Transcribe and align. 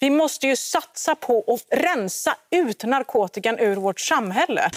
Vi 0.00 0.10
måste 0.10 0.46
ju 0.46 0.56
satsa 0.56 1.14
på 1.14 1.44
att 1.54 1.78
rensa 1.78 2.36
ut 2.50 2.84
narkotikan 2.84 3.58
ur 3.58 3.76
vårt 3.76 4.00
samhälle. 4.00 4.70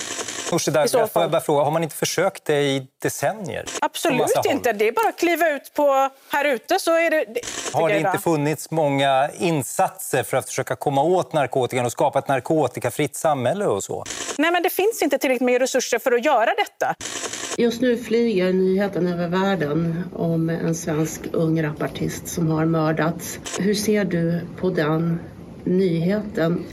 Nooshi 0.52 0.72
Dadgostar, 0.72 1.22
jag 1.22 1.32
bara 1.32 1.42
fråga, 1.42 1.64
har 1.64 1.72
man 1.72 1.84
inte 1.84 1.96
försökt 1.96 2.46
det 2.46 2.62
i 2.62 2.88
decennier? 3.02 3.66
Absolut 3.82 4.46
inte. 4.46 4.74
Det 4.74 4.88
är 4.88 4.92
bara 4.92 5.10
att 5.10 5.20
kliva 5.20 5.50
ut 5.50 5.74
på 5.74 6.10
här 6.30 6.46
ute 6.46 6.80
så 6.80 6.92
är 6.92 7.10
det... 7.10 7.26
det 7.26 7.42
har 7.74 7.90
det 7.90 7.98
inte 7.98 8.18
funnits 8.18 8.72
många 8.72 9.30
insatser 9.40 10.24
för 10.24 10.38
att 10.38 10.46
försöka 10.46 10.76
komma 10.76 11.04
åt 11.04 11.34
narkotikan 11.34 11.86
och 11.86 11.92
skapa 11.92 12.20
ett 12.20 12.28
narkotikafritt 12.28 13.16
samhälle 13.16 13.66
och 13.66 13.84
så? 13.84 14.06
Nej, 14.38 14.52
men 14.52 14.64
det 14.64 14.70
finns 14.70 15.02
inte 15.02 15.18
tillräckligt 15.18 15.46
med 15.46 15.62
resurser 15.62 16.00
för 16.00 16.12
att 16.12 16.26
göra 16.26 16.54
detta. 16.56 16.96
Just 17.60 17.82
nu 17.82 17.98
flyger 17.98 18.54
nyheten 18.54 19.08
över 19.08 19.28
världen 19.28 20.04
om 20.14 20.50
en 20.50 20.76
svensk 20.76 21.22
ung 21.34 21.64
rapartist 21.64 22.28
som 22.28 22.48
har 22.48 22.66
mördats. 22.66 23.40
Hur 23.60 23.74
ser 23.74 24.06
du 24.06 24.40
på 24.58 24.70
den 24.70 25.20
nyheten? 25.64 26.64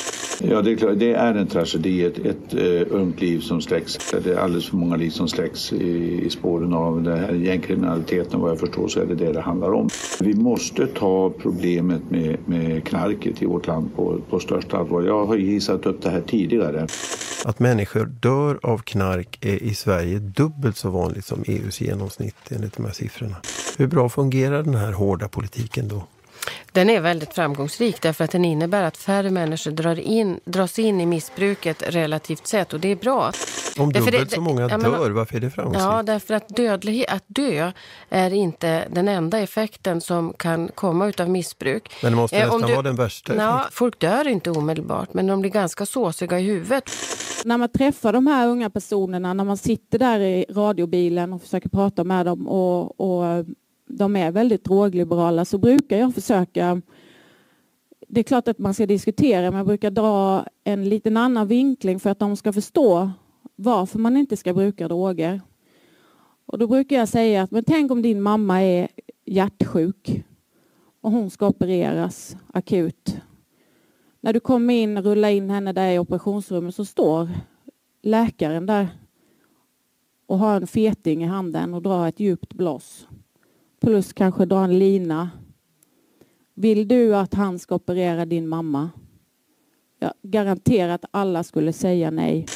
Ja, 0.42 0.62
det 0.62 0.72
är, 0.72 0.76
klart, 0.76 0.98
det 0.98 1.12
är 1.12 1.34
en 1.34 1.46
tragedi, 1.46 2.04
ett, 2.04 2.18
ett 2.18 2.54
uh, 2.54 2.82
ungt 2.90 3.20
liv 3.20 3.40
som 3.40 3.60
släcks. 3.60 3.98
Det 4.24 4.32
är 4.32 4.36
alldeles 4.36 4.68
för 4.68 4.76
många 4.76 4.96
liv 4.96 5.10
som 5.10 5.28
släcks 5.28 5.72
i, 5.72 6.22
i 6.26 6.30
spåren 6.30 6.72
av 6.72 7.02
den 7.02 7.18
här 7.18 7.32
gängkriminaliteten. 7.32 8.40
Vad 8.40 8.50
jag 8.50 8.60
förstår 8.60 8.88
så 8.88 9.00
är 9.00 9.06
det 9.06 9.14
det 9.14 9.32
det 9.32 9.40
handlar 9.40 9.72
om. 9.72 9.88
Vi 10.20 10.34
måste 10.34 10.86
ta 10.86 11.30
problemet 11.30 12.10
med, 12.10 12.36
med 12.44 12.84
knarket 12.84 13.42
i 13.42 13.46
vårt 13.46 13.66
land 13.66 13.96
på, 13.96 14.18
på 14.30 14.38
största 14.38 14.76
allvar. 14.76 15.02
Jag 15.02 15.26
har 15.26 15.36
gissat 15.36 15.86
upp 15.86 16.02
det 16.02 16.10
här 16.10 16.20
tidigare. 16.20 16.86
Att 17.44 17.58
människor 17.58 18.06
dör 18.06 18.58
av 18.62 18.78
knark 18.78 19.38
är 19.40 19.62
i 19.62 19.74
Sverige 19.74 20.18
dubbelt 20.18 20.76
så 20.76 20.90
vanligt 20.90 21.24
som 21.24 21.44
EUs 21.46 21.80
genomsnitt 21.80 22.36
enligt 22.50 22.76
de 22.76 22.84
här 22.84 22.92
siffrorna. 22.92 23.36
Hur 23.78 23.86
bra 23.86 24.08
fungerar 24.08 24.62
den 24.62 24.74
här 24.74 24.92
hårda 24.92 25.28
politiken 25.28 25.88
då? 25.88 26.06
Den 26.72 26.90
är 26.90 27.00
väldigt 27.00 27.34
framgångsrik 27.34 28.02
därför 28.02 28.24
att 28.24 28.30
den 28.30 28.44
innebär 28.44 28.82
att 28.82 28.96
färre 28.96 29.30
människor 29.30 29.70
drar 29.70 30.00
in, 30.00 30.40
dras 30.44 30.78
in 30.78 31.00
i 31.00 31.06
missbruket 31.06 31.82
relativt 31.86 32.46
sett 32.46 32.72
och 32.72 32.80
det 32.80 32.88
är 32.88 32.96
bra. 32.96 33.32
Om 33.78 33.92
dubbelt 33.92 34.30
det, 34.30 34.34
så 34.34 34.40
många 34.40 34.68
ja, 34.70 34.78
dör, 34.78 35.10
varför 35.10 35.36
är 35.36 35.40
det 35.40 35.50
framgångsrikt? 35.50 35.84
Ja, 35.84 36.02
därför 36.02 36.34
att 36.34 36.48
dödlighet, 36.48 37.10
att 37.10 37.24
dö 37.26 37.72
är 38.10 38.32
inte 38.32 38.88
den 38.90 39.08
enda 39.08 39.38
effekten 39.38 40.00
som 40.00 40.32
kan 40.32 40.68
komma 40.68 41.12
av 41.18 41.30
missbruk. 41.30 41.92
Men 42.02 42.12
det 42.12 42.16
måste 42.16 42.36
eh, 42.36 42.42
nästan 42.42 42.60
du, 42.60 42.72
vara 42.72 42.82
den 42.82 42.96
värsta 42.96 43.34
ja, 43.34 43.66
Folk 43.70 43.98
dör 43.98 44.28
inte 44.28 44.50
omedelbart 44.50 45.14
men 45.14 45.26
de 45.26 45.40
blir 45.40 45.50
ganska 45.50 45.86
såsiga 45.86 46.40
i 46.40 46.42
huvudet. 46.42 46.90
När 47.44 47.58
man 47.58 47.68
träffar 47.68 48.12
de 48.12 48.26
här 48.26 48.48
unga 48.48 48.70
personerna, 48.70 49.34
när 49.34 49.44
man 49.44 49.56
sitter 49.56 49.98
där 49.98 50.20
i 50.20 50.46
radiobilen 50.50 51.32
och 51.32 51.42
försöker 51.42 51.68
prata 51.68 52.04
med 52.04 52.26
dem 52.26 52.48
och, 52.48 53.00
och 53.00 53.44
de 53.86 54.16
är 54.16 54.30
väldigt 54.30 54.64
drogliberala 54.64 55.44
så 55.44 55.58
brukar 55.58 55.98
jag 55.98 56.14
försöka 56.14 56.82
det 58.08 58.20
är 58.20 58.24
klart 58.24 58.48
att 58.48 58.58
man 58.58 58.74
ska 58.74 58.86
diskutera 58.86 59.50
men 59.50 59.58
jag 59.58 59.66
brukar 59.66 59.90
dra 59.90 60.46
en 60.64 60.88
liten 60.88 61.16
annan 61.16 61.46
vinkling 61.46 62.00
för 62.00 62.10
att 62.10 62.18
de 62.18 62.36
ska 62.36 62.52
förstå 62.52 63.10
varför 63.56 63.98
man 63.98 64.16
inte 64.16 64.36
ska 64.36 64.54
bruka 64.54 64.88
droger. 64.88 65.40
Och 66.46 66.58
då 66.58 66.66
brukar 66.66 66.96
jag 66.96 67.08
säga 67.08 67.42
att 67.42 67.50
men 67.50 67.64
tänk 67.64 67.90
om 67.90 68.02
din 68.02 68.22
mamma 68.22 68.62
är 68.62 68.88
hjärtsjuk 69.24 70.24
och 71.00 71.10
hon 71.10 71.30
ska 71.30 71.48
opereras 71.48 72.36
akut. 72.52 73.16
När 74.20 74.32
du 74.32 74.40
kommer 74.40 74.74
in, 74.74 75.02
rullar 75.02 75.28
in 75.28 75.50
henne 75.50 75.72
där 75.72 75.92
i 75.92 75.98
operationsrummet 75.98 76.74
så 76.74 76.84
står 76.84 77.28
läkaren 78.02 78.66
där 78.66 78.88
och 80.26 80.38
har 80.38 80.56
en 80.56 80.66
feting 80.66 81.24
i 81.24 81.26
handen 81.26 81.74
och 81.74 81.82
drar 81.82 82.08
ett 82.08 82.20
djupt 82.20 82.54
blås 82.54 83.06
plus 83.86 84.12
kanske 84.12 84.44
dra 84.44 84.64
en 84.64 84.78
lina. 84.78 85.30
Vill 86.54 86.88
du 86.88 87.16
att 87.16 87.34
han 87.34 87.58
ska 87.58 87.74
operera 87.74 88.24
din 88.26 88.48
mamma? 88.48 88.90
Jag 89.98 90.12
garanterar 90.22 90.94
att 90.94 91.04
alla 91.10 91.44
skulle 91.44 91.72
säga 91.72 92.10
nej. 92.10 92.46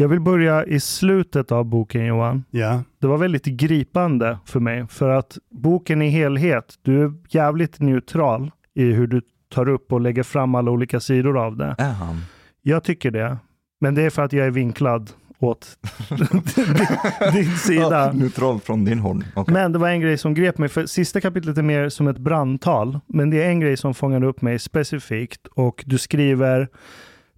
Jag 0.00 0.08
vill 0.08 0.20
börja 0.20 0.64
i 0.64 0.80
slutet 0.80 1.52
av 1.52 1.64
boken 1.64 2.06
Johan. 2.06 2.44
Ja. 2.50 2.82
Det 2.98 3.06
var 3.06 3.18
väldigt 3.18 3.44
gripande 3.44 4.38
för 4.44 4.60
mig 4.60 4.86
för 4.86 5.08
att 5.08 5.38
boken 5.50 6.02
i 6.02 6.08
helhet, 6.08 6.74
du 6.82 7.04
är 7.04 7.12
jävligt 7.28 7.80
neutral 7.80 8.50
i 8.74 8.84
hur 8.84 9.06
du 9.06 9.22
tar 9.48 9.68
upp 9.68 9.92
och 9.92 10.00
lägger 10.00 10.22
fram 10.22 10.54
alla 10.54 10.70
olika 10.70 11.00
sidor 11.00 11.38
av 11.38 11.56
det. 11.56 11.74
Han? 11.78 12.20
Jag 12.62 12.84
tycker 12.84 13.10
det. 13.10 13.38
Men 13.80 13.94
det 13.94 14.02
är 14.02 14.10
för 14.10 14.22
att 14.22 14.32
jag 14.32 14.46
är 14.46 14.50
vinklad 14.50 15.10
åt 15.38 15.78
din 17.32 17.56
sida. 17.56 18.06
Ja, 18.06 18.12
neutral 18.12 18.60
från 18.60 18.84
din 18.84 18.98
håll. 18.98 19.24
Okay. 19.36 19.52
Men 19.52 19.72
det 19.72 19.78
var 19.78 19.88
en 19.88 20.00
grej 20.00 20.18
som 20.18 20.34
grep 20.34 20.58
mig, 20.58 20.68
för 20.68 20.86
sista 20.86 21.20
kapitlet 21.20 21.58
är 21.58 21.62
mer 21.62 21.88
som 21.88 22.08
ett 22.08 22.18
brandtal. 22.18 23.00
Men 23.06 23.30
det 23.30 23.42
är 23.42 23.48
en 23.48 23.60
grej 23.60 23.76
som 23.76 23.94
fångade 23.94 24.26
upp 24.26 24.42
mig 24.42 24.58
specifikt 24.58 25.46
och 25.46 25.84
du 25.86 25.98
skriver 25.98 26.68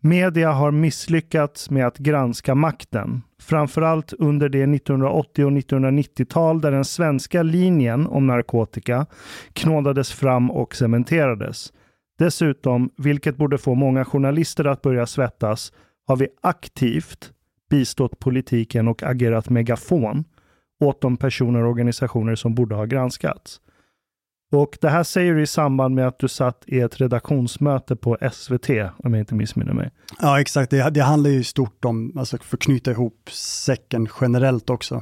Media 0.04 0.52
har 0.52 0.70
misslyckats 0.70 1.70
med 1.70 1.86
att 1.86 1.98
granska 1.98 2.54
makten, 2.54 3.22
framförallt 3.40 4.12
under 4.12 4.48
det 4.48 4.62
1980 4.62 5.44
och 5.44 5.50
1990-tal 5.50 6.60
där 6.60 6.70
den 6.70 6.84
svenska 6.84 7.42
linjen 7.42 8.06
om 8.06 8.26
narkotika 8.26 9.06
knådades 9.52 10.12
fram 10.12 10.50
och 10.50 10.74
cementerades. 10.74 11.72
Dessutom, 12.18 12.90
vilket 12.96 13.36
borde 13.36 13.58
få 13.58 13.74
många 13.74 14.04
journalister 14.04 14.64
att 14.64 14.82
börja 14.82 15.06
svettas, 15.06 15.72
har 16.06 16.16
vi 16.16 16.28
aktivt 16.40 17.32
bistått 17.70 18.18
politiken 18.18 18.88
och 18.88 19.02
agerat 19.02 19.50
megafon 19.50 20.24
åt 20.84 21.00
de 21.00 21.16
personer 21.16 21.62
och 21.62 21.70
organisationer 21.70 22.34
som 22.34 22.54
borde 22.54 22.74
ha 22.74 22.84
granskats. 22.84 23.60
Och 24.52 24.78
det 24.80 24.88
här 24.88 25.02
säger 25.02 25.34
du 25.34 25.42
i 25.42 25.46
samband 25.46 25.94
med 25.94 26.08
att 26.08 26.18
du 26.18 26.28
satt 26.28 26.64
i 26.66 26.80
ett 26.80 27.00
redaktionsmöte 27.00 27.96
på 27.96 28.18
SVT, 28.32 28.70
om 28.96 29.14
jag 29.14 29.18
inte 29.18 29.34
missminner 29.34 29.72
mig. 29.72 29.90
Ja, 30.20 30.40
exakt. 30.40 30.70
Det, 30.70 30.90
det 30.90 31.02
handlar 31.02 31.30
ju 31.30 31.44
stort 31.44 31.84
om, 31.84 32.18
alltså 32.18 32.38
för 32.38 32.56
att 32.56 32.62
knyta 32.62 32.90
ihop 32.90 33.30
säcken 33.32 34.08
generellt 34.20 34.70
också. 34.70 34.96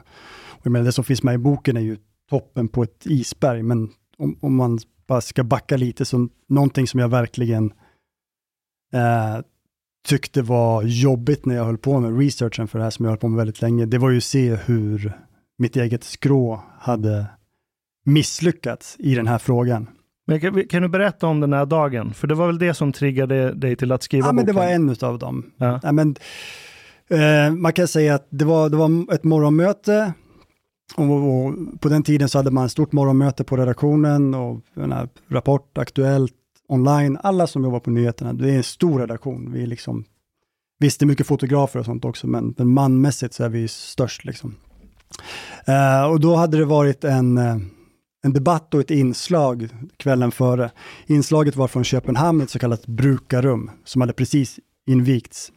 Och 0.48 0.60
jag 0.62 0.72
menar, 0.72 0.84
det 0.84 0.92
som 0.92 1.04
finns 1.04 1.22
med 1.22 1.34
i 1.34 1.38
boken 1.38 1.76
är 1.76 1.80
ju 1.80 1.96
toppen 2.30 2.68
på 2.68 2.82
ett 2.82 3.06
isberg, 3.06 3.62
men 3.62 3.88
om, 4.18 4.38
om 4.40 4.56
man 4.56 4.78
bara 5.06 5.20
ska 5.20 5.44
backa 5.44 5.76
lite, 5.76 6.04
så 6.04 6.28
någonting 6.48 6.86
som 6.86 7.00
jag 7.00 7.08
verkligen 7.08 7.72
eh, 8.92 9.40
tyckte 10.08 10.42
var 10.42 10.82
jobbigt 10.82 11.46
när 11.46 11.54
jag 11.54 11.64
höll 11.64 11.78
på 11.78 12.00
med 12.00 12.18
researchen 12.18 12.68
för 12.68 12.78
det 12.78 12.84
här, 12.84 12.90
som 12.90 13.04
jag 13.04 13.10
höll 13.10 13.18
på 13.18 13.28
med 13.28 13.36
väldigt 13.36 13.62
länge, 13.62 13.86
det 13.86 13.98
var 13.98 14.10
ju 14.10 14.16
att 14.16 14.24
se 14.24 14.54
hur 14.54 15.12
mitt 15.58 15.76
eget 15.76 16.04
skrå 16.04 16.62
hade 16.78 17.26
misslyckats 18.12 18.96
i 18.98 19.14
den 19.14 19.26
här 19.26 19.38
frågan. 19.38 19.88
Men 20.26 20.40
kan, 20.40 20.64
kan, 20.68 20.82
du 20.82 20.88
berätta 20.88 21.26
om 21.26 21.40
den 21.40 21.52
här 21.52 21.66
dagen? 21.66 22.14
För 22.14 22.26
det 22.26 22.34
var 22.34 22.46
väl 22.46 22.58
det 22.58 22.74
som 22.74 22.92
triggade 22.92 23.54
dig 23.54 23.76
till 23.76 23.92
att 23.92 24.02
skriva 24.02 24.26
ja, 24.26 24.32
boken? 24.32 24.36
Men 24.36 24.46
det 24.46 24.60
var 24.60 24.66
en 24.66 24.96
av 25.10 25.18
dem. 25.18 25.50
Ja. 25.56 25.80
Ja, 25.82 25.92
men, 25.92 26.16
eh, 27.08 27.52
man 27.52 27.72
kan 27.72 27.88
säga 27.88 28.14
att 28.14 28.26
det 28.30 28.44
var, 28.44 28.68
det 28.68 28.76
var 28.76 29.14
ett 29.14 29.24
morgonmöte 29.24 30.12
och, 30.96 31.04
och, 31.04 31.54
på 31.80 31.88
den 31.88 32.02
tiden 32.02 32.28
så 32.28 32.38
hade 32.38 32.50
man 32.50 32.66
ett 32.66 32.72
stort 32.72 32.92
morgonmöte 32.92 33.44
på 33.44 33.56
redaktionen 33.56 34.34
och 34.34 34.60
Rapport, 35.28 35.78
Aktuellt, 35.78 36.34
online. 36.68 37.18
Alla 37.22 37.46
som 37.46 37.64
jobbar 37.64 37.80
på 37.80 37.90
nyheterna, 37.90 38.32
det 38.32 38.50
är 38.50 38.56
en 38.56 38.62
stor 38.62 39.00
redaktion. 39.00 39.52
Vi 39.52 39.62
är 39.62 39.66
liksom, 39.66 40.04
visst, 40.78 41.00
det 41.00 41.04
är 41.04 41.06
mycket 41.06 41.26
fotografer 41.26 41.78
och 41.78 41.84
sånt 41.84 42.04
också, 42.04 42.26
men, 42.26 42.54
men 42.58 42.68
manmässigt 42.68 43.34
så 43.34 43.44
är 43.44 43.48
vi 43.48 43.68
störst. 43.68 44.24
Liksom. 44.24 44.54
Eh, 45.66 46.04
och 46.04 46.20
då 46.20 46.36
hade 46.36 46.58
det 46.58 46.64
varit 46.64 47.04
en 47.04 47.38
eh, 47.38 47.56
en 48.22 48.32
debatt 48.32 48.74
och 48.74 48.80
ett 48.80 48.90
inslag 48.90 49.68
kvällen 49.96 50.32
före. 50.32 50.70
Inslaget 51.06 51.56
var 51.56 51.68
från 51.68 51.84
Köpenhamn, 51.84 52.40
ett 52.40 52.50
så 52.50 52.58
kallat 52.58 52.86
brukarrum, 52.86 53.70
som 53.84 54.00
hade 54.00 54.12
precis 54.12 54.58
invigts. 54.86 55.52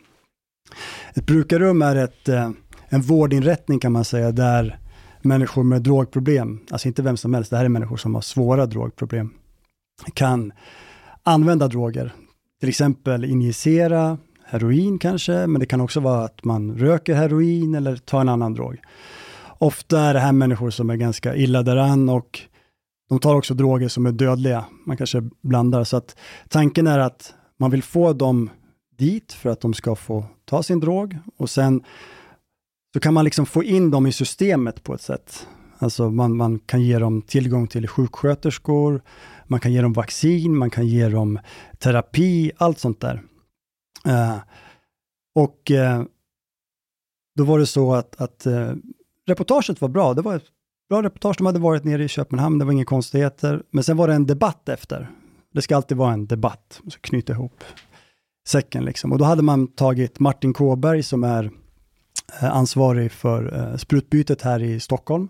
Ett 1.13 1.25
brukarrum 1.25 1.81
är 1.81 1.95
ett, 1.95 2.29
eh, 2.29 2.51
en 2.89 3.01
vårdinrättning 3.01 3.79
kan 3.79 3.91
man 3.91 4.05
säga, 4.05 4.31
där 4.31 4.79
människor 5.21 5.63
med 5.63 5.81
drogproblem, 5.81 6.59
alltså 6.71 6.87
inte 6.87 7.01
vem 7.01 7.17
som 7.17 7.33
helst, 7.33 7.49
det 7.49 7.57
här 7.57 7.65
är 7.65 7.69
människor 7.69 7.97
som 7.97 8.15
har 8.15 8.21
svåra 8.21 8.65
drogproblem, 8.65 9.33
kan 10.13 10.51
använda 11.23 11.67
droger. 11.67 12.13
Till 12.59 12.69
exempel 12.69 13.25
injicera 13.25 14.17
heroin 14.45 14.99
kanske, 14.99 15.47
men 15.47 15.59
det 15.59 15.65
kan 15.65 15.81
också 15.81 15.99
vara 15.99 16.25
att 16.25 16.43
man 16.43 16.77
röker 16.77 17.15
heroin 17.15 17.75
eller 17.75 17.95
tar 17.95 18.21
en 18.21 18.29
annan 18.29 18.53
drog. 18.53 18.77
Ofta 19.57 19.99
är 19.99 20.13
det 20.13 20.19
här 20.19 20.31
människor 20.31 20.69
som 20.69 20.89
är 20.89 20.95
ganska 20.95 21.35
illa 21.35 21.63
däran 21.63 22.09
och 22.09 22.39
de 23.13 23.19
tar 23.19 23.35
också 23.35 23.53
droger 23.53 23.87
som 23.87 24.05
är 24.05 24.11
dödliga. 24.11 24.65
Man 24.85 24.97
kanske 24.97 25.29
blandar. 25.41 25.83
Så 25.83 25.97
att 25.97 26.15
tanken 26.49 26.87
är 26.87 26.99
att 26.99 27.33
man 27.59 27.71
vill 27.71 27.83
få 27.83 28.13
dem 28.13 28.49
dit 28.97 29.33
för 29.33 29.49
att 29.49 29.61
de 29.61 29.73
ska 29.73 29.95
få 29.95 30.25
ta 30.45 30.63
sin 30.63 30.79
drog 30.79 31.17
och 31.37 31.49
sen 31.49 31.83
så 32.93 32.99
kan 32.99 33.13
man 33.13 33.25
liksom 33.25 33.45
få 33.45 33.63
in 33.63 33.91
dem 33.91 34.07
i 34.07 34.11
systemet 34.11 34.83
på 34.83 34.93
ett 34.93 35.01
sätt. 35.01 35.47
Alltså 35.77 36.09
man, 36.09 36.37
man 36.37 36.59
kan 36.59 36.81
ge 36.81 36.99
dem 36.99 37.21
tillgång 37.21 37.67
till 37.67 37.87
sjuksköterskor, 37.87 39.01
man 39.47 39.59
kan 39.59 39.73
ge 39.73 39.81
dem 39.81 39.93
vaccin, 39.93 40.57
man 40.57 40.69
kan 40.69 40.87
ge 40.87 41.09
dem 41.09 41.39
terapi, 41.77 42.51
allt 42.57 42.79
sånt 42.79 42.99
där. 42.99 43.21
Uh, 44.07 44.37
och 45.35 45.71
uh, 45.71 46.03
då 47.35 47.43
var 47.43 47.59
det 47.59 47.65
så 47.65 47.93
att, 47.93 48.21
att 48.21 48.47
uh, 48.47 48.73
reportaget 49.27 49.81
var 49.81 49.89
bra. 49.89 50.13
Det 50.13 50.21
var 50.21 50.35
ett 50.35 50.52
bra 50.89 51.03
reportage. 51.03 51.37
De 51.37 51.45
hade 51.45 51.59
varit 51.59 51.83
nere 51.83 52.03
i 52.03 52.07
Köpenhamn, 52.07 52.59
det 52.59 52.65
var 52.65 52.71
inga 52.71 52.85
konstigheter. 52.85 53.63
Men 53.71 53.83
sen 53.83 53.97
var 53.97 54.07
det 54.07 54.13
en 54.13 54.27
debatt 54.27 54.69
efter. 54.69 55.09
Det 55.53 55.61
ska 55.61 55.75
alltid 55.75 55.97
vara 55.97 56.13
en 56.13 56.27
debatt, 56.27 56.81
så 56.87 56.99
knyta 56.99 57.33
ihop 57.33 57.63
säcken 58.47 58.85
liksom. 58.85 59.11
Och 59.11 59.17
då 59.17 59.25
hade 59.25 59.41
man 59.41 59.67
tagit 59.67 60.19
Martin 60.19 60.53
Kåberg 60.53 61.03
som 61.03 61.23
är 61.23 61.51
eh, 62.41 62.55
ansvarig 62.55 63.11
för 63.11 63.59
eh, 63.59 63.77
sprutbytet 63.77 64.41
här 64.41 64.63
i 64.63 64.79
Stockholm 64.79 65.27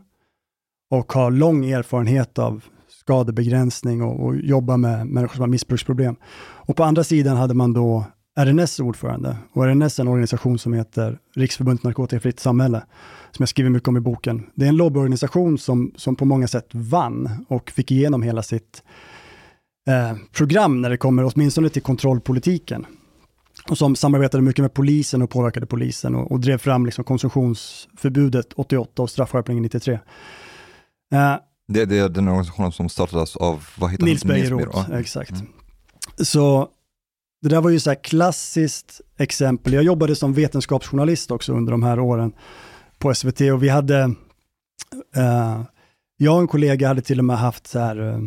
och 0.92 1.14
har 1.14 1.32
lång 1.32 1.66
erfarenhet 1.66 2.40
av 2.40 2.64
skadebegränsning 2.88 4.04
och, 4.04 4.26
och 4.26 4.36
jobba 4.36 4.78
med 4.78 5.08
människor 5.08 5.36
som 5.36 5.42
har 5.42 5.48
missbruksproblem. 5.48 6.16
Och 6.66 6.76
på 6.76 6.84
andra 6.84 7.04
sidan 7.04 7.38
hade 7.38 7.54
man 7.54 7.74
då 7.74 8.06
RNS 8.40 8.80
ordförande. 8.80 9.38
Och 9.54 9.66
RNS 9.66 10.00
är 10.00 10.04
en 10.04 10.08
organisation 10.08 10.60
som 10.60 10.74
heter 10.74 11.20
Riksförbundet 11.36 11.84
Narkotikafritt 11.84 12.40
Samhälle, 12.40 12.84
som 13.36 13.44
jag 13.44 13.50
skriver 13.50 13.70
mycket 13.70 13.90
om 13.90 13.98
i 13.98 14.00
boken. 14.00 14.46
Det 14.56 14.66
är 14.66 14.70
en 14.70 14.78
lobbyorganisation 14.78 15.58
som, 15.58 15.92
som 15.96 16.16
på 16.16 16.26
många 16.26 16.48
sätt 16.48 16.68
vann 16.72 17.46
och 17.50 17.72
fick 17.72 17.92
igenom 17.92 18.22
hela 18.22 18.44
sitt 18.44 18.84
eh, 19.88 20.18
program 20.32 20.82
när 20.82 20.90
det 20.90 20.98
kommer 20.98 21.32
åtminstone 21.34 21.70
till 21.70 21.82
kontrollpolitiken. 21.82 22.86
Och 23.70 23.78
som 23.78 23.96
samarbetade 23.96 24.44
mycket 24.44 24.62
med 24.62 24.74
polisen 24.74 25.22
och 25.22 25.30
påverkade 25.30 25.66
polisen 25.66 26.16
och, 26.16 26.32
och 26.32 26.40
drev 26.40 26.58
fram 26.58 26.86
liksom 26.86 27.04
konsumtionsförbudet 27.04 28.54
88 28.56 29.02
och 29.02 29.10
straffskärpningen 29.10 29.64
93. 29.64 29.94
Eh, 29.94 30.00
det, 31.68 31.86
det 31.86 31.98
är 31.98 32.10
den 32.10 32.28
organisationen 32.28 32.72
som 32.72 32.90
startades 32.90 33.36
av, 33.36 33.68
vad 33.78 33.92
heter 33.92 34.06
Nils 34.06 34.26
Bejerot, 34.26 34.90
exakt. 34.92 35.32
Mm. 35.32 35.48
Så 36.18 36.70
det 37.42 37.50
där 37.50 37.62
var 37.62 37.70
ju 37.70 37.80
så 37.80 37.90
här 37.90 38.04
klassiskt 38.04 39.02
exempel. 39.18 39.74
Jag 39.74 39.84
jobbade 39.84 40.16
som 40.16 40.34
vetenskapsjournalist 40.34 41.32
också 41.32 41.54
under 41.54 41.72
de 41.72 41.84
här 41.84 42.00
åren 42.00 42.34
på 43.04 43.16
SVT 43.16 43.42
och 43.42 43.64
vi 43.64 43.70
hade, 43.70 44.04
uh, 45.18 45.64
jag 46.18 46.36
och 46.36 46.42
en 46.42 46.48
kollega 46.48 46.88
hade 46.88 47.02
till 47.02 47.20
och 47.20 47.26
med 47.26 47.38
haft 47.38 47.68
så 47.68 47.80
här, 47.80 48.00
uh, 48.00 48.24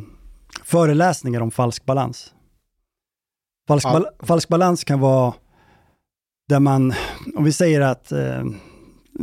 föreläsningar 0.65 1.41
om 1.41 1.51
falsk 1.51 1.85
balans. 1.85 2.35
Falsk, 3.69 3.87
ja. 3.87 3.93
bal 3.93 4.07
falsk 4.27 4.49
balans 4.49 4.85
kan 4.85 5.01
vara 5.01 5.35
där 6.49 6.61
man, 6.61 6.95
om 7.37 7.45
vi 7.45 7.53
säger 7.53 7.81
att, 7.81 8.13
uh, 8.13 8.45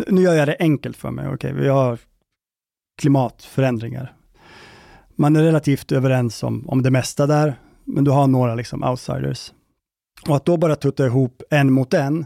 nu 0.07 0.21
gör 0.21 0.33
jag 0.33 0.47
det 0.47 0.57
enkelt 0.59 0.97
för 0.97 1.11
mig, 1.11 1.25
okej, 1.25 1.35
okay, 1.35 1.63
vi 1.63 1.69
har 1.69 1.99
klimatförändringar. 3.01 4.15
Man 5.15 5.35
är 5.35 5.43
relativt 5.43 5.91
överens 5.91 6.43
om, 6.43 6.69
om 6.69 6.83
det 6.83 6.91
mesta 6.91 7.27
där, 7.27 7.59
men 7.83 8.03
du 8.03 8.11
har 8.11 8.27
några 8.27 8.55
liksom 8.55 8.83
outsiders. 8.83 9.53
Och 10.27 10.35
att 10.35 10.45
då 10.45 10.57
bara 10.57 10.75
tutta 10.75 11.05
ihop 11.05 11.43
en 11.49 11.73
mot 11.73 11.93
en, 11.93 12.25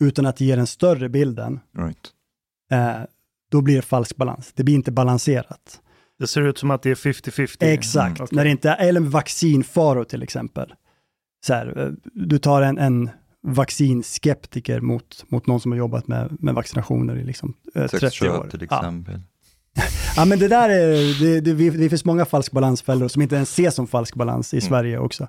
utan 0.00 0.26
att 0.26 0.40
ge 0.40 0.56
den 0.56 0.66
större 0.66 1.08
bilden, 1.08 1.60
right. 1.78 2.13
Eh, 2.74 2.96
då 3.50 3.60
blir 3.60 3.76
det 3.76 3.82
falsk 3.82 4.16
balans. 4.16 4.52
Det 4.54 4.64
blir 4.64 4.74
inte 4.74 4.92
balanserat. 4.92 5.80
Det 6.18 6.26
ser 6.26 6.42
ut 6.42 6.58
som 6.58 6.70
att 6.70 6.82
det 6.82 6.90
är 6.90 6.94
50-50. 6.94 7.56
Exakt, 7.60 8.18
mm, 8.18 8.24
okay. 8.24 8.36
när 8.36 8.44
det 8.44 8.50
inte 8.50 8.70
är, 8.70 8.88
eller 8.88 9.00
vaccinfaror 9.00 10.04
till 10.04 10.22
exempel. 10.22 10.74
Så 11.46 11.54
här, 11.54 11.80
eh, 11.80 11.90
du 12.14 12.38
tar 12.38 12.62
en, 12.62 12.78
en 12.78 13.10
vaccinskeptiker 13.42 14.80
mot, 14.80 15.24
mot 15.28 15.46
någon 15.46 15.60
som 15.60 15.72
har 15.72 15.78
jobbat 15.78 16.08
med, 16.08 16.36
med 16.40 16.54
vaccinationer 16.54 17.16
i 17.16 17.24
liksom, 17.24 17.54
eh, 17.74 17.86
30 17.86 18.28
år. 18.28 18.48
till 18.50 18.62
exempel. 18.62 19.14
Ja. 19.14 19.20
ja, 20.16 20.24
men 20.24 20.38
det 20.38 20.48
där 20.48 20.68
är, 20.68 21.20
det, 21.20 21.40
det, 21.40 21.70
det 21.70 21.88
finns 21.88 22.04
många 22.04 22.24
falsk 22.24 22.52
balansfällor 22.52 23.08
som 23.08 23.22
inte 23.22 23.34
ens 23.34 23.50
ses 23.50 23.74
som 23.74 23.86
falsk 23.86 24.14
balans 24.14 24.54
i 24.54 24.56
mm. 24.56 24.68
Sverige 24.68 24.98
också. 24.98 25.26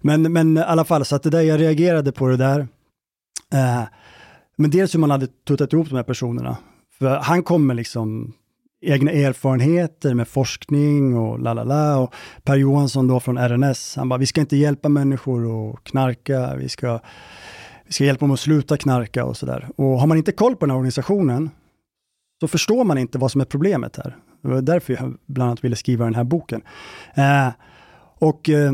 Men, 0.00 0.32
men 0.32 0.56
i 0.56 0.60
alla 0.60 0.84
fall, 0.84 1.04
så 1.04 1.16
att 1.16 1.22
det 1.22 1.30
där, 1.30 1.40
jag 1.40 1.60
reagerade 1.60 2.12
på 2.12 2.28
det 2.28 2.36
där. 2.36 2.60
Eh, 3.52 3.82
men 4.56 4.70
dels 4.70 4.94
hur 4.94 4.98
man 4.98 5.10
hade 5.10 5.26
tuttat 5.26 5.72
ihop 5.72 5.88
de 5.88 5.96
här 5.96 6.02
personerna. 6.02 6.56
För 6.98 7.16
han 7.16 7.42
kommer 7.42 7.74
liksom 7.74 8.32
egna 8.80 9.10
erfarenheter 9.10 10.14
med 10.14 10.28
forskning 10.28 11.16
och 11.16 11.40
la 11.40 11.54
la 11.54 11.64
la. 11.64 11.98
Och 11.98 12.14
Per 12.42 12.56
Johansson 12.56 13.08
då 13.08 13.20
från 13.20 13.38
RNS, 13.38 13.96
han 13.96 14.08
bara, 14.08 14.18
vi 14.18 14.26
ska 14.26 14.40
inte 14.40 14.56
hjälpa 14.56 14.88
människor 14.88 15.70
att 15.70 15.84
knarka, 15.84 16.56
vi 16.56 16.68
ska, 16.68 17.00
vi 17.86 17.92
ska 17.92 18.04
hjälpa 18.04 18.20
dem 18.20 18.30
att 18.30 18.40
sluta 18.40 18.76
knarka 18.76 19.24
och 19.24 19.36
sådär. 19.36 19.68
Och 19.76 20.00
har 20.00 20.06
man 20.06 20.16
inte 20.16 20.32
koll 20.32 20.56
på 20.56 20.66
den 20.66 20.70
här 20.70 20.76
organisationen, 20.76 21.50
så 22.40 22.48
förstår 22.48 22.84
man 22.84 22.98
inte 22.98 23.18
vad 23.18 23.32
som 23.32 23.40
är 23.40 23.44
problemet 23.44 23.96
här. 23.96 24.16
Det 24.42 24.48
var 24.48 24.62
därför 24.62 24.92
jag 24.92 25.16
bland 25.26 25.48
annat 25.48 25.64
ville 25.64 25.76
skriva 25.76 26.04
den 26.04 26.14
här 26.14 26.24
boken. 26.24 26.62
Eh, 27.14 27.48
och, 28.18 28.48
eh, 28.48 28.72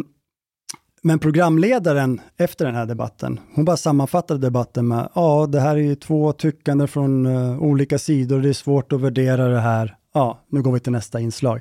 men 1.03 1.19
programledaren 1.19 2.21
efter 2.37 2.65
den 2.65 2.75
här 2.75 2.87
debatten, 2.87 3.41
hon 3.55 3.65
bara 3.65 3.77
sammanfattade 3.77 4.41
debatten 4.41 4.89
med, 4.89 5.09
ja, 5.15 5.47
det 5.47 5.61
här 5.61 5.77
är 5.77 5.81
ju 5.81 5.95
två 5.95 6.33
tyckande 6.33 6.87
från 6.87 7.27
uh, 7.27 7.63
olika 7.63 7.99
sidor, 7.99 8.41
det 8.41 8.49
är 8.49 8.53
svårt 8.53 8.93
att 8.93 9.01
värdera 9.01 9.49
det 9.49 9.61
här. 9.61 9.97
Ja, 10.15 10.45
nu 10.49 10.63
går 10.63 10.73
vi 10.73 10.81
till 10.81 10.93
nästa 10.93 11.21
inslag. 11.21 11.61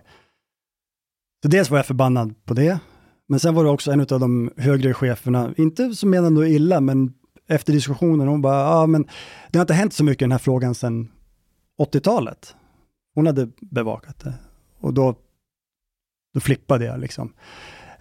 Så 1.44 1.50
dels 1.50 1.70
var 1.70 1.78
jag 1.78 1.86
förbannad 1.86 2.46
på 2.46 2.54
det, 2.54 2.80
men 3.28 3.40
sen 3.40 3.56
var 3.56 3.64
det 3.64 3.70
också 3.70 3.92
en 3.92 4.00
av 4.00 4.20
de 4.20 4.52
högre 4.58 4.94
cheferna, 4.94 5.54
inte 5.58 5.96
som 5.96 6.10
menade 6.10 6.50
illa, 6.50 6.82
men 6.82 7.14
efter 7.48 7.74
diskussionen, 7.74 8.28
hon 8.28 8.42
bara, 8.42 8.60
ja 8.60 8.86
men 8.86 9.08
det 9.52 9.58
har 9.60 9.64
inte 9.64 9.74
hänt 9.74 9.94
så 9.94 10.04
mycket 10.04 10.22
i 10.22 10.26
den 10.26 10.32
här 10.32 10.40
frågan 10.40 10.76
sedan 10.76 11.12
80-talet. 11.80 12.56
Hon 13.16 13.26
hade 13.26 13.50
bevakat 13.62 14.20
det. 14.20 14.34
Och 14.80 14.94
då, 14.94 15.16
då 16.34 16.40
flippade 16.40 16.86
jag 16.86 17.00
liksom. 17.00 17.34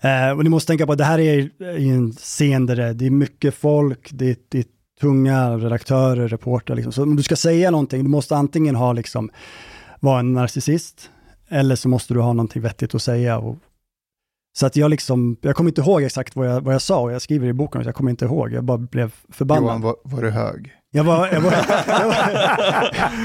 Eh, 0.00 0.30
och 0.30 0.44
ni 0.44 0.50
måste 0.50 0.66
tänka 0.66 0.86
på 0.86 0.92
att 0.92 0.98
det 0.98 1.04
här 1.04 1.18
är, 1.18 1.62
en 1.62 2.12
scen 2.12 2.66
där 2.66 2.76
det, 2.76 2.92
det 2.92 3.06
är 3.06 3.10
mycket 3.10 3.54
folk, 3.54 4.10
det, 4.12 4.38
det 4.48 4.58
är 4.58 4.64
tunga 5.00 5.56
redaktörer, 5.56 6.28
reportrar. 6.28 6.76
Liksom. 6.76 6.92
Så 6.92 7.02
om 7.02 7.16
du 7.16 7.22
ska 7.22 7.36
säga 7.36 7.70
någonting, 7.70 8.04
du 8.04 8.10
måste 8.10 8.36
antingen 8.36 8.74
ha 8.74 8.92
liksom, 8.92 9.30
vara 10.00 10.20
en 10.20 10.32
narcissist, 10.32 11.10
eller 11.48 11.76
så 11.76 11.88
måste 11.88 12.14
du 12.14 12.20
ha 12.20 12.32
någonting 12.32 12.62
vettigt 12.62 12.94
att 12.94 13.02
säga. 13.02 13.38
Och, 13.38 13.56
så 14.58 14.66
att 14.66 14.76
jag 14.76 14.90
liksom, 14.90 15.36
jag 15.40 15.56
kommer 15.56 15.70
inte 15.70 15.80
ihåg 15.80 16.02
exakt 16.02 16.36
vad 16.36 16.46
jag, 16.46 16.60
vad 16.60 16.74
jag 16.74 16.82
sa 16.82 17.00
och 17.00 17.12
jag 17.12 17.22
skriver 17.22 17.48
i 17.48 17.52
boken 17.52 17.80
att 17.80 17.86
jag 17.86 17.94
kommer 17.94 18.10
inte 18.10 18.24
ihåg, 18.24 18.52
jag 18.52 18.64
bara 18.64 18.78
blev 18.78 19.14
förbannad. 19.28 19.64
Johan, 19.64 19.80
var, 19.80 19.96
var 20.04 20.22
du 20.22 20.30
hög? 20.30 20.79
Jag, 20.92 21.04
var, 21.04 21.28
jag, 21.32 21.40
var, 21.40 21.52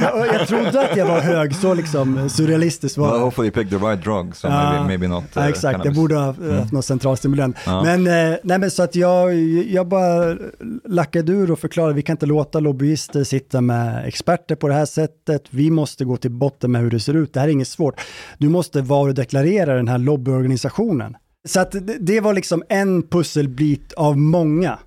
jag, 0.02 0.14
var, 0.14 0.26
jag, 0.26 0.48
trodde 0.48 0.90
att 0.92 0.98
jag 0.98 1.06
var 1.06 1.20
hög, 1.20 1.56
så 1.56 1.74
liksom 1.74 2.30
surrealistiskt 2.30 2.98
var 2.98 3.12
well, 3.12 3.22
Hopefully 3.22 3.48
you 3.48 3.54
picked 3.54 3.80
the 3.80 3.86
right 3.86 4.04
drug, 4.04 4.36
so 4.36 4.50
maybe, 4.50 4.88
maybe 4.88 5.08
not 5.08 5.24
uh, 5.38 5.46
Exakt, 5.46 5.72
cannabis. 5.72 5.86
jag 5.86 5.96
borde 5.96 6.16
ha 6.16 6.34
mm. 6.34 6.60
haft 6.60 6.72
något 6.72 6.86
centralstimulerande. 6.86 7.58
Uh. 7.68 7.84
Men, 7.84 8.08
eh, 8.08 8.38
nej, 8.44 8.60
men 8.60 8.72
så 8.72 8.84
att 8.84 8.96
jag, 8.96 9.36
jag 9.70 9.88
bara 9.88 10.38
lackade 10.86 11.32
ur 11.32 11.52
och 11.52 11.60
förklarade, 11.60 11.94
vi 11.94 12.02
kan 12.02 12.14
inte 12.14 12.26
låta 12.26 12.60
lobbyister 12.60 13.24
sitta 13.24 13.62
med 13.62 14.08
experter 14.08 14.56
på 14.56 14.68
det 14.68 14.74
här 14.74 14.86
sättet. 14.86 15.44
Vi 15.50 15.72
måste 15.72 16.06
gå 16.06 16.18
till 16.18 16.32
botten 16.32 16.72
med 16.72 16.82
hur 16.82 16.92
det 16.92 17.00
ser 17.00 17.14
ut. 17.14 17.34
Det 17.34 17.40
här 17.40 17.48
är 17.48 17.52
inget 17.52 17.68
svårt. 17.68 18.02
Du 18.38 18.50
måste 18.50 18.82
varudeklarera 18.82 19.76
den 19.76 19.88
här 19.88 19.98
lobbyorganisationen. 19.98 21.16
Så 21.48 21.60
att 21.60 21.72
det, 21.72 21.98
det 22.00 22.22
var 22.22 22.34
liksom 22.34 22.64
en 22.70 23.04
pusselbit 23.04 23.94
av 23.94 24.18
många 24.18 24.80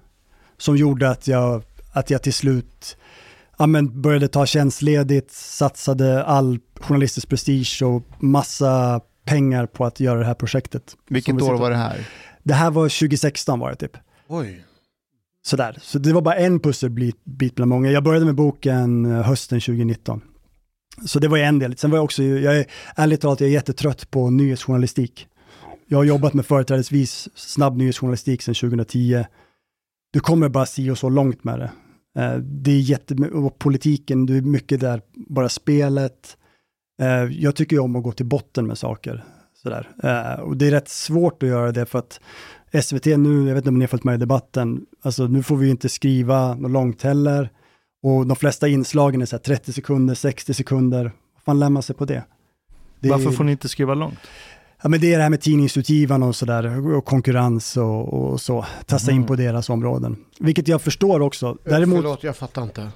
som 0.58 0.76
gjorde 0.76 1.11
att 1.11 1.28
jag 1.28 1.62
att 1.92 2.11
jag 2.11 2.23
till 2.23 2.33
slut 2.33 2.97
ja, 3.59 3.66
men 3.66 4.02
började 4.02 4.28
ta 4.28 4.47
tjänstledigt, 4.47 5.33
satsade 5.33 6.25
all 6.25 6.59
journalistisk 6.80 7.28
prestige 7.28 7.83
och 7.83 8.23
massa 8.23 9.00
pengar 9.25 9.66
på 9.66 9.85
att 9.85 10.00
göra 10.00 10.18
det 10.18 10.25
här 10.25 10.35
projektet. 10.35 10.97
Vilket 11.09 11.42
år 11.42 11.59
var 11.59 11.71
det 11.71 11.76
här? 11.76 12.09
Det 12.42 12.54
här 12.54 12.71
var 12.71 12.85
2016 12.88 13.59
var 13.59 13.71
det 13.71 13.76
typ. 13.76 13.97
Oj. 14.28 14.64
Sådär, 15.47 15.78
så 15.83 15.99
det 15.99 16.12
var 16.12 16.21
bara 16.21 16.35
en 16.35 16.61
pusselbit 16.61 17.54
bland 17.54 17.68
många. 17.68 17.90
Jag 17.90 18.04
började 18.04 18.26
med 18.26 18.35
boken 18.35 19.04
eh, 19.04 19.23
hösten 19.23 19.61
2019. 19.61 20.21
Så 21.07 21.18
det 21.18 21.28
var 21.28 21.38
en 21.38 21.59
del. 21.59 21.76
Sen 21.76 21.90
var 21.90 21.99
jag 21.99 22.04
också, 22.04 22.23
jag 22.23 22.59
är 22.59 22.66
ärligt 22.97 23.21
talat, 23.21 23.40
jag 23.40 23.49
är 23.49 23.52
jättetrött 23.52 24.11
på 24.11 24.30
nyhetsjournalistik. 24.30 25.28
Jag 25.87 25.99
har 25.99 26.04
jobbat 26.04 26.35
med 26.35 26.47
företrädesvis 26.47 27.28
snabb 27.35 27.76
nyhetsjournalistik 27.76 28.42
sedan 28.42 28.54
2010 28.54 29.25
du 30.10 30.20
kommer 30.20 30.48
bara 30.48 30.66
si 30.66 30.90
och 30.90 30.98
så 30.98 31.08
långt 31.08 31.44
med 31.44 31.58
det. 31.58 31.70
Eh, 32.22 32.36
det 32.36 32.70
är 32.70 32.80
jättemycket, 32.80 33.36
och 33.36 33.58
politiken, 33.58 34.26
du 34.26 34.36
är 34.36 34.42
mycket 34.42 34.80
där, 34.80 35.02
bara 35.14 35.48
spelet. 35.48 36.36
Eh, 37.02 37.24
jag 37.24 37.56
tycker 37.56 37.76
ju 37.76 37.82
om 37.82 37.96
att 37.96 38.02
gå 38.02 38.12
till 38.12 38.26
botten 38.26 38.66
med 38.66 38.78
saker. 38.78 39.24
Sådär. 39.62 39.88
Eh, 40.02 40.40
och 40.40 40.56
det 40.56 40.66
är 40.66 40.70
rätt 40.70 40.88
svårt 40.88 41.42
att 41.42 41.48
göra 41.48 41.72
det 41.72 41.86
för 41.86 41.98
att 41.98 42.20
SVT 42.82 43.06
nu, 43.06 43.48
jag 43.48 43.54
vet 43.54 43.56
inte 43.56 43.68
om 43.68 43.78
ni 43.78 43.82
har 43.82 43.88
följt 43.88 44.04
med 44.04 44.14
i 44.14 44.18
debatten, 44.18 44.86
alltså 45.02 45.26
nu 45.26 45.42
får 45.42 45.56
vi 45.56 45.70
inte 45.70 45.88
skriva 45.88 46.54
något 46.54 46.70
långt 46.70 47.02
heller. 47.02 47.50
Och 48.02 48.26
de 48.26 48.36
flesta 48.36 48.68
inslagen 48.68 49.22
är 49.22 49.26
så 49.26 49.38
30 49.38 49.72
sekunder, 49.72 50.14
60 50.14 50.54
sekunder. 50.54 51.04
Vad 51.34 51.42
fan 51.42 51.58
lär 51.58 51.70
man 51.70 51.82
sig 51.82 51.96
på 51.96 52.04
det? 52.04 52.24
det 53.00 53.10
Varför 53.10 53.30
får 53.30 53.44
ni 53.44 53.52
inte 53.52 53.68
skriva 53.68 53.94
långt? 53.94 54.18
Ja, 54.82 54.88
men 54.88 55.00
det 55.00 55.12
är 55.12 55.16
det 55.16 55.23
här 55.23 55.30
med 55.30 55.40
tidningsutgivarna 55.40 56.26
och 56.26 56.37
sådär, 56.37 56.94
och 56.94 57.04
konkurrens 57.04 57.76
och, 57.76 58.14
och 58.14 58.40
så. 58.40 58.66
Tasta 58.87 59.11
mm. 59.11 59.20
in 59.23 59.26
på 59.26 59.37
deras 59.37 59.70
områden. 59.70 60.16
Vilket 60.38 60.68
jag 60.68 60.82
förstår 60.82 61.20
också. 61.20 61.56
Däremot, 61.64 61.99
Förlåt, 61.99 62.23
jag 62.23 62.37
fattar 62.37 62.62
inte. 62.62 62.88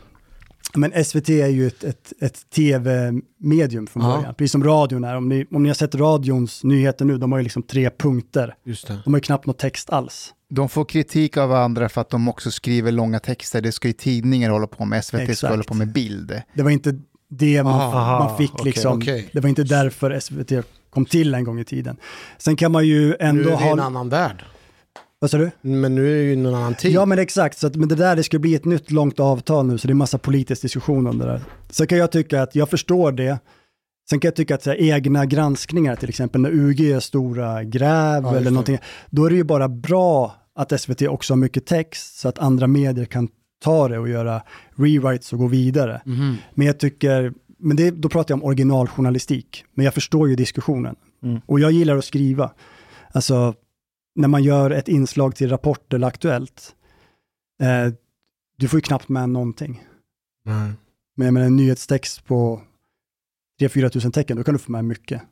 Men 0.74 1.04
SVT 1.04 1.28
är 1.28 1.46
ju 1.48 1.66
ett, 1.66 1.84
ett, 1.84 2.12
ett 2.20 2.50
tv-medium 2.50 3.86
från 3.86 4.02
Ja. 4.02 4.16
början, 4.16 4.34
precis 4.34 4.52
som 4.52 4.64
radion 4.64 5.04
är. 5.04 5.16
Om 5.16 5.28
ni, 5.28 5.46
om 5.50 5.62
ni 5.62 5.68
har 5.68 5.74
sett 5.74 5.94
radions 5.94 6.64
nyheter 6.64 7.04
nu, 7.04 7.18
de 7.18 7.32
har 7.32 7.38
ju 7.38 7.42
liksom 7.42 7.62
tre 7.62 7.90
punkter. 7.90 8.54
Just 8.64 8.86
det. 8.86 8.98
De 9.04 9.12
har 9.12 9.18
ju 9.18 9.22
knappt 9.22 9.46
något 9.46 9.58
text 9.58 9.90
alls. 9.90 10.34
De 10.48 10.68
får 10.68 10.84
kritik 10.84 11.36
av 11.36 11.52
andra 11.52 11.88
för 11.88 12.00
att 12.00 12.10
de 12.10 12.28
också 12.28 12.50
skriver 12.50 12.92
långa 12.92 13.18
texter. 13.18 13.60
Det 13.60 13.72
ska 13.72 13.88
ju 13.88 13.94
tidningar 13.94 14.50
hålla 14.50 14.66
på 14.66 14.84
med. 14.84 15.04
SVT 15.04 15.22
ska 15.22 15.32
Exakt. 15.32 15.50
hålla 15.50 15.62
på 15.62 15.74
med 15.74 15.92
bild. 15.92 16.42
Det 16.54 16.62
var 16.62 16.70
inte 16.70 17.00
det 17.28 17.62
man, 17.62 17.72
Aha, 17.72 18.18
man 18.18 18.38
fick 18.38 18.54
okej, 18.54 18.64
liksom. 18.64 18.98
okej. 18.98 19.30
Det 19.32 19.40
var 19.40 19.48
inte 19.48 19.64
därför 19.64 20.20
SVT 20.20 20.52
kom 20.94 21.04
till 21.04 21.34
en 21.34 21.44
gång 21.44 21.60
i 21.60 21.64
tiden. 21.64 21.96
Sen 22.38 22.56
kan 22.56 22.72
man 22.72 22.86
ju 22.86 23.08
Nu 23.08 23.16
ändå 23.20 23.42
är 23.42 23.44
det 23.44 23.52
en 23.52 23.78
ha... 23.78 23.86
annan 23.86 24.08
värld. 24.08 24.44
Vad 25.18 25.30
sa 25.30 25.38
du? 25.38 25.50
Men 25.60 25.94
nu 25.94 26.10
är 26.10 26.14
det 26.14 26.22
ju 26.22 26.32
en 26.32 26.46
annan 26.46 26.74
tid. 26.74 26.92
Ja 26.92 27.06
men 27.06 27.18
exakt, 27.18 27.58
så 27.58 27.66
att, 27.66 27.76
men 27.76 27.88
det 27.88 27.94
där 27.94 28.16
det 28.16 28.22
ska 28.22 28.38
bli 28.38 28.54
ett 28.54 28.64
nytt 28.64 28.90
långt 28.90 29.20
avtal 29.20 29.66
nu 29.66 29.78
så 29.78 29.88
det 29.88 29.92
är 29.92 29.94
massa 29.94 30.18
politisk 30.18 30.62
diskussion 30.62 31.06
om 31.06 31.18
det 31.18 31.24
där. 31.24 31.40
Sen 31.70 31.86
kan 31.86 31.98
jag 31.98 32.12
tycka 32.12 32.42
att 32.42 32.54
jag 32.54 32.70
förstår 32.70 33.12
det. 33.12 33.38
Sen 34.10 34.20
kan 34.20 34.28
jag 34.28 34.36
tycka 34.36 34.54
att 34.54 34.62
så 34.62 34.70
här, 34.70 34.80
egna 34.80 35.26
granskningar, 35.26 35.96
till 35.96 36.08
exempel 36.08 36.40
när 36.40 36.50
UG 36.50 36.80
gör 36.80 37.00
stora 37.00 37.64
gräv 37.64 38.22
Ja, 38.22 38.36
eller 38.36 38.50
någonting, 38.50 38.78
då 39.10 39.24
är 39.24 39.30
det 39.30 39.36
ju 39.36 39.44
bara 39.44 39.68
bra 39.68 40.34
att 40.54 40.80
SVT 40.80 41.02
också 41.02 41.32
har 41.32 41.38
mycket 41.38 41.66
text 41.66 42.18
så 42.18 42.28
att 42.28 42.38
andra 42.38 42.66
medier 42.66 43.04
kan 43.04 43.28
ta 43.64 43.88
det 43.88 43.98
och 43.98 44.08
göra 44.08 44.42
rewrites 44.76 45.32
och 45.32 45.38
gå 45.38 45.46
vidare. 45.46 46.02
Mhm. 46.04 46.36
Men 46.54 46.66
jag 46.66 46.78
tycker, 46.78 47.32
men 47.62 47.76
det, 47.76 47.90
då 47.90 48.08
pratar 48.08 48.32
jag 48.32 48.42
om 48.42 48.44
originaljournalistik, 48.44 49.64
men 49.74 49.84
jag 49.84 49.94
förstår 49.94 50.28
ju 50.28 50.36
diskussionen. 50.36 50.96
Mm. 51.22 51.40
Och 51.46 51.60
jag 51.60 51.72
gillar 51.72 51.96
att 51.96 52.04
skriva. 52.04 52.52
Alltså, 53.12 53.54
när 54.14 54.28
man 54.28 54.42
gör 54.42 54.70
ett 54.70 54.88
inslag 54.88 55.36
till 55.36 55.48
Rapport 55.48 55.92
eller 55.92 56.06
Aktuellt, 56.06 56.74
eh, 57.62 57.92
du 58.56 58.68
får 58.68 58.76
ju 58.76 58.82
knappt 58.82 59.08
med 59.08 59.28
någonting. 59.28 59.84
Nej. 60.44 60.72
Men 61.16 61.24
jag 61.24 61.34
menar 61.34 61.46
en 61.46 61.56
nyhetstext 61.56 62.24
på 62.24 62.62
3-4 63.60 63.88
tusen 63.88 64.12
tecken, 64.12 64.36
då 64.36 64.44
kan 64.44 64.54
du 64.54 64.58
få 64.58 64.72
med 64.72 64.84
mycket. 64.84 65.22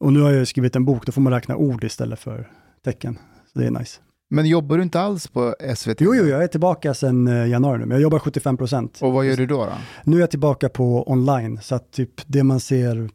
Och 0.00 0.12
nu 0.12 0.20
har 0.20 0.30
jag 0.30 0.48
skrivit 0.48 0.76
en 0.76 0.84
bok, 0.84 1.06
då 1.06 1.12
får 1.12 1.20
man 1.20 1.32
räkna 1.32 1.56
ord 1.56 1.84
istället 1.84 2.20
för 2.20 2.52
tecken. 2.84 3.18
Så 3.52 3.58
det 3.58 3.66
är 3.66 3.70
nice. 3.70 4.00
Men 4.30 4.46
jobbar 4.46 4.76
du 4.76 4.82
inte 4.82 5.00
alls 5.00 5.28
på 5.28 5.54
SVT? 5.76 6.00
Jo, 6.00 6.14
jo, 6.14 6.24
jag 6.24 6.42
är 6.42 6.46
tillbaka 6.46 6.94
sedan 6.94 7.28
eh, 7.28 7.48
januari 7.48 7.78
nu, 7.78 7.86
men 7.86 7.94
jag 7.94 8.02
jobbar 8.02 8.18
75 8.18 8.56
procent. 8.56 8.98
Och 9.02 9.12
vad 9.12 9.26
gör 9.26 9.36
du 9.36 9.46
då? 9.46 9.66
då? 9.66 9.72
Nu 10.04 10.16
är 10.16 10.20
jag 10.20 10.30
tillbaka 10.30 10.68
på 10.68 11.10
online, 11.10 11.60
så 11.62 11.74
att 11.74 11.92
typ 11.92 12.10
det 12.26 12.42
man 12.42 12.60
ser 12.60 13.10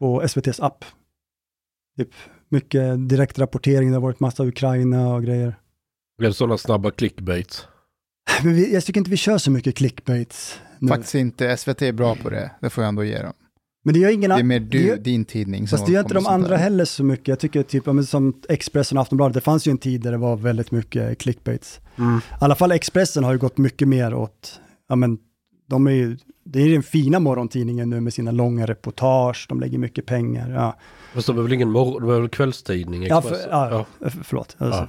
på 0.00 0.22
SVTs 0.22 0.60
app. 0.60 0.84
Typ 1.98 2.10
mycket 2.48 3.08
direktrapportering, 3.08 3.88
det 3.88 3.96
har 3.96 4.02
varit 4.02 4.20
massa 4.20 4.44
Ukraina 4.44 5.14
och 5.14 5.24
grejer. 5.24 5.54
Blev 6.18 6.30
det 6.30 6.34
sådana 6.34 6.58
snabba 6.58 6.90
clickbaits? 6.90 7.66
Men 8.42 8.54
vi, 8.54 8.74
jag 8.74 8.84
tycker 8.84 9.00
inte 9.00 9.10
vi 9.10 9.16
kör 9.16 9.38
så 9.38 9.50
mycket 9.50 9.76
clickbaits 9.76 10.60
nu. 10.78 10.88
Faktiskt 10.88 11.14
inte. 11.14 11.56
SVT 11.56 11.82
är 11.82 11.92
bra 11.92 12.16
på 12.16 12.30
det. 12.30 12.50
Det 12.60 12.70
får 12.70 12.84
jag 12.84 12.88
ändå 12.88 13.04
ge 13.04 13.22
dem. 13.22 13.32
Men 13.88 13.92
det 13.92 13.98
gör 14.00 14.10
ingen 14.10 14.30
Det 14.30 14.34
är 14.34 14.38
annan. 14.38 14.46
mer 14.46 14.60
du, 14.60 14.96
din 14.96 15.24
tidning 15.24 15.66
Fast 15.66 15.86
det 15.86 15.92
gör 15.92 16.00
inte 16.00 16.14
de 16.14 16.26
andra 16.26 16.48
där. 16.48 16.56
heller 16.56 16.84
så 16.84 17.04
mycket. 17.04 17.28
Jag 17.28 17.38
tycker 17.38 17.62
typ, 17.62 17.82
ja, 17.86 18.02
som 18.02 18.40
Expressen 18.48 18.98
och 18.98 19.02
Aftonbladet, 19.02 19.34
det 19.34 19.40
fanns 19.40 19.66
ju 19.66 19.70
en 19.70 19.78
tid 19.78 20.00
där 20.00 20.12
det 20.12 20.18
var 20.18 20.36
väldigt 20.36 20.70
mycket 20.70 21.18
clickbaits. 21.18 21.80
Mm. 21.98 22.16
I 22.16 22.20
alla 22.40 22.54
fall 22.54 22.72
Expressen 22.72 23.24
har 23.24 23.32
ju 23.32 23.38
gått 23.38 23.58
mycket 23.58 23.88
mer 23.88 24.14
åt, 24.14 24.60
ja 24.88 24.96
men 24.96 25.18
de 25.68 25.86
är 25.86 25.90
ju, 25.90 26.16
det 26.44 26.62
är 26.62 26.68
den 26.72 26.82
fina 26.82 27.18
morgontidningen 27.20 27.90
nu 27.90 28.00
med 28.00 28.14
sina 28.14 28.30
långa 28.30 28.66
reportage, 28.66 29.46
de 29.48 29.60
lägger 29.60 29.78
mycket 29.78 30.06
pengar. 30.06 30.50
Ja, 30.50 30.76
Fast 31.14 31.26
de 31.26 31.38
är 31.38 31.42
väl 31.42 31.52
ingen 31.52 31.70
morgon, 31.70 32.02
de 32.02 32.10
är 32.16 32.20
väl 32.20 32.28
kvällstidning? 32.28 33.02
ja, 33.06 33.22
för, 33.22 33.28
Expressen? 33.30 33.50
ja, 33.70 33.86
för, 34.00 34.10
förlåt. 34.24 34.56
Alltså, 34.58 34.88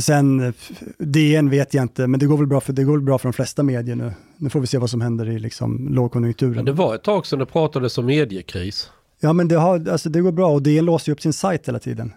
Sen 0.00 0.54
DN 0.98 1.50
vet 1.50 1.74
jag 1.74 1.82
inte, 1.82 2.06
men 2.06 2.20
det 2.20 2.26
går 2.26 2.36
väl 2.36 2.46
bra 2.46 2.60
för, 2.60 2.72
det 2.72 2.84
går 2.84 2.92
väl 2.92 3.02
bra 3.02 3.18
för 3.18 3.28
de 3.28 3.32
flesta 3.32 3.62
medier 3.62 3.96
nu. 3.96 4.12
Nu 4.36 4.50
får 4.50 4.60
vi 4.60 4.66
se 4.66 4.78
vad 4.78 4.90
som 4.90 5.00
händer 5.00 5.28
i 5.28 5.38
liksom 5.38 5.94
lågkonjunkturen. 5.94 6.54
Men 6.54 6.64
det 6.64 6.72
var 6.72 6.94
ett 6.94 7.02
tag 7.02 7.26
sedan 7.26 7.38
det 7.38 7.46
pratades 7.46 7.98
om 7.98 8.06
mediekris. 8.06 8.90
Ja, 9.20 9.32
men 9.32 9.48
det, 9.48 9.56
har, 9.56 9.88
alltså, 9.88 10.08
det 10.08 10.20
går 10.20 10.32
bra 10.32 10.50
och 10.50 10.62
DN 10.62 10.84
låser 10.84 11.08
ju 11.08 11.12
upp 11.12 11.20
sin 11.20 11.32
sajt 11.32 11.68
hela 11.68 11.78
tiden. 11.78 12.12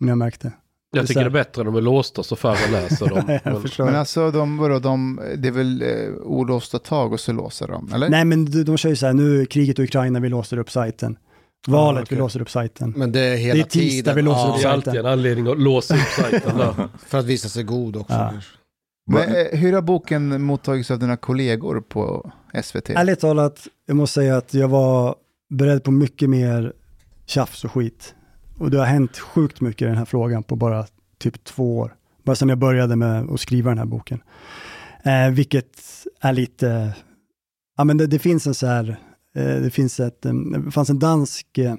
Om 0.00 0.08
jag 0.08 0.18
märkte. 0.18 0.52
Jag 0.90 1.06
tycker 1.06 1.20
det 1.20 1.26
är 1.26 1.30
bättre 1.30 1.64
när 1.64 1.70
de 1.70 1.76
är 1.76 1.80
låsta 1.80 2.22
så 2.22 2.36
färre 2.36 2.70
läser 2.70 3.08
dem. 3.08 3.22
Men-. 3.44 3.86
Men 3.86 3.94
alltså, 3.94 4.30
de, 4.30 4.56
vadå, 4.56 4.78
de, 4.78 5.20
det 5.36 5.48
är 5.48 5.52
väl 5.52 5.82
eh, 5.82 6.14
olåsta 6.22 6.78
tag 6.78 7.12
och 7.12 7.20
så 7.20 7.32
låser 7.32 7.68
de, 7.68 7.92
eller? 7.92 8.08
Nej, 8.08 8.24
men 8.24 8.44
de, 8.44 8.62
de 8.64 8.76
kör 8.76 8.88
ju 8.88 8.96
så 8.96 9.06
här, 9.06 9.12
nu 9.12 9.40
är 9.40 9.44
kriget 9.44 9.78
i 9.78 9.82
Ukraina, 9.82 10.20
vi 10.20 10.28
låser 10.28 10.58
upp 10.58 10.70
sajten. 10.70 11.16
Valet, 11.66 12.02
Ah, 12.02 12.06
vi 12.10 12.16
låser 12.16 12.40
upp 12.40 12.50
sajten. 12.50 12.94
Men 12.96 13.12
det 13.12 13.20
är 13.20 13.36
hela 13.36 13.54
Det 13.54 13.60
är 13.60 13.64
tisdag, 13.64 14.10
tiden. 14.10 14.16
vi 14.16 14.22
låser 14.22 14.40
Ja, 14.48 14.54
upp 14.54 14.60
Det 14.62 14.68
är 14.68 14.72
alltid 14.72 14.94
en 14.96 15.06
anledning 15.06 15.46
att 15.52 15.58
låsa 15.60 15.94
upp 15.94 16.00
sajten. 16.00 16.60
För 17.06 17.18
att 17.18 17.24
visa 17.24 17.48
sig 17.48 17.64
god 17.64 17.96
också. 17.96 18.14
Ja. 18.14 18.32
Men, 19.10 19.34
eh, 19.36 19.58
hur 19.58 19.72
har 19.72 19.82
boken 19.82 20.42
mottagits 20.42 20.90
av 20.90 20.98
dina 20.98 21.16
kollegor 21.16 21.80
på 21.80 22.32
SVT? 22.62 22.90
Ärligt 22.90 23.20
talat, 23.20 23.66
jag 23.86 23.96
måste 23.96 24.14
säga 24.14 24.36
att 24.36 24.54
jag 24.54 24.68
var 24.68 25.14
beredd 25.50 25.84
på 25.84 25.90
mycket 25.90 26.30
mer 26.30 26.72
tjafs 27.26 27.64
och 27.64 27.72
skit. 27.72 28.14
Och 28.58 28.70
det 28.70 28.78
har 28.78 28.86
hänt 28.86 29.18
sjukt 29.18 29.60
mycket 29.60 29.82
i 29.82 29.84
den 29.84 29.96
här 29.96 30.04
frågan 30.04 30.42
på 30.42 30.56
bara 30.56 30.86
typ 31.18 31.44
två 31.44 31.78
år. 31.78 31.94
Bara 32.24 32.36
sedan 32.36 32.48
jag 32.48 32.58
började 32.58 32.96
med 32.96 33.30
att 33.30 33.40
skriva 33.40 33.70
den 33.70 33.78
här 33.78 33.84
boken. 33.86 34.20
Eh, 35.04 35.30
vilket 35.30 35.80
är 36.20 36.32
lite, 36.32 36.92
ja 37.76 37.84
men 37.84 37.96
det, 37.96 38.06
det 38.06 38.18
finns 38.18 38.46
en 38.46 38.54
så 38.54 38.66
här, 38.66 38.96
Eh, 39.36 39.56
det 39.62 39.70
finns 39.70 40.00
ett, 40.00 40.26
eh, 40.26 40.34
det 40.34 40.70
fanns 40.70 40.90
en 40.90 40.98
dansk 40.98 41.58
eh, 41.58 41.74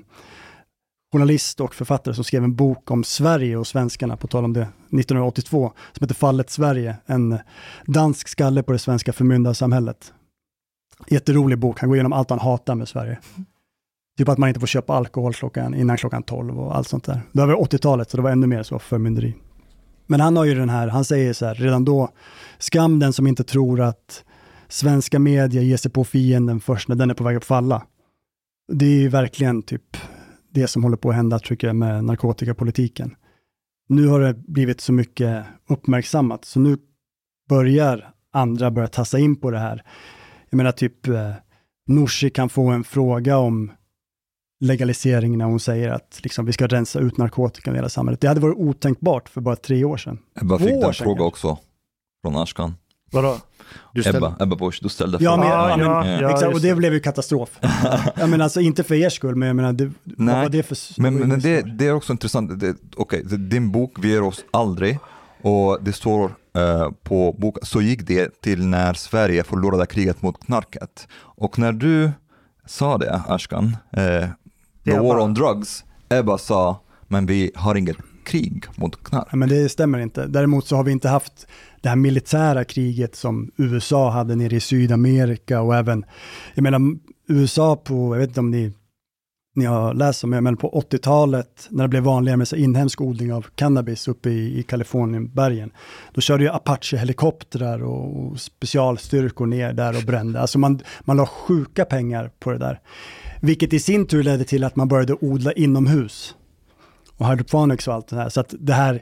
journalist 1.12 1.60
och 1.60 1.76
författare 1.76 2.16
som 2.16 2.24
skrev 2.24 2.44
en 2.44 2.56
bok 2.56 2.92
om 2.92 3.04
Sverige 3.04 3.58
och 3.58 3.68
svenskarna, 3.68 4.18
på 4.18 4.28
tal 4.28 4.46
om 4.46 4.54
det, 4.54 4.62
1982, 4.62 5.74
som 5.94 6.04
heter 6.04 6.16
Fallet 6.16 6.50
Sverige, 6.50 6.96
en 7.06 7.38
dansk 7.86 8.28
skalle 8.28 8.64
på 8.64 8.72
det 8.72 8.80
svenska 8.80 9.14
förmyndarsamhället. 9.14 10.14
Jätterolig 11.08 11.60
bok, 11.60 11.80
han 11.80 11.90
går 11.90 11.96
igenom 11.96 12.14
allt 12.14 12.30
han 12.30 12.40
hatar 12.40 12.76
med 12.76 12.88
Sverige. 12.88 13.20
Typ 14.18 14.30
att 14.30 14.38
man 14.38 14.50
inte 14.50 14.60
får 14.60 14.68
köpa 14.68 14.94
alkohol 14.94 15.34
klockan, 15.34 15.76
innan 15.76 15.98
klockan 15.98 16.24
12 16.24 16.60
och 16.60 16.76
allt 16.76 16.88
sånt 16.88 17.04
där. 17.04 17.22
Det 17.32 17.46
var 17.46 17.56
80-talet, 17.56 18.10
så 18.10 18.18
det 18.18 18.24
var 18.24 18.32
ännu 18.32 18.48
mer 18.48 18.64
så 18.64 18.80
förmynderi. 18.80 19.36
Men 20.08 20.20
han 20.20 20.38
har 20.38 20.46
ju 20.46 20.56
den 20.56 20.70
här, 20.70 20.88
han 20.88 21.06
säger 21.06 21.34
så 21.34 21.46
här, 21.46 21.56
redan 21.56 21.86
då, 21.86 22.10
skam 22.58 23.00
den 23.00 23.14
som 23.14 23.28
inte 23.28 23.44
tror 23.44 23.82
att 23.82 24.24
svenska 24.70 25.20
media 25.20 25.62
ger 25.62 25.78
sig 25.78 25.92
på 25.92 26.04
fienden 26.04 26.60
först 26.60 26.88
när 26.88 26.96
den 26.96 27.10
är 27.10 27.14
på 27.14 27.24
väg 27.24 27.38
att 27.38 27.46
falla. 27.46 27.84
Det 28.72 28.86
är 28.86 29.00
ju 29.00 29.10
verkligen 29.10 29.64
typ 29.64 29.98
det 30.52 30.68
som 30.68 30.84
håller 30.84 30.98
på 30.98 31.10
att 31.10 31.16
hända, 31.16 31.40
tycker 31.40 31.68
jag, 31.68 31.76
med 31.76 32.04
narkotikapolitiken. 32.04 33.16
Nu 33.90 34.08
har 34.08 34.20
det 34.20 34.34
blivit 34.34 34.82
så 34.82 34.94
mycket 34.94 35.46
uppmärksammat, 35.70 36.46
så 36.46 36.60
nu 36.60 36.78
börjar 37.50 38.14
andra 38.34 38.72
börja 38.72 38.88
tassa 38.88 39.20
in 39.20 39.36
på 39.36 39.52
det 39.52 39.60
här. 39.60 39.84
Jag 40.50 40.58
menar 40.58 40.72
typ, 40.72 41.08
eh, 41.08 41.32
Nooshi 41.88 42.30
kan 42.30 42.50
få 42.50 42.68
en 42.68 42.84
fråga 42.84 43.38
om 43.38 43.72
legalisering 44.60 45.38
när 45.38 45.46
hon 45.46 45.60
säger 45.60 45.90
att 45.90 46.20
liksom, 46.24 46.46
vi 46.46 46.54
ska 46.54 46.68
rensa 46.68 47.00
ut 47.00 47.18
narkotikan 47.18 47.74
i 47.74 47.78
hela 47.78 47.90
samhället. 47.90 48.22
Det 48.22 48.28
hade 48.28 48.40
varit 48.40 48.58
otänkbart 48.58 49.30
för 49.30 49.42
bara 49.42 49.56
tre 49.56 49.84
år 49.84 49.98
sedan. 49.98 50.20
Ebba 50.42 50.58
Två 50.58 50.66
fick 50.66 50.74
den 50.74 50.94
sedan 50.94 51.06
fråga 51.06 51.24
också 51.24 51.58
från 52.24 52.36
Ashkan. 52.36 52.74
Vadå? 53.12 53.38
Du 53.94 54.02
ställde- 54.02 54.18
Ebba, 54.28 54.36
Ebba 54.44 54.56
Busch, 54.56 54.80
du 54.82 54.90
ställde 54.90 55.18
Ja, 55.22 55.38
men, 55.38 55.46
frågan. 55.50 55.80
ja, 55.80 56.04
men, 56.04 56.20
Ja. 56.22 56.32
exakt, 56.32 56.54
och 56.54 56.62
det 56.62 56.76
blev 56.76 56.94
ju 56.94 57.00
katastrof. 57.00 57.50
jag 58.16 58.30
menar 58.30 58.44
alltså 58.44 58.62
inte 58.62 58.84
för 58.84 58.96
er 58.96 59.10
skull, 59.10 59.36
men 59.36 59.48
jag 59.48 59.56
menar, 59.56 59.74
det, 59.74 59.86
vad 59.86 59.94
Nej, 60.18 60.44
var 60.44 60.50
det 60.50 60.64
för... 60.64 60.78
men, 61.02 61.20
vad 61.20 61.28
men 61.28 61.40
det 61.40 61.62
det, 61.62 61.72
det 61.78 61.88
är 61.88 61.94
också 61.94 62.12
intressant. 62.14 62.60
Det- 62.60 62.76
Okej, 62.96 63.24
det- 63.26 63.38
din 63.38 63.72
bok 63.72 63.94
Vi 64.00 64.10
ger 64.10 64.24
oss 64.24 64.44
aldrig 64.52 65.00
och 65.42 65.78
det 65.84 65.94
står 65.94 66.32
eh, 66.58 66.90
på 67.04 67.36
boken, 67.38 67.66
så 67.66 67.82
gick 67.82 68.08
det 68.08 68.42
till 68.42 68.66
när 68.66 68.94
Sverige 68.94 69.44
förlorade 69.44 69.86
kriget 69.86 70.22
mot 70.22 70.46
knarket. 70.46 71.08
Och 71.22 71.60
när 71.60 71.72
du 71.72 72.12
sa 72.66 72.98
det, 72.98 73.22
Ashkan, 73.28 73.78
eh, 73.92 74.30
the 74.86 75.00
war 75.00 75.20
on 75.20 75.34
drugs, 75.34 75.84
Ebba 76.10 76.38
sa, 76.38 76.80
men 77.08 77.26
vi 77.26 77.52
har 77.56 77.76
inget 77.76 77.98
krig 78.26 78.66
mot 78.76 79.04
knark. 79.04 79.28
Ja, 79.32 79.36
men 79.38 79.50
det 79.50 79.70
stämmer 79.70 80.00
inte. 80.00 80.26
Däremot 80.28 80.68
så 80.68 80.76
har 80.76 80.84
vi 80.84 80.92
inte 80.92 81.10
haft 81.10 81.48
det 81.82 81.90
här 81.90 81.96
militära 81.96 82.64
kriget 82.64 83.16
som 83.16 83.52
USA 83.58 84.10
hade 84.10 84.36
nere 84.36 84.56
i 84.56 84.60
Sydamerika 84.60 85.62
och 85.62 85.76
även, 85.76 86.06
jag 86.56 86.64
menar 86.64 86.82
USA 87.28 87.76
på, 87.76 88.16
jag 88.16 88.20
vet 88.20 88.30
inte 88.30 88.40
om 88.40 88.52
ni, 88.52 88.74
ni 89.56 89.66
har 89.66 89.94
läst 89.94 90.24
om 90.24 90.32
det, 90.32 90.42
men 90.42 90.58
på 90.58 90.84
80-talet 90.92 91.68
när 91.70 91.84
det 91.84 91.88
blev 91.88 92.04
vanligare 92.04 92.38
med 92.38 92.48
så 92.48 92.56
inhemsk 92.56 93.02
odling 93.02 93.34
av 93.34 93.46
cannabis 93.56 94.08
uppe 94.08 94.30
i, 94.30 94.60
i 94.60 94.64
Kalifornienbergen, 94.64 95.72
då 96.14 96.22
körde 96.22 96.44
ju 96.44 96.50
Apache-helikoptrar 96.50 97.84
och, 97.84 98.26
och 98.26 98.40
specialstyrkor 98.40 99.46
ner 99.46 99.74
där 99.74 99.98
och 99.98 100.04
brände. 100.04 100.42
Alltså 100.42 100.60
man, 100.60 100.80
man 101.02 101.18
la 101.18 101.26
sjuka 101.26 101.86
pengar 101.86 102.32
på 102.40 102.52
det 102.52 102.58
där. 102.58 102.80
Vilket 103.42 103.74
i 103.74 103.80
sin 103.80 104.08
tur 104.08 104.24
ledde 104.24 104.44
till 104.44 104.64
att 104.64 104.76
man 104.76 104.88
började 104.88 105.14
odla 105.14 105.52
inomhus 105.52 106.36
och 107.18 107.30
hydroponics 107.30 107.88
och 107.88 107.94
allt 107.94 108.08
det 108.08 108.16
här. 108.16 108.30
Så 108.30 108.40
att 108.40 108.54
det 108.60 108.74
här 108.74 109.02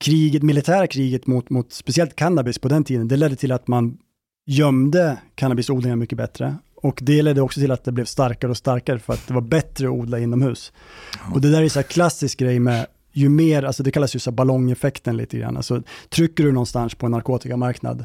kriget, 0.00 0.42
militära 0.42 0.86
kriget 0.86 1.26
mot, 1.26 1.50
mot 1.50 1.72
speciellt 1.72 2.16
cannabis 2.16 2.58
på 2.58 2.68
den 2.68 2.84
tiden, 2.84 3.08
det 3.08 3.16
ledde 3.16 3.36
till 3.36 3.52
att 3.52 3.68
man 3.68 3.98
gömde 4.46 5.18
cannabisodlingar 5.34 5.96
mycket 5.96 6.18
bättre. 6.18 6.56
Och 6.74 6.98
det 7.02 7.22
ledde 7.22 7.40
också 7.40 7.60
till 7.60 7.70
att 7.70 7.84
det 7.84 7.92
blev 7.92 8.04
starkare 8.04 8.50
och 8.50 8.56
starkare 8.56 8.98
för 8.98 9.12
att 9.12 9.26
det 9.26 9.34
var 9.34 9.40
bättre 9.40 9.86
att 9.86 9.92
odla 9.92 10.18
inomhus. 10.18 10.72
Och 11.34 11.40
det 11.40 11.50
där 11.50 11.62
är 11.62 11.68
så 11.68 11.82
klassisk 11.82 12.38
grej 12.38 12.58
med 12.58 12.86
ju 13.12 13.28
mer, 13.28 13.62
alltså 13.62 13.82
det 13.82 13.90
kallas 13.90 14.14
ju 14.14 14.18
så 14.18 14.30
ballongeffekten 14.30 15.16
lite 15.16 15.38
grann. 15.38 15.56
Alltså 15.56 15.82
trycker 16.08 16.44
du 16.44 16.52
någonstans 16.52 16.94
på 16.94 17.06
en 17.06 17.12
narkotikamarknad, 17.12 18.04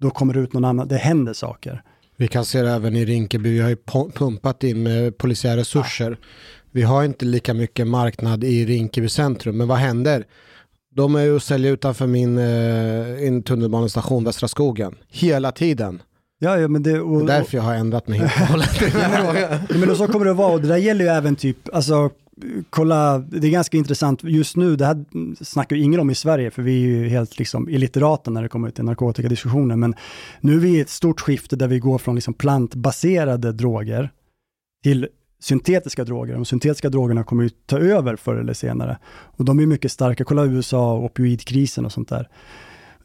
då 0.00 0.10
kommer 0.10 0.34
det 0.34 0.40
ut 0.40 0.52
någon 0.52 0.64
annan, 0.64 0.88
det 0.88 0.96
händer 0.96 1.32
saker. 1.32 1.82
Vi 2.16 2.28
kan 2.28 2.44
se 2.44 2.62
det 2.62 2.70
även 2.70 2.96
i 2.96 3.04
Rinkeby, 3.04 3.50
vi 3.50 3.60
har 3.60 3.68
ju 3.68 3.74
pu- 3.74 4.12
pumpat 4.12 4.64
in 4.64 4.82
med 4.82 5.18
polisiära 5.18 5.56
resurser. 5.56 6.18
Vi 6.70 6.82
har 6.82 7.04
inte 7.04 7.24
lika 7.24 7.54
mycket 7.54 7.86
marknad 7.86 8.44
i 8.44 8.66
Rinkeby 8.66 9.08
centrum, 9.08 9.56
men 9.56 9.68
vad 9.68 9.78
händer? 9.78 10.24
De 10.96 11.14
är 11.14 11.22
ju 11.22 11.32
och 11.32 11.42
säljer 11.42 11.72
utanför 11.72 12.06
min 12.06 12.38
eh, 12.38 13.42
tunnelbanestation 13.42 14.24
Västra 14.24 14.48
skogen. 14.48 14.94
Hela 15.08 15.52
tiden. 15.52 16.02
Ja, 16.38 16.58
ja, 16.58 16.68
men 16.68 16.82
det, 16.82 17.00
och, 17.00 17.26
Det 17.26 17.32
är 17.32 17.38
därför 17.38 17.56
jag 17.56 17.64
har 17.64 17.74
ändrat 17.74 18.08
mig 18.08 18.18
helt 18.18 18.40
och 18.40 18.46
hållet. 18.46 19.70
Men 19.80 19.90
och 19.90 19.96
så 19.96 20.06
kommer 20.06 20.24
det 20.24 20.30
att 20.30 20.36
vara, 20.36 20.52
och 20.52 20.60
det 20.60 20.68
där 20.68 20.76
gäller 20.76 21.04
ju 21.04 21.10
även 21.10 21.36
typ, 21.36 21.74
alltså 21.74 22.10
kolla, 22.70 23.18
det 23.18 23.46
är 23.46 23.50
ganska 23.50 23.76
intressant 23.76 24.24
just 24.24 24.56
nu, 24.56 24.76
det 24.76 24.86
här 24.86 25.04
snackar 25.44 25.76
ju 25.76 25.82
ingen 25.82 26.00
om 26.00 26.10
i 26.10 26.14
Sverige, 26.14 26.50
för 26.50 26.62
vi 26.62 26.84
är 26.84 26.88
ju 26.88 27.08
helt 27.08 27.38
liksom 27.38 27.68
illiterata 27.68 28.30
när 28.30 28.42
det 28.42 28.48
kommer 28.48 28.70
till 28.70 28.84
narkotikadiskussioner, 28.84 29.76
men 29.76 29.94
nu 30.40 30.54
är 30.54 30.58
vi 30.58 30.76
i 30.76 30.80
ett 30.80 30.90
stort 30.90 31.20
skifte 31.20 31.56
där 31.56 31.68
vi 31.68 31.78
går 31.78 31.98
från 31.98 32.14
liksom 32.14 32.34
plantbaserade 32.34 33.52
droger 33.52 34.10
till 34.82 35.08
syntetiska 35.40 36.04
droger. 36.04 36.34
De 36.34 36.44
syntetiska 36.44 36.90
drogerna 36.90 37.24
kommer 37.24 37.42
ju 37.42 37.48
ta 37.48 37.78
över 37.78 38.16
förr 38.16 38.36
eller 38.36 38.54
senare. 38.54 38.98
Och 39.08 39.44
de 39.44 39.58
är 39.58 39.66
mycket 39.66 39.92
starka, 39.92 40.24
kolla 40.24 40.44
USA, 40.44 40.92
och 40.92 41.04
opioidkrisen 41.04 41.84
och 41.84 41.92
sånt 41.92 42.08
där. 42.08 42.28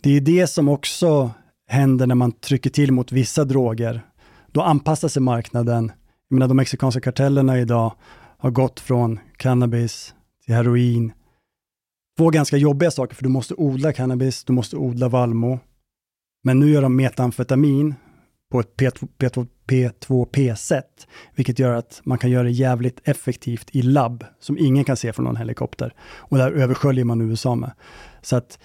Det 0.02 0.18
är 0.18 0.22
det 0.22 0.48
som 0.48 0.70
också 0.70 1.32
händer 1.68 2.08
när 2.08 2.16
man 2.16 2.32
trycker 2.32 2.70
till 2.70 2.92
mot 2.92 3.12
vissa 3.12 3.44
droger. 3.44 4.02
Då 4.48 4.62
anpassar 4.62 5.08
sig 5.08 5.22
marknaden. 5.22 5.92
Jag 6.30 6.36
menar 6.36 6.48
de 6.48 6.58
mexikanska 6.58 7.02
kartellerna 7.02 7.60
idag 7.60 7.94
har 8.38 8.52
gått 8.52 8.80
från 8.80 9.20
cannabis 9.38 10.14
till 10.46 10.56
heroin. 10.56 11.14
Två 12.18 12.30
ganska 12.30 12.58
jobbiga 12.58 12.92
saker, 12.92 13.16
för 13.16 13.24
du 13.24 13.30
måste 13.30 13.54
odla 13.54 13.94
cannabis, 13.94 14.44
du 14.44 14.54
måste 14.54 14.78
odla 14.78 15.10
vallmo. 15.10 15.60
Men 16.44 16.60
nu 16.60 16.70
gör 16.70 16.82
de 16.82 16.96
metamfetamin 16.96 17.96
på 18.52 18.60
ett 18.60 18.78
P2, 18.78 19.48
P2P-sätt, 19.68 21.08
vilket 21.36 21.60
gör 21.60 21.74
att 21.74 22.02
man 22.04 22.18
kan 22.18 22.30
göra 22.30 22.44
det 22.44 22.52
jävligt 22.52 23.00
effektivt 23.04 23.70
i 23.72 23.82
labb, 23.82 24.26
som 24.40 24.58
ingen 24.58 24.84
kan 24.84 24.98
se 24.98 25.14
från 25.14 25.26
någon 25.26 25.36
helikopter. 25.36 25.94
Och 26.02 26.38
där 26.38 26.52
översköljer 26.52 27.06
man 27.06 27.22
USA 27.22 27.56
med. 27.56 27.72
Så 28.22 28.36
att 28.36 28.60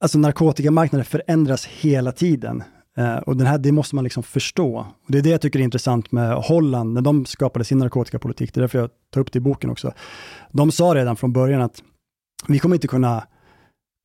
alltså 0.00 0.18
narkotikamarknaden 0.18 1.04
förändras 1.04 1.66
hela 1.66 2.12
tiden. 2.12 2.62
Eh, 2.96 3.16
och 3.16 3.36
den 3.36 3.46
här, 3.46 3.58
det 3.58 3.72
måste 3.72 3.94
man 3.94 4.04
liksom 4.04 4.22
förstå. 4.22 4.78
Och 4.78 5.12
det 5.12 5.18
är 5.18 5.22
det 5.22 5.30
jag 5.30 5.40
tycker 5.40 5.58
är 5.58 5.64
intressant 5.64 6.12
med 6.12 6.34
Holland, 6.34 6.92
när 6.92 7.02
de 7.02 7.26
skapade 7.26 7.64
sin 7.64 7.78
narkotikapolitik. 7.78 8.54
Det 8.54 8.58
är 8.58 8.62
därför 8.62 8.78
jag 8.78 8.90
tar 9.10 9.20
upp 9.20 9.32
det 9.32 9.36
i 9.36 9.40
boken 9.40 9.70
också. 9.70 9.92
De 10.52 10.72
sa 10.72 10.94
redan 10.94 11.16
från 11.16 11.32
början 11.32 11.62
att 11.62 11.82
vi 12.48 12.58
kommer 12.58 12.76
inte 12.76 12.88
kunna 12.88 13.26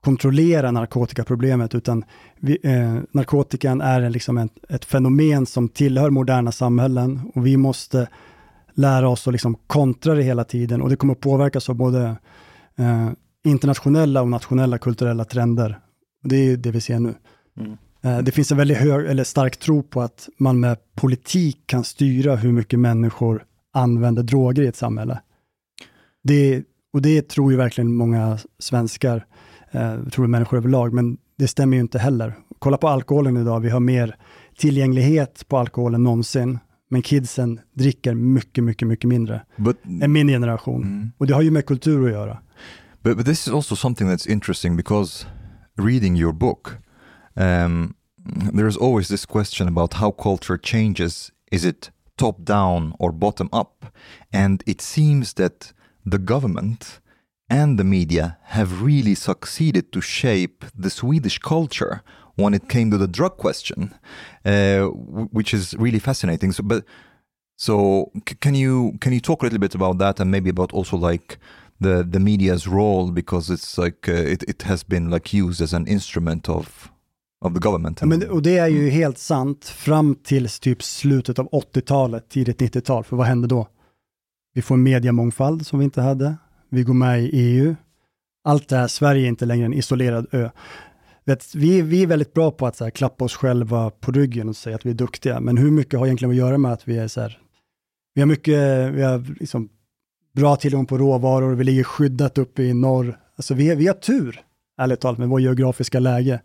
kontrollera 0.03 0.71
narkotikaproblemet, 0.71 1.75
utan 1.75 2.03
vi, 2.39 2.57
eh, 2.63 2.97
narkotikan 3.11 3.81
är 3.81 4.09
liksom 4.09 4.37
ett, 4.37 4.53
ett 4.69 4.85
fenomen 4.85 5.45
som 5.45 5.69
tillhör 5.69 6.09
moderna 6.09 6.51
samhällen 6.51 7.31
och 7.35 7.45
vi 7.45 7.57
måste 7.57 8.07
lära 8.73 9.09
oss 9.09 9.27
att 9.27 9.33
liksom 9.33 9.55
kontra 9.67 10.13
det 10.13 10.23
hela 10.23 10.43
tiden 10.43 10.81
och 10.81 10.89
det 10.89 10.95
kommer 10.95 11.15
påverkas 11.15 11.69
av 11.69 11.75
både 11.75 12.15
eh, 12.77 13.09
internationella 13.43 14.21
och 14.21 14.29
nationella 14.29 14.77
kulturella 14.77 15.25
trender. 15.25 15.79
Det 16.23 16.35
är 16.35 16.57
det 16.57 16.71
vi 16.71 16.81
ser 16.81 16.99
nu. 16.99 17.13
Mm. 17.59 17.77
Eh, 18.01 18.23
Det 18.23 18.31
finns 18.31 18.51
en 18.51 18.57
väldigt 18.57 18.77
hög, 18.77 19.05
eller 19.05 19.23
stark 19.23 19.57
tro 19.57 19.83
på 19.83 20.01
att 20.01 20.29
man 20.37 20.59
med 20.59 20.77
politik 20.95 21.57
kan 21.65 21.83
styra 21.83 22.35
hur 22.35 22.51
mycket 22.51 22.79
människor 22.79 23.43
använder 23.73 24.23
droger 24.23 24.63
i 24.63 24.67
ett 24.67 24.75
samhälle. 24.75 25.21
Det, 26.23 26.63
och 26.93 27.01
det 27.01 27.29
tror 27.29 27.51
ju 27.51 27.57
verkligen 27.57 27.95
många 27.95 28.37
svenskar, 28.59 29.25
eh, 29.71 30.03
tror 30.11 30.27
människor 30.27 30.57
överlag, 30.57 30.93
men 30.93 31.17
det 31.37 31.47
stämmer 31.47 31.77
ju 31.77 31.81
inte 31.81 31.99
heller. 31.99 32.33
Kolla 32.59 32.77
på 32.77 32.87
alkoholen 32.87 33.37
idag, 33.37 33.59
vi 33.59 33.69
har 33.69 33.79
mer 33.79 34.15
tillgänglighet 34.57 35.47
på 35.47 35.57
alkohol 35.57 35.95
än 35.95 36.03
någonsin, 36.03 36.59
men 36.89 37.01
kidsen 37.01 37.59
dricker 37.73 38.13
mycket, 38.13 38.63
mycket, 38.63 38.87
mycket 38.87 39.07
mindre 39.07 39.41
But, 39.55 39.77
än 40.01 40.11
min 40.11 40.27
generation. 40.27 41.11
Och 41.17 41.27
det 41.27 41.33
har 41.33 41.41
ju 41.41 41.51
med 41.51 41.65
kultur 41.65 42.05
att 42.05 42.11
göra. 42.11 42.37
But, 43.03 43.17
but 43.17 43.25
this 43.25 43.47
is 43.47 43.53
also 43.53 43.75
something 43.75 44.09
that's 44.09 44.31
interesting 44.31 44.75
because 44.77 45.25
reading 45.77 46.17
your 46.17 46.33
book, 46.33 46.77
um, 47.35 47.93
there 48.55 48.67
is 48.67 48.77
always 48.77 49.07
this 49.07 49.25
question 49.25 49.67
about 49.67 49.93
how 49.93 50.11
culture 50.11 50.59
changes. 50.63 51.31
Is 51.51 51.65
it 51.65 51.91
top 52.15 52.37
down 52.39 52.93
or 52.99 53.11
bottom 53.11 53.49
up? 53.51 53.85
And 54.33 54.63
it 54.65 54.81
seems 54.81 55.33
that 55.33 55.73
the 56.11 56.17
government 56.17 56.99
and 57.49 57.77
the 57.77 57.83
media 57.83 58.37
have 58.43 58.81
really 58.81 59.15
succeeded 59.15 59.91
to 59.91 60.01
shape 60.01 60.65
the 60.77 60.89
Swedish 60.89 61.39
culture 61.39 62.01
when 62.35 62.53
it 62.53 62.69
came 62.69 62.91
to 62.91 62.97
the 62.97 63.07
drug 63.07 63.37
question, 63.37 63.93
uh, 64.45 64.85
which 65.31 65.53
is 65.53 65.75
really 65.77 65.99
fascinating. 65.99 66.51
So, 66.53 66.63
but 66.63 66.83
so 67.57 68.11
c- 68.27 68.35
can 68.39 68.55
you 68.55 68.97
can 69.01 69.13
you 69.13 69.19
talk 69.19 69.41
a 69.41 69.45
little 69.45 69.59
bit 69.59 69.75
about 69.75 69.97
that 69.99 70.19
and 70.19 70.31
maybe 70.31 70.49
about 70.49 70.73
also 70.73 70.97
like 70.97 71.37
the 71.81 72.03
the 72.03 72.19
media's 72.19 72.67
role 72.67 73.11
because 73.11 73.53
it's 73.53 73.77
like 73.77 74.07
uh, 74.07 74.31
it 74.33 74.43
it 74.43 74.61
has 74.63 74.83
been 74.83 75.09
like 75.09 75.33
used 75.33 75.61
as 75.61 75.73
an 75.73 75.87
instrument 75.87 76.49
of 76.49 76.91
of 77.41 77.53
the 77.53 77.59
government. 77.59 78.01
Men, 78.01 78.29
och 78.29 78.41
det 78.41 78.57
är 78.57 78.67
ju 78.67 78.89
helt 78.89 79.17
sant 79.17 79.65
fram 79.65 80.15
till 80.15 80.49
typ 80.49 80.83
slutet 80.83 81.39
av 81.39 81.49
80-talet, 81.49 82.29
tidigt 82.29 82.61
90-tal. 82.61 83.03
För 83.03 83.15
vad 83.15 83.27
hände 83.27 83.47
då? 83.47 83.67
Vi 84.53 84.61
får 84.61 84.75
en 84.75 84.83
mediemångfald 84.83 85.67
som 85.67 85.79
vi 85.79 85.85
inte 85.85 86.01
hade. 86.01 86.37
Vi 86.69 86.83
går 86.83 86.93
med 86.93 87.23
i 87.23 87.29
EU. 87.33 87.75
Allt 88.43 88.67
det 88.67 88.75
här, 88.77 88.87
Sverige 88.87 89.25
är 89.25 89.27
inte 89.27 89.45
längre 89.45 89.65
en 89.65 89.73
isolerad 89.73 90.27
ö. 90.31 90.49
Vet, 91.25 91.55
vi, 91.55 91.81
vi 91.81 92.03
är 92.03 92.07
väldigt 92.07 92.33
bra 92.33 92.51
på 92.51 92.67
att 92.67 92.75
så 92.75 92.83
här, 92.83 92.91
klappa 92.91 93.25
oss 93.25 93.35
själva 93.35 93.89
på 93.89 94.11
ryggen 94.11 94.49
och 94.49 94.55
säga 94.55 94.75
att 94.75 94.85
vi 94.85 94.89
är 94.89 94.93
duktiga, 94.93 95.39
men 95.39 95.57
hur 95.57 95.71
mycket 95.71 95.99
har 95.99 96.05
egentligen 96.05 96.31
att 96.31 96.37
göra 96.37 96.57
med 96.57 96.73
att 96.73 96.87
vi 96.87 96.97
är 96.97 97.07
så 97.07 97.21
här, 97.21 97.39
vi 98.13 98.21
har 98.21 98.27
mycket, 98.27 98.93
vi 98.93 99.01
har 99.03 99.39
liksom 99.39 99.69
bra 100.35 100.55
tillgång 100.55 100.85
på 100.85 100.97
råvaror, 100.97 101.55
vi 101.55 101.63
ligger 101.63 101.83
skyddat 101.83 102.37
uppe 102.37 102.63
i 102.63 102.73
norr. 102.73 103.19
Alltså 103.35 103.53
vi, 103.53 103.75
vi 103.75 103.87
har 103.87 103.93
tur, 103.93 104.41
ärligt 104.81 104.99
talat, 104.99 105.19
med 105.19 105.29
vår 105.29 105.41
geografiska 105.41 105.99
läge. 105.99 106.41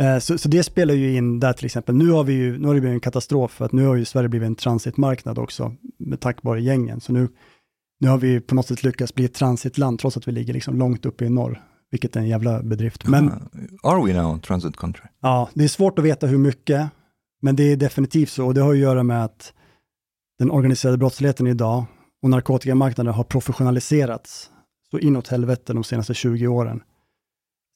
Eh, 0.00 0.18
Så, 0.18 0.38
så 0.38 0.48
det 0.48 0.62
spelar 0.62 0.94
ju 0.94 1.16
in 1.16 1.40
där 1.40 1.52
till 1.52 1.66
exempel. 1.66 1.94
Nu 1.94 2.10
har, 2.10 2.24
vi 2.24 2.32
ju, 2.32 2.58
nu 2.58 2.66
har 2.66 2.74
det 2.74 2.80
blivit 2.80 2.94
en 2.94 3.00
katastrof 3.00 3.50
för 3.50 3.64
att 3.64 3.72
nu 3.72 3.86
har 3.86 3.96
ju 3.96 4.04
Sverige 4.04 4.28
blivit 4.28 4.46
en 4.46 4.54
transitmarknad 4.54 5.38
också 5.38 5.74
med 5.98 6.20
tack 6.20 6.42
vare 6.42 6.62
gängen. 6.62 7.00
Så 7.00 7.12
nu, 7.12 7.28
nu 8.00 8.08
har 8.08 8.18
vi 8.18 8.40
på 8.40 8.54
något 8.54 8.66
sätt 8.66 8.82
lyckats 8.82 9.14
bli 9.14 9.24
ett 9.24 9.34
transitland 9.34 9.98
trots 9.98 10.16
att 10.16 10.28
vi 10.28 10.32
ligger 10.32 10.52
liksom 10.54 10.78
långt 10.78 11.06
uppe 11.06 11.24
i 11.24 11.28
norr, 11.30 11.62
vilket 11.90 12.16
är 12.16 12.20
en 12.20 12.28
jävla 12.28 12.62
bedrift. 12.62 13.06
Men 13.06 13.32
Are 13.82 14.06
we 14.06 14.22
now 14.22 14.36
a 14.36 14.40
transit 14.42 14.76
country? 14.76 15.04
ja, 15.20 15.50
det 15.54 15.64
är 15.64 15.68
svårt 15.68 15.98
att 15.98 16.04
veta 16.04 16.26
hur 16.26 16.38
mycket, 16.38 16.90
men 17.42 17.56
det 17.56 17.62
är 17.72 17.76
definitivt 17.76 18.30
så 18.30 18.46
och 18.46 18.54
det 18.54 18.60
har 18.60 18.72
att 18.72 18.78
göra 18.78 19.02
med 19.02 19.24
att 19.24 19.52
den 20.38 20.50
organiserade 20.50 20.98
brottsligheten 20.98 21.46
idag 21.46 21.84
och 22.22 22.30
narkotikamarknaden 22.30 23.14
har 23.14 23.24
professionaliserats 23.24 24.50
så 24.90 24.98
inåt 24.98 25.28
helvete 25.28 25.72
de 25.72 25.84
senaste 25.84 26.14
20 26.14 26.46
åren. 26.46 26.82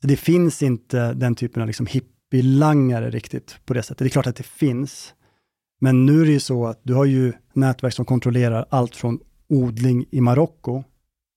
Så 0.00 0.06
det 0.08 0.16
finns 0.16 0.62
inte 0.62 1.12
den 1.14 1.34
typen 1.34 1.62
av 1.62 1.66
liksom 1.66 1.86
hippie-langare 1.86 3.10
riktigt 3.10 3.56
på 3.64 3.74
det 3.74 3.82
sättet. 3.82 3.98
Det 3.98 4.04
är 4.04 4.08
klart 4.08 4.26
att 4.26 4.36
det 4.36 4.46
finns, 4.46 5.14
men 5.80 6.06
nu 6.06 6.20
är 6.22 6.26
det 6.26 6.32
ju 6.32 6.40
så 6.40 6.66
att 6.66 6.80
du 6.82 6.94
har 6.94 7.04
ju 7.04 7.32
nätverk 7.52 7.94
som 7.94 8.04
kontrollerar 8.04 8.66
allt 8.70 8.96
från 8.96 9.18
odling 9.54 10.04
i 10.10 10.20
Marocko 10.20 10.84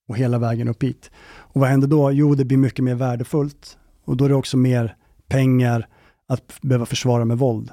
och 0.07 0.17
hela 0.17 0.39
vägen 0.39 0.67
upp 0.67 0.83
hit. 0.83 1.11
Och 1.37 1.61
vad 1.61 1.69
händer 1.69 1.87
då? 1.87 2.11
Jo, 2.11 2.35
det 2.35 2.45
blir 2.45 2.57
mycket 2.57 2.83
mer 2.83 2.95
värdefullt 2.95 3.77
och 4.05 4.17
då 4.17 4.25
är 4.25 4.29
det 4.29 4.35
också 4.35 4.57
mer 4.57 4.95
pengar 5.27 5.87
att 6.27 6.61
behöva 6.61 6.85
försvara 6.85 7.25
med 7.25 7.37
våld. 7.37 7.71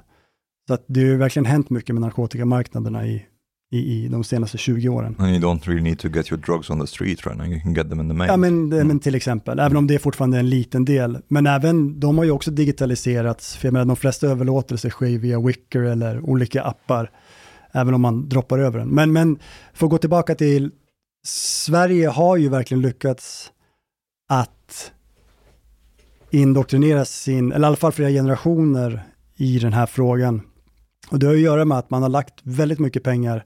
Så 0.66 0.74
att 0.74 0.84
det 0.86 1.08
har 1.08 1.16
verkligen 1.16 1.46
hänt 1.46 1.70
mycket 1.70 1.94
med 1.94 2.02
narkotikamarknaderna 2.02 3.06
i, 3.06 3.26
i, 3.72 3.78
i 3.78 4.08
de 4.08 4.24
senaste 4.24 4.58
20 4.58 4.88
åren. 4.88 5.16
And 5.18 5.30
you 5.30 5.40
don't 5.40 5.66
really 5.66 5.82
need 5.82 5.98
to 5.98 6.08
get 6.08 6.32
your 6.32 6.42
drugs 6.42 6.70
on 6.70 6.80
the 6.80 6.86
street 6.86 7.26
right 7.26 7.38
now. 7.38 7.46
You 7.46 7.60
can 7.60 7.74
get 7.74 7.90
them 7.90 8.00
in 8.00 8.08
the 8.08 8.14
mail. 8.14 8.28
Ja, 8.28 8.36
men, 8.36 8.68
men 8.68 9.00
till 9.00 9.14
exempel, 9.14 9.58
även 9.58 9.76
om 9.76 9.86
det 9.86 9.94
är 9.94 9.98
fortfarande 9.98 10.38
en 10.38 10.50
liten 10.50 10.84
del. 10.84 11.18
Men 11.28 11.46
även, 11.46 12.00
de 12.00 12.18
har 12.18 12.24
ju 12.24 12.30
också 12.30 12.50
digitaliserats, 12.50 13.56
för 13.56 13.66
jag 13.66 13.72
menar, 13.72 13.84
de 13.84 13.96
flesta 13.96 14.26
överlåtelser 14.26 14.90
sker 14.90 15.18
via 15.18 15.40
Wicker 15.40 15.80
eller 15.80 16.20
olika 16.20 16.62
appar, 16.62 17.10
även 17.74 17.94
om 17.94 18.00
man 18.00 18.28
droppar 18.28 18.58
över 18.58 18.78
den. 18.78 18.88
Men, 18.88 19.12
men 19.12 19.38
för 19.72 19.86
att 19.86 19.90
gå 19.90 19.98
tillbaka 19.98 20.34
till, 20.34 20.70
Sverige 21.26 22.08
har 22.08 22.36
ju 22.36 22.48
verkligen 22.48 22.82
lyckats 22.82 23.52
att 24.28 24.92
indoktrinera 26.30 27.04
sin, 27.04 27.52
eller 27.52 27.66
i 27.66 27.68
alla 27.68 27.76
fall 27.76 27.92
flera 27.92 28.10
generationer 28.10 29.02
i 29.36 29.58
den 29.58 29.72
här 29.72 29.86
frågan. 29.86 30.42
Och 31.10 31.18
det 31.18 31.26
har 31.26 31.34
att 31.34 31.40
göra 31.40 31.64
med 31.64 31.78
att 31.78 31.90
man 31.90 32.02
har 32.02 32.08
lagt 32.08 32.40
väldigt 32.42 32.78
mycket 32.78 33.02
pengar 33.02 33.44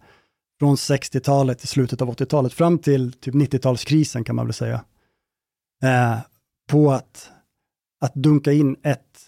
från 0.58 0.76
60-talet 0.76 1.58
till 1.58 1.68
slutet 1.68 2.02
av 2.02 2.10
80-talet, 2.10 2.52
fram 2.52 2.78
till 2.78 3.12
typ 3.12 3.34
90-talskrisen 3.34 4.24
kan 4.24 4.36
man 4.36 4.46
väl 4.46 4.54
säga, 4.54 4.84
eh, 5.82 6.18
på 6.70 6.92
att, 6.92 7.30
att 8.00 8.14
dunka 8.14 8.52
in 8.52 8.76
ett 8.82 9.20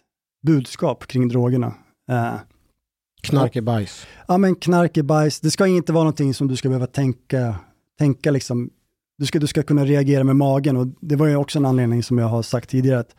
budskap 0.43 1.07
kring 1.07 1.29
drogerna. 1.29 1.75
Eh, 2.11 2.35
Knark 3.20 3.56
är 3.56 3.61
bajs. 3.61 4.06
Ja, 4.28 4.38
men 4.38 4.54
knark 4.54 4.96
är 4.96 5.02
bajs. 5.02 5.40
Det 5.40 5.50
ska 5.50 5.66
inte 5.66 5.92
vara 5.92 6.04
någonting 6.04 6.35
som 6.35 6.48
du 6.48 6.56
ska 6.56 6.68
behöva 6.68 6.87
tänka, 6.87 7.54
tänka 7.98 8.30
liksom, 8.30 8.70
du 9.18 9.26
ska, 9.26 9.38
du 9.38 9.46
ska 9.46 9.62
kunna 9.62 9.85
reagera 9.85 10.24
med 10.24 10.37
magen 10.37 10.76
och 10.76 10.87
det 11.00 11.16
var 11.16 11.26
ju 11.26 11.37
också 11.37 11.59
en 11.59 11.64
anledning 11.66 12.02
som 12.02 12.18
jag 12.18 12.26
har 12.26 12.42
sagt 12.42 12.70
tidigare 12.70 12.98
att 13.00 13.14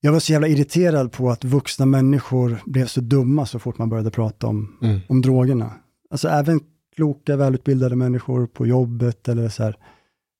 jag 0.00 0.12
var 0.12 0.20
så 0.20 0.32
jävla 0.32 0.48
irriterad 0.48 1.12
på 1.12 1.30
att 1.30 1.44
vuxna 1.44 1.86
människor 1.86 2.58
blev 2.66 2.86
så 2.86 3.00
dumma 3.00 3.46
så 3.46 3.58
fort 3.58 3.78
man 3.78 3.88
började 3.88 4.10
prata 4.10 4.46
om, 4.46 4.76
Mm. 4.82 5.00
om 5.08 5.22
drogerna. 5.22 5.70
Alltså 6.10 6.28
även 6.28 6.60
kloka, 6.96 7.36
välutbildade 7.36 7.96
människor 7.96 8.46
på 8.46 8.66
jobbet 8.66 9.28
eller 9.28 9.48
så 9.48 9.62
här. 9.62 9.76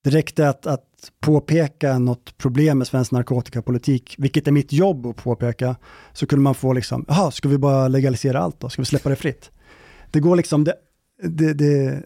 Det 0.07 0.11
räckte 0.11 0.49
att, 0.49 0.67
att 0.67 0.85
påpeka 1.21 1.99
något 1.99 2.39
problem 2.39 2.79
med 2.79 2.87
svensk 2.87 3.13
narkotikapolitik, 3.13 4.15
vilket 4.19 4.49
är 4.49 4.53
mitt 4.53 4.73
jobb 4.73 5.07
att 5.07 5.17
påpeka, 5.17 5.77
så 6.13 6.27
kunde 6.27 6.43
man 6.43 6.55
få 6.55 6.73
liksom, 6.73 7.05
jaha, 7.09 7.31
ska 7.31 7.49
vi 7.49 7.59
bara 7.59 7.89
legalisera 7.89 8.41
allt 8.41 8.61
då? 8.61 8.69
Ska 8.69 8.83
vi 8.83 8.87
släppa 8.87 9.09
det 9.09 9.17
fritt? 9.17 9.51
Det 10.11 10.21
går 10.21 10.37
liksom, 10.37 10.65
det, 10.65 10.75
det, 11.23 11.55
det 11.55 12.03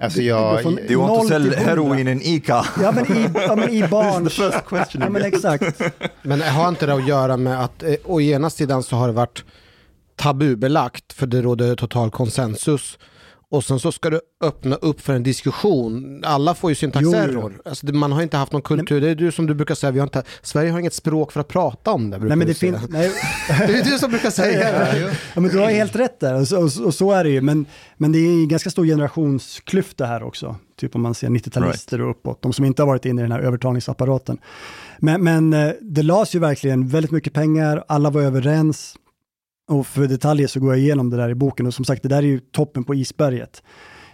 Alltså 0.00 0.22
jag- 0.22 0.54
går 0.54 0.62
från 0.62 0.78
Du 0.88 0.96
want 0.96 1.08
noll 1.08 1.20
to 1.22 1.28
sell 1.28 1.42
till 1.42 1.54
hundra. 1.54 1.70
heroin 1.70 2.08
in 2.08 2.20
ICA? 2.22 2.66
Ja 2.82 2.92
men 2.92 3.16
i, 3.16 3.28
ja, 3.34 3.56
men 3.56 3.70
i 3.70 3.88
barns... 3.88 4.24
This 4.36 4.38
is 4.38 4.38
the 4.38 4.52
first 4.52 4.66
question 4.68 5.02
ja 5.02 5.08
men 5.10 5.22
exakt. 5.22 5.80
Men 6.22 6.40
har 6.40 6.68
inte 6.68 6.86
det 6.86 6.94
att 6.94 7.08
göra 7.08 7.36
med 7.36 7.64
att 7.64 7.82
eh, 7.82 7.94
å 8.04 8.20
ena 8.20 8.50
sidan 8.50 8.82
så 8.82 8.96
har 8.96 9.06
det 9.06 9.12
varit 9.14 9.44
tabubelagt 10.16 11.12
för 11.12 11.26
det 11.26 11.42
råder 11.42 11.76
total 11.76 12.10
konsensus 12.10 12.98
och 13.50 13.64
sen 13.64 13.80
så 13.80 13.92
ska 13.92 14.10
du 14.10 14.20
öppna 14.40 14.76
upp 14.76 15.00
för 15.00 15.14
en 15.14 15.22
diskussion. 15.22 16.22
Alla 16.24 16.54
får 16.54 16.70
ju 16.70 16.74
syntaxerror. 16.74 17.60
Alltså, 17.64 17.86
man 17.86 18.12
har 18.12 18.22
inte 18.22 18.36
haft 18.36 18.52
någon 18.52 18.62
kultur. 18.62 19.00
Det 19.00 19.10
är 19.10 19.14
du 19.14 19.32
som 19.32 19.46
du 19.46 19.54
brukar 19.54 19.74
säga, 19.74 19.90
vi 19.90 19.98
har 19.98 20.06
inte, 20.06 20.22
Sverige 20.42 20.70
har 20.70 20.78
inget 20.78 20.94
språk 20.94 21.32
för 21.32 21.40
att 21.40 21.48
prata 21.48 21.90
om 21.90 22.10
det. 22.10 22.18
Nej 22.18 22.36
men 22.36 22.46
det 22.46 22.54
finns... 22.54 22.88
Nej. 22.88 23.12
Det 23.48 23.78
är 23.78 23.84
du 23.84 23.98
som 23.98 24.10
brukar 24.10 24.30
säga 24.30 24.72
det. 24.78 25.16
Ja, 25.34 25.40
men 25.40 25.50
du 25.50 25.58
har 25.58 25.70
helt 25.70 25.96
rätt 25.96 26.20
där, 26.20 26.34
och 26.34 26.48
så, 26.48 26.56
och, 26.58 26.86
och 26.86 26.94
så 26.94 27.12
är 27.12 27.24
det 27.24 27.30
ju. 27.30 27.40
Men, 27.40 27.66
men 27.96 28.12
det 28.12 28.18
är 28.18 28.30
en 28.30 28.48
ganska 28.48 28.70
stor 28.70 28.86
generationsklyfta 28.86 30.06
här 30.06 30.22
också. 30.22 30.56
Typ 30.76 30.94
om 30.94 31.02
man 31.02 31.14
ser 31.14 31.28
90-talister 31.28 32.00
och 32.00 32.10
uppåt, 32.10 32.42
de 32.42 32.52
som 32.52 32.64
inte 32.64 32.82
har 32.82 32.86
varit 32.86 33.04
inne 33.04 33.20
i 33.20 33.22
den 33.22 33.32
här 33.32 33.40
övertalningsapparaten. 33.40 34.38
Men, 34.98 35.24
men 35.24 35.52
eh, 35.52 35.72
det 35.80 36.02
lades 36.02 36.34
ju 36.34 36.38
verkligen 36.38 36.88
väldigt 36.88 37.10
mycket 37.10 37.32
pengar, 37.32 37.84
alla 37.88 38.10
var 38.10 38.22
överens. 38.22 38.96
Och 39.68 39.86
för 39.86 40.06
detaljer 40.06 40.46
så 40.46 40.60
går 40.60 40.74
jag 40.74 40.78
igenom 40.78 41.10
det 41.10 41.16
där 41.16 41.28
i 41.28 41.34
boken 41.34 41.66
och 41.66 41.74
som 41.74 41.84
sagt, 41.84 42.02
det 42.02 42.08
där 42.08 42.18
är 42.18 42.26
ju 42.26 42.40
toppen 42.40 42.84
på 42.84 42.94
isberget. 42.94 43.62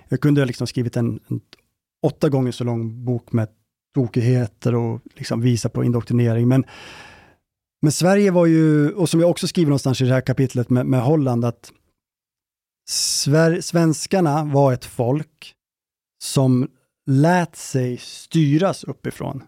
Jag 0.08 0.20
kunde 0.20 0.40
ha 0.40 0.46
liksom 0.46 0.66
skrivit 0.66 0.96
en, 0.96 1.20
en 1.28 1.40
åtta 2.02 2.28
gånger 2.28 2.52
så 2.52 2.64
lång 2.64 3.04
bok 3.04 3.32
med 3.32 3.48
tokigheter 3.94 4.74
och 4.74 5.00
liksom 5.14 5.40
visa 5.40 5.68
på 5.68 5.84
indoktrinering. 5.84 6.48
Men, 6.48 6.64
men 7.82 7.92
Sverige 7.92 8.30
var 8.30 8.46
ju, 8.46 8.92
och 8.92 9.08
som 9.08 9.20
jag 9.20 9.30
också 9.30 9.48
skriver 9.48 9.68
någonstans 9.68 10.00
i 10.00 10.04
det 10.04 10.14
här 10.14 10.20
kapitlet 10.20 10.70
med, 10.70 10.86
med 10.86 11.02
Holland, 11.02 11.44
att 11.44 11.72
Sver, 12.88 13.60
svenskarna 13.60 14.44
var 14.44 14.72
ett 14.72 14.84
folk 14.84 15.54
som 16.22 16.68
lät 17.06 17.56
sig 17.56 17.96
styras 17.98 18.84
uppifrån. 18.84 19.44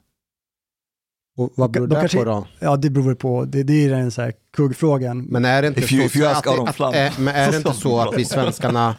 Och 1.36 1.52
vad 1.56 1.70
beror 1.70 1.86
De 1.86 1.94
det 1.94 2.00
kanske- 2.00 2.18
på 2.18 2.24
då? 2.24 2.46
Ja, 2.58 2.76
det 2.76 2.90
beror 2.90 3.14
på, 3.14 3.44
det, 3.44 3.62
det 3.62 3.84
är 3.84 3.90
den 3.90 4.10
så 4.10 4.22
här 4.22 4.32
kuggfrågan. 4.56 5.22
Men 5.24 5.44
är 5.44 5.62
det 5.62 5.68
inte 5.68 5.82
så, 5.82 5.94
you 5.94 6.26
att, 6.26 6.46
att, 6.46 7.18
men 7.18 7.28
är 7.34 7.50
det 7.50 7.56
inte 7.56 7.72
så 7.72 8.00
att 8.00 8.18
vi 8.18 8.24
svenskarna 8.34 8.94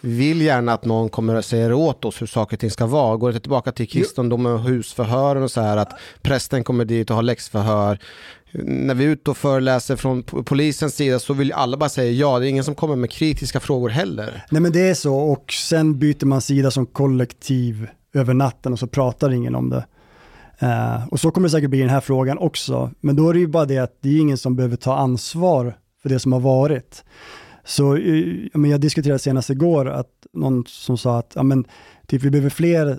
vill 0.00 0.40
gärna 0.42 0.72
att 0.72 0.84
någon 0.84 1.08
kommer 1.08 1.34
och 1.34 1.44
säger 1.44 1.72
åt 1.72 2.04
oss 2.04 2.22
hur 2.22 2.26
saker 2.26 2.56
och 2.56 2.60
ting 2.60 2.70
ska 2.70 2.86
vara? 2.86 3.16
Går 3.16 3.28
det 3.28 3.32
inte 3.32 3.42
tillbaka 3.42 3.72
till 3.72 3.88
kristendomen 3.88 4.52
och 4.52 4.60
husförhören 4.60 5.42
och 5.42 5.50
så 5.50 5.60
här 5.60 5.76
att 5.76 5.92
prästen 6.22 6.64
kommer 6.64 6.84
dit 6.84 7.10
och 7.10 7.16
har 7.16 7.22
läxförhör. 7.22 7.98
När 8.52 8.94
vi 8.94 9.04
är 9.04 9.08
ute 9.08 9.30
och 9.30 9.36
föreläser 9.36 9.96
från 9.96 10.22
po- 10.24 10.42
polisens 10.42 10.94
sida 10.94 11.18
så 11.18 11.34
vill 11.34 11.52
alla 11.52 11.76
bara 11.76 11.88
säga 11.88 12.10
ja, 12.12 12.38
det 12.38 12.46
är 12.46 12.48
ingen 12.50 12.64
som 12.64 12.74
kommer 12.74 12.96
med 12.96 13.10
kritiska 13.10 13.60
frågor 13.60 13.88
heller. 13.88 14.44
Nej 14.50 14.62
men 14.62 14.72
det 14.72 14.88
är 14.88 14.94
så 14.94 15.14
och 15.16 15.52
sen 15.52 15.98
byter 15.98 16.24
man 16.26 16.40
sida 16.40 16.70
som 16.70 16.86
kollektiv 16.86 17.86
över 18.14 18.34
natten 18.34 18.72
och 18.72 18.78
så 18.78 18.86
pratar 18.86 19.32
ingen 19.32 19.54
om 19.54 19.70
det. 19.70 19.86
Eh, 20.58 21.08
och 21.08 21.20
så 21.20 21.30
kommer 21.30 21.48
det 21.48 21.52
säkert 21.52 21.70
bli 21.70 21.78
i 21.78 21.82
den 21.82 21.90
här 21.90 22.00
frågan 22.00 22.38
också. 22.38 22.90
Men 23.00 23.16
då 23.16 23.28
är 23.28 23.34
det 23.34 23.40
ju 23.40 23.46
bara 23.46 23.64
det 23.64 23.78
att 23.78 23.98
det 24.00 24.08
är 24.08 24.20
ingen 24.20 24.38
som 24.38 24.56
behöver 24.56 24.76
ta 24.76 24.96
ansvar 24.96 25.74
för 26.02 26.08
det 26.08 26.18
som 26.18 26.32
har 26.32 26.40
varit. 26.40 27.04
Så 27.64 27.96
eh, 27.96 28.24
men 28.54 28.70
jag 28.70 28.80
diskuterade 28.80 29.18
senast 29.18 29.50
igår 29.50 29.88
att 29.88 30.26
någon 30.32 30.64
som 30.66 30.98
sa 30.98 31.18
att 31.18 31.32
ja, 31.34 31.42
men, 31.42 31.64
typ, 32.06 32.22
vi 32.22 32.30
behöver 32.30 32.50
fler 32.50 32.98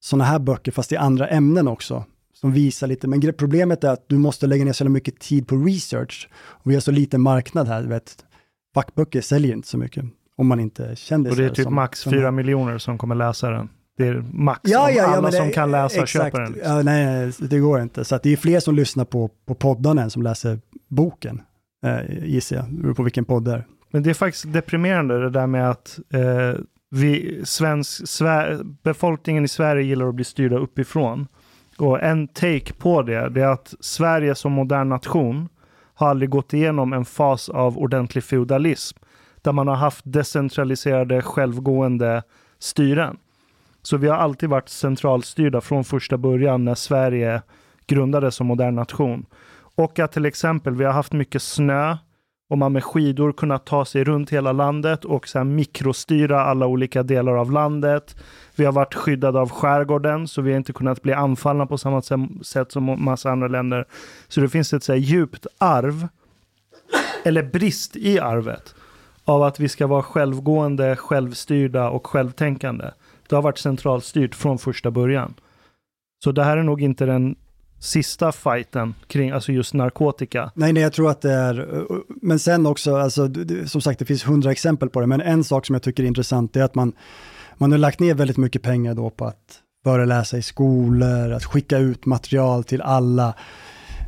sådana 0.00 0.24
här 0.24 0.38
böcker 0.38 0.72
fast 0.72 0.92
i 0.92 0.96
andra 0.96 1.28
ämnen 1.28 1.68
också. 1.68 2.04
Som 2.34 2.52
visar 2.52 2.86
lite, 2.86 3.08
men 3.08 3.32
problemet 3.38 3.84
är 3.84 3.88
att 3.90 4.08
du 4.08 4.18
måste 4.18 4.46
lägga 4.46 4.64
ner 4.64 4.72
så 4.72 4.88
mycket 4.88 5.18
tid 5.20 5.48
på 5.48 5.56
research. 5.56 6.28
Och 6.34 6.70
vi 6.70 6.74
har 6.74 6.80
så 6.80 6.90
liten 6.90 7.20
marknad 7.20 7.68
här, 7.68 7.82
du 7.82 7.88
vet. 7.88 8.24
Fackböcker 8.74 9.20
säljer 9.20 9.52
inte 9.52 9.68
så 9.68 9.78
mycket 9.78 10.04
om 10.36 10.46
man 10.46 10.60
inte 10.60 10.96
kändis. 10.96 11.30
Och 11.30 11.36
det 11.36 11.44
är 11.44 11.48
typ 11.48 11.64
som- 11.64 11.74
max 11.74 12.04
fyra 12.04 12.30
miljoner 12.30 12.78
som 12.78 12.98
kommer 12.98 13.14
läsa 13.14 13.50
den. 13.50 13.68
Det 13.96 14.06
är 14.06 14.24
max 14.32 14.60
Ja, 14.64 14.90
ja, 14.90 14.96
ja, 14.96 15.16
alla 15.16 15.30
det- 15.30 15.36
som 15.36 15.50
kan 15.50 15.70
läsa 15.70 16.02
exakt. 16.02 16.10
köper 16.12 16.40
den. 16.40 16.52
liksom. 16.52 16.72
Ja, 16.76 16.82
nej, 16.82 17.32
det 17.38 17.58
går 17.58 17.80
inte. 17.80 18.04
Så 18.04 18.18
det 18.22 18.32
är 18.32 18.36
fler 18.36 18.60
som 18.60 18.74
lyssnar 18.74 19.04
på, 19.04 19.30
på 19.46 19.54
poddarna 19.54 20.02
än 20.02 20.10
som 20.10 20.22
läser 20.22 20.58
boken, 20.88 21.42
eh, 21.86 22.24
gissar 22.26 22.56
jag. 22.56 22.64
Det 22.70 22.82
beror 22.82 22.94
på 22.94 23.02
vilken 23.02 23.24
podd 23.24 23.44
det 23.44 23.52
är. 23.52 23.64
Men 23.90 24.02
det 24.02 24.10
är 24.10 24.14
faktiskt 24.14 24.52
deprimerande 24.52 25.20
det 25.20 25.30
där 25.30 25.46
med 25.46 25.70
att 25.70 25.98
eh, 26.14 26.60
vi, 26.90 27.40
svensk, 27.44 28.04
Sver- 28.06 28.76
befolkningen 28.82 29.44
i 29.44 29.48
Sverige 29.48 29.82
gillar 29.82 30.08
att 30.08 30.14
bli 30.14 30.24
styrda 30.24 30.56
uppifrån. 30.56 31.26
Och 31.78 32.02
en 32.02 32.28
take 32.28 32.72
på 32.72 33.02
det, 33.02 33.28
det 33.28 33.40
är 33.42 33.48
att 33.48 33.74
Sverige 33.80 34.34
som 34.34 34.52
modern 34.52 34.88
nation 34.88 35.48
har 35.94 36.08
aldrig 36.08 36.30
gått 36.30 36.52
igenom 36.54 36.92
en 36.92 37.04
fas 37.04 37.48
av 37.48 37.78
ordentlig 37.78 38.24
feudalism. 38.24 38.98
Där 39.42 39.52
man 39.52 39.68
har 39.68 39.74
haft 39.74 40.00
decentraliserade, 40.04 41.22
självgående 41.22 42.22
styren. 42.58 43.16
Så 43.86 43.96
vi 43.96 44.08
har 44.08 44.16
alltid 44.16 44.48
varit 44.48 44.68
centralstyrda 44.68 45.60
från 45.60 45.84
första 45.84 46.16
början 46.16 46.64
när 46.64 46.74
Sverige 46.74 47.42
grundades 47.86 48.34
som 48.34 48.46
modern 48.46 48.74
nation. 48.74 49.26
Och 49.74 49.98
att 49.98 50.12
till 50.12 50.26
exempel 50.26 50.74
vi 50.74 50.84
har 50.84 50.92
haft 50.92 51.12
mycket 51.12 51.42
snö 51.42 51.96
och 52.50 52.58
man 52.58 52.72
med 52.72 52.84
skidor 52.84 53.32
kunnat 53.32 53.66
ta 53.66 53.84
sig 53.84 54.04
runt 54.04 54.30
hela 54.30 54.52
landet 54.52 55.04
och 55.04 55.28
sen 55.28 55.54
mikrostyra 55.54 56.40
alla 56.40 56.66
olika 56.66 57.02
delar 57.02 57.36
av 57.36 57.52
landet. 57.52 58.16
Vi 58.56 58.64
har 58.64 58.72
varit 58.72 58.94
skyddade 58.94 59.40
av 59.40 59.50
skärgården 59.50 60.28
så 60.28 60.42
vi 60.42 60.50
har 60.50 60.56
inte 60.56 60.72
kunnat 60.72 61.02
bli 61.02 61.12
anfallna 61.12 61.66
på 61.66 61.78
samma 61.78 62.02
sätt 62.42 62.72
som 62.72 63.04
massa 63.04 63.30
andra 63.30 63.48
länder. 63.48 63.86
Så 64.28 64.40
det 64.40 64.48
finns 64.48 64.72
ett 64.72 64.82
så 64.82 64.92
här 64.92 65.00
djupt 65.00 65.46
arv, 65.58 66.08
eller 67.24 67.42
brist 67.42 67.96
i 67.96 68.20
arvet, 68.20 68.74
av 69.24 69.42
att 69.42 69.60
vi 69.60 69.68
ska 69.68 69.86
vara 69.86 70.02
självgående, 70.02 70.96
självstyrda 70.96 71.90
och 71.90 72.06
självtänkande. 72.06 72.90
Det 73.28 73.34
har 73.34 73.42
varit 73.42 73.58
centralstyrt 73.58 74.34
från 74.34 74.58
första 74.58 74.90
början. 74.90 75.34
Så 76.24 76.32
det 76.32 76.44
här 76.44 76.56
är 76.56 76.62
nog 76.62 76.82
inte 76.82 77.06
den 77.06 77.36
sista 77.78 78.32
fighten 78.32 78.94
kring 79.06 79.30
alltså 79.30 79.52
just 79.52 79.74
narkotika. 79.74 80.50
Nej, 80.54 80.72
nej, 80.72 80.82
jag 80.82 80.92
tror 80.92 81.10
att 81.10 81.20
det 81.20 81.32
är, 81.32 81.86
men 82.22 82.38
sen 82.38 82.66
också, 82.66 82.96
alltså, 82.96 83.28
som 83.66 83.80
sagt, 83.80 83.98
det 83.98 84.04
finns 84.04 84.28
hundra 84.28 84.52
exempel 84.52 84.88
på 84.88 85.00
det, 85.00 85.06
men 85.06 85.20
en 85.20 85.44
sak 85.44 85.66
som 85.66 85.74
jag 85.74 85.82
tycker 85.82 86.02
är 86.02 86.06
intressant 86.06 86.56
är 86.56 86.62
att 86.62 86.74
man, 86.74 86.92
man 87.56 87.72
har 87.72 87.78
lagt 87.78 88.00
ner 88.00 88.14
väldigt 88.14 88.36
mycket 88.36 88.62
pengar 88.62 88.94
då 88.94 89.10
på 89.10 89.24
att 89.24 89.60
föreläsa 89.84 90.38
i 90.38 90.42
skolor, 90.42 91.32
att 91.32 91.44
skicka 91.44 91.78
ut 91.78 92.06
material 92.06 92.64
till 92.64 92.82
alla 92.82 93.34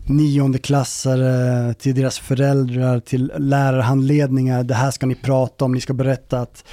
niondeklassare, 0.07 1.75
till 1.75 1.95
deras 1.95 2.19
föräldrar, 2.19 3.01
till 3.01 3.33
lärarhandledningar, 3.37 4.63
det 4.65 4.75
här 4.75 4.91
ska 4.91 5.07
ni 5.07 5.15
prata 5.15 5.65
om, 5.65 5.73
ni 5.73 5.81
ska 5.81 5.93
berätta 5.93 6.41
att 6.41 6.65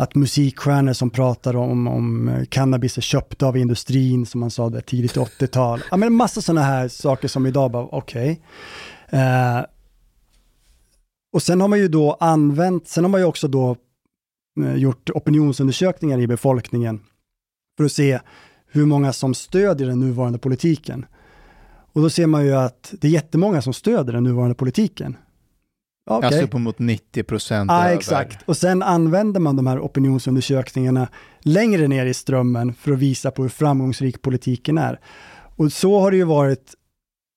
att 0.00 0.14
musikstjärnor 0.14 0.92
som 0.92 1.10
pratar 1.10 1.56
om, 1.56 1.86
om 1.86 2.28
eh, 2.28 2.44
cannabis 2.44 2.98
är 2.98 3.02
köpta 3.02 3.46
av 3.46 3.56
industrin, 3.56 4.26
som 4.26 4.40
man 4.40 4.50
sa 4.50 4.70
där 4.70 4.80
tidigt 4.80 5.16
80-tal. 5.16 5.80
Ja, 5.90 5.96
men 5.96 6.12
massa 6.12 6.40
sådana 6.40 6.62
här 6.62 6.88
saker 6.88 7.28
som 7.28 7.46
idag 7.46 7.70
bara, 7.70 7.84
okej. 7.84 8.40
Eh, 9.08 9.60
och 11.32 11.42
sen 11.42 11.60
har 11.60 11.68
man 11.68 11.78
ju 11.78 11.88
då 11.88 12.16
använt, 12.20 12.88
sen 12.88 13.04
har 13.04 13.08
man 13.08 13.20
ju 13.20 13.26
också 13.26 13.48
då 13.48 13.76
eh, 14.60 14.74
gjort 14.74 15.10
opinionsundersökningar 15.10 16.20
i 16.20 16.26
befolkningen 16.26 17.00
för 17.76 17.84
att 17.84 17.92
se 17.92 18.20
hur 18.66 18.86
många 18.86 19.12
som 19.12 19.34
stödjer 19.34 19.88
den 19.88 20.00
nuvarande 20.00 20.38
politiken. 20.38 21.06
Och 21.92 22.02
då 22.02 22.10
ser 22.10 22.26
man 22.26 22.44
ju 22.44 22.54
att 22.54 22.94
det 23.00 23.08
är 23.08 23.12
jättemånga 23.12 23.62
som 23.62 23.72
stödjer 23.72 24.14
den 24.14 24.24
nuvarande 24.24 24.54
politiken. 24.54 25.16
Okej. 26.08 26.26
Alltså 26.26 26.42
uppemot 26.42 26.78
90 26.78 27.22
procent 27.22 27.70
Ja, 27.70 27.84
över. 27.84 27.96
exakt. 27.96 28.42
Och 28.48 28.56
sen 28.56 28.82
använder 28.82 29.40
man 29.40 29.56
de 29.56 29.66
här 29.66 29.80
opinionsundersökningarna 29.80 31.08
längre 31.40 31.88
ner 31.88 32.06
i 32.06 32.14
strömmen 32.14 32.74
för 32.74 32.92
att 32.92 32.98
visa 32.98 33.30
på 33.30 33.42
hur 33.42 33.48
framgångsrik 33.48 34.22
politiken 34.22 34.78
är. 34.78 35.00
Och 35.56 35.72
så 35.72 36.00
har 36.00 36.10
det 36.10 36.16
ju 36.16 36.24
varit, 36.24 36.74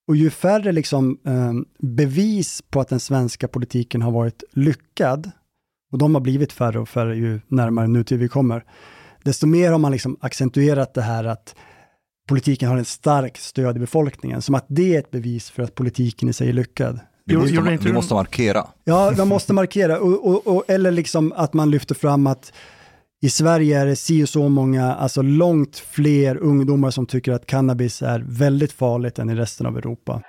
och 0.08 0.16
ju 0.16 0.30
färre 0.30 0.72
liksom, 0.72 1.18
eh, 1.26 1.52
bevis 1.88 2.62
på 2.70 2.80
att 2.80 2.88
den 2.88 3.00
svenska 3.00 3.48
politiken 3.48 4.02
har 4.02 4.10
varit 4.10 4.42
lyckad, 4.52 5.30
och 5.92 5.98
de 5.98 6.14
har 6.14 6.22
blivit 6.22 6.52
färre 6.52 6.78
och 6.80 6.88
färre 6.88 7.16
ju 7.16 7.40
närmare 7.48 7.86
nutid 7.88 8.18
vi 8.18 8.28
kommer, 8.28 8.64
desto 9.24 9.46
mer 9.46 9.70
har 9.70 9.78
man 9.78 9.92
liksom 9.92 10.16
accentuerat 10.20 10.94
det 10.94 11.02
här 11.02 11.24
att 11.24 11.54
politiken 12.28 12.68
har 12.68 12.76
en 12.76 12.84
stark 12.84 13.38
stöd 13.38 13.76
i 13.76 13.80
befolkningen, 13.80 14.42
som 14.42 14.54
att 14.54 14.66
det 14.68 14.94
är 14.94 14.98
ett 14.98 15.10
bevis 15.10 15.50
för 15.50 15.62
att 15.62 15.74
politiken 15.74 16.28
i 16.28 16.32
sig 16.32 16.48
är 16.48 16.52
lyckad. 16.52 17.00
Vi 17.24 17.36
måste, 17.36 17.78
vi 17.80 17.92
måste 17.92 18.14
markera. 18.14 18.66
Ja, 18.84 19.14
man 19.18 19.28
måste 19.28 19.52
markera. 19.52 20.00
Och, 20.00 20.26
och, 20.26 20.56
och, 20.56 20.64
eller 20.68 20.90
liksom 20.90 21.32
att 21.36 21.52
man 21.52 21.70
lyfter 21.70 21.94
fram 21.94 22.26
att 22.26 22.52
i 23.22 23.30
Sverige 23.30 23.80
är 23.80 23.86
det 23.86 23.96
si 23.96 24.24
och 24.24 24.28
så 24.28 24.48
många, 24.48 24.94
alltså 24.94 25.22
långt 25.22 25.76
fler 25.76 26.36
ungdomar 26.36 26.90
som 26.90 27.06
tycker 27.06 27.32
att 27.32 27.46
cannabis 27.46 28.02
är 28.02 28.24
väldigt 28.26 28.72
farligt 28.72 29.18
än 29.18 29.30
i 29.30 29.34
resten 29.34 29.66
av 29.66 29.78
Europa. 29.78 30.22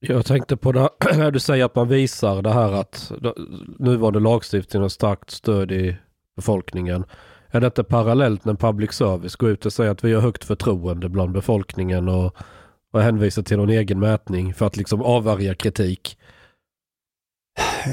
Jag 0.00 0.26
tänkte 0.26 0.56
på 0.56 0.72
det, 0.72 0.88
när 1.16 1.30
du 1.30 1.40
säger 1.40 1.64
att 1.64 1.74
man 1.74 1.88
visar 1.88 2.42
det 2.42 2.52
här 2.52 2.72
att 2.72 3.12
nuvarande 3.78 4.20
lagstiftning 4.20 4.82
har 4.82 4.88
starkt 4.88 5.30
stöd 5.30 5.72
i 5.72 5.96
befolkningen. 6.36 7.04
Är 7.50 7.60
detta 7.60 7.84
parallellt 7.84 8.44
när 8.44 8.54
public 8.54 8.92
service 8.92 9.36
går 9.36 9.50
ut 9.50 9.66
och 9.66 9.72
säger 9.72 9.90
att 9.90 10.04
vi 10.04 10.14
har 10.14 10.20
högt 10.20 10.44
förtroende 10.44 11.08
bland 11.08 11.32
befolkningen 11.32 12.08
och, 12.08 12.36
och 12.92 13.02
hänvisar 13.02 13.42
till 13.42 13.56
någon 13.56 13.70
egen 13.70 14.00
mätning 14.00 14.54
för 14.54 14.66
att 14.66 14.76
liksom 14.76 15.02
avvärja 15.02 15.54
kritik? 15.54 16.18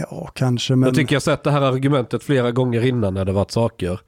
Ja, 0.10 0.32
kanske, 0.34 0.76
men... 0.76 0.88
Jag 0.88 0.96
tycker 0.96 1.16
jag 1.16 1.22
sett 1.22 1.44
det 1.44 1.52
här 1.52 1.62
argumentet 1.62 2.24
flera 2.24 2.52
gånger 2.52 2.86
innan 2.86 3.14
när 3.14 3.26
det 3.26 3.32
varit 3.32 3.52
saker. 3.52 4.00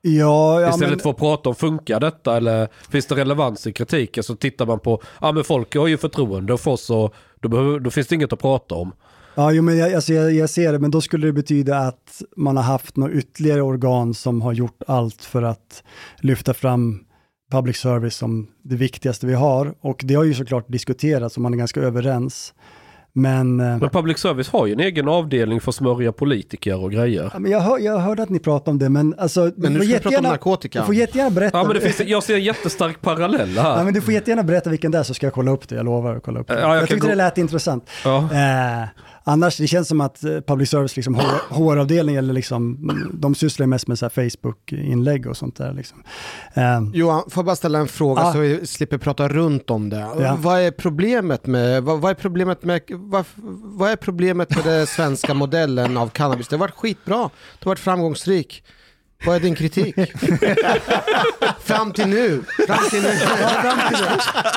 Ja, 0.00 0.60
ja, 0.60 0.68
Istället 0.68 0.90
men... 0.90 0.98
för 0.98 1.10
att 1.10 1.16
prata 1.16 1.48
om 1.48 1.54
funkar 1.54 2.00
detta 2.00 2.36
eller 2.36 2.68
finns 2.90 3.06
det 3.06 3.14
relevans 3.14 3.66
i 3.66 3.72
kritiken 3.72 4.22
så 4.22 4.36
tittar 4.36 4.66
man 4.66 4.80
på, 4.80 5.02
ja 5.20 5.32
men 5.32 5.44
folk 5.44 5.76
har 5.76 5.86
ju 5.86 5.96
förtroende 5.96 6.58
för 6.58 6.70
oss 6.70 6.90
och 6.90 7.14
då, 7.40 7.48
behöver, 7.48 7.80
då 7.80 7.90
finns 7.90 8.06
det 8.06 8.14
inget 8.14 8.32
att 8.32 8.40
prata 8.40 8.74
om. 8.74 8.92
Ja, 9.34 9.52
jo, 9.52 9.62
men 9.62 9.78
jag, 9.78 9.94
alltså 9.94 10.12
jag, 10.12 10.32
jag 10.32 10.50
ser 10.50 10.72
det, 10.72 10.78
men 10.78 10.90
då 10.90 11.00
skulle 11.00 11.26
det 11.26 11.32
betyda 11.32 11.78
att 11.78 12.22
man 12.36 12.56
har 12.56 12.64
haft 12.64 12.96
något 12.96 13.10
ytterligare 13.10 13.62
organ 13.62 14.14
som 14.14 14.42
har 14.42 14.52
gjort 14.52 14.82
allt 14.86 15.24
för 15.24 15.42
att 15.42 15.82
lyfta 16.20 16.54
fram 16.54 17.04
public 17.50 17.76
service 17.76 18.16
som 18.16 18.48
det 18.62 18.76
viktigaste 18.76 19.26
vi 19.26 19.34
har. 19.34 19.74
Och 19.80 20.00
det 20.04 20.14
har 20.14 20.24
ju 20.24 20.34
såklart 20.34 20.68
diskuterats 20.68 21.36
och 21.36 21.42
man 21.42 21.54
är 21.54 21.58
ganska 21.58 21.80
överens. 21.80 22.54
Men, 23.12 23.60
eh, 23.60 23.66
men 23.66 23.90
public 23.90 24.18
service 24.18 24.48
har 24.48 24.66
ju 24.66 24.72
en 24.72 24.80
egen 24.80 25.08
avdelning 25.08 25.60
för 25.60 25.70
att 25.70 25.74
smörja 25.74 26.12
politiker 26.12 26.84
och 26.84 26.92
grejer. 26.92 27.30
Ja, 27.32 27.38
men 27.38 27.50
jag, 27.50 27.60
hör, 27.60 27.78
jag 27.78 27.98
hörde 27.98 28.22
att 28.22 28.28
ni 28.28 28.38
pratade 28.38 28.70
om 28.70 28.78
det, 28.78 28.88
men 28.88 29.14
alltså... 29.18 29.50
Men 29.56 29.72
nu 29.72 29.80
ska 29.80 29.88
vi 29.88 29.98
prata 29.98 30.18
om 30.18 30.24
narkotika. 30.24 30.80
Du 30.80 30.86
får 30.86 30.94
jättegärna 30.94 31.30
berätta. 31.30 31.58
Ja, 31.58 31.64
men 31.64 31.74
det 31.74 31.80
finns, 31.80 32.08
jag 32.08 32.22
ser 32.22 32.34
en 32.34 32.44
jättestark 32.44 33.00
parallell 33.00 33.58
här. 33.58 33.78
Ja, 33.78 33.84
men 33.84 33.94
du 33.94 34.00
får 34.00 34.14
jättegärna 34.14 34.42
berätta 34.42 34.70
vilken 34.70 34.90
det 34.90 34.98
är 34.98 35.02
så 35.02 35.14
ska 35.14 35.26
jag 35.26 35.34
kolla 35.34 35.50
upp 35.50 35.68
det. 35.68 35.74
Jag 35.74 35.84
lovar 35.84 36.16
att 36.16 36.22
kolla 36.22 36.40
upp 36.40 36.48
det. 36.48 36.60
Ja, 36.60 36.60
jag 36.60 36.76
jag 36.76 36.88
tyckte 36.88 37.06
gå... 37.06 37.08
det 37.08 37.14
lät 37.14 37.38
intressant. 37.38 37.90
Ja. 38.04 38.16
Eh, 38.18 38.88
annars, 39.28 39.56
det 39.56 39.66
känns 39.66 39.88
som 39.88 40.00
att 40.00 40.24
eh, 40.24 40.40
public 40.40 40.70
service, 40.70 40.96
liksom, 40.96 41.14
HR-avdelning, 41.50 42.16
eller 42.16 42.34
liksom, 42.34 42.90
de 43.14 43.34
sysslar 43.34 43.66
mest 43.66 43.86
med 43.88 43.98
Facebook-inlägg 43.98 45.26
och 45.26 45.36
sånt 45.36 45.56
där. 45.56 45.72
Liksom. 45.72 46.02
Eh, 46.54 46.80
Johan, 46.94 47.22
får 47.30 47.40
jag 47.40 47.44
bara 47.44 47.56
ställa 47.56 47.78
en 47.78 47.88
fråga 47.88 48.22
ah, 48.22 48.32
så 48.32 48.38
vi 48.38 48.66
slipper 48.66 48.98
prata 48.98 49.28
runt 49.28 49.70
om 49.70 49.88
det. 49.90 49.96
Ja. 49.96 50.36
Vad 50.40 50.60
är 50.60 50.70
problemet 50.70 51.46
med, 51.46 51.82
vad, 51.82 52.00
vad 52.00 52.10
är 52.10 52.14
problemet 52.14 52.64
med, 52.64 52.80
vad, 52.88 53.24
vad 53.62 53.90
är 53.90 53.96
problemet 53.96 54.56
med 54.56 54.64
den 54.64 54.86
svenska 54.86 55.34
modellen 55.34 55.96
av 55.96 56.08
cannabis? 56.08 56.48
Det 56.48 56.56
har 56.56 56.60
varit 56.60 56.76
skitbra, 56.76 57.16
det 57.18 57.64
har 57.64 57.70
varit 57.70 57.78
framgångsrik. 57.78 58.62
Vad 59.24 59.36
är 59.36 59.40
din 59.40 59.54
kritik? 59.54 59.94
fram 61.64 61.92
till 61.92 62.06
nu. 62.06 62.42
Fram 62.66 62.78
till 62.90 63.02
nu. 63.02 63.08
fram 63.62 63.78
till 63.88 63.98
nu. 64.00 64.06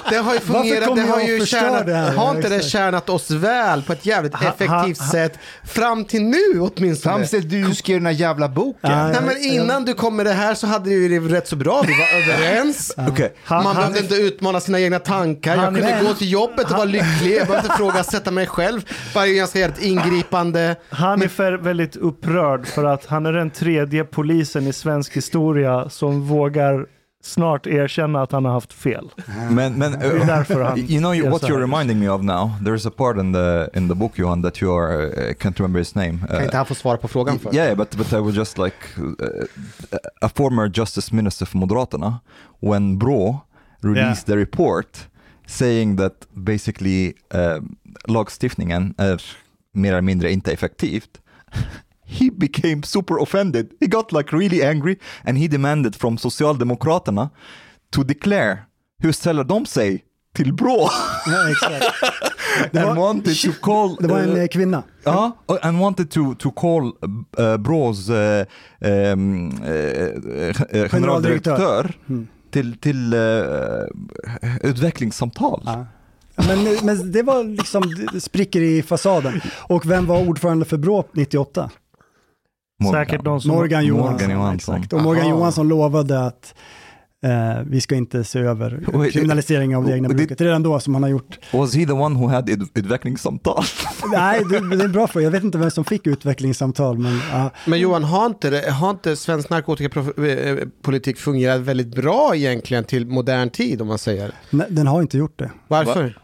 Det 0.09 0.17
har 0.17 0.33
ju 0.33 0.39
fungerat, 0.39 0.95
det 0.95 1.01
har 1.01 1.21
ju 1.21 1.45
tjänat, 1.45 1.85
det 1.85 1.95
här? 1.95 2.13
har 2.13 2.35
inte 2.35 2.49
det 2.49 2.63
tjänat 2.63 3.09
oss 3.09 3.31
väl 3.31 3.81
på 3.81 3.93
ett 3.93 4.05
jävligt 4.05 4.35
ha, 4.35 4.47
effektivt 4.47 4.97
ha, 4.97 5.05
ha. 5.05 5.11
sätt 5.11 5.39
fram 5.63 6.05
till 6.05 6.23
nu 6.23 6.59
åtminstone? 6.59 7.15
Fram 7.15 7.27
till 7.27 7.49
du 7.49 7.75
skrev 7.75 7.97
den 7.97 8.05
här 8.05 8.13
jävla 8.13 8.49
boken. 8.49 8.91
Ja, 8.91 9.07
Nej 9.07 9.21
men 9.25 9.37
innan 9.37 9.85
du 9.85 9.93
kom 9.93 10.15
med 10.15 10.25
det 10.25 10.33
här 10.33 10.53
så 10.53 10.67
hade 10.67 10.89
vi 10.89 11.07
det 11.07 11.19
rätt 11.19 11.47
så 11.47 11.55
bra, 11.55 11.83
vi 11.87 11.93
var 11.93 12.21
överens. 12.33 12.93
Okay. 12.97 13.29
Man 13.49 13.65
han, 13.65 13.75
behövde 13.75 13.99
han, 13.99 14.03
inte 14.03 14.15
utmana 14.15 14.59
sina 14.59 14.79
egna 14.79 14.99
tankar, 14.99 15.55
jag 15.55 15.65
kunde 15.65 15.81
men, 15.81 16.05
gå 16.05 16.13
till 16.13 16.31
jobbet 16.31 16.65
och 16.65 16.71
vara 16.71 16.85
lycklig, 16.85 17.37
jag 17.37 17.47
behövde 17.47 17.55
inte 17.55 17.73
ifrågasätta 17.73 18.31
mig 18.31 18.47
själv. 18.47 18.81
Varje 19.15 19.33
ganska 19.33 19.59
jävligt 19.59 19.81
ingripande. 19.81 20.75
Han 20.89 21.21
är 21.21 21.27
för 21.27 21.53
väldigt 21.53 21.95
upprörd 21.95 22.67
för 22.67 22.83
att 22.83 23.05
han 23.05 23.25
är 23.25 23.33
den 23.33 23.49
tredje 23.49 24.03
polisen 24.03 24.50
i 24.55 24.73
svensk 24.73 25.17
historia 25.17 25.89
som 25.89 26.21
vågar 26.21 26.87
snart 27.23 27.67
erkänna 27.67 28.21
att 28.21 28.31
han 28.31 28.45
har 28.45 28.51
haft 28.51 28.73
fel. 28.73 29.11
Men, 29.49 29.73
men 29.73 29.91
det 29.91 30.05
är 30.05 30.25
därför 30.25 30.61
han 30.61 30.79
you 30.79 30.99
know 30.99 31.31
what 31.31 31.43
you're 31.43 31.59
reminding 31.59 31.99
me 31.99 32.09
of 32.09 32.21
now? 32.21 32.51
There's 32.61 32.87
a 32.87 32.91
part 32.97 33.17
in 33.17 33.33
the 33.33 33.69
in 33.73 33.89
the 33.89 33.95
book 33.95 34.11
Johan 34.15 34.41
that 34.41 34.61
you 34.61 34.77
are 34.77 35.05
uh, 35.05 35.33
can't 35.33 35.57
remember 35.59 35.79
his 35.79 35.95
name. 35.95 36.19
Kan 36.29 36.43
inte 36.43 36.57
han 36.57 36.65
få 36.65 36.75
svara 36.75 36.97
på 36.97 37.07
frågan 37.07 37.39
först? 37.39 37.55
Yeah, 37.55 37.77
but 37.77 37.95
but 37.97 38.13
I 38.13 38.19
was 38.19 38.35
just 38.35 38.57
like 38.57 38.75
uh, 38.97 39.45
a 40.21 40.29
former 40.35 40.71
justice 40.73 41.15
minister 41.15 41.45
för 41.45 41.57
Moderaterna 41.57 42.19
when 42.59 42.97
Brå 42.97 43.39
released 43.81 44.29
yeah. 44.29 44.35
the 44.35 44.37
report 44.37 45.07
saying 45.47 45.97
that 45.97 46.13
basically 46.33 47.13
uh, 47.33 47.63
lagstiftningen 48.05 48.93
är 48.97 49.21
mer 49.73 49.91
eller 49.91 50.01
mindre 50.01 50.31
inte 50.31 50.51
effektivt. 50.51 51.21
he 52.11 52.29
became 52.31 52.83
super 52.83 53.17
offended. 53.17 53.71
He 53.79 53.87
got 53.87 54.11
like 54.11 54.37
really 54.37 54.63
angry 54.63 54.97
and 55.23 55.37
he 55.37 55.47
demanded 55.47 55.95
from 55.95 56.17
Socialdemokraterna 56.17 57.29
to 57.91 58.03
declare 58.03 58.57
hur 58.99 59.11
ställer 59.11 59.43
de 59.43 59.65
sig 59.65 60.03
till 60.35 60.53
Brå? 60.53 60.89
Ja, 61.25 61.51
exakt. 61.51 61.85
Det 62.71 62.85
var, 62.85 62.95
wanted 62.95 63.37
to 63.41 63.51
call, 63.61 63.95
det 63.99 64.07
var 64.07 64.19
en 64.19 64.37
uh, 64.37 64.47
kvinna. 64.47 64.83
Ja, 65.03 65.37
uh, 65.51 65.57
and 65.61 65.79
wanted 65.79 66.11
to, 66.11 66.35
to 66.35 66.51
call 66.51 66.85
uh, 67.39 67.57
Brås 67.57 68.09
uh, 68.09 68.15
um, 68.79 69.47
uh, 69.47 70.87
generaldirektör 70.89 71.95
mm. 72.09 72.27
till, 72.51 72.77
till 72.77 73.15
utvecklingssamtal. 74.61 75.61
Ja. 75.65 75.85
Men, 76.35 76.77
men 76.83 77.11
det 77.11 77.23
var 77.23 77.43
liksom 77.43 77.83
det 78.13 78.21
spricker 78.21 78.61
i 78.61 78.83
fasaden. 78.83 79.41
Och 79.57 79.89
vem 79.89 80.05
var 80.05 80.27
ordförande 80.27 80.65
för 80.65 80.77
Brå 80.77 81.05
98? 81.13 81.69
Morgan. 82.81 83.05
Säkert 83.05 83.23
någon 83.23 83.41
som... 83.41 83.51
Morgan 83.51 83.85
Johansson. 83.85 84.11
Morgan 84.11 84.31
Johansson. 84.31 84.75
Exakt. 84.75 84.93
Och 84.93 85.01
Morgan 85.01 85.25
Aha. 85.25 85.31
Johansson 85.31 85.67
lovade 85.67 86.25
att 86.25 86.53
eh, 87.23 87.63
vi 87.65 87.81
ska 87.81 87.95
inte 87.95 88.23
se 88.23 88.39
över 88.39 88.83
Wait, 88.93 89.13
kriminalisering 89.13 89.75
av 89.75 89.85
det 89.85 89.93
egna 89.93 90.09
bruket. 90.09 90.41
Redan 90.41 90.63
då 90.63 90.79
som 90.79 90.93
han 90.93 91.03
har 91.03 91.09
gjort. 91.09 91.39
Was 91.53 91.75
he 91.75 91.85
the 91.85 91.91
one 91.91 92.19
who 92.19 92.27
had 92.27 92.49
utvecklingssamtal? 92.49 93.63
Nej, 94.11 94.43
det, 94.49 94.59
det 94.69 94.75
är 94.75 94.85
en 94.85 94.91
bra 94.91 95.07
fråga. 95.07 95.23
Jag 95.23 95.31
vet 95.31 95.43
inte 95.43 95.57
vem 95.57 95.71
som 95.71 95.85
fick 95.85 96.07
utvecklingssamtal. 96.07 96.97
Men, 96.97 97.13
uh. 97.13 97.47
men 97.65 97.79
Johan, 97.79 98.03
har 98.03 98.25
inte, 98.25 98.71
har 98.71 98.89
inte 98.89 99.15
svensk 99.15 99.49
narkotikapolitik 99.49 101.17
fungerat 101.17 101.61
väldigt 101.61 101.95
bra 101.95 102.35
egentligen 102.35 102.83
till 102.83 103.05
modern 103.07 103.49
tid 103.49 103.81
om 103.81 103.87
man 103.87 103.97
säger? 103.97 104.31
Nej, 104.49 104.67
den 104.69 104.87
har 104.87 105.01
inte 105.01 105.17
gjort 105.17 105.39
det. 105.39 105.51
Varför? 105.67 106.20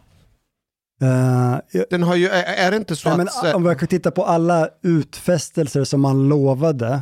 Uh, 1.02 1.58
den 1.90 2.04
har 2.04 2.16
ju, 2.16 2.28
är, 2.28 2.72
det 2.72 2.78
inte 2.78 2.96
så 2.96 3.18
nej, 3.18 3.28
att... 3.28 3.44
Men, 3.44 3.56
om 3.56 3.64
vi 3.64 3.76
kan 3.76 3.88
titta 3.88 4.12
på 4.12 4.24
alla 4.24 4.70
utfästelser 4.84 5.84
som 5.84 6.02
man 6.02 6.30
lovade, 6.30 7.02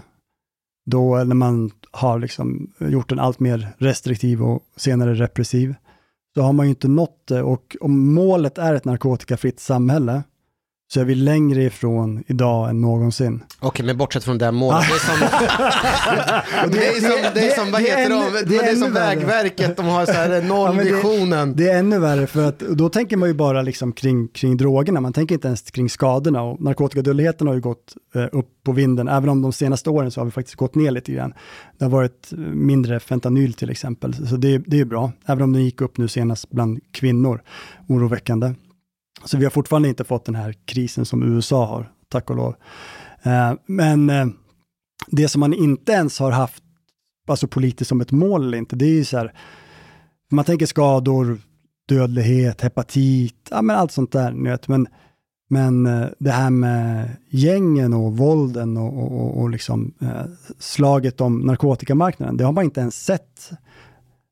då 0.86 1.15
när 1.15 1.36
man 1.36 1.71
har 1.91 2.19
liksom 2.19 2.73
gjort 2.79 3.10
den 3.10 3.19
allt 3.19 3.39
mer 3.39 3.75
restriktiv 3.77 4.43
och 4.43 4.63
senare 4.75 5.13
repressiv, 5.13 5.75
så 6.34 6.41
har 6.41 6.53
man 6.53 6.65
ju 6.65 6.69
inte 6.69 6.88
nått 6.88 7.27
det. 7.27 7.43
Och 7.43 7.77
om 7.81 8.13
målet 8.13 8.58
är 8.58 8.73
ett 8.73 8.86
narkotikafritt 8.86 9.60
samhälle, 9.60 10.23
så 10.88 11.00
är 11.00 11.06
vi 11.06 11.15
längre 11.15 11.63
ifrån 11.63 12.24
idag 12.28 12.69
än 12.69 12.82
någonsin. 12.82 13.43
Okej, 13.60 13.86
men 13.86 13.98
bortsett 13.98 14.24
från 14.24 14.38
det 14.38 14.52
målet. 14.52 14.86
Det 14.88 14.95
är 14.95 15.00
som, 15.00 16.71
det 16.71 16.88
är 16.88 17.02
som, 17.02 17.34
det 17.34 17.52
är 17.52 17.56
som 17.56 17.71
vad 17.71 17.82
heter 17.82 18.10
de? 18.10 18.56
Det 18.56 18.58
är 18.58 18.76
som 18.76 18.93
Vägverket, 18.93 19.78
de 19.78 19.86
har 19.86 20.06
så 20.06 20.12
här 20.12 20.41
nollvisionen. 20.48 21.50
Ja, 21.50 21.56
det, 21.56 21.63
det, 21.63 21.69
är 21.69 21.80
ännu 21.80 22.00
värre, 22.00 22.28
för 22.28 22.48
att 22.48 22.60
då 22.60 22.89
tänker 22.89 23.17
man 23.17 23.30
ju 23.30 23.36
bara 23.36 23.62
liksom 23.62 23.93
kring, 23.93 24.28
kring 24.28 24.58
drogerna, 24.58 25.02
man 25.02 25.13
tänker 25.13 25.36
inte 25.36 25.48
ens 25.48 25.62
kring 25.62 25.89
skadorna. 25.89 26.41
Och 26.41 26.62
narkotikadödligheten 26.62 27.48
har 27.48 27.54
ju 27.54 27.62
gått 27.62 27.93
eh, 28.15 28.28
upp 28.32 28.50
på 28.63 28.71
vinden, 28.71 29.08
även 29.08 29.30
om 29.30 29.41
de 29.41 29.54
senaste 29.54 29.89
åren 29.89 30.12
så 30.12 30.21
har 30.21 30.26
vi 30.26 30.32
faktiskt 30.32 30.56
gått 30.56 30.76
ner 30.76 30.91
lite 30.91 31.12
grann. 31.12 31.34
Det 31.78 31.86
har 31.86 31.91
varit 31.91 32.32
mindre 32.54 33.00
fentanyl 33.00 33.54
till 33.54 33.69
exempel, 33.69 34.28
så 34.28 34.36
det, 34.38 34.58
det 34.58 34.80
är 34.80 34.86
bra, 34.86 35.12
även 35.26 35.43
om 35.43 35.54
den 35.54 35.63
gick 35.63 35.82
upp 35.82 35.98
nu 35.98 36.08
senast 36.08 36.50
bland 36.50 36.80
kvinnor, 36.91 37.41
oroväckande. 37.88 38.54
Så 39.25 39.38
vi 39.38 39.43
har 39.43 39.51
fortfarande 39.51 39.89
inte 39.89 40.03
fått 40.03 40.25
den 40.25 40.35
här 40.35 40.53
krisen 40.65 41.05
som 41.05 41.23
USA 41.23 41.65
har, 41.65 41.91
tack 42.09 42.29
och 42.29 42.35
lov. 42.35 42.55
Eh, 43.23 43.53
men 43.65 44.09
eh, 44.09 44.25
det 45.07 45.27
som 45.27 45.39
man 45.39 45.53
inte 45.53 45.91
ens 45.91 46.19
har 46.19 46.31
haft, 46.31 46.63
alltså 47.27 47.47
politiskt 47.47 47.89
som 47.89 48.01
ett 48.01 48.11
mål 48.11 48.43
eller 48.43 48.57
inte, 48.57 48.75
det 48.75 48.85
är 48.85 48.93
ju 48.93 49.05
så 49.05 49.17
här, 49.17 49.33
man 50.31 50.45
tänker 50.45 50.65
skador, 50.65 51.39
dödlighet, 51.88 52.61
hepatit, 52.61 53.47
ja 53.51 53.61
men 53.61 53.75
allt 53.75 53.91
sånt 53.91 54.11
där, 54.11 54.31
ni 54.31 54.49
vet. 54.49 54.67
Men, 54.67 54.88
men 55.49 55.85
eh, 55.85 56.07
det 56.19 56.31
här 56.31 56.49
med 56.49 57.09
gängen 57.29 57.93
och 57.93 58.17
vålden 58.17 58.77
och, 58.77 59.21
och, 59.21 59.41
och 59.41 59.49
liksom, 59.49 59.93
eh, 60.01 60.25
slaget 60.59 61.21
om 61.21 61.39
narkotikamarknaden, 61.39 62.38
det 62.38 62.43
har 62.43 62.51
man 62.51 62.63
inte 62.63 62.81
ens 62.81 63.05
sett. 63.05 63.49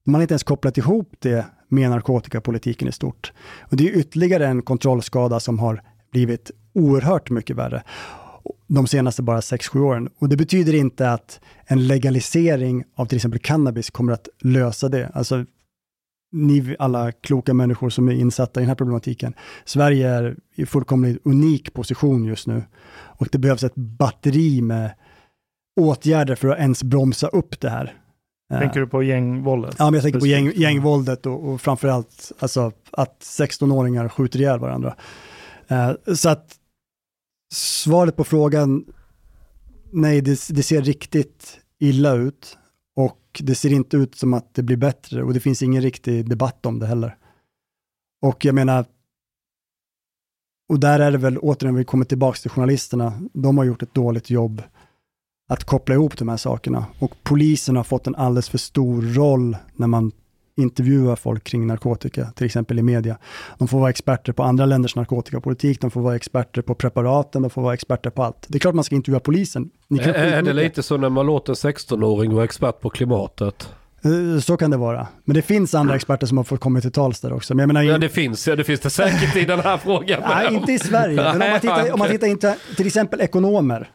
Man 0.05 0.15
har 0.15 0.21
inte 0.21 0.33
ens 0.33 0.43
kopplat 0.43 0.77
ihop 0.77 1.15
det 1.19 1.45
med 1.73 1.89
narkotikapolitiken 1.89 2.87
i 2.87 2.91
stort. 2.91 3.31
Och 3.59 3.77
det 3.77 3.89
är 3.89 3.97
ytterligare 3.97 4.47
en 4.47 4.61
kontrollskada 4.61 5.39
som 5.39 5.59
har 5.59 5.81
blivit 6.11 6.51
oerhört 6.73 7.29
mycket 7.29 7.55
värre 7.55 7.83
de 8.67 8.87
senaste 8.87 9.21
bara 9.21 9.39
6-7 9.39 9.79
åren. 9.79 10.09
Och 10.19 10.29
det 10.29 10.37
betyder 10.37 10.75
inte 10.75 11.11
att 11.11 11.39
en 11.65 11.87
legalisering 11.87 12.83
av 12.95 13.05
till 13.05 13.15
exempel 13.15 13.39
cannabis 13.39 13.89
kommer 13.89 14.13
att 14.13 14.27
lösa 14.41 14.89
det. 14.89 15.11
Alltså, 15.13 15.45
ni 16.31 16.75
alla 16.79 17.11
kloka 17.11 17.53
människor 17.53 17.89
som 17.89 18.07
är 18.07 18.13
insatta 18.13 18.59
i 18.59 18.63
den 18.63 18.69
här 18.69 18.75
problematiken. 18.75 19.33
Sverige 19.65 20.09
är 20.09 20.35
i 20.55 20.65
fullkomligt 20.65 21.21
unik 21.25 21.73
position 21.73 22.25
just 22.25 22.47
nu 22.47 22.63
och 22.91 23.27
det 23.31 23.37
behövs 23.37 23.63
ett 23.63 23.75
batteri 23.75 24.61
med 24.61 24.91
åtgärder 25.79 26.35
för 26.35 26.47
att 26.47 26.59
ens 26.59 26.83
bromsa 26.83 27.27
upp 27.27 27.59
det 27.59 27.69
här. 27.69 28.02
Tänker 28.59 28.79
du 28.79 28.87
på 28.87 29.03
gängvåldet? 29.03 29.75
Ja, 29.79 29.85
men 29.85 29.93
jag 29.93 30.03
tänker 30.03 30.19
på 30.19 30.27
gäng, 30.27 30.51
gängvåldet 30.55 31.25
och, 31.25 31.49
och 31.49 31.61
framförallt 31.61 32.31
alltså, 32.39 32.71
att 32.91 33.19
16-åringar 33.19 34.09
skjuter 34.09 34.39
ihjäl 34.39 34.59
varandra. 34.59 34.95
Eh, 35.67 35.91
så 36.15 36.29
att 36.29 36.55
svaret 37.53 38.15
på 38.15 38.23
frågan, 38.23 38.85
nej, 39.91 40.21
det, 40.21 40.47
det 40.49 40.63
ser 40.63 40.81
riktigt 40.81 41.59
illa 41.79 42.13
ut 42.13 42.57
och 42.95 43.41
det 43.43 43.55
ser 43.55 43.73
inte 43.73 43.97
ut 43.97 44.15
som 44.15 44.33
att 44.33 44.53
det 44.53 44.63
blir 44.63 44.77
bättre 44.77 45.23
och 45.23 45.33
det 45.33 45.39
finns 45.39 45.61
ingen 45.61 45.81
riktig 45.81 46.29
debatt 46.29 46.65
om 46.65 46.79
det 46.79 46.85
heller. 46.85 47.17
Och 48.21 48.45
jag 48.45 48.55
menar, 48.55 48.85
och 50.69 50.79
där 50.79 50.99
är 50.99 51.11
det 51.11 51.17
väl 51.17 51.37
återigen, 51.37 51.75
vi 51.75 51.83
kommer 51.83 52.05
tillbaka 52.05 52.37
till 52.37 52.51
journalisterna, 52.51 53.21
de 53.33 53.57
har 53.57 53.65
gjort 53.65 53.83
ett 53.83 53.93
dåligt 53.93 54.29
jobb 54.29 54.63
att 55.53 55.63
koppla 55.63 55.95
ihop 55.95 56.17
de 56.17 56.29
här 56.29 56.37
sakerna. 56.37 56.85
Och 56.99 57.11
polisen 57.23 57.75
har 57.75 57.83
fått 57.83 58.07
en 58.07 58.15
alldeles 58.15 58.49
för 58.49 58.57
stor 58.57 59.01
roll 59.01 59.57
när 59.75 59.87
man 59.87 60.11
intervjuar 60.57 61.15
folk 61.15 61.43
kring 61.43 61.67
narkotika, 61.67 62.25
till 62.35 62.45
exempel 62.45 62.79
i 62.79 62.83
media. 62.83 63.17
De 63.57 63.67
får 63.67 63.79
vara 63.79 63.89
experter 63.89 64.33
på 64.33 64.43
andra 64.43 64.65
länders 64.65 64.95
narkotikapolitik, 64.95 65.81
de 65.81 65.91
får 65.91 66.01
vara 66.01 66.15
experter 66.15 66.61
på 66.61 66.75
preparaten, 66.75 67.41
de 67.41 67.49
får 67.49 67.61
vara 67.61 67.73
experter 67.73 68.09
på 68.09 68.23
allt. 68.23 68.45
Det 68.47 68.57
är 68.57 68.59
klart 68.59 68.75
man 68.75 68.83
ska 68.83 68.95
intervjua 68.95 69.19
polisen. 69.19 69.69
Ni 69.87 69.99
kan 69.99 70.09
Är, 70.09 70.13
är 70.13 70.41
det 70.41 70.53
lite 70.53 70.83
så 70.83 70.97
när 70.97 71.09
man 71.09 71.25
låter 71.25 71.51
en 71.67 71.73
16-åring 71.73 72.33
vara 72.33 72.43
expert 72.43 72.79
på 72.79 72.89
klimatet? 72.89 73.69
Eh, 74.05 74.39
Så 74.39 74.57
kan 74.57 74.71
det 74.71 74.77
vara. 74.77 75.07
Men 75.25 75.35
det 75.35 75.41
finns 75.41 75.75
andra 75.75 75.95
experter 75.95 76.27
som 76.27 76.37
har 76.37 76.43
fått 76.43 76.59
komma 76.59 76.81
till 76.81 76.91
tals 76.91 77.19
där 77.21 77.33
också. 77.33 77.55
Men 77.55 77.59
jag 77.63 77.67
menar, 77.67 77.81
Ja, 77.83 77.97
det 77.97 78.09
finns, 78.09 78.47
ja, 78.47 78.55
det 78.55 78.63
finns 78.63 78.79
det 78.79 78.89
säkert 78.89 79.35
i 79.35 79.45
den 79.45 79.59
här 79.59 79.77
frågan. 79.77 80.21
Nej, 80.27 80.53
inte 80.53 80.71
i 80.71 80.79
Sverige. 80.79 81.15
Men 81.15 81.41
om 81.41 81.49
man 81.49 81.59
tittar, 81.59 81.91
om 81.93 81.99
man 81.99 82.07
tittar 82.09 82.27
inte, 82.27 82.57
till 82.77 82.87
exempel 82.87 83.21
ekonomer. 83.21 83.89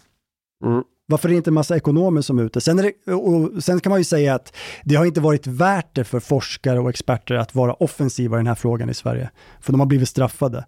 Mm. 0.64 0.82
Varför 1.10 1.28
är 1.28 1.32
det 1.32 1.36
inte 1.36 1.50
en 1.50 1.54
massa 1.54 1.76
ekonomer 1.76 2.20
som 2.20 2.38
är 2.38 2.42
ute? 2.42 2.60
Sen, 2.60 2.78
är 2.78 2.82
det, 2.82 3.12
och 3.14 3.64
sen 3.64 3.80
kan 3.80 3.90
man 3.90 4.00
ju 4.00 4.04
säga 4.04 4.34
att 4.34 4.56
det 4.84 4.94
har 4.94 5.04
inte 5.04 5.20
varit 5.20 5.46
värt 5.46 5.94
det 5.94 6.04
för 6.04 6.20
forskare 6.20 6.80
och 6.80 6.90
experter 6.90 7.34
att 7.34 7.54
vara 7.54 7.72
offensiva 7.72 8.36
i 8.36 8.38
den 8.38 8.46
här 8.46 8.54
frågan 8.54 8.90
i 8.90 8.94
Sverige. 8.94 9.30
För 9.60 9.72
de 9.72 9.80
har 9.80 9.86
blivit 9.86 10.08
straffade. 10.08 10.66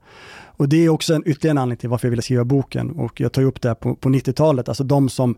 Och 0.57 0.69
det 0.69 0.85
är 0.85 0.89
också 0.89 1.15
en 1.15 1.23
ytterligare 1.27 1.51
en 1.51 1.59
anledning 1.59 1.81
till 1.81 1.89
varför 1.89 2.09
jag 2.09 2.11
ville 2.11 2.23
skriva 2.23 2.45
boken. 2.45 2.91
Och 2.91 3.21
jag 3.21 3.33
tar 3.33 3.43
ju 3.43 3.49
upp 3.49 3.61
det 3.61 3.69
här 3.69 3.75
på, 3.75 3.95
på 3.95 4.09
90-talet, 4.09 4.69
alltså 4.69 4.85
de 4.85 5.09
som 5.09 5.37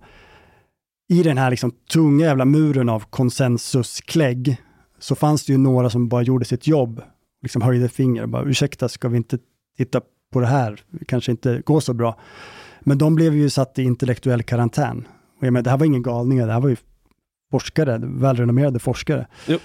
i 1.09 1.23
den 1.23 1.39
här 1.39 1.51
liksom 1.51 1.73
tunga 1.93 2.27
jävla 2.27 2.45
muren 2.45 2.89
av 2.89 3.05
konsensusklägg 3.11 4.57
så 4.99 5.15
fanns 5.15 5.47
det 5.47 5.53
ju 5.53 5.59
några 5.59 5.91
som 5.91 6.09
bara 6.09 6.23
gjorde 6.23 6.45
sitt 6.45 6.67
jobb, 6.67 7.03
liksom 7.43 7.63
höjde 7.63 7.89
finger 7.89 8.23
och 8.23 8.29
bara 8.29 8.45
ursäkta, 8.45 8.89
ska 8.89 9.09
vi 9.09 9.17
inte 9.17 9.39
titta 9.79 10.01
på 10.33 10.41
det 10.41 10.47
här? 10.47 10.81
Det 10.91 11.05
kanske 11.05 11.31
inte 11.31 11.63
går 11.65 11.81
så 11.81 11.95
bra. 11.95 12.19
Men 12.85 12.99
de 12.99 13.15
blev 13.15 13.35
ju 13.35 13.51
satt 13.51 13.79
i 13.79 13.83
intellektuell 13.83 14.43
karantän. 14.43 15.09
Och 15.41 15.47
jag 15.47 15.53
menar, 15.53 15.65
det 15.65 15.71
här 15.71 15.79
var 15.79 15.87
ingen 15.87 16.03
galningar, 16.03 16.47
det 16.47 16.53
här 16.53 16.61
var 16.61 16.69
ju 16.69 16.77
forskare, 17.51 18.01
välrenommerade 18.03 18.79
forskare. 18.79 19.27
Jo. 19.47 19.59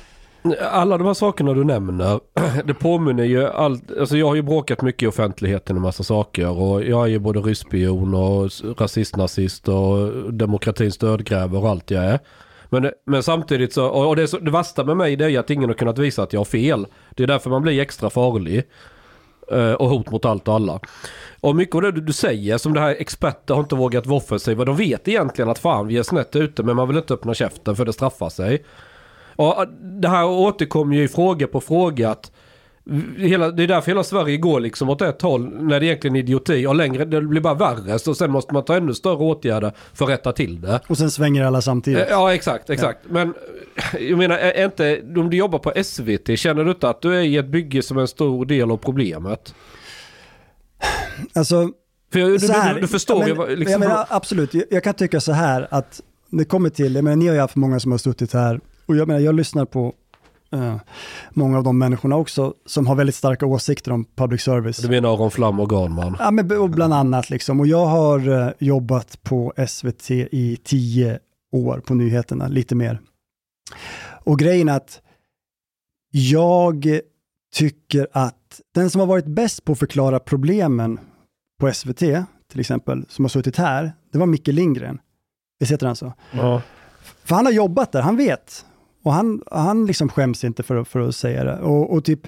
Alla 0.71 0.97
de 0.97 1.07
här 1.07 1.13
sakerna 1.13 1.53
du 1.53 1.63
nämner, 1.63 2.19
det 2.65 2.73
påminner 2.73 3.23
ju 3.23 3.47
allt, 3.47 3.91
alltså 3.99 4.17
jag 4.17 4.27
har 4.27 4.35
ju 4.35 4.41
bråkat 4.41 4.81
mycket 4.81 5.03
i 5.03 5.07
offentligheten 5.07 5.75
en 5.75 5.81
massa 5.81 6.03
saker 6.03 6.49
och 6.49 6.83
jag 6.83 7.03
är 7.03 7.07
ju 7.07 7.19
både 7.19 7.39
ryspion 7.39 8.13
och 8.13 8.51
rasist, 8.79 9.15
nazist 9.15 9.67
och 9.67 10.33
demokratins 10.33 10.97
dödgrävare 10.97 11.61
och 11.61 11.69
allt 11.69 11.91
jag 11.91 12.03
är. 12.03 12.19
Men, 12.69 12.91
men 13.05 13.23
samtidigt 13.23 13.73
så, 13.73 13.87
och 13.87 14.15
det, 14.15 14.27
så, 14.27 14.39
det 14.39 14.51
värsta 14.51 14.83
med 14.83 14.97
mig 14.97 15.15
det 15.15 15.25
är 15.25 15.29
ju 15.29 15.37
att 15.37 15.49
ingen 15.49 15.69
har 15.69 15.73
kunnat 15.73 15.97
visa 15.97 16.23
att 16.23 16.33
jag 16.33 16.39
har 16.39 16.45
fel. 16.45 16.87
Det 17.15 17.23
är 17.23 17.27
därför 17.27 17.49
man 17.49 17.61
blir 17.61 17.81
extra 17.81 18.09
farlig. 18.09 18.63
Eh, 19.51 19.73
och 19.73 19.89
hot 19.89 20.11
mot 20.11 20.25
allt 20.25 20.47
och 20.47 20.53
alla. 20.53 20.79
Och 21.39 21.55
mycket 21.55 21.75
av 21.75 21.81
det 21.81 21.91
du, 21.91 22.13
säger, 22.13 22.57
som 22.57 22.73
det 22.73 22.79
här 22.79 22.95
experter 22.99 23.53
har 23.53 23.61
inte 23.61 23.75
vågat 23.75 24.05
vara 24.05 24.17
offensiva. 24.17 24.65
De 24.65 24.75
vet 24.75 25.07
egentligen 25.07 25.49
att 25.49 25.59
fan 25.59 25.87
vi 25.87 25.97
är 25.97 26.03
snett 26.03 26.35
ute 26.35 26.63
men 26.63 26.75
man 26.75 26.87
vill 26.87 26.97
inte 26.97 27.13
öppna 27.13 27.33
käften 27.33 27.75
för 27.75 27.85
det 27.85 27.93
straffar 27.93 28.29
sig. 28.29 28.65
Och 29.35 29.61
eh, 29.61 29.67
det 30.01 30.07
här 30.07 30.25
återkommer 30.25 30.95
ju 30.95 31.03
i 31.03 31.07
fråga 31.07 31.47
på 31.47 31.61
fråga 31.61 32.09
att 32.09 32.31
Hela, 33.17 33.51
det 33.51 33.63
är 33.63 33.67
därför 33.67 33.91
hela 33.91 34.03
Sverige 34.03 34.37
går 34.37 34.59
liksom 34.59 34.89
åt 34.89 35.01
ett 35.01 35.21
håll 35.21 35.49
när 35.63 35.79
det 35.79 35.85
egentligen 35.85 36.15
är 36.15 36.19
idioti 36.19 36.65
och 36.65 36.75
längre, 36.75 37.05
det 37.05 37.21
blir 37.21 37.41
bara 37.41 37.53
värre. 37.53 37.99
Så 37.99 38.15
sen 38.15 38.31
måste 38.31 38.53
man 38.53 38.65
ta 38.65 38.75
ännu 38.75 38.93
större 38.93 39.15
åtgärder 39.17 39.71
för 39.93 40.05
att 40.05 40.11
rätta 40.11 40.31
till 40.33 40.61
det. 40.61 40.79
Och 40.87 40.97
sen 40.97 41.11
svänger 41.11 41.43
alla 41.43 41.61
samtidigt. 41.61 41.99
Eh, 41.99 42.07
Ja 42.09 42.33
exakt, 42.33 42.69
exakt. 42.69 42.99
Men 43.09 43.33
eh, 43.93 43.99
jag 44.09 44.17
menar, 44.17 44.37
är 44.37 44.51
är 44.51 44.65
inte, 44.65 45.01
om 45.19 45.29
du 45.29 45.37
jobbar 45.37 45.59
på 45.59 45.73
SVT, 45.83 46.39
känner 46.39 46.63
du 46.63 46.71
inte 46.71 46.89
att 46.89 47.01
du 47.01 47.15
är 47.15 47.21
i 47.21 47.37
ett 47.37 47.47
bygge 47.47 47.81
som 47.81 47.97
är 47.97 48.01
en 48.01 48.07
stor 48.07 48.45
del 48.45 48.71
av 48.71 48.77
problemet? 48.77 49.53
Alltså, 51.33 51.69
För 52.13 52.19
jag, 52.19 52.39
du, 52.41 52.47
här, 52.53 52.73
du, 52.73 52.81
du 52.81 52.87
förstår 52.87 53.21
ja, 53.21 53.27
ju 53.27 53.33
men, 53.33 53.37
vad- 53.37 53.49
liksom, 53.59 53.71
jag 53.71 53.79
menar, 53.79 54.05
absolut, 54.09 54.53
jag, 54.53 54.63
jag 54.69 54.83
kan 54.83 54.93
tycka 54.93 55.19
så 55.21 55.31
här 55.31 55.67
att 55.71 56.01
det 56.31 56.45
kommer 56.45 56.69
till, 56.69 56.95
jag 56.95 57.03
menar, 57.03 57.15
ni 57.17 57.27
har 57.27 57.33
ju 57.35 57.41
haft 57.41 57.55
många 57.55 57.79
som 57.79 57.91
har 57.91 57.97
suttit 57.99 58.33
här 58.33 58.59
och 58.85 58.95
jag 58.95 59.07
menar, 59.07 59.19
jag 59.19 59.35
lyssnar 59.35 59.65
på 59.65 59.93
eh, 60.51 60.75
många 61.31 61.57
av 61.57 61.63
de 61.63 61.77
människorna 61.77 62.15
också 62.15 62.53
som 62.65 62.87
har 62.87 62.95
väldigt 62.95 63.15
starka 63.15 63.45
åsikter 63.45 63.91
om 63.91 64.05
public 64.15 64.41
service. 64.41 64.77
Du 64.77 64.89
menar 64.89 65.13
Aron 65.13 65.31
Flam 65.31 65.59
och 65.59 65.71
Garnman? 65.71 66.15
Ja, 66.19 66.31
men 66.31 66.51
och 66.51 66.69
bland 66.69 66.93
annat 66.93 67.29
liksom. 67.29 67.59
Och 67.59 67.67
jag 67.67 67.85
har 67.85 68.29
eh, 68.29 68.51
jobbat 68.59 69.23
på 69.23 69.53
SVT 69.67 70.11
i 70.11 70.59
tio 70.63 71.19
år 71.51 71.79
på 71.79 71.93
nyheterna, 71.93 72.47
lite 72.47 72.75
mer. 72.75 72.99
Och 74.23 74.39
grejen 74.39 74.69
är 74.69 74.75
att 74.75 75.01
jag 76.11 76.99
tycker 77.55 78.07
att 78.11 78.61
den 78.73 78.89
som 78.89 78.99
har 78.99 79.07
varit 79.07 79.25
bäst 79.25 79.65
på 79.65 79.71
att 79.71 79.79
förklara 79.79 80.19
problemen 80.19 80.99
på 81.59 81.73
SVT, 81.73 81.99
till 82.51 82.59
exempel, 82.59 83.05
som 83.09 83.25
har 83.25 83.29
suttit 83.29 83.57
här, 83.57 83.91
det 84.11 84.17
var 84.17 84.25
Micke 84.25 84.47
Lindgren. 84.47 84.99
Visst 85.59 85.71
heter 85.71 85.87
han 85.87 85.95
så? 85.95 86.13
Ja. 86.31 86.61
För 87.23 87.35
han 87.35 87.45
har 87.45 87.53
jobbat 87.53 87.91
där, 87.91 88.01
han 88.01 88.17
vet. 88.17 88.65
Och 89.03 89.13
han, 89.13 89.41
han 89.51 89.85
liksom 89.85 90.09
skäms 90.09 90.43
inte 90.43 90.63
för, 90.63 90.75
att- 90.75 90.87
för 90.87 90.99
att 90.99 91.15
säga 91.15 91.43
det. 91.43 91.59
Och, 91.59 91.93
och 91.93 92.05
typ, 92.05 92.27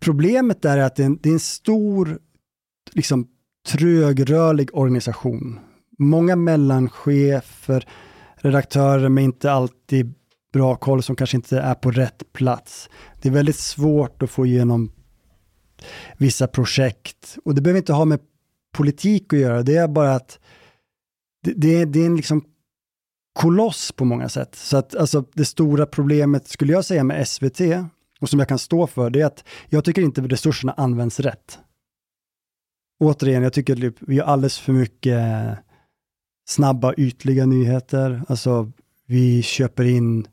problemet 0.00 0.62
där 0.62 0.78
är 0.78 0.82
att 0.82 0.96
det 0.96 1.02
är 1.02 1.06
en, 1.06 1.18
det 1.22 1.28
är 1.28 1.32
en 1.32 1.40
stor, 1.40 2.18
liksom 2.92 3.26
trögrörlig 3.68 4.70
organisation. 4.76 5.58
Många 5.98 6.36
mellanchefer, 6.36 7.88
redaktörer 8.36 9.08
med 9.08 9.24
inte 9.24 9.52
alltid 9.52 10.14
bra 10.52 10.76
koll 10.76 11.02
som 11.02 11.16
kanske 11.16 11.36
inte 11.36 11.58
är 11.60 11.74
på 11.74 11.90
rätt 11.90 12.32
plats. 12.32 12.88
Det 13.22 13.28
är 13.28 13.32
väldigt 13.32 13.56
svårt 13.56 14.22
att 14.22 14.30
få 14.30 14.46
igenom 14.46 14.92
vissa 16.16 16.46
projekt. 16.46 17.36
Och 17.44 17.54
det 17.54 17.60
behöver 17.62 17.78
inte 17.78 17.92
ha 17.92 18.04
med 18.04 18.20
politik 18.72 19.32
att 19.32 19.38
göra, 19.38 19.62
det 19.62 19.76
är 19.76 19.88
bara 19.88 20.14
att 20.14 20.38
det, 21.42 21.52
det, 21.56 21.84
det 21.84 22.00
är 22.02 22.06
en 22.06 22.16
liksom 22.16 22.44
koloss 23.36 23.92
på 23.92 24.04
många 24.04 24.28
sätt. 24.28 24.54
Så 24.54 24.76
att 24.76 24.96
alltså, 24.96 25.24
det 25.34 25.44
stora 25.44 25.86
problemet 25.86 26.48
skulle 26.48 26.72
jag 26.72 26.84
säga 26.84 27.04
med 27.04 27.28
SVT, 27.28 27.60
och 28.20 28.28
som 28.28 28.38
jag 28.38 28.48
kan 28.48 28.58
stå 28.58 28.86
för, 28.86 29.10
det 29.10 29.20
är 29.20 29.26
att 29.26 29.44
jag 29.68 29.84
tycker 29.84 30.02
inte 30.02 30.20
resurserna 30.20 30.72
används 30.72 31.20
rätt. 31.20 31.58
Återigen, 33.00 33.42
jag 33.42 33.52
tycker 33.52 33.86
att 33.86 33.94
vi 34.00 34.18
har 34.18 34.26
alldeles 34.26 34.58
för 34.58 34.72
mycket 34.72 35.20
snabba, 36.48 36.94
ytliga 36.96 37.46
nyheter. 37.46 38.22
Alltså, 38.28 38.72
vi 39.06 39.42
köper 39.42 39.84
in 39.84 40.26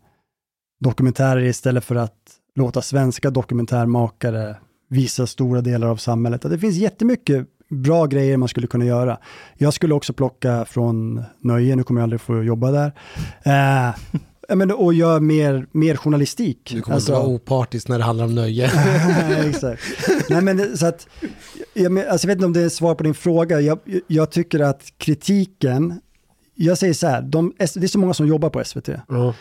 dokumentärer 0.79 1.41
istället 1.41 1.83
för 1.83 1.95
att 1.95 2.17
låta 2.55 2.81
svenska 2.81 3.29
dokumentärmakare 3.29 4.55
visa 4.89 5.27
stora 5.27 5.61
delar 5.61 5.87
av 5.87 5.97
samhället. 5.97 6.41
Det 6.41 6.59
finns 6.59 6.75
jättemycket 6.75 7.47
bra 7.81 8.05
grejer 8.05 8.37
man 8.37 8.47
skulle 8.49 8.67
kunna 8.67 8.85
göra. 8.85 9.17
Jag 9.57 9.73
skulle 9.73 9.93
också 9.93 10.13
plocka 10.13 10.65
från 10.65 11.23
Nöje, 11.41 11.75
nu 11.75 11.83
kommer 11.83 12.01
jag 12.01 12.05
aldrig 12.05 12.21
få 12.21 12.43
jobba 12.43 12.71
där. 12.71 12.91
Eh, 13.43 13.95
men, 14.55 14.71
och 14.71 14.93
göra 14.93 15.19
mer, 15.19 15.67
mer 15.71 15.95
journalistik. 15.95 16.71
Du 16.73 16.81
kommer 16.81 16.95
alltså, 16.95 17.11
vara 17.11 17.23
opartisk 17.25 17.87
när 17.87 17.97
det 17.97 18.03
handlar 18.03 18.25
om 18.25 18.35
nöje. 18.35 18.65
Exakt. 19.49 19.81
Nej, 20.29 20.41
men 20.41 20.77
så 20.77 20.85
att, 20.85 21.07
jag, 21.73 21.91
men, 21.91 22.09
alltså, 22.09 22.27
jag 22.27 22.29
vet 22.29 22.35
inte 22.37 22.45
om 22.45 22.53
det 22.53 22.61
är 22.61 22.69
svar 22.69 22.95
på 22.95 23.03
din 23.03 23.13
fråga. 23.13 23.61
Jag, 23.61 23.79
jag 24.07 24.31
tycker 24.31 24.59
att 24.59 24.83
kritiken, 24.97 26.01
jag 26.55 26.77
säger 26.77 26.93
så 26.93 27.07
här, 27.07 27.21
de, 27.21 27.53
det 27.57 27.63
är 27.83 27.87
så 27.87 27.99
många 27.99 28.13
som 28.13 28.27
jobbar 28.27 28.49
på 28.49 28.63
SVT. 28.63 28.87
Ja. 28.87 29.33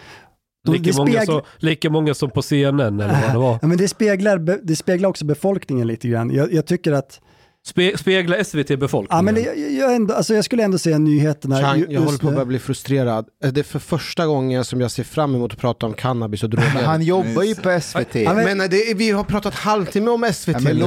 De- 0.66 0.72
Lika, 0.72 0.84
det 0.90 0.96
många 0.96 1.10
speglar- 1.10 1.24
som, 1.24 1.40
lika 1.58 1.90
många 1.90 2.14
som 2.14 2.30
på 2.30 2.42
CNN 2.42 3.00
eller 3.00 3.20
vad 3.20 3.32
det 3.32 3.38
var. 3.38 3.52
Ja, 3.62 3.68
men 3.68 3.78
det, 3.78 3.88
speglar, 3.88 4.38
det 4.62 4.76
speglar 4.76 5.08
också 5.08 5.24
befolkningen 5.24 5.86
lite 5.86 6.08
grann. 6.08 6.30
Jag, 6.30 6.52
jag 6.52 6.66
tycker 6.66 6.92
att 6.92 7.20
Spe, 7.66 7.98
spegla 7.98 8.44
SVT 8.44 8.68
befolkningen. 8.78 9.16
Ja, 9.18 9.22
men 9.22 9.34
det, 9.34 9.40
jag, 9.40 9.72
jag, 9.72 9.94
ändå, 9.94 10.14
alltså 10.14 10.34
jag 10.34 10.44
skulle 10.44 10.62
ändå 10.64 10.78
säga 10.78 10.98
nyheterna. 10.98 11.60
Chang, 11.60 11.84
jag 11.88 12.00
håller 12.00 12.18
på 12.18 12.28
att 12.28 12.34
börja 12.34 12.44
bli 12.46 12.58
frustrerad. 12.58 13.26
Det 13.52 13.60
är 13.60 13.64
för 13.64 13.78
första 13.78 14.26
gången 14.26 14.64
som 14.64 14.80
jag 14.80 14.90
ser 14.90 15.04
fram 15.04 15.34
emot 15.34 15.52
att 15.52 15.58
prata 15.58 15.86
om 15.86 15.94
cannabis 15.94 16.42
och 16.42 16.50
droger. 16.50 16.70
Men 16.74 16.84
han 16.84 17.02
jobbar 17.02 17.42
ju 17.42 17.54
på 17.54 17.80
SVT. 17.80 18.14
Ja, 18.14 18.34
men, 18.34 18.58
det, 18.58 18.76
är- 18.90 18.94
vi 18.94 19.10
har 19.10 19.24
pratat 19.24 19.54
halvtimme 19.54 20.10
om 20.10 20.30
SVT 20.34 20.54
Ja, 20.54 20.60
men 20.60 20.78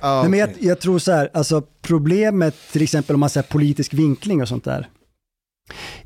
Ja, 0.00 0.20
Nej, 0.20 0.30
men 0.30 0.38
jag, 0.40 0.48
jag 0.58 0.80
tror 0.80 0.98
så 0.98 1.12
här, 1.12 1.30
alltså 1.34 1.62
problemet 1.82 2.54
till 2.72 2.82
exempel 2.82 3.14
om 3.14 3.20
man 3.20 3.30
säger 3.30 3.46
politisk 3.48 3.94
vinkling 3.94 4.42
och 4.42 4.48
sånt 4.48 4.64
där. 4.64 4.88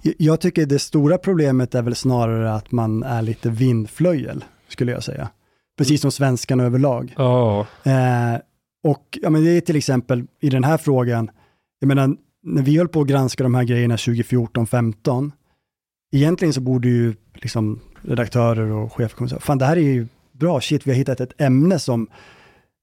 Jag- 0.02 0.14
Jag 0.18 0.40
tycker 0.40 0.66
det 0.66 0.78
stora 0.78 1.18
problemet 1.18 1.74
är 1.74 1.82
väl 1.82 1.94
snarare 1.94 2.54
att 2.54 2.72
man 2.72 3.02
är 3.02 3.22
lite 3.22 3.50
vindflöjel, 3.50 4.44
skulle 4.68 4.92
jag 4.92 5.02
säga. 5.04 5.28
Precis 5.78 6.00
som 6.00 6.12
svenskarna 6.12 6.64
överlag. 6.64 7.14
Ja. 7.16 7.66
Eh, 7.82 8.34
och 8.84 9.18
ja, 9.22 9.30
men 9.30 9.44
det 9.44 9.50
är 9.50 9.60
till 9.60 9.76
exempel 9.76 10.26
i 10.40 10.50
den 10.50 10.64
här 10.64 10.76
frågan, 10.76 11.30
jag 11.80 11.88
menar, 11.88 12.16
när 12.42 12.62
vi 12.62 12.78
höll 12.78 12.88
på 12.88 13.00
att 13.00 13.06
granska 13.06 13.42
de 13.42 13.54
här 13.54 13.64
grejerna 13.64 13.96
2014-15, 13.96 15.30
egentligen 16.12 16.54
så 16.54 16.60
borde 16.60 16.88
ju 16.88 17.14
liksom 17.34 17.80
redaktörer 18.02 18.70
och 18.70 18.92
chefer 18.92 19.16
komma 19.16 19.24
och 19.24 19.30
säga, 19.30 19.40
fan 19.40 19.58
det 19.58 19.64
här 19.64 19.76
är 19.76 19.80
ju 19.80 20.06
bra, 20.32 20.60
shit 20.60 20.86
vi 20.86 20.90
har 20.90 20.98
hittat 20.98 21.20
ett 21.20 21.40
ämne 21.40 21.78
som, 21.78 22.08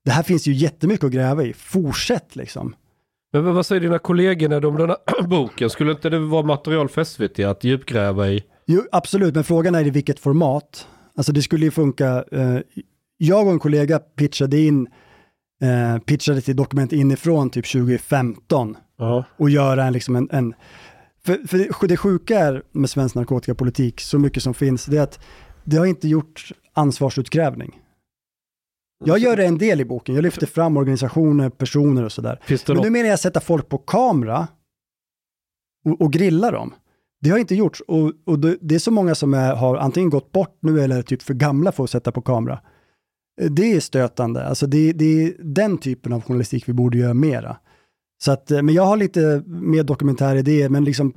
det 0.05 0.11
här 0.11 0.23
finns 0.23 0.47
ju 0.47 0.53
jättemycket 0.53 1.03
att 1.03 1.11
gräva 1.11 1.43
i, 1.43 1.53
fortsätt 1.53 2.35
liksom. 2.35 2.75
Men 3.33 3.55
vad 3.55 3.65
säger 3.65 3.81
dina 3.81 3.99
kollegor 3.99 4.65
om 4.65 4.77
den 4.77 4.89
här 4.89 5.21
boken? 5.27 5.69
Skulle 5.69 5.91
inte 5.91 6.09
det 6.09 6.19
vara 6.19 6.43
material 6.43 6.89
för 6.89 7.03
SVT 7.03 7.39
att 7.39 7.63
djupgräva 7.63 8.29
i? 8.29 8.43
Jo, 8.65 8.81
absolut, 8.91 9.35
men 9.35 9.43
frågan 9.43 9.75
är 9.75 9.87
i 9.87 9.89
vilket 9.89 10.19
format. 10.19 10.87
Alltså 11.17 11.31
det 11.31 11.41
skulle 11.41 11.65
ju 11.65 11.71
funka, 11.71 12.23
eh, 12.31 12.57
jag 13.17 13.45
och 13.45 13.51
en 13.51 13.59
kollega 13.59 13.99
pitchade 13.99 14.59
in, 14.59 14.87
eh, 15.61 15.99
pitchade 15.99 16.41
till 16.41 16.55
Dokument 16.55 16.93
inifrån 16.93 17.49
typ 17.49 17.71
2015 17.71 18.77
Ja. 18.97 19.25
och 19.37 19.49
göra 19.49 19.85
en, 19.85 19.93
liksom 19.93 20.15
en, 20.15 20.29
en 20.31 20.53
för, 21.25 21.47
för 21.47 21.87
det 21.87 21.97
sjuka 21.97 22.39
är 22.39 22.63
med 22.71 22.89
svensk 22.89 23.15
narkotikapolitik, 23.15 24.01
så 24.01 24.19
mycket 24.19 24.43
som 24.43 24.53
finns, 24.53 24.85
det 24.85 24.97
är 24.97 25.01
att 25.01 25.19
det 25.63 25.77
har 25.77 25.85
inte 25.85 26.07
gjort 26.07 26.51
ansvarsutkrävning. 26.73 27.79
Jag 29.05 29.19
gör 29.19 29.37
en 29.37 29.57
del 29.57 29.81
i 29.81 29.85
boken, 29.85 30.15
jag 30.15 30.21
lyfter 30.21 30.47
fram 30.47 30.77
organisationer, 30.77 31.49
personer 31.49 32.03
och 32.03 32.11
sådär. 32.11 32.39
Det 32.47 32.67
Men 32.67 32.77
nu 32.83 32.89
menar 32.89 33.09
jag 33.09 33.19
sätta 33.19 33.39
folk 33.39 33.69
på 33.69 33.77
kamera 33.77 34.47
och, 35.85 36.01
och 36.01 36.13
grilla 36.13 36.51
dem. 36.51 36.73
Det 37.21 37.29
har 37.29 37.37
inte 37.37 37.55
gjorts 37.55 37.81
och, 37.87 38.11
och 38.25 38.39
det, 38.39 38.57
det 38.61 38.75
är 38.75 38.79
så 38.79 38.91
många 38.91 39.15
som 39.15 39.33
är, 39.33 39.55
har 39.55 39.77
antingen 39.77 40.09
gått 40.09 40.31
bort 40.31 40.57
nu 40.61 40.81
eller 40.81 40.97
är 40.97 41.01
typ 41.01 41.21
för 41.21 41.33
gamla 41.33 41.71
för 41.71 41.83
att 41.83 41.89
sätta 41.89 42.11
på 42.11 42.21
kamera. 42.21 42.59
Eh, 43.41 43.51
Det 43.51 43.73
är 43.73 43.79
stötande, 43.79 44.45
alltså 44.47 44.67
det, 44.67 44.93
det 44.93 45.23
är 45.23 45.33
den 45.39 45.77
typen 45.77 46.13
av 46.13 46.21
journalistik 46.23 46.69
vi 46.69 46.73
borde 46.73 46.97
göra 46.97 47.13
mera. 47.13 47.57
Så 48.23 48.31
att, 48.31 48.51
eh, 48.51 48.61
men 48.61 48.75
jag 48.75 48.85
har 48.85 48.97
lite 48.97 49.43
mer 49.47 49.83
dokumentäridéer, 49.83 50.69
men 50.69 50.83
liksom 50.83 51.13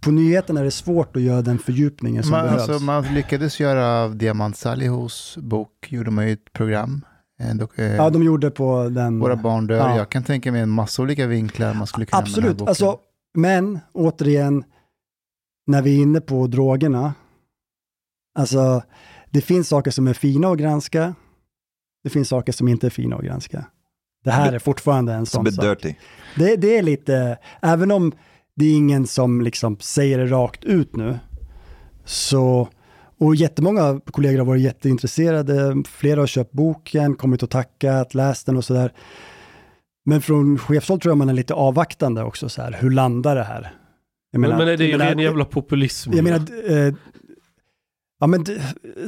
på 0.00 0.10
nyheterna 0.10 0.60
är 0.60 0.64
det 0.64 0.70
svårt 0.70 1.16
att 1.16 1.22
göra 1.22 1.42
den 1.42 1.58
fördjupningen 1.58 2.22
som 2.22 2.30
Man, 2.32 2.44
behövs. 2.44 2.68
alltså, 2.68 2.84
man 2.84 3.04
lyckades 3.14 3.60
göra 3.60 4.02
av 4.04 4.16
Diamant 4.16 4.56
Salihos 4.56 5.38
bok, 5.40 5.86
gjorde 5.88 6.10
man 6.10 6.26
ju 6.26 6.32
ett 6.32 6.52
program. 6.52 7.04
En 7.38 7.60
dok- 7.60 7.78
eh, 7.80 7.94
Ja, 7.96 8.10
de 8.10 8.22
gjorde 8.22 8.50
på 8.50 8.88
den... 8.88 9.18
Våra 9.18 9.36
barn 9.36 9.66
dör. 9.66 9.76
Ja. 9.76 9.96
Jag 9.96 10.08
kan 10.10 10.22
tänka 10.24 10.52
mig 10.52 10.60
en 10.60 10.68
massa 10.70 11.02
olika 11.02 11.26
vinklar 11.26 11.74
man 11.74 11.86
skulle 11.86 12.06
kunna 12.06 12.20
den 12.20 12.26
här 12.26 12.32
Absolut, 12.32 12.56
boken. 12.56 12.68
alltså, 12.68 12.98
men 13.34 13.78
återigen, 13.92 14.64
när 15.66 15.82
vi 15.82 15.98
är 15.98 16.02
inne 16.02 16.20
på 16.20 16.46
drogerna, 16.46 17.14
alltså 18.38 18.82
det 19.30 19.40
finns 19.40 19.68
saker 19.68 19.90
som 19.90 20.06
är 20.06 20.12
fina 20.14 20.48
att 20.48 20.58
granska, 20.58 21.14
det 22.06 22.10
finns 22.10 22.28
saker 22.28 22.52
som 22.52 22.68
inte 22.68 22.86
är 22.86 22.90
fina 22.90 23.16
att 23.16 23.24
granska. 23.24 23.64
Det 24.24 24.30
här 24.30 24.52
är 24.52 24.58
fortfarande 24.58 25.12
en 25.12 25.26
sån 25.26 25.52
sak. 25.52 25.64
dirty. 25.64 25.94
Det, 26.36 26.56
det 26.56 26.78
är 26.78 26.82
lite, 26.82 27.38
även 27.62 27.90
om 27.90 28.12
det 28.56 28.64
är 28.64 28.76
ingen 28.76 29.06
som 29.06 29.40
liksom 29.40 29.76
säger 29.80 30.18
det 30.18 30.26
rakt 30.26 30.64
ut 30.64 30.96
nu, 30.96 31.18
så, 32.04 32.68
och 33.18 33.36
jättemånga 33.36 34.00
kollegor 34.10 34.38
har 34.38 34.44
varit 34.46 34.62
jätteintresserade, 34.62 35.82
flera 35.88 36.20
har 36.20 36.26
köpt 36.26 36.52
boken, 36.52 37.14
kommit 37.14 37.42
och 37.42 37.50
tackat, 37.50 38.14
läst 38.14 38.46
den 38.46 38.56
och 38.56 38.64
sådär. 38.64 38.92
Men 40.04 40.20
från 40.20 40.58
chefshåll 40.58 41.00
tror 41.00 41.10
jag 41.10 41.18
man 41.18 41.28
är 41.28 41.32
lite 41.34 41.54
avvaktande 41.54 42.22
också, 42.22 42.48
så 42.48 42.62
här, 42.62 42.76
hur 42.80 42.90
landar 42.90 43.36
det 43.36 43.44
här? 43.44 43.72
Jag 44.30 44.40
Men, 44.40 44.50
men 44.50 44.68
är 44.68 44.76
det 44.76 44.84
ju 44.84 44.90
jag 44.90 44.98
menar- 44.98 45.10
ren 45.10 45.18
jävla 45.18 45.44
populism? 45.44 46.12
jag 46.14 46.24
menar, 46.24 46.38
eh, 46.70 46.94
ja 48.20 48.26
men 48.26 48.44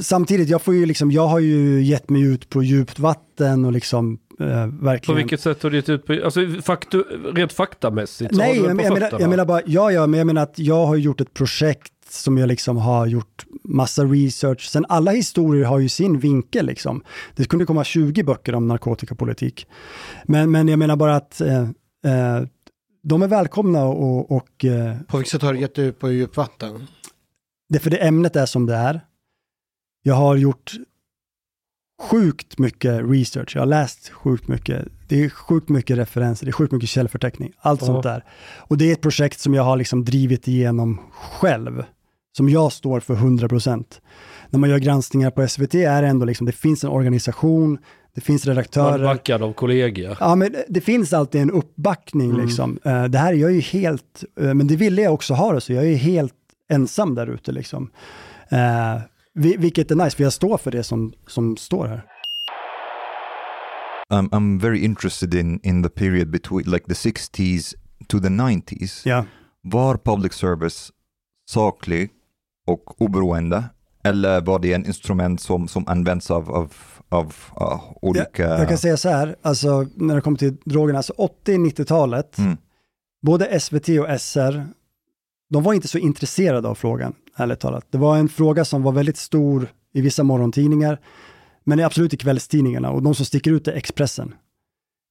samtidigt, 0.01 0.49
jag 0.49 0.63
får 0.63 0.75
ju 0.75 0.87
liksom, 0.87 1.11
jag 1.11 1.27
har 1.27 1.39
ju 1.39 1.83
gett 1.83 2.11
mig 2.11 2.23
ut 2.23 2.49
på 2.49 2.63
djupt 2.63 2.99
vatten 2.99 3.65
och 3.65 3.73
liksom 3.73 4.19
eh, 4.41 4.47
På 4.47 4.85
verkligen... 4.85 5.17
vilket 5.17 5.41
sätt 5.41 5.63
har 5.63 5.71
du 5.71 5.77
gett 5.77 5.89
ut 5.89 6.07
på, 6.07 6.13
alltså 6.25 6.41
faktu, 6.63 7.03
rent 7.35 7.53
faktamässigt? 7.53 8.35
Nej, 8.35 8.57
jag, 8.57 8.65
jag, 8.65 8.89
på 8.89 8.95
menar, 8.95 9.21
jag 9.21 9.31
menar 9.31 9.45
bara, 9.45 9.63
ja, 9.67 9.93
ja, 9.93 10.07
men 10.07 10.19
jag 10.19 10.27
menar 10.27 10.43
att 10.43 10.59
jag 10.59 10.87
har 10.87 10.97
gjort 10.97 11.21
ett 11.21 11.35
projekt 11.35 11.93
som 12.11 12.39
jag 12.39 12.49
liksom 12.49 12.77
har 12.77 13.07
gjort 13.07 13.45
massa 13.65 14.05
research. 14.05 14.69
Sen 14.69 14.87
alla 14.89 15.11
historier 15.11 15.65
har 15.65 15.79
ju 15.79 15.89
sin 15.89 16.19
vinkel 16.19 16.67
liksom. 16.67 17.03
Det 17.37 17.45
kunde 17.45 17.67
komma 17.67 17.85
20 17.85 18.23
böcker 18.23 18.55
om 18.55 18.69
narkotikapolitik. 18.69 19.67
Men, 20.25 20.51
men 20.51 20.69
jag 20.69 20.79
menar 20.79 20.97
bara 20.97 21.17
att 21.17 21.41
eh, 21.41 21.63
eh, 22.05 22.43
de 23.03 23.23
är 23.23 23.29
välkomna 23.29 23.85
och, 23.85 24.31
och 24.31 24.65
eh, 24.65 24.97
På 25.09 25.17
vilket 25.17 25.33
sätt 25.33 25.43
har 25.43 25.53
du 25.53 25.61
gett 25.61 25.79
ut 25.79 25.99
på 25.99 26.11
djupt 26.11 26.37
vatten? 26.37 26.87
Det 27.69 27.79
för 27.79 27.91
det 27.91 27.97
ämnet 27.97 28.37
är 28.37 28.47
som 28.47 28.67
det 28.67 28.75
är. 28.75 29.01
Jag 30.03 30.15
har 30.15 30.37
gjort 30.37 30.73
sjukt 32.11 32.59
mycket 32.59 33.01
research, 33.11 33.53
jag 33.57 33.63
har 33.63 33.67
läst 33.67 34.09
sjukt 34.09 34.49
mycket. 34.49 34.89
Det 35.09 35.25
är 35.25 35.29
sjukt 35.29 35.69
mycket 35.69 35.97
referenser, 35.99 36.47
det 36.47 36.51
är 36.51 36.53
sjukt 36.53 36.73
mycket 36.73 36.89
källförteckning, 36.89 37.53
allt 37.59 37.81
Ja. 37.81 37.87
sånt 37.87 38.03
där. 38.03 38.25
Och 38.59 38.79
det 38.79 38.89
är 38.89 38.93
ett 38.93 39.01
projekt 39.01 39.41
som 39.41 39.55
jag 39.55 39.63
har 39.63 39.77
liksom 39.77 40.05
drivit 40.05 40.49
igenom 40.49 41.01
själv, 41.13 41.83
som 42.37 42.49
jag 42.49 42.73
står 42.73 43.01
för 43.01 43.15
100%. 43.15 44.01
När 44.51 44.59
man 44.61 44.71
gör 44.71 44.79
granskningar 44.79 45.31
på 45.31 45.49
SVT 45.49 45.75
är 45.75 46.03
det 46.03 46.09
ändå 46.09 46.25
liksom, 46.27 46.47
det 46.47 46.53
finns 46.53 46.85
en 46.85 46.91
organisation, 46.91 47.79
det 48.15 48.21
finns 48.21 48.47
redaktörer. 48.47 49.05
backad 49.05 49.43
av 49.43 49.53
kollegor. 49.53 50.17
Ja, 50.21 50.35
men 50.35 50.55
det 50.69 50.81
finns 50.81 51.13
alltid 51.13 51.41
en 51.41 51.51
uppbackning 51.51 52.31
Mm. 52.31 52.47
liksom. 52.47 52.79
Eh, 52.85 53.05
Det 53.05 53.19
här, 53.19 53.33
jag 53.33 53.51
är 53.51 53.55
ju 53.55 53.61
helt, 53.61 54.25
eh, 54.41 54.55
men 54.55 54.67
det 54.67 54.77
ville 54.77 55.03
jag 55.03 55.15
också 55.15 55.35
ha 55.35 55.53
det 55.53 55.61
så, 55.61 55.73
jag 55.73 55.87
är 55.87 55.97
helt 55.97 56.35
ensam 56.69 57.15
där 57.15 57.27
ute 57.27 57.53
liksom. 57.53 57.91
Eh, 58.51 59.01
vi- 59.35 59.57
vilket 59.57 59.91
är 59.91 59.95
nice, 59.95 60.17
för 60.17 60.23
jag 60.25 60.33
står 60.33 60.59
för 60.59 60.71
det 60.71 60.83
som, 60.85 61.13
som 61.27 61.57
står 61.57 61.87
här. 61.87 62.05
I'm, 64.13 64.29
I'm 64.31 64.61
very 64.61 64.79
interested 64.85 65.35
in, 65.35 65.61
in 65.63 65.83
the 65.83 65.89
period 65.89 66.31
between 66.31 66.71
like 66.71 66.87
the 66.87 66.95
60s 66.95 67.75
to 68.09 68.19
the 68.21 68.29
90s. 68.29 69.03
Ja. 69.05 69.25
Var 69.63 69.97
public 69.97 70.33
service 70.33 70.91
saklig 71.51 72.11
och 72.67 73.01
oberoende? 73.03 73.65
Eller 74.05 74.41
var 74.41 74.59
det 74.59 74.73
en 74.73 74.87
instrument 74.87 75.41
som, 75.41 75.69
som 75.69 75.89
används 75.89 76.31
av, 76.31 76.51
av, 76.51 76.73
av 77.09 77.27
uh, 77.61 77.81
olika... 78.03 78.43
Jag, 78.43 78.61
jag 78.61 78.69
kan 78.69 78.79
säga 78.79 78.97
så 78.97 79.09
här, 79.09 79.37
alltså 79.43 79.87
när 79.95 80.15
det 80.15 80.21
kommer 80.21 80.39
till 80.39 80.57
drogerna, 80.65 80.99
alltså 80.99 81.13
80-90-talet, 81.47 82.39
Mm. 82.39 82.57
både 83.27 83.61
SVT 83.61 83.89
och 83.89 84.21
SR, 84.21 84.67
de 85.51 85.63
var 85.63 85.75
inte 85.75 85.89
så 85.89 85.99
intresserade 85.99 86.69
av 86.69 86.75
frågan, 86.75 87.15
ärligt 87.37 87.61
talat. 87.61 87.87
Det 87.91 87.99
var 87.99 88.17
en 88.17 88.29
fråga 88.29 88.65
som 88.65 88.83
var 88.83 88.93
väldigt 88.93 89.17
stor 89.17 89.69
i 89.93 90.01
vissa 90.01 90.23
morgontidningar, 90.23 91.01
men 91.65 91.81
absolut 91.81 92.15
i 92.15 92.17
kvällstidningarna. 92.17 92.91
Och 92.91 93.03
de 93.03 93.15
som 93.15 93.27
sticker 93.27 93.53
ut 93.53 93.69
är 93.69 93.73
Expressen. 93.73 94.35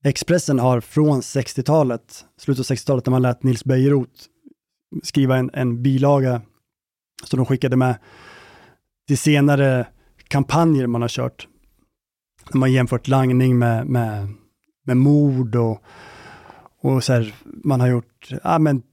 Expressen 0.04 0.60
har 0.60 0.82
från 0.82 1.22
60-talet, 1.22 2.26
slutet 2.38 2.72
av 2.72 2.76
60-talet, 2.76 3.06
när 3.06 3.12
man 3.12 3.22
lät 3.22 3.44
Nils 3.44 3.64
Bejerot 3.64 4.10
skriva 5.04 5.38
en, 5.38 5.50
en 5.54 5.84
bilaga 5.84 6.42
som 7.24 7.38
de 7.38 7.46
skickade 7.46 7.76
med 7.76 7.96
till 9.08 9.18
senare 9.18 9.88
kampanjer 10.28 10.88
man 10.88 11.02
har 11.02 11.10
kört. 11.10 11.48
När 12.52 12.60
man 12.60 12.72
jämfört 12.72 13.08
langning 13.08 13.58
med, 13.58 13.88
med, 13.88 14.28
med 14.86 14.98
mord 14.98 15.56
och, 15.56 15.84
och 16.82 17.04
så 17.04 17.14
här, 17.14 17.36
man 17.44 17.80
har 17.80 17.88
gjort, 17.88 18.30
ja 18.44 18.60
men 18.60 18.84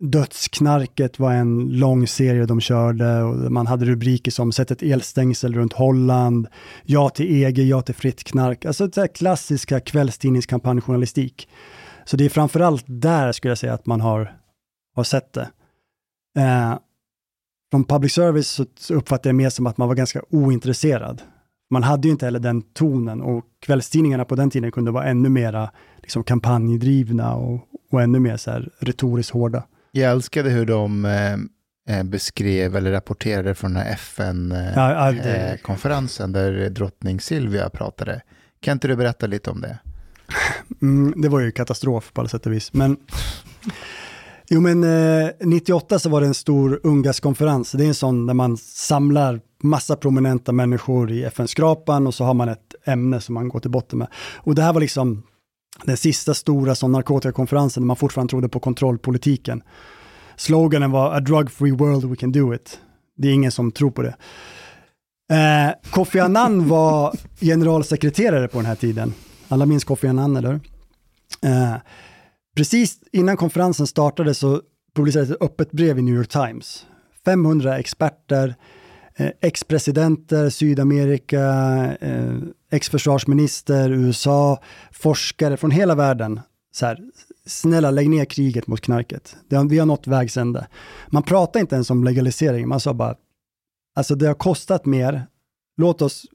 Dödsknarket 0.00 1.18
var 1.18 1.32
en 1.32 1.68
lång 1.68 2.06
serie 2.06 2.46
de 2.46 2.60
körde 2.60 3.22
och 3.22 3.52
man 3.52 3.66
hade 3.66 3.84
rubriker 3.84 4.30
som 4.30 4.52
Sätt 4.52 4.70
ett 4.70 4.82
elstängsel 4.82 5.54
runt 5.54 5.72
Holland, 5.72 6.48
Ja 6.84 7.10
till 7.10 7.44
EG, 7.44 7.58
Ja 7.58 7.82
till 7.82 7.94
fritt 7.94 8.24
knark. 8.24 8.64
Alltså 8.64 8.86
det 8.86 9.00
här 9.00 9.06
klassiska 9.06 9.80
kvällstidningskampanjjournalistik. 9.80 11.48
Så 12.04 12.16
det 12.16 12.24
är 12.24 12.28
framförallt 12.28 12.84
där 12.86 13.32
skulle 13.32 13.50
jag 13.50 13.58
säga 13.58 13.74
att 13.74 13.86
man 13.86 14.00
har, 14.00 14.36
har 14.94 15.04
sett 15.04 15.32
det. 15.32 15.50
Eh, 16.38 16.78
från 17.70 17.84
public 17.84 18.12
service 18.12 18.48
så, 18.48 18.66
så 18.78 18.94
uppfattar 18.94 19.30
jag 19.30 19.34
mer 19.34 19.50
som 19.50 19.66
att 19.66 19.76
man 19.76 19.88
var 19.88 19.94
ganska 19.94 20.22
ointresserad. 20.30 21.22
Man 21.70 21.82
hade 21.82 22.08
ju 22.08 22.12
inte 22.12 22.24
heller 22.24 22.40
den 22.40 22.62
tonen 22.62 23.22
och 23.22 23.44
kvällstidningarna 23.60 24.24
på 24.24 24.34
den 24.34 24.50
tiden 24.50 24.72
kunde 24.72 24.90
vara 24.90 25.04
ännu 25.04 25.28
mera 25.28 25.70
liksom, 26.02 26.24
kampanjdrivna 26.24 27.34
och, 27.34 27.60
och 27.90 28.02
ännu 28.02 28.20
mer 28.20 28.36
så 28.36 28.50
här, 28.50 28.70
retoriskt 28.78 29.32
hårda. 29.32 29.62
Jag 29.92 30.10
älskade 30.12 30.50
hur 30.50 30.66
de 30.66 31.04
eh, 31.04 31.32
eh, 31.98 32.04
beskrev 32.04 32.76
eller 32.76 32.92
rapporterade 32.92 33.54
från 33.54 33.74
den 33.74 33.82
här 33.82 33.98
Ja, 34.76 34.92
ja, 34.92 35.12
det- 35.12 35.18
FN-konferensen 35.18 36.32
där 36.32 36.70
drottning 36.70 37.20
Silvia 37.20 37.68
pratade. 37.70 38.22
Kan 38.60 38.72
inte 38.72 38.88
du 38.88 38.96
berätta 38.96 39.26
lite 39.26 39.50
om 39.50 39.60
det? 39.60 39.78
Mm, 40.82 41.14
det 41.22 41.28
var 41.28 41.40
ju 41.40 41.50
katastrof 41.52 42.12
på 42.12 42.20
alla 42.20 42.28
sätt 42.28 42.46
och 42.46 42.52
vis. 42.52 42.72
Men, 42.72 42.96
jo, 44.48 44.60
men 44.60 44.84
eh, 45.24 45.30
98 45.40 45.98
så 45.98 46.08
var 46.08 46.20
det 46.20 46.26
en 46.26 46.34
stor 46.34 46.80
UNGAS-konferens. 46.82 47.72
Det 47.72 47.84
är 47.84 47.88
en 47.88 47.94
sån 47.94 48.26
där 48.26 48.34
man 48.34 48.56
samlar 48.56 49.40
massa 49.62 49.96
prominenta 49.96 50.52
människor 50.52 51.10
i 51.10 51.24
FN-skrapan 51.24 52.06
och 52.06 52.14
så 52.14 52.24
har 52.24 52.34
man 52.34 52.48
ett 52.48 52.74
ämne 52.84 53.20
som 53.20 53.34
man 53.34 53.48
går 53.48 53.60
till 53.60 53.70
botten 53.70 53.98
med. 53.98 54.08
Och 54.36 54.54
det 54.54 54.62
här 54.62 54.72
var 54.72 54.80
liksom 54.80 55.22
den 55.84 55.96
sista 55.96 56.34
stora 56.34 56.74
sån 56.74 56.92
narkotikakonferensen 56.92 57.82
där 57.82 57.86
man 57.86 57.96
fortfarande 57.96 58.30
trodde 58.30 58.48
på 58.48 58.60
kontrollpolitiken. 58.60 59.62
Sloganen 60.36 60.90
var 60.90 61.14
A 61.16 61.20
drug 61.20 61.50
free 61.50 61.72
world 61.72 62.04
we 62.04 62.16
can 62.16 62.32
do 62.32 62.54
it. 62.54 62.80
Det 63.16 63.28
är 63.28 63.32
ingen 63.32 63.52
som 63.52 63.72
tror 63.72 63.90
på 63.90 64.02
det. 64.02 64.16
Eh, 65.30 65.90
Kofi 65.90 66.20
Annan 66.20 66.68
var 66.68 67.16
generalsekreterare 67.40 68.48
på 68.48 68.58
den 68.58 68.66
här 68.66 68.74
tiden. 68.74 69.14
Alla 69.48 69.66
minns 69.66 69.84
Kofi 69.84 70.08
Annan, 70.08 70.36
eller? 70.36 70.60
Eh, 71.42 71.74
precis 72.56 72.98
innan 73.12 73.36
konferensen 73.36 73.86
startade 73.86 74.34
så 74.34 74.60
publicerades 74.94 75.30
ett 75.30 75.42
öppet 75.42 75.72
brev 75.72 75.98
i 75.98 76.02
New 76.02 76.14
York 76.14 76.28
Times 76.28 76.86
500 77.24 77.78
experter, 77.78 78.54
eh, 79.16 79.30
ex-presidenter, 79.40 80.50
Sydamerika, 80.50 81.42
eh, 82.00 82.34
ex-försvarsminister, 82.70 83.90
USA, 83.90 84.62
forskare 84.92 85.56
från 85.56 85.70
hela 85.70 85.94
världen. 85.94 86.40
Så 86.72 86.86
här, 86.86 86.98
snälla 87.46 87.90
lägg 87.90 88.10
ner 88.10 88.24
kriget 88.24 88.66
mot 88.66 88.80
knarket. 88.80 89.36
Det 89.48 89.56
har, 89.56 89.64
vi 89.64 89.78
har 89.78 89.86
nått 89.86 90.06
vägs 90.06 90.36
ände. 90.36 90.66
Man 91.08 91.22
pratar 91.22 91.60
inte 91.60 91.74
ens 91.74 91.90
om 91.90 92.04
legalisering, 92.04 92.68
man 92.68 92.80
sa 92.80 92.94
bara, 92.94 93.14
alltså 93.94 94.14
det 94.14 94.26
har 94.26 94.34
kostat 94.34 94.86
mer, 94.86 95.26
låt 95.76 96.02
oss 96.02 96.26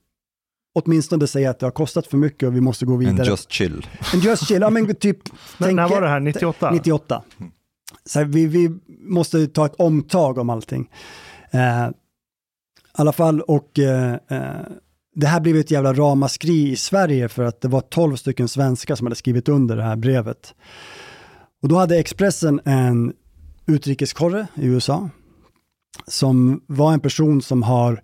åtminstone 0.76 1.28
säga 1.28 1.50
att 1.50 1.60
det 1.60 1.66
har 1.66 1.72
kostat 1.72 2.08
för 2.08 2.18
mycket 2.18 2.48
och 2.48 2.56
vi 2.56 2.62
måste 2.62 2.86
gå 2.86 2.96
vidare. 2.96 3.18
And 3.18 3.28
just 3.28 3.52
chill. 3.52 3.88
And 4.14 4.24
just 4.24 4.48
chill, 4.48 4.62
ja 4.62 4.70
men 4.70 4.96
typ... 5.00 5.18
När, 5.58 5.72
när 5.72 5.90
var 5.90 6.02
det 6.02 6.08
här? 6.08 6.20
98? 6.20 6.72
98. 6.72 7.24
Så 8.06 8.20
här, 8.20 8.26
vi, 8.26 8.46
vi 8.46 8.80
måste 9.00 9.48
ta 9.48 9.66
ett 9.66 9.76
omtag 9.76 10.38
om 10.38 10.50
allting. 10.50 10.90
Eh, 11.52 11.88
I 11.88 11.92
alla 12.92 13.12
fall, 13.12 13.42
och 13.42 13.80
eh, 13.80 14.18
eh, 14.28 14.62
det 15.16 15.28
här 15.28 15.39
blev 15.39 15.55
ett 15.55 15.72
jävla 15.72 15.93
ramaskri 15.93 16.72
i 16.72 16.76
Sverige 16.76 17.30
för 17.30 17.43
att 17.43 17.61
det 17.61 17.68
var 17.68 17.82
12 17.82 18.16
stycken 18.16 18.47
svenskar 18.47 18.95
som 18.95 19.07
hade 19.07 19.16
skrivit 19.16 19.49
under 19.49 19.76
det 19.78 19.84
här 19.84 19.95
brevet. 19.95 20.53
Och 21.61 21.70
då 21.70 21.78
hade 21.78 21.99
Expressen 21.99 22.61
en 22.66 23.13
utrikeskorre 23.66 24.47
i 24.55 24.66
USA 24.66 25.09
som 26.07 26.61
var 26.68 26.93
en 26.93 26.99
person 26.99 27.41
som 27.41 27.63
har 27.63 28.01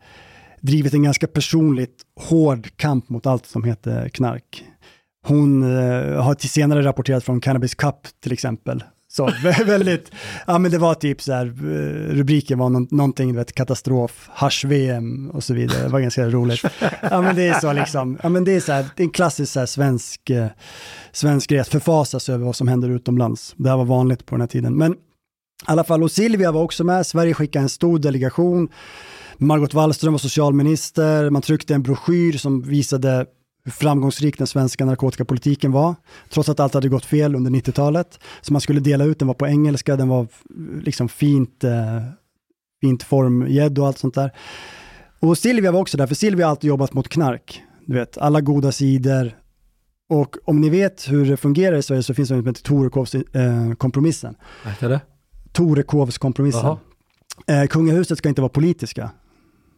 drivit 0.62 0.93
en 0.93 1.03
ganska 1.03 1.28
personligt 1.28 2.01
hård 2.20 2.70
kamp 2.76 3.09
mot 3.09 3.26
allt 3.26 3.45
som 3.45 3.64
heter 3.64 4.09
knark. 4.09 4.66
Hon 5.28 5.64
eh, 5.64 6.24
har 6.24 6.34
till 6.34 6.49
senare 6.49 6.84
rapporterat 6.84 7.24
från 7.24 7.41
Cannabis 7.41 7.76
Cup 7.76 8.07
till 8.24 8.32
exempel. 8.32 8.84
Så 9.12 9.32
väldigt, 9.66 10.12
ja 10.47 10.57
men 10.57 10.72
det 10.72 10.78
var 10.78 10.93
typ 10.93 11.22
så 11.22 11.34
här, 11.34 11.45
eh, 11.45 12.16
rubriken 12.16 12.59
var 12.59 12.70
någon, 12.70 12.88
någonting, 12.91 13.32
du 13.32 13.38
vet, 13.38 13.53
katastrof, 13.53 14.30
hasch-VM 14.34 15.30
och 15.30 15.43
så 15.43 15.53
vidare. 15.53 15.84
Det 15.84 15.89
var 15.89 15.99
ganska 15.99 16.30
roligt. 16.30 16.64
Ja 17.01 17.22
men 17.22 17.36
det 17.36 17.47
är 17.47 17.59
så 17.59 17.74
liksom, 17.74 18.18
ja 18.24 18.30
men 18.30 18.43
det 18.43 18.51
är 18.51 18.59
så 18.59 18.72
här, 18.72 18.86
det 18.95 19.03
är 19.03 19.05
en 19.05 19.12
klassisk 19.12 19.53
så 19.53 19.59
här 19.59 19.66
svensk, 19.66 20.30
eh, 20.30 20.47
svensk 21.12 21.49
grej 21.49 21.59
att 21.59 21.68
förfasas 21.68 22.30
över 22.30 22.45
vad 22.45 22.55
som 22.55 22.68
händer 22.68 22.89
utomlands. 22.89 23.53
Det 23.57 23.70
här 23.70 23.78
var 23.78 23.86
vanligt 23.86 24.26
på 24.26 24.36
den 24.36 24.41
här 24.41 24.47
tiden. 24.47 24.78
Men 24.78 24.91
i 24.91 24.95
alla 25.66 25.84
fall, 25.84 26.03
och 26.03 26.12
Silvia 26.12 26.51
var 26.51 26.62
också 26.62 26.84
med, 26.84 27.07
Sverige 27.07 27.34
skickade 27.34 27.64
en 27.64 27.70
stor 27.70 27.99
delegation. 27.99 28.70
Margot 29.38 29.74
Wallström 29.74 30.14
var 30.14 30.20
socialminister, 30.20 31.30
man 31.30 31.41
tryckte 31.41 31.74
en 31.74 31.84
broschyr 31.84 32.38
som 32.38 32.62
visade 32.62 33.26
hur 33.64 33.72
framgångsrik 33.72 34.38
den 34.38 34.47
svenska 34.47 34.86
narkotikapolitiken 34.86 35.72
var, 35.72 35.95
trots 36.30 36.49
att 36.49 36.59
allt 36.59 36.74
hade 36.74 36.89
gått 36.89 37.05
fel 37.05 37.36
under 37.36 37.51
90-talet. 37.51 38.20
Så 38.41 38.53
man 38.53 38.62
skulle 38.62 38.80
dela 38.80 39.03
ut, 39.03 39.20
den 39.20 39.28
var 39.28 39.36
på 39.36 39.47
engelska, 39.47 39.95
den 39.95 40.07
var 40.07 40.28
liksom 40.82 41.09
fint, 41.09 41.64
eh, 41.64 41.72
fint 42.82 43.03
formgädd 43.03 43.80
och 43.80 43.88
allt 43.88 43.97
sånt 43.97 44.16
där. 44.16 44.32
Och 45.20 45.38
Silvia 45.38 45.72
var 45.72 45.80
också 45.80 45.97
där, 45.97 46.07
för 46.07 46.16
Silvia 46.16 46.45
har 46.45 46.49
alltid 46.51 46.68
jobbat 46.68 46.93
mot 46.93 47.09
knark. 47.09 47.64
Du 47.86 47.93
vet, 47.93 48.18
alla 48.18 48.41
goda 48.41 48.72
sidor. 48.72 49.38
Och 50.09 50.38
om 50.45 50.62
ni 50.62 50.70
vet 50.70 51.09
hur 51.09 51.26
det 51.26 51.38
fungerar 51.38 51.78
i 51.78 51.82
Sverige 51.82 52.03
så 52.03 52.14
finns 52.14 52.30
det 52.30 52.36
något 52.36 52.43
som 52.43 52.49
heter 52.49 52.64
Torekovskompromissen. 52.64 54.36
Vad 54.64 54.74
heter 54.74 54.89
det? 54.89 55.01
Torekovskompromissen. 55.51 56.78
Eh, 57.47 57.66
kungahuset 57.66 58.18
ska 58.18 58.30
inte 58.30 58.41
vara 58.41 58.49
politiska. 58.49 59.12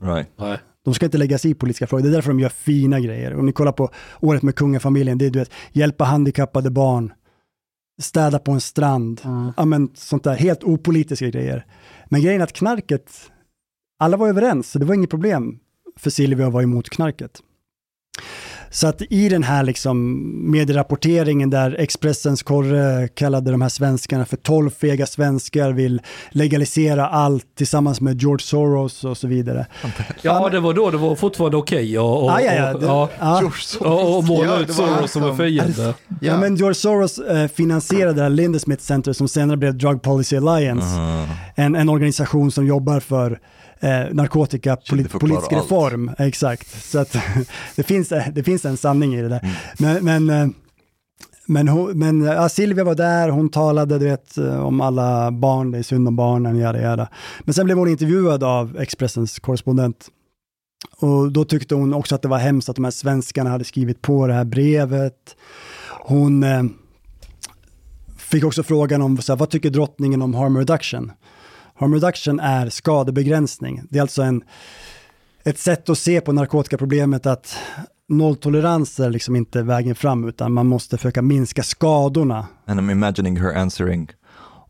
Right. 0.01 0.27
Nej. 0.35 0.57
De 0.83 0.93
ska 0.93 1.05
inte 1.05 1.17
lägga 1.17 1.37
sig 1.37 1.51
i 1.51 1.53
politiska 1.53 1.87
frågor. 1.87 2.03
Det 2.03 2.09
är 2.09 2.13
därför 2.13 2.29
de 2.29 2.39
gör 2.39 2.49
fina 2.49 2.99
grejer. 2.99 3.35
Om 3.35 3.45
ni 3.45 3.51
kollar 3.51 3.71
på 3.71 3.89
året 4.19 4.43
med 4.43 4.55
kungafamiljen, 4.55 5.17
det 5.17 5.25
är 5.25 5.29
du 5.29 5.39
vet, 5.39 5.51
hjälpa 5.71 6.03
handikappade 6.03 6.71
barn, 6.71 7.13
städa 8.01 8.39
på 8.39 8.51
en 8.51 8.61
strand, 8.61 9.21
ja, 9.57 9.65
men, 9.65 9.89
sånt 9.95 10.23
där, 10.23 10.35
helt 10.35 10.63
opolitiska 10.63 11.27
grejer. 11.27 11.65
Men 12.09 12.21
grejen 12.21 12.41
är 12.41 12.43
att 12.43 12.53
knarket, 12.53 13.11
alla 13.99 14.17
var 14.17 14.27
överens, 14.27 14.71
så 14.71 14.79
det 14.79 14.85
var 14.85 14.95
inget 14.95 15.09
problem 15.09 15.59
för 15.97 16.09
Silvia 16.09 16.47
att 16.47 16.53
vara 16.53 16.63
emot 16.63 16.89
knarket. 16.89 17.41
Så 18.73 18.87
att 18.87 19.01
i 19.09 19.29
den 19.29 19.43
här 19.43 19.63
liksom 19.63 20.21
medierapporteringen 20.51 21.49
där 21.49 21.75
Expressens 21.79 22.43
korre 22.43 23.07
kallade 23.07 23.51
de 23.51 23.61
här 23.61 23.69
svenskarna 23.69 24.25
för 24.25 24.37
tolv 24.37 24.69
fega 24.69 25.05
svenskar, 25.05 25.71
vill 25.71 26.01
legalisera 26.31 27.07
allt 27.07 27.45
tillsammans 27.57 28.01
med 28.01 28.21
George 28.21 28.43
Soros 28.45 29.03
och 29.03 29.17
så 29.17 29.27
vidare. 29.27 29.65
Ja, 30.21 30.49
det 30.49 30.59
var 30.59 30.73
då 30.73 30.89
det 30.91 30.97
var 30.97 31.15
fortfarande 31.15 31.57
okej 31.57 31.99
och, 31.99 32.23
och, 32.23 32.31
Ah, 32.31 32.39
ja, 32.41 32.53
ja, 32.53 32.73
och, 32.73 32.79
det- 32.79 32.85
ja, 32.85 33.09
ja. 33.19 33.51
och, 33.79 34.17
och 34.17 34.23
måla 34.23 34.59
ut 34.59 34.73
Soros 34.73 35.11
som 35.11 35.23
en 35.23 35.37
fiende. 35.37 35.93
Ja. 36.21 36.37
men 36.37 36.55
George 36.55 36.75
Soros 36.75 37.17
eh, 37.19 37.47
finansierade 37.47 38.13
det 38.13 38.21
här 38.21 38.29
Lindesmith 38.29 38.83
Center 38.83 39.13
som 39.13 39.27
senare 39.27 39.57
blev 39.57 39.77
Drug 39.77 40.01
Policy 40.01 40.37
Alliance. 40.37 40.87
En, 41.55 41.75
en 41.75 41.89
organisation 41.89 42.51
som 42.51 42.67
jobbar 42.67 42.99
för 42.99 43.39
eh, 43.83 44.13
narkotikapolitisk 44.13 45.11
förklara 45.11 45.39
allt. 45.39 45.51
reform. 45.53 46.11
Exakt. 46.17 46.83
Så 46.91 46.99
att 46.99 47.17
det, 47.75 47.83
finns, 47.83 48.11
eh, 48.11 48.23
det 48.33 48.43
finns 48.43 48.65
en 48.65 48.77
sanning 48.77 49.15
i 49.15 49.21
det 49.21 49.29
där. 49.29 49.57
Men, 49.79 50.05
men, 50.05 50.29
eh, 50.29 50.47
men, 51.45 51.67
hon, 51.67 51.99
men 51.99 52.21
ja, 52.21 52.49
Silvia 52.49 52.83
var 52.83 52.95
där, 52.95 53.29
hon 53.29 53.49
talade 53.49 53.99
du 53.99 54.05
vet, 54.05 54.37
eh, 54.37 54.65
om 54.65 54.81
alla 54.81 55.31
barn, 55.31 55.71
det 55.71 55.77
är 55.77 55.83
synd 55.83 56.07
om 56.07 56.15
barnen, 56.15 56.57
jada, 56.57 56.81
jada. 56.81 57.07
Men 57.39 57.53
sen 57.53 57.65
blev 57.65 57.77
hon 57.77 57.87
intervjuad 57.87 58.43
av 58.43 58.77
Expressens 58.79 59.39
korrespondent. 59.39 60.07
Och 60.99 61.31
då 61.31 61.45
tyckte 61.45 61.75
hon 61.75 61.93
också 61.93 62.15
att 62.15 62.21
det 62.21 62.27
var 62.27 62.37
hemskt 62.37 62.69
att 62.69 62.75
de 62.75 62.83
här 62.83 62.91
svenskarna 62.91 63.49
hade 63.49 63.63
skrivit 63.63 64.01
på 64.01 64.27
det 64.27 64.33
här 64.33 64.45
brevet. 64.45 65.35
Hon 65.89 66.43
eh, 66.43 66.63
fick 68.17 68.43
också 68.43 68.63
frågan 68.63 69.01
om 69.01 69.17
så 69.17 69.33
här, 69.33 69.37
vad 69.37 69.49
tycker 69.49 69.69
drottningen 69.69 70.21
om 70.21 70.33
harm 70.33 70.57
reduction? 70.57 71.11
Harm 71.83 71.93
reduction 71.93 72.39
är 72.39 72.69
skadebegränsning. 72.69 73.81
Det 73.89 73.97
är 73.97 74.01
alltså 74.01 74.21
en, 74.21 74.43
ett 75.43 75.59
sätt 75.59 75.89
att 75.89 75.97
se 75.97 76.21
på 76.21 76.31
narkotikaproblemet 76.31 77.25
att 77.25 77.57
nolltolerans 78.09 78.99
är 78.99 79.09
liksom 79.09 79.35
inte 79.35 79.61
vägen 79.61 79.95
fram 79.95 80.27
utan 80.27 80.53
man 80.53 80.67
måste 80.67 80.97
försöka 80.97 81.21
minska 81.21 81.63
skadorna. 81.63 82.47
And 82.65 82.79
I'm 82.79 82.91
imagining 82.91 83.37
her 83.37 83.53
answering, 83.53 84.09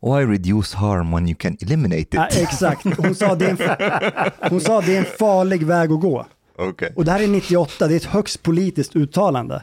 why 0.02 0.24
reduce 0.24 0.76
harm 0.76 1.10
when 1.10 1.28
you 1.28 1.36
can 1.36 1.56
eliminate 1.60 2.00
it? 2.00 2.14
Ja, 2.14 2.26
exakt, 2.26 2.96
hon 2.98 3.14
sa, 3.14 3.34
det 3.34 3.46
är 3.46 3.50
en, 3.50 4.32
hon 4.50 4.60
sa 4.60 4.80
det 4.80 4.96
är 4.96 4.98
en 4.98 5.18
farlig 5.18 5.66
väg 5.66 5.92
att 5.92 6.00
gå. 6.00 6.26
Okay. 6.58 6.90
Och 6.96 7.04
det 7.04 7.10
här 7.10 7.22
är 7.22 7.28
98, 7.28 7.88
det 7.88 7.94
är 7.94 7.96
ett 7.96 8.04
högst 8.04 8.42
politiskt 8.42 8.96
uttalande. 8.96 9.62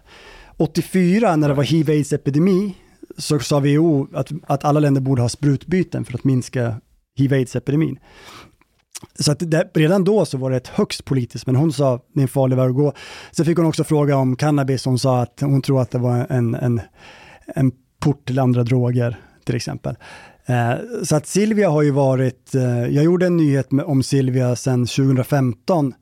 84 0.57 1.35
när 1.35 1.47
det 1.47 1.53
var 1.53 1.63
hiv-aids-epidemi 1.63 2.73
så 3.17 3.39
sa 3.39 3.59
WHO 3.59 4.07
att, 4.13 4.31
att 4.47 4.63
alla 4.63 4.79
länder 4.79 5.01
borde 5.01 5.21
ha 5.21 5.29
sprutbyten 5.29 6.05
för 6.05 6.13
att 6.13 6.23
minska 6.23 6.75
hiv-aids-epidemin. 7.17 7.99
Så 9.19 9.31
att 9.31 9.51
det, 9.51 9.69
redan 9.73 10.03
då 10.03 10.25
så 10.25 10.37
var 10.37 10.51
det 10.51 10.57
ett 10.57 10.67
högst 10.67 11.05
politiskt, 11.05 11.45
men 11.45 11.55
hon 11.55 11.73
sa 11.73 11.99
det 12.13 12.19
är 12.19 12.21
en 12.21 12.27
farlig 12.27 12.57
väg 12.57 12.69
att 12.69 12.75
gå. 12.75 12.93
Sen 13.31 13.45
fick 13.45 13.57
hon 13.57 13.65
också 13.65 13.83
fråga 13.83 14.17
om 14.17 14.35
cannabis, 14.35 14.85
hon 14.85 14.99
sa 14.99 15.21
att 15.21 15.41
hon 15.41 15.61
tror 15.61 15.81
att 15.81 15.91
det 15.91 15.97
var 15.97 16.27
en, 16.29 16.55
en, 16.55 16.81
en 17.55 17.71
port 17.99 18.27
till 18.27 18.39
andra 18.39 18.63
droger 18.63 19.19
till 19.45 19.55
exempel. 19.55 19.95
Eh, 20.45 20.73
så 21.03 21.15
att 21.15 21.27
Silvia 21.27 21.69
har 21.69 21.81
ju 21.81 21.91
varit, 21.91 22.55
eh, 22.55 22.85
jag 22.85 23.03
gjorde 23.03 23.25
en 23.25 23.37
nyhet 23.37 23.71
med, 23.71 23.85
om 23.85 24.03
Silvia 24.03 24.55
sedan 24.55 24.85
2015 24.85 25.93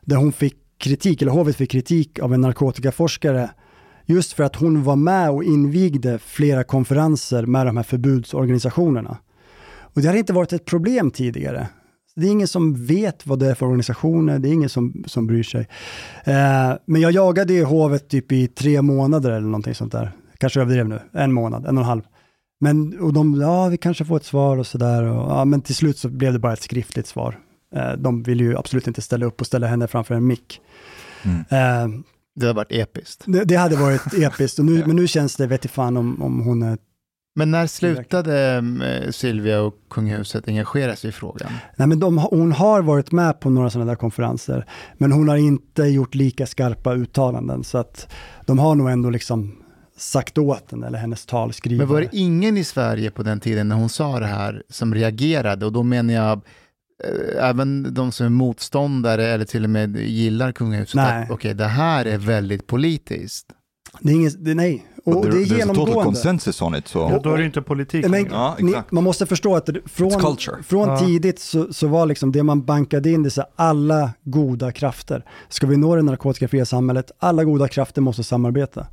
där 0.00 0.16
hon 0.16 0.32
fick 0.32 0.56
kritik, 0.78 1.22
eller 1.22 1.32
hovet 1.32 1.56
fick 1.56 1.70
kritik 1.70 2.18
av 2.18 2.34
en 2.34 2.40
narkotikaforskare 2.40 3.50
just 4.06 4.32
för 4.32 4.44
att 4.44 4.56
hon 4.56 4.82
var 4.82 4.96
med 4.96 5.30
och 5.30 5.44
invigde 5.44 6.18
flera 6.18 6.64
konferenser 6.64 7.46
med 7.46 7.66
de 7.66 7.76
här 7.76 7.84
förbudsorganisationerna. 7.84 9.18
Och 9.94 10.02
det 10.02 10.08
har 10.08 10.14
inte 10.14 10.32
varit 10.32 10.52
ett 10.52 10.64
problem 10.64 11.10
tidigare. 11.10 11.68
Det 12.16 12.26
är 12.26 12.30
ingen 12.30 12.48
som 12.48 12.86
vet 12.86 13.26
vad 13.26 13.38
det 13.38 13.46
är 13.46 13.54
för 13.54 13.66
organisationer, 13.66 14.38
det 14.38 14.48
är 14.48 14.52
ingen 14.52 14.68
som, 14.68 15.04
som 15.06 15.26
bryr 15.26 15.42
sig. 15.42 15.68
Eh, 16.24 16.72
men 16.86 17.00
jag 17.00 17.12
jagade 17.12 17.52
ju 17.52 17.64
hovet 17.64 18.08
typ 18.08 18.32
i 18.32 18.46
tre 18.48 18.82
månader 18.82 19.30
eller 19.30 19.46
någonting 19.46 19.74
sånt 19.74 19.92
där. 19.92 20.12
Kanske 20.38 20.60
överdrev 20.60 20.88
nu, 20.88 21.00
en 21.12 21.32
månad, 21.32 21.66
en 21.66 21.76
och 21.78 21.82
en 21.82 21.88
halv. 21.88 22.02
Men 22.60 23.00
och 23.00 23.12
de, 23.12 23.40
ja 23.40 23.68
vi 23.68 23.76
kanske 23.76 24.04
får 24.04 24.16
ett 24.16 24.24
svar 24.24 24.56
och 24.56 24.66
sådär. 24.66 25.02
Ja, 25.02 25.44
men 25.44 25.60
till 25.60 25.74
slut 25.74 25.98
så 25.98 26.08
blev 26.08 26.32
det 26.32 26.38
bara 26.38 26.52
ett 26.52 26.62
skriftligt 26.62 27.06
svar. 27.06 27.38
Eh, 27.74 27.92
de 27.92 28.22
ville 28.22 28.44
ju 28.44 28.56
absolut 28.58 28.86
inte 28.86 29.02
ställa 29.02 29.26
upp 29.26 29.40
och 29.40 29.46
ställa 29.46 29.66
henne 29.66 29.86
framför 29.86 30.14
en 30.14 30.26
mick. 30.26 30.60
Eh, 31.24 31.88
Det 32.36 32.46
har 32.46 32.54
varit 32.54 32.72
episkt. 32.72 33.22
det, 33.26 33.44
det 33.44 33.56
hade 33.56 33.76
varit 33.76 34.14
episkt, 34.18 34.58
och 34.58 34.64
nu, 34.64 34.86
men 34.86 34.96
nu 34.96 35.06
känns 35.06 35.36
det, 35.36 35.46
vet 35.46 35.70
fan 35.70 35.96
om, 35.96 36.22
om 36.22 36.40
hon 36.40 36.62
är 36.62 36.78
Men 37.36 37.50
när 37.50 37.66
slutade 37.66 38.64
eh, 38.84 39.10
Silvia 39.10 39.60
och 39.60 39.74
kungahuset 39.90 40.48
engagera 40.48 40.96
sig 40.96 41.08
i 41.08 41.12
frågan? 41.12 41.52
Nej, 41.76 41.88
men 41.88 42.00
de, 42.00 42.18
hon 42.18 42.52
har 42.52 42.82
varit 42.82 43.12
med 43.12 43.40
på 43.40 43.50
några 43.50 43.70
sådana 43.70 43.90
där 43.90 43.96
konferenser, 43.96 44.66
men 44.98 45.12
hon 45.12 45.28
har 45.28 45.36
inte 45.36 45.82
gjort 45.82 46.14
lika 46.14 46.46
skarpa 46.46 46.94
uttalanden, 46.94 47.64
så 47.64 47.78
att 47.78 48.12
de 48.46 48.58
har 48.58 48.74
nog 48.74 48.90
ändå 48.90 49.10
liksom 49.10 49.64
sagt 49.96 50.38
åt 50.38 50.70
henne, 50.70 50.86
eller 50.86 50.98
hennes 50.98 51.26
talskrivare. 51.26 51.86
Men 51.86 51.94
var 51.94 52.00
det 52.00 52.08
ingen 52.12 52.56
i 52.56 52.64
Sverige 52.64 53.10
på 53.10 53.22
den 53.22 53.40
tiden 53.40 53.68
när 53.68 53.76
hon 53.76 53.88
sa 53.88 54.20
det 54.20 54.26
här 54.26 54.62
som 54.68 54.94
reagerade? 54.94 55.66
Och 55.66 55.72
då 55.72 55.82
menar 55.82 56.14
jag 56.14 56.40
eh, 57.04 57.48
även 57.48 57.94
de 57.94 58.12
som 58.12 58.26
är 58.26 58.30
motståndare 58.30 59.26
eller 59.26 59.44
till 59.44 59.64
och 59.64 59.70
med 59.70 59.96
gillar 59.96 60.52
kungahuset. 60.52 61.30
Okej, 61.30 61.54
det 61.54 61.64
här 61.64 62.04
är 62.04 62.18
väldigt 62.18 62.66
politiskt. 62.66 63.46
Det 64.00 64.12
är 64.12 64.14
inget, 64.14 64.44
det, 64.44 64.54
nej, 64.54 64.86
Och 65.06 65.22
But 65.22 65.22
det 65.22 65.28
är 65.28 65.32
there- 65.32 65.42
a 65.42 65.46
total 65.46 65.58
genomgående. 65.58 66.04
consensus 66.04 66.62
on 66.62 66.74
it. 66.74 66.88
So. 66.88 66.98
Ja, 66.98 67.18
då 67.22 67.32
är 67.32 67.38
det 67.38 67.44
inte 67.44 67.62
politik 67.62 68.08
Men. 68.08 68.26
Ja, 68.30 68.56
ni, 68.60 68.74
man 68.90 69.04
måste 69.04 69.26
förstå 69.26 69.56
att 69.56 69.68
från, 69.86 70.10
från 70.64 70.88
Ja. 70.88 70.98
tidigt 70.98 71.38
så, 71.38 71.72
så 71.72 71.86
var 71.86 72.06
liksom 72.06 72.32
det 72.32 72.42
man 72.42 72.64
bankade 72.64 73.10
in, 73.10 73.22
det 73.22 73.30
så 73.30 73.42
alla 73.56 74.10
goda 74.22 74.72
krafter. 74.72 75.24
Ska 75.48 75.66
vi 75.66 75.76
nå 75.76 75.96
det 75.96 76.02
narkotikafria 76.02 76.66
samhället, 76.66 77.10
alla 77.18 77.44
goda 77.44 77.68
krafter 77.68 78.00
måste 78.02 78.24
samarbeta. 78.24 78.86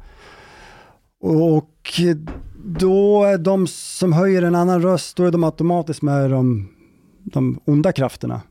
Och 1.21 2.01
då 2.65 3.23
är 3.23 3.37
de 3.37 3.67
som 3.67 4.13
höjer 4.13 4.41
en 4.41 4.55
annan 4.55 4.81
röst, 4.81 5.17
då 5.17 5.23
är 5.23 5.31
de 5.31 5.43
automatiskt 5.43 6.01
med 6.01 6.29
de, 6.31 6.69
de 7.23 7.59
onda 7.65 7.91
krafterna. 7.91 8.41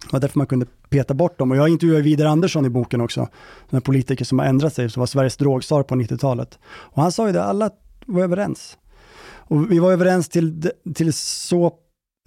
Det 0.00 0.12
var 0.12 0.20
därför 0.20 0.38
man 0.38 0.46
kunde 0.46 0.66
peta 0.88 1.14
bort 1.14 1.38
dem. 1.38 1.50
Och 1.50 1.56
jag 1.56 1.68
intervjuade 1.68 2.02
Vidar 2.02 2.26
Andersson 2.26 2.66
i 2.66 2.68
boken 2.68 3.00
också, 3.00 3.28
en 3.70 3.80
politiker 3.80 4.24
som 4.24 4.38
har 4.38 4.46
ändrat 4.46 4.74
sig, 4.74 4.90
som 4.90 5.00
var 5.00 5.06
Sveriges 5.06 5.36
drogstar 5.36 5.82
på 5.82 5.94
90-talet. 5.94 6.58
Och 6.66 7.02
han 7.02 7.12
sa 7.12 7.26
ju 7.26 7.32
det, 7.32 7.44
alla 7.44 7.70
var 8.06 8.22
överens. 8.22 8.78
Och 9.48 9.72
vi 9.72 9.78
var 9.78 9.92
överens 9.92 10.28
till, 10.28 10.70
till 10.94 11.12
så, 11.12 11.72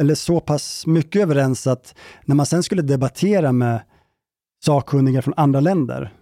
eller 0.02 0.16
så 0.16 0.40
pass 0.40 0.88
mycket 0.88 1.22
överens 1.22 1.68
att 1.68 1.96
när 2.26 2.36
man 2.36 2.46
sen 2.46 2.64
skulle 2.64 2.82
debattera 2.82 3.52
med 3.52 3.82
sakkunniga 4.66 5.22
från 5.22 5.34
andra 5.38 5.60
länder, 5.60 6.14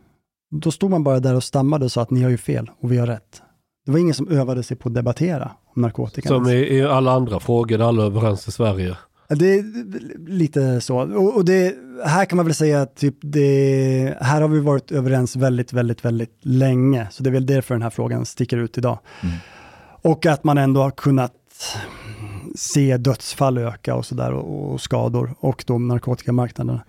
då 0.51 0.71
stod 0.71 0.89
man 0.91 1.03
bara 1.03 1.19
där 1.19 1.35
och 1.35 1.43
stammade 1.43 1.85
och 1.85 1.91
sa 1.91 2.01
att 2.01 2.11
ni 2.11 2.21
har 2.21 2.29
ju 2.29 2.37
fel 2.37 2.71
och 2.79 2.91
vi 2.91 2.97
har 2.97 3.07
rätt. 3.07 3.41
Det 3.85 3.91
var 3.91 3.99
ingen 3.99 4.13
som 4.13 4.27
övade 4.27 4.63
sig 4.63 4.77
på 4.77 4.89
att 4.89 4.95
debattera 4.95 5.51
om 5.75 5.81
narkotika. 5.81 6.29
Som 6.29 6.47
i, 6.47 6.77
i 6.77 6.83
alla 6.83 7.11
andra 7.11 7.39
frågor, 7.39 7.77
där 7.77 7.85
alla 7.85 8.01
är 8.01 8.05
överens 8.05 8.47
i 8.47 8.51
Sverige. 8.51 8.97
Det 9.35 9.45
är 9.45 9.63
lite 10.29 10.81
så. 10.81 10.97
Och, 11.35 11.45
det, 11.45 11.75
här 12.05 12.25
kan 12.25 12.37
man 12.37 12.45
väl 12.45 12.55
säga 12.55 12.81
att 12.81 12.95
typ 12.95 13.15
det, 13.21 14.17
här 14.21 14.41
har 14.41 14.47
vi 14.47 14.59
varit 14.59 14.91
överens 14.91 15.35
väldigt, 15.35 15.73
väldigt, 15.73 16.05
väldigt 16.05 16.37
länge. 16.41 17.07
Så 17.11 17.23
det 17.23 17.29
är 17.29 17.31
väl 17.31 17.45
därför 17.45 17.75
den 17.75 17.81
här 17.81 17.89
frågan 17.89 18.25
sticker 18.25 18.57
ut 18.57 18.77
idag. 18.77 18.99
Och 20.01 20.25
att 20.25 20.43
man 20.43 20.57
ändå 20.57 20.81
har 20.81 20.91
kunnat 20.91 21.33
se 22.55 22.97
dödsfall 22.97 23.57
öka 23.57 23.95
och 23.95 24.05
sådär 24.05 24.33
och, 24.33 24.73
och 24.73 24.81
skador 24.81 25.35
och 25.39 25.63
då 25.67 25.77
narkotikamarknaden. 25.77 26.79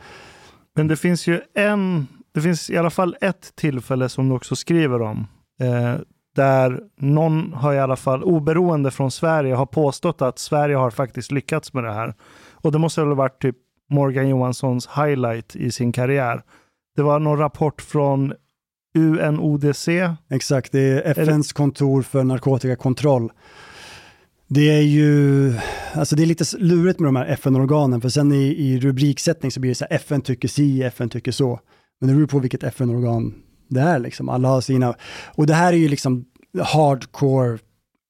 Men 0.76 0.88
det 0.88 0.96
finns 0.96 1.26
ju 1.26 1.40
en, 1.54 2.06
det 2.34 2.40
finns 2.40 2.70
i 2.70 2.76
alla 2.76 2.90
fall 2.90 3.16
ett 3.20 3.52
tillfälle 3.56 4.08
som 4.08 4.28
du 4.28 4.34
också 4.34 4.56
skriver 4.56 5.02
om. 5.02 5.26
Eh, 5.60 5.94
där 6.36 6.80
någon 6.96 7.52
har 7.52 7.74
i 7.74 7.78
alla 7.78 7.96
fall, 7.96 8.22
oberoende 8.22 8.90
från 8.90 9.10
Sverige, 9.10 9.54
har 9.54 9.66
påstått 9.66 10.22
att 10.22 10.38
Sverige 10.38 10.76
har 10.76 10.90
faktiskt 10.90 11.32
lyckats 11.32 11.72
med 11.72 11.84
det 11.84 11.92
här. 11.92 12.14
Och 12.52 12.72
det 12.72 12.78
måste 12.78 13.00
väl 13.00 13.08
ha 13.08 13.14
varit 13.14 13.42
typ 13.42 13.56
Morgan 13.90 14.28
Johanssons 14.28 14.88
highlight 14.96 15.56
i 15.56 15.70
sin 15.70 15.92
karriär. 15.92 16.42
Det 16.96 17.02
var 17.02 17.18
någon 17.18 17.38
rapport 17.38 17.82
från 17.82 18.32
UNODC. 18.94 19.88
Exakt, 20.30 20.72
det 20.72 20.80
är 20.80 21.10
FNs 21.10 21.52
kontor 21.52 22.02
för 22.02 22.24
narkotikakontroll. 22.24 23.32
Det 24.48 24.70
är 24.70 24.82
ju, 24.82 25.52
alltså 25.94 26.16
det 26.16 26.22
är 26.22 26.26
lite 26.26 26.44
lurigt 26.58 27.00
med 27.00 27.08
de 27.08 27.16
här 27.16 27.26
FN-organen, 27.26 28.00
för 28.00 28.08
sen 28.08 28.32
i, 28.32 28.44
i 28.44 28.80
rubriksättning 28.80 29.50
så 29.50 29.60
blir 29.60 29.70
det 29.70 29.74
så 29.74 29.86
här, 29.90 29.96
FN 29.96 30.20
tycker 30.20 30.48
si, 30.48 30.82
FN 30.82 31.08
tycker 31.08 31.32
så. 31.32 31.60
Men 32.00 32.08
det 32.08 32.14
beror 32.14 32.26
på 32.26 32.38
vilket 32.38 32.62
FN-organ 32.62 33.34
det 33.70 33.80
är 33.80 33.98
liksom. 33.98 34.28
Alla 34.28 34.48
har 34.48 34.60
sina, 34.60 34.94
och 35.26 35.46
det 35.46 35.54
här 35.54 35.72
är 35.72 35.76
ju 35.76 35.88
liksom 35.88 36.24
hardcore 36.62 37.58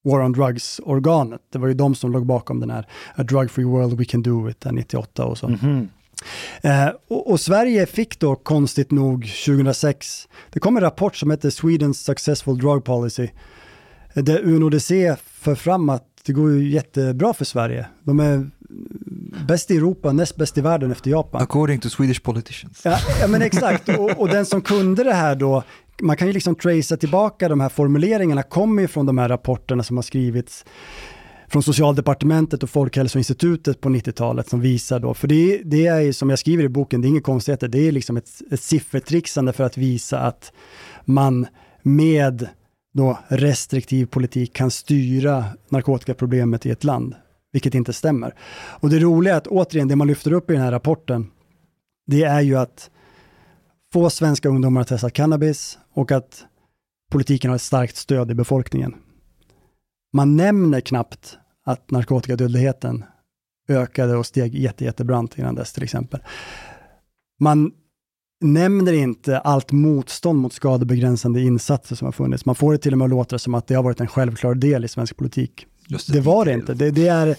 War 0.05 0.21
on 0.25 0.33
Drugs-organet. 0.33 1.41
Det 1.53 1.59
var 1.59 1.69
ju 1.69 1.75
de 1.75 1.95
som 1.95 2.13
låg 2.13 2.27
bakom 2.27 2.61
den 2.61 2.71
här 2.71 2.87
A 3.15 3.23
Drug 3.23 3.51
Free 3.51 3.65
World 3.65 3.99
We 3.99 4.05
Can 4.05 4.23
Do 4.23 4.51
It, 4.51 4.61
där 4.61 4.73
98 4.73 5.25
och 5.25 5.39
så. 5.39 5.49
Eh, 6.63 6.89
och, 7.09 7.31
och 7.31 7.41
Sverige 7.41 7.87
fick 7.87 8.19
då 8.21 8.37
konstigt 8.37 8.91
nog 8.91 9.33
2006, 9.47 10.29
det 10.51 10.61
kom 10.61 10.77
en 10.77 10.83
rapport 10.83 11.17
som 11.17 11.31
heter 11.31 11.51
Swedens 11.51 12.05
Successful 12.05 12.59
Drug 12.59 12.85
Policy, 12.85 13.29
eh, 14.15 14.25
där 14.25 14.41
UNODC 14.45 15.17
för 15.17 15.55
fram 15.55 15.89
att 15.89 16.07
det 16.25 16.33
går 16.33 16.53
ju 16.53 16.71
jättebra 16.71 17.35
för 17.35 17.45
Sverige. 17.45 17.87
De 18.05 18.21
är 18.21 18.51
bäst 19.49 19.71
i 19.71 19.77
Europa, 19.77 20.13
näst 20.13 20.37
bäst 20.37 20.59
i 20.59 20.61
världen 20.61 20.93
efter 20.93 21.11
Japan. 21.11 21.43
According 21.43 21.81
to 21.81 21.89
Swedish 21.89 22.23
politicians. 22.23 22.81
Ja, 22.85 22.99
ja 23.21 23.27
men 23.27 23.43
exakt, 23.43 23.89
och, 23.89 24.11
och 24.11 24.29
den 24.29 24.47
som 24.47 24.63
kunde 24.63 25.05
det 25.05 25.15
här 25.15 25.35
då, 25.35 25.63
man 26.01 26.17
kan 26.17 26.27
ju 26.27 26.33
liksom 26.33 26.55
tracea 26.55 26.97
tillbaka 26.97 27.49
de 27.49 27.61
här 27.61 27.69
formuleringarna, 27.69 28.43
kommer 28.43 28.83
ju 28.83 28.89
från 28.89 29.07
de 29.07 29.19
här 29.19 29.29
rapporterna 29.29 29.83
som 29.83 29.97
har 29.97 30.03
skrivits 30.03 30.65
från 31.49 31.63
Socialdepartementet 31.63 32.63
och 32.63 32.71
Folkhälsoinstitutet 32.71 33.81
på 33.81 33.89
90-talet 33.89 34.49
som 34.49 34.61
visar 34.61 35.01
då, 35.01 35.15
för 35.15 35.29
det, 35.29 35.63
det 35.65 35.87
är 35.87 36.01
ju 36.01 36.13
som 36.13 36.31
jag 36.31 36.39
skriver 36.39 36.65
i 36.65 36.69
boken, 36.69 37.01
det 37.01 37.07
är 37.07 37.11
inget 37.11 37.25
konstigheter, 37.25 37.69
det 37.69 37.89
är 37.89 37.93
liksom 37.93 38.17
ett, 38.17 38.29
ett 38.51 38.63
siffertrixande 38.63 39.53
för 39.53 39.65
att 39.65 39.77
visa 39.77 40.19
att 40.19 40.53
man 41.05 41.47
med 41.83 42.49
då 42.93 43.19
restriktiv 43.29 44.07
politik 44.07 44.53
kan 44.53 44.71
styra 44.71 45.45
narkotikaproblemet 45.69 46.67
i 46.67 46.71
ett 46.71 46.85
land, 46.85 47.15
vilket 47.53 47.75
inte 47.75 47.93
stämmer. 47.93 48.35
Och 48.53 48.91
det 48.91 48.99
roliga 48.99 49.35
är 49.35 49.39
att 49.39 49.47
återigen, 49.47 49.89
det 49.89 49.97
man 49.97 50.07
lyfter 50.07 50.33
upp 50.33 50.51
i 50.51 50.53
den 50.53 50.63
här 50.63 50.73
rapporten, 50.73 51.31
det 52.07 52.23
är 52.23 52.41
ju 52.41 52.57
att 52.57 52.91
få 53.93 54.11
svenska 54.11 54.49
ungdomar 54.49 54.81
att 54.81 54.89
testa 54.89 55.11
cannabis 55.11 55.79
och 55.95 56.13
att 56.13 56.45
politiken 57.11 57.51
har 57.51 57.57
ett 57.57 57.63
starkt 57.63 57.97
stöd 57.97 58.31
i 58.31 58.35
befolkningen. 58.35 58.95
Man 60.13 60.37
nämner 60.37 60.81
knappt 60.81 61.39
att 61.65 61.91
narkotikadödligheten 61.91 63.05
ökade 63.69 64.17
och 64.17 64.27
steg 64.27 64.55
jätte, 64.55 64.85
jättebrant 64.85 65.39
innan 65.39 65.55
dess 65.55 65.73
till 65.73 65.83
exempel. 65.83 66.21
Man 67.41 67.73
nämner 68.41 68.93
inte 68.93 69.39
allt 69.39 69.73
motstånd 69.73 70.39
mot 70.39 70.53
skadebegränsande 70.53 71.41
insatser 71.41 71.97
som 71.97 72.05
har 72.05 72.13
funnits. 72.13 72.45
Man 72.45 72.55
får 72.55 72.73
det 72.73 72.79
till 72.79 72.93
och 72.93 72.99
med 72.99 73.05
att 73.05 73.11
låta 73.11 73.39
som 73.39 73.55
att 73.55 73.67
det 73.67 73.75
har 73.75 73.83
varit 73.83 74.01
en 74.01 74.07
självklar 74.07 74.55
del 74.55 74.85
i 74.85 74.89
svensk 74.89 75.17
politik. 75.17 75.67
Det 76.09 76.21
var 76.21 76.45
det 76.45 76.53
inte. 76.53 76.75
Det, 76.75 76.91
det, 76.91 77.09
är, 77.09 77.37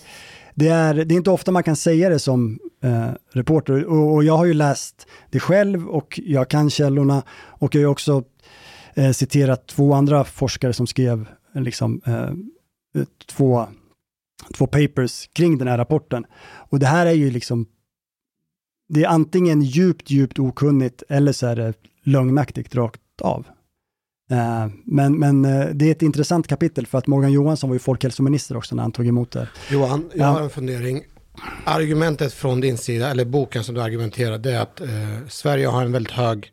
det, 0.55 0.67
är, 0.67 0.93
det 0.93 1.13
är 1.13 1.17
inte 1.17 1.31
ofta 1.31 1.51
man 1.51 1.63
kan 1.63 1.75
säga 1.75 2.09
det 2.09 2.19
som 2.19 2.59
eh, 2.83 3.09
reporter 3.31 3.85
och, 3.85 4.13
och 4.13 4.23
jag 4.23 4.37
har 4.37 4.45
ju 4.45 4.53
läst 4.53 5.07
det 5.29 5.39
själv 5.39 5.87
och 5.89 6.19
jag 6.25 6.49
kan 6.49 6.69
källorna 6.69 7.23
och 7.31 7.75
jag 7.75 7.81
har 7.81 7.91
också 7.91 8.23
eh, 8.93 9.11
citerat 9.11 9.67
två 9.67 9.93
andra 9.93 10.23
forskare 10.23 10.73
som 10.73 10.87
skrev 10.87 11.25
liksom, 11.53 12.01
eh, 12.05 12.13
eh 12.13 13.07
två, 13.25 13.67
två 14.53 14.67
papers 14.67 15.29
kring 15.33 15.57
den 15.57 15.67
här 15.67 15.77
rapporten. 15.77 16.25
Och 16.69 16.79
det 16.79 16.87
här 16.87 17.05
är 17.05 17.13
ju 17.13 17.31
liksom 17.31 17.65
det 18.93 19.03
är 19.03 19.07
antingen 19.07 19.61
djupt, 19.61 20.09
djupt 20.09 20.39
okunnigt 20.39 21.03
eller 21.09 21.31
så 21.31 21.47
är 21.47 21.55
det 21.55 21.73
lögnaktigt 22.03 22.75
rakt 22.75 23.21
av. 23.21 23.47
Eh, 24.31 24.67
men 24.85 25.19
men 25.19 25.45
eh, 25.45 25.65
det 25.73 25.87
är 25.87 25.91
ett 25.91 26.01
intressant 26.01 26.47
kapitel 26.47 26.87
för 26.87 26.97
att 26.97 27.07
Morgan 27.07 27.31
Johansson 27.31 27.69
var 27.69 27.75
ju 27.75 27.79
folkhälsominister 27.79 28.57
också 28.57 28.75
när 28.75 28.83
han 28.83 28.91
tog 28.91 29.07
emot 29.07 29.31
det. 29.31 29.47
Johan, 29.71 30.09
jag 30.13 30.19
Ja. 30.19 30.25
har 30.31 30.41
en 30.41 30.49
fundering. 30.49 31.03
Argumentet 31.65 32.33
från 32.33 32.61
din 32.61 32.77
sida, 32.77 33.09
eller 33.09 33.25
boken 33.25 33.63
som 33.63 33.75
du 33.75 33.81
argumenterar, 33.81 34.37
det 34.37 34.51
är 34.51 34.59
att 34.59 34.81
eh, 34.81 34.87
Sverige 35.29 35.67
har 35.67 35.85
en 35.85 35.91
väldigt 35.91 36.13
hög 36.13 36.51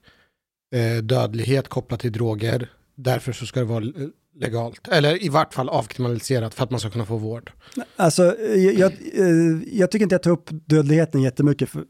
eh, 0.74 1.03
dödlighet 1.03 1.68
kopplat 1.68 2.01
till 2.01 2.12
droger. 2.12 2.70
Därför 2.97 3.33
så 3.33 3.47
ska 3.47 3.61
det 3.61 3.66
vara 3.66 3.85
eh, 3.85 3.91
legalt, 4.41 4.89
eller 4.89 5.24
i 5.24 5.29
vart 5.29 5.55
fall 5.55 5.68
avkriminaliserat 5.68 6.55
för 6.55 6.64
att 6.64 6.70
man 6.70 6.81
ska 6.81 6.91
kunna 6.91 7.07
få 7.07 7.16
vård. 7.16 7.53
Alltså, 7.97 8.37
jag, 8.57 8.74
jag, 8.74 8.93
jag 9.72 9.91
tycker 9.91 10.03
inte 10.03 10.14
jag 10.14 10.22
tar 10.22 10.31
upp 10.31 10.49
dödligheten 10.51 11.22
jättemycket. 11.22 11.68
För, 11.68 11.85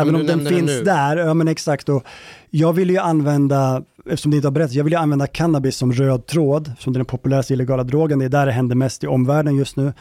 även 0.00 0.14
om 0.14 0.26
den 0.26 0.46
finns 0.46 0.84
där, 0.84 1.16
ja 1.16 1.34
men 1.34 1.48
exakt. 1.48 1.88
Och 1.88 2.04
jag 2.50 2.72
vill 2.72 2.90
ju 2.90 2.98
använda, 2.98 3.82
eftersom 4.06 4.30
det 4.30 4.36
inte 4.36 4.48
har 4.48 4.52
berättat, 4.52 4.74
jag 4.74 4.84
vill 4.84 4.92
ju 4.92 4.98
använda 4.98 5.26
cannabis 5.26 5.76
som 5.76 5.92
röd 5.92 6.26
tråd, 6.26 6.72
som 6.78 6.92
den 6.92 7.04
populäraste 7.04 7.52
illegala 7.52 7.84
drogen. 7.84 8.18
Det 8.18 8.24
är 8.24 8.28
där 8.28 8.46
det 8.46 8.52
händer 8.52 8.76
mest 8.76 9.04
i 9.04 9.06
omvärlden 9.06 9.56
just 9.56 9.76
nu. 9.76 9.92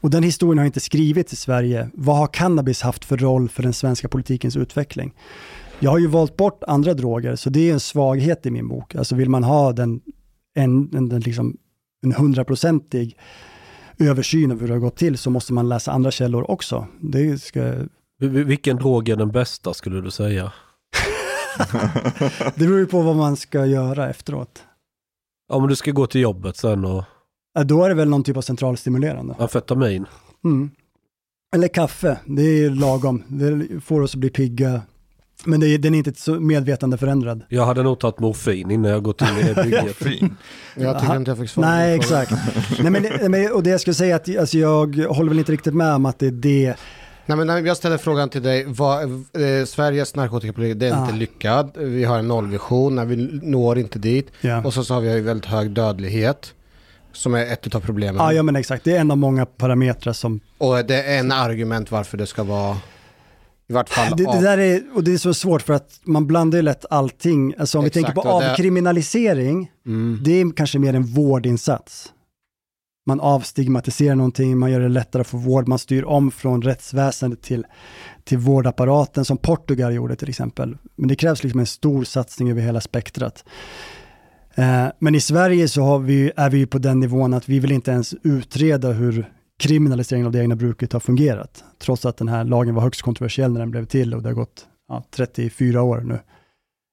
Och 0.00 0.10
den 0.10 0.22
historien 0.22 0.58
har 0.58 0.66
inte 0.66 0.80
skrivits 0.80 1.32
i 1.32 1.36
Sverige. 1.36 1.88
Vad 1.94 2.16
har 2.16 2.26
cannabis 2.26 2.82
haft 2.82 3.04
för 3.04 3.16
roll 3.16 3.48
för 3.48 3.62
den 3.62 3.72
svenska 3.72 4.08
politikens 4.08 4.56
utveckling? 4.56 5.14
Jag 5.80 5.90
har 5.90 5.98
ju 5.98 6.06
valt 6.06 6.36
bort 6.36 6.62
andra 6.66 6.94
droger, 6.94 7.36
så 7.36 7.50
det 7.50 7.68
är 7.68 7.72
en 7.72 7.80
svaghet 7.80 8.46
i 8.46 8.50
min 8.50 8.68
bok. 8.68 8.94
Alltså 8.94 9.14
vill 9.14 9.30
man 9.30 9.44
ha 9.44 9.72
den, 9.72 10.00
en, 10.54 10.96
en, 10.96 11.08
den 11.08 11.20
liksom, 11.20 11.56
en 12.02 12.12
hundraprocentig 12.12 13.16
översyn 13.98 14.52
av 14.52 14.60
hur 14.60 14.68
det 14.68 14.74
har 14.74 14.80
gått 14.80 14.96
till 14.96 15.18
så 15.18 15.30
måste 15.30 15.52
man 15.52 15.68
läsa 15.68 15.92
andra 15.92 16.10
källor 16.10 16.50
också. 16.50 16.86
Det 17.00 17.42
ska, 17.42 17.72
Vilken 18.20 18.76
drog 18.76 19.08
är 19.08 19.16
den 19.16 19.30
bästa 19.30 19.74
skulle 19.74 20.00
du 20.00 20.10
säga? 20.10 20.52
det 22.54 22.58
beror 22.66 22.78
ju 22.78 22.86
på 22.86 23.02
vad 23.02 23.16
man 23.16 23.36
ska 23.36 23.66
göra 23.66 24.10
efteråt. 24.10 24.62
Om 25.52 25.68
du 25.68 25.76
ska 25.76 25.90
gå 25.90 26.06
till 26.06 26.20
jobbet 26.20 26.56
sen 26.56 26.84
och 26.84 27.04
Ja, 27.54 27.64
Då 27.64 27.84
är 27.84 27.88
det 27.88 27.94
väl 27.94 28.08
någon 28.08 28.22
typ 28.24 28.36
av 28.36 28.40
centralstimulerande. 28.42 29.34
amfetamin. 29.38 30.06
Mm. 30.44 30.70
Eller 31.54 31.68
kaffe, 31.68 32.18
det 32.26 32.42
är 32.42 32.70
lagom. 32.70 33.22
Det 33.28 33.80
får 33.80 34.00
oss 34.00 34.14
att 34.14 34.20
bli 34.20 34.30
pigga. 34.30 34.82
Men 35.44 35.60
det 35.60 35.66
är, 35.68 35.78
den 35.78 35.94
är 35.94 35.98
inte 35.98 36.20
så 36.20 36.40
medvetande 36.40 36.98
förändrad. 36.98 37.42
Jag 37.48 37.66
hade 37.66 37.82
nog 37.82 38.00
tagit 38.00 38.20
morfin 38.20 38.70
innan 38.70 38.90
jag 38.90 39.02
gått 39.02 39.20
in 39.22 39.28
i 39.38 39.42
det 39.42 39.62
bygget. 39.62 39.96
Jag 40.76 41.00
tycker 41.00 41.16
inte 41.16 41.30
jag 41.30 41.38
fick 41.38 41.50
svar 41.50 41.64
Nej, 41.64 41.94
exakt. 41.94 42.32
Nej, 42.82 42.90
men, 42.90 43.02
nej, 43.02 43.28
men, 43.28 43.52
och 43.52 43.62
det 43.62 43.70
jag 43.70 43.80
skulle 43.80 43.94
säga 43.94 44.16
att 44.16 44.36
alltså, 44.36 44.58
jag 44.58 44.96
håller 44.96 45.28
väl 45.28 45.38
inte 45.38 45.52
riktigt 45.52 45.74
med 45.74 45.94
om 45.94 46.06
att 46.06 46.18
det 46.18 46.26
är 46.26 46.30
det 46.30 46.74
Nej, 47.26 47.36
men 47.36 47.64
jag 47.66 47.76
ställer 47.76 47.98
frågan 47.98 48.28
till 48.28 48.42
dig, 48.42 48.64
vad, 48.68 49.02
eh, 49.02 49.64
Sveriges 49.66 50.14
narkotikapolitik, 50.16 50.78
det 50.80 50.86
är 50.86 50.90
Ja. 50.90 51.02
inte 51.04 51.14
lyckad. 51.14 51.70
Vi 51.76 52.04
har 52.04 52.18
en 52.18 52.28
nollvision, 52.28 52.94
när 52.94 53.04
vi 53.04 53.16
når 53.42 53.78
inte 53.78 53.98
dit. 53.98 54.26
Ja. 54.40 54.64
Och 54.64 54.74
så, 54.74 54.84
så 54.84 54.94
har 54.94 55.00
vi 55.00 55.20
väldigt 55.20 55.46
hög 55.46 55.70
dödlighet, 55.70 56.54
som 57.12 57.34
är 57.34 57.52
ett 57.52 57.74
av 57.74 57.80
problemen. 57.80 58.16
Ja, 58.16 58.32
ja, 58.32 58.42
men 58.42 58.56
exakt. 58.56 58.84
Det 58.84 58.96
är 58.96 59.00
en 59.00 59.10
av 59.10 59.18
många 59.18 59.46
parametrar 59.46 60.12
som... 60.12 60.40
Och 60.58 60.84
det 60.84 61.02
är 61.02 61.18
en 61.18 61.32
argument 61.32 61.90
varför 61.90 62.16
det 62.18 62.26
ska 62.26 62.42
vara, 62.42 62.76
i 63.68 63.72
vart 63.72 63.88
fall... 63.88 64.16
Det, 64.16 64.24
det 64.24 64.40
där 64.40 64.58
är, 64.58 64.82
och 64.94 65.04
det 65.04 65.14
är 65.14 65.18
så 65.18 65.34
svårt 65.34 65.62
för 65.62 65.72
att 65.74 66.00
man 66.04 66.26
blandar 66.26 66.58
ju 66.58 66.62
lätt 66.62 66.84
allting. 66.90 67.54
Alltså 67.58 67.78
om 67.78 67.84
vi 67.84 67.88
Exakt, 67.88 68.06
tänker 68.06 68.22
på 68.22 68.28
och 68.28 68.40
det- 68.42 68.50
avkriminalisering, 68.50 69.70
Mm. 69.86 70.20
det 70.24 70.40
är 70.40 70.52
kanske 70.56 70.78
mer 70.78 70.94
en 70.94 71.02
vårdinsats. 71.06 72.10
Man 73.06 73.20
avstigmatiserar 73.20 74.14
någonting, 74.14 74.58
man 74.58 74.70
gör 74.70 74.80
det 74.80 74.88
lättare 74.88 75.20
att 75.20 75.26
få 75.26 75.36
vård, 75.36 75.68
man 75.68 75.78
styr 75.78 76.04
om 76.04 76.30
från 76.30 76.62
rättsväsendet 76.62 77.42
till, 77.42 77.66
till 78.24 78.38
vårdapparaten 78.38 79.24
som 79.24 79.38
Portugal 79.38 79.94
gjorde 79.94 80.16
till 80.16 80.28
exempel. 80.28 80.76
Men 80.96 81.08
det 81.08 81.16
krävs 81.16 81.42
liksom 81.42 81.60
en 81.60 81.66
stor 81.66 82.04
satsning 82.04 82.50
över 82.50 82.62
hela 82.62 82.80
spektrat. 82.80 83.44
Eh, 84.54 84.86
men 84.98 85.14
i 85.14 85.20
Sverige 85.20 85.68
så 85.68 85.82
har 85.82 85.98
vi, 85.98 86.32
är 86.36 86.50
vi 86.50 86.58
ju 86.58 86.66
på 86.66 86.78
den 86.78 87.00
nivån 87.00 87.34
att 87.34 87.48
vi 87.48 87.58
vill 87.58 87.72
inte 87.72 87.90
ens 87.90 88.14
utreda 88.22 88.92
hur 88.92 89.32
kriminaliseringen 89.58 90.26
av 90.26 90.32
det 90.32 90.38
egna 90.38 90.56
bruket 90.56 90.92
har 90.92 91.00
fungerat. 91.00 91.64
Trots 91.78 92.06
att 92.06 92.16
den 92.16 92.28
här 92.28 92.44
lagen 92.44 92.74
var 92.74 92.82
högst 92.82 93.02
kontroversiell 93.02 93.52
när 93.52 93.60
den 93.60 93.70
blev 93.70 93.84
till 93.84 94.14
och 94.14 94.22
det 94.22 94.28
har 94.28 94.34
gått 94.34 94.66
ja, 94.88 95.04
34 95.10 95.82
år 95.82 96.00
nu. 96.00 96.18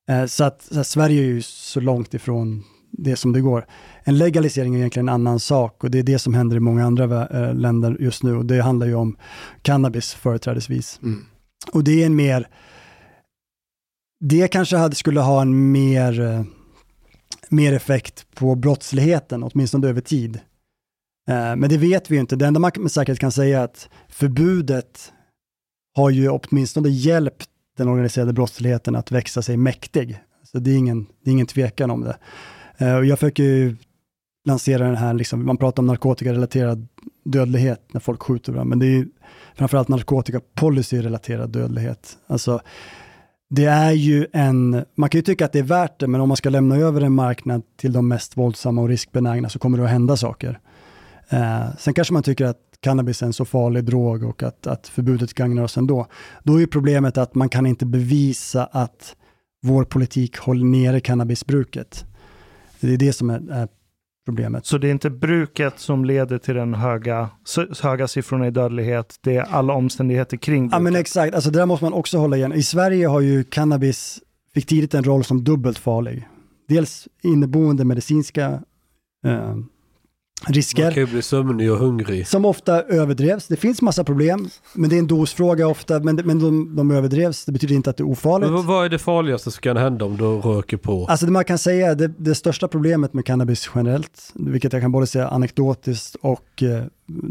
Eh, 0.09 0.25
så 0.25 0.43
att, 0.43 0.61
så 0.61 0.79
att 0.79 0.87
Sverige 0.87 1.21
är 1.21 1.25
ju 1.25 1.41
så 1.41 1.79
långt 1.79 2.13
ifrån 2.13 2.63
det 2.91 3.15
som 3.15 3.33
det 3.33 3.41
går. 3.41 3.65
En 4.03 4.17
legalisering 4.17 4.75
är 4.75 4.77
egentligen 4.77 5.09
en 5.09 5.13
annan 5.13 5.39
sak 5.39 5.83
och 5.83 5.91
det 5.91 5.99
är 5.99 6.03
det 6.03 6.19
som 6.19 6.33
händer 6.33 6.57
i 6.57 6.59
många 6.59 6.85
andra 6.85 7.27
eh, 7.27 7.55
länder 7.55 7.97
just 7.99 8.23
nu 8.23 8.35
och 8.35 8.45
det 8.45 8.61
handlar 8.61 8.87
ju 8.87 8.95
om 8.95 9.17
cannabis 9.61 10.13
företrädesvis. 10.13 10.99
Mm. 11.03 11.25
Och 11.73 11.83
det 11.83 12.01
är 12.01 12.05
en 12.05 12.15
mer, 12.15 12.47
det 14.19 14.47
kanske 14.47 14.77
hade, 14.77 14.95
skulle 14.95 15.19
ha 15.19 15.41
en 15.41 15.71
mer, 15.71 16.21
eh, 16.21 16.43
mer 17.49 17.73
effekt 17.73 18.25
på 18.35 18.55
brottsligheten, 18.55 19.43
åtminstone 19.43 19.87
över 19.87 20.01
tid. 20.01 20.35
Eh, 21.29 21.55
Men 21.55 21.69
det 21.69 21.77
vet 21.77 22.11
vi 22.11 22.15
ju 22.15 22.21
inte. 22.21 22.35
Det 22.35 22.47
enda 22.47 22.59
man 22.59 22.71
med 22.79 22.91
säkerhet 22.91 23.19
kan 23.19 23.31
säga 23.31 23.59
är 23.59 23.63
att 23.63 23.89
förbudet 24.09 25.13
har 25.95 26.09
ju 26.09 26.29
åtminstone 26.29 26.89
hjälpt 26.89 27.49
den 27.77 27.87
organiserade 27.87 28.33
brottsligheten 28.33 28.95
att 28.95 29.11
växa 29.11 29.41
sig 29.41 29.57
mäktig. 29.57 30.19
Så 30.43 30.59
det 30.59 30.71
är 30.71 30.77
ingen, 30.77 31.07
det 31.23 31.29
är 31.29 31.31
ingen 31.31 31.47
tvekan 31.47 31.91
om 31.91 32.01
det. 32.01 32.17
Eh, 32.81 32.87
jag 32.87 33.19
försöker 33.19 33.43
ju 33.43 33.75
lansera 34.45 34.87
den 34.87 34.95
här, 34.95 35.13
liksom, 35.13 35.45
man 35.45 35.57
pratar 35.57 35.83
om 35.83 35.87
narkotikarelaterad 35.87 36.87
dödlighet 37.23 37.81
när 37.91 38.01
folk 38.01 38.23
skjuter 38.23 38.51
varandra, 38.51 38.69
men 38.69 38.79
det 38.79 38.85
är 38.85 38.97
ju 38.97 39.07
framförallt 39.55 39.87
narkotikapolicyrelaterad 39.87 41.49
dödlighet. 41.49 42.17
Alltså, 42.27 42.61
det 43.49 43.65
är 43.65 43.91
ju 43.91 44.27
en, 44.33 44.85
man 44.95 45.09
kan 45.09 45.17
ju 45.19 45.23
tycka 45.23 45.45
att 45.45 45.51
det 45.51 45.59
är 45.59 45.63
värt 45.63 45.99
det, 45.99 46.07
men 46.07 46.21
om 46.21 46.27
man 46.27 46.37
ska 46.37 46.49
lämna 46.49 46.75
över 46.75 47.01
en 47.01 47.13
marknad 47.13 47.61
till 47.77 47.93
de 47.93 48.07
mest 48.07 48.37
våldsamma 48.37 48.81
och 48.81 48.87
riskbenägna 48.87 49.49
så 49.49 49.59
kommer 49.59 49.77
det 49.77 49.83
att 49.83 49.89
hända 49.89 50.17
saker. 50.17 50.59
Eh, 51.29 51.75
sen 51.79 51.93
kanske 51.93 52.13
man 52.13 52.23
tycker 52.23 52.45
att 52.45 52.57
cannabis 52.79 53.21
är 53.21 53.25
en 53.25 53.33
så 53.33 53.45
farlig 53.45 53.83
drog 53.83 54.23
och 54.23 54.43
att, 54.43 54.67
att 54.67 54.87
förbudet 54.87 55.33
gagnar 55.33 55.63
oss 55.63 55.77
ändå. 55.77 56.07
Då 56.43 56.55
är 56.55 56.59
ju 56.59 56.67
problemet 56.67 57.17
att 57.17 57.35
man 57.35 57.49
kan 57.49 57.65
inte 57.65 57.85
bevisa 57.85 58.65
att 58.65 59.15
vår 59.61 59.83
politik 59.83 60.37
håller 60.37 60.65
nere 60.65 60.99
cannabisbruket. 60.99 62.05
Det 62.81 62.93
är 62.93 62.97
det 62.97 63.13
som 63.13 63.29
är, 63.29 63.51
är 63.51 63.67
problemet. 64.25 64.65
Så 64.65 64.77
det 64.77 64.87
är 64.87 64.91
inte 64.91 65.09
bruket 65.09 65.79
som 65.79 66.05
leder 66.05 66.37
till 66.37 66.55
den 66.55 66.73
höga, 66.73 67.29
höga 67.81 68.07
siffrorna 68.07 68.47
i 68.47 68.51
dödlighet, 68.51 69.15
det 69.21 69.37
är 69.37 69.41
alla 69.41 69.73
omständigheter 69.73 70.37
kring 70.37 70.63
Ja 70.63 70.69
bruket. 70.69 70.83
men 70.83 70.95
exakt, 70.95 71.35
alltså 71.35 71.51
det 71.51 71.59
där 71.59 71.65
måste 71.65 71.85
man 71.85 71.93
också 71.93 72.17
hålla 72.17 72.37
igen. 72.37 72.53
I 72.53 72.63
Sverige 72.63 73.07
har 73.07 73.21
ju 73.21 73.43
cannabis, 73.43 74.19
fick 74.53 74.65
tidigt 74.65 74.93
en 74.93 75.03
roll 75.03 75.23
som 75.23 75.43
dubbelt 75.43 75.77
farlig. 75.77 76.27
Dels 76.67 77.07
inneboende 77.23 77.85
medicinska 77.85 78.61
eh, 79.25 79.55
risker. 80.47 80.83
Man 80.83 80.93
kan 80.93 81.03
ju 81.03 81.07
bli 81.11 81.21
sömnig 81.21 81.71
och 81.71 81.77
hungrig. 81.77 82.27
Som 82.27 82.45
ofta 82.45 82.81
överdrevs. 82.81 83.47
Det 83.47 83.55
finns 83.55 83.81
massa 83.81 84.03
problem, 84.03 84.49
men 84.73 84.89
det 84.89 84.95
är 84.95 84.99
en 84.99 85.07
dosfråga 85.07 85.67
ofta, 85.67 85.99
men, 85.99 86.15
men 86.15 86.39
de, 86.39 86.75
de 86.75 86.91
överdrevs. 86.91 87.45
Det 87.45 87.51
betyder 87.51 87.75
inte 87.75 87.89
att 87.89 87.97
det 87.97 88.03
är 88.03 88.07
ofarligt. 88.09 88.51
Men 88.51 88.65
vad- 88.67 88.85
är 88.85 88.89
det 88.89 88.99
farligaste 88.99 89.51
som 89.51 89.61
kan 89.61 89.77
hända 89.77 90.05
om 90.05 90.17
du 90.17 90.23
röker 90.25 90.77
på? 90.77 91.05
Alltså 91.05 91.25
det 91.25 91.31
man 91.31 91.45
kan 91.45 91.57
säga, 91.57 91.95
det, 91.95 92.07
det 92.17 92.35
största 92.35 92.67
problemet 92.67 93.13
med 93.13 93.25
cannabis 93.25 93.69
generellt, 93.75 94.31
vilket 94.35 94.73
jag 94.73 94.81
kan 94.81 94.91
både 94.91 95.07
säga 95.07 95.27
anekdotiskt 95.27 96.15
och 96.21 96.63
eh, 96.63 96.83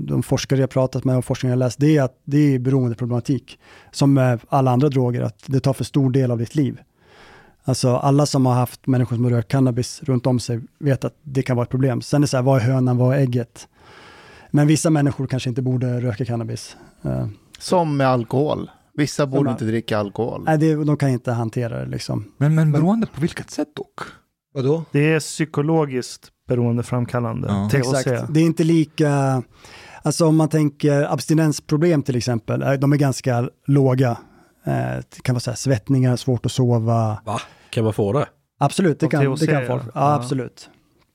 de 0.08 0.22
forskare 0.22 0.60
jag 0.60 0.70
pratat 0.70 1.04
med 1.04 1.16
och 1.18 1.24
forskning 1.24 1.50
jag 1.50 1.58
läst, 1.58 1.78
det 1.80 1.96
är 1.96 2.02
att 2.02 2.14
det 2.24 2.54
är 2.54 2.58
beroendeproblematik. 2.58 3.58
Som 3.92 4.14
med 4.14 4.40
alla 4.48 4.70
andra 4.70 4.88
droger, 4.88 5.22
att 5.22 5.42
det 5.46 5.60
tar 5.60 5.72
för 5.72 5.84
stor 5.84 6.10
del 6.10 6.30
av 6.30 6.38
ditt 6.38 6.54
liv. 6.54 6.78
Alltså 7.70 7.96
alla 7.96 8.26
som 8.26 8.46
har 8.46 8.54
haft 8.54 8.86
människor 8.86 9.16
som 9.16 9.24
har 9.24 9.30
rökt 9.30 9.48
cannabis 9.50 10.02
runt 10.02 10.26
om 10.26 10.40
sig 10.40 10.60
vet 10.78 11.04
att 11.04 11.14
det 11.22 11.42
kan 11.42 11.56
vara 11.56 11.64
ett 11.64 11.70
problem. 11.70 12.02
Sen 12.02 12.20
är 12.20 12.20
det 12.22 12.26
så 12.28 12.36
här, 12.36 12.44
vad 12.44 12.56
är 12.56 12.64
hönan, 12.64 12.96
vad 12.96 13.16
är 13.16 13.20
ägget? 13.20 13.68
Men 14.50 14.66
vissa 14.66 14.90
människor 14.90 15.26
kanske 15.26 15.48
inte 15.48 15.62
borde 15.62 16.00
röka 16.00 16.24
cannabis. 16.24 16.76
Eh, 17.04 17.26
Som 17.58 17.96
med 17.96 18.06
alkohol. 18.08 18.70
Vissa 18.94 19.26
borde 19.26 19.44
Som- 19.44 19.52
inte 19.52 19.64
dricka 19.64 19.98
alkohol. 19.98 20.42
Nej, 20.46 20.58
det, 20.58 20.84
de 20.84 20.96
kan 20.96 21.08
inte 21.08 21.32
hantera 21.32 21.78
det 21.78 21.86
liksom. 21.86 22.32
Men, 22.38 22.54
men 22.54 22.72
beroende 22.72 23.06
på 23.06 23.20
vilket 23.20 23.50
sätt 23.50 23.68
dock? 23.76 24.00
Vadå? 24.54 24.84
Det 24.92 25.12
är 25.12 25.20
psykologiskt 25.20 26.28
beroendeframkallande. 26.48 27.48
Ja. 27.48 27.70
Exakt. 27.78 28.34
Det 28.34 28.40
är 28.40 28.44
inte 28.44 28.64
lika, 28.64 29.42
alltså 30.02 30.26
om 30.26 30.36
man 30.36 30.48
tänker 30.48 31.12
abstinensproblem 31.12 32.02
till 32.02 32.16
exempel, 32.16 32.62
eh, 32.62 32.72
de 32.72 32.92
är 32.92 32.96
ganska 32.96 33.48
låga. 33.66 34.10
Eh, 34.64 34.72
Det 35.14 35.22
kan 35.22 35.34
vara 35.34 35.40
så 35.40 35.50
här, 35.50 35.56
svettningar, 35.56 36.16
svårt 36.16 36.46
att 36.46 36.52
sova. 36.52 37.18
Va? 37.24 37.40
Kan 37.70 37.84
man 37.84 37.92
få 37.92 38.12
det? 38.12 38.26
Absolut, 38.58 39.00
det 39.00 39.08
kan, 39.08 39.36
THC, 39.36 39.40
det 39.40 39.46
kan 39.46 39.66
folk. 39.66 39.82
Ja, 39.86 39.90
Ja. 39.94 40.14
absolut. 40.14 40.70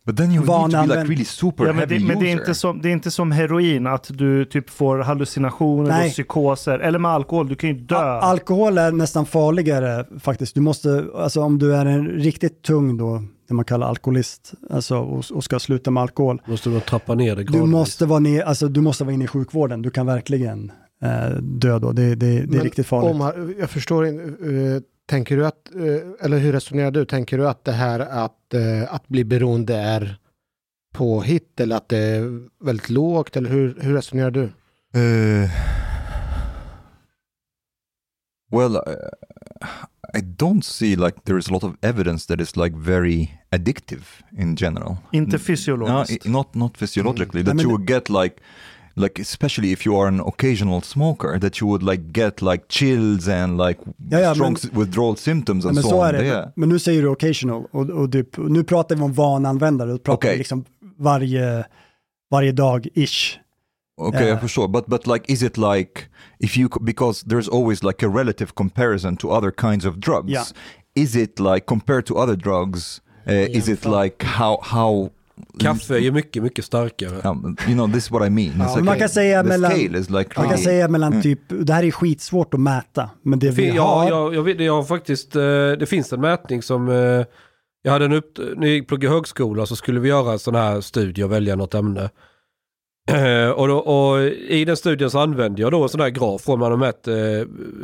But 0.06 0.18
then 0.18 0.32
you 0.32 0.40
need 0.46 0.72
to 0.72 0.78
be 0.78 0.88
like 0.88 1.04
really 1.12 1.26
super 1.26 1.64
Ja, 1.66 1.70
men 1.74 1.80
heavy 1.80 1.98
det, 1.98 2.06
men 2.06 2.20
det, 2.20 2.28
är 2.28 2.32
inte 2.32 2.54
som, 2.56 2.82
det 2.82 2.90
är 2.90 2.92
inte 2.94 3.12
som 3.12 3.32
heroin, 3.32 3.88
att 3.88 4.10
du 4.14 4.46
typ 4.46 4.70
får 4.70 4.98
hallucinationer 5.00 5.90
Nej. 5.90 6.06
och 6.08 6.12
psykoser. 6.12 6.80
Eller 6.80 7.00
med 7.00 7.12
alkohol, 7.12 7.48
du 7.48 7.56
kan 7.56 7.70
ju 7.70 7.76
dö. 7.76 7.96
Al- 7.96 8.20
alkohol 8.24 8.78
är 8.78 8.92
nästan 8.92 9.26
farligare 9.26 10.06
faktiskt. 10.20 10.56
Du 10.56 10.62
måste, 10.62 11.06
alltså 11.16 11.42
om 11.42 11.60
du 11.60 11.76
är 11.76 11.86
en 11.86 12.08
riktigt 12.08 12.62
tung 12.64 12.98
då, 12.98 13.24
det 13.48 13.54
man 13.54 13.66
kallar 13.66 13.88
alkoholist, 13.88 14.54
alltså 14.70 14.98
och, 14.98 15.24
och 15.34 15.44
ska 15.44 15.60
sluta 15.60 15.92
med 15.92 16.02
alkohol. 16.04 16.42
Måste 16.46 16.70
du 16.70 16.80
trappa 16.80 17.16
ner 17.16 17.36
det 17.36 17.44
Du 17.44 17.62
måste 17.66 18.06
vara 18.06 18.20
ner, 18.20 18.42
alltså 18.44 18.68
du 18.68 18.82
måste 18.82 19.04
vara 19.04 19.14
inne 19.14 19.24
i 19.24 19.28
sjukvården. 19.28 19.82
Du 19.82 19.90
kan 19.90 20.06
verkligen 20.06 20.72
eh, 21.04 21.30
dö 21.42 21.80
då. 21.80 21.92
Det, 21.92 22.02
det, 22.02 22.16
det 22.16 22.38
är 22.44 22.48
Men 22.48 22.60
riktigt 22.60 22.88
farligt. 22.88 23.12
Omar, 23.16 23.54
jag 23.60 23.70
förstår 23.70 24.06
inte, 24.08 24.24
eh, 24.24 24.82
tänker 25.06 25.38
du 25.38 25.46
att, 25.46 25.76
eh, 25.76 26.26
eller 26.26 26.38
hur 26.38 26.52
resonerar 26.52 26.92
du? 26.92 27.06
Tänker 27.06 27.38
du 27.38 27.48
att 27.50 27.66
det 27.66 27.72
här 27.72 28.00
att, 28.00 28.54
eh, 28.54 28.94
att 28.94 29.08
bli 29.08 29.24
beroende 29.24 29.76
är 29.76 30.18
påhitt 30.94 31.60
eller 31.60 31.76
att 31.76 31.90
det 31.90 31.98
är 31.98 32.42
väldigt 32.66 32.90
lågt? 32.90 33.36
Eller 33.38 33.50
hur, 33.50 33.78
hur 33.82 33.94
resonerar 33.94 34.32
du? 34.32 34.44
Uh, 34.96 35.50
well, 38.52 38.76
uh, 38.76 38.84
I 40.14 40.22
don't 40.22 40.62
see 40.64 40.96
like 40.96 41.20
there 41.26 41.38
is 41.40 41.50
a 41.50 41.54
lot 41.54 41.64
of 41.64 41.76
evidence 41.82 42.28
that 42.28 42.40
it's 42.40 42.56
like 42.64 42.76
very 42.78 43.30
addictive 43.52 44.04
in 44.38 44.56
general. 44.56 44.98
Inte 45.12 45.32
No, 45.38 45.40
fysiologiskt. 45.40 46.26
i- 46.26 46.30
not 46.30 46.56
not 46.56 46.78
physiologically. 46.78 47.42
Mm. 47.42 47.46
That 47.46 47.54
I 47.54 47.56
mean- 47.58 47.64
you 47.70 47.72
would 47.78 47.90
get 47.90 48.10
like 48.10 48.36
like 48.96 49.22
especially 49.22 49.72
if 49.72 49.86
you 49.86 50.00
are 50.02 50.08
an 50.08 50.20
occasional 50.20 50.82
smoker, 50.82 51.40
that 51.40 51.62
you 51.62 51.68
would 51.68 51.84
like 51.84 52.04
get 52.14 52.42
like 52.42 52.64
chills 52.70 53.28
and 53.28 53.58
like 53.58 53.80
Ja, 54.12 54.20
ja, 54.20 54.34
strong 54.34 54.54
men- 54.64 54.80
withdrawal 54.80 55.18
symptoms 55.18 55.66
and 55.66 55.76
men 55.76 55.84
so, 55.84 55.90
så 55.90 56.00
on. 56.02 56.06
är 56.08 56.14
det. 56.14 56.24
Det- 56.24 56.52
Men 56.56 56.70
nu 56.70 56.80
säger 56.80 57.02
du 57.02 57.08
occasional 57.08 57.66
och, 57.72 57.90
och 57.90 58.12
typ, 58.12 58.38
nu 58.38 58.64
pratar 58.64 58.96
vi 58.96 59.02
om 59.02 59.14
vananvändare. 59.14 59.92
Då 59.92 59.98
pratar 59.98 60.14
Okej. 60.18 60.32
vi 60.32 60.38
liksom 60.38 60.66
varje, 60.98 61.66
varje 62.32 62.52
dag-ish. 62.52 63.40
Okay, 63.98 64.20
Yeah. 64.20 64.28
yeah. 64.28 64.40
for 64.42 64.48
sure. 64.48 64.68
But 64.68 64.88
but 64.88 65.08
like, 65.08 65.34
is 65.34 65.44
it 65.44 65.58
like 65.58 66.02
if 66.40 66.58
you 66.58 66.70
because 66.82 67.26
there's 67.26 67.50
always 67.50 67.84
like 67.84 68.06
a 68.06 68.10
relative 68.10 68.52
comparison 68.56 69.18
to 69.18 69.30
other 69.32 69.52
kinds 69.52 69.86
of 69.86 69.96
drugs. 70.00 70.32
Yeah. 70.32 70.46
Is 70.96 71.16
it 71.16 71.40
like 71.40 71.66
compared 71.66 72.06
to 72.06 72.16
other 72.18 72.36
drugs? 72.38 73.02
Uh, 73.28 73.34
is 73.34 73.68
it 73.70 73.86
like 73.86 74.26
how 74.26 74.60
how? 74.62 75.10
Kaffe 75.60 75.96
är 75.96 76.00
ju 76.00 76.12
mycket, 76.12 76.44
mycket 76.44 76.66
starkare. 76.66 77.30
Um, 77.30 77.58
you 77.68 77.74
know, 77.74 77.88
this 77.94 78.04
is 78.06 78.12
what 78.12 78.28
I 78.28 78.30
mean. 78.30 78.54
Ja, 78.60 78.70
like 78.76 78.84
man 78.84 79.00
kan 79.00 79.10
säga 79.10 79.44
the 79.44 79.50
mellan, 79.50 79.72
like 79.78 80.40
man 80.40 80.50
kan 80.50 80.58
säga 80.58 80.88
mellan 80.88 81.12
Mm. 81.14 81.22
typ, 81.24 81.40
det 81.50 81.74
här 81.74 81.84
är 81.84 81.92
skitsvårt 81.92 82.54
att 82.54 82.60
mäta, 82.60 83.10
men 83.24 83.40
det 83.40 83.52
vi 83.52 83.70
Ja, 83.70 83.84
har, 83.96 84.10
jag, 84.10 84.36
jag, 84.36 84.44
vet, 84.44 84.60
jag 84.60 84.74
har 84.76 84.84
faktiskt, 84.84 85.36
eh, 85.36 85.42
det 85.80 85.90
finns 85.90 86.14
en 86.14 86.22
mätning 86.22 86.62
som, 86.62 86.90
eh, 86.90 87.26
jag 87.82 87.92
hade 87.92 88.06
en 88.06 88.14
upp, 88.14 88.40
när 88.56 88.68
jag 88.68 88.88
pluggade 88.88 89.16
högskola 89.16 89.66
så 89.66 89.76
skulle 89.76 90.00
vi 90.00 90.10
göra 90.10 90.32
en 90.32 90.40
sån 90.40 90.56
här 90.56 90.82
studie 90.82 91.24
och 91.24 91.32
välja 91.32 91.56
något 91.56 91.74
ämne. 91.74 92.10
Eh, 93.12 93.50
och, 93.50 93.68
då, 93.68 93.78
och 93.78 94.24
i 94.28 94.66
den 94.66 94.78
studien 94.78 95.10
så 95.10 95.20
använde 95.20 95.62
jag 95.62 95.72
då 95.72 95.84
en 95.84 95.90
sån 95.90 96.02
här 96.02 96.10
graf 96.10 96.42
från 96.42 96.60
man 96.60 96.72
har 96.72 96.78
mätt 96.78 97.08
eh, 97.08 97.16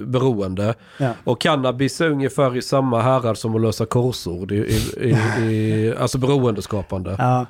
beroende. 0.05 0.75
Ja. 0.97 1.13
Och 1.23 1.41
cannabis 1.41 2.01
är 2.01 2.09
ungefär 2.09 2.57
i 2.57 2.61
samma 2.61 3.01
härad 3.01 3.37
som 3.37 3.55
att 3.55 3.61
lösa 3.61 3.85
korsord, 3.85 4.51
i, 4.51 4.55
i, 4.97 5.09
i, 5.43 5.93
alltså 5.99 6.17
beroendeskapande. 6.17 7.15
ja, 7.17 7.45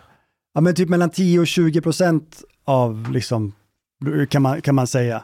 ja, 0.53 0.61
men 0.61 0.75
typ 0.75 0.89
mellan 0.89 1.09
10 1.09 1.39
och 1.39 1.47
20 1.47 1.81
procent 1.81 2.43
av, 2.65 3.11
liksom, 3.11 3.53
kan 4.29 4.41
man, 4.41 4.61
kan 4.61 4.75
man 4.75 4.87
säga. 4.87 5.23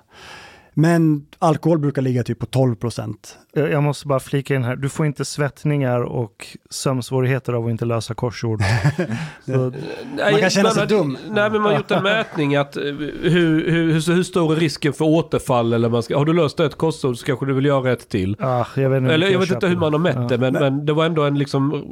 Men 0.79 1.25
alkohol 1.39 1.79
brukar 1.79 2.01
ligga 2.01 2.23
typ 2.23 2.39
på 2.39 2.45
12 2.45 2.75
procent. 2.75 3.37
Jag 3.53 3.83
måste 3.83 4.07
bara 4.07 4.19
flika 4.19 4.55
in 4.55 4.63
här, 4.63 4.75
du 4.75 4.89
får 4.89 5.05
inte 5.05 5.25
svettningar 5.25 6.01
och 6.01 6.47
sömnsvårigheter 6.69 7.53
av 7.53 7.65
att 7.65 7.71
inte 7.71 7.85
lösa 7.85 8.13
korsord. 8.13 8.61
Man 9.45 10.39
kan 10.39 10.49
känna 10.49 10.69
sig 10.69 10.81
men- 10.81 10.87
dum. 10.97 11.17
Nej, 11.29 11.51
men 11.51 11.61
man 11.61 11.71
har 11.71 11.77
gjort 11.77 11.91
en 11.91 12.03
mätning 12.03 12.55
att 12.55 12.77
eh, 12.77 12.83
hur, 12.83 13.31
hur, 13.31 13.71
hur, 13.71 14.13
hur 14.15 14.23
stor 14.23 14.53
är 14.53 14.59
risken 14.59 14.93
för 14.93 15.05
återfall? 15.05 15.73
Eller 15.73 15.89
man 15.89 16.03
ska, 16.03 16.17
har 16.17 16.25
du 16.25 16.33
löst 16.33 16.59
ett 16.59 16.75
korsord 16.75 17.17
så 17.17 17.25
kanske 17.25 17.45
du 17.45 17.53
vill 17.53 17.65
göra 17.65 17.91
ett 17.91 18.09
till. 18.09 18.35
ah, 18.39 18.65
jag 18.75 18.89
vet 18.89 19.01
inte, 19.01 19.13
Eller 19.13 19.27
jag 19.29 19.39
vet 19.39 19.51
inte 19.51 19.67
hur 19.67 19.77
man 19.77 19.93
har 19.93 19.99
mätt 19.99 20.15
Ja. 20.15 20.21
det, 20.27 20.37
men, 20.37 20.53
men 20.53 20.85
det 20.85 20.93
var 20.93 21.05
ändå 21.05 21.23
en 21.23 21.37
liksom 21.37 21.85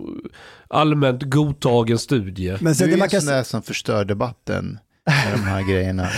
allmänt 0.68 1.24
godtagen 1.24 1.98
studie. 1.98 2.58
Men 2.62 2.76
sen 2.76 2.88
du 2.88 2.92
det 2.92 2.98
är 2.98 3.00
man 3.00 3.10
en 3.14 3.22
sån 3.22 3.34
där 3.34 3.44
som 3.44 3.62
förstör 3.62 4.06
debatten 4.06 4.80
med 5.06 5.34
de 5.34 5.42
här 5.42 5.62
grejerna. 5.72 6.08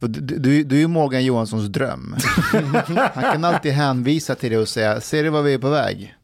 För 0.00 0.08
Du, 0.08 0.38
du, 0.38 0.62
du 0.64 0.76
är 0.76 0.80
ju 0.80 0.88
Morgan 0.88 1.24
Johanssons 1.24 1.68
dröm. 1.68 2.16
Han 3.14 3.22
kan 3.22 3.44
alltid 3.44 3.72
hänvisa 3.72 4.34
till 4.34 4.50
det 4.50 4.58
och 4.58 4.68
säga, 4.68 5.00
ser 5.00 5.22
du 5.22 5.30
vad 5.30 5.44
vi 5.44 5.54
är 5.54 5.58
på 5.58 5.70
väg? 5.70 6.14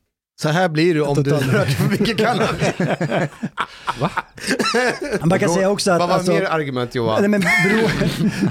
Så 0.42 0.48
här 0.48 0.68
blir 0.68 0.94
det 0.94 1.00
om 1.00 1.22
du 1.22 1.30
rör 1.30 1.64
dig 1.64 1.74
för 1.74 1.90
mycket 1.90 2.16
cannabis. 2.18 2.68
Man 5.24 5.38
kan 5.38 5.48
säga 5.48 5.70
också 5.70 5.90
att... 5.90 5.98
Vad 5.98 6.08
var 6.08 6.16
alltså- 6.16 6.32
mer 6.32 6.44
argument 6.44 6.94
Johan? 6.94 7.20
Nej, 7.20 7.28
men 7.28 7.40
bero, 7.40 7.88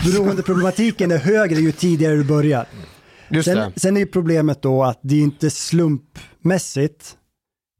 beroendeproblematiken 0.11 1.11
är 1.11 1.17
högre 1.17 1.59
ju 1.59 1.71
tidigare 1.71 2.15
du 2.15 2.23
börjar. 2.23 2.65
Just 3.29 3.45
sen, 3.45 3.57
det. 3.57 3.79
sen 3.79 3.97
är 3.97 4.01
ju 4.01 4.07
problemet 4.07 4.61
då 4.61 4.83
att 4.83 4.99
det 5.03 5.15
är 5.15 5.21
inte 5.21 5.49
slumpmässigt 5.49 7.15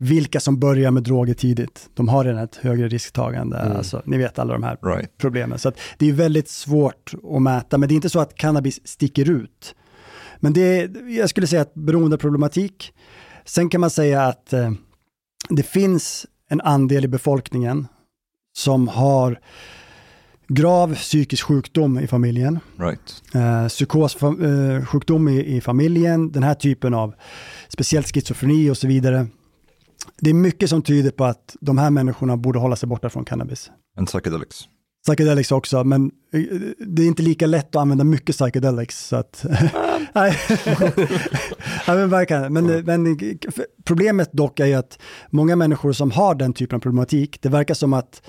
vilka 0.04 0.40
som 0.40 0.60
börjar 0.60 0.92
med 0.92 1.04
droger 1.04 1.34
tidigt. 1.34 1.90
De 1.94 2.10
har 2.10 2.24
redan 2.24 2.44
ett 2.44 2.56
högre 2.56 2.88
risktagande. 2.88 3.58
Mm. 3.58 3.78
Alltså, 3.78 4.02
ni 4.06 4.18
vet 4.18 4.40
alla 4.40 4.54
de 4.54 4.64
här 4.64 4.78
Right. 4.84 5.18
problemen. 5.18 5.60
Så 5.60 5.72
det 5.98 6.10
är 6.10 6.14
väldigt 6.14 6.50
svårt 6.50 7.14
att 7.36 7.42
mäta, 7.42 7.78
men 7.78 7.90
det 7.90 7.94
är 7.94 7.96
inte 7.96 8.10
så 8.10 8.20
att 8.20 8.36
cannabis 8.36 8.88
sticker 8.88 9.30
ut. 9.30 9.76
Men 10.40 10.54
det 10.54 10.62
är, 10.62 11.10
jag 11.18 11.30
skulle 11.30 11.48
säga 11.48 11.62
att 11.62 11.74
beroendeproblematik. 11.74 12.94
Sen 13.46 13.70
kan 13.70 13.82
man 13.82 13.90
säga 13.90 14.24
att 14.24 14.54
eh, 14.54 14.72
det 15.50 15.64
finns 15.64 16.26
en 16.50 16.62
andel 16.62 17.06
i 17.06 17.08
befolkningen 17.08 17.88
som 18.58 18.88
har 18.88 19.40
grav 20.48 20.96
psykisk 20.96 21.44
sjukdom 21.46 22.00
i 22.00 22.08
familjen. 22.08 22.60
Right. 22.80 23.24
Eh, 23.34 23.68
psykossjukdom 23.68 24.46
eh, 24.76 24.86
sjukdom 24.86 25.28
i, 25.30 25.56
i 25.56 25.62
familjen, 25.62 26.32
den 26.32 26.44
här 26.44 26.54
typen 26.56 26.94
av 26.94 27.14
speciellt 27.68 28.08
schizofreni 28.14 28.70
och 28.70 28.78
så 28.78 28.88
vidare. 28.88 29.28
Det 30.20 30.30
är 30.30 30.34
mycket 30.34 30.70
som 30.70 30.82
tyder 30.82 31.12
på 31.12 31.26
att 31.26 31.56
de 31.62 31.78
här 31.78 31.90
människorna 31.90 32.38
borde 32.38 32.60
hålla 32.60 32.76
sig 32.76 32.90
borta 32.90 33.10
från 33.10 33.26
cannabis. 33.26 33.72
And 33.98 34.08
psychedelics. 34.08 34.68
Psychedelics 35.04 35.52
också, 35.52 35.84
men 35.84 36.12
eh, 36.34 36.42
det 36.88 37.04
är 37.04 37.08
inte 37.08 37.24
lika 37.24 37.48
lätt 37.48 37.76
att 37.76 37.82
använda 37.82 38.04
mycket 38.04 38.36
psychedelics. 38.36 39.08
Så 39.08 39.16
att, 39.16 39.46
nej. 40.14 40.38
men 41.88 42.10
verkligen. 42.10 42.54
Men, 42.54 42.66
men 42.86 43.18
problemet 43.84 44.32
dock 44.34 44.60
är 44.60 44.66
ju 44.66 44.74
att 44.74 45.00
många 45.30 45.56
människor 45.56 45.94
som 45.94 46.12
har 46.12 46.36
den 46.36 46.54
typen 46.54 46.76
av 46.76 46.80
problematik, 46.80 47.42
det 47.42 47.50
verkar 47.50 47.74
som 47.74 47.94
att 47.94 48.22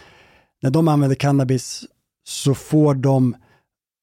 när 0.63 0.71
de 0.71 0.89
använder 0.89 1.15
cannabis 1.17 1.85
så 2.25 2.55
får 2.55 2.95
de 2.95 3.35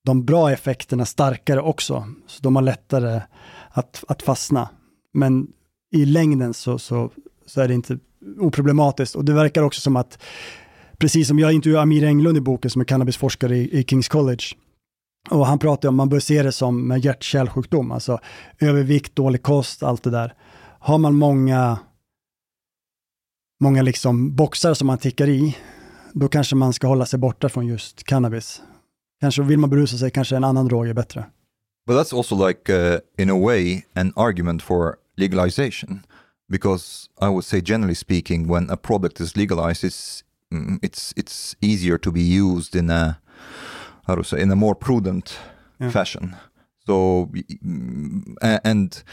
de 0.06 0.26
bra 0.26 0.52
effekterna 0.52 1.06
starkare 1.06 1.62
också. 1.62 2.08
Så 2.28 2.42
de 2.44 2.56
har 2.56 2.64
lättare 2.64 3.22
att, 3.70 4.04
att 4.08 4.22
fastna. 4.22 4.70
Men 5.14 5.48
i 5.92 6.06
längden 6.06 6.54
så, 6.54 6.80
så, 6.80 7.12
så 7.50 7.62
är 7.62 7.68
det 7.68 7.74
inte 7.74 7.98
oproblematiskt. 8.40 9.16
Och 9.16 9.26
det 9.26 9.34
verkar 9.34 9.64
också 9.64 9.82
som 9.82 9.96
att, 9.96 10.20
precis 10.98 11.28
som 11.28 11.40
jag 11.40 11.54
intervjuade 11.54 11.84
Amir 11.84 12.04
Englund 12.04 12.38
i 12.38 12.42
boken 12.42 12.72
som 12.72 12.82
är 12.82 12.86
cannabisforskare 12.86 13.58
i, 13.58 13.80
i 13.80 13.84
Kings 13.84 14.08
College, 14.08 14.44
och 15.30 15.46
han 15.48 15.60
pratar 15.60 15.90
om, 15.90 15.96
man 15.96 16.10
bör 16.10 16.20
se 16.20 16.44
det 16.44 16.52
som 16.52 16.88
med 16.88 17.06
hjärt-kärlsjukdom, 17.06 17.92
alltså 17.92 18.20
övervikt, 18.60 19.16
dålig 19.16 19.44
kost, 19.44 19.84
allt 19.84 20.04
det 20.04 20.10
där. 20.10 20.34
Har 20.80 20.98
man 20.98 21.16
många, 21.16 21.80
många 23.60 23.82
liksom 23.82 24.36
boxar 24.36 24.74
som 24.74 24.88
man 24.88 24.98
tickar 24.98 25.30
i, 25.30 25.58
då 26.14 26.28
kanske 26.28 26.56
man 26.56 26.74
ska 26.74 26.88
hålla 26.88 27.06
sig 27.06 27.20
borta 27.20 27.50
från 27.50 27.68
just 27.68 28.04
cannabis. 28.04 28.62
Kanske 29.22 29.44
vill 29.44 29.60
man 29.60 29.70
berusa 29.70 29.98
sig, 29.98 30.12
kanske 30.12 30.36
en 30.36 30.44
annan 30.44 30.68
drog 30.68 30.88
är 30.88 30.94
bättre. 30.94 31.26
But 31.88 31.96
that's 31.98 32.18
also 32.18 32.48
like, 32.48 32.74
uh, 32.74 33.00
in 33.18 33.30
a 33.30 33.46
way, 33.46 33.82
an 33.96 34.14
argument 34.16 34.64
for 34.64 34.96
legalization, 35.18 36.00
because 36.50 37.10
I 37.22 37.28
would 37.30 37.46
say, 37.46 37.62
generally 37.62 37.96
speaking, 37.96 38.48
when 38.48 38.70
a 38.70 38.76
product 38.78 39.20
is 39.22 39.36
legalized, 39.38 39.84
it's 39.84 40.24
mm, 40.54 40.78
it's 40.82 41.14
it's 41.18 41.56
easier 41.62 41.98
to 42.00 42.12
be 42.12 42.22
used 42.22 42.76
in 42.76 42.90
a 42.90 43.20
how 44.08 44.16
to 44.16 44.24
say 44.24 44.42
in 44.42 44.52
a 44.52 44.56
more 44.56 44.76
prudent 44.76 45.40
Yeah. 45.82 45.92
fashion. 45.92 46.36
So, 46.86 47.30
mm, 47.64 48.36
and 48.64 49.04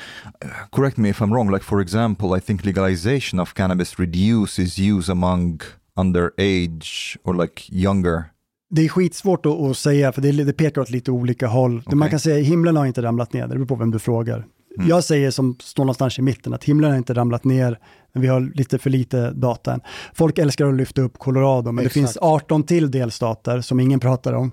uh, 0.44 0.48
correct 0.72 0.96
me 0.98 1.08
if 1.10 1.20
I'm 1.22 1.32
wrong. 1.32 1.50
Like 1.52 1.64
for 1.64 1.80
example, 1.80 2.36
I 2.38 2.40
think 2.40 2.64
legalization 2.64 3.40
of 3.40 3.54
cannabis 3.54 3.98
reduces 3.98 4.78
use 4.78 5.12
among 5.12 5.60
underage 5.96 7.16
or 7.24 7.34
like 7.34 7.62
younger. 7.70 8.24
Det 8.70 8.82
är 8.84 8.88
skitsvårt 8.88 9.46
att, 9.46 9.52
att 9.52 9.76
säga, 9.76 10.12
för 10.12 10.22
det, 10.22 10.32
det 10.32 10.52
pekar 10.52 10.80
åt 10.80 10.90
lite 10.90 11.10
olika 11.10 11.46
håll. 11.46 11.82
Det 11.86 11.96
Man 11.96 12.10
kan 12.10 12.20
säga 12.20 12.44
himlen 12.44 12.76
har 12.76 12.86
inte 12.86 13.02
ramlat 13.02 13.32
ner, 13.32 13.42
det 13.42 13.54
beror 13.54 13.66
på 13.66 13.74
vem 13.76 13.90
du 13.90 13.98
frågar. 13.98 14.46
Jag 14.78 15.04
säger 15.04 15.30
som 15.30 15.56
står 15.60 15.84
någonstans 15.84 16.18
i 16.18 16.22
mitten, 16.22 16.54
att 16.54 16.64
himlen 16.64 16.90
har 16.90 16.98
inte 16.98 17.14
ramlat 17.14 17.44
ner, 17.44 17.78
men 18.12 18.22
vi 18.22 18.28
har 18.28 18.40
lite 18.54 18.78
för 18.78 18.90
lite 18.90 19.30
data 19.30 19.72
än. 19.72 19.80
Folk 20.14 20.38
älskar 20.38 20.66
att 20.66 20.74
lyfta 20.74 21.02
upp 21.02 21.18
Colorado, 21.18 21.72
men 21.72 21.84
Exakt. 21.84 21.94
det 21.94 22.00
finns 22.00 22.18
18 22.20 22.62
till 22.62 22.90
delstater 22.90 23.60
som 23.60 23.80
ingen 23.80 24.00
pratar 24.00 24.32
om. 24.32 24.50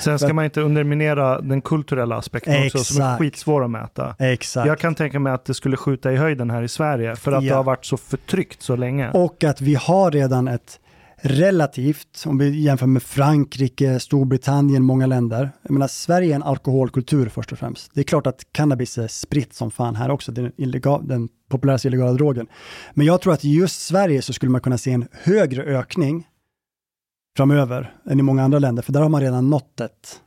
Sen 0.00 0.18
ska 0.18 0.34
man 0.34 0.44
inte 0.44 0.60
underminera 0.60 1.40
den 1.40 1.60
kulturella 1.60 2.16
aspekten 2.16 2.64
också, 2.66 2.78
som 2.78 2.96
är 3.02 3.06
Exakt. 3.06 3.18
skitsvår 3.20 3.64
att 3.64 3.70
mäta. 3.70 4.14
Exakt. 4.18 4.66
Jag 4.66 4.78
kan 4.78 4.94
tänka 4.94 5.18
mig 5.20 5.32
att 5.32 5.44
det 5.44 5.54
skulle 5.54 5.76
skjuta 5.76 6.12
i 6.12 6.16
höjden 6.16 6.50
här 6.50 6.62
i 6.62 6.68
Sverige, 6.68 7.16
för 7.16 7.32
att 7.32 7.44
Ja. 7.44 7.50
det 7.50 7.56
har 7.56 7.64
varit 7.64 7.84
så 7.84 7.96
förtryckt 7.96 8.62
så 8.62 8.76
länge. 8.76 9.10
Och 9.10 9.44
att 9.44 9.60
vi 9.60 9.74
har 9.74 10.10
redan 10.10 10.48
ett 10.48 10.80
relativt, 11.20 12.24
om 12.26 12.38
vi 12.38 12.60
jämför 12.60 12.86
med 12.86 13.02
Frankrike, 13.02 14.00
Storbritannien, 14.00 14.82
många 14.82 15.06
länder. 15.06 15.50
Jag 15.62 15.70
menar, 15.70 15.88
Sverige 15.88 16.32
är 16.32 16.34
en 16.34 16.42
alkoholkultur 16.42 17.28
först 17.28 17.52
och 17.52 17.58
främst. 17.58 17.90
Det 17.94 18.00
är 18.00 18.04
klart 18.04 18.26
att 18.26 18.52
cannabis 18.52 18.98
är 18.98 19.08
spritt 19.08 19.54
som 19.54 19.70
fan 19.70 19.96
här 19.96 20.10
också, 20.10 20.32
den, 20.32 20.52
illegal, 20.56 21.08
den 21.08 21.28
populäraste 21.48 21.88
illegala 21.88 22.12
drogen. 22.12 22.46
Men 22.94 23.06
jag 23.06 23.20
tror 23.20 23.32
att 23.32 23.44
i 23.44 23.54
just 23.54 23.82
Sverige 23.82 24.22
så 24.22 24.32
skulle 24.32 24.52
man 24.52 24.60
kunna 24.60 24.78
se 24.78 24.92
en 24.92 25.08
högre 25.12 25.62
ökning 25.62 26.26
framöver 27.36 27.94
än 28.10 28.20
i 28.20 28.22
många 28.22 28.44
andra 28.44 28.58
länder, 28.58 28.82
för 28.82 28.92
där 28.92 29.00
har 29.00 29.08
man 29.08 29.20
redan 29.20 29.50
nått 29.50 29.80
ett, 29.80 30.20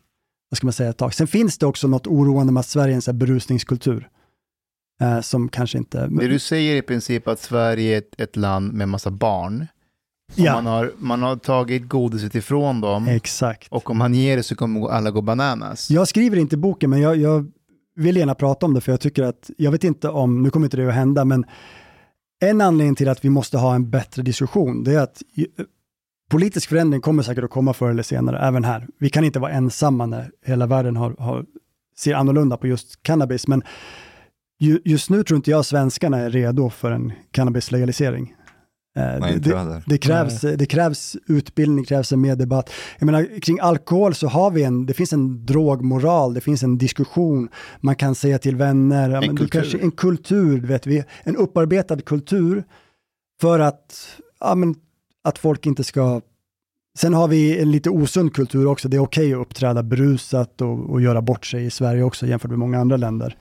vad 0.50 0.58
ska 0.58 0.68
man 0.68 0.74
säga, 0.74 0.90
ett 0.90 0.98
tag. 0.98 1.14
Sen 1.14 1.28
finns 1.28 1.58
det 1.58 1.66
också 1.66 1.88
något 1.88 2.08
oroande 2.08 2.54
med 2.54 2.60
att 2.60 2.68
Sverige 2.68 2.96
är 2.96 3.10
en 3.10 3.18
berusningskultur. 3.18 4.10
Eh, 5.02 5.22
som 5.22 5.50
kanske 5.50 5.78
inte... 5.78 6.08
Det 6.08 6.28
du 6.28 6.40
säger 6.40 6.76
i 6.76 6.82
princip 6.82 7.28
att 7.28 7.40
Sverige 7.40 7.94
är 7.94 7.98
ett, 7.98 8.22
ett 8.22 8.36
land 8.36 8.74
med 8.74 8.90
massa 8.90 9.12
barn. 9.12 9.68
Ja. 10.36 10.54
Man, 10.54 10.66
har, 10.66 10.92
man 10.98 11.22
har 11.22 11.36
tagit 11.36 11.88
godiset 11.88 12.36
ifrån 12.36 12.82
dem. 12.82 13.08
Exakt. 13.08 13.68
Och 13.72 13.90
om 13.90 13.98
man 13.98 14.14
ger 14.14 14.38
det 14.38 14.44
så 14.44 14.56
kommer 14.56 14.90
alla 14.90 15.12
gå 15.12 15.22
bananas. 15.22 15.92
Jag 15.92 16.08
skriver 16.08 16.38
inte 16.38 16.58
boken, 16.58 16.90
men 16.90 17.02
jag, 17.02 17.18
jag 17.18 17.52
vill 17.96 18.18
gärna 18.18 18.36
prata 18.36 18.66
om 18.66 18.74
det, 18.74 18.82
för 18.82 18.92
jag 18.92 19.00
tycker 19.00 19.24
att, 19.24 19.50
jag 19.58 19.72
vet 19.72 19.84
inte 19.84 20.10
om, 20.10 20.44
nu 20.44 20.50
kommer 20.50 20.66
inte 20.66 20.78
det 20.78 20.88
att 20.88 20.94
hända, 20.94 21.26
men 21.26 21.46
en 22.42 22.62
anledning 22.62 22.96
till 22.96 23.10
att 23.10 23.26
vi 23.26 23.30
måste 23.30 23.58
ha 23.58 23.76
en 23.76 23.90
bättre 23.90 24.22
diskussion, 24.22 24.84
det 24.84 24.94
är 24.94 25.00
att 25.00 25.22
politisk 26.30 26.70
förändring 26.70 27.02
kommer 27.02 27.24
säkert 27.24 27.44
att 27.44 27.50
komma 27.50 27.74
förr 27.74 27.90
eller 27.90 28.04
senare, 28.04 28.40
även 28.40 28.64
här. 28.64 28.88
Vi 29.00 29.10
kan 29.10 29.24
inte 29.24 29.40
vara 29.40 29.52
ensamma 29.52 30.06
när 30.06 30.32
hela 30.46 30.68
världen 30.68 30.96
har, 30.96 31.16
har, 31.20 31.46
ser 31.98 32.14
annorlunda 32.14 32.58
på 32.58 32.68
just 32.68 33.04
cannabis, 33.04 33.48
men 33.48 33.64
ju, 34.60 34.80
just 34.86 35.10
nu 35.10 35.24
tror 35.24 35.36
inte 35.36 35.52
jag 35.52 35.66
svenskarna 35.66 36.18
är 36.18 36.30
redo 36.30 36.70
för 36.70 36.92
en 36.92 37.14
cannabislegalisering. 37.32 38.36
Eh, 38.98 39.20
Nej, 39.20 39.40
det, 39.40 39.82
det, 39.86 39.98
krävs, 39.98 40.42
det 40.42 40.66
krävs 40.66 41.18
utbildning, 41.28 41.84
det 41.84 41.88
krävs 41.88 42.12
en 42.12 42.22
mer 42.22 42.36
debatt. 42.36 42.70
Jag 43.00 43.06
menar, 43.06 43.40
kring 43.42 43.60
alkohol 43.60 44.14
så 44.14 44.28
har 44.28 44.52
vi 44.52 44.64
en, 44.64 44.86
det 44.86 44.94
finns 44.94 45.14
en 45.14 45.46
drogmoral, 45.46 46.34
det 46.34 46.42
finns 46.42 46.64
en 46.64 46.78
diskussion, 46.78 47.50
man 47.80 47.96
kan 47.96 48.16
säga 48.16 48.40
till 48.40 48.56
vänner, 48.56 49.10
En 49.10 49.20
men 49.20 49.22
du 49.22 49.28
kultur. 49.38 49.60
kanske, 49.60 49.78
en 49.78 49.92
kultur, 49.92 50.62
vet 50.62 50.88
vi, 50.88 51.04
en 51.24 51.36
upparbetad 51.36 52.02
kultur 52.02 52.64
för 53.42 53.60
att, 53.60 54.08
ja, 54.40 54.56
men, 54.56 54.76
att 55.24 55.38
folk 55.38 55.66
inte 55.66 55.84
ska 55.84 56.22
Sen 56.98 57.14
har 57.14 57.28
vi 57.28 57.62
en 57.62 57.72
lite 57.72 57.90
osund 57.90 58.34
kultur 58.34 58.68
också. 58.68 58.90
Det 58.90 58.98
är 58.98 59.02
okej 59.02 59.34
att 59.34 59.40
uppträda 59.40 59.84
berusat 59.84 60.62
och, 60.62 60.90
och 60.90 61.02
göra 61.02 61.22
bort 61.22 61.46
sig 61.46 61.66
i 61.66 61.70
Sverige 61.70 62.04
också 62.04 62.26
jämfört 62.28 62.50
med 62.50 62.60
många 62.60 62.80
andra 62.80 62.98
länder. 62.98 63.36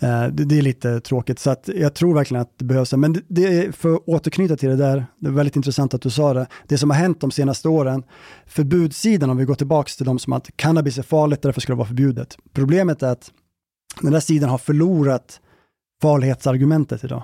Eh, 0.00 0.26
det, 0.26 0.58
är 0.58 0.62
lite 0.62 1.00
tråkigt, 1.00 1.38
så 1.38 1.50
att 1.50 1.68
jag 1.74 1.94
tror 1.94 2.14
verkligen 2.14 2.42
att 2.42 2.58
det 2.58 2.64
behövs. 2.64 2.92
Men 2.92 3.22
det, 3.28 3.76
för 3.76 3.94
att 3.94 4.02
återknyta 4.06 4.56
till 4.56 4.68
det 4.68 4.76
där, 4.76 5.06
det 5.18 5.26
är 5.26 5.32
väldigt 5.32 5.56
intressant 5.56 5.94
att 5.94 6.02
du 6.02 6.10
sa 6.10 6.34
det. 6.34 6.46
Det 6.68 6.78
som 6.78 6.90
har 6.90 6.96
hänt 6.96 7.20
de 7.20 7.30
senaste 7.30 7.68
åren, 7.68 8.02
förbudssidan, 8.46 9.30
om 9.30 9.36
vi 9.36 9.44
går 9.44 9.54
tillbaka 9.54 9.90
till 9.96 10.06
de 10.06 10.18
som 10.18 10.32
att 10.32 10.56
cannabis 10.56 10.98
är 10.98 11.02
farligt, 11.02 11.42
därför 11.42 11.60
ska 11.60 11.72
det 11.72 11.76
vara 11.76 11.88
förbjudet. 11.88 12.36
Problemet 12.52 13.02
är 13.02 13.08
att 13.08 13.32
den 14.00 14.12
där 14.12 14.20
sidan 14.20 14.50
har 14.50 14.58
förlorat 14.58 15.40
farlighetsargumentet 16.02 17.04
idag. 17.04 17.22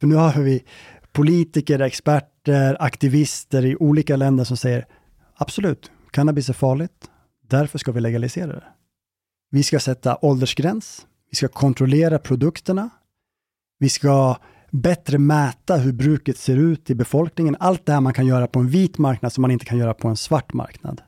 För 0.00 0.06
nu 0.06 0.14
har 0.14 0.42
vi 0.42 0.64
politiker, 1.12 1.80
experter, 1.80 2.76
aktivister 2.80 3.64
i 3.64 3.76
olika 3.76 4.16
länder 4.16 4.44
som 4.44 4.56
säger 4.56 4.86
absolut, 5.34 5.90
cannabis 6.10 6.48
är 6.48 6.52
farligt, 6.52 7.10
därför 7.48 7.78
ska 7.78 7.92
vi 7.92 8.00
legalisera 8.00 8.46
det. 8.46 8.64
Vi 9.50 9.62
ska 9.62 9.80
sätta 9.80 10.18
åldersgräns. 10.22 11.06
Vi 11.32 11.36
ska 11.36 11.48
kontrollera 11.48 12.18
produkterna. 12.18 12.90
Vi 13.78 13.88
ska 13.88 14.36
bättre 14.70 15.18
mäta 15.18 15.76
hur 15.76 15.92
bruket 15.92 16.38
ser 16.38 16.56
ut 16.56 16.90
i 16.90 16.94
befolkningen. 16.94 17.56
Allt 17.60 17.86
det 17.86 17.92
här 17.92 18.00
man 18.00 18.14
kan 18.14 18.26
göra 18.26 18.46
på 18.46 18.58
en 18.58 18.68
vit 18.68 18.98
marknad 18.98 19.32
som 19.32 19.42
man 19.42 19.50
inte 19.50 19.64
kan 19.64 19.78
göra 19.78 19.94
på 19.94 20.08
en 20.08 20.16
svart 20.16 20.52
marknad. 20.52 21.02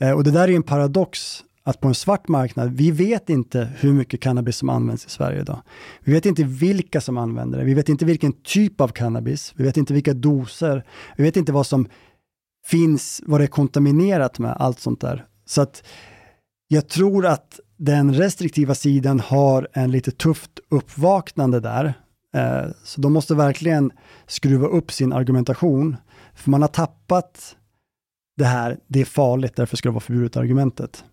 Eh, 0.00 0.12
och 0.12 0.24
det 0.24 0.30
där 0.30 0.48
är 0.48 0.56
en 0.56 0.62
paradox 0.62 1.44
att 1.62 1.80
på 1.80 1.88
en 1.88 1.94
svart 1.94 2.28
marknad, 2.28 2.72
vi 2.72 2.90
vet 2.90 3.30
inte 3.30 3.72
hur 3.76 3.92
mycket 3.92 4.20
cannabis 4.20 4.56
som 4.56 4.68
används 4.68 5.06
i 5.06 5.10
Sverige 5.10 5.40
idag. 5.40 5.62
Vi 6.04 6.12
vet 6.12 6.26
inte 6.26 6.44
vilka 6.44 7.00
som 7.00 7.18
använder 7.18 7.58
det. 7.58 7.64
Vi 7.64 7.74
vet 7.74 7.88
inte 7.88 8.04
vilken 8.04 8.32
typ 8.32 8.80
av 8.80 8.88
cannabis. 8.88 9.52
Vi 9.56 9.64
vet 9.64 9.76
inte 9.76 9.94
vilka 9.94 10.14
doser. 10.14 10.84
Vi 11.16 11.22
vet 11.22 11.36
inte 11.36 11.52
vad 11.52 11.66
som 11.66 11.88
finns, 12.66 13.22
vad 13.26 13.40
det 13.40 13.44
är 13.44 13.48
kontaminerat 13.48 14.38
med, 14.38 14.56
allt 14.58 14.80
sånt 14.80 15.00
där. 15.00 15.26
Så 15.44 15.62
att 15.62 15.82
jag 16.68 16.88
tror 16.88 17.26
att 17.26 17.60
den 17.80 18.14
restriktiva 18.14 18.74
sidan 18.74 19.20
har 19.20 19.68
en 19.72 19.90
lite 19.90 20.10
tufft 20.10 20.50
uppvaknande 20.68 21.60
där. 21.60 21.94
Eh, 22.34 22.70
så 22.84 23.00
de 23.00 23.12
måste 23.12 23.34
verkligen 23.34 23.92
skruva 24.26 24.66
upp 24.66 24.92
sin 24.92 25.12
argumentation. 25.12 25.96
För 26.34 26.50
man 26.50 26.62
har 26.62 26.68
tappat 26.68 27.56
det 28.36 28.44
här, 28.44 28.78
det 28.86 29.00
är 29.00 29.04
farligt, 29.04 29.56
därför 29.56 29.76
ska 29.76 29.88
det 29.88 29.92
vara 29.92 30.00
förbjudet 30.00 30.36
argumentet. 30.36 31.04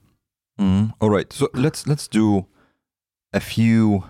Mm. 0.59 0.89
All 0.99 1.11
right. 1.11 1.33
So 1.33 1.45
let's 1.53 1.87
let's 1.87 2.11
do 2.11 2.45
a 3.37 3.39
few, 3.39 4.01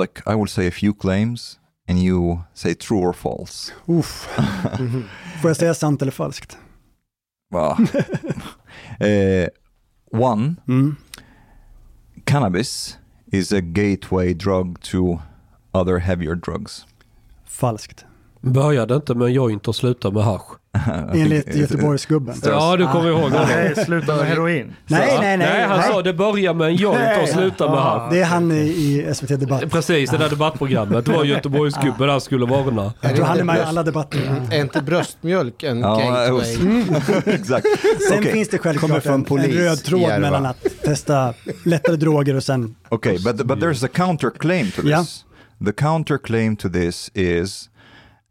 like 0.00 0.22
I 0.26 0.34
will 0.34 0.48
say 0.48 0.68
a 0.68 0.72
few 0.72 0.94
claims, 1.00 1.60
and 1.88 1.98
you 1.98 2.38
say 2.54 2.74
true 2.74 2.98
or 2.98 3.12
false. 3.12 3.72
Uff. 3.86 4.28
Får 5.42 5.50
jag 5.50 5.56
säga 5.56 5.74
sant 5.74 6.02
eller 6.02 6.12
falskt? 6.12 6.58
Wow. 7.50 7.80
uh, 7.80 9.48
one, 10.12 10.96
cannabis 12.26 12.98
is 13.30 13.50
a 13.52 13.60
gateway 13.60 14.34
drug 14.34 14.80
to 14.82 15.22
other 15.74 16.00
heavier 16.00 16.34
drugs. 16.34 16.86
Falskt. 17.48 18.04
Började 18.42 18.94
inte 18.96 19.14
med 19.14 19.26
en 19.26 19.32
joint 19.32 19.68
och 19.68 19.76
slutade 19.76 20.14
med 20.14 20.24
hasch. 20.24 20.42
Enligt 21.14 21.56
Göteborgsgubben. 21.56 22.34
Ja, 22.44 22.76
du 22.76 22.86
kommer 22.86 23.08
ihåg 23.08 23.20
honom. 23.20 23.46
Nej, 23.48 23.74
sluta 23.84 24.16
med 24.16 24.26
heroin. 24.26 24.72
Nej, 24.86 25.06
nej, 25.06 25.18
nej. 25.20 25.36
Nej, 25.36 25.62
han 25.62 25.78
nej. 25.78 25.88
sa 25.92 26.02
det 26.02 26.14
börjar 26.14 26.54
med 26.54 26.66
en 26.66 26.74
joint 26.74 27.22
och 27.22 27.28
slutar 27.28 27.68
med 27.68 27.78
hasch. 27.78 28.12
Det 28.12 28.20
är 28.20 28.24
han 28.24 28.52
i, 28.52 28.56
i 28.56 29.14
SVT 29.14 29.28
Debatt. 29.40 29.70
Precis, 29.70 30.10
det 30.10 30.16
där 30.16 30.30
debattprogrammet. 30.30 31.04
Det 31.04 31.12
var 31.12 31.24
Göteborgsgubben 31.24 32.08
han 32.08 32.20
skulle 32.20 32.46
varna. 32.46 32.92
Jag 33.00 33.16
tror 33.16 33.24
han 33.26 33.38
är 33.38 33.44
med 33.44 33.56
i 33.58 33.60
alla 33.60 33.82
debatter. 33.82 34.42
Är 34.50 34.60
inte 34.60 34.82
bröstmjölk 34.82 35.62
en 35.62 35.80
Ja, 35.80 35.96
gateway? 35.96 36.56
Exakt. 37.34 37.66
Sen 38.08 38.18
Okay. 38.18 38.32
finns 38.32 38.48
det 38.48 38.58
självklart 38.58 39.02
från 39.02 39.26
en, 39.30 39.38
en 39.38 39.50
röd 39.50 39.84
tråd 39.84 40.00
Järva. 40.00 40.18
mellan 40.18 40.46
att 40.46 40.66
testa 40.84 41.34
lättare 41.64 41.96
droger 41.96 42.36
och 42.36 42.44
sen... 42.44 42.74
Okay, 42.88 43.18
but 43.18 43.36
but 43.46 43.58
there's 43.58 43.84
a 43.84 43.88
counterclaim 43.92 44.70
to 44.70 44.82
this. 44.82 44.90
Yeah. 44.90 45.04
The 45.66 45.72
counterclaim 45.72 46.56
to 46.56 46.68
this 46.68 47.10
is 47.14 47.68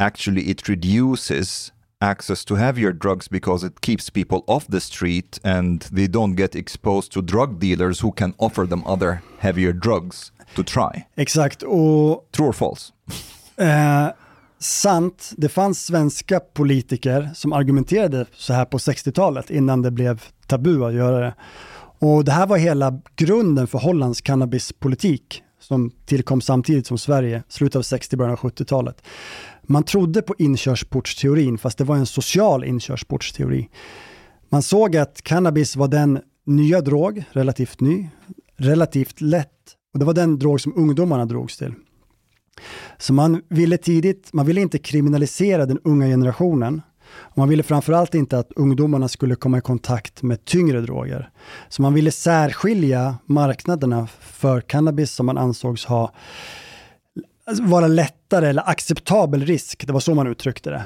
actually 0.02 0.42
it 0.50 0.68
reduces 0.68 1.72
access 2.02 2.46
to 2.46 2.56
heavier 2.56 2.92
drugs 2.92 3.30
because 3.30 3.68
it 3.68 3.82
keeps 3.82 4.10
people 4.10 4.44
off 4.48 4.66
the 4.68 4.80
street 4.80 5.40
and 5.44 5.82
they 5.82 6.08
don't 6.08 6.36
get 6.36 6.56
exposed 6.56 7.12
to 7.12 7.22
drug 7.22 7.60
dealers 7.60 8.04
who 8.04 8.12
can 8.12 8.34
offer 8.38 8.66
them 8.66 8.84
other 8.86 9.22
heavier 9.40 9.74
drugs 9.74 10.32
to 10.56 10.64
try. 10.64 11.08
Exakt, 11.16 11.64
och 11.64 12.28
True 12.32 12.48
or 12.48 12.54
false? 12.54 12.94
Eh, 13.58 14.08
sant, 14.60 15.32
det 15.38 15.50
fanns 15.50 15.86
svenska 15.86 16.40
politiker 16.40 17.30
som 17.36 17.54
argumenterade 17.54 18.26
så 18.34 18.54
här 18.54 18.66
på 18.66 18.78
60-talet 18.78 19.50
innan 19.50 19.82
det 19.82 19.92
blev 19.92 20.22
tabu 20.48 20.86
att 20.86 20.94
göra 20.94 21.20
det. 21.20 21.34
Och 22.00 22.26
det 22.26 22.32
här 22.32 22.48
var 22.48 22.58
hela 22.58 23.02
grunden 23.16 23.68
för 23.68 23.80
Hollands 23.80 24.22
cannabispolitik 24.22 25.44
som 25.60 25.92
tillkom 26.06 26.42
samtidigt 26.42 26.88
som 26.88 26.98
Sverige, 26.98 27.44
slutet 27.48 27.76
av 27.76 27.82
60 27.82 28.18
början 28.18 28.34
av 28.34 28.40
70-talet. 28.40 29.04
Man 29.64 29.84
trodde 29.84 30.22
på 30.22 30.36
inkörsportsteorin, 30.38 31.58
fast 31.58 31.78
det 31.78 31.84
var 31.84 31.96
en 31.96 32.06
social 32.06 32.64
inkörsportsteori. 32.64 33.70
Man 34.50 34.62
såg 34.62 34.96
att 34.98 35.22
cannabis 35.22 35.76
var 35.76 35.88
den 35.88 36.20
nya 36.46 36.82
drog, 36.82 37.24
relativt 37.32 37.80
ny, 37.80 38.10
relativt 38.58 39.22
lätt, 39.22 39.50
och 39.94 40.00
det 40.00 40.06
var 40.06 40.14
den 40.14 40.40
drog 40.40 40.62
som 40.62 40.74
ungdomarna 40.76 41.26
drogs 41.26 41.58
till. 41.58 41.74
Så 42.98 43.14
man 43.14 43.42
ville 43.50 43.78
tidigt, 43.78 44.34
man 44.34 44.46
ville 44.46 44.62
inte 44.62 44.78
kriminalisera 44.78 45.66
den 45.66 45.80
unga 45.84 46.06
generationen. 46.06 46.82
Och 47.14 47.38
man 47.38 47.50
ville 47.50 47.64
framförallt 47.64 48.16
inte 48.16 48.40
att 48.40 48.52
ungdomarna 48.56 49.08
skulle 49.08 49.36
komma 49.36 49.58
i 49.58 49.62
kontakt 49.62 50.24
med 50.24 50.46
tyngre 50.46 50.82
droger. 50.82 51.30
Så 51.70 51.82
man 51.82 51.94
ville 51.94 52.12
särskilja 52.12 53.18
marknaderna 53.26 54.08
för 54.20 54.62
cannabis 54.62 55.12
som 55.12 55.26
man 55.26 55.38
ansågs 55.38 55.86
ha 55.86 56.14
vara 57.60 57.88
lättare 57.88 58.48
eller 58.50 58.70
acceptabel 58.70 59.46
risk, 59.46 59.88
det 59.88 59.94
var 59.94 60.00
så 60.00 60.16
man 60.16 60.28
uttryckte 60.28 60.70
det, 60.70 60.84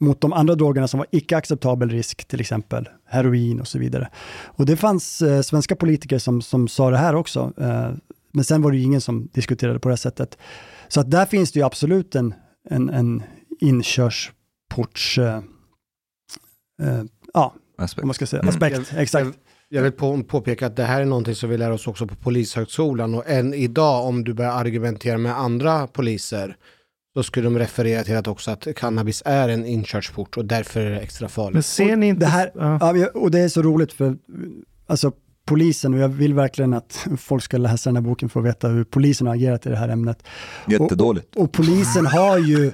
mot 0.00 0.20
de 0.20 0.32
andra 0.32 0.54
drogerna 0.54 0.88
som 0.88 0.98
var 0.98 1.06
icke 1.10 1.36
acceptabel 1.36 1.90
risk, 1.90 2.24
till 2.24 2.40
exempel 2.40 2.88
heroin 3.06 3.60
och 3.60 3.68
så 3.68 3.78
vidare. 3.78 4.08
Och 4.44 4.66
det 4.66 4.76
fanns 4.76 5.22
eh, 5.22 5.42
svenska 5.42 5.76
politiker 5.76 6.18
som, 6.18 6.42
som 6.42 6.68
sa 6.68 6.90
det 6.90 6.96
här 6.98 7.14
också, 7.14 7.52
eh, 7.60 7.90
men 8.32 8.44
sen 8.44 8.62
var 8.62 8.70
det 8.70 8.76
ju 8.76 8.82
ingen 8.82 9.00
som 9.00 9.28
diskuterade 9.32 9.78
på 9.80 9.88
det 9.88 9.92
här 9.92 9.96
sättet. 9.96 10.38
Så 10.88 11.00
att 11.00 11.10
där 11.10 11.26
finns 11.26 11.52
det 11.52 11.58
ju 11.60 11.66
absolut 11.66 12.14
en, 12.14 12.34
en, 12.70 12.90
en 12.90 13.22
inkörsports... 13.60 15.18
Eh, 15.18 15.36
eh, 16.82 17.02
ja, 17.34 17.54
Aspect. 17.78 17.98
vad 18.02 18.06
man 18.06 18.14
ska 18.14 18.26
säga, 18.26 18.42
Mm. 18.42 18.54
aspekt. 18.54 18.92
Exakt. 18.96 19.38
Jag, 19.74 19.82
vill 19.82 19.92
på, 19.92 20.22
påpeka 20.22 20.66
att 20.66 20.76
det 20.76 20.84
här 20.84 21.00
är 21.00 21.04
någonting 21.04 21.34
som 21.34 21.50
vi 21.50 21.56
lär 21.56 21.70
oss 21.70 21.86
också 21.86 22.06
på 22.06 22.14
Polishögskolan 22.14 23.14
och 23.14 23.28
än 23.28 23.54
idag 23.54 24.06
om 24.06 24.24
du 24.24 24.34
börjar 24.34 24.52
argumentera 24.52 25.18
med 25.18 25.38
andra 25.38 25.86
poliser 25.86 26.56
så 27.14 27.22
skulle 27.22 27.46
de 27.46 27.58
referera 27.58 28.04
till 28.04 28.16
att 28.16 28.28
också 28.28 28.50
att 28.50 28.66
cannabis 28.76 29.22
är 29.24 29.48
en 29.48 29.66
inkörsport 29.66 30.36
och 30.36 30.44
därför 30.44 30.80
är 30.80 30.90
det 30.90 31.00
extra 31.00 31.28
farligt. 31.28 31.54
Men 31.54 31.62
ser 31.62 31.96
ni 31.96 32.06
inte... 32.06 32.20
Det 32.20 32.30
här, 32.30 32.50
ja, 32.54 33.08
och 33.14 33.30
det 33.30 33.38
är 33.38 33.48
så 33.48 33.62
roligt 33.62 33.92
för 33.92 34.16
alltså, 34.86 35.12
polisen, 35.46 35.94
och 35.94 36.00
jag 36.00 36.08
vill 36.08 36.34
verkligen 36.34 36.74
att 36.74 37.06
folk 37.18 37.42
ska 37.42 37.56
läsa 37.56 37.90
den 37.90 37.96
här 37.96 38.02
boken 38.02 38.28
för 38.28 38.40
att 38.40 38.46
veta 38.46 38.68
hur 38.68 38.84
polisen 38.84 39.26
har 39.26 39.34
agerat 39.34 39.66
i 39.66 39.68
det 39.68 39.76
här 39.76 39.88
ämnet. 39.88 40.22
Jättedåligt. 40.66 41.36
Och, 41.36 41.42
och 41.42 41.52
polisen 41.52 42.06
har 42.06 42.38
ju 42.38 42.72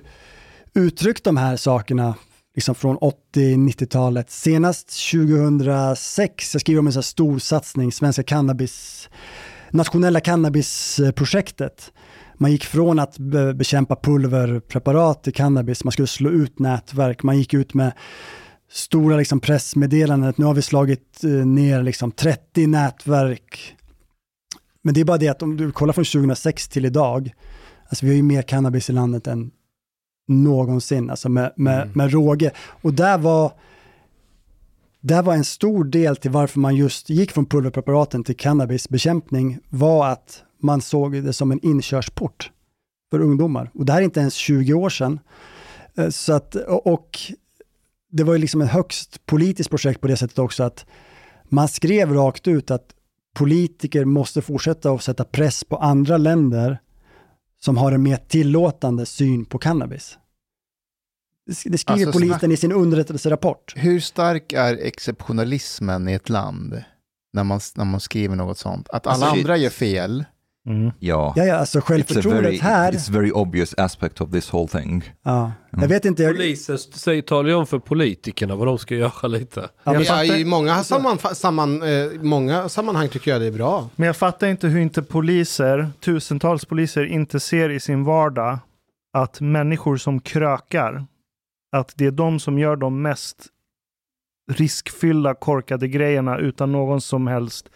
uttryckt 0.74 1.24
de 1.24 1.36
här 1.36 1.56
sakerna 1.56 2.14
liksom 2.54 2.74
från 2.74 2.98
80-90-talet. 2.98 4.30
Senast 4.30 5.10
2006, 5.12 6.54
jag 6.54 6.60
skriver 6.60 6.80
om 6.80 6.86
en 6.86 6.92
sån 6.92 6.98
här 6.98 7.02
stor 7.02 7.38
satsning, 7.38 7.92
Svenska 7.92 8.22
cannabis, 8.22 9.08
nationella 9.70 10.20
cannabisprojektet. 10.20 11.92
Man 12.34 12.52
gick 12.52 12.64
från 12.64 12.98
att 12.98 13.18
bekämpa 13.54 13.96
pulverpreparat 13.96 15.22
till 15.22 15.34
cannabis, 15.34 15.84
man 15.84 15.92
skulle 15.92 16.08
slå 16.08 16.30
ut 16.30 16.58
nätverk, 16.58 17.22
man 17.22 17.38
gick 17.38 17.54
ut 17.54 17.74
med 17.74 17.92
stora 18.70 19.16
liksom 19.16 19.40
pressmeddelanden, 19.40 20.30
att 20.30 20.38
nu 20.38 20.44
har 20.44 20.54
vi 20.54 20.62
slagit 20.62 21.24
eh, 21.24 21.30
ner 21.30 21.82
liksom 21.82 22.12
30 22.12 22.66
nätverk. 22.66 23.76
Men 24.82 24.94
det 24.94 25.00
är 25.00 25.04
bara 25.04 25.18
det 25.18 25.28
att 25.28 25.42
om 25.42 25.56
du 25.56 25.72
kollar 25.72 25.92
från 25.92 26.04
2006 26.04 26.68
till 26.68 26.86
idag, 26.86 27.32
alltså 27.88 28.06
vi 28.06 28.12
har 28.12 28.16
ju 28.16 28.22
mer 28.22 28.42
cannabis 28.42 28.90
i 28.90 28.92
landet 28.92 29.26
än 29.26 29.50
någonsin, 30.30 31.10
alltså 31.10 31.28
med, 31.28 31.52
med, 31.56 31.96
med 31.96 32.12
råge. 32.12 32.50
Och 32.58 32.94
där 32.94 33.18
var, 33.18 33.52
där 35.00 35.22
var 35.22 35.34
en 35.34 35.44
stor 35.44 35.84
del 35.84 36.16
till 36.16 36.30
varför 36.30 36.60
man 36.60 36.76
just 36.76 37.10
gick 37.10 37.32
från 37.32 37.46
pulverpreparaten 37.46 38.24
till 38.24 38.36
cannabisbekämpning 38.36 39.58
var 39.68 40.08
att 40.08 40.42
man 40.62 40.80
såg 40.80 41.22
det 41.22 41.32
som 41.32 41.52
en 41.52 41.64
inkörsport 41.66 42.50
för 43.10 43.20
ungdomar. 43.20 43.70
Och 43.74 43.84
det 43.84 43.92
här 43.92 44.00
är 44.00 44.04
inte 44.04 44.20
ens 44.20 44.34
20 44.34 44.74
år 44.74 44.90
sedan. 44.90 45.20
Eh, 45.96 46.08
Så 46.08 46.32
att, 46.32 46.54
och 46.68 47.18
det 48.12 48.24
var 48.24 48.32
ju 48.32 48.38
liksom 48.38 48.60
ett 48.60 48.70
högst 48.70 49.26
politiskt 49.26 49.70
projekt 49.70 50.00
på 50.00 50.06
det 50.06 50.16
sättet 50.16 50.38
också 50.38 50.62
att 50.62 50.86
man 51.48 51.68
skrev 51.68 52.14
rakt 52.14 52.48
ut 52.48 52.70
att 52.70 52.94
politiker 53.34 54.04
måste 54.04 54.42
fortsätta 54.42 54.90
att 54.90 55.02
sätta 55.02 55.24
press 55.24 55.64
på 55.64 55.76
andra 55.76 56.16
länder 56.16 56.78
som 57.64 57.76
har 57.76 57.92
en 57.92 58.02
mer 58.02 58.16
tillåtande 58.16 59.06
syn 59.06 59.44
på 59.44 59.58
cannabis. 59.58 60.18
Det 61.46 61.52
sk- 61.52 61.68
Det 61.70 61.78
skriver 61.78 62.06
Alltså, 62.06 62.12
polisen 62.20 62.38
snack- 62.40 62.52
i 62.52 62.56
sin 62.56 62.72
underrättelserapport. 62.72 63.72
Hur 63.76 64.00
stark 64.00 64.52
är 64.52 64.76
exceptionalismen 64.76 66.08
i 66.08 66.12
ett 66.12 66.28
land 66.28 66.82
när 67.32 67.44
man, 67.44 67.60
när 67.74 67.84
man 67.84 68.00
skriver 68.00 68.36
något 68.36 68.58
sånt? 68.58 68.88
Att 68.88 69.06
alla 69.06 69.26
Alltså, 69.26 69.38
andra 69.40 69.56
gör 69.56 69.70
fel. 69.70 70.24
Ja. 70.98 71.32
Ja, 71.36 71.44
ja, 71.44 71.54
alltså 71.56 71.78
It's 71.78 71.82
a 71.82 71.84
självförtroendet 71.86 72.44
very, 72.44 72.58
här. 72.58 72.92
It's 72.92 73.12
very 73.12 73.30
obvious 73.30 73.74
aspect 73.78 74.20
of 74.20 74.30
this 74.30 74.52
whole 74.52 74.68
thing. 74.68 75.12
Ja, 75.24 75.52
jag 75.70 75.88
vet 75.88 76.04
inte. 76.04 76.22
Jag, 76.22 76.36
Polisen 76.36 76.78
säger, 76.78 77.22
talar 77.22 77.48
ju 77.48 77.54
om 77.54 77.66
för 77.66 77.78
politikerna 77.78 78.56
vad 78.56 78.66
de 78.66 78.78
ska 78.78 78.94
göra 78.94 79.28
lite. 79.28 79.68
Ja, 79.84 79.92
men- 79.92 80.02
Ja, 80.02 80.24
I 80.24 80.44
många, 80.44 80.82
samman, 80.84 81.18
samman, 81.18 81.82
eh, 81.82 82.06
många 82.22 82.68
sammanhang 82.68 83.08
tycker 83.08 83.30
jag 83.30 83.40
det 83.40 83.46
är 83.46 83.52
bra. 83.52 83.88
Men 83.96 84.06
jag 84.06 84.16
fattar 84.16 84.46
inte 84.46 84.68
hur 84.68 84.80
inte 84.80 85.02
poliser, 85.02 85.88
tusentals 86.00 86.64
poliser, 86.64 87.04
inte 87.04 87.40
ser 87.40 87.70
i 87.70 87.80
sin 87.80 88.04
vardag 88.04 88.58
att 89.12 89.40
människor 89.40 89.96
som 89.96 90.20
krökar, 90.20 91.04
att 91.76 91.92
det 91.96 92.06
är 92.06 92.10
de 92.10 92.40
som 92.40 92.58
gör 92.58 92.76
de 92.76 93.02
mest 93.02 93.46
riskfyllda, 94.52 95.34
korkade 95.34 95.88
grejerna 95.88 96.38
utan 96.38 96.72
någon 96.72 97.00
som 97.00 97.26
helst 97.26 97.68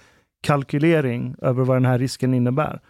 kalkylering 0.45 1.35
över 1.43 1.65
vad 1.65 1.77
den 1.77 1.85
här 1.85 1.99
risken 1.99 2.35
innebär. 2.35 2.81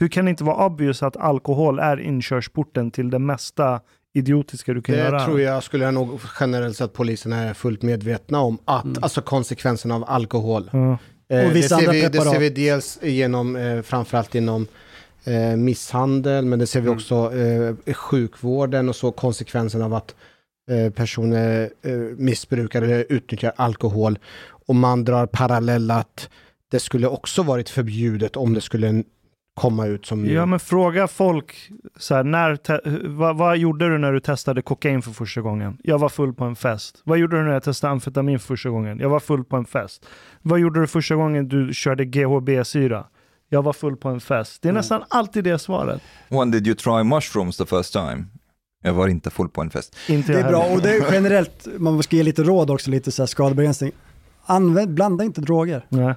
Hur 0.00 0.08
kan 0.08 0.24
det 0.24 0.30
inte 0.30 0.44
vara 0.44 0.66
obvious 0.66 1.02
att 1.02 1.16
alkohol 1.16 1.78
är 1.78 2.00
inkörsporten 2.00 2.90
till 2.90 3.10
det 3.10 3.18
mesta 3.18 3.80
idiotiska 4.14 4.74
du 4.74 4.82
kan 4.82 4.94
Det 4.94 5.00
göra? 5.00 5.24
tror 5.24 5.40
jag 5.40 5.62
skulle 5.62 5.84
jag 5.84 5.94
nog 5.94 6.20
generellt 6.40 6.76
sett 6.76 6.92
poliserna 6.92 7.36
är 7.36 7.54
fullt 7.54 7.82
medvetna 7.82 8.40
om. 8.40 8.58
Att, 8.64 9.02
Alltså 9.02 9.20
konsekvenserna 9.22 9.94
av 9.94 10.04
alkohol. 10.06 10.70
Ja. 10.72 10.98
Eh, 11.28 11.46
Och 11.46 11.56
vissa 11.56 11.76
det, 11.76 11.82
ser 11.82 11.88
andra 11.88 11.92
vi, 11.92 12.08
det 12.08 12.20
ser 12.24 12.38
vi 12.40 12.50
dels 12.50 12.98
genom, 13.02 13.56
eh, 13.56 13.82
framförallt 13.82 14.34
inom 14.34 14.66
eh, 15.24 15.56
misshandel, 15.56 16.44
men 16.44 16.58
det 16.58 16.66
ser 16.66 16.80
vi 16.80 16.86
Mm. 16.86 16.96
också 16.96 17.32
eh, 17.36 17.74
i 17.84 17.94
sjukvården 17.94 18.88
och 18.88 18.96
så 18.96 19.12
konsekvensen 19.12 19.82
av 19.82 19.94
att 19.94 20.14
eh, 20.70 20.92
personer 20.92 21.70
eh, 21.82 21.92
missbrukar 22.16 22.82
eller 22.82 23.06
utnyttjar 23.08 23.52
alkohol. 23.56 24.18
Och 24.66 24.74
man 24.74 25.04
drar 25.04 25.26
parallell 25.26 25.90
att 25.90 26.30
det 26.74 26.80
skulle 26.80 27.06
också 27.06 27.42
varit 27.42 27.70
förbjudet 27.70 28.36
om 28.36 28.54
det 28.54 28.60
skulle 28.60 29.04
komma 29.54 29.86
ut 29.86 30.06
som... 30.06 30.26
Ja, 30.26 30.46
men 30.46 30.60
fråga 30.60 31.08
folk, 31.08 31.70
så 31.96 32.14
här, 32.14 32.24
när 32.24 33.08
vad, 33.08 33.36
vad 33.36 33.56
gjorde 33.56 33.88
du 33.88 33.98
när 33.98 34.12
du 34.12 34.20
testade 34.20 34.62
kokain 34.62 35.02
för 35.02 35.10
första 35.10 35.40
gången? 35.40 35.78
Jag 35.82 35.98
var 35.98 36.08
full 36.08 36.34
på 36.34 36.44
en 36.44 36.56
fest. 36.56 37.02
Vad 37.04 37.18
gjorde 37.18 37.36
du 37.36 37.42
när 37.42 37.52
jag 37.52 37.62
testade 37.62 37.90
amfetamin 37.90 38.38
för 38.38 38.46
första 38.46 38.68
gången? 38.70 38.98
Jag 38.98 39.08
var 39.08 39.20
full 39.20 39.44
på 39.44 39.56
en 39.56 39.64
fest. 39.64 40.06
Vad 40.42 40.58
gjorde 40.58 40.80
du 40.80 40.86
första 40.86 41.14
gången 41.14 41.48
du 41.48 41.74
körde 41.74 42.04
GHB-syra? 42.04 43.06
Jag 43.48 43.62
var 43.62 43.72
full 43.72 43.96
på 43.96 44.08
en 44.08 44.20
fest. 44.20 44.62
Det 44.62 44.68
är 44.68 44.72
nästan 44.72 45.04
alltid 45.08 45.44
det 45.44 45.58
svaret. 45.58 46.02
When 46.28 46.50
did 46.50 46.66
you 46.66 46.76
try 46.76 47.04
mushrooms 47.04 47.56
the 47.56 47.66
first 47.66 47.92
time? 47.92 48.24
Jag 48.82 48.94
var 48.94 49.08
inte 49.08 49.30
full 49.30 49.48
på 49.48 49.60
en 49.60 49.70
fest. 49.70 49.96
Inte 50.08 50.32
Det 50.32 50.40
är 50.40 50.48
bra 50.48 50.64
och 50.64 50.82
det 50.82 50.96
är 50.96 51.12
generellt, 51.12 51.66
man 51.78 52.02
ska 52.02 52.16
ge 52.16 52.22
lite 52.22 52.42
råd 52.42 52.70
också, 52.70 52.90
lite 52.90 53.12
så 53.12 53.22
här 53.22 53.26
skadebegränsning. 53.26 53.92
Använd, 54.46 54.94
blanda 54.94 55.24
inte 55.24 55.40
droger. 55.40 55.86
Nej. 55.88 56.14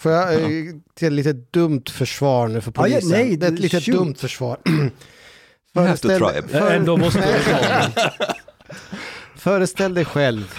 Får 0.00 0.12
jag 0.12 0.34
eh, 0.34 0.40
till 0.94 1.06
ett 1.06 1.12
lite 1.12 1.32
dumt 1.32 1.82
försvar 1.90 2.48
nu 2.48 2.60
för 2.60 2.72
Ja, 2.76 2.88
ja, 2.88 2.94
polisen? 2.94 3.10
nej, 3.10 3.36
det 3.36 3.46
är 3.46 3.52
ett 3.52 3.58
lite 3.58 3.80
shoot. 3.80 3.94
dumt 3.96 4.14
försvar. 4.14 4.58
Try 5.74 6.38
it. 6.38 6.50
för- 6.50 6.70
Ändå 6.74 6.96
måste 6.96 7.20
du 7.20 7.26
Föreställ 9.36 9.94
dig 9.94 10.04
själv. 10.04 10.54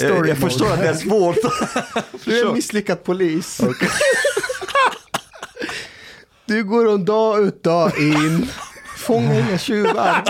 Jag, 0.00 0.28
jag 0.28 0.38
förstår 0.38 0.72
att 0.72 0.78
det 0.80 0.88
är 0.88 0.94
svårt. 0.94 1.36
Du 2.24 2.40
är 2.40 2.46
en 2.46 2.54
misslyckad 2.54 3.04
polis. 3.04 3.60
Du 6.46 6.64
går 6.64 6.92
en 6.92 7.04
dag 7.04 7.40
ut, 7.46 7.62
dag 7.62 7.98
in. 7.98 8.48
Fångar 8.96 9.34
inga 9.48 9.58
tjuvar. 9.58 10.24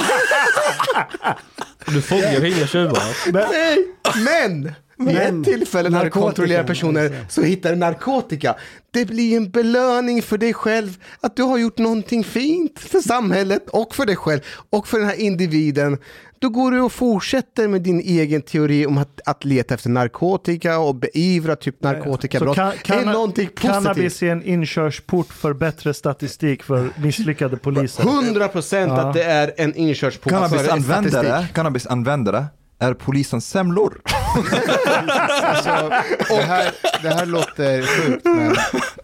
Du 1.86 2.02
fångar 2.02 2.44
inga 2.44 2.66
tjuvar. 2.66 3.32
Nej, 3.32 3.86
men 4.24 4.72
vid 5.06 5.14
Men, 5.14 5.40
ett 5.40 5.44
tillfälle 5.46 5.88
när 5.90 6.04
du 6.04 6.10
kontrollerar 6.10 6.64
personer 6.64 7.04
alltså. 7.04 7.40
så 7.40 7.42
hittar 7.42 7.70
du 7.70 7.76
narkotika. 7.76 8.54
Det 8.90 9.04
blir 9.04 9.36
en 9.36 9.50
belöning 9.50 10.22
för 10.22 10.38
dig 10.38 10.54
själv 10.54 10.96
att 11.20 11.36
du 11.36 11.42
har 11.42 11.58
gjort 11.58 11.78
någonting 11.78 12.24
fint 12.24 12.78
för 12.78 12.98
samhället 13.00 13.68
och 13.70 13.94
för 13.94 14.06
dig 14.06 14.16
själv 14.16 14.40
och 14.70 14.88
för 14.88 14.98
den 14.98 15.06
här 15.08 15.20
individen. 15.20 15.98
Då 16.38 16.48
går 16.48 16.70
du 16.70 16.80
och 16.80 16.92
fortsätter 16.92 17.68
med 17.68 17.82
din 17.82 18.00
egen 18.00 18.42
teori 18.42 18.86
om 18.86 18.98
att, 18.98 19.20
att 19.26 19.44
leta 19.44 19.74
efter 19.74 19.90
narkotika 19.90 20.78
och 20.78 20.94
beivra 20.94 21.56
typ 21.56 21.82
narkotikabrott. 21.82 22.56
Så 22.56 22.72
det 22.86 22.92
är 22.94 23.04
någonting 23.04 23.46
positivt. 23.48 23.72
cannabis 23.72 24.22
är 24.22 24.26
en 24.26 24.42
inkörsport 24.42 25.32
för 25.32 25.52
bättre 25.52 25.94
statistik 25.94 26.62
för 26.62 26.88
misslyckade 26.96 27.56
poliser. 27.56 28.02
100 28.02 28.48
procent 28.48 28.92
Ja. 28.92 29.00
att 29.00 29.14
det 29.14 29.24
är 29.24 29.52
en 29.56 29.74
inkörsport 29.74 30.22
för 30.22 30.30
Cannabisanvändare, 30.30 31.24
statistik. 31.26 31.54
cannabisanvändare 31.54 32.46
är 32.78 32.94
polisens 32.94 33.48
semlor. 33.48 34.00
Alltså, 34.36 35.88
det, 36.36 36.42
här, 36.42 36.72
det 37.02 37.08
här 37.08 37.26
låter 37.26 37.82
sjukt, 37.82 38.24
men 38.24 38.50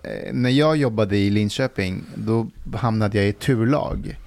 eh, 0.02 0.32
när 0.32 0.50
jag 0.50 0.76
jobbade 0.76 1.16
i 1.16 1.30
Linköping, 1.30 2.04
då 2.14 2.50
hamnade 2.76 3.18
jag 3.18 3.26
i 3.28 3.32
turlag. 3.32 4.18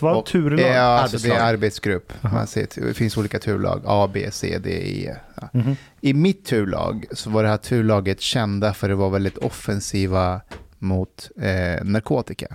Vad? 0.00 0.16
Och- 0.16 0.26
Turlag? 0.26 0.60
Ja, 0.60 0.80
alltså 0.82 1.18
det 1.18 1.28
är 1.34 1.40
arbetsgrupp. 1.40 2.12
Man 2.32 2.46
ser, 2.46 2.66
det 2.74 2.94
finns 2.94 3.16
olika 3.16 3.38
turlag, 3.38 3.82
A, 3.84 4.10
B, 4.14 4.28
C, 4.32 4.58
D, 4.58 4.70
E. 4.70 5.16
Ja. 5.40 5.48
Mhm. 5.52 5.76
I 6.00 6.14
mitt 6.14 6.44
turlag 6.44 7.04
så 7.12 7.30
var 7.30 7.42
det 7.42 7.48
här 7.48 7.56
turlaget 7.56 8.20
kända 8.20 8.74
för 8.74 8.90
att 8.90 8.98
vara 8.98 9.08
väldigt 9.10 9.38
offensiva 9.38 10.40
mot 10.78 11.30
eh, 11.42 11.84
narkotika. 11.84 12.46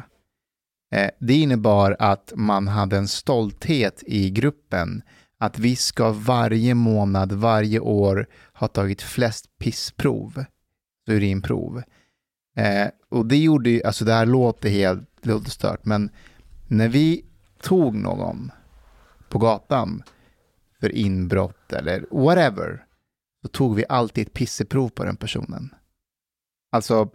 Eh, 0.95 1.09
det 1.19 1.33
innebar 1.33 1.95
att 1.99 2.33
man 2.35 2.67
hade 2.67 2.97
en 2.97 3.07
stolthet 3.07 4.03
i 4.05 4.29
gruppen 4.29 5.01
att 5.39 5.59
vi 5.59 5.75
ska 5.75 6.11
varje 6.11 6.73
månad, 6.73 7.31
varje 7.31 7.79
år 7.79 8.27
ha 8.53 8.67
tagit 8.67 9.01
flest 9.01 9.57
pissprov, 9.57 10.45
urinprov. 11.07 11.83
Eh, 12.57 12.87
och 13.09 13.25
det 13.25 13.37
gjorde 13.37 13.69
ju, 13.69 13.83
alltså 13.83 14.05
det 14.05 14.13
här 14.13 14.25
låter 14.25 14.69
helt 14.69 15.09
låter 15.25 15.49
stört, 15.49 15.85
men 15.85 16.09
när 16.67 16.89
vi 16.89 17.25
tog 17.61 17.95
någon 17.95 18.51
på 19.29 19.39
gatan 19.39 20.03
för 20.79 20.95
inbrott 20.95 21.73
eller 21.73 22.05
whatever, 22.11 22.85
så 23.41 23.47
tog 23.47 23.75
vi 23.75 23.85
alltid 23.89 24.27
ett 24.27 24.33
pisseprov 24.33 24.89
på 24.89 25.03
den 25.03 25.15
personen. 25.15 25.75
Alltså, 26.71 27.09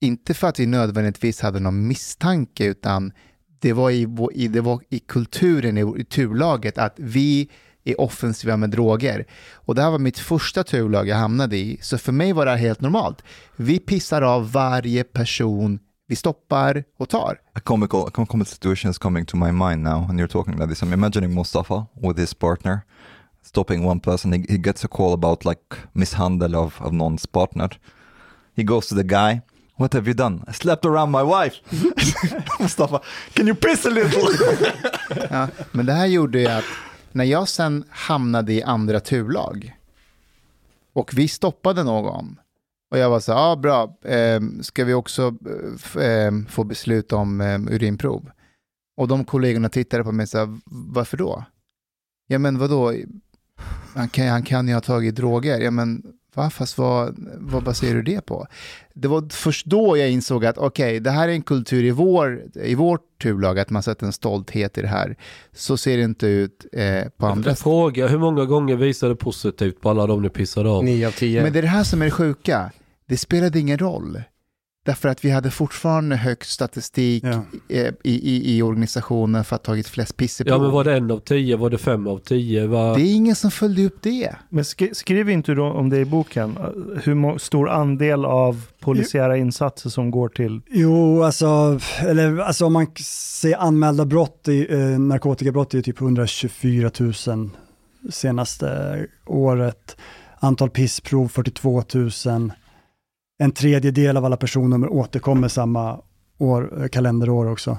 inte 0.00 0.34
för 0.34 0.48
att 0.48 0.60
vi 0.60 0.66
nödvändigtvis 0.66 1.40
hade 1.40 1.60
någon 1.60 1.86
misstanke, 1.86 2.64
utan 2.64 3.12
det 3.60 3.72
var 3.72 3.90
i, 3.90 4.08
i, 4.32 4.48
det 4.48 4.60
var 4.60 4.80
i 4.88 4.98
kulturen, 4.98 5.78
i, 5.78 6.00
i 6.00 6.04
turlaget, 6.04 6.78
att 6.78 6.94
vi 6.96 7.48
är 7.84 8.00
offensiva 8.00 8.56
med 8.56 8.70
droger. 8.70 9.26
Och 9.52 9.74
det 9.74 9.82
här 9.82 9.90
var 9.90 9.98
mitt 9.98 10.18
första 10.18 10.64
turlag 10.64 11.08
jag 11.08 11.16
hamnade 11.16 11.56
i, 11.56 11.78
så 11.82 11.98
för 11.98 12.12
mig 12.12 12.32
var 12.32 12.44
det 12.44 12.50
här 12.50 12.58
helt 12.58 12.80
normalt. 12.80 13.22
Vi 13.56 13.78
pissar 13.78 14.22
av 14.22 14.52
varje 14.52 15.04
person 15.04 15.78
vi 16.08 16.16
stoppar 16.16 16.84
och 16.98 17.08
tar. 17.08 17.40
A 17.52 17.60
comical, 17.60 18.06
a 18.06 18.10
comical 18.10 18.46
situation 18.46 18.90
is 18.90 18.98
coming 18.98 19.24
to 19.26 19.36
my 19.36 19.52
mind 19.52 19.82
now 19.82 20.10
and 20.10 20.20
you're 20.20 20.32
talking 20.32 20.54
about 20.54 20.68
this. 20.68 20.82
I'm 20.82 20.92
imagining 20.92 21.34
Mustafa 21.34 21.86
with 21.94 22.18
his 22.18 22.34
partner 22.34 22.80
stopping 23.46 23.84
one 23.84 24.00
person. 24.00 24.32
He, 24.32 24.44
he 24.48 24.58
gets 24.58 24.84
a 24.84 24.88
call 24.88 25.12
about 25.12 25.44
like 25.44 25.76
misshandel 25.94 26.54
of, 26.54 26.80
of 26.80 26.92
någons 26.92 27.26
partner. 27.26 27.70
He 28.54 28.64
goes 28.64 28.88
to 28.88 28.94
the 28.94 29.04
guy. 29.04 29.42
What 29.78 29.94
have 29.94 30.06
you 30.06 30.14
done? 30.14 30.44
I 30.48 30.52
slept 30.52 30.84
around 30.84 31.10
my 31.10 31.22
wife. 31.22 31.56
Mustafa, 32.60 33.00
can 33.32 33.46
you 33.46 33.56
piss 33.56 33.86
a 33.86 33.90
little? 33.90 34.22
Ja, 35.30 35.48
men 35.72 35.86
det 35.86 35.92
här 35.92 36.06
gjorde 36.06 36.40
ju 36.40 36.46
att 36.46 36.64
när 37.12 37.24
jag 37.24 37.48
sen 37.48 37.84
hamnade 37.90 38.52
i 38.52 38.62
andra 38.62 39.00
turlag 39.00 39.76
och 40.92 41.10
vi 41.14 41.28
stoppade 41.28 41.84
någon 41.84 42.38
och 42.90 42.98
jag 42.98 43.10
var 43.10 43.20
så 43.20 43.30
ja 43.32 43.38
ah, 43.38 43.56
bra, 43.56 43.98
eh, 44.02 44.40
ska 44.60 44.84
vi 44.84 44.94
också 44.94 45.34
eh, 46.00 46.32
få 46.48 46.64
beslut 46.64 47.12
om 47.12 47.40
eh, 47.40 47.60
urinprov? 47.60 48.30
Och 48.96 49.08
de 49.08 49.24
kollegorna 49.24 49.68
tittade 49.68 50.04
på 50.04 50.12
mig 50.12 50.24
och 50.24 50.28
sa, 50.28 50.58
varför 50.64 51.16
då? 51.16 51.44
Ja 52.26 52.38
men 52.38 52.58
vadå, 52.58 52.94
han 53.94 54.08
kan, 54.08 54.28
han 54.28 54.42
kan 54.42 54.68
ju 54.68 54.74
ha 54.74 54.80
tagit 54.80 55.14
droger. 55.14 55.60
Ja 55.60 55.70
men 55.70 56.02
va, 56.36 56.50
fast 56.50 56.78
vad, 56.78 57.16
vad 57.38 57.62
baserar 57.62 57.94
du 57.94 58.02
det 58.02 58.26
på? 58.26 58.46
Det 58.94 59.08
var 59.08 59.28
först 59.30 59.66
då 59.66 59.96
jag 59.96 60.10
insåg 60.10 60.44
att 60.46 60.58
okej, 60.58 61.00
det 61.00 61.10
här 61.10 61.28
är 61.28 61.32
en 61.32 61.42
kultur 61.42 61.84
i, 61.84 61.90
vår, 61.90 62.42
i 62.54 62.74
vårt 62.74 63.22
turlag, 63.22 63.58
att 63.58 63.70
man 63.70 63.82
sätter 63.82 64.06
en 64.06 64.12
stolthet 64.12 64.78
i 64.78 64.82
det 64.82 64.88
här. 64.88 65.16
Så 65.52 65.76
ser 65.76 65.96
det 65.96 66.02
inte 66.02 66.26
ut 66.26 66.66
eh, 66.72 67.08
på 67.16 67.26
andra 67.26 67.50
Jag 67.50 67.58
frågar, 67.58 68.08
hur 68.08 68.18
många 68.18 68.44
gånger 68.44 68.76
visade 68.76 69.16
positivt 69.16 69.80
på 69.80 69.90
alla 69.90 70.06
de 70.06 70.22
ni 70.22 70.28
pissade 70.28 70.68
av? 70.68 70.84
9 70.84 71.06
av 71.06 71.10
10. 71.10 71.42
Men 71.42 71.52
det 71.52 71.58
är 71.58 71.62
det 71.62 71.68
här 71.68 71.84
som 71.84 72.00
är 72.02 72.04
det 72.04 72.10
sjuka. 72.10 72.70
Det 73.08 73.16
spelade 73.16 73.58
ingen 73.58 73.78
roll. 73.78 74.22
Därför 74.86 75.08
att 75.08 75.24
vi 75.24 75.30
hade 75.30 75.50
fortfarande 75.50 76.16
högst 76.16 76.50
statistik 76.50 77.24
Ja. 77.24 77.42
eh, 77.68 77.92
i, 78.02 78.30
i, 78.30 78.56
i 78.56 78.62
organisationen 78.62 79.44
för 79.44 79.56
att 79.56 79.66
ha 79.66 79.72
tagit 79.72 79.88
flest 79.88 80.16
pisseprov. 80.16 80.54
Ja 80.56 80.62
men 80.62 80.70
var 80.70 80.84
det 80.84 80.96
en 80.96 81.10
av 81.10 81.18
tio? 81.20 81.56
Var 81.56 81.70
det 81.70 81.78
fem 81.78 82.06
av 82.06 82.18
tio? 82.18 82.66
Var... 82.66 82.94
Det 82.98 83.02
är 83.02 83.14
ingen 83.14 83.36
som 83.36 83.50
följde 83.50 83.84
upp 83.84 84.02
det. 84.02 84.36
Men 84.48 84.64
sk- 84.64 84.94
skriv 84.94 85.30
inte 85.30 85.52
du 85.54 85.60
om 85.60 85.88
det 85.90 85.98
i 85.98 86.04
boken? 86.04 86.58
Hur 87.04 87.38
stor 87.38 87.68
andel 87.70 88.24
av 88.24 88.62
polisiära 88.80 89.36
insatser 89.36 89.90
som 89.90 90.10
går 90.10 90.28
till... 90.28 90.60
Jo, 90.70 91.22
alltså, 91.22 91.80
eller, 92.00 92.38
alltså 92.38 92.66
om 92.66 92.72
man 92.72 92.86
ser 93.04 93.56
anmälda 93.56 94.04
brott, 94.04 94.48
i, 94.48 94.66
eh, 94.74 94.78
narkotikabrott 94.98 95.74
är 95.74 95.82
typ 95.82 96.00
124 96.00 96.90
000 97.26 97.50
senaste 98.10 99.06
året. 99.26 99.96
Antal 100.40 100.70
pissprov 100.70 101.28
42 101.28 101.82
000. 102.26 102.52
En 103.38 103.52
tredjedel 103.52 104.16
av 104.16 104.24
alla 104.24 104.36
personnummer 104.36 104.92
återkommer 104.92 105.48
samma 105.48 106.00
år, 106.38 106.82
eh, 106.82 106.88
kalenderår 106.88 107.50
också. 107.50 107.78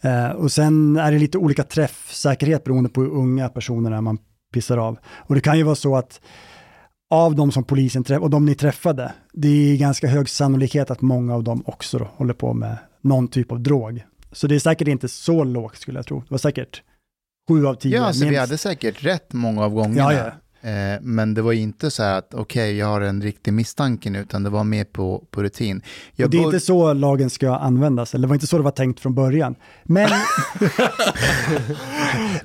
Eh, 0.00 0.30
och 0.30 0.52
sen 0.52 0.96
är 0.96 1.12
det 1.12 1.18
lite 1.18 1.38
olika 1.38 1.62
träffsäkerhet 1.62 2.64
beroende 2.64 2.90
på 2.90 3.00
hur 3.00 3.10
unga 3.10 3.48
personerna 3.48 4.00
man 4.00 4.18
pissar 4.52 4.78
av. 4.78 4.98
Och 5.06 5.34
det 5.34 5.40
kan 5.40 5.58
ju 5.58 5.62
vara 5.62 5.74
så 5.74 5.96
att 5.96 6.20
av 7.10 7.34
de 7.34 7.52
som 7.52 7.64
polisen 7.64 8.04
träffade, 8.04 8.24
och 8.24 8.30
de 8.30 8.46
ni 8.46 8.54
träffade, 8.54 9.12
det 9.32 9.48
är 9.48 9.76
ganska 9.76 10.06
hög 10.08 10.28
sannolikhet 10.28 10.90
att 10.90 11.00
många 11.00 11.34
av 11.34 11.44
dem 11.44 11.62
också 11.66 11.98
då 11.98 12.04
håller 12.16 12.34
på 12.34 12.54
med 12.54 12.76
någon 13.00 13.28
typ 13.28 13.52
av 13.52 13.60
drog. 13.60 14.04
Så 14.32 14.46
det 14.46 14.54
är 14.54 14.58
säkert 14.58 14.88
inte 14.88 15.08
så 15.08 15.44
lågt 15.44 15.76
skulle 15.76 15.98
jag 15.98 16.06
tro. 16.06 16.20
Det 16.20 16.30
var 16.30 16.38
säkert 16.38 16.82
sju 17.48 17.66
av 17.66 17.74
tio. 17.74 17.96
Ja, 17.96 18.10
vi 18.14 18.24
minst. 18.24 18.40
hade 18.40 18.58
säkert 18.58 19.04
rätt 19.04 19.32
många 19.32 19.64
av 19.64 19.70
gångerna. 19.70 20.12
Ja, 20.12 20.12
ja. 20.12 20.32
Eh, 20.64 21.00
men 21.00 21.34
det 21.34 21.42
var 21.42 21.52
inte 21.52 21.90
så 21.90 22.02
här 22.02 22.18
att 22.18 22.34
okej, 22.34 22.76
jag 22.76 22.86
har 22.86 23.00
en 23.00 23.22
riktig 23.22 23.52
misstanke 23.52 24.10
nu, 24.10 24.18
utan 24.18 24.42
det 24.42 24.50
var 24.50 24.64
mer 24.64 24.84
på, 24.84 25.24
på 25.30 25.42
rutin. 25.42 25.82
Jag 26.16 26.26
Och 26.26 26.30
det 26.30 26.38
är 26.38 26.42
inte 26.42 26.60
så 26.60 26.92
lagen 26.92 27.30
ska 27.30 27.56
användas, 27.56 28.14
eller 28.14 28.22
det 28.22 28.28
var 28.28 28.34
inte 28.34 28.46
så 28.46 28.56
det 28.56 28.62
var 28.62 28.70
tänkt 28.70 29.00
från 29.00 29.14
början. 29.14 29.54
Men, 29.82 30.10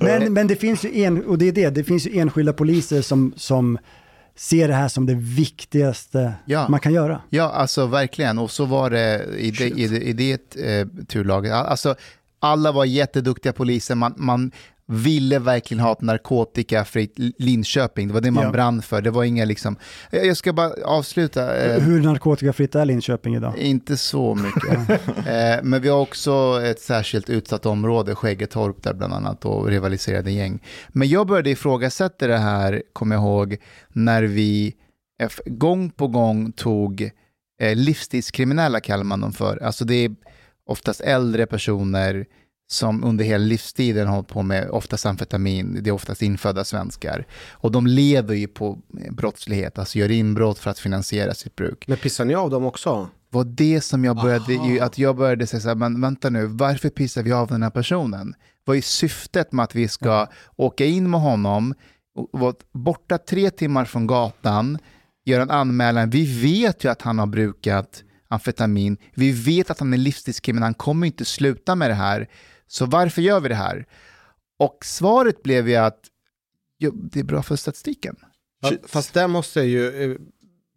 men, 0.00 0.32
men 0.32 0.46
det 0.46 0.56
finns 0.56 0.84
ju 0.84 1.02
en, 1.02 1.24
och 1.24 1.38
det 1.38 1.48
är 1.48 1.52
det, 1.52 1.70
det 1.70 1.84
finns 1.84 2.06
ju 2.06 2.18
enskilda 2.18 2.52
poliser 2.52 3.02
som, 3.02 3.32
som 3.36 3.78
ser 4.36 4.68
det 4.68 4.74
här 4.74 4.88
som 4.88 5.06
det 5.06 5.14
viktigaste 5.14 6.32
Ja. 6.44 6.68
man 6.68 6.80
kan 6.80 6.92
göra. 6.92 7.20
Ja, 7.30 7.50
alltså 7.50 7.86
verkligen. 7.86 8.38
Och 8.38 8.50
så 8.50 8.64
var 8.64 8.90
det 8.90 9.24
i 9.38 9.50
det, 9.50 9.68
i 9.68 9.88
det, 9.88 10.00
i 10.00 10.12
det 10.12 10.56
eh, 10.56 10.86
turlaget. 11.08 11.52
Alltså, 11.52 11.94
alla 12.40 12.72
var 12.72 12.84
jätteduktiga 12.84 13.52
poliser. 13.52 13.94
Man, 13.94 14.14
man 14.16 14.52
ville 14.92 15.38
verkligen 15.38 15.80
ha 15.82 15.92
ett 15.92 16.00
narkotikafritt 16.00 17.14
Linköping. 17.38 18.08
Det 18.08 18.14
var 18.14 18.20
det 18.20 18.30
man 18.30 18.44
Ja. 18.44 18.50
brann 18.50 18.82
för. 18.82 19.02
Det 19.02 19.10
var 19.10 19.24
inga 19.24 19.44
liksom... 19.44 19.76
Jag 20.10 20.36
ska 20.36 20.52
bara 20.52 20.72
avsluta. 20.84 21.56
eh, 21.56 21.80
Hur 21.82 22.02
narkotikafritt 22.02 22.74
är 22.74 22.84
Linköping 22.84 23.34
idag? 23.36 23.58
Inte 23.58 23.96
så 23.96 24.34
mycket. 24.34 24.90
eh, 25.26 25.62
men 25.62 25.82
vi 25.82 25.88
har 25.88 26.00
också 26.00 26.60
ett 26.64 26.80
särskilt 26.80 27.30
utsatt 27.30 27.66
område, 27.66 28.14
Skäggetorp 28.14 28.82
där 28.82 28.94
bland 28.94 29.12
annat, 29.14 29.44
och 29.44 29.66
rivaliserade 29.68 30.30
gäng. 30.32 30.62
Men 30.88 31.08
jag 31.08 31.26
började 31.26 31.50
ifrågasätta 31.50 32.26
det 32.26 32.38
här, 32.38 32.82
kommer 32.92 33.16
jag 33.16 33.22
ihåg, 33.22 33.56
när 33.88 34.22
vi 34.22 34.74
gång 35.46 35.90
på 35.90 36.08
gång 36.08 36.52
tog 36.52 37.10
eh, 37.62 37.76
livstidskriminella, 37.76 38.80
kallar 38.80 39.04
man 39.04 39.20
dem 39.20 39.32
för. 39.32 39.62
Alltså 39.62 39.84
det 39.84 39.94
är 40.04 40.14
oftast 40.66 41.00
äldre 41.00 41.46
personer 41.46 42.26
som 42.70 43.04
under 43.04 43.24
hela 43.24 43.44
livstiden 43.44 44.06
har 44.06 44.14
hållit 44.14 44.28
på 44.28 44.42
med 44.42 44.70
oftast 44.70 45.06
amfetamin, 45.06 45.78
det 45.82 45.90
är 45.90 45.94
oftast 45.94 46.22
infödda 46.22 46.64
svenskar. 46.64 47.26
Och 47.50 47.72
de 47.72 47.86
lever 47.86 48.34
ju 48.34 48.46
på 48.46 48.78
brottslighet, 49.10 49.78
alltså 49.78 49.98
gör 49.98 50.10
inbrott 50.10 50.58
för 50.58 50.70
att 50.70 50.78
finansiera 50.78 51.34
sitt 51.34 51.56
bruk. 51.56 51.84
Men 51.88 51.96
pissar 51.96 52.24
ni 52.24 52.34
av 52.34 52.50
dem 52.50 52.64
också? 52.64 53.08
var 53.30 53.44
det 53.44 53.80
som 53.80 54.04
jag 54.04 54.16
började, 54.16 54.52
ju, 54.54 54.80
att 54.80 54.98
jag 54.98 55.16
började 55.16 55.46
säga 55.46 55.60
så 55.60 55.68
här, 55.68 55.74
men 55.74 56.00
vänta 56.00 56.30
nu, 56.30 56.46
varför 56.46 56.88
pissar 56.88 57.22
vi 57.22 57.32
av 57.32 57.48
den 57.48 57.62
här 57.62 57.70
personen? 57.70 58.34
Vad 58.64 58.76
är 58.76 58.80
syftet 58.80 59.52
med 59.52 59.62
att 59.62 59.74
vi 59.74 59.88
ska 59.88 60.26
åka 60.56 60.84
in 60.84 61.10
med 61.10 61.20
honom, 61.20 61.74
och 62.14 62.40
vara 62.40 62.54
borta 62.72 63.18
tre 63.18 63.50
timmar 63.50 63.84
från 63.84 64.06
gatan, 64.06 64.78
göra 65.24 65.42
en 65.42 65.50
anmälan, 65.50 66.10
vi 66.10 66.40
vet 66.40 66.84
ju 66.84 66.90
att 66.90 67.02
han 67.02 67.18
har 67.18 67.26
brukat 67.26 68.02
amfetamin, 68.28 68.96
vi 69.14 69.32
vet 69.32 69.70
att 69.70 69.80
han 69.80 69.92
är 69.92 69.98
livstidskriminell, 69.98 70.64
han 70.64 70.74
kommer 70.74 71.06
inte 71.06 71.24
sluta 71.24 71.74
med 71.74 71.90
det 71.90 71.94
här, 71.94 72.28
så 72.70 72.86
varför 72.86 73.22
gör 73.22 73.40
vi 73.40 73.48
det 73.48 73.54
här? 73.54 73.86
Och 74.58 74.78
svaret 74.84 75.42
blev 75.42 75.68
ju 75.68 75.76
att 75.76 76.00
jo, 76.78 76.90
det 76.94 77.20
är 77.20 77.24
bra 77.24 77.42
för 77.42 77.56
statistiken. 77.56 78.16
Fast 78.86 79.14
där 79.14 79.28
måste 79.28 79.60
jag 79.60 79.68
ju 79.68 80.12
eh, 80.12 80.16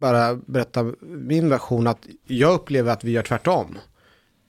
bara 0.00 0.34
berätta 0.34 0.92
min 1.00 1.48
version 1.48 1.86
att 1.86 2.06
jag 2.26 2.54
upplever 2.54 2.92
att 2.92 3.04
vi 3.04 3.10
gör 3.10 3.22
tvärtom. 3.22 3.78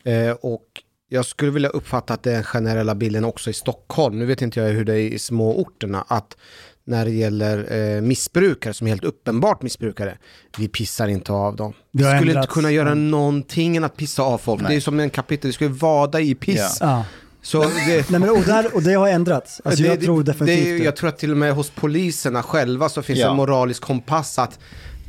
Eh, 0.03 0.31
och 0.31 0.65
jag 1.09 1.25
skulle 1.25 1.51
vilja 1.51 1.69
uppfatta 1.69 2.13
att 2.13 2.23
det 2.23 2.31
är 2.31 2.35
den 2.35 2.43
generella 2.43 2.95
bilden 2.95 3.25
också 3.25 3.49
i 3.49 3.53
Stockholm. 3.53 4.19
Nu 4.19 4.25
vet 4.25 4.41
inte 4.41 4.59
jag 4.59 4.67
hur 4.67 4.85
det 4.85 4.93
är 4.93 5.09
i 5.09 5.19
små 5.19 5.61
orterna. 5.61 6.05
Att 6.07 6.37
när 6.83 7.05
det 7.05 7.11
gäller 7.11 7.73
eh, 7.77 8.01
missbrukare 8.01 8.73
som 8.73 8.87
är 8.87 8.91
helt 8.91 9.03
uppenbart 9.03 9.61
missbrukare, 9.61 10.17
vi 10.57 10.67
pissar 10.67 11.07
inte 11.07 11.31
av 11.31 11.55
dem. 11.55 11.73
Vi 11.91 12.03
skulle 12.03 12.17
inte 12.17 12.29
ändrats. 12.29 12.53
kunna 12.53 12.71
göra 12.71 12.93
någonting 12.93 13.77
än 13.77 13.83
att 13.83 13.97
pissa 13.97 14.23
av 14.23 14.37
folk. 14.37 14.61
Nej. 14.61 14.71
Det 14.71 14.75
är 14.75 14.81
som 14.81 14.99
en 14.99 15.09
kapitel, 15.09 15.47
vi 15.47 15.53
skulle 15.53 15.69
vada 15.69 16.19
i 16.21 16.35
piss. 16.35 16.77
Ja. 16.81 17.05
Så 17.45 17.61
det, 17.63 17.69
Nej, 18.09 18.19
men, 18.19 18.29
och, 18.29 18.41
där, 18.43 18.75
och 18.75 18.81
det 18.83 18.93
har 18.93 19.07
ändrats. 19.07 19.61
Alltså, 19.65 19.83
det, 19.83 19.89
jag 19.89 20.01
tror 20.01 20.23
det, 20.23 20.31
definitivt 20.31 20.65
det, 20.65 20.77
det. 20.77 20.83
Jag 20.83 20.95
tror 20.95 21.09
att 21.09 21.17
till 21.17 21.31
och 21.31 21.37
med 21.37 21.53
hos 21.53 21.69
poliserna 21.69 22.43
själva 22.43 22.89
så 22.89 23.01
finns 23.01 23.19
Ja. 23.19 23.29
en 23.29 23.35
moralisk 23.35 23.83
kompass 23.83 24.39
att 24.39 24.59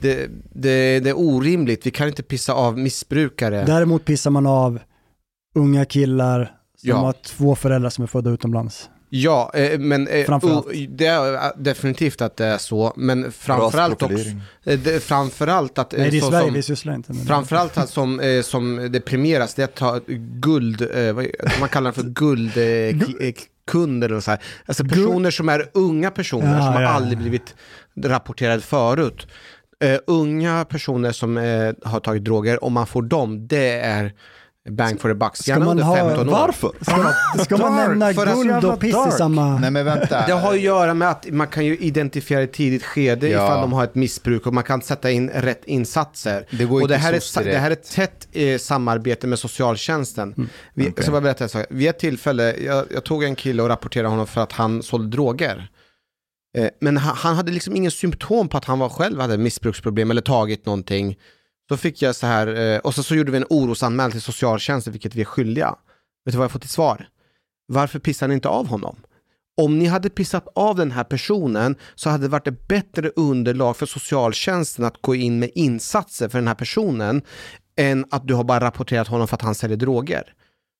det, 0.00 0.30
det, 0.52 1.00
det 1.00 1.10
är 1.10 1.18
orimligt, 1.18 1.86
vi 1.86 1.90
kan 1.90 2.08
inte 2.08 2.22
pissa 2.22 2.52
av 2.52 2.78
missbrukare. 2.78 3.64
Däremot 3.64 4.04
pissar 4.04 4.30
man 4.30 4.46
av 4.46 4.78
unga 5.54 5.84
killar 5.84 6.52
som 6.78 6.88
Ja. 6.88 6.96
har 6.96 7.12
två 7.12 7.54
föräldrar 7.56 7.90
som 7.90 8.02
är 8.04 8.08
födda 8.08 8.30
utomlands. 8.30 8.90
Ja, 9.08 9.50
eh, 9.54 9.78
men 9.78 10.08
eh, 10.08 10.26
det 10.88 11.06
är 11.06 11.34
eh, 11.34 11.40
definitivt 11.56 12.20
att 12.20 12.36
det 12.36 12.46
är 12.46 12.58
så, 12.58 12.92
men 12.96 13.32
framförallt 13.32 14.02
också, 14.02 14.24
det, 14.64 15.02
framförallt 15.02 15.78
att... 15.78 15.92
Nej, 15.92 16.10
det 16.10 16.16
är 16.16 16.20
så 16.20 16.30
Sverige, 16.30 16.44
som- 16.46 16.54
vi 16.54 16.62
sysslar 16.62 16.94
inte 16.94 17.12
med 17.12 17.22
det. 17.22 17.26
Framförallt 17.26 17.78
att 17.78 17.90
som, 17.90 18.40
som 18.44 18.88
det 18.92 19.00
premieras, 19.00 19.54
det 19.54 19.62
är 19.62 19.64
att 19.64 19.74
ta 19.74 20.00
guld, 20.40 20.80
vad, 21.14 21.26
man 21.60 21.68
kallar 21.68 21.90
det 21.90 21.94
för 21.94 22.08
guldkunder 22.92 24.08
eller 24.08 24.20
så 24.20 24.30
här. 24.30 24.40
Alltså 24.66 24.84
personer 24.84 25.30
som 25.30 25.48
är 25.48 25.70
unga 25.74 26.10
personer 26.10 26.54
Ja, 26.58 26.64
som 26.64 26.74
har 26.74 26.82
ja, 26.82 26.88
aldrig 26.88 27.18
blivit 27.18 27.54
rapporterade 28.04 28.62
förut. 28.62 29.26
Eh, 29.80 29.98
unga 30.06 30.64
personer 30.64 31.12
som 31.12 31.38
eh, 31.38 31.72
har 31.84 32.00
tagit 32.00 32.24
droger, 32.24 32.64
om 32.64 32.72
man 32.72 32.86
får 32.86 33.02
dem, 33.02 33.46
det 33.46 33.72
är 33.80 34.12
bang 34.68 35.00
for 35.00 35.08
the 35.08 35.14
buck. 35.14 35.36
Ska 35.36 35.58
man 35.58 35.68
under 35.68 35.84
ha- 35.84 35.94
15 35.96 36.28
år. 36.28 36.32
Varför? 36.32 36.70
Ska, 36.80 37.44
ska 37.44 37.56
man 37.56 37.76
nämna 37.76 38.12
guld 38.12 38.64
och 38.64 38.80
piss 38.80 38.96
i 39.08 39.10
samma... 39.10 39.58
Nej 39.58 39.70
men 39.70 39.84
vänta. 39.84 40.26
Det 40.26 40.32
har 40.32 40.52
att 40.52 40.60
göra 40.60 40.94
med 40.94 41.10
att 41.10 41.26
man 41.30 41.46
kan 41.46 41.64
ju 41.64 41.76
identifiera 41.76 42.40
i 42.40 42.44
ett 42.44 42.52
tidigt 42.52 42.82
skede 42.84 43.28
Ja. 43.28 43.44
ifall 43.44 43.60
de 43.60 43.72
har 43.72 43.84
ett 43.84 43.94
missbruk 43.94 44.46
och 44.46 44.54
man 44.54 44.64
kan 44.64 44.82
sätta 44.82 45.10
in 45.10 45.30
rätt 45.30 45.64
insatser. 45.64 46.46
Det 46.50 46.64
går 46.64 46.82
och 46.82 46.88
det 46.88 46.94
inte 46.94 47.06
här, 47.06 47.12
är, 47.12 47.44
det 47.44 47.58
här 47.58 47.70
är 47.70 47.72
ett 47.72 47.90
tätt 47.90 48.28
eh, 48.32 48.58
samarbete 48.58 49.26
med 49.26 49.38
socialtjänsten. 49.38 50.48
Vi, 50.74 50.88
Okej. 50.90 51.04
Så 51.04 51.10
bara 51.10 51.20
berätta 51.20 51.44
en 51.44 51.50
sak. 51.50 51.66
Vid 51.70 51.88
ett 51.88 51.98
tillfälle, 51.98 52.56
jag, 52.56 52.84
jag 52.94 53.04
tog 53.04 53.24
en 53.24 53.34
kille 53.36 53.62
och 53.62 53.68
rapporterade 53.68 54.08
honom 54.08 54.26
för 54.26 54.40
att 54.40 54.52
han 54.52 54.82
sålde 54.82 55.08
droger. 55.08 55.68
Eh, 56.58 56.68
men 56.80 56.96
han, 56.96 57.16
han 57.16 57.34
hade 57.36 57.52
liksom 57.52 57.76
ingen 57.76 57.90
symptom 57.90 58.48
på 58.48 58.56
att 58.56 58.64
han 58.64 58.78
var 58.78 58.88
själv 58.88 59.20
hade 59.20 59.38
missbruksproblem 59.38 60.10
eller 60.10 60.22
tagit 60.22 60.66
någonting. 60.66 61.16
Då 61.68 61.76
fick 61.76 62.02
jag 62.02 62.16
så 62.16 62.26
här, 62.26 62.46
eh, 62.46 62.78
och 62.78 62.94
så, 62.94 63.02
så 63.02 63.14
gjorde 63.14 63.32
vi 63.32 63.36
en 63.36 63.46
orosanmälan 63.50 64.10
till 64.10 64.22
socialtjänsten, 64.22 64.92
vilket 64.92 65.14
vi 65.14 65.20
är 65.20 65.24
skyldiga. 65.24 65.74
Vet 66.24 66.32
du 66.32 66.38
vad 66.38 66.44
jag 66.44 66.52
fått 66.52 66.62
till 66.62 66.70
svar? 66.70 67.08
Varför 67.68 67.98
pissar 67.98 68.28
ni 68.28 68.34
inte 68.34 68.48
av 68.48 68.66
honom? 68.66 68.96
Om 69.56 69.78
ni 69.78 69.86
hade 69.86 70.10
pissat 70.10 70.48
av 70.54 70.76
den 70.76 70.90
här 70.90 71.04
personen 71.04 71.76
så 71.94 72.10
hade 72.10 72.24
det 72.24 72.28
varit 72.28 72.46
ett 72.46 72.68
bättre 72.68 73.10
underlag 73.16 73.76
för 73.76 73.86
socialtjänsten 73.86 74.84
att 74.84 75.02
gå 75.02 75.14
in 75.14 75.38
med 75.38 75.50
insatser 75.54 76.28
för 76.28 76.38
den 76.38 76.48
här 76.48 76.54
personen 76.54 77.22
än 77.76 78.04
att 78.10 78.26
du 78.26 78.34
har 78.34 78.44
bara 78.44 78.60
rapporterat 78.60 79.08
honom 79.08 79.28
för 79.28 79.36
att 79.36 79.42
han 79.42 79.54
säljer 79.54 79.76
droger. 79.76 80.34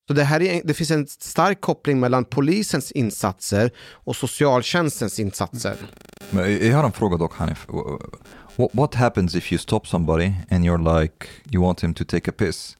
Så 0.07 0.13
det, 0.13 0.23
här 0.23 0.41
är, 0.41 0.61
det 0.63 0.73
finns 0.73 0.91
en 0.91 1.07
stark 1.07 1.61
koppling 1.61 1.99
mellan 1.99 2.25
polisens 2.25 2.91
insatser 2.91 3.71
och 3.77 4.15
socialtjänstens 4.15 5.19
insatser. 5.19 5.75
Men 6.29 6.67
jag 6.67 6.77
har 6.77 6.83
en 6.83 6.91
fråga 6.91 7.17
dock 7.17 7.33
Hanif. 7.33 7.67
What, 8.57 8.69
what 8.75 8.95
happens 8.95 9.35
if 9.35 9.51
you 9.51 9.59
stop 9.59 9.87
somebody 9.87 10.33
and 10.49 10.65
you're 10.65 10.99
like, 11.01 11.27
you 11.51 11.61
want 11.63 11.83
him 11.83 11.93
to 11.93 12.03
take 12.03 12.29
a 12.29 12.33
piss 12.37 12.77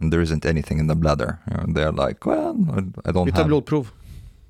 and 0.00 0.12
there 0.12 0.22
isn't 0.22 0.46
anything 0.46 0.78
in 0.80 0.88
the 0.88 0.94
bladder? 0.94 1.36
They're 1.74 1.92
like, 2.08 2.18
well, 2.30 2.54
I 3.04 3.12
don't 3.12 3.24
Vi 3.26 3.32
tar 3.32 3.38
have... 3.38 3.44
blodprov. 3.48 3.88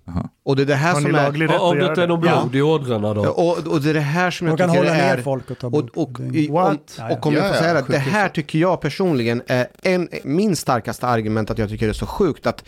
Aha. 0.09 0.28
Och 0.44 0.57
det 0.57 0.62
är 0.62 0.66
det 0.66 0.74
här 0.74 0.93
Har 0.94 1.01
som 1.01 1.15
är... 1.15 1.19
Om 1.20 1.27
att 1.27 1.35
det 1.78 1.86
inte 1.86 1.93
är 1.93 1.97
det? 1.97 2.07
någon 2.07 2.20
blod 2.20 2.55
i 2.57 2.62
ådrorna 2.62 3.15
då? 3.15 3.23
Och, 3.28 3.59
och 3.66 3.81
det 3.81 3.90
är 3.90 3.94
det 3.94 4.01
här 4.01 4.31
som 4.31 4.47
De 4.47 4.51
jag 4.51 4.59
kan 4.59 4.69
tycker 4.69 4.78
hålla 4.85 4.97
är... 4.97 5.16
ner 5.16 5.23
folk 5.23 5.51
och 5.51 5.59
ta 5.59 5.66
Och, 5.66 5.73
blod. 5.73 5.90
och, 5.94 6.11
Det- 6.20 6.39
i, 6.39 6.48
om? 6.48 6.55
Ja, 6.55 6.77
ja. 6.98 7.16
och 7.16 7.27
om 7.27 7.35
jag 7.35 7.43
Ja, 7.44 7.48
får 7.48 7.57
ja, 7.57 7.62
säga 7.62 7.74
det, 7.74 7.85
det 7.89 7.98
här 7.98 8.28
tycker 8.28 8.59
jag 8.59 8.81
personligen 8.81 9.43
är 9.47 9.66
en, 9.82 10.09
min 10.24 10.57
starkaste 10.57 11.07
argument 11.07 11.51
att 11.51 11.59
jag 11.59 11.69
tycker 11.69 11.86
det 11.86 11.90
är 11.93 11.94
så 11.94 12.07
sjukt 12.07 12.47
att 12.47 12.65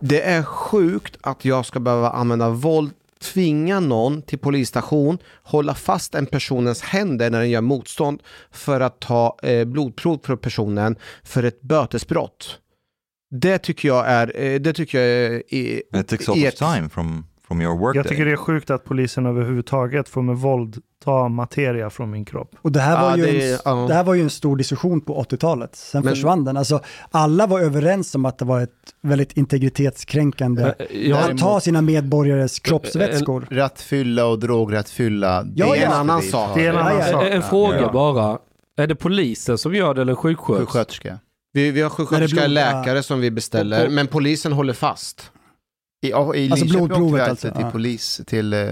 det 0.00 0.20
är 0.22 0.42
sjukt 0.42 1.16
att 1.20 1.44
jag 1.44 1.66
ska 1.66 1.80
behöva 1.80 2.10
använda 2.10 2.50
våld, 2.50 2.90
tvinga 3.24 3.80
någon 3.80 4.22
till 4.22 4.38
polisstation, 4.38 5.18
hålla 5.42 5.74
fast 5.74 6.14
en 6.14 6.26
personens 6.26 6.82
händer 6.82 7.30
när 7.30 7.38
den 7.40 7.50
gör 7.50 7.60
motstånd 7.60 8.22
för 8.50 8.80
att 8.80 9.00
ta 9.00 9.38
eh, 9.42 9.64
blodprov 9.64 10.20
för 10.24 10.36
personen 10.36 10.96
för 11.22 11.42
ett 11.42 11.62
bötesbrott. 11.62 12.58
Det 13.30 13.58
tycker 13.58 13.88
jag 13.88 14.08
är, 14.08 14.42
eh, 14.44 14.60
det 14.60 14.72
tycker 14.72 15.00
jag 15.00 15.08
är 15.08 15.54
i, 15.54 15.82
It 15.94 16.08
takes 16.08 16.54
time 16.54 16.88
from, 16.88 17.26
from 17.48 17.60
your 17.60 17.78
work 17.78 17.96
Jag 17.96 18.04
day. 18.04 18.10
tycker 18.10 18.24
det 18.24 18.32
är 18.32 18.36
sjukt 18.36 18.70
att 18.70 18.84
polisen 18.84 19.26
överhuvudtaget 19.26 20.08
får 20.08 20.22
med 20.22 20.36
våld 20.36 20.76
ta 21.04 21.28
materia 21.28 21.90
från 21.90 22.10
min 22.10 22.24
kropp. 22.24 22.50
Och 22.62 22.72
det 22.72 22.80
här, 22.80 23.02
var 23.02 23.10
Ja, 23.10 23.16
ju 23.16 23.38
det- 23.38 23.52
en, 23.52 23.58
ja. 23.64 23.74
det 23.88 23.94
här 23.94 24.04
var 24.04 24.14
ju 24.14 24.22
en 24.22 24.30
stor 24.30 24.56
diskussion 24.56 25.00
på 25.00 25.22
80-talet. 25.22 25.76
Sen 25.76 26.04
Men- 26.04 26.14
försvann 26.14 26.44
den. 26.44 26.56
Alltså, 26.56 26.80
alla 27.10 27.46
var 27.46 27.60
överens 27.60 28.14
om 28.14 28.24
att 28.24 28.38
det 28.38 28.44
var 28.44 28.60
ett 28.60 28.70
väldigt 29.02 29.36
integritetskränkande 29.36 30.74
Eh, 30.78 31.08
jag- 31.08 31.30
att 31.30 31.38
ta 31.38 31.60
sina 31.60 31.82
medborgares 31.82 32.58
kroppsvätskor. 32.58 33.46
Rattfylla 33.50 34.26
och 34.26 34.38
drograttfylla, 34.38 35.42
det 35.42 35.52
Ja, 35.56 35.76
är 35.76 35.80
ja. 35.80 35.86
en 35.86 35.92
annan 35.92 36.22
sak. 36.22 36.50
Det 36.54 36.66
är 36.66 36.70
en 36.70 36.76
annan 36.78 36.92
Ja, 36.98 37.06
ja. 37.06 37.12
sak. 37.12 37.24
En, 37.30 37.42
fråga 37.42 37.80
Ja. 37.80 37.92
bara. 37.92 38.38
Är 38.76 38.86
det 38.86 38.94
polisen 38.94 39.58
som 39.58 39.74
gör 39.74 39.94
det 39.94 40.02
eller 40.02 40.14
sjuksköterska? 40.14 40.64
Sjuksköterska. 40.64 41.18
Vi, 41.52 41.70
vi 41.70 41.82
har 41.82 41.90
sjuksköterska, 41.90 42.40
blod- 42.40 42.50
läkare 42.50 43.02
som 43.02 43.20
vi 43.20 43.30
beställer, 43.30 43.86
Och- 43.86 43.92
men 43.92 44.06
polisen 44.06 44.52
håller 44.52 44.72
fast. 44.72 45.30
I, 46.04 46.08
i 46.08 46.12
Alltså 46.14 46.34
Linköping 46.36 46.62
åkte 46.62 46.66
vi 46.66 46.86
blodprovet 46.86 47.20
alltid 47.20 47.30
alltså, 47.30 47.50
till 47.50 47.60
ja. 47.60 47.70
polis, 47.70 48.20
till 48.26 48.52
eh, 48.52 48.66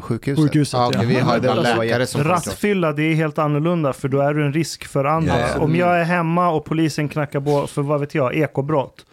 sjukhuset. 0.00 0.44
Sjukhuset. 0.44 0.78
Ja, 0.78 0.86
okej, 0.86 1.00
ja. 1.02 1.08
vi 1.08 1.14
har 1.20 1.38
Det 1.38 1.48
var 1.48 1.76
läkare 1.84 2.06
som. 2.06 2.24
Rattfylla, 2.24 2.92
det 2.92 3.02
är 3.02 3.14
helt 3.14 3.38
annorlunda 3.38 3.92
för 3.92 4.08
då 4.08 4.20
är 4.20 4.34
du 4.34 4.46
en 4.46 4.52
risk 4.52 4.84
för 4.84 5.04
andra. 5.04 5.40
Ja, 5.40 5.46
ja. 5.54 5.60
Om 5.60 5.76
jag 5.76 6.00
är 6.00 6.04
hemma 6.04 6.50
och 6.50 6.64
polisen 6.64 7.08
knackar 7.08 7.40
på 7.40 7.66
för 7.66 7.82
vad 7.82 8.00
vet 8.00 8.14
jag, 8.14 8.34
ekobrott 8.36 9.04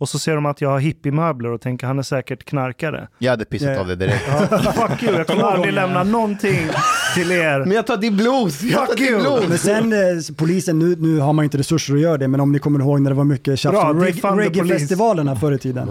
Och 0.00 0.08
så 0.08 0.18
ser 0.18 0.34
de 0.34 0.46
att 0.46 0.60
jag 0.60 0.68
har 0.68 0.78
hippiemöbler 0.78 1.50
och 1.50 1.60
tänker 1.60 1.86
han 1.86 1.98
är 1.98 2.02
säkert 2.02 2.44
knarkare. 2.44 3.08
Jag 3.18 3.30
hade 3.30 3.44
pissat 3.44 3.78
av 3.78 3.86
det 3.86 3.96
direkt. 3.96 4.24
Ja, 4.50 4.58
fuck 4.58 5.02
you, 5.02 5.16
jag 5.16 5.26
kommer 5.26 5.42
aldrig 5.42 5.74
lämna 5.74 6.02
någonting 6.02 6.68
till 7.14 7.32
er. 7.32 7.58
Men 7.58 7.72
jag 7.72 7.86
tar 7.86 7.96
din 7.96 8.16
blues! 8.16 8.62
Jag 8.62 8.72
tar 8.80 8.86
Fuck 8.86 8.98
din 8.98 9.08
you. 9.08 9.20
blues! 9.20 9.48
Men 9.48 9.58
sen 9.58 9.92
eh, 9.92 9.98
polisen, 10.36 10.78
nu, 10.78 10.96
nu 10.98 11.18
har 11.18 11.32
man 11.32 11.44
inte 11.44 11.58
resurser 11.58 11.94
att 11.94 12.00
göra 12.00 12.18
det, 12.18 12.28
men 12.28 12.40
om 12.40 12.52
ni 12.52 12.58
kommer 12.58 12.80
ihåg 12.80 13.00
när 13.00 13.10
det 13.10 13.16
var 13.16 13.24
mycket 13.24 13.58
tjafs 13.58 13.76
om 14.24 14.38
reggae-festivalerna 14.38 15.36
förr 15.36 15.52
i 15.52 15.58
tiden. 15.58 15.88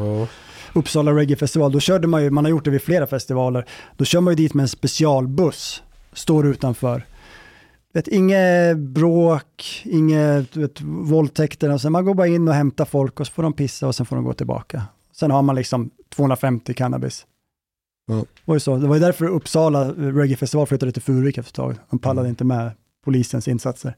Uppsala 0.73 1.11
Reggae-festival, 1.11 1.71
då 1.71 1.79
körde 1.79 2.07
man 2.07 2.23
ju, 2.23 2.29
man 2.29 2.45
har 2.45 2.49
gjort 2.49 2.65
det 2.65 2.71
vid 2.71 2.81
flera 2.81 3.07
festivaler, 3.07 3.65
då 3.97 4.05
kör 4.05 4.21
man 4.21 4.31
ju 4.31 4.35
dit 4.35 4.53
med 4.53 4.63
en 4.63 4.69
specialbuss, 4.69 5.83
står 6.13 6.47
utanför. 6.47 7.05
Vet, 7.93 8.07
inget 8.07 8.77
bråk, 8.77 9.81
inget 9.85 10.55
vet, 10.55 10.81
våldtäkter, 10.81 11.73
och 11.73 11.81
sen 11.81 11.91
man 11.91 12.05
går 12.05 12.13
bara 12.13 12.27
in 12.27 12.47
och 12.47 12.53
hämtar 12.53 12.85
folk 12.85 13.19
och 13.19 13.27
så 13.27 13.33
får 13.33 13.43
de 13.43 13.53
pissa 13.53 13.87
och 13.87 13.95
sen 13.95 14.05
får 14.05 14.15
de 14.15 14.25
gå 14.25 14.33
tillbaka. 14.33 14.83
Sen 15.11 15.31
har 15.31 15.41
man 15.41 15.55
liksom 15.55 15.89
250 16.15 16.73
cannabis. 16.73 17.25
Det 18.07 18.25
var 18.45 18.55
ju 18.55 18.59
så. 18.59 18.77
Det 18.77 18.87
var 18.87 18.95
ju 18.95 19.01
därför 19.01 19.25
Uppsala 19.25 19.93
Reggae-festival 19.93 20.67
flyttade 20.67 20.91
till 20.91 21.01
Furuvik 21.01 21.37
efter 21.37 21.51
ett 21.51 21.55
tag. 21.55 21.75
De 21.89 21.99
pallade 21.99 22.29
inte 22.29 22.43
med 22.43 22.71
polisens 23.05 23.47
insatser. 23.47 23.95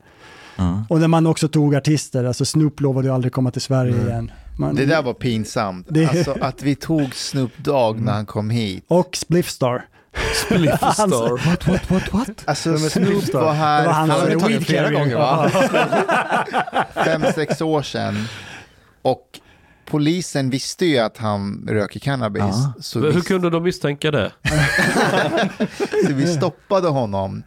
Ja. 0.56 0.86
Och 0.90 1.00
när 1.00 1.08
man 1.08 1.28
också 1.28 1.48
tog 1.48 1.76
artister, 1.76 2.24
alltså 2.24 2.46
Snoop 2.46 2.80
lovade 2.82 3.08
ju 3.08 3.14
aldrig 3.14 3.34
komma 3.34 3.52
till 3.52 3.62
Sverige 3.62 3.96
igen. 4.08 4.32
Man, 4.58 4.76
Det 4.76 4.86
där 4.86 5.02
var 5.02 5.14
pinsamt. 5.14 5.88
Det- 5.90 6.06
Alltså 6.06 6.38
att 6.42 6.64
vi 6.64 6.76
tog 6.76 7.16
Snoop 7.16 7.52
Dogg 7.58 8.00
när 8.02 8.12
han 8.14 8.26
kom 8.26 8.50
hit. 8.50 8.86
Och 8.88 9.16
Spliffstar. 9.16 9.86
Spliffstar. 10.46 11.46
What, 11.50 11.68
what, 11.68 11.92
what, 11.92 12.14
what? 12.14 12.30
Alltså 12.46 12.78
Snoop 12.78 13.34
var 13.34 13.54
här 13.54 13.82
Det 13.82 13.88
var 13.88 13.94
han 13.94 14.10
Han 14.10 14.20
har 14.20 14.40
tagit 14.40 14.66
flera 14.68 14.92
gånger 14.92 15.16
va? 15.18 15.50
fem, 17.06 17.24
sex 17.36 17.62
år 17.62 17.82
sedan. 17.82 18.28
Och 19.02 19.40
polisen 19.86 20.50
visste 20.50 20.86
ju 20.86 20.98
att 20.98 21.18
han 21.18 21.68
röker 21.70 22.00
cannabis. 22.00 22.44
Ja. 22.44 22.74
Så, 22.82 23.00
Hur 23.00 23.12
vi, 23.12 23.22
kunde 23.22 23.50
de 23.50 23.64
misstänka 23.64 24.12
det? 24.12 24.32
så 26.08 26.14
vi 26.14 26.28
stoppade 26.28 26.88
honom. 26.88 27.44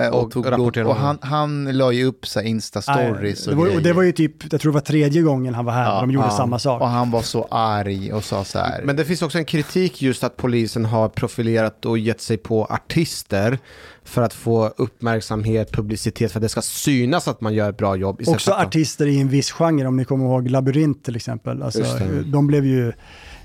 Eh, 0.00 0.08
Och, 0.08 0.22
Och 0.24 0.30
tog 0.30 0.46
och 0.46 0.52
honom. 0.74 0.96
han, 0.96 1.18
han 1.20 1.64
la 1.78 1.92
ju 1.92 2.04
upp 2.04 2.26
så 2.26 2.40
Insta-stories 2.40 3.44
det, 3.44 3.50
och 3.52 3.56
var, 3.58 3.76
och 3.76 3.82
det 3.82 3.92
var 3.92 4.02
ju 4.02 4.12
typ, 4.12 4.52
jag 4.52 4.60
tror 4.60 4.72
det 4.72 4.74
var 4.74 4.80
tredje 4.80 5.22
gången 5.22 5.54
han 5.54 5.64
var 5.64 5.72
här, 5.72 5.84
Ja, 5.84 5.94
och 6.00 6.06
de 6.06 6.10
gjorde 6.14 6.26
ja. 6.26 6.30
samma 6.36 6.58
sak. 6.58 6.80
Och 6.82 6.88
han 6.88 7.10
var 7.10 7.22
så 7.22 7.48
arg 7.50 8.12
och 8.12 8.24
sa 8.24 8.44
så 8.44 8.58
här. 8.58 8.82
Men 8.84 8.96
det 8.96 9.04
finns 9.04 9.22
också 9.22 9.38
en 9.38 9.44
kritik 9.44 10.02
just 10.02 10.24
att 10.24 10.36
polisen 10.36 10.84
har 10.84 11.08
profilerat 11.08 11.84
och 11.86 11.98
gett 11.98 12.20
sig 12.20 12.36
på 12.36 12.64
artister 12.64 13.58
för 14.04 14.22
att 14.22 14.34
få 14.34 14.66
uppmärksamhet, 14.76 15.72
publicitet, 15.72 16.32
för 16.32 16.38
att 16.38 16.42
det 16.42 16.48
ska 16.48 16.62
synas 16.62 17.28
att 17.28 17.40
man 17.40 17.54
gör 17.54 17.70
ett 17.70 17.76
bra 17.76 17.96
jobb. 17.96 18.20
Också 18.26 18.52
att- 18.52 18.66
artister 18.66 19.06
i 19.06 19.20
en 19.20 19.28
viss 19.28 19.50
genre, 19.50 19.86
om 19.86 19.96
ni 19.96 20.04
kommer 20.04 20.24
ihåg 20.24 20.48
Labyrint 20.50 21.04
till 21.04 21.16
exempel. 21.16 21.62
Alltså, 21.62 21.82
de 22.26 22.46
blev 22.46 22.66
ju 22.66 22.92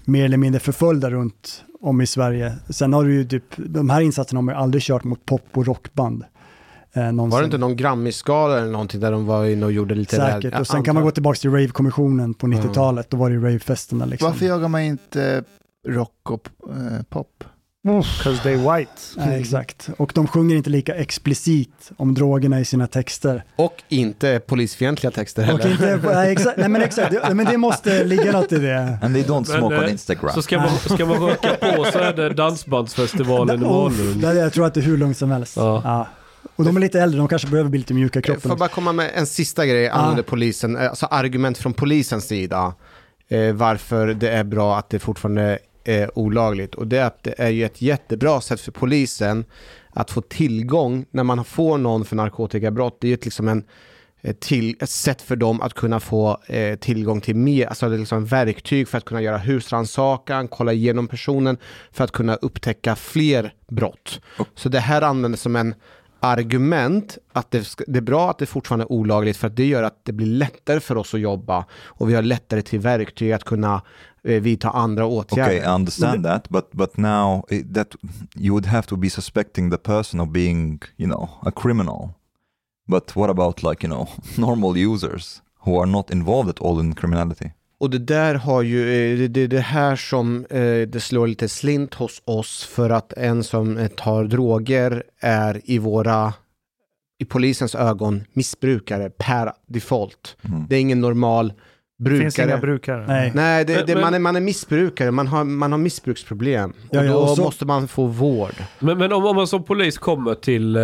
mer 0.06 0.26
eller 0.26 0.38
mindre 0.38 0.60
förföljda 0.60 1.10
runt 1.10 1.64
om 1.82 2.02
i 2.02 2.08
Sverige. 2.08 2.54
Sen 2.70 2.94
har 2.94 3.04
du 3.04 3.14
ju 3.14 3.26
typ, 3.26 3.44
de 3.58 3.90
här 3.90 4.02
insatserna 4.02 4.38
har 4.38 4.44
man 4.44 4.56
ju 4.56 4.62
aldrig 4.62 4.84
kört 4.84 5.04
mot 5.04 5.26
pop 5.26 5.42
och 5.54 5.66
rockband. 5.68 6.24
Eh, 6.94 7.04
någonsin. 7.04 7.30
Var 7.30 7.42
det 7.42 7.46
inte 7.46 7.58
någon 7.58 7.76
Grammy-skala 7.76 8.58
eller 8.60 8.72
någonting 8.72 9.00
där 9.00 9.12
de 9.12 9.26
var 9.26 9.46
inne 9.46 9.66
och 9.66 9.72
gjorde 9.72 9.96
lite 9.96 10.16
Säkert. 10.16 10.54
rädd- 10.54 10.60
Och 10.60 10.68
sen 10.68 10.84
kan 10.84 10.96
man 10.96 11.04
gå 11.04 11.12
tillbaka 11.12 11.38
till 11.38 11.52
rave-kommissionen 11.52 12.34
på 12.34 12.48
90-talet, 12.48 13.10
då 13.10 13.18
var 13.18 13.30
det 13.30 13.36
ju 13.36 13.42
rave-festerna 13.42 14.06
liksom. 14.06 14.30
Varför 14.32 14.46
jagar 14.46 14.68
man 14.68 14.82
inte 14.82 15.44
rock 15.88 16.32
och 16.32 16.48
eh, 16.70 17.04
pop? 17.10 17.44
Cause 18.24 18.44
they 18.44 18.56
white. 18.56 18.92
Nej, 19.18 19.42
exakt. 19.42 19.90
Och 19.98 20.12
de 20.16 20.28
sjunger 20.28 20.56
inte 20.56 20.70
lika 20.70 20.96
explicit 20.96 21.92
om 21.98 22.14
drogerna 22.14 22.60
i 22.60 22.66
sina 22.66 22.88
texter. 22.88 23.44
Och 23.56 23.84
inte 23.90 24.40
polisfientliga 24.48 25.12
texter 25.12 25.42
Och 25.54 25.60
heller. 25.60 25.72
inte, 25.96 26.14
nej, 26.14 26.32
exakt, 26.32 26.58
nej 26.58 26.70
men 26.70 26.82
exakt, 26.82 27.12
det, 27.28 27.34
men 27.36 27.46
det 27.46 27.58
måste 27.58 28.04
ligga 28.04 28.32
något 28.32 28.52
i 28.52 28.60
det. 28.60 28.98
And 29.02 29.16
they 29.16 29.24
don't 29.24 29.44
smoke 29.44 29.62
Men, 29.70 29.78
on 29.80 29.84
eh, 29.86 29.92
Instagram. 29.92 30.32
Så 30.34 30.42
ska 30.42 30.58
man, 30.58 30.70
ska 30.78 31.06
man 31.06 31.18
röka 31.20 31.56
på 31.76 31.84
så 31.94 32.00
är 32.00 32.14
det 32.14 32.30
Dansbandsfestivalen 32.34 33.62
i 33.62 33.66
Malung. 33.66 34.20
där 34.22 34.34
jag 34.34 34.54
tror 34.54 34.66
att 34.66 34.74
det 34.74 34.80
är 34.80 34.82
hur 34.82 34.98
lugnt 34.98 35.18
som 35.18 35.32
helst. 35.32 35.58
Ja. 35.58 35.82
Ja. 35.84 36.08
Och 36.58 36.66
de 36.66 36.76
är 36.76 36.82
lite 36.82 37.02
äldre, 37.02 37.18
de 37.18 37.28
kanske 37.28 37.48
behöver 37.48 37.70
bli 37.70 37.80
lite 37.80 37.94
mjuka 37.94 38.20
i 38.20 38.22
Får 38.22 38.26
kroppen. 38.26 38.50
jag 38.50 38.58
bara 38.58 38.70
komma 38.70 38.94
med 38.94 39.12
en 39.16 39.26
sista 39.26 39.66
grej 39.66 39.90
angående 39.90 40.24
polisen, 40.24 40.76
eh, 40.78 40.90
alltså 40.90 41.06
argument 41.06 41.58
från 41.58 41.74
polisens 41.74 42.28
sida. 42.28 42.74
Eh, 43.28 43.54
varför 43.54 44.08
det 44.08 44.30
är 44.30 44.44
bra 44.44 44.78
att 44.78 44.90
det 44.90 45.00
fortfarande 45.00 45.60
är 45.84 46.20
olagligt. 46.20 46.76
Och 46.76 46.88
det 46.88 46.98
är 46.98 47.06
att 47.06 47.24
det 47.24 47.36
är 47.38 47.50
ju 47.50 47.66
ett 47.66 47.82
jättebra 47.82 48.42
sätt 48.42 48.62
för 48.62 48.72
polisen 48.72 49.46
att 49.90 50.12
få 50.12 50.22
tillgång 50.22 51.06
när 51.12 51.24
man 51.24 51.46
får 51.46 51.78
någon 51.78 52.06
för 52.06 52.16
narkotikabrott. 52.16 52.98
Det 53.02 53.08
är 53.08 53.10
ju 53.10 53.14
ett, 53.14 53.26
liksom 53.26 53.48
en, 53.48 53.64
ett 54.22 54.40
till, 54.40 54.76
ett 54.80 54.90
sätt 54.90 55.22
för 55.22 55.36
dem 55.36 55.62
att 55.62 55.74
kunna 55.74 56.00
få 56.00 56.38
eh, 56.48 56.76
tillgång 56.76 57.22
till 57.22 57.36
mer, 57.36 57.68
alltså 57.68 57.90
det 57.90 57.96
är 57.96 58.00
liksom 58.00 58.26
verktyg 58.26 58.88
för 58.88 58.98
att 58.98 59.06
kunna 59.06 59.22
göra 59.22 59.38
husrannsakan, 59.38 60.48
kolla 60.48 60.74
igenom 60.74 61.08
personen 61.08 61.58
för 61.92 62.04
att 62.04 62.12
kunna 62.12 62.36
upptäcka 62.36 62.96
fler 62.96 63.54
brott. 63.68 64.22
Så 64.56 64.70
det 64.70 64.80
här 64.80 65.02
används 65.02 65.42
som 65.42 65.56
en 65.56 65.76
argument 66.20 67.18
att 67.34 67.52
det, 67.52 67.68
det 67.88 67.98
är 67.98 68.02
bra 68.02 68.30
att 68.30 68.38
det 68.38 68.46
fortfarande 68.46 68.84
är 68.86 68.92
olagligt 68.92 69.38
för 69.38 69.48
att 69.48 69.56
det 69.56 69.66
gör 69.66 69.84
att 69.84 70.00
det 70.04 70.12
blir 70.12 70.28
lättare 70.28 70.80
för 70.80 70.98
oss 70.98 71.14
att 71.14 71.20
jobba 71.20 71.66
och 71.86 72.10
vi 72.10 72.16
har 72.16 72.22
lättare 72.22 72.62
till 72.62 72.80
verktyg 72.80 73.32
att 73.32 73.44
kunna 73.44 73.82
eh, 74.24 74.42
vidta 74.42 74.70
andra 74.70 75.06
åtgärder. 75.06 75.58
Okay, 75.58 75.72
I 75.72 75.76
understand 75.76 76.24
that, 76.24 76.50
but 76.50 76.72
but 76.72 76.98
now 76.98 77.46
eh, 77.50 77.62
that 77.74 77.96
you 78.36 78.52
would 78.52 78.66
have 78.66 78.88
to 78.88 78.96
be 78.96 79.10
suspecting 79.10 79.72
the 79.72 79.78
person 79.78 80.20
of 80.20 80.30
being, 80.30 80.82
you 80.98 81.10
know, 81.10 81.30
a 81.42 81.52
criminal. 81.52 82.10
But 82.88 83.16
what 83.16 83.30
about 83.30 83.64
like 83.64 83.88
you 83.88 83.94
know 83.94 84.08
normal 84.38 84.78
users 84.78 85.42
who 85.66 85.80
are 85.80 85.92
not 85.92 86.12
involved 86.12 86.50
at 86.50 86.62
all 86.62 86.80
in 86.80 86.96
criminality? 86.96 87.52
Och 87.80 87.90
det 87.90 87.98
där 88.00 88.36
har 88.36 88.62
ju, 88.62 89.12
eh, 89.14 89.18
det, 89.18 89.28
det, 89.28 89.48
det 89.48 89.60
här 89.60 89.96
som 89.96 90.46
eh, 90.50 90.88
det 90.88 91.00
slår 91.04 91.28
lite 91.28 91.50
slint 91.50 91.94
hos 91.94 92.22
oss 92.26 92.64
för 92.66 92.90
att 92.90 93.14
en 93.14 93.44
som 93.44 93.78
eh, 93.78 93.88
tar 93.88 94.24
droger 94.24 95.04
är 95.22 95.62
i 95.64 95.78
våra, 95.78 96.34
i 97.20 97.26
polisens 97.26 97.76
ögon 97.76 98.24
missbrukare 98.34 99.10
per 99.10 99.52
default. 99.68 100.38
Det 100.70 100.76
är 100.76 100.80
ingen 100.80 101.02
normal 101.02 101.54
brukare. 102.00 102.22
Finns 102.22 102.40
inga 102.40 102.58
brukare. 102.58 103.06
Nej. 103.08 103.32
Nej, 103.36 103.66
det, 103.66 103.76
Men- 103.76 103.86
det, 103.86 103.94
men- 103.94 104.02
man, 104.02 104.14
är, 104.14 104.20
man 104.20 104.36
är 104.36 104.42
missbrukare, 104.42 105.12
man 105.12 105.28
har, 105.28 105.44
man 105.44 105.72
har 105.72 105.80
missbruksproblem. 105.80 106.74
Ja, 106.92 107.00
och 107.00 107.06
ja, 107.06 107.12
då 107.12 107.18
och 107.20 107.30
så- 107.36 107.42
måste 107.44 107.66
man 107.66 107.88
få 107.88 108.06
vård. 108.06 108.54
Men, 108.80 108.98
men 108.98 109.14
om, 109.14 109.26
om 109.26 109.36
man 109.36 109.48
som 109.48 109.64
polis 109.64 109.98
kommer 109.98 110.36
till 110.36 110.76
eh, 110.76 110.84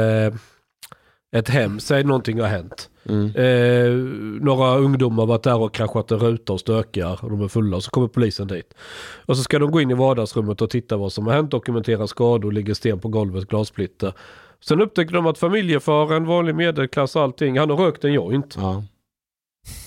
ett 1.36 1.50
hem, 1.50 1.80
säg 1.80 2.04
någonting 2.04 2.40
har 2.40 2.48
hänt. 2.48 2.90
Eh, 3.10 3.94
några 4.42 4.78
ungdomar 4.78 5.24
har 5.24 5.28
varit 5.28 5.44
där 5.44 5.62
och 5.62 5.74
kraschat 5.74 6.12
en 6.12 6.20
ruta 6.20 6.54
och 6.54 6.60
stökar 6.60 7.20
och 7.24 7.30
de 7.30 7.42
är 7.42 7.48
fulla 7.48 7.78
och 7.78 7.84
så 7.84 7.92
kommer 7.92 8.08
polisen 8.08 8.48
dit. 8.48 8.74
Och 9.26 9.38
så 9.38 9.44
ska 9.44 9.60
de 9.60 9.72
gå 9.72 9.82
in 9.82 9.92
i 9.92 9.94
vardagsrummet 9.94 10.62
och 10.62 10.70
titta 10.70 10.98
vad 10.98 11.14
som 11.14 11.28
har 11.28 11.34
hänt, 11.34 11.52
dokumentera 11.52 12.08
skador, 12.08 12.52
ligger 12.52 12.74
sten 12.74 13.00
på 13.00 13.08
golvet, 13.08 13.48
glassplitter. 13.48 14.14
Sen 14.66 14.82
upptäcker 14.82 15.14
de 15.14 15.26
att 15.26 15.38
familjefaren, 15.38 16.26
vanlig 16.26 16.56
medelklass, 16.56 17.16
allting, 17.16 17.60
han 17.60 17.70
har 17.70 17.78
rökt 17.78 18.04
en 18.04 18.14
joint. 18.14 18.56
Ja. 18.58 18.84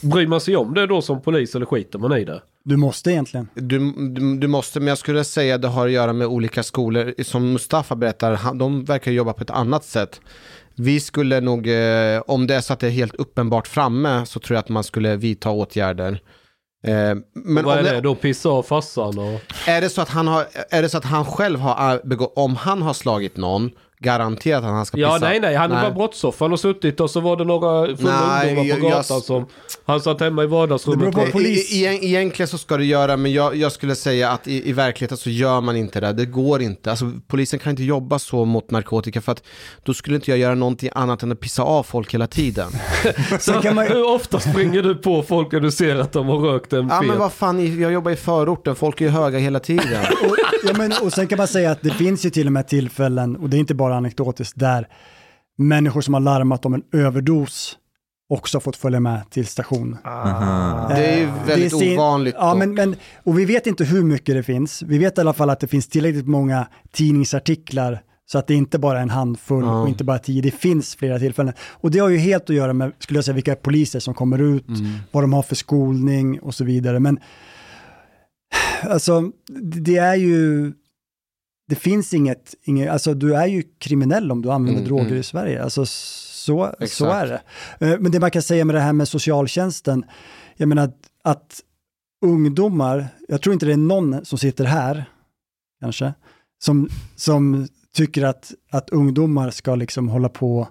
Bryr 0.03 0.27
man 0.27 0.41
sig 0.41 0.57
om 0.57 0.75
det 0.75 0.87
då 0.87 1.03
som 1.03 1.23
polis 1.23 1.55
eller 1.55 1.67
skiter 1.67 1.99
man 1.99 2.19
i 2.19 2.25
det? 2.25 2.43
Du 2.65 2.77
måste 2.77 3.11
egentligen. 3.11 3.49
Du, 3.55 3.93
du, 3.93 4.39
du 4.39 4.47
måste, 4.47 4.81
men 4.81 4.89
jag 4.89 4.99
skulle 4.99 5.25
säga 5.25 5.55
att 5.55 5.63
det 5.63 5.69
har 5.69 5.87
att 5.87 5.93
göra 5.93 6.13
med 6.13 6.27
olika 6.27 6.63
skolor. 6.63 7.23
Som 7.23 7.53
Mustafa 7.53 7.97
berättar, 7.97 8.33
han, 8.35 8.59
de 8.59 8.85
verkar 8.85 9.13
jobba 9.13 9.33
på 9.33 9.43
ett 9.43 9.51
annat 9.51 9.85
sätt. 9.85 10.21
Vi 10.77 11.01
skulle 11.01 11.41
nog, 11.41 11.69
eh, 11.69 12.23
om 12.27 12.47
det 12.47 12.55
är 12.55 12.61
så 12.61 12.73
att 12.73 12.81
det 12.81 12.87
är 12.87 12.91
helt 12.91 13.15
uppenbart 13.15 13.69
framme, 13.69 14.27
så 14.27 14.41
tror 14.41 14.55
jag 14.55 14.63
att 14.63 14.69
man 14.69 14.85
skulle 14.85 15.17
vidta 15.17 15.51
åtgärder. 15.51 16.21
Eh, 16.87 17.15
men 17.35 17.65
vad 17.65 17.79
är 17.79 17.83
det 17.95 18.01
då? 18.01 18.15
Pissa 18.15 18.49
av 18.49 18.63
farsan 18.63 19.19
och... 19.19 19.41
Är 19.69 19.81
det 19.81 19.89
så 19.89 20.01
att 20.01 20.09
han, 20.09 20.29
har, 20.29 20.47
är 20.71 20.83
det 20.83 20.89
så 20.89 20.99
att 20.99 21.05
han 21.05 21.25
själv 21.25 21.61
har 21.61 21.95
eh, 21.95 22.01
begått, 22.05 22.33
om 22.37 22.57
han 22.57 22.83
har 22.83 22.93
slagit 22.93 23.37
någon, 23.37 23.71
garanterat 23.99 24.65
att 24.65 24.71
han 24.71 24.87
ska 24.87 24.97
pissa? 24.97 25.09
Ja, 25.09 25.19
nej, 25.21 25.41
nej, 25.41 25.55
han 25.55 25.71
var 25.71 25.91
brottsoffer. 25.91 26.45
Han 26.45 26.51
har 26.53 26.57
suttit 26.57 27.01
och 27.01 27.11
så 27.11 27.21
var 27.21 27.37
det 27.37 27.45
några 27.45 27.97
fulla 27.97 28.27
Nej, 28.29 28.49
ungdomar 28.49 28.69
jag- 28.69 28.81
på 28.81 28.87
jag- 28.87 28.93
gatan 28.93 29.21
som... 29.21 29.47
Han 29.85 30.01
satt 30.01 30.21
hemma 30.21 30.43
i 30.43 30.47
vardagsrummet. 30.47 31.17
E- 31.19 31.31
e- 31.71 31.99
Egentligen 32.03 32.49
så 32.49 32.59
ska 32.59 32.77
det 32.77 32.85
göra, 32.85 33.17
men 33.17 33.33
jag, 33.33 33.57
jag 33.57 33.73
skulle 33.73 33.95
säga 33.95 34.31
att 34.31 34.47
i, 34.49 34.69
i 34.69 34.73
verkligheten 34.73 35.19
så 35.19 35.31
gör 35.31 35.61
man 35.61 35.77
inte 35.77 36.01
det. 36.01 36.13
Det 36.13 36.25
går 36.27 36.63
inte. 36.63 36.91
Alltså, 36.91 37.13
polisen 37.29 37.59
kan 37.59 37.71
inte 37.71 37.83
jobba 37.83 38.19
så 38.19 38.45
mot 38.45 38.71
narkotika 38.71 39.21
för 39.21 39.33
att 39.33 39.43
då 39.83 39.95
skulle 39.95 40.17
inte 40.17 40.31
jag 40.31 40.39
göra 40.39 40.55
någonting 40.55 40.91
annat 40.95 41.23
än 41.23 41.33
att 41.33 41.41
pissa 41.41 41.63
av 41.63 41.83
folk 41.83 42.15
hela 42.15 42.27
tiden. 42.27 42.69
Så 43.41 43.53
Hur 43.53 44.15
ofta 44.15 44.41
springer 44.41 44.83
du 44.83 44.95
på 44.95 45.23
folk 45.23 45.53
när 45.53 45.61
du 45.61 45.71
ser 45.71 45.97
att 45.97 46.13
de 46.13 46.27
har 46.27 46.39
rökt 46.39 46.73
en 46.73 46.89
Ja 46.89 46.99
fet? 47.01 47.09
men 47.09 47.19
vad 47.19 47.33
fan, 47.33 47.81
jag 47.81 47.93
jobbar 47.93 48.11
i 48.11 48.17
förorten, 48.17 48.75
folk 48.75 49.01
är 49.01 49.05
ju 49.05 49.11
höga 49.11 49.39
hela 49.39 49.61
tiden. 49.61 50.05
Och, 50.71 50.75
ja, 50.75 50.79
men, 50.79 50.93
och 51.03 51.13
sen 51.13 51.27
kan 51.27 51.37
man 51.39 51.49
säga 51.49 51.71
att 51.71 51.83
det 51.83 51.91
finns 51.91 52.27
ju 52.27 52.31
till 52.31 52.47
och 52.47 52.53
med 52.53 52.69
tillfällen, 52.69 53.37
och 53.37 53.51
det 53.51 53.57
är 53.57 53.59
inte 53.59 53.75
bara 53.75 53.97
anekdotiskt, 53.97 54.59
där 54.59 54.89
människor 55.59 56.01
som 56.01 56.15
har 56.15 56.21
larmat 56.21 56.67
om 56.67 56.75
en 56.75 56.83
överdos 56.93 57.79
också 58.29 58.61
fått 58.61 58.77
följa 58.77 59.01
med 59.01 59.31
till 59.31 59.47
station. 59.47 59.97
Ah. 60.05 60.89
Det 60.89 61.07
är 61.07 61.19
ju 61.19 61.29
väldigt 61.47 61.79
sin- 61.79 61.93
ovanligt 61.99 62.35
Ja, 62.39 62.55
men, 62.55 62.75
men, 62.75 62.97
och 63.25 63.39
vi 63.39 63.45
vet 63.45 63.67
inte 63.67 63.85
hur 63.85 64.03
mycket 64.03 64.35
det 64.35 64.43
finns. 64.43 64.83
Vi 64.83 64.99
vet 64.99 65.19
i 65.19 65.21
alla 65.21 65.33
fall 65.33 65.51
att 65.51 65.61
det 65.61 65.67
finns 65.67 65.89
tillräckligt 65.89 66.27
många 66.27 66.67
tidningsartiklar 66.93 68.03
så 68.29 68.39
att 68.39 68.47
det 68.47 68.55
inte 68.55 68.79
bara 68.79 68.99
är 68.99 69.03
en 69.03 69.11
handfull 69.11 69.65
Ja. 69.65 69.81
och 69.83 69.89
inte 69.89 70.05
bara 70.05 70.19
tio. 70.19 70.43
Det 70.43 70.51
finns 70.51 70.97
flera 70.97 71.19
tillfällen. 71.19 71.55
Och 71.61 71.91
det 71.91 71.99
har 71.99 72.09
ju 72.09 72.17
helt 72.17 72.51
att 72.51 72.57
göra 72.57 72.73
med, 72.73 72.93
skulle 72.99 73.17
jag 73.19 73.25
säga, 73.25 73.35
vilka 73.35 73.55
poliser 73.55 74.01
som 74.01 74.15
kommer 74.15 74.39
ut, 74.39 74.69
Mm. 74.69 74.87
vad 75.13 75.23
de 75.23 75.33
har 75.33 75.43
för 75.43 75.55
skolning 75.55 76.41
och 76.41 76.55
så 76.55 76.65
vidare. 76.65 77.01
Men 77.01 77.19
Alltså, 78.83 79.33
det 79.73 79.97
är 79.97 80.15
ju... 80.15 80.73
Det 81.69 81.75
finns 81.75 82.15
inget, 82.15 82.55
inget... 82.63 82.91
Alltså, 82.91 83.15
du 83.15 83.35
är 83.35 83.47
ju 83.47 83.63
kriminell 83.79 84.33
om 84.33 84.43
du 84.43 84.51
använder 84.51 84.81
Mm, 84.81 84.89
droger 84.89 85.07
mm. 85.07 85.19
i 85.19 85.23
Sverige. 85.23 85.63
Alltså, 85.63 85.87
så, 85.87 86.75
så 86.89 87.07
är 87.07 87.27
det. 87.27 87.43
Eh, 87.87 88.01
Men 88.01 88.13
det 88.13 88.21
man 88.21 88.31
kan 88.31 88.43
säga 88.43 88.65
med 88.65 88.75
det 88.75 88.81
här 88.81 88.93
med 88.93 89.09
socialtjänsten, 89.09 90.05
jag 90.57 90.69
menar 90.69 90.85
att, 90.85 90.99
att 91.25 91.61
ungdomar, 92.25 93.09
jag 93.29 93.43
tror 93.43 93.53
inte 93.53 93.67
det 93.67 93.73
är 93.73 93.77
någon 93.77 94.25
som 94.25 94.39
sitter 94.39 94.65
här, 94.65 95.05
kanske, 95.81 96.15
som, 96.59 96.89
som 97.17 97.69
tycker 97.97 98.25
att, 98.25 98.53
att 98.71 98.91
ungdomar 98.91 99.51
ska 99.51 99.75
liksom 99.75 100.09
hålla 100.09 100.29
på 100.29 100.69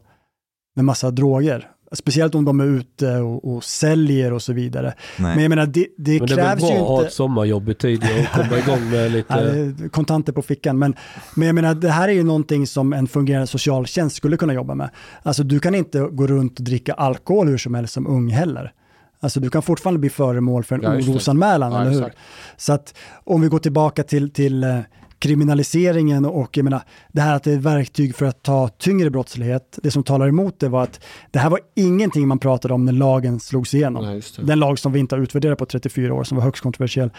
med 0.75 0.85
massa 0.85 1.11
droger. 1.11 1.71
Speciellt 1.91 2.35
om 2.35 2.45
de 2.45 2.59
är 2.59 2.65
ute 2.65 3.15
och, 3.15 3.55
och 3.55 3.63
säljer 3.63 4.33
och 4.33 4.41
så 4.41 4.53
vidare. 4.53 4.93
Nej. 5.19 5.35
Men 5.35 5.41
jag 5.43 5.49
menar, 5.49 5.65
det, 5.65 5.87
det 5.97 6.19
Men 6.19 6.27
det 6.27 6.33
är 6.33 6.37
väl 6.37 6.45
krävs 6.45 6.61
bra 6.61 6.69
ju 6.73 6.75
att 6.77 6.87
ha 6.87 6.95
inte... 6.95 7.07
ett 7.07 7.13
sommarjobb 7.13 7.69
i 7.69 7.73
tid 7.73 8.03
och 8.03 8.33
komma 8.41 8.57
igång 8.57 8.89
med 8.89 9.11
lite... 9.11 9.41
det 9.53 9.89
kontanter 9.89 10.33
på 10.33 10.41
fickan. 10.41 10.79
Men, 10.79 10.95
men 11.35 11.45
jag 11.45 11.55
menar, 11.55 11.75
det 11.75 11.89
här 11.89 12.07
är 12.07 12.13
ju 12.13 12.23
någonting 12.23 12.67
som 12.67 12.93
en 12.93 13.07
fungerande 13.07 13.47
socialtjänst 13.47 14.15
skulle 14.15 14.37
kunna 14.37 14.53
jobba 14.53 14.75
med. 14.75 14.89
Alltså 15.23 15.43
du 15.43 15.59
kan 15.59 15.75
inte 15.75 15.99
gå 15.99 16.27
runt 16.27 16.59
och 16.59 16.65
dricka 16.65 16.93
alkohol 16.93 17.47
hur 17.47 17.57
som 17.57 17.73
helst 17.73 17.93
som 17.93 18.07
ung 18.07 18.29
heller. 18.29 18.71
Alltså 19.19 19.39
du 19.39 19.49
kan 19.49 19.61
fortfarande 19.61 19.99
bli 19.99 20.09
föremål 20.09 20.63
för 20.63 20.75
en 20.75 20.81
Ja, 20.81 20.89
det. 20.89 21.11
orosanmälan, 21.11 21.71
Ja, 21.71 21.81
eller 21.81 21.91
hur? 21.91 21.99
exakt. 21.99 22.17
Så 22.57 22.73
att 22.73 22.93
om 23.23 23.41
vi 23.41 23.47
går 23.47 23.59
tillbaka 23.59 24.03
till, 24.03 24.29
till 24.29 24.63
eh, 24.63 24.79
kriminaliseringen 25.19 26.25
och 26.25 26.57
jag 26.57 26.63
menar, 26.63 26.81
det 27.11 27.21
här 27.21 27.35
att 27.35 27.43
det 27.43 27.53
är 27.53 27.57
verktyg 27.57 28.15
för 28.15 28.25
att 28.25 28.43
ta 28.43 28.67
tyngre 28.67 29.09
brottslighet. 29.09 29.79
Det 29.83 29.91
som 29.91 30.03
talar 30.03 30.27
emot 30.27 30.59
det 30.59 30.69
var 30.69 30.83
att 30.83 30.99
det 31.31 31.39
här 31.39 31.49
var 31.49 31.59
ingenting 31.75 32.27
man 32.27 32.39
pratade 32.39 32.73
om 32.73 32.85
när 32.85 32.93
lagen 32.93 33.39
slogs 33.39 33.73
igenom. 33.73 34.05
Nej. 34.05 34.21
Den 34.41 34.59
lag 34.59 34.79
som 34.79 34.91
vi 34.91 34.99
inte 34.99 35.15
har 35.15 35.21
utvärderat 35.21 35.57
på 35.57 35.65
34 35.65 36.13
år, 36.13 36.23
som 36.23 36.37
var 36.37 36.43
högst 36.43 36.63
kontroversiell. 36.63 37.09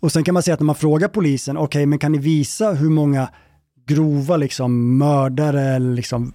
Och 0.00 0.12
sen 0.12 0.24
kan 0.24 0.34
man 0.34 0.42
säga 0.42 0.54
att 0.54 0.60
när 0.60 0.64
man 0.64 0.74
frågar 0.74 1.08
polisen, 1.08 1.56
okej, 1.56 1.86
men 1.86 1.98
kan 1.98 2.12
ni 2.12 2.18
visa 2.18 2.72
hur 2.72 2.90
många 2.90 3.28
grova 3.86 4.36
liksom, 4.36 4.98
mördare 4.98 5.62
eller 5.62 5.94
liksom, 5.94 6.32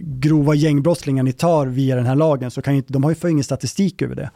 grova 0.00 0.54
gängbrottslingar 0.54 1.22
ni 1.22 1.32
tar 1.32 1.66
via 1.66 1.96
den 1.96 2.06
här 2.06 2.14
lagen, 2.14 2.50
så 2.50 2.62
kan 2.62 2.74
ju 2.74 2.78
inte, 2.78 2.92
de 2.92 3.04
har 3.04 3.10
ju 3.10 3.14
för 3.14 3.28
ingen 3.28 3.44
statistik 3.44 4.02
över 4.02 4.14
det. 4.14 4.30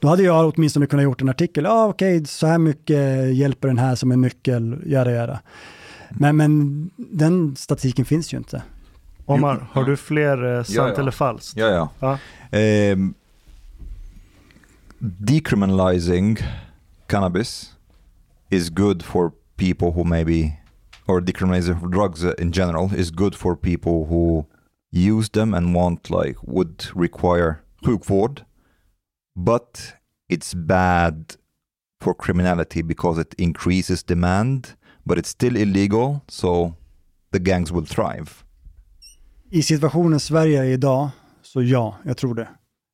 Då 0.00 0.08
hade 0.08 0.22
jag 0.22 0.52
åtminstone 0.54 0.86
kunnat 0.86 1.04
gjort 1.04 1.22
en 1.22 1.28
artikel, 1.28 1.64
ja 1.64 1.70
ah, 1.70 1.88
okej, 1.88 2.26
så 2.26 2.46
här 2.46 2.58
mycket 2.58 3.34
hjälper 3.34 3.68
den 3.68 3.78
här 3.78 3.94
som 3.94 4.12
en 4.12 4.20
nyckel, 4.20 4.82
göra 4.86 5.12
göra. 5.12 5.38
Men, 6.10 6.36
men 6.36 6.90
den 6.96 7.56
statistiken 7.56 8.04
finns 8.04 8.34
ju 8.34 8.38
inte. 8.38 8.62
Omar, 9.26 9.68
har 9.72 9.84
du 9.84 9.96
fler 9.96 10.56
eh, 10.56 10.62
sant 10.62 10.76
Ja, 10.76 10.88
ja. 10.88 10.94
eller 10.94 11.10
falskt? 11.10 11.56
Ja, 11.56 11.66
ja. 12.00 12.18
Ja. 12.50 12.92
Um, 12.92 13.14
decriminalizing 14.98 16.38
cannabis 17.06 17.76
is 18.50 18.68
good 18.70 19.02
for 19.02 19.32
people 19.56 19.90
who 19.90 20.04
maybe, 20.04 20.52
or 21.06 21.20
decriminalizing 21.20 21.90
drugs 21.90 22.24
in 22.38 22.52
general 22.52 22.90
is 22.96 23.10
good 23.10 23.34
for 23.34 23.56
people 23.56 24.04
who 24.04 24.46
use 24.90 25.30
them 25.30 25.54
and 25.54 25.74
want 25.74 26.10
like 26.10 26.36
would 26.42 26.86
require 26.94 27.54
sjukvård, 27.84 28.42
but 29.46 29.78
it's 30.32 30.54
bad 30.54 31.34
for 32.02 32.14
criminality 32.14 32.82
because 32.82 33.20
it 33.22 33.34
increases 33.34 34.04
demand, 34.04 34.68
but 35.04 35.18
it's 35.18 35.28
still 35.28 35.56
illegal, 35.56 36.20
so 36.28 36.72
the 37.32 37.38
gangs 37.38 37.70
will 37.72 37.86
thrive. 37.86 38.26
I 39.50 39.62
situationen 39.62 40.20
Sverige 40.20 40.60
är 40.60 40.64
idag, 40.64 41.08
så 41.42 41.62
ja, 41.62 41.96
jag 42.04 42.16
tror 42.16 42.34
det. 42.34 42.48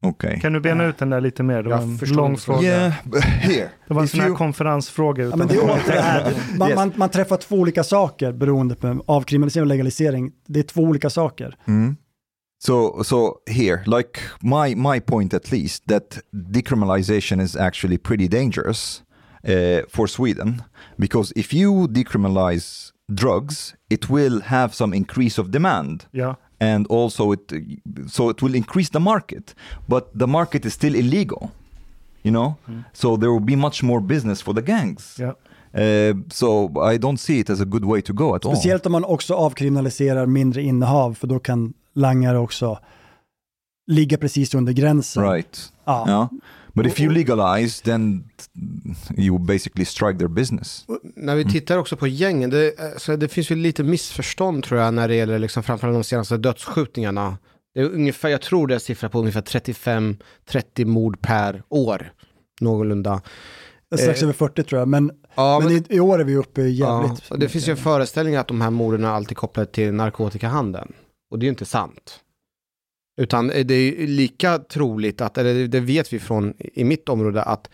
Okay. 0.06 0.40
Kan 0.40 0.52
du 0.52 0.60
bena 0.60 0.85
ut 0.85 0.98
den 0.98 1.10
där 1.10 1.20
lite 1.20 1.43
mer? 1.43 1.62
Det 1.62 1.68
var 1.68 1.78
en 1.78 1.98
lång 2.14 2.36
fråga. 2.36 2.62
Yeah, 2.62 2.93
here. 3.24 3.68
Det 3.89 3.94
var 3.94 4.01
en 4.01 4.05
if 4.05 4.10
sån 4.10 4.20
här 4.20 4.28
you- 4.28 4.36
konferensfråga. 4.36 5.23
Ja, 5.23 5.28
Utan 5.28 5.39
men 5.39 5.48
det 5.48 5.55
är 5.55 5.64
åter 5.64 5.82
det 5.93 6.01
här. 6.01 6.35
Man, 6.59 6.68
Yes. 6.68 6.77
man, 6.77 6.93
man 6.97 7.09
träffar 7.09 7.36
två 7.36 7.56
olika 7.56 7.85
saker 7.85 8.32
beroende 8.32 8.74
på 8.74 9.02
avkriminalisering 9.06 9.62
och 9.62 9.66
legalisering. 9.68 10.32
Det 10.47 10.59
är 10.59 10.62
två 10.64 10.81
olika 10.82 11.10
saker. 11.10 11.56
Mm. 11.66 11.97
So, 12.58 13.02
so 13.02 13.40
here, 13.46 13.82
like 13.86 14.20
my 14.42 14.74
my 14.74 15.00
point 15.00 15.34
at 15.34 15.52
least, 15.52 15.86
that 15.86 16.22
decriminalization 16.32 17.40
is 17.40 17.56
actually 17.56 17.98
pretty 17.98 18.28
dangerous 18.28 19.02
uh, 19.48 19.82
for 19.88 20.08
Sweden 20.08 20.62
because 20.98 21.32
if 21.36 21.52
you 21.52 21.86
decriminalize 21.88 22.92
drugs, 23.14 23.74
it 23.90 24.08
will 24.08 24.40
have 24.40 24.74
some 24.74 24.96
increase 24.96 25.38
of 25.38 25.50
demand. 25.50 26.06
Ja. 26.12 26.34
And 26.58 26.86
also, 26.86 27.32
it 27.32 27.52
so 28.06 28.30
it 28.30 28.40
will 28.40 28.54
increase 28.54 28.90
the 28.90 29.00
market, 29.00 29.54
but 29.88 30.18
the 30.18 30.26
market 30.26 30.64
is 30.64 30.72
still 30.72 30.94
illegal, 30.94 31.50
you 32.22 32.30
know. 32.32 32.56
So 32.92 33.16
there 33.16 33.30
will 33.30 33.44
be 33.44 33.56
much 33.56 33.82
more 33.82 34.00
business 34.00 34.42
for 34.42 34.54
the 34.54 34.62
gangs. 34.62 35.18
Ja. 35.18 35.34
Uh, 35.74 36.14
so 36.30 36.70
I 36.92 36.96
don't 36.96 37.18
see 37.18 37.38
it 37.38 37.50
as 37.50 37.60
a 37.60 37.66
good 37.66 37.84
way 37.84 38.00
to 38.00 38.12
go 38.14 38.34
at 38.34 38.46
all. 38.46 38.56
Speciellt 38.56 38.86
om 38.86 38.92
man 38.92 39.04
också 39.04 39.34
avkriminaliserar 39.34 40.26
mindre 40.26 40.62
innehav, 40.62 41.14
för 41.14 41.26
då 41.26 41.38
kan 41.38 41.74
langare 41.97 42.39
också 42.39 42.78
ligga 43.86 44.18
precis 44.18 44.55
under 44.55 44.73
gränsen. 44.73 45.31
Right. 45.31 45.73
Ja. 45.85 46.05
Yeah. 46.09 46.28
But 46.73 46.86
if 46.86 47.01
you 47.01 47.12
legalize, 47.12 47.82
then 47.85 48.24
you 49.16 49.39
basically 49.39 49.85
strike 49.85 50.18
their 50.18 50.28
business. 50.28 50.85
När 51.16 51.36
vi 51.36 51.44
tittar 51.44 51.78
också 51.78 51.97
på 51.97 52.06
gängen, 52.06 52.51
det, 52.51 52.74
så 52.97 53.16
det 53.16 53.28
finns 53.28 53.51
ju 53.51 53.55
lite 53.55 53.82
missförstånd 53.82 54.64
tror 54.64 54.81
jag 54.81 54.94
när 54.94 55.09
det 55.09 55.14
gäller 55.14 55.39
liksom 55.39 55.62
framförallt 55.62 55.97
de 55.97 56.05
senaste 56.05 56.36
dödsskjutningarna. 56.36 57.39
Det 57.74 57.81
är 57.81 57.85
ungefär, 57.85 58.28
jag 58.28 58.43
tror 58.43 58.66
det 58.66 58.74
är 58.74 58.78
siffra 58.78 59.09
på 59.09 59.18
ungefär 59.18 59.40
35-30 59.43 60.85
mord 60.85 61.20
per 61.20 61.62
år. 61.68 62.12
Någorlunda. 62.60 63.23
Strax 63.98 64.18
Eh, 64.18 64.23
över 64.24 64.32
40 64.32 64.62
tror 64.62 64.78
jag, 64.78 64.89
men, 64.89 65.10
Ja, 65.35 65.59
men 65.62 65.73
men- 65.73 65.77
i, 65.93 65.97
i 65.97 66.01
år 66.01 66.18
är 66.20 66.24
vi 66.24 66.36
uppe 66.36 66.60
i 66.62 66.70
jävligt. 66.70 67.23
Ja, 67.31 67.36
det 67.36 67.48
finns 67.48 67.68
ju 67.68 67.70
en 67.70 67.77
föreställning 67.77 68.36
att 68.36 68.48
de 68.48 68.60
här 68.60 68.70
morden 68.70 69.05
är 69.05 69.09
alltid 69.09 69.36
kopplade 69.36 69.70
till 69.73 69.93
narkotikahandeln. 69.94 70.93
Och 71.30 71.38
det 71.38 71.44
är 71.44 71.46
ju 71.46 71.50
inte 71.50 71.64
sant. 71.64 72.20
Utan 73.16 73.50
eh, 73.50 73.66
det 73.66 73.74
är 73.74 73.82
ju 73.82 74.06
lika 74.06 74.58
troligt 74.58 75.20
att, 75.20 75.38
eller 75.38 75.68
det 75.68 75.80
vet 75.80 76.12
vi 76.12 76.18
från 76.18 76.54
i 76.58 76.84
mitt 76.84 77.08
område, 77.08 77.42
att 77.42 77.70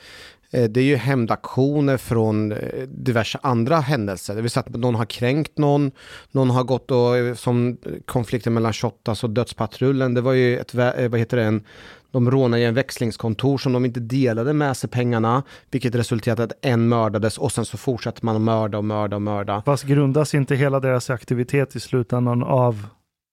eh, 0.51 0.71
det 0.71 0.81
är 0.81 0.85
ju 0.85 0.97
hämndaktioner 0.97 1.97
från 1.97 2.53
eh, 2.53 2.83
diverse 2.89 3.39
andra 3.43 3.81
händelser. 3.81 4.35
Det 4.35 4.43
vill 4.43 4.51
säga 4.51 4.65
att 4.67 4.77
någon 4.77 4.95
har 4.95 5.05
kränkt 5.05 5.59
någon, 5.59 5.91
någon 6.31 6.51
har 6.51 6.65
gått 6.65 6.91
och, 6.91 7.39
som 7.39 7.77
konflikten 8.05 8.55
mellan 8.55 8.73
Shottaz 8.73 9.25
och 9.25 9.31
Dödspatrullen, 9.31 10.15
det 10.15 10.21
var 10.21 10.33
ju 10.33 10.59
ett, 10.59 10.75
vad 10.75 11.19
heter 11.19 11.37
det, 11.37 11.45
en, 11.45 11.65
de 12.11 12.31
rånade 12.31 12.63
ju 12.63 12.69
en 12.69 12.75
växlingskontor 12.75 13.59
som 13.59 13.73
de 13.73 13.85
inte 13.85 14.01
delade 14.01 14.53
med 14.53 14.77
sig 14.77 14.91
pengarna, 14.91 15.43
vilket 15.71 15.95
resulterade 15.95 16.43
i 16.43 16.45
att 16.45 16.53
en 16.63 16.89
mördades 16.89 17.39
och 17.39 17.53
sen 17.53 17.65
så 17.65 17.77
fortsatte 17.77 18.27
man 18.27 18.37
att 18.37 18.43
mörda 18.43 18.79
och 18.79 18.85
mörda 18.85 19.17
och 19.17 19.23
mörda. 19.23 19.63
Fast 19.67 19.85
grundas 19.85 20.35
inte 20.35 20.55
hela 20.55 20.81
deras 20.81 21.11
aktivitet 21.11 21.77
i 21.77 21.81
slutändan 21.81 22.43
av 22.43 22.87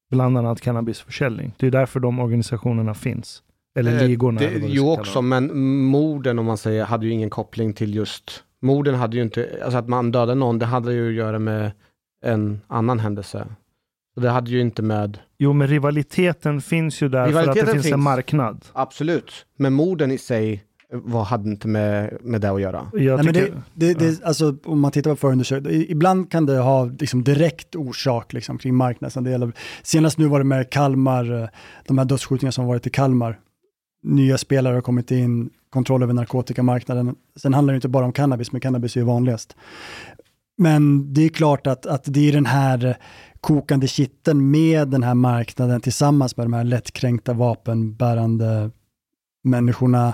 bland 0.10 0.38
annat 0.38 0.62
cannabisförsäljning? 0.62 1.54
Det 1.58 1.68
är 1.68 1.72
därför 1.72 2.00
de 2.00 2.20
organisationerna 2.20 2.94
finns. 2.94 3.44
Eller 3.80 4.02
Eh, 4.02 4.08
ligorna. 4.08 4.40
Det, 4.40 4.48
eller 4.48 4.68
jo 4.68 4.92
också, 4.92 5.22
men 5.22 5.60
morden 5.84 6.40
om 6.40 6.46
man 6.46 6.58
säger 6.58 6.84
hade 6.86 7.06
ju 7.06 7.12
ingen 7.12 7.30
koppling 7.30 7.74
till 7.74 7.96
just 7.96 8.44
morden 8.62 8.96
hade 8.96 9.18
ju 9.18 9.24
inte, 9.24 9.60
alltså 9.64 9.78
att 9.78 9.88
man 9.90 10.12
dödade 10.12 10.36
någon, 10.36 10.60
det 10.60 10.66
hade 10.66 10.94
ju 10.94 11.08
att 11.08 11.14
göra 11.14 11.40
med 11.40 11.72
en 12.26 12.62
annan 12.68 13.00
händelse. 13.00 13.48
Så 14.14 14.20
det 14.20 14.30
hade 14.30 14.52
ju 14.52 14.62
inte 14.62 14.82
med... 14.82 15.20
Jo, 15.38 15.54
men 15.54 15.68
rivaliteten 15.68 16.62
finns 16.62 17.02
ju 17.02 17.10
där 17.10 17.18
för 17.18 17.28
att 17.28 17.34
det 17.34 17.42
Rivaliteten 17.42 17.74
finns, 17.74 17.86
en 17.86 17.92
finns. 17.92 18.04
marknad. 18.04 18.66
Absolut, 18.74 19.46
men 19.58 19.74
morden 19.74 20.12
i 20.12 20.18
sig 20.18 20.64
var, 20.94 21.24
hade 21.24 21.50
inte 21.50 21.68
med, 21.68 22.18
med 22.22 22.42
det 22.42 22.50
att 22.52 22.62
göra. 22.62 22.88
Jag 22.94 23.16
Nej, 23.16 23.26
men 23.26 23.34
det, 23.34 23.52
det, 23.74 23.94
det, 24.00 24.24
alltså, 24.24 24.56
om 24.66 24.80
man 24.80 24.92
tittar 24.92 25.10
på 25.12 25.16
förundersökningar, 25.16 25.78
i- 25.78 25.92
ibland 25.92 26.32
kan 26.32 26.46
det 26.46 26.58
ha 26.58 26.86
liksom, 26.86 27.24
direkt 27.24 27.76
orsak 27.76 28.34
liksom, 28.34 28.58
kring 28.58 28.76
marknadsandelar. 28.76 29.52
Senast 29.84 30.18
nu 30.18 30.28
var 30.28 30.40
det 30.40 30.46
med 30.46 30.70
Kalmar, 30.70 31.42
eh, 31.44 31.50
de 31.88 31.98
här 31.98 32.06
dödsskjutningarna 32.06 32.52
som 32.52 32.66
varit 32.66 32.88
i 32.88 32.90
Kalmar. 32.90 33.40
Nya 34.04 34.38
spelare 34.38 34.74
har 34.74 34.82
kommit 34.82 35.12
in, 35.12 35.50
kontroll 35.70 36.04
över 36.04 36.14
narkotikamarknaden. 36.14 37.16
Sen 37.36 37.54
handlar 37.54 37.74
det 37.74 37.76
inte 37.76 37.88
bara 37.90 38.06
om 38.06 38.12
cannabis, 38.14 38.52
men 38.52 38.62
cannabis 38.62 38.96
är 38.96 39.00
ju 39.00 39.06
vanligast. 39.06 39.56
Men 40.58 41.14
det 41.14 41.22
är 41.26 41.30
klart 41.30 41.68
att, 41.68 41.86
att 41.86 42.04
det 42.06 42.30
är 42.30 42.34
den 42.34 42.46
här 42.46 42.98
kokande 43.42 43.88
kitteln 43.88 44.52
med 44.52 44.88
den 44.88 45.04
här 45.04 45.14
marknaden 45.14 45.82
tillsammans 45.82 46.38
med 46.38 46.46
de 46.46 46.54
här 46.54 46.64
lättkränkta 46.64 47.34
vapenbärande 47.34 48.72
människorna 49.44 50.14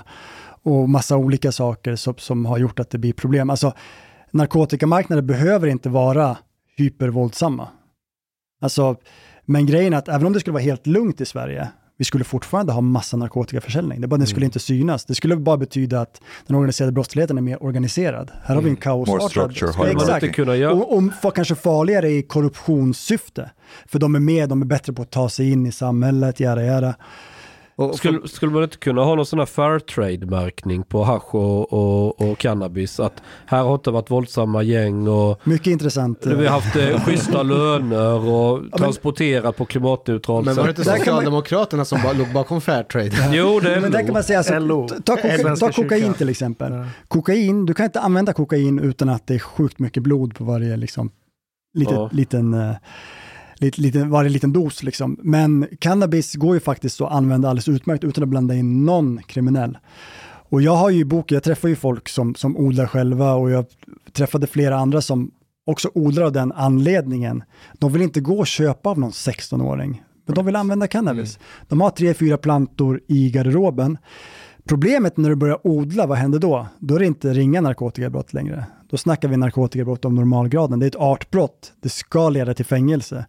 och 0.66 0.88
massa 0.88 1.16
olika 1.16 1.52
saker 1.52 1.96
som, 1.96 2.14
som 2.18 2.46
har 2.46 2.58
gjort 2.58 2.80
att 2.80 2.90
det 2.90 2.98
blir 2.98 3.12
problem. 3.12 3.50
Alltså, 3.50 3.72
narkotikamarknaden 4.30 5.26
behöver 5.26 5.66
inte 5.68 5.88
vara 5.88 6.36
hypervåldsamma. 6.76 7.68
Alltså, 8.60 8.96
men 9.44 9.66
grejen 9.66 9.92
är 9.92 9.96
att 9.98 10.08
även 10.08 10.26
om 10.26 10.32
det 10.32 10.40
skulle 10.40 10.52
vara 10.52 10.62
helt 10.62 10.86
lugnt 10.86 11.20
i 11.20 11.24
Sverige, 11.24 11.68
vi 11.98 12.04
skulle 12.04 12.24
fortfarande 12.24 12.72
ha 12.72 12.80
massa 12.80 13.16
narkotikaförsäljning. 13.16 14.00
Det 14.00 14.06
bara, 14.06 14.16
Den 14.16 14.26
skulle 14.26 14.44
Mm. 14.44 14.48
inte 14.48 14.58
synas. 14.58 15.04
Det 15.04 15.14
skulle 15.14 15.36
bara 15.36 15.56
betyda 15.56 16.00
att 16.00 16.20
den 16.46 16.56
organiserade 16.56 16.92
brottsligheten 16.92 17.38
är 17.38 17.42
mer 17.42 17.62
organiserad. 17.62 18.30
Här 18.44 18.54
har 18.54 18.62
vi 18.62 18.68
en 18.68 18.76
Mm. 18.76 18.80
Kaosartad... 18.80 19.50
Exakt. 20.02 20.20
Och, 20.72 20.96
och 21.24 21.34
kanske 21.34 21.54
farligare 21.54 22.08
i 22.10 22.22
korruptionssyfte. 22.22 23.50
För 23.86 23.98
de 23.98 24.14
är 24.14 24.20
med, 24.20 24.48
de 24.48 24.62
är 24.62 24.66
bättre 24.66 24.92
på 24.92 25.02
att 25.02 25.10
ta 25.10 25.28
sig 25.28 25.50
in 25.52 25.66
i 25.66 25.72
samhället, 25.72 26.40
göra, 26.40 26.64
göra. 26.64 26.94
Och, 27.78 27.94
Skulle, 27.94 28.28
skulle 28.28 28.52
man 28.52 28.62
inte 28.62 28.76
kunna 28.76 29.02
ha 29.04 29.14
någon 29.14 29.26
sån 29.26 29.38
här 29.38 29.46
Fairtrade-märkning 29.46 30.82
på 30.82 31.04
hasch 31.04 31.34
och, 31.34 31.72
och, 31.72 32.20
och 32.30 32.38
cannabis? 32.38 33.00
Att 33.00 33.22
här 33.46 33.62
har 33.62 33.74
inte 33.74 33.90
varit 33.90 34.10
våldsamma 34.10 34.62
gäng 34.62 35.08
och 35.08 35.40
Mycket 35.44 35.66
intressant. 35.66 36.26
vi 36.26 36.46
har 36.46 36.60
haft 36.60 36.76
eh, 36.76 37.00
schyssta 37.04 37.42
löner 37.42 38.28
och 38.28 38.60
men- 38.60 38.70
transporterat 38.70 39.56
på 39.56 39.64
kokainneutralt 39.64 40.46
men 40.46 40.56
var 40.56 40.64
det 40.64 40.68
inte 40.70 40.84
Socialdemokraterna 40.84 41.84
som 41.84 42.02
bara 42.02 42.12
låg 42.12 42.32
bakom 42.32 42.60
Fairtrade? 42.60 43.10
Jo, 43.32 43.60
det 43.60 43.74
är 43.74 43.80
Men 43.80 43.90
där 43.90 44.02
kan 44.02 44.12
man 44.12 44.22
säga, 44.24 44.38
alltså, 44.38 44.58
LO. 44.58 44.88
ta, 44.88 45.16
koka, 45.16 45.56
ta 45.56 45.72
kokain 45.72 46.14
till 46.14 46.28
exempel. 46.28 46.72
Kokain, 47.08 47.66
du 47.66 47.74
kan 47.74 47.84
inte 47.86 48.00
använda 48.00 48.32
kokain 48.32 48.78
utan 48.78 49.08
att 49.08 49.26
det 49.26 49.34
är 49.34 49.38
sjukt 49.38 49.78
mycket 49.78 50.02
blod 50.02 50.34
på 50.34 50.44
varje 50.44 50.76
liksom, 50.76 51.10
litet, 51.74 51.94
Ja. 51.94 52.08
liten, 52.12 52.54
uh, 52.54 52.72
lit, 53.58 53.78
liten, 53.78 54.10
varje 54.10 54.30
liten 54.30 54.52
dos. 54.52 54.82
Liksom. 54.82 55.18
Men 55.22 55.66
cannabis 55.78 56.34
går 56.34 56.54
ju 56.54 56.60
faktiskt 56.60 57.00
att 57.00 57.12
använda 57.12 57.48
alldeles 57.48 57.68
utmärkt 57.68 58.04
utan 58.04 58.24
att 58.24 58.30
blanda 58.30 58.54
in 58.54 58.84
någon 58.84 59.22
kriminell. 59.22 59.78
Och 60.48 60.62
jag 60.62 60.76
har 60.76 60.90
ju 60.90 61.00
i 61.00 61.04
boken, 61.04 61.34
jag 61.36 61.42
träffar 61.42 61.68
ju 61.68 61.76
folk 61.76 62.08
som, 62.08 62.34
som 62.34 62.56
odlar 62.56 62.86
själva 62.86 63.34
och 63.34 63.50
jag 63.50 63.66
träffade 64.12 64.46
flera 64.46 64.76
andra 64.76 65.00
som 65.00 65.30
också 65.66 65.90
odlar 65.94 66.22
av 66.22 66.32
den 66.32 66.52
anledningen. 66.52 67.42
De 67.78 67.92
vill 67.92 68.02
inte 68.02 68.20
gå 68.20 68.38
och 68.38 68.46
köpa 68.46 68.90
av 68.90 68.98
någon 68.98 69.10
16-åring, 69.10 70.02
men 70.26 70.34
de 70.34 70.46
vill 70.46 70.56
använda 70.56 70.86
cannabis. 70.86 71.38
De 71.68 71.80
har 71.80 71.90
tre, 71.90 72.14
fyra 72.14 72.36
plantor 72.36 73.00
i 73.06 73.30
garderoben. 73.30 73.98
Problemet 74.64 75.16
när 75.16 75.28
du 75.28 75.36
börjar 75.36 75.66
odla, 75.66 76.06
vad 76.06 76.18
händer 76.18 76.38
då? 76.38 76.66
Då 76.78 76.94
är 76.94 76.98
det 76.98 77.06
inte 77.06 77.32
ringa 77.32 77.60
narkotikabrott 77.60 78.32
längre. 78.32 78.66
Då 78.90 78.96
snackar 78.96 79.28
vi 79.28 79.36
narkotikabrott 79.36 80.04
om 80.04 80.14
normalgraden. 80.14 80.78
Det 80.78 80.86
är 80.86 80.88
ett 80.88 80.96
artbrott. 80.96 81.72
Det 81.80 81.88
ska 81.88 82.28
leda 82.28 82.54
till 82.54 82.64
fängelse. 82.64 83.26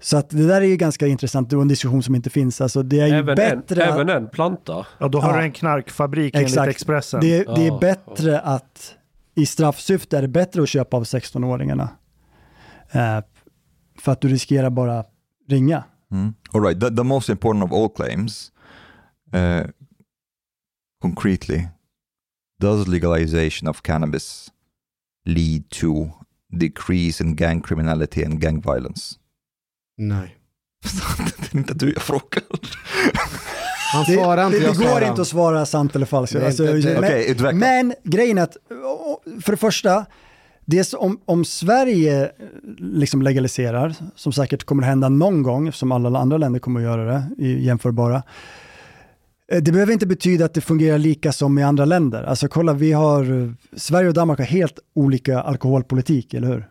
Så 0.00 0.16
att 0.16 0.30
det 0.30 0.46
där 0.46 0.60
är 0.60 0.66
ju 0.66 0.76
ganska 0.76 1.06
intressant 1.06 1.52
och 1.52 1.62
en 1.62 1.68
diskussion 1.68 2.02
som 2.02 2.14
inte 2.14 2.30
finns. 2.30 2.60
Alltså 2.60 2.82
det 2.82 3.00
är 3.00 3.06
ju 3.06 3.12
även, 3.14 3.36
bättre... 3.36 3.82
en, 3.84 3.88
att- 3.88 3.94
även 3.94 4.08
en 4.08 4.28
planta. 4.28 4.86
Ja, 4.98 5.08
då 5.08 5.20
har 5.20 5.30
Ja. 5.34 5.36
du 5.38 5.42
en 5.44 5.52
knarkfabrik 5.52 6.34
enligt 6.34 6.48
Exakt. 6.48 6.68
Expressen. 6.70 7.20
Det, 7.20 7.44
det 7.44 7.62
är 7.66 7.66
Ja, 7.66 7.78
bättre 7.80 8.40
att 8.40 8.94
i 9.34 9.46
straffsyfte 9.46 10.18
är 10.18 10.22
det 10.22 10.28
bättre 10.28 10.62
att 10.62 10.68
köpa 10.68 10.96
av 10.96 11.04
16-åringarna. 11.04 11.88
Eh, 12.90 13.20
för 13.98 14.12
att 14.12 14.20
du 14.20 14.28
riskerar 14.28 14.70
bara 14.70 15.04
ringa. 15.48 15.84
Mm. 16.12 16.34
All 16.52 16.62
right. 16.62 16.80
The, 16.80 16.96
the 16.96 17.02
most 17.02 17.28
important 17.28 17.64
of 17.64 17.72
all 17.72 17.88
claims, 17.88 18.52
uh, 19.34 19.66
concretely, 21.02 21.66
does 22.60 22.88
legalization 22.88 23.68
of 23.68 23.82
cannabis 23.82 24.52
lead 25.26 25.68
to 25.70 26.08
decrease 26.60 27.24
in 27.24 27.36
gang 27.36 27.60
criminality 27.62 28.24
and 28.24 28.40
gang 28.40 28.60
violence? 28.60 29.14
Nej. 29.98 30.36
det 31.38 31.54
är 31.54 31.58
inte 31.58 31.74
du 31.74 31.92
jag 31.92 32.02
frågar. 32.02 32.42
Han 33.92 34.04
Det, 34.08 34.14
svarar 34.14 34.36
det, 34.36 34.42
inte, 34.46 34.58
det 34.58 34.64
jag 34.64 34.76
går 34.76 34.84
svarar. 34.84 35.08
inte 35.08 35.22
att 35.22 35.28
svara 35.28 35.66
sant 35.66 35.96
eller 35.96 36.06
falskt. 36.06 36.36
Det 36.36 36.46
Alltså, 36.46 36.64
det- 36.64 36.84
men, 36.94 36.98
Okej, 37.04 37.30
utveckla. 37.30 37.52
men 37.58 37.94
grejen 38.04 38.38
är 38.38 38.42
att, 38.42 38.56
för 39.42 39.52
det 39.52 39.56
första, 39.56 40.06
det 40.64 40.78
är 40.78 40.82
så, 40.82 40.98
om, 40.98 41.20
om 41.24 41.44
Sverige 41.44 42.24
eh, 42.24 42.30
liksom 42.78 43.22
legaliserar, 43.22 43.94
som 44.16 44.32
säkert 44.32 44.64
kommer 44.64 44.82
att 44.82 44.88
hända 44.88 45.08
någon 45.08 45.42
gång, 45.42 45.72
som 45.72 45.92
alla 45.92 46.18
andra 46.18 46.36
länder 46.38 46.60
kommer 46.60 46.80
att 46.80 46.84
göra 46.84 47.04
det, 47.04 47.24
i 47.44 47.64
jämförbara, 47.66 48.22
Eh, 49.52 49.62
det 49.62 49.72
behöver 49.72 49.92
inte 49.92 50.06
betyda 50.06 50.44
att 50.44 50.54
det 50.54 50.60
fungerar 50.60 50.98
lika 50.98 51.32
som 51.32 51.58
i 51.58 51.62
andra 51.62 51.84
länder. 51.84 52.22
Alltså 52.22 52.48
kolla, 52.48 52.72
vi 52.72 52.92
har, 52.92 53.42
eh, 53.42 53.50
Sverige 53.76 54.08
och 54.08 54.14
Danmark 54.14 54.38
har 54.38 54.46
helt 54.46 54.78
olika 54.94 55.40
alkoholpolitik, 55.40 56.34
eller 56.34 56.48
hur? 56.48 56.68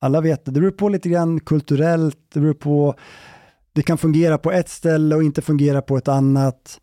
Alla 0.00 0.20
vet 0.20 0.44
det. 0.44 0.50
Det 0.50 0.60
beror 0.60 0.70
på 0.70 0.88
lite 0.88 1.08
grann 1.08 1.40
kulturellt, 1.40 2.18
det 2.34 2.40
beror 2.40 2.54
på, 2.54 2.94
det 3.72 3.82
kan 3.82 3.98
fungera 3.98 4.38
på 4.38 4.52
ett 4.52 4.68
ställe 4.68 5.14
och 5.14 5.22
inte 5.22 5.42
fungera 5.42 5.82
på 5.82 5.96
ett 5.96 6.08
annat. 6.08 6.80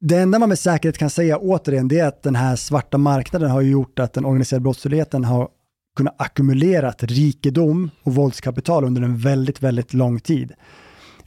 Det 0.00 0.16
enda 0.16 0.38
man 0.38 0.48
med 0.48 0.58
säkerhet 0.58 0.98
kan 0.98 1.10
säga 1.10 1.38
återigen, 1.38 1.88
det 1.88 1.98
är 1.98 2.06
att 2.06 2.22
den 2.22 2.36
här 2.36 2.56
svarta 2.56 2.98
marknaden 2.98 3.50
har 3.50 3.60
gjort 3.60 3.98
att 3.98 4.12
den 4.12 4.24
organiserade 4.24 4.62
brottsligheten 4.62 5.24
har 5.24 5.48
kunnat 5.96 6.14
ackumulera 6.18 6.90
rikedom 6.90 7.90
och 8.02 8.14
våldskapital 8.14 8.84
under 8.84 9.02
en 9.02 9.18
väldigt, 9.18 9.62
väldigt 9.62 9.94
lång 9.94 10.20
tid. 10.20 10.52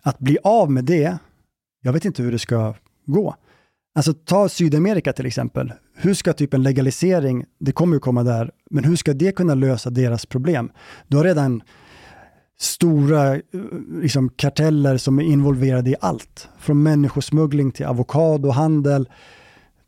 Att 0.02 0.20
bli 0.20 0.38
av 0.44 0.72
med 0.72 0.86
det, 0.86 1.18
jag 1.86 1.94
vet 1.94 2.06
inte 2.06 2.24
hur 2.24 2.32
det 2.32 2.40
ska 2.40 2.76
gå. 3.06 3.36
Alltså 3.96 4.14
ta 4.14 4.50
Sydamerika 4.50 5.14
till 5.14 5.26
exempel. 5.26 5.74
Hur 5.96 6.14
ska 6.14 6.34
typ 6.34 6.54
en 6.54 6.64
legalisering, 6.64 7.46
det 7.60 7.72
kommer 7.72 7.96
ju 7.96 8.00
komma 8.00 8.24
där, 8.24 8.52
men 8.72 8.84
hur 8.84 8.96
ska 8.96 9.14
det 9.14 9.32
kunna 9.36 9.56
lösa 9.56 9.90
deras 9.90 10.26
problem? 10.26 10.72
Du 11.08 11.18
har 11.18 11.24
redan 11.24 11.64
stora 12.60 13.36
eh, 13.36 13.42
liksom, 14.02 14.30
karteller 14.30 14.98
som 14.98 15.20
är 15.20 15.24
involverade 15.24 15.90
i 15.90 15.96
allt. 16.02 16.48
Från 16.60 16.84
människosmuggling 16.84 17.72
till 17.72 17.86
avokadohandel, 17.86 19.10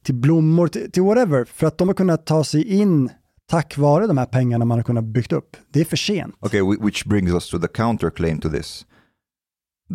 till 0.04 0.16
blommor, 0.16 0.68
till, 0.68 0.92
till 0.92 1.04
whatever. 1.04 1.46
För 1.46 1.68
att 1.68 1.78
de 1.78 1.88
har 1.88 1.96
kunnat 1.96 2.26
ta 2.26 2.44
sig 2.44 2.64
in 2.64 3.10
tack 3.50 3.78
vare 3.78 4.08
de 4.08 4.18
här 4.18 4.26
pengarna 4.26 4.66
man 4.66 4.78
har 4.78 4.84
kunnat 4.84 5.04
byggt 5.04 5.32
upp. 5.32 5.58
Det 5.74 5.82
är 5.82 5.86
för 5.86 5.98
sent. 5.98 6.36
Okay, 6.40 6.62
which 6.82 7.06
brings 7.06 7.32
us 7.32 7.50
to 7.50 7.60
the 7.60 7.68
counterclaim 7.68 8.40
to 8.40 8.50
this 8.50 8.86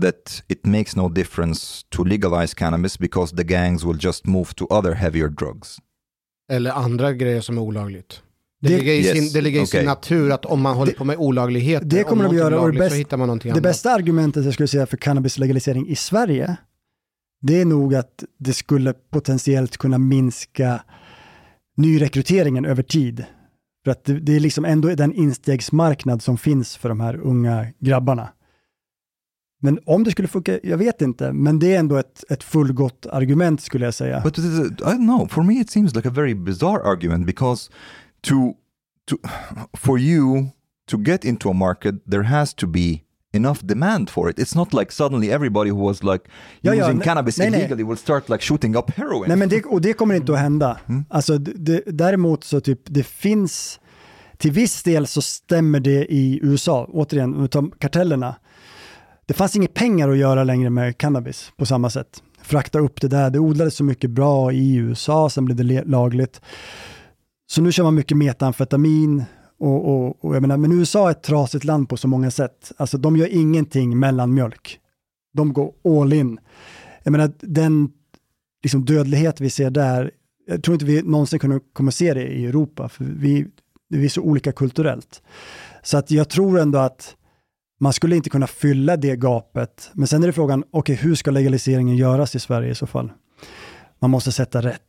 that 0.02 0.42
it 0.48 0.66
makes 0.66 0.96
no 0.96 1.08
difference 1.08 1.86
to 1.88 2.04
legalize 2.04 2.54
cannabis 2.54 2.98
because 2.98 3.36
the 3.36 3.44
gangs 3.44 3.84
will 3.84 3.98
just 4.04 4.26
move 4.26 4.46
to 4.54 4.66
other 4.70 4.92
heavier 4.94 5.28
drugs. 5.28 5.78
Eller 6.52 6.70
andra 6.70 7.12
grejer 7.12 7.40
som 7.40 7.58
är 7.58 7.62
olagligt. 7.62 8.22
Det, 8.60 8.68
Det- 8.68 8.76
ligger 8.78 8.92
i, 8.92 9.04
sin, 9.04 9.16
Yes, 9.22 9.32
det 9.32 9.40
ligger 9.40 9.62
i 9.62 9.66
sin 9.66 9.78
okej. 9.80 9.86
natur 9.86 10.30
att 10.32 10.44
om 10.44 10.62
man 10.62 10.76
håller 10.76 10.92
Det- 10.92 10.98
på 10.98 11.04
med 11.04 11.16
olagligheter, 11.16 11.86
det 11.86 12.02
kommer 12.04 12.24
om 12.26 12.30
de 12.30 12.36
göra, 12.38 12.46
och 12.46 12.50
det 12.52 12.56
lagligt, 12.56 12.82
så 12.82 12.84
bäst- 12.88 12.96
hittar 13.00 13.16
man 13.16 13.26
någonting 13.26 13.48
Det 13.48 13.52
annat. 13.52 13.62
bästa 13.62 13.90
argumentet 13.92 14.44
jag 14.44 14.54
skulle 14.54 14.68
säga 14.68 14.86
för 14.86 14.96
cannabislegalisering 14.96 15.88
i 15.88 15.96
Sverige, 15.96 16.56
det 17.42 17.60
är 17.60 17.64
nog 17.64 17.94
att 17.94 18.24
det 18.38 18.52
skulle 18.52 18.92
potentiellt 18.92 19.76
kunna 19.76 19.98
minska 19.98 20.82
nyrekryteringen 21.76 22.64
över 22.64 22.82
tid. 22.82 23.24
För 23.84 23.90
att 23.90 24.04
det, 24.04 24.20
det 24.20 24.36
är 24.36 24.40
liksom 24.40 24.64
ändå 24.64 24.88
den 24.94 25.12
instegsmarknad 25.12 26.22
som 26.22 26.38
finns 26.38 26.76
för 26.76 26.88
de 26.88 27.00
här 27.00 27.16
unga 27.20 27.66
grabbarna. 27.78 28.28
Men 29.64 29.78
om 29.86 30.04
det 30.04 30.10
skulle 30.10 30.28
funka, 30.28 30.58
jag 30.62 30.78
vet 30.78 31.02
inte, 31.02 31.32
men 31.32 31.58
det 31.58 31.74
är 31.74 31.78
ändå 31.78 31.96
ett, 31.96 32.24
ett 32.30 32.42
fullgott 32.44 33.06
argument 33.12 33.60
skulle 33.62 33.84
jag 33.84 33.94
säga. 33.94 34.20
But 34.24 34.38
it 34.38 34.44
is, 34.44 34.58
I 34.58 34.62
don't 34.84 34.96
know. 34.96 35.28
For 35.28 35.42
me, 35.42 35.54
it 35.60 35.70
seems 35.70 35.94
like 35.94 36.08
a 36.08 36.12
very 36.14 36.34
bizarre 36.34 36.82
argument 36.84 37.26
because 37.26 37.70
to 38.20 38.34
to 39.10 39.16
for 39.78 39.98
you 39.98 40.46
to 40.90 40.98
get 40.98 41.24
into 41.24 41.50
a 41.50 41.52
market, 41.52 41.94
there 42.10 42.22
has 42.22 42.54
to 42.54 42.66
be 42.66 43.00
enough 43.32 43.58
demand 43.62 44.10
for 44.10 44.30
it. 44.30 44.38
It's 44.38 44.54
not 44.56 44.74
like 44.74 44.92
suddenly 44.92 45.30
everybody 45.32 45.70
who 45.70 45.86
was 45.86 46.02
like 46.02 46.24
Ja, 46.60 46.74
ja, 46.74 46.84
using 46.84 46.98
nej- 46.98 47.04
cannabis 47.04 47.38
nej, 47.38 47.50
nej. 47.50 47.60
illegally 47.60 47.84
will 47.84 47.96
start 47.96 48.28
like 48.28 48.44
shooting 48.44 48.76
up 48.76 48.90
heroin. 48.90 49.24
Nej, 49.28 49.36
men 49.36 49.48
det, 49.48 49.64
och 49.64 49.80
det 49.80 49.92
kommer 49.92 50.14
inte 50.14 50.32
att 50.32 50.38
hända. 50.38 50.78
Alltså, 51.08 51.38
det, 51.38 51.52
det, 51.52 51.82
däremot 51.86 52.44
så 52.44 52.60
typ, 52.60 52.80
det 52.84 53.02
finns, 53.06 53.80
till 54.38 54.52
viss 54.52 54.82
del 54.82 55.06
så 55.06 55.22
stämmer 55.22 55.80
det 55.80 56.12
i 56.12 56.40
USA, 56.42 56.84
återigen, 56.92 57.44
utav 57.44 57.70
kartellerna. 57.78 58.34
Det 59.26 59.34
fanns 59.34 59.56
inga 59.56 59.68
pengar 59.68 60.08
att 60.08 60.18
göra 60.18 60.44
längre 60.44 60.70
med 60.70 60.98
cannabis 60.98 61.52
på 61.56 61.66
samma 61.66 61.90
sätt. 61.90 62.22
Frakta 62.42 62.78
upp 62.78 63.00
det 63.00 63.08
där, 63.08 63.30
det 63.30 63.38
odlades 63.38 63.74
så 63.74 63.84
mycket 63.84 64.10
bra 64.10 64.52
i 64.52 64.74
USA, 64.74 65.30
sen 65.30 65.44
blev 65.44 65.56
det 65.56 65.84
lagligt. 65.84 66.40
Så 67.46 67.62
nu 67.62 67.72
kör 67.72 67.84
man 67.84 67.94
mycket 67.94 68.16
metamfetamin 68.16 69.24
och, 69.58 69.88
och, 69.88 70.24
och 70.24 70.34
jag 70.34 70.40
menar, 70.40 70.56
men 70.56 70.72
USA 70.72 71.08
är 71.08 71.10
ett 71.10 71.22
trasigt 71.22 71.64
land 71.64 71.88
på 71.88 71.96
så 71.96 72.08
många 72.08 72.30
sätt. 72.30 72.72
Alltså 72.76 72.98
de 72.98 73.16
gör 73.16 73.26
ingenting 73.26 73.98
mellan 73.98 74.34
mjölk. 74.34 74.78
De 75.34 75.52
går 75.52 75.72
all 75.84 76.12
in. 76.12 76.38
Jag 77.02 77.12
menar, 77.12 77.32
den 77.40 77.90
liksom 78.62 78.84
dödlighet 78.84 79.40
vi 79.40 79.50
ser 79.50 79.70
där, 79.70 80.10
jag 80.46 80.62
tror 80.62 80.74
inte 80.74 80.84
vi 80.84 81.02
någonsin 81.02 81.38
kommer, 81.38 81.60
kommer 81.72 81.90
se 81.90 82.14
det 82.14 82.28
i 82.28 82.46
Europa, 82.46 82.88
för 82.88 83.04
vi, 83.04 83.46
vi 83.88 84.04
är 84.04 84.08
så 84.08 84.20
olika 84.20 84.52
kulturellt. 84.52 85.22
Så 85.82 85.98
att 85.98 86.10
jag 86.10 86.28
tror 86.28 86.58
ändå 86.58 86.78
att 86.78 87.16
man 87.82 87.92
skulle 87.92 88.16
inte 88.16 88.30
kunna 88.30 88.46
fylla 88.46 88.96
det 88.96 89.16
gapet. 89.16 89.90
Men 89.92 90.06
sen 90.06 90.22
är 90.22 90.26
det 90.26 90.32
frågan, 90.32 90.64
okej, 90.70 90.96
hur 90.96 91.14
ska 91.14 91.30
legaliseringen 91.30 91.96
göras 91.96 92.34
i 92.34 92.38
Sverige 92.40 92.70
i 92.70 92.74
så 92.74 92.86
fall? 92.86 93.12
Man 94.00 94.10
måste 94.10 94.32
sätta 94.32 94.60
rätt 94.62 94.80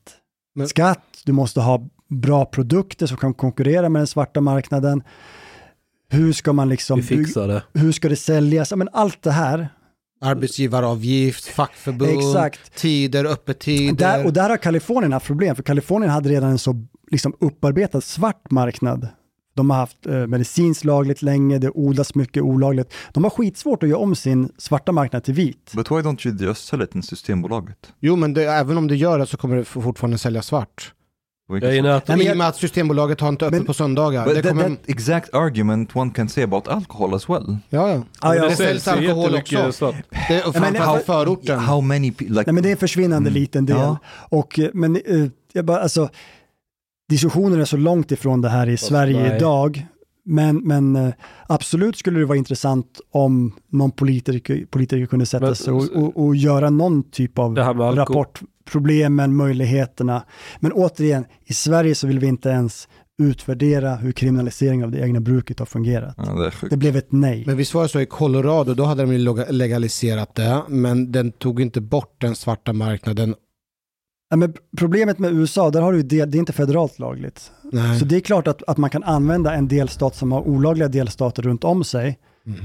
Men- 0.55 0.67
skatt, 0.67 1.03
du 1.25 1.31
måste 1.31 1.59
ha 1.61 1.89
bra 2.09 2.45
produkter 2.45 3.05
som 3.07 3.17
kan 3.17 3.33
konkurrera 3.33 3.89
med 3.89 3.99
den 3.99 4.07
svarta 4.07 4.41
marknaden. 4.41 5.03
Hur 6.09 6.33
ska 6.33 6.53
man 6.53 6.69
liksom... 6.69 6.99
Vi 6.99 7.03
fixar 7.05 7.47
det. 7.47 7.63
Hur 7.73 7.91
ska 7.91 8.09
det 8.09 8.15
säljas? 8.15 8.71
Ja, 8.71 8.77
men 8.77 8.89
allt 8.93 9.21
det 9.21 9.31
här. 9.31 9.69
Arbetsgivaravgift, 10.21 11.45
fackförbund, 11.45 12.19
Exakt. 12.19 12.75
tider, 12.75 13.25
öppettider. 13.25 13.95
Där, 13.95 14.25
och 14.25 14.33
där 14.33 14.49
har 14.49 14.57
Kalifornien 14.57 15.13
haft 15.13 15.25
problem, 15.25 15.55
för 15.55 15.63
Kalifornien 15.63 16.11
hade 16.11 16.29
redan 16.29 16.49
en 16.49 16.57
så 16.59 16.85
liksom, 17.11 17.33
upparbetad 17.39 18.01
svart 18.01 18.51
marknad. 18.51 19.07
De 19.55 19.69
har 19.69 19.77
haft 19.77 20.05
eh, 20.05 20.27
medicinskt 20.27 20.85
lagligt 20.85 21.21
länge, 21.21 21.57
det 21.57 21.69
odlas 21.69 22.15
mycket 22.15 22.43
olagligt. 22.43 22.93
De 23.13 23.23
har 23.23 23.31
skitsvårt 23.31 23.83
att 23.83 23.89
göra 23.89 23.99
om 23.99 24.15
sin 24.15 24.49
svarta 24.57 24.91
marknad 24.91 25.23
till 25.23 25.33
vit. 25.33 25.71
But 25.75 25.91
why 25.91 25.95
don't 25.95 26.27
you 26.27 26.37
just 26.37 26.67
sell 26.67 26.81
it 26.81 26.95
in 26.95 27.03
Systembolaget? 27.03 27.77
Jo, 27.99 28.15
men 28.15 28.33
det, 28.33 28.43
även 28.43 28.77
om 28.77 28.87
du 28.87 28.95
gör 28.95 29.19
det 29.19 29.25
så 29.25 29.37
kommer 29.37 29.55
det 29.55 29.65
fortfarande 29.65 30.17
sälja 30.17 30.41
svart. 30.41 30.93
Jag 31.47 31.63
är 31.63 31.73
inne 31.73 31.95
att- 31.95 32.07
Nej, 32.07 32.17
men 32.17 32.27
I 32.27 32.33
och 32.33 32.37
med 32.37 32.47
att 32.47 32.55
Systembolaget 32.55 33.21
har 33.21 33.29
inte 33.29 33.45
öppet 33.45 33.65
på 33.65 33.73
söndagar. 33.73 34.25
But 34.25 34.35
Det 34.35 34.41
that, 34.41 34.49
kommer... 34.51 34.69
that 34.69 34.79
exact 34.85 35.33
argument 35.33 35.95
one 35.95 36.11
can 36.11 36.29
say 36.29 36.43
about 36.43 36.67
alcohol 36.67 37.13
as 37.13 37.29
well. 37.29 37.57
Ja, 37.69 37.89
ja. 37.89 38.03
Ja, 38.21 38.35
ja. 38.35 38.45
Det 38.49 38.55
säljs 38.55 38.87
alkohol 38.87 39.35
också. 39.35 39.93
Det 40.27 40.33
är 40.35 40.51
framförallt 40.51 41.05
förorten. 41.05 41.59
How 41.59 41.81
many 41.81 42.11
like, 42.19 42.33
Nej, 42.45 42.53
men 42.53 42.63
det 42.63 42.69
är 42.69 42.71
en 42.71 42.77
försvinnande 42.77 43.29
Mm. 43.29 43.41
liten 43.41 43.65
del. 43.65 43.77
Ja. 43.77 43.97
Och, 44.29 44.59
eh, 44.59 44.69
men 44.73 44.95
eh, 44.95 45.25
jag 45.53 45.65
bara, 45.65 45.79
alltså, 45.79 46.09
diskussionen 47.09 47.61
är 47.61 47.65
så 47.65 47.77
långt 47.77 48.11
ifrån 48.11 48.41
det 48.41 48.49
här 48.49 48.69
i 48.69 48.77
Sverige 48.77 49.21
nej. 49.21 49.35
idag. 49.37 49.87
Men, 50.25 50.57
men 50.57 50.95
eh, 50.95 51.13
absolut 51.47 51.97
skulle 51.97 52.19
det 52.19 52.25
vara 52.25 52.37
intressant 52.37 53.01
om 53.11 53.55
någon 53.69 53.91
politiker, 53.91 54.65
politiker 54.69 55.05
kunde 55.05 55.25
sätta 55.25 55.45
Men- 55.45 55.55
sig 55.55 55.73
och, 55.73 55.83
och, 55.95 56.25
och 56.25 56.35
göra 56.35 56.69
någon 56.69 57.11
typ 57.11 57.39
av 57.39 57.55
rapport. 57.55 58.41
Problemen, 58.71 59.35
möjligheterna. 59.35 60.23
Men 60.59 60.71
återigen, 60.71 61.25
i 61.45 61.53
Sverige 61.53 61.95
så 61.95 62.07
vill 62.07 62.19
vi 62.19 62.27
inte 62.27 62.49
ens 62.49 62.87
utvärdera 63.21 63.95
hur 63.95 64.11
kriminaliseringen 64.11 64.85
av 64.85 64.91
det 64.91 64.99
egna 64.99 65.19
bruket 65.19 65.59
har 65.59 65.65
fungerat. 65.65 66.15
Ja, 66.17 66.23
det. 66.61 66.69
Det 66.69 66.77
blev 66.77 66.95
ett 66.95 67.11
nej. 67.11 67.43
Men 67.47 67.57
visst 67.57 67.73
var 67.73 67.83
det 67.83 67.89
så 67.89 67.99
i 67.99 68.05
Colorado, 68.05 68.73
då 68.73 68.83
hade 68.83 69.05
de 69.05 69.17
legaliserat 69.49 70.35
det, 70.35 70.61
men 70.67 71.11
den 71.11 71.31
tog 71.31 71.61
inte 71.61 71.81
bort 71.81 72.15
den 72.21 72.35
svarta 72.35 72.73
marknaden. 72.73 73.35
Ja, 74.33 74.37
men 74.37 74.53
problemet 74.77 75.19
med 75.19 75.33
USA, 75.33 75.69
där 75.69 75.81
har 75.81 75.93
du 75.93 76.03
del, 76.03 76.31
det 76.31 76.37
är 76.37 76.39
inte 76.39 76.53
federalt 76.53 76.99
lagligt. 76.99 77.51
Nej. 77.71 77.99
Så 77.99 78.05
det 78.05 78.15
är 78.15 78.19
klart 78.19 78.47
att, 78.47 78.63
att 78.67 78.77
man 78.77 78.89
kan 78.89 79.03
använda 79.03 79.53
en 79.53 79.67
delstat 79.67 80.15
som 80.15 80.31
har 80.31 80.47
olagliga 80.47 80.87
delstater 80.87 81.41
runt 81.43 81.63
om 81.63 81.83
sig 81.83 82.19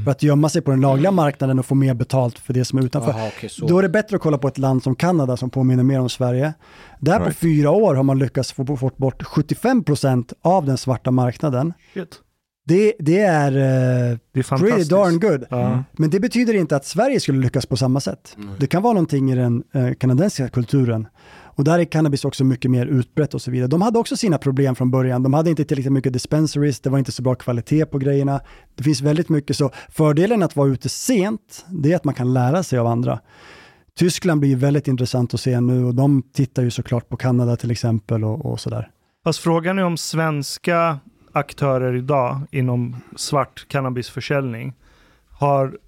för 0.04 0.10
att 0.10 0.22
gömma 0.22 0.48
sig 0.48 0.62
på 0.62 0.70
den 0.70 0.80
lagliga 0.80 1.10
marknaden 1.10 1.58
och 1.58 1.66
få 1.66 1.74
mer 1.74 1.94
betalt 1.94 2.38
för 2.38 2.52
det 2.54 2.64
som 2.64 2.78
är 2.78 2.82
utanför. 2.82 3.10
Jaha, 3.10 3.28
okej, 3.36 3.48
så. 3.48 3.66
Då 3.66 3.78
är 3.78 3.82
det 3.82 3.88
bättre 3.88 4.16
att 4.16 4.22
kolla 4.22 4.38
på 4.38 4.48
ett 4.48 4.58
land 4.58 4.82
som 4.82 4.94
Kanada 4.94 5.36
som 5.36 5.50
påminner 5.50 5.82
mer 5.82 6.00
om 6.00 6.08
Sverige. 6.08 6.54
Där 7.00 7.18
på 7.18 7.24
Right. 7.24 7.36
fyra 7.36 7.70
år 7.70 7.94
har 7.94 8.02
man 8.02 8.18
lyckats 8.18 8.52
få, 8.52 8.76
få 8.76 8.90
bort 8.96 9.22
75% 9.22 10.32
av 10.42 10.64
den 10.66 10.78
svarta 10.78 11.10
marknaden. 11.10 11.72
Shit. 11.94 12.20
Det, 12.66 12.94
det 12.98 13.20
är, 13.20 13.52
eh, 13.52 14.18
Det 14.32 14.40
är 14.40 14.58
pretty 14.58 14.84
darn 14.84 15.20
good. 15.20 15.44
Ja. 15.50 15.84
Men 15.92 16.10
det 16.10 16.20
betyder 16.20 16.54
inte 16.54 16.76
att 16.76 16.84
Sverige 16.84 17.20
skulle 17.20 17.38
lyckas 17.38 17.66
på 17.66 17.76
samma 17.76 18.00
sätt. 18.00 18.36
Det 18.58 18.66
kan 18.66 18.82
vara 18.82 18.92
någonting 18.92 19.32
i 19.32 19.34
den 19.34 19.62
eh, 19.74 19.94
kanadensiska 19.94 20.48
kulturen. 20.48 21.06
Och 21.59 21.64
där 21.64 21.78
är 21.78 21.85
cannabis 21.85 22.24
också 22.24 22.44
mycket 22.44 22.70
mer 22.70 22.86
utbrett 22.86 23.35
och 23.35 23.43
så 23.43 23.51
vidare. 23.51 23.68
De 23.68 23.82
hade 23.82 23.98
också 23.98 24.16
sina 24.16 24.39
problem 24.39 24.74
från 24.74 24.90
början. 24.90 25.22
De 25.22 25.35
hade 25.35 25.51
inte 25.51 25.64
tillräckligt 25.64 25.93
mycket 25.93 26.12
dispensaries, 26.12 26.80
det 26.80 26.90
var 26.90 26.98
inte 26.98 27.12
så 27.12 27.22
bra 27.22 27.35
kvalitet 27.35 27.86
på 27.86 27.98
grejerna. 27.98 28.40
Det 28.74 28.82
finns 28.82 29.01
väldigt 29.01 29.28
mycket 29.28 29.56
så. 29.56 29.70
Fördelen 29.89 30.43
att 30.43 30.56
vara 30.56 30.68
ute 30.68 30.89
sent, 30.89 31.66
det 31.68 31.93
är 31.93 31.97
att 31.97 32.05
man 32.05 32.14
kan 32.14 32.35
lära 32.35 32.62
sig 32.62 32.78
av 32.78 32.86
andra. 32.86 33.20
Tyskland 33.97 34.40
blir 34.40 34.56
väldigt 34.56 34.89
intressant 34.89 35.35
att 35.35 35.40
se 35.40 35.60
nu 35.60 35.85
och 35.85 35.94
de 35.94 36.22
tittar 36.32 36.62
ju 36.62 36.70
såklart 36.70 37.09
på 37.09 37.16
Kanada 37.16 37.56
till 37.56 37.70
exempel 37.70 38.24
och, 38.24 38.47
och 38.47 38.60
sådär. 38.60 38.90
Fast 39.24 39.39
frågan 39.39 39.78
är 39.78 39.85
om 39.85 39.97
svenska 39.97 40.98
aktörer 41.32 41.94
idag 41.94 42.40
inom 42.51 42.97
svart 43.16 43.68
cannabisförsäljning 43.68 44.72
har 45.30 45.78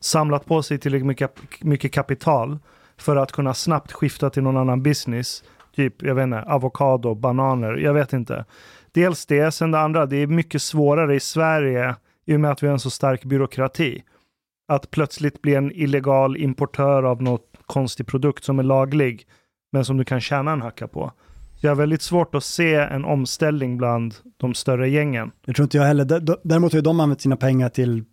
samlat 0.00 0.46
på 0.46 0.62
sig 0.62 0.78
tillräckligt 0.78 1.06
mycket, 1.06 1.34
mycket 1.60 1.92
kapital 1.92 2.58
för 2.98 3.16
att 3.16 3.32
kunna 3.32 3.54
snabbt 3.54 3.92
skifta 3.92 4.30
till 4.30 4.42
någon 4.42 4.56
annan 4.56 4.82
business. 4.82 5.44
Typ, 5.76 6.02
jag 6.02 6.14
vet 6.14 6.24
inte, 6.24 6.42
avokado, 6.42 7.14
bananer, 7.14 7.74
jag 7.76 7.94
vet 7.94 8.12
inte. 8.12 8.44
Dels 8.92 9.26
det, 9.26 9.50
sen 9.50 9.70
det 9.70 9.80
andra, 9.80 10.06
det 10.06 10.16
är 10.16 10.26
mycket 10.26 10.62
svårare 10.62 11.14
i 11.14 11.20
Sverige 11.20 11.96
i 12.26 12.36
och 12.36 12.40
med 12.40 12.50
att 12.50 12.62
vi 12.62 12.66
har 12.66 12.72
en 12.72 12.80
så 12.80 12.90
stark 12.90 13.24
byråkrati. 13.24 14.02
Att 14.68 14.90
plötsligt 14.90 15.42
bli 15.42 15.54
en 15.54 15.72
illegal 15.72 16.36
importör 16.36 17.02
av 17.02 17.22
något 17.22 17.50
konstig 17.66 18.06
produkt 18.06 18.44
som 18.44 18.58
är 18.58 18.62
laglig, 18.62 19.26
men 19.72 19.84
som 19.84 19.96
du 19.96 20.04
kan 20.04 20.20
tjäna 20.20 20.52
en 20.52 20.62
hacka 20.62 20.88
på. 20.88 21.12
Så 21.54 21.66
jag 21.66 21.70
har 21.70 21.76
väldigt 21.76 22.02
svårt 22.02 22.34
att 22.34 22.44
se 22.44 22.74
en 22.74 23.04
omställning 23.04 23.76
bland 23.76 24.14
de 24.36 24.54
större 24.54 24.88
gängen. 24.88 25.30
Det 25.46 25.52
tror 25.52 25.64
inte 25.64 25.76
jag 25.76 25.84
heller. 25.84 26.04
Däremot 26.42 26.72
har 26.72 26.78
ju 26.78 26.82
de 26.82 27.00
använt 27.00 27.20
sina 27.20 27.36
pengar 27.36 27.68
till 27.68 28.04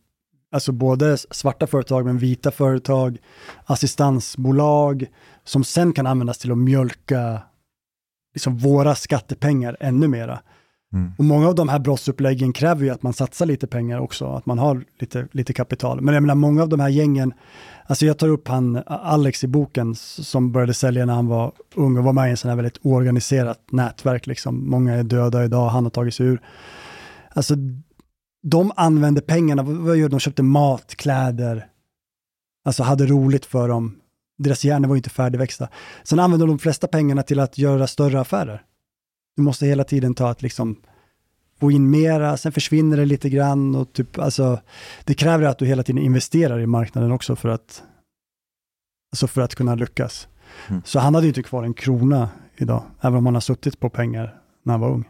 alltså 0.51 0.71
både 0.71 1.17
svarta 1.17 1.67
företag 1.67 2.05
men 2.05 2.17
vita 2.17 2.51
företag, 2.51 3.17
assistansbolag 3.65 5.05
som 5.43 5.63
sen 5.63 5.93
kan 5.93 6.07
användas 6.07 6.37
till 6.37 6.51
att 6.51 6.57
mjölka 6.57 7.41
liksom 8.33 8.57
våra 8.57 8.95
skattepengar 8.95 9.77
ännu 9.79 10.07
mera. 10.07 10.39
Mm. 10.93 11.11
Och 11.17 11.25
många 11.25 11.47
av 11.47 11.55
de 11.55 11.69
här 11.69 11.79
brottsuppläggen 11.79 12.53
kräver 12.53 12.83
ju 12.83 12.89
att 12.89 13.03
man 13.03 13.13
satsar 13.13 13.45
lite 13.45 13.67
pengar 13.67 13.99
också, 13.99 14.25
att 14.25 14.45
man 14.45 14.59
har 14.59 14.83
lite, 14.99 15.27
lite 15.31 15.53
kapital. 15.53 16.01
Men 16.01 16.13
jag 16.13 16.21
menar, 16.21 16.35
många 16.35 16.61
av 16.61 16.69
de 16.69 16.79
här 16.79 16.89
gängen, 16.89 17.33
alltså 17.85 18.05
jag 18.05 18.17
tar 18.17 18.27
upp 18.27 18.47
han 18.47 18.83
Alex 18.87 19.43
i 19.43 19.47
boken 19.47 19.95
som 19.95 20.51
började 20.51 20.73
sälja 20.73 21.05
när 21.05 21.13
han 21.13 21.27
var 21.27 21.51
ung 21.75 21.97
och 21.97 22.03
var 22.03 22.13
med 22.13 22.27
i 22.27 22.31
en 22.31 22.37
sån 22.37 22.49
här 22.49 22.55
väldigt 22.55 22.79
oorganiserat 22.81 23.59
nätverk. 23.71 24.27
Liksom. 24.27 24.69
Många 24.69 24.93
är 24.93 25.03
döda 25.03 25.43
idag, 25.43 25.69
han 25.69 25.83
har 25.83 25.91
tagit 25.91 26.13
sig 26.13 26.25
ur. 26.25 26.41
Alltså, 27.29 27.55
de 28.41 28.71
använde 28.75 29.21
pengarna, 29.21 29.63
vad 29.63 29.75
vad 29.75 29.97
gör 29.97 30.09
de? 30.09 30.11
De 30.11 30.19
köpte 30.19 30.43
mat, 30.43 30.95
kläder, 30.95 31.67
alltså 32.65 32.83
hade 32.83 33.05
roligt 33.05 33.45
för 33.45 33.67
dem. 33.67 33.95
Deras 34.37 34.63
hjärnor 34.63 34.87
var 34.87 34.95
ju 34.95 34.99
inte 34.99 35.09
färdigväxta. 35.09 35.69
Sen 36.03 36.19
använde 36.19 36.45
de 36.45 36.59
flesta 36.59 36.87
pengarna 36.87 37.23
till 37.23 37.39
att 37.39 37.57
göra 37.57 37.87
större 37.87 38.19
affärer. 38.19 38.63
Du 39.35 39.41
måste 39.41 39.65
hela 39.65 39.83
tiden 39.83 40.13
ta 40.13 40.29
att 40.29 40.41
liksom 40.41 40.75
få 41.59 41.71
in 41.71 41.89
mera, 41.89 42.37
sen 42.37 42.51
försvinner 42.51 42.97
det 42.97 43.05
lite 43.05 43.29
grann 43.29 43.75
och 43.75 43.93
typ, 43.93 44.19
alltså, 44.19 44.59
det 45.03 45.13
kräver 45.13 45.45
att 45.45 45.57
du 45.57 45.65
hela 45.65 45.83
tiden 45.83 46.03
investerar 46.03 46.59
i 46.59 46.67
marknaden 46.67 47.11
också 47.11 47.35
för 47.35 47.49
att, 47.49 47.83
alltså 49.11 49.27
för 49.27 49.41
att 49.41 49.55
kunna 49.55 49.75
lyckas. 49.75 50.27
Mm. 50.69 50.81
Så 50.85 50.99
han 50.99 51.15
hade 51.15 51.27
ju 51.27 51.29
inte 51.29 51.43
kvar 51.43 51.63
en 51.63 51.73
krona 51.73 52.29
idag, 52.57 52.83
även 53.01 53.17
om 53.17 53.25
han 53.25 53.33
har 53.33 53.41
suttit 53.41 53.79
på 53.79 53.89
pengar 53.89 54.35
när 54.63 54.73
han 54.73 54.81
var 54.81 54.89
ung. 54.89 55.05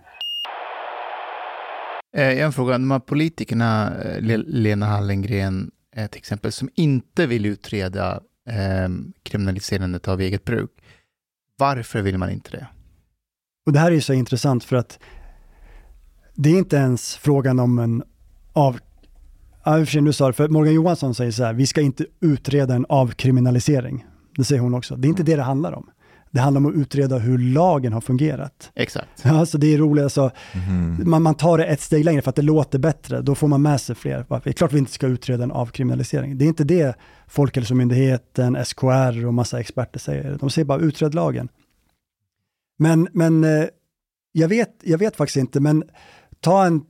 Eh, 2.17 2.23
Jag 2.33 2.37
har 2.39 2.45
en 2.45 2.53
fråga. 2.53 2.73
De 2.73 2.91
här 2.91 2.99
politikerna, 2.99 4.01
eh, 4.01 4.21
Le- 4.21 4.37
Lena 4.47 4.85
Hallengren 4.85 5.71
eh, 5.95 6.07
till 6.07 6.19
exempel, 6.19 6.51
som 6.51 6.69
inte 6.75 7.27
vill 7.27 7.45
utreda 7.45 8.19
eh, 8.49 8.89
kriminaliserandet 9.23 10.07
av 10.07 10.21
eget 10.21 10.45
bruk. 10.45 10.71
Varför 11.57 12.01
vill 12.01 12.17
man 12.17 12.29
inte 12.29 12.51
det? 12.51 12.67
Och 13.65 13.73
det 13.73 13.79
här 13.79 13.87
är 13.91 13.95
ju 13.95 14.01
så 14.01 14.13
intressant 14.13 14.63
för 14.63 14.75
att 14.75 14.99
det 16.35 16.49
är 16.49 16.57
inte 16.57 16.75
ens 16.75 17.15
frågan 17.15 17.59
om 17.59 17.79
en 17.79 18.03
av... 18.53 18.79
Ja, 19.65 19.85
nu 20.01 20.13
sa 20.13 20.27
det, 20.27 20.33
för 20.33 20.49
Morgan 20.49 20.73
Johansson 20.73 21.15
säger 21.15 21.31
så 21.31 21.43
här, 21.43 21.53
vi 21.53 21.67
ska 21.67 21.81
inte 21.81 22.05
utreda 22.21 22.75
en 22.75 22.85
avkriminalisering. 22.89 24.05
Det 24.35 24.43
säger 24.43 24.61
hon 24.61 24.73
också. 24.73 24.95
Det 24.95 25.07
är 25.07 25.09
inte 25.09 25.23
det 25.23 25.35
det 25.35 25.41
handlar 25.41 25.71
om. 25.73 25.89
Det 26.33 26.39
handlar 26.39 26.59
om 26.61 26.65
att 26.65 26.75
utreda 26.75 27.17
hur 27.17 27.37
lagen 27.37 27.93
har 27.93 28.01
fungerat. 28.01 28.71
Exakt. 28.75 29.07
Ja, 29.23 29.39
alltså 29.39 29.57
det 29.57 29.73
är 29.73 29.77
roligt, 29.77 30.03
alltså, 30.03 30.31
Mhm. 30.55 31.09
man, 31.09 31.21
man 31.21 31.35
tar 31.35 31.57
det 31.57 31.65
ett 31.65 31.81
steg 31.81 32.05
längre 32.05 32.21
för 32.21 32.29
att 32.29 32.35
det 32.35 32.41
låter 32.41 32.79
bättre. 32.79 33.21
Då 33.21 33.35
får 33.35 33.47
man 33.47 33.61
med 33.61 33.81
sig 33.81 33.95
fler. 33.95 34.25
Det 34.43 34.49
är 34.49 34.53
klart 34.53 34.73
vi 34.73 34.77
inte 34.79 34.91
ska 34.91 35.07
utreda 35.07 35.43
en 35.43 35.51
avkriminalisering. 35.51 36.37
Det 36.37 36.45
är 36.45 36.47
inte 36.47 36.63
det 36.63 36.95
Folkhälsomyndigheten, 37.27 38.65
SKR 38.65 39.25
och 39.25 39.33
massa 39.33 39.59
experter 39.59 39.99
säger. 39.99 40.37
De 40.39 40.49
säger 40.49 40.65
bara 40.65 40.79
utred 40.81 41.15
lagen. 41.15 41.49
Men, 42.79 43.07
men 43.11 43.43
eh, 43.43 43.65
jag, 44.31 44.47
vet, 44.47 44.69
jag 44.83 44.97
vet 44.97 45.15
faktiskt 45.15 45.37
inte, 45.37 45.59
men 45.59 45.83
ta 46.39 46.65
en 46.65 46.81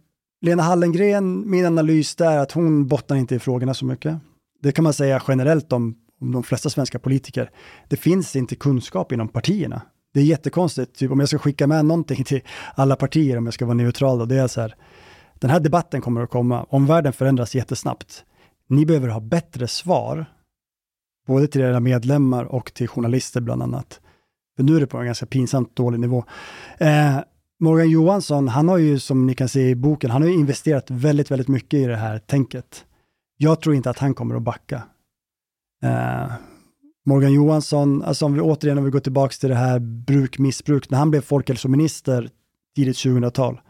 Lena 0.42 0.64
Hallengren, 0.64 1.50
min 1.50 1.66
analys 1.66 2.16
där 2.16 2.38
att 2.38 2.52
hon 2.52 2.88
bottnar 2.88 3.18
inte 3.18 3.36
i 3.36 3.40
frågorna 3.40 3.74
så 3.74 3.86
mycket. 3.86 4.18
Det 4.62 4.72
kan 4.72 4.84
man 4.84 4.94
säga 4.94 5.22
generellt 5.28 5.74
om, 5.74 5.96
om 6.22 6.32
de 6.32 6.44
flesta 6.44 6.70
svenska 6.70 7.00
politiker. 7.00 7.52
Det 7.88 7.98
finns 7.98 8.36
inte 8.36 8.56
kunskap 8.56 9.12
inom 9.12 9.28
partierna. 9.28 9.82
Det 10.14 10.20
är 10.20 10.24
jättekonstigt, 10.24 10.96
typ 10.96 11.12
om 11.12 11.20
jag 11.20 11.30
ska 11.30 11.38
skicka 11.38 11.68
med 11.68 11.86
någonting 11.86 12.24
till 12.24 12.42
alla 12.76 12.96
partier, 12.96 13.38
om 13.38 13.46
jag 13.46 13.54
ska 13.54 13.66
vara 13.66 13.76
neutral, 13.76 14.20
då, 14.20 14.26
det 14.26 14.36
är 14.36 14.48
så 14.48 14.62
här, 14.62 14.76
den 15.34 15.50
här 15.50 15.60
debatten 15.60 16.02
kommer 16.02 16.22
att 16.22 16.30
komma, 16.30 16.66
omvärlden 16.70 17.14
förändras 17.14 17.56
jättesnabbt. 17.56 18.26
Ni 18.70 18.86
behöver 18.86 19.08
ha 19.08 19.20
bättre 19.20 19.68
svar, 19.68 20.26
både 21.28 21.48
till 21.48 21.62
era 21.62 21.80
medlemmar 21.80 22.46
och 22.46 22.74
till 22.74 22.88
journalister 22.88 23.42
bland 23.42 23.64
annat. 23.64 24.00
För 24.56 24.64
nu 24.64 24.76
är 24.76 24.80
det 24.80 24.88
på 24.88 24.98
en 24.98 25.06
ganska 25.06 25.26
pinsamt 25.26 25.76
dålig 25.76 26.00
nivå. 26.00 26.24
Eh, 26.78 27.20
Morgan 27.60 27.90
Johansson, 27.90 28.48
han 28.48 28.70
har 28.70 28.78
ju 28.78 29.00
som 29.00 29.28
ni 29.28 29.36
kan 29.36 29.50
se 29.50 29.70
i 29.70 29.76
boken, 29.76 30.12
han 30.12 30.22
har 30.22 30.30
ju 30.30 30.36
investerat 30.36 30.92
väldigt, 30.92 31.32
väldigt 31.32 31.48
mycket 31.48 31.80
i 31.80 31.86
det 31.86 31.96
här 31.96 32.20
tänket. 32.20 32.86
Jag 33.38 33.62
tror 33.62 33.76
inte 33.76 33.90
att 33.90 34.00
han 34.00 34.14
kommer 34.14 34.36
att 34.36 34.42
backa. 34.42 34.84
Eh, 35.84 36.32
Morgan 37.06 37.34
Johansson, 37.34 38.04
alltså 38.04 38.26
om 38.26 38.34
vi 38.34 38.42
återigen 38.42 38.78
om 38.78 38.84
vi 38.84 38.92
går 38.92 39.00
tillbaka 39.00 39.34
till 39.34 39.50
det 39.50 39.56
här 39.56 39.80
bruk, 39.80 40.40
missbruk, 40.40 40.90
när 40.90 40.98
han 40.98 41.12
blev 41.12 41.22
folkhälsominister 41.22 42.30
tidigt 42.76 42.98
2000-tal. 42.98 43.62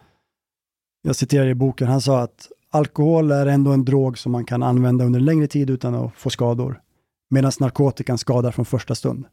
Jag 1.02 1.16
citerar 1.16 1.48
i 1.48 1.56
boken, 1.56 1.88
han 1.88 2.02
sa 2.02 2.22
att 2.22 2.48
alkohol 2.72 3.32
är 3.32 3.46
ändå 3.46 3.72
en 3.72 3.86
drog 3.86 4.18
som 4.18 4.32
man 4.32 4.46
kan 4.46 4.64
använda 4.64 5.06
under 5.06 5.20
en 5.20 5.26
längre 5.26 5.48
tid 5.48 5.70
utan 5.70 5.96
att 5.96 6.16
få 6.16 6.30
skador. 6.30 6.82
Medan 7.30 7.52
narkotikan 7.60 8.18
skadar 8.18 8.52
från 8.52 8.66
första 8.66 8.96
stund. 8.96 9.26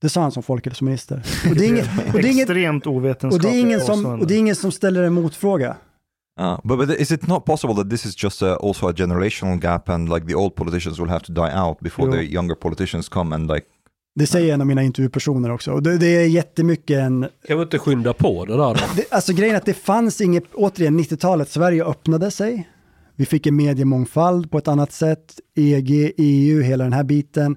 Det 0.00 0.08
sa 0.08 0.20
han 0.20 0.32
som 0.32 0.42
folkhälsominister. 0.42 1.16
Och 1.50 1.56
det 1.56 1.64
är 1.64 1.68
ingen, 1.68 1.86
och 2.14 2.22
det 2.22 2.28
är 2.28 2.32
ingen, 2.32 2.42
Extremt 2.42 2.86
och 2.86 2.92
ovetenskapligt 2.92 3.52
det 3.52 3.58
är 3.58 3.60
ingen, 3.60 3.80
som, 3.80 3.94
påstående. 3.94 4.22
och 4.22 4.28
det 4.28 4.34
är 4.34 4.38
ingen 4.38 4.56
som 4.56 4.72
ställer 4.72 5.02
en 5.02 5.12
motfråga. 5.12 5.76
Uh, 6.38 6.56
but, 6.64 6.78
but 6.78 7.00
is 7.00 7.12
it 7.12 7.26
not 7.26 7.44
possible 7.44 7.74
that 7.74 7.90
this 7.90 8.06
is 8.06 8.24
just 8.24 8.42
uh, 8.42 8.54
also 8.54 8.88
a 8.88 8.92
generational 8.92 9.60
gap 9.60 9.88
and 9.88 10.08
like 10.08 10.26
the 10.26 10.34
old 10.34 10.54
politicians 10.54 11.00
will 11.00 11.08
have 11.08 11.24
to 11.24 11.32
die 11.32 11.52
out 11.52 11.80
before 11.80 12.06
Jo. 12.06 12.12
the 12.12 12.32
younger 12.32 12.54
politicians 12.54 13.08
come 13.08 13.34
and 13.34 13.50
like 13.50 13.66
Det 14.14 14.26
säger 14.26 14.54
en 14.54 14.60
av 14.60 14.66
mina 14.66 14.82
intervjupersoner 14.82 15.50
också. 15.50 15.72
Och 15.72 15.82
det, 15.82 15.98
det 15.98 16.06
är 16.06 16.26
jättemycket 16.26 16.98
en... 16.98 17.28
Kan 17.46 17.56
vi 17.56 17.62
inte 17.62 17.78
skynda 17.78 18.12
på 18.12 18.44
det 18.44 18.52
där 18.52 18.58
då? 18.58 18.74
Det, 18.96 19.12
alltså 19.12 19.32
grejen 19.32 19.54
är 19.54 19.58
att 19.58 19.66
det 19.66 19.74
fanns 19.74 20.20
inget, 20.20 20.44
återigen 20.54 21.00
90-talet, 21.00 21.50
Sverige 21.50 21.84
öppnade 21.84 22.30
sig. 22.30 22.68
Vi 23.16 23.26
fick 23.26 23.46
en 23.46 23.56
mediemångfald 23.56 24.50
på 24.50 24.58
ett 24.58 24.68
annat 24.68 24.92
sätt. 24.92 25.40
EG, 25.54 26.12
EU, 26.16 26.62
hela 26.62 26.84
den 26.84 26.92
här 26.92 27.04
biten. 27.04 27.56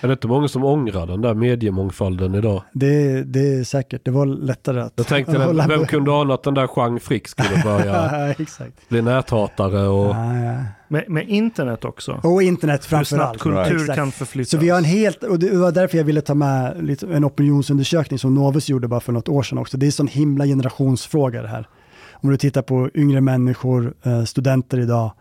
Är 0.00 0.08
det 0.08 0.12
inte 0.12 0.26
många 0.26 0.48
som 0.48 0.64
ångrar 0.64 1.06
den 1.06 1.20
där 1.20 1.34
mediemångfalden 1.34 2.34
idag? 2.34 2.62
Det, 2.72 3.22
det 3.22 3.54
är 3.54 3.64
säkert, 3.64 4.04
det 4.04 4.10
var 4.10 4.26
lättare 4.26 4.80
att... 4.80 4.92
Jag 4.96 5.06
tänkte, 5.06 5.38
vem, 5.38 5.68
vem 5.68 5.86
kunde 5.86 6.12
ana 6.12 6.34
att 6.34 6.42
den 6.42 6.54
där 6.54 6.68
Jean 6.76 7.00
Frick 7.00 7.28
skulle 7.28 7.62
börja 7.64 8.28
Exakt. 8.38 8.88
bli 8.88 9.02
näthatare 9.02 9.88
och... 9.88 10.06
Ja, 10.06 10.36
ja. 10.36 10.64
Med, 10.88 11.04
med 11.08 11.28
internet 11.28 11.84
också. 11.84 12.20
Och 12.22 12.42
internet 12.42 12.84
Hur 12.84 12.88
framför 12.88 13.16
snabbt 13.16 13.40
kultur 13.40 13.94
kan 13.94 14.12
förflyttas. 14.12 14.50
Så 14.50 14.58
vi 14.58 14.68
har 14.68 14.78
en 14.78 14.84
helt, 14.84 15.22
och 15.22 15.38
det 15.38 15.56
var 15.56 15.72
därför 15.72 15.98
jag 15.98 16.04
ville 16.04 16.20
ta 16.20 16.34
med 16.34 16.84
lite, 16.84 17.06
en 17.06 17.24
opinionsundersökning 17.24 18.18
som 18.18 18.34
Novus 18.34 18.68
gjorde 18.68 18.88
bara 18.88 19.00
för 19.00 19.12
något 19.12 19.28
år 19.28 19.42
sedan 19.42 19.58
också. 19.58 19.76
Det 19.76 19.84
är 19.84 19.88
en 19.88 19.92
sån 19.92 20.06
himla 20.08 20.44
generationsfråga 20.44 21.42
det 21.42 21.48
här. 21.48 21.68
Om 22.12 22.30
du 22.30 22.36
tittar 22.36 22.62
på 22.62 22.90
yngre 22.94 23.20
människor, 23.20 23.94
eh, 24.02 24.24
studenter 24.24 24.78
idag, 24.78 25.12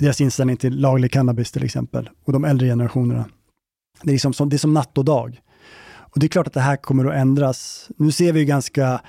deras 0.00 0.20
inställning 0.20 0.56
till 0.56 0.80
laglig 0.80 1.12
cannabis 1.12 1.52
till 1.52 1.64
exempel, 1.64 2.10
och 2.26 2.32
de 2.32 2.44
äldre 2.44 2.66
generationerna. 2.66 3.24
Det 4.02 4.10
är, 4.10 4.12
liksom 4.12 4.32
som, 4.32 4.48
det 4.48 4.56
är 4.56 4.58
som 4.58 4.74
natt 4.74 4.98
och 4.98 5.04
dag. 5.04 5.40
Och 6.14 6.20
det 6.20 6.26
är 6.26 6.28
klart 6.28 6.46
att 6.46 6.52
det 6.52 6.60
här 6.60 6.76
kommer 6.76 7.04
att 7.04 7.14
ändras. 7.14 7.90
Nu 7.96 8.12
ser 8.12 8.32
vi 8.32 8.40
ju 8.40 8.46
ganska... 8.46 9.00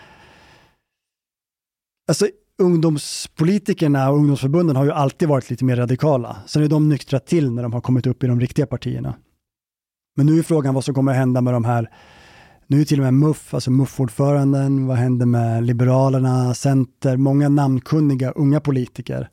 Alltså 2.07 2.27
ungdomspolitikerna 2.57 4.09
och 4.09 4.17
ungdomsförbunden 4.17 4.75
har 4.75 4.85
ju 4.85 4.91
alltid 4.91 5.27
varit 5.27 5.49
lite 5.49 5.65
mer 5.65 5.75
radikala. 5.75 6.37
Sen 6.47 6.63
är 6.63 6.67
de 6.67 6.89
nyktra 6.89 7.19
till 7.19 7.51
när 7.51 7.63
de 7.63 7.73
har 7.73 7.81
kommit 7.81 8.07
upp 8.07 8.23
i 8.23 8.27
de 8.27 8.39
riktiga 8.39 8.67
partierna. 8.67 9.15
Men 10.15 10.25
nu 10.25 10.39
är 10.39 10.43
frågan 10.43 10.73
vad 10.73 10.83
som 10.83 10.93
kommer 10.93 11.11
att 11.11 11.17
hända 11.17 11.41
med 11.41 11.53
de 11.53 11.65
här, 11.65 11.91
nu 12.67 12.81
är 12.81 12.85
till 12.85 12.99
och 12.99 13.03
med 13.03 13.13
MUF, 13.13 13.53
alltså 13.53 13.71
MUF-ordföranden, 13.71 14.87
vad 14.87 14.97
händer 14.97 15.25
med 15.25 15.63
Liberalerna, 15.63 16.53
Center, 16.53 17.17
många 17.17 17.49
namnkunniga 17.49 18.31
unga 18.31 18.59
politiker 18.59 19.29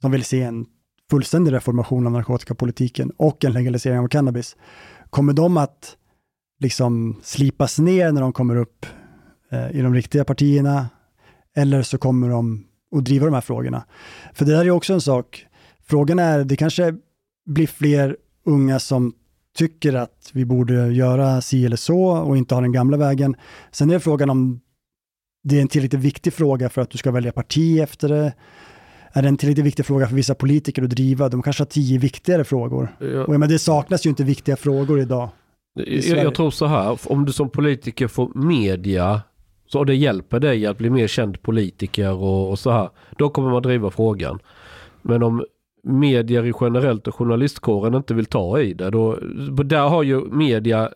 som 0.00 0.10
vill 0.10 0.24
se 0.24 0.42
en 0.42 0.66
fullständig 1.12 1.52
reformation 1.52 2.06
av 2.06 2.12
narkotikapolitiken 2.12 3.10
och 3.16 3.44
en 3.44 3.52
legalisering 3.52 3.98
av 3.98 4.08
cannabis. 4.08 4.56
Kommer 5.10 5.32
de 5.32 5.56
att 5.56 5.96
liksom 6.60 7.20
slipas 7.22 7.78
ner 7.78 8.12
när 8.12 8.20
de 8.20 8.32
kommer 8.32 8.56
upp 8.56 8.86
eh, 9.50 9.70
i 9.70 9.82
de 9.82 9.94
riktiga 9.94 10.24
partierna? 10.24 10.88
Eller 11.56 11.82
så 11.82 11.98
kommer 11.98 12.28
de 12.28 12.64
att 12.96 13.04
driva 13.04 13.26
de 13.26 13.34
här 13.34 13.40
frågorna. 13.40 13.84
För 14.34 14.44
det 14.44 14.52
där 14.52 14.64
är 14.64 14.70
också 14.70 14.92
en 14.92 15.00
sak. 15.00 15.46
Frågan 15.86 16.18
är, 16.18 16.44
det 16.44 16.56
kanske 16.56 16.94
blir 17.46 17.66
fler 17.66 18.16
unga 18.46 18.78
som 18.78 19.14
tycker 19.56 19.94
att 19.94 20.30
vi 20.32 20.44
borde 20.44 20.92
göra 20.92 21.40
si 21.40 21.66
eller 21.66 21.76
så 21.76 22.02
och 22.02 22.36
inte 22.36 22.54
ha 22.54 22.60
den 22.60 22.72
gamla 22.72 22.96
vägen. 22.96 23.36
Sen 23.70 23.90
är 23.90 23.94
det 23.94 24.00
frågan 24.00 24.30
om 24.30 24.60
det 25.44 25.58
är 25.58 25.62
en 25.62 25.68
tillräckligt 25.68 26.02
viktig 26.02 26.32
fråga 26.32 26.68
för 26.68 26.82
att 26.82 26.90
du 26.90 26.98
ska 26.98 27.10
välja 27.10 27.32
parti 27.32 27.80
efter 27.80 28.08
det. 28.08 28.32
Är 29.12 29.22
det 29.22 29.28
en 29.28 29.36
tillräckligt 29.36 29.66
viktig 29.66 29.86
fråga 29.86 30.06
för 30.06 30.14
vissa 30.14 30.34
politiker 30.34 30.82
att 30.82 30.90
driva? 30.90 31.28
De 31.28 31.42
kanske 31.42 31.60
har 31.60 31.66
tio 31.66 31.98
viktigare 31.98 32.44
frågor. 32.44 32.96
Ja. 32.98 33.24
Och, 33.24 33.40
men 33.40 33.48
det 33.48 33.58
saknas 33.58 34.06
ju 34.06 34.10
inte 34.10 34.24
viktiga 34.24 34.56
frågor 34.56 35.00
idag. 35.00 35.28
i 35.80 36.10
Jag, 36.10 36.24
jag 36.24 36.34
tror 36.34 36.50
så 36.50 36.66
här, 36.66 36.98
om 37.04 37.24
du 37.24 37.32
som 37.32 37.50
politiker 37.50 38.08
får 38.08 38.30
media 38.34 39.22
så 39.72 39.84
det 39.84 39.94
hjälper 39.94 40.40
dig 40.40 40.66
att 40.66 40.78
bli 40.78 40.90
mer 40.90 41.06
känd 41.06 41.42
politiker 41.42 42.12
och, 42.12 42.50
och 42.50 42.58
så 42.58 42.70
här, 42.70 42.90
då 43.18 43.28
kommer 43.30 43.50
man 43.50 43.62
driva 43.62 43.90
frågan. 43.90 44.38
Men 45.02 45.22
om 45.22 45.44
medier 45.82 46.46
i 46.46 46.52
generellt 46.60 47.08
och 47.08 47.14
journalistkåren 47.14 47.94
inte 47.94 48.14
vill 48.14 48.26
ta 48.26 48.60
i 48.60 48.74
det, 48.74 48.90
då, 48.90 49.18
där 49.64 49.88
har 49.88 50.02
ju 50.02 50.20
media 50.20 50.82
eh, 50.82 50.90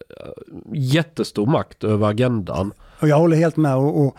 jättestor 0.74 1.46
makt 1.46 1.84
över 1.84 2.08
agendan. 2.08 2.72
Och 3.00 3.08
jag 3.08 3.16
håller 3.16 3.36
helt 3.36 3.56
med. 3.56 3.76
Och, 3.76 4.06
och, 4.06 4.16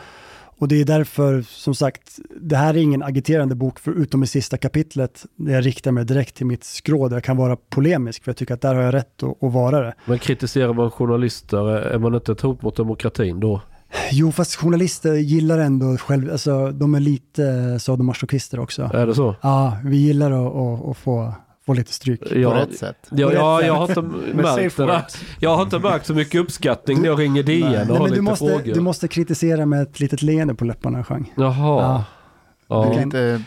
och 0.60 0.68
det 0.68 0.82
är 0.82 0.86
därför, 0.86 1.42
som 1.42 1.76
sagt, 1.76 2.20
det 2.42 2.56
här 2.56 2.74
är 2.74 2.78
ingen 2.78 3.04
agiterande 3.04 3.56
bok, 3.56 3.80
förutom 3.80 4.24
i 4.24 4.28
sista 4.28 4.58
kapitlet, 4.58 5.26
där 5.36 5.54
jag 5.54 5.66
riktar 5.66 5.92
mig 5.92 6.06
direkt 6.06 6.36
till 6.36 6.46
mitt 6.46 6.64
skrå, 6.64 7.08
där 7.08 7.16
jag 7.16 7.24
kan 7.24 7.38
vara 7.38 7.56
polemisk, 7.70 8.24
för 8.24 8.32
jag 8.32 8.38
tycker 8.38 8.54
att 8.54 8.62
där 8.62 8.76
har 8.76 8.82
jag 8.82 8.94
rätt 8.94 9.24
att, 9.24 9.44
att 9.44 9.54
vara 9.54 9.82
det. 9.82 9.94
Men 10.06 10.20
kritiserar 10.20 10.74
man 10.74 10.92
journalister, 10.92 11.68
är 11.68 12.00
man 12.00 12.16
inte 12.16 12.32
ett 12.32 12.42
hot 12.42 12.62
mot 12.62 12.76
demokratin 12.76 13.40
då? 13.40 13.62
Jo, 14.12 14.32
fast 14.32 14.56
journalister 14.56 15.14
gillar 15.14 15.58
ändå 15.58 15.98
själv, 15.98 16.32
alltså 16.32 16.72
de 16.72 16.96
är 16.96 17.00
lite 17.00 17.80
sadomasochister 17.80 18.60
också. 18.60 18.92
Är 18.94 19.08
det 19.08 19.16
så? 19.16 19.36
Ja, 19.42 19.78
vi 19.84 19.98
gillar 19.98 20.32
att, 20.32 20.56
att, 20.56 20.90
att 20.90 20.98
få, 20.98 21.34
få 21.68 21.74
lite 21.74 21.94
stryk. 21.94 22.22
Ja, 22.32 22.68
Ja, 23.12 23.34
ja, 23.34 23.62
jag 23.62 23.74
har 23.74 23.88
inte 23.90 24.02
märkt 24.02 24.78
det. 24.78 25.26
Jag 25.40 25.56
har 25.56 25.64
inte 25.64 25.80
märkt 25.80 26.06
så 26.06 26.14
mycket 26.14 26.42
uppskattning 26.42 27.02
när 27.02 27.06
jag 27.08 27.20
ringer 27.20 27.44
DN 27.44 27.64
och 27.82 27.88
Nej, 27.88 27.98
har 27.98 28.04
lite 28.08 28.16
du, 28.16 28.22
måste, 28.22 28.46
frågor. 28.48 28.74
du 28.74 28.80
måste 28.82 29.08
kritisera 29.08 29.66
med 29.66 29.82
ett 29.82 30.00
litet 30.00 30.22
leende 30.22 30.56
på 30.56 30.66
läpparna, 30.66 31.04
Chang. 31.04 31.34
Jaha. 31.38 32.04
Ja. 32.70 32.86
Du 32.88 32.94
kan- 32.94 33.04
Inte, 33.04 33.42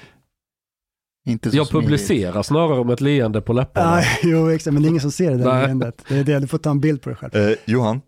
inte 1.27 1.51
så 1.51 1.57
Jag 1.57 1.67
smidigt. 1.67 1.87
publicerar 1.89 2.43
snarare 2.43 2.85
med 2.85 2.93
ett 2.93 3.01
leende 3.01 3.41
på 3.41 3.53
läpparna. 3.53 4.01
Ja, 4.01 4.07
jo, 4.23 4.51
exakt, 4.51 4.75
men 4.75 4.83
det 4.83 4.87
är 4.87 4.91
ingen 4.91 5.01
som 5.01 5.11
ser 5.13 5.31
det 5.31 5.37
där 5.37 5.67
leendet. 5.67 6.05
Det 6.09 6.17
är 6.19 6.25
det, 6.25 6.39
du 6.39 6.47
får 6.47 6.59
ta 6.59 6.71
en 6.71 6.81
bild 6.81 7.03
på 7.03 7.09
dig 7.09 7.17
själv. 7.17 7.37
Uh, 7.37 7.53
Johan, 7.65 8.01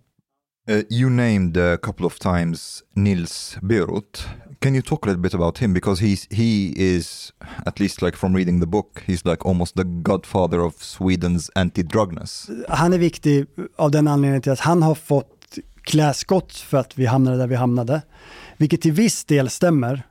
uh, 0.70 0.78
you 0.90 1.10
named 1.10 1.56
a 1.56 1.76
couple 1.82 2.06
of 2.06 2.18
times 2.18 2.82
Nils 2.94 3.56
Beirut. 3.62 4.26
Can 4.62 4.74
you 4.74 4.82
talk 4.82 5.06
a 5.06 5.08
little 5.08 5.22
bit 5.22 5.34
about 5.34 5.58
him? 5.58 5.74
Because 5.74 6.04
he's 6.04 6.26
he 6.30 6.72
is, 6.76 7.32
at 7.66 7.80
least 7.80 8.02
like 8.02 8.16
from 8.16 8.36
reading 8.36 8.60
the 8.60 8.66
book, 8.66 9.02
he's 9.06 9.24
like 9.30 9.48
almost 9.48 9.76
the 9.76 9.84
godfather 9.84 10.60
of 10.60 10.74
Sweden's 10.74 11.50
anti-drugness. 11.54 12.50
Han 12.68 12.92
är 12.92 12.98
viktig 12.98 13.46
av 13.76 13.90
den 13.90 14.08
anledningen 14.08 14.42
till 14.42 14.52
att 14.52 14.60
han 14.60 14.82
har 14.82 14.94
fått 14.94 15.58
kläskott 15.82 16.52
för 16.52 16.78
att 16.78 16.98
vi 16.98 17.06
hamnade 17.06 17.36
där 17.36 17.46
vi 17.46 17.54
hamnade. 17.54 18.02
Vilket 18.56 18.80
till 18.80 18.92
viss 18.92 19.24
del 19.24 19.50
stämmer. 19.50 20.02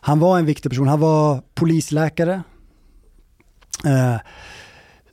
Han 0.00 0.18
var 0.18 0.38
en 0.38 0.46
viktig 0.46 0.70
person. 0.70 0.88
Han 0.88 1.00
var 1.00 1.42
polisläkare. 1.54 2.42
Eh, 3.84 4.14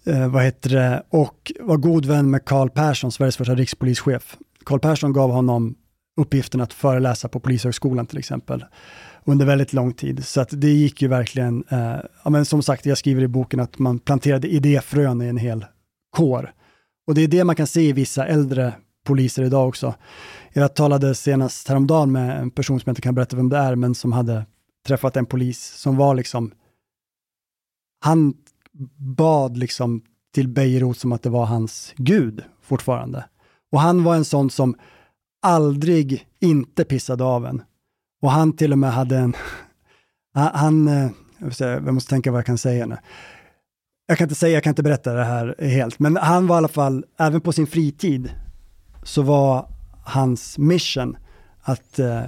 eh, 0.04 0.28
vad 0.28 0.44
heter 0.44 0.70
det? 0.70 1.04
Och 1.10 1.52
var 1.60 1.78
god 1.78 2.06
vän 2.06 2.32
med 2.32 2.46
Carl 2.46 2.70
Persson, 2.70 3.12
Sveriges 3.12 3.38
första 3.38 3.56
rikspolischef. 3.56 4.38
Carl 4.66 4.80
Persson 4.80 5.14
gav 5.14 5.32
honom 5.32 5.76
uppgiften 6.18 6.62
att 6.62 6.74
föreläsa 6.74 7.28
på 7.28 7.40
Polishögskolan 7.40 8.06
till 8.06 8.18
exempel 8.18 8.66
under 9.26 9.46
väldigt 9.46 9.74
lång 9.74 9.94
tid. 9.94 10.26
Så 10.26 10.42
att 10.42 10.50
det 10.52 10.72
gick 10.72 11.02
ju 11.02 11.08
verkligen, 11.08 11.64
eh, 11.70 11.98
ja, 12.24 12.30
men 12.30 12.46
som 12.46 12.64
sagt, 12.64 12.86
jag 12.86 12.98
skriver 12.98 13.22
i 13.22 13.28
boken 13.28 13.60
att 13.60 13.80
man 13.80 14.00
planterade 14.00 14.48
idéfrön 14.48 15.22
i 15.22 15.28
en 15.28 15.38
hel 15.38 15.66
kår. 16.12 16.54
Och 17.08 17.16
det 17.16 17.22
är 17.22 17.28
det 17.28 17.44
man 17.44 17.56
kan 17.56 17.68
se 17.68 17.82
i 17.82 17.94
vissa 17.94 18.28
äldre 18.28 18.74
poliser 19.06 19.44
idag 19.44 19.68
också. 19.68 19.96
Jag 20.54 20.76
talade 20.76 21.16
senast 21.16 21.68
häromdagen 21.68 22.12
med 22.12 22.42
en 22.42 22.52
person 22.52 22.80
som 22.80 22.90
jag 22.90 22.92
inte 22.92 23.02
kan 23.02 23.16
berätta 23.16 23.36
vem 23.36 23.50
det 23.50 23.58
är, 23.58 23.76
men 23.76 23.96
som 23.96 24.12
hade 24.12 24.46
träffat 24.88 25.18
en 25.18 25.26
polis 25.26 25.64
som 25.64 25.98
var 25.98 26.16
liksom, 26.16 26.52
han 28.00 28.34
bad 28.98 29.58
liksom 29.58 30.02
till 30.34 30.48
Beirut 30.48 30.98
som 30.98 31.12
att 31.12 31.24
det 31.24 31.30
var 31.30 31.46
hans 31.46 31.94
gud 31.98 32.44
fortfarande. 32.62 33.26
Och 33.72 33.80
han 33.80 34.04
var 34.04 34.16
en 34.16 34.26
sån 34.26 34.50
som 34.50 34.76
aldrig 35.42 36.28
inte 36.40 36.84
pissade 36.84 37.24
av 37.24 37.46
en. 37.46 37.62
Och 38.22 38.32
han 38.32 38.56
till 38.56 38.72
och 38.72 38.80
med 38.80 38.94
hade 38.94 39.18
en, 39.18 39.36
han, 40.34 40.88
eh, 40.88 41.10
jag, 41.38 41.46
vill 41.46 41.56
säga, 41.56 41.72
jag 41.72 41.94
måste 41.94 42.10
tänka 42.10 42.32
vad 42.32 42.38
jag 42.38 42.46
kan 42.46 42.58
säga 42.58 42.86
nu. 42.86 42.98
Jag 44.08 44.18
kan 44.18 44.26
inte 44.26 44.36
säga, 44.36 44.54
jag 44.54 44.64
kan 44.64 44.72
inte 44.72 44.84
berätta 44.84 45.14
det 45.14 45.24
här 45.24 45.56
helt, 45.60 46.00
men 46.00 46.18
han 46.18 46.48
var 46.48 46.56
i 46.56 46.58
alla 46.58 46.68
fall, 46.68 47.06
även 47.18 47.42
på 47.42 47.54
sin 47.54 47.68
fritid, 47.68 48.32
så 49.04 49.22
var 49.22 49.70
hans 50.04 50.58
mission 50.58 51.18
att 51.62 52.00
eh, 52.00 52.22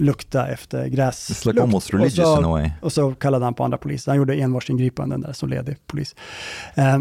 lukta 0.00 0.46
efter 0.48 0.86
gräs. 0.86 1.30
It's 1.30 1.48
like 1.48 1.62
almost 1.62 1.94
religious 1.94 2.18
och 2.18 2.24
så, 2.24 2.38
in 2.38 2.44
a 2.44 2.50
way. 2.50 2.70
Och 2.82 2.92
så 2.92 3.14
kallade 3.14 3.44
han 3.44 3.54
på 3.54 3.64
andra 3.64 3.78
poliser. 3.78 4.12
Han 4.12 4.18
gjorde 4.18 4.34
envarsingripanden 4.34 5.20
där 5.20 5.32
som 5.32 5.48
ledig 5.48 5.76
polis. 5.86 6.14
Eh, 6.74 6.98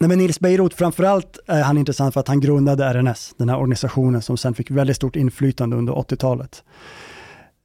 nej, 0.00 0.08
men 0.08 0.18
Nils 0.18 0.40
Beirut, 0.40 0.74
framförallt 0.74 1.38
är 1.46 1.62
han 1.62 1.78
intressant 1.78 2.14
för 2.14 2.20
att 2.20 2.28
han 2.28 2.40
grundade 2.40 2.84
RNS, 2.84 3.34
den 3.36 3.48
här 3.48 3.56
organisationen 3.56 4.22
som 4.22 4.36
sen 4.36 4.54
fick 4.54 4.70
väldigt 4.70 4.96
stort 4.96 5.16
inflytande 5.16 5.76
under 5.76 5.92
80-talet. 5.92 6.64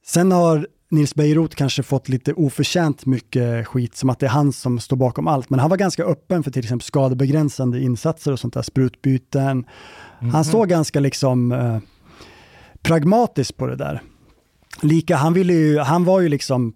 Sen 0.06 0.32
har 0.32 0.66
Nils 0.90 1.14
Beirut 1.14 1.54
kanske 1.54 1.82
fått 1.82 2.08
lite 2.08 2.32
oförtjänt 2.32 3.06
mycket 3.06 3.66
skit, 3.66 3.96
som 3.96 4.10
att 4.10 4.18
det 4.18 4.26
är 4.26 4.30
han 4.30 4.52
som 4.52 4.80
står 4.80 4.96
bakom 4.96 5.28
allt. 5.28 5.50
Men 5.50 5.60
han 5.60 5.70
var 5.70 5.76
ganska 5.76 6.04
öppen 6.04 6.42
för 6.42 6.50
till 6.50 6.62
exempel 6.62 6.84
skadebegränsande 6.84 7.80
insatser 7.80 8.32
och 8.32 8.40
sånt 8.40 8.54
där, 8.54 8.62
sprutbyten. 8.62 9.66
Mhm. 10.20 10.30
Han 10.30 10.44
såg 10.44 10.68
ganska 10.68 11.00
liksom 11.00 11.52
eh, 11.52 11.78
pragmatiskt 12.82 13.56
på 13.56 13.66
det 13.66 13.76
där. 13.76 14.02
Lika, 14.82 15.16
han 15.16 15.32
ville 15.32 15.52
ju, 15.52 15.78
han 15.78 16.04
var 16.04 16.20
ju 16.20 16.28
liksom, 16.28 16.74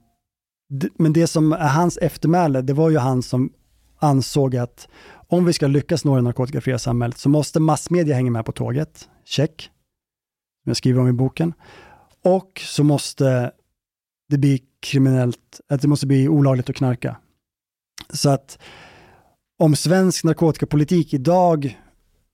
men 0.98 1.12
det 1.12 1.26
som 1.26 1.52
är 1.52 1.68
hans 1.68 1.96
eftermäle, 1.96 2.62
det 2.62 2.72
var 2.72 2.90
ju 2.90 2.98
han 2.98 3.22
som 3.22 3.50
ansåg 3.98 4.56
att 4.56 4.88
om 5.30 5.44
vi 5.44 5.52
ska 5.52 5.66
lyckas 5.66 6.04
nå 6.04 6.16
det 6.16 6.22
narkotikafria 6.22 6.78
samhället 6.78 7.18
så 7.18 7.28
måste 7.28 7.60
massmedia 7.60 8.14
hänga 8.14 8.30
med 8.30 8.44
på 8.44 8.52
tåget, 8.52 9.08
check, 9.24 9.70
jag 10.64 10.76
skriver 10.76 11.00
om 11.00 11.08
i 11.08 11.12
boken. 11.12 11.52
Och 12.24 12.62
så 12.64 12.84
måste 12.84 13.52
det 14.28 14.38
bli 14.38 14.62
kriminellt, 14.80 15.60
att 15.68 15.82
det 15.82 15.88
måste 15.88 16.06
bli 16.06 16.28
olagligt 16.28 16.70
att 16.70 16.76
knarka. 16.76 17.16
Så 18.12 18.30
att 18.30 18.58
om 19.58 19.76
svensk 19.76 20.24
narkotikapolitik 20.24 21.14
idag 21.14 21.78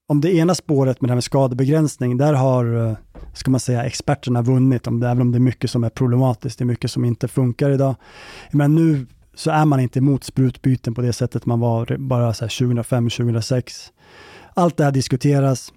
om 0.09 0.21
det 0.21 0.35
ena 0.35 0.55
spåret 0.55 1.01
med 1.01 1.09
det 1.09 1.13
här 1.13 1.17
med 1.17 1.25
skadebegränsning, 1.25 2.17
där 2.17 2.33
har, 2.33 2.89
eh, 2.89 2.97
ska 3.35 3.51
man 3.51 3.61
säga, 3.61 3.85
experterna 3.85 4.43
vunnit, 4.43 4.87
om 4.87 5.01
det, 5.01 5.09
även 5.09 5.21
om 5.21 5.33
det 5.33 5.39
är 5.39 5.41
mycket 5.41 5.71
som 5.71 5.85
är 5.85 5.89
problematiskt, 5.89 6.59
det 6.59 6.63
är 6.63 6.67
mycket 6.67 6.91
som 6.91 7.05
inte 7.05 7.29
funkar 7.29 7.71
idag. 7.71 7.95
Men 8.51 8.75
nu 8.75 9.07
så 9.37 9.51
är 9.51 9.65
man 9.65 9.81
inte 9.81 9.99
emot 9.99 10.25
sprutbyten 10.25 10.95
på 10.95 11.03
det 11.03 11.13
sättet 11.13 11.47
man 11.47 11.61
var 11.61 11.97
bara 11.97 12.33
2005-2006. 12.33 13.91
Allt 14.55 14.77
det 14.77 14.85
här 14.85 14.93
diskuteras. 14.93 15.73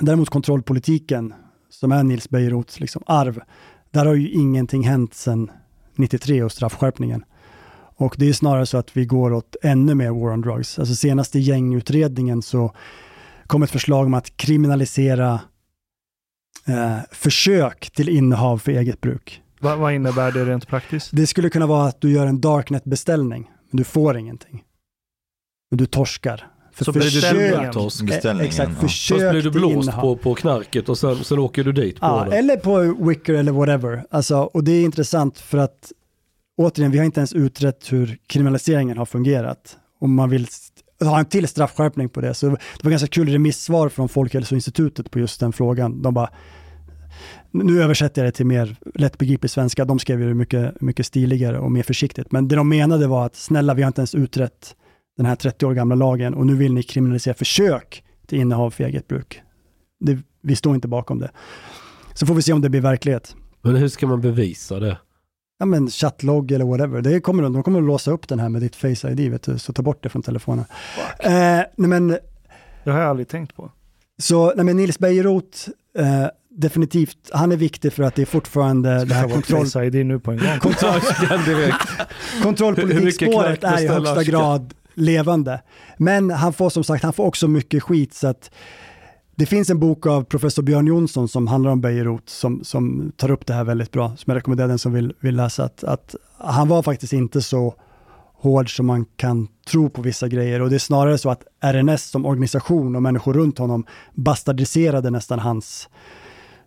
Däremot 0.00 0.30
kontrollpolitiken, 0.30 1.34
som 1.70 1.92
är 1.92 2.02
Nils 2.02 2.30
Bejerots 2.30 2.80
liksom 2.80 3.02
arv, 3.06 3.40
där 3.90 4.06
har 4.06 4.14
ju 4.14 4.30
ingenting 4.30 4.82
hänt 4.82 5.14
sedan 5.14 5.50
93 5.96 6.42
och 6.42 6.52
straffskärpningen. 6.52 7.24
Och 7.96 8.14
det 8.18 8.28
är 8.28 8.32
snarare 8.32 8.66
så 8.66 8.78
att 8.78 8.96
vi 8.96 9.06
går 9.06 9.32
åt 9.32 9.56
ännu 9.62 9.94
mer 9.94 10.10
war 10.10 10.32
on 10.32 10.40
drugs. 10.40 10.78
Alltså 10.78 10.94
senast 10.94 11.36
i 11.36 11.40
gängutredningen 11.40 12.42
så 12.42 12.74
kom 13.46 13.62
ett 13.62 13.70
förslag 13.70 14.06
om 14.06 14.14
att 14.14 14.36
kriminalisera 14.36 15.40
eh, 16.66 16.98
försök 17.10 17.90
till 17.90 18.08
innehav 18.08 18.58
för 18.58 18.72
eget 18.72 19.00
bruk. 19.00 19.42
Va, 19.62 19.76
vad 19.76 19.94
innebär 19.94 20.32
det 20.32 20.44
rent 20.44 20.68
praktiskt? 20.68 21.08
Det 21.12 21.26
skulle 21.26 21.50
kunna 21.50 21.66
vara 21.66 21.88
att 21.88 22.00
du 22.00 22.10
gör 22.12 22.26
en 22.26 22.40
darknet-beställning, 22.40 23.50
men 23.70 23.76
du 23.78 23.84
får 23.84 24.16
ingenting. 24.16 24.62
Men 25.70 25.78
du 25.78 25.86
torskar. 25.86 26.46
För 26.74 26.84
Så 26.84 26.92
försök- 26.92 27.72
torsk? 27.72 28.02
Beställningen, 28.06 28.46
Exakt, 28.48 28.80
försök 28.80 29.18
Först 29.18 29.30
blir 29.30 29.42
du 29.42 29.50
blåst 29.50 29.74
innehav. 29.74 30.00
på, 30.02 30.16
på 30.16 30.34
knarket 30.34 30.88
och 30.88 30.98
sen, 30.98 31.24
sen 31.24 31.38
åker 31.38 31.64
du 31.64 31.72
dit 31.72 32.00
på 32.00 32.06
Ja, 32.06 32.26
det. 32.30 32.36
eller 32.38 32.56
på 32.56 33.04
Wicker 33.08 33.34
eller 33.34 33.52
whatever. 33.52 34.04
Alltså, 34.10 34.36
och 34.36 34.64
det 34.64 34.72
är 34.72 34.82
intressant 34.84 35.38
för 35.38 35.58
att 35.58 35.92
återigen, 36.56 36.92
vi 36.92 36.98
har 36.98 37.04
inte 37.04 37.20
ens 37.20 37.32
utrett 37.32 37.92
hur 37.92 38.18
kriminaliseringen 38.26 38.98
har 38.98 39.06
fungerat. 39.06 39.76
Om 40.00 40.14
man 40.14 40.30
vill 40.30 40.46
ha 41.00 41.18
en 41.18 41.24
till 41.24 41.48
straffskärpning 41.48 42.08
på 42.08 42.20
det. 42.20 42.34
Så 42.34 42.46
det 42.48 42.56
var 42.82 42.90
ganska 42.90 43.08
kul 43.08 43.28
remissvar 43.28 43.88
från 43.88 44.08
Folkhälsoinstitutet 44.08 45.10
på 45.10 45.18
just 45.18 45.40
den 45.40 45.52
frågan. 45.52 46.02
De 46.02 46.14
bara, 46.14 46.30
nu 47.52 47.82
översätter 47.82 48.22
jag 48.24 48.32
det 48.32 48.36
till 48.36 48.46
mer 48.46 48.76
lättbegriplig 48.94 49.50
svenska. 49.50 49.84
De 49.84 49.98
skrev 49.98 50.18
det 50.18 50.34
mycket, 50.34 50.80
mycket 50.80 51.06
stiligare 51.06 51.58
och 51.58 51.72
mer 51.72 51.82
försiktigt. 51.82 52.32
Men 52.32 52.48
det 52.48 52.56
de 52.56 52.68
menade 52.68 53.06
var 53.06 53.26
att 53.26 53.36
snälla, 53.36 53.74
vi 53.74 53.82
har 53.82 53.86
inte 53.86 54.00
ens 54.00 54.14
utrett 54.14 54.76
den 55.16 55.26
här 55.26 55.36
30 55.36 55.66
år 55.66 55.74
gamla 55.74 55.94
lagen 55.94 56.34
och 56.34 56.46
nu 56.46 56.54
vill 56.56 56.74
ni 56.74 56.82
kriminalisera 56.82 57.34
försök 57.34 58.04
till 58.26 58.38
innehav 58.40 58.70
för 58.70 58.84
eget 58.84 59.08
bruk. 59.08 59.42
Det, 60.00 60.18
vi 60.42 60.56
står 60.56 60.74
inte 60.74 60.88
bakom 60.88 61.18
det. 61.18 61.30
Så 62.14 62.26
får 62.26 62.34
vi 62.34 62.42
se 62.42 62.52
om 62.52 62.60
det 62.60 62.70
blir 62.70 62.80
verklighet. 62.80 63.36
Men 63.62 63.76
hur 63.76 63.88
ska 63.88 64.06
man 64.06 64.20
bevisa 64.20 64.80
det? 64.80 64.98
Ja 65.58 65.66
men 65.66 65.88
chattlogg 65.90 66.52
eller 66.52 66.64
whatever. 66.64 67.00
Det 67.02 67.20
kommer, 67.20 67.42
de 67.42 67.62
kommer 67.62 67.78
att 67.78 67.84
låsa 67.86 68.10
upp 68.10 68.28
den 68.28 68.38
här 68.38 68.48
med 68.48 68.62
ditt 68.62 68.76
Face 68.76 69.10
ID, 69.10 69.30
vet 69.30 69.42
du, 69.42 69.58
så 69.58 69.72
ta 69.72 69.82
bort 69.82 70.02
det 70.02 70.08
från 70.08 70.22
telefonen. 70.22 70.64
Eh, 71.18 71.30
nej 71.30 71.68
men, 71.76 72.08
Det 72.84 72.90
har 72.90 73.00
jag 73.00 73.08
aldrig 73.10 73.28
tänkt 73.28 73.56
på. 73.56 73.70
så, 74.18 74.52
nej 74.56 74.64
men 74.64 74.76
Nils 74.76 74.98
Bejerot, 74.98 75.66
eh, 75.98 76.26
definitivt, 76.56 77.30
han 77.32 77.52
är 77.52 77.56
viktig 77.56 77.92
för 77.92 78.02
att 78.02 78.14
det 78.14 78.22
är 78.22 78.26
fortfarande 78.26 79.04
det 79.04 79.14
här 79.14 79.28
kontroll, 79.28 79.66
nu 79.92 80.18
på 80.18 80.30
en 80.30 80.38
gång. 80.38 80.58
kontroll, 80.58 81.00
kontrollpolitikspåret 82.42 83.64
är 83.64 83.84
i 83.84 83.88
högsta 83.88 84.22
grad 84.24 84.74
levande. 84.94 85.60
Men 85.96 86.30
han 86.30 86.52
får 86.52 86.70
som 86.70 86.84
sagt, 86.84 87.04
han 87.04 87.12
får 87.12 87.24
också 87.24 87.48
mycket 87.48 87.82
skit 87.82 88.14
så 88.14 88.26
att 88.26 88.50
det 89.36 89.46
finns 89.46 89.70
en 89.70 89.78
bok 89.78 90.06
av 90.06 90.24
professor 90.24 90.62
Björn 90.62 90.86
Jonsson 90.86 91.28
som 91.28 91.46
handlar 91.46 91.70
om 91.70 91.80
Bejerot 91.80 92.28
som, 92.28 92.64
som 92.64 93.12
tar 93.16 93.30
upp 93.30 93.46
det 93.46 93.54
här 93.54 93.64
väldigt 93.64 93.90
bra, 93.90 94.16
som 94.16 94.30
jag 94.30 94.36
rekommenderar 94.36 94.68
den 94.68 94.78
som 94.78 94.92
vill, 94.92 95.14
vill 95.20 95.36
läsa, 95.36 95.64
att, 95.64 95.84
att 95.84 96.14
han 96.38 96.68
var 96.68 96.82
faktiskt 96.82 97.12
inte 97.12 97.42
så 97.42 97.74
hård 98.34 98.76
som 98.76 98.86
man 98.86 99.04
kan 99.16 99.48
tro 99.70 99.90
på 99.90 100.02
vissa 100.02 100.28
grejer 100.28 100.62
och 100.62 100.70
det 100.70 100.76
är 100.76 100.78
snarare 100.78 101.18
så 101.18 101.30
att 101.30 101.42
RNS 101.60 102.10
som 102.10 102.26
organisation 102.26 102.96
och 102.96 103.02
människor 103.02 103.34
runt 103.34 103.58
honom 103.58 103.86
bastardiserade 104.14 105.10
nästan 105.10 105.38
hans 105.38 105.88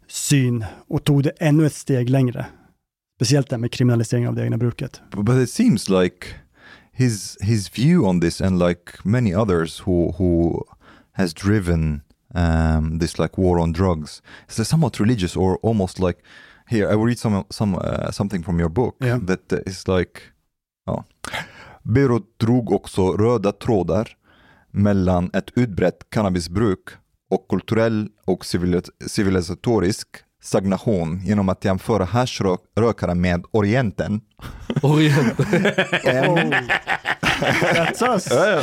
syn 0.08 0.66
och 0.88 1.04
tog 1.04 1.24
det 1.24 1.30
ännu 1.40 1.66
ett 1.66 1.74
steg 1.74 2.10
längre. 2.10 2.46
Speciellt 3.16 3.50
det 3.50 3.58
med 3.58 3.72
kriminalisering 3.72 4.28
av 4.28 4.36
det 4.36 4.44
egna 4.44 4.58
bruket. 4.58 5.02
But 5.12 5.38
it 5.44 5.50
seems 5.50 5.90
like 5.90 6.28
his 6.92 7.38
his 7.42 7.70
view 7.78 8.08
on 8.10 8.22
this, 8.22 8.42
and 8.42 8.60
like 8.60 8.92
many 9.04 9.34
others 9.36 9.80
who 9.86 10.12
who 10.18 10.62
has 11.12 11.34
driven 11.34 12.02
um, 12.34 13.00
this 13.00 13.20
like 13.20 13.42
war 13.42 13.60
on 13.60 13.72
drugs, 13.74 14.22
is 14.50 14.68
somewhat 14.68 15.00
religious 15.00 15.36
or 15.38 15.60
almost 15.64 16.00
like. 16.00 16.20
Here, 16.68 16.92
I 16.94 16.96
will 16.96 17.06
read 17.06 17.20
some 17.20 17.44
some 17.50 17.76
uh, 17.76 18.12
something 18.12 18.44
from 18.44 18.60
your 18.60 18.70
book 18.70 18.96
Yeah. 19.00 19.20
that 19.26 19.54
uh, 19.54 19.60
is 19.66 19.88
like. 19.88 20.22
Ja. 20.86 21.04
Berot 21.84 22.40
drog 22.40 22.72
också 22.72 23.12
röda 23.18 23.52
trådar 23.52 24.10
mellan 24.72 25.30
ett 25.34 25.52
utbrett 25.56 26.10
cannabisbruk 26.10 26.90
och 27.36 27.48
kulturell 27.50 28.08
och 28.26 28.44
civili- 28.46 28.90
civilisatorisk 29.08 30.08
stagnation 30.44 31.22
genom 31.26 31.50
att 31.50 31.66
jämföra 31.66 32.06
haschrökare 32.06 33.16
med 33.16 33.46
Orienten. 33.52 34.22
Orienten. 34.82 35.46
En, 36.04 36.54
ja. 38.30 38.62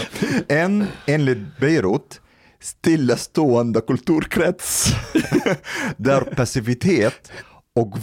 En, 0.49 0.86
enligt 1.07 1.59
Beirut, 1.61 2.20
stillastående 2.61 3.81
kulturkrets 3.81 4.93
där 5.97 6.20
passivitet 6.20 7.32
och 7.77 7.99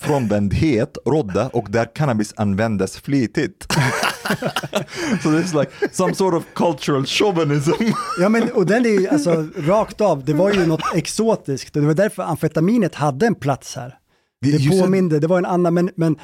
världsfrånvändhet 0.00 0.98
rådde 1.06 1.50
och 1.52 1.66
där 1.70 1.94
cannabis 1.94 2.34
användes 2.36 2.96
flitigt. 2.98 3.66
so 5.22 5.28
it's 5.28 5.60
like 5.60 5.70
some 5.92 6.14
sort 6.14 6.34
of 6.34 6.44
cultural 6.54 7.06
chauvinism. 7.06 7.70
Ja 8.20 8.28
men 8.28 8.50
och 8.50 8.66
den 8.66 8.86
är 8.86 8.90
ju 8.90 9.08
alltså 9.08 9.46
rakt 9.56 10.00
av, 10.00 10.24
det 10.24 10.34
var 10.34 10.52
ju 10.52 10.66
något 10.66 10.94
exotiskt 10.94 11.76
och 11.76 11.82
det 11.82 11.88
var 11.88 11.94
därför 11.94 12.22
amfetaminet 12.22 12.94
hade 12.94 13.26
en 13.26 13.34
plats 13.34 13.76
här. 13.76 13.94
Det- 14.40 14.80
påminde, 14.80 15.18
det 15.20 15.26
var 15.26 15.38
en 15.38 15.46
annan, 15.46 15.74
men, 15.74 15.90
men 15.96 16.16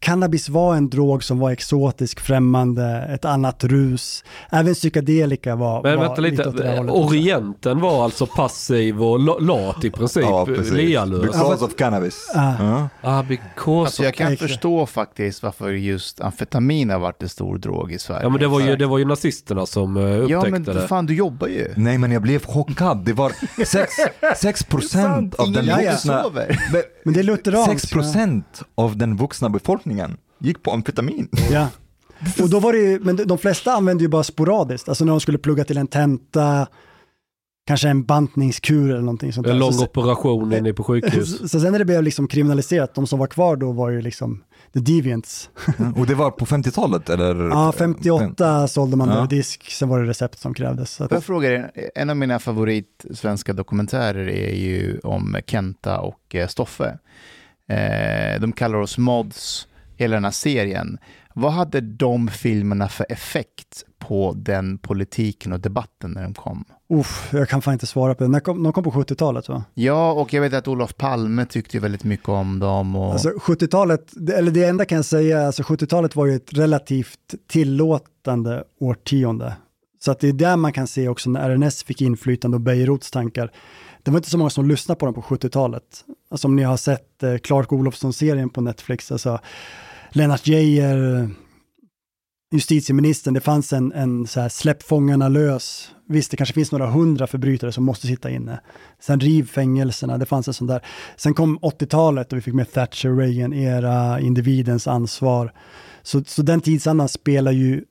cannabis 0.00 0.48
var 0.48 0.74
en 0.76 0.90
drog 0.90 1.24
som 1.24 1.38
var 1.38 1.50
exotisk, 1.50 2.20
främmande, 2.20 3.08
ett 3.14 3.24
annat 3.24 3.64
rus. 3.64 4.24
Även 4.50 4.74
psykedelika 4.74 5.56
var, 5.56 5.82
Men 5.82 5.96
var 5.98 6.06
vänta 6.06 6.20
lite, 6.20 6.48
åt 6.48 6.56
det 6.56 6.76
hållet. 6.76 6.94
Orienten 6.94 7.80
var 7.80 8.04
alltså 8.04 8.26
passiv 8.26 9.02
och 9.02 9.20
la- 9.20 9.38
lat 9.38 9.84
i 9.84 9.90
princip, 9.90 10.22
Ja, 10.22 10.46
precis. 10.46 10.72
lealös. 10.72 11.22
Because 11.22 11.64
of 11.64 11.76
cannabis. 11.76 12.30
Ah. 12.34 12.52
Ja. 12.58 12.88
Ah, 13.02 13.22
because 13.22 13.80
Alltså 13.80 14.04
jag 14.04 14.14
kan 14.14 14.32
Exakt. 14.32 14.50
förstå 14.50 14.86
faktiskt 14.86 15.42
varför 15.42 15.70
just 15.70 16.20
amfetamin 16.20 16.90
har 16.90 16.98
varit 16.98 17.22
en 17.22 17.28
stor 17.28 17.58
drog 17.58 17.92
i 17.92 17.98
Sverige. 17.98 18.22
Ja 18.22 18.28
men 18.28 18.40
det 18.40 18.46
var 18.48 18.60
ju, 18.60 18.76
det 18.76 18.86
var 18.86 18.98
ju 18.98 19.04
nazisterna 19.04 19.66
som 19.66 19.96
eh, 19.96 20.02
upptäckte 20.02 20.32
Ja 20.32 20.44
men 20.50 20.62
det. 20.62 20.88
fan 20.88 21.06
du 21.06 21.14
jobbar 21.14 21.46
ju. 21.48 21.72
Nej 21.76 21.98
men 21.98 22.12
jag 22.12 22.22
blev 22.22 22.44
chockad. 22.46 23.04
Det 23.04 23.12
var 23.12 23.32
6, 23.64 23.92
6 24.36 24.64
procent 24.68 25.34
av 25.34 25.52
den 25.52 25.66
vuxna... 25.66 26.24
Men 27.06 27.14
det 27.14 27.20
är 27.20 27.24
lutheranskt. 27.24 27.80
6 27.80 27.92
procent 27.92 28.62
av 28.74 28.96
den 28.96 29.16
vuxna 29.16 29.48
befolkningen 29.48 30.16
gick 30.38 30.62
på 30.62 30.70
amfetamin. 30.70 31.28
Ja. 31.50 31.68
Och 32.42 32.50
då 32.50 32.60
var 32.60 32.72
det 32.72 32.78
ju, 32.78 33.00
men 33.00 33.16
de 33.16 33.38
flesta 33.38 33.72
använde 33.72 34.04
ju 34.04 34.08
bara 34.08 34.24
sporadiskt, 34.24 34.88
alltså 34.88 35.04
när 35.04 35.12
de 35.12 35.20
skulle 35.20 35.38
plugga 35.38 35.64
till 35.64 35.76
en 35.76 35.86
tenta, 35.86 36.66
kanske 37.66 37.88
en 37.88 38.04
bantningskur 38.04 38.90
eller 38.90 39.00
någonting 39.00 39.32
sånt 39.32 39.46
En 39.46 39.58
lång 39.58 39.78
operation 39.78 40.52
inne 40.52 40.72
på 40.72 40.84
sjukhus. 40.84 41.38
Så, 41.38 41.48
så 41.48 41.60
sen 41.60 41.72
när 41.72 41.78
det 41.78 41.84
blev 41.84 42.02
liksom 42.02 42.28
kriminaliserat, 42.28 42.94
de 42.94 43.06
som 43.06 43.18
var 43.18 43.26
kvar 43.26 43.56
då 43.56 43.72
var 43.72 43.90
ju 43.90 44.02
liksom 44.02 44.42
the 44.76 44.80
deviants. 44.92 45.50
Och 45.96 46.06
det 46.06 46.14
var 46.14 46.30
på 46.30 46.46
50-talet 46.46 47.10
eller? 47.10 47.48
Ja, 47.48 47.72
58 47.78 48.68
sålde 48.68 48.96
man 48.96 49.08
Ja. 49.08 49.14
över 49.16 49.26
disk, 49.26 49.70
sen 49.70 49.88
var 49.88 50.00
det 50.02 50.08
recept 50.08 50.38
som 50.38 50.54
krävdes. 50.54 50.90
Så 50.90 51.04
att, 51.04 51.10
jag 51.10 51.24
fråga 51.24 51.48
dig, 51.48 51.90
en 51.94 52.10
av 52.10 52.16
mina 52.16 52.38
favorit 52.38 53.04
svenska 53.14 53.52
dokumentärer 53.52 54.28
är 54.28 54.54
ju 54.54 54.98
om 54.98 55.36
Kenta 55.46 56.00
och 56.00 56.34
eh, 56.34 56.48
Stoffe. 56.48 56.98
Eh, 57.68 58.40
de 58.40 58.52
kallar 58.52 58.78
oss 58.78 58.98
mods, 58.98 59.68
hela 59.96 60.16
den 60.16 60.24
här 60.24 60.30
serien. 60.30 60.98
Vad 61.34 61.52
hade 61.52 61.80
de 61.80 62.28
filmerna 62.28 62.88
för 62.88 63.06
effekt 63.08 63.84
på 63.98 64.32
den 64.36 64.78
politiken 64.78 65.52
och 65.52 65.60
debatten 65.60 66.10
när 66.10 66.22
de 66.22 66.34
kom? 66.34 66.64
Uff, 66.88 67.28
jag 67.32 67.48
kan 67.48 67.62
fan 67.62 67.72
inte 67.72 67.86
svara 67.86 68.14
på 68.14 68.24
det. 68.24 68.30
När 68.30 68.40
kom, 68.40 68.62
de 68.62 68.72
kom 68.72 68.84
på 68.84 68.90
70-talet 68.90 69.48
va? 69.48 69.64
Ja, 69.74 70.12
och 70.12 70.32
jag 70.34 70.40
vet 70.40 70.54
att 70.54 70.68
Olof 70.68 70.96
Palme 70.96 71.46
tyckte 71.46 71.78
väldigt 71.78 72.04
mycket 72.04 72.28
om 72.28 72.58
dem. 72.58 72.96
Och... 72.96 73.12
Alltså 73.12 73.28
70-talet, 73.28 74.12
det- 74.12 74.32
eller 74.32 74.50
det 74.50 74.64
enda 74.64 74.84
kan 74.84 74.96
jag 74.96 75.04
säga, 75.04 75.46
alltså 75.46 75.62
70-talet 75.62 76.16
var 76.16 76.26
ju 76.26 76.34
ett 76.36 76.52
relativt 76.52 77.34
tillåtande 77.48 78.64
årtionde. 78.80 79.52
Så 79.98 80.10
att 80.10 80.20
det 80.20 80.28
är 80.28 80.32
där 80.32 80.56
man 80.56 80.72
kan 80.72 80.86
se 80.86 81.08
också 81.08 81.30
när 81.30 81.50
RNS 81.50 81.82
fick 81.84 82.00
inflytande 82.02 82.54
och 82.56 82.60
Beiruts 82.60 83.10
tankar. 83.10 83.50
Det 84.02 84.10
var 84.10 84.18
inte 84.18 84.30
så 84.30 84.38
många 84.38 84.50
som 84.50 84.68
lyssnade 84.68 84.98
på 84.98 85.06
dem 85.06 85.14
på 85.14 85.20
70-talet. 85.20 85.82
Alltså 86.30 86.48
om 86.48 86.56
ni 86.56 86.62
har 86.62 86.76
sett 86.76 87.22
eh, 87.22 87.36
Clark 87.36 87.72
Olofsson-serien 87.72 88.50
på 88.50 88.60
Netflix, 88.60 89.12
alltså 89.12 89.38
Lennart 90.10 90.46
Geijer, 90.46 91.30
justitieministern, 92.52 93.34
det 93.34 93.40
fanns 93.40 93.72
en, 93.72 93.92
en 93.92 94.26
så 94.26 94.40
här 94.40 94.48
släpp 94.48 94.82
fångarna 94.82 95.28
lös. 95.28 95.90
Visst, 96.08 96.30
det 96.30 96.36
kanske 96.36 96.54
finns 96.54 96.72
några 96.72 96.86
hundra 96.86 97.26
förbrytare 97.26 97.72
som 97.72 97.84
måste 97.84 98.06
sitta 98.06 98.30
inne. 98.30 98.60
Sen 99.00 99.20
riv 99.20 99.46
fängelserna, 99.46 100.18
det 100.18 100.26
fanns 100.26 100.48
en 100.48 100.54
sån 100.54 100.66
där. 100.66 100.84
Sen 101.16 101.34
kom 101.34 101.58
80-talet 101.58 102.32
och 102.32 102.36
vi 102.36 102.42
fick 102.42 102.54
med 102.54 102.72
Thatcher, 102.72 103.16
Reagan, 103.16 103.52
era, 103.52 104.20
individens 104.20 104.86
ansvar. 104.86 105.52
Så, 106.02 106.24
så 106.24 106.42
den 106.42 106.60
tidsandan 106.60 107.08
spelar 107.08 107.52
ju 107.52 107.84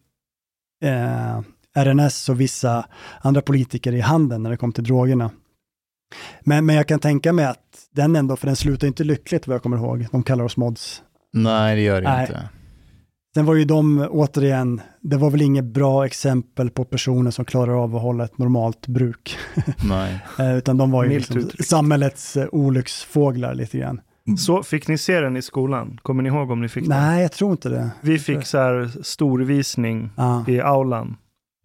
eh, 0.84 1.42
RNS 1.76 2.30
och 2.30 2.42
vissa 2.42 2.86
andra 3.22 3.42
politiker 3.42 3.94
i 3.94 4.02
handen 4.02 4.44
när 4.44 4.50
det 4.50 4.58
kom 4.58 4.72
till 4.72 4.84
drogerna. 4.84 5.32
Men, 6.42 6.66
men 6.66 6.76
jag 6.76 6.88
kan 6.88 7.00
tänka 7.00 7.34
mig 7.34 7.46
att 7.46 7.88
den 7.92 8.16
ändå, 8.16 8.36
för 8.36 8.48
den 8.48 8.56
slutar 8.56 8.88
inte 8.88 9.04
lyckligt 9.04 9.48
vad 9.48 9.56
jag 9.56 9.64
kommer 9.64 9.78
ihåg. 9.78 10.08
De 10.12 10.24
kallar 10.24 10.44
oss 10.44 10.58
mods. 10.58 11.04
Nej, 11.34 11.76
det 11.76 11.82
gör 11.82 12.02
det 12.02 12.10
Nej. 12.10 12.22
inte. 12.22 12.50
Sen 13.36 13.46
var 13.46 13.56
ju 13.56 13.66
de, 13.66 14.08
återigen, 14.12 14.82
det 15.02 15.18
var 15.18 15.30
väl 15.30 15.42
inget 15.42 15.66
bra 15.66 16.06
exempel 16.06 16.70
på 16.70 16.86
personer 16.86 17.32
som 17.32 17.46
klarar 17.46 17.84
av 17.84 17.96
att 17.96 18.02
hålla 18.02 18.24
ett 18.26 18.38
normalt 18.38 18.88
bruk. 18.88 19.38
Nej. 19.84 20.20
Eh, 20.40 20.58
Utan 20.58 20.78
de 20.78 20.92
var 20.92 21.04
ju 21.04 21.10
Milt 21.10 21.30
liksom 21.30 21.64
samhällets 21.66 22.38
eh, 22.38 22.48
olycksfåglar 22.52 23.54
lite 23.56 23.78
grann. 23.78 24.02
Så 24.38 24.64
fick 24.64 24.88
ni 24.88 24.98
se 24.98 25.20
den 25.20 25.38
i 25.38 25.42
skolan? 25.42 26.00
Kommer 26.04 26.24
ni 26.24 26.30
ihåg 26.30 26.52
om 26.52 26.62
ni 26.62 26.70
fick 26.70 26.84
den? 26.88 27.00
Nej, 27.00 27.22
jag 27.22 27.32
tror 27.32 27.52
inte 27.52 27.70
det. 27.70 27.90
Vi 28.02 28.20
fick 28.20 28.46
så 28.46 28.58
här 28.58 28.92
storvisning 29.04 30.10
Ja. 30.18 30.46
i 30.48 30.62
aulan 30.62 31.18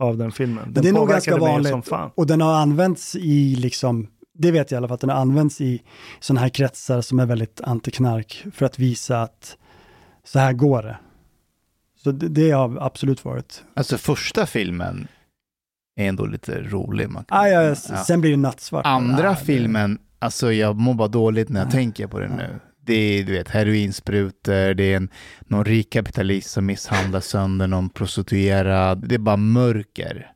av 0.03 0.17
den 0.17 0.33
filmen. 0.33 0.73
Den 0.73 0.83
det 0.83 0.89
är 0.89 0.93
nog 0.93 1.09
ganska 1.09 1.37
vanligt. 1.37 1.71
Som 1.71 1.83
fan. 1.83 2.11
Och 2.15 2.27
den 2.27 2.41
har 2.41 2.55
använts 2.55 3.17
i, 3.17 3.55
liksom, 3.55 4.07
det 4.39 4.51
vet 4.51 4.71
jag 4.71 4.77
i 4.77 4.79
alla 4.79 4.89
fall, 4.89 4.95
att 4.95 5.01
den 5.01 5.11
har 5.11 5.17
använts 5.17 5.61
i 5.61 5.83
sådana 6.21 6.41
här 6.41 6.49
kretsar 6.49 7.01
som 7.01 7.19
är 7.19 7.27
väldigt 7.27 7.61
antiknark 7.61 8.45
för 8.55 8.67
att 8.67 8.79
visa 8.79 9.23
att 9.23 9.57
så 10.25 10.39
här 10.39 10.53
går 10.53 10.83
det. 10.83 10.97
Så 12.05 12.13
det, 12.13 12.29
det 12.29 12.51
har 12.51 12.79
absolut 12.81 13.25
varit. 13.25 13.65
Alltså 13.77 13.99
första 13.99 14.47
filmen 14.47 15.09
är 15.97 16.09
ändå 16.09 16.27
lite 16.27 16.63
rolig. 16.63 17.09
Man 17.11 17.25
kan- 17.25 17.39
Ah, 17.39 17.49
ja, 17.49 17.63
Ja. 17.63 17.75
Sen 17.75 18.21
blir 18.21 18.31
det 18.31 18.37
nattsvart. 18.37 18.87
Andra 18.87 19.31
Ah, 19.31 19.37
filmen, 19.37 19.99
alltså 20.19 20.53
jag 20.53 20.77
mår 20.77 20.95
bara 20.95 21.09
dåligt 21.09 21.49
när 21.49 21.61
jag 21.61 21.71
tänker 21.71 22.07
på 22.07 22.19
det 22.21 22.29
nu. 22.29 22.61
Det 22.87 22.95
är 22.95 23.25
du 23.25 23.33
vet, 23.33 23.49
heroinsprutor, 23.49 24.75
det 24.75 24.85
är 24.93 24.97
en, 24.97 25.09
någon 25.47 25.65
rik 25.65 25.93
kapitalist 25.93 26.51
som 26.51 26.67
misshandlar 26.67 27.21
sönder 27.21 27.67
någon 27.67 27.89
prostituerad. 27.91 29.09
Det 29.09 29.15
är 29.15 29.19
bara 29.19 29.37
mörker. 29.37 30.33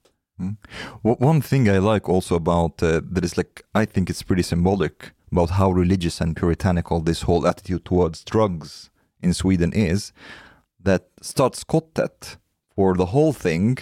O- 1.02 1.16
One 1.28 1.42
thing 1.42 1.66
I 1.68 1.80
like 1.80 2.12
also 2.12 2.36
about 2.36 2.82
uh, 2.82 3.00
that 3.14 3.24
is 3.24 3.36
like 3.36 3.50
I 3.82 3.86
think 3.86 4.10
it's 4.10 4.26
pretty 4.26 4.42
symbolic 4.42 4.92
about 5.32 5.50
how 5.50 5.72
religious 5.72 6.20
and 6.20 6.36
puritanical 6.36 7.04
this 7.04 7.22
whole 7.22 7.48
attitude 7.48 7.84
towards 7.84 8.24
drugs 8.24 8.90
in 9.22 9.34
Sweden 9.34 9.72
is 9.72 10.12
that 10.84 11.02
startskottet 11.22 12.36
for 12.74 12.94
the 12.94 13.02
whole 13.04 13.32
thing 13.32 13.78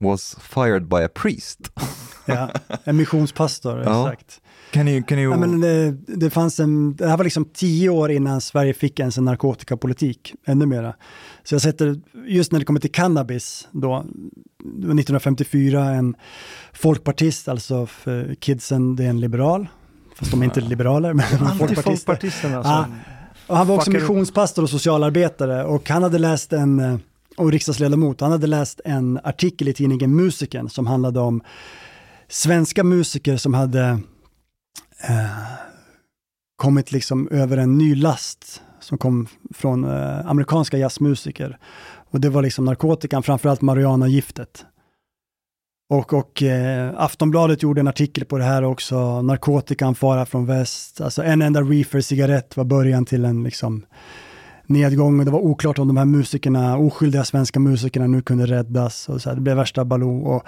was 0.00 0.36
fired 0.40 0.88
by 0.88 0.96
a 1.04 1.08
priest. 1.08 1.58
Ja, 2.26 2.50
en 2.84 2.96
missionspastor, 2.96 3.82
Ja. 3.84 4.12
exakt. 4.12 4.40
Can 4.70 4.88
you 4.88 5.02
can 5.02 5.18
you 5.18 5.32
Ja, 5.32 5.38
men 5.38 5.60
det, 5.60 5.90
det, 6.16 6.30
fanns 6.30 6.60
en, 6.60 6.96
det 6.96 7.08
här 7.08 7.16
var 7.16 7.24
liksom 7.24 7.44
tio 7.44 7.88
år 7.90 8.10
innan 8.10 8.40
Sverige 8.40 8.74
fick 8.74 9.00
ens 9.00 9.18
en 9.18 9.24
narkotikapolitik, 9.24 10.34
ännu 10.46 10.66
mera. 10.66 10.94
Så 11.44 11.54
jag 11.54 11.62
sätter, 11.62 12.00
just 12.26 12.52
när 12.52 12.58
det 12.58 12.64
kommer 12.64 12.80
till 12.80 12.92
cannabis, 12.92 13.68
då, 13.72 14.04
det 14.58 14.86
var 14.86 14.94
1954, 14.94 15.84
en 15.84 16.16
folkpartist, 16.72 17.48
alltså 17.48 17.86
för 17.86 18.34
kidsen, 18.34 18.96
det 18.96 19.04
är 19.04 19.08
en 19.10 19.20
liberal, 19.20 19.68
fast 20.14 20.30
de 20.30 20.40
är 20.40 20.44
inte 20.44 20.60
liberaler, 20.60 21.12
men 21.14 21.26
de 21.30 21.34
är 21.34 21.38
folkpartister. 21.48 21.90
Antifolkpartisterna 21.90 22.54
Ja, 22.64 22.86
och 23.48 23.56
han 23.56 23.66
var 23.66 23.76
också 23.76 23.90
missionspastor 23.90 24.62
och 24.62 24.70
socialarbetare 24.70 25.64
och 25.64 25.88
han 25.88 26.02
hade 26.02 26.18
läst 26.18 26.52
en, 26.52 26.80
eh, 26.80 26.98
och 27.36 27.52
riksdagsledamot, 27.52 28.20
han 28.20 28.32
hade 28.32 28.46
läst 28.46 28.80
en 28.84 29.20
artikel 29.24 29.68
i 29.68 29.72
tidningen 29.72 30.16
Musikern 30.16 30.68
som 30.68 30.86
handlade 30.86 31.20
om 31.20 31.42
svenska 32.28 32.84
musiker 32.84 33.36
som 33.36 33.54
hade 33.54 34.00
eh, 35.08 35.26
kommit 36.56 36.92
liksom 36.92 37.28
över 37.28 37.56
en 37.56 37.78
ny 37.78 37.94
last 37.94 38.62
som 38.80 38.98
kom 38.98 39.26
från 39.54 39.84
eh, 39.84 40.26
amerikanska 40.26 40.78
jazzmusiker. 40.78 41.58
Och 42.10 42.20
det 42.20 42.28
var 42.28 42.42
liksom 42.42 42.64
narkotikan, 42.64 43.22
framförallt 43.22 43.60
marijuana-giftet. 43.60 44.64
Och, 45.90 46.12
och 46.12 46.42
eh, 46.42 46.90
Aftonbladet 46.96 47.62
gjorde 47.62 47.80
en 47.80 47.88
artikel 47.88 48.24
på 48.24 48.38
det 48.38 48.44
här 48.44 48.62
också, 48.62 49.22
narkotikan 49.22 49.94
fara 49.94 50.26
från 50.26 50.46
väst. 50.46 51.00
Alltså 51.00 51.22
en 51.22 51.42
enda 51.42 51.60
reefer-cigarett 51.60 52.56
var 52.56 52.64
början 52.64 53.04
till 53.04 53.24
en 53.24 53.42
liksom 53.42 53.84
nedgång 54.66 55.18
och 55.18 55.24
det 55.24 55.30
var 55.30 55.40
oklart 55.40 55.78
om 55.78 55.88
de 55.88 55.96
här 55.96 56.04
musikerna, 56.04 56.78
oskyldiga 56.78 57.24
svenska 57.24 57.60
musikerna 57.60 58.06
nu 58.06 58.22
kunde 58.22 58.46
räddas. 58.46 59.08
Och 59.08 59.22
så 59.22 59.28
här, 59.28 59.36
det 59.36 59.42
blev 59.42 59.56
värsta 59.56 59.84
baloo. 59.84 60.26
Och, 60.26 60.42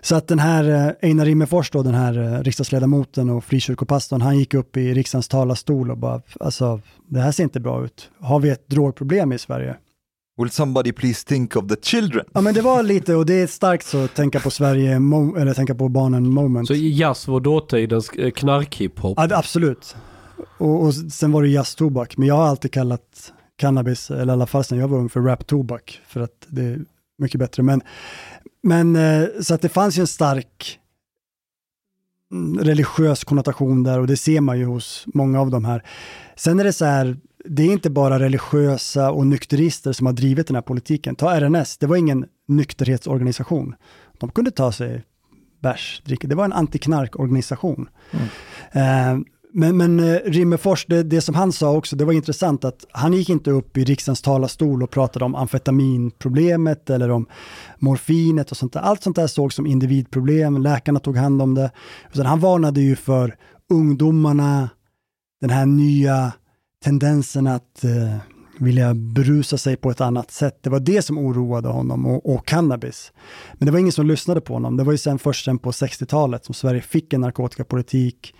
så 0.00 0.16
att 0.16 0.28
den 0.28 0.38
här 0.38 0.70
eh, 0.70 1.08
Einar 1.08 1.24
Rimmerfors 1.24 1.70
då, 1.70 1.82
den 1.82 1.94
här 1.94 2.18
eh, 2.18 2.42
riksdagsledamoten 2.42 3.30
och 3.30 3.44
frikyrkopastorn, 3.44 4.20
han 4.20 4.38
gick 4.38 4.54
upp 4.54 4.76
i 4.76 4.94
riksdagens 4.94 5.28
talarstol 5.28 5.90
och 5.90 5.98
bara, 5.98 6.22
alltså 6.40 6.80
det 7.08 7.20
här 7.20 7.32
ser 7.32 7.44
inte 7.44 7.60
bra 7.60 7.84
ut. 7.84 8.10
Har 8.20 8.40
vi 8.40 8.50
ett 8.50 8.68
drogproblem 8.68 9.32
i 9.32 9.38
Sverige? 9.38 9.76
Will 10.38 10.50
somebody 10.50 10.92
please 10.92 11.26
think 11.26 11.56
of 11.56 11.68
the 11.68 11.76
children? 11.82 12.24
Ja 12.32 12.40
men 12.40 12.54
det 12.54 12.60
var 12.60 12.82
lite, 12.82 13.14
och 13.14 13.26
det 13.26 13.34
är 13.34 13.46
starkt 13.46 13.86
så 13.86 14.04
att 14.04 14.14
tänka 14.14 14.40
på 14.40 14.50
Sverige, 14.50 14.92
eller 14.92 15.54
tänka 15.54 15.74
på 15.74 15.88
barnen 15.88 16.30
moment. 16.30 16.68
Så 16.68 16.74
jazz 16.74 17.28
var 17.28 17.40
dåtidens 17.40 18.10
eh, 18.10 18.30
knarkhiphop. 18.30 19.14
Ja, 19.16 19.36
absolut. 19.36 19.96
Och, 20.58 20.82
och 20.82 20.94
sen 20.94 21.32
var 21.32 21.42
det 21.42 21.48
jazztobak, 21.48 22.16
men 22.16 22.28
jag 22.28 22.34
har 22.34 22.46
alltid 22.46 22.72
kallat 22.72 23.32
cannabis, 23.56 24.10
eller 24.10 24.26
i 24.26 24.30
alla 24.30 24.46
fall 24.46 24.64
sedan 24.64 24.78
jag 24.78 24.88
var 24.88 24.98
ung, 24.98 25.08
för 25.08 25.20
rap-tobak, 25.20 26.00
för 26.06 26.20
att 26.20 26.46
det 26.46 26.62
är 26.62 26.84
mycket 27.18 27.40
bättre. 27.40 27.62
Men, 27.62 27.82
men 28.62 28.96
eh, 28.96 29.28
så 29.40 29.54
att 29.54 29.62
det 29.62 29.68
fanns 29.68 29.98
ju 29.98 30.00
en 30.00 30.06
stark 30.06 30.78
mm, 32.32 32.58
religiös 32.58 33.24
konnotation 33.24 33.82
där 33.82 34.00
och 34.00 34.06
det 34.06 34.16
ser 34.16 34.40
man 34.40 34.58
ju 34.58 34.64
hos 34.64 35.04
många 35.06 35.40
av 35.40 35.50
de 35.50 35.64
här. 35.64 35.82
Sen 36.36 36.60
är 36.60 36.64
det 36.64 36.72
så 36.72 36.84
här, 36.84 37.16
det 37.50 37.62
är 37.62 37.72
inte 37.72 37.90
bara 37.90 38.18
religiösa 38.18 39.10
och 39.10 39.26
nykterister 39.26 39.92
som 39.92 40.06
har 40.06 40.12
drivit 40.12 40.46
den 40.46 40.56
här 40.56 40.62
politiken. 40.62 41.16
Ta 41.16 41.40
RNS, 41.40 41.78
det 41.78 41.86
var 41.86 41.96
ingen 41.96 42.26
nykterhetsorganisation. 42.48 43.74
De 44.18 44.30
kunde 44.30 44.50
ta 44.50 44.72
sig 44.72 45.04
bärs, 45.62 46.02
dricka. 46.04 46.28
Det 46.28 46.34
var 46.34 46.44
en 46.44 46.52
antiknarkorganisation. 46.52 47.88
Eh, 48.72 49.18
men, 49.52 49.76
men 49.76 50.00
eh, 50.00 50.18
Rimmerfors, 50.24 50.86
det, 50.86 51.02
det 51.02 51.20
som 51.20 51.34
han 51.34 51.52
sa 51.52 51.72
också, 51.72 51.96
det 51.96 52.04
var 52.04 52.12
intressant 52.12 52.64
att 52.64 52.86
han 52.90 53.12
gick 53.12 53.28
inte 53.28 53.50
upp 53.50 53.76
i 53.76 53.84
riksdagens 53.84 54.22
talarstol 54.22 54.82
och 54.82 54.90
pratade 54.90 55.24
om 55.24 55.34
amfetaminproblemet 55.34 56.90
eller 56.90 57.10
om 57.10 57.26
morfinet 57.78 58.50
och 58.50 58.56
sånt 58.56 58.72
där. 58.72 58.80
Allt 58.80 59.02
sånt 59.02 59.16
där 59.16 59.26
såg 59.26 59.52
som 59.52 59.66
individproblem, 59.66 60.62
läkarna 60.62 61.00
tog 61.00 61.16
hand 61.16 61.42
om 61.42 61.54
det. 61.54 61.70
Utan 62.12 62.26
han 62.26 62.40
varnade 62.40 62.80
ju 62.80 62.96
för 62.96 63.36
ungdomarna, 63.70 64.68
den 65.40 65.50
här 65.50 65.66
nya 65.66 66.32
tendensen 66.84 67.46
att 67.46 67.84
eh, 67.84 68.16
vilja 68.58 68.94
berusa 68.94 69.58
sig 69.58 69.76
på 69.76 69.90
ett 69.90 70.00
annat 70.00 70.30
sätt. 70.30 70.58
Det 70.62 70.70
var 70.70 70.80
det 70.80 71.02
som 71.02 71.18
oroade 71.18 71.68
honom 71.68 72.06
och, 72.06 72.34
och 72.34 72.46
cannabis. 72.46 73.12
Men 73.54 73.66
det 73.66 73.72
var 73.72 73.78
ingen 73.78 73.92
som 73.92 74.06
lyssnade 74.06 74.40
på 74.40 74.52
honom. 74.52 74.76
Det 74.76 74.84
var 74.84 74.92
ju 74.92 74.98
sen 74.98 75.18
först 75.18 75.44
sen 75.44 75.58
på 75.58 75.70
60-talet 75.70 76.44
som 76.44 76.54
Sverige 76.54 76.80
fick 76.80 77.12
en 77.12 77.20
narkotikapolitik. 77.20 78.34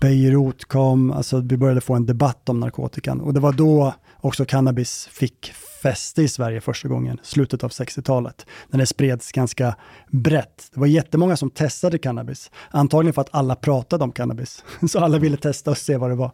Beirut 0.00 0.64
kom, 0.64 1.10
alltså 1.10 1.40
vi 1.40 1.56
började 1.56 1.80
få 1.80 1.94
en 1.94 2.06
debatt 2.06 2.48
om 2.48 2.60
narkotikan 2.60 3.20
och 3.20 3.34
det 3.34 3.40
var 3.40 3.52
då 3.52 3.94
också 4.20 4.44
cannabis 4.44 5.08
fick 5.12 5.52
fäste 5.82 6.22
i 6.22 6.28
Sverige 6.28 6.60
första 6.60 6.88
gången, 6.88 7.18
slutet 7.22 7.64
av 7.64 7.70
60-talet, 7.70 8.46
när 8.68 8.78
det 8.78 8.86
spreds 8.86 9.32
ganska 9.32 9.76
brett. 10.10 10.70
Det 10.74 10.80
var 10.80 10.86
jättemånga 10.86 11.36
som 11.36 11.50
testade 11.50 11.98
cannabis, 11.98 12.50
antagligen 12.70 13.14
för 13.14 13.20
att 13.20 13.34
alla 13.34 13.56
pratade 13.56 14.04
om 14.04 14.12
cannabis, 14.12 14.64
så 14.88 14.98
alla 14.98 15.18
ville 15.18 15.36
testa 15.36 15.70
och 15.70 15.78
se 15.78 15.96
vad 15.96 16.10
det 16.10 16.16
var. 16.16 16.32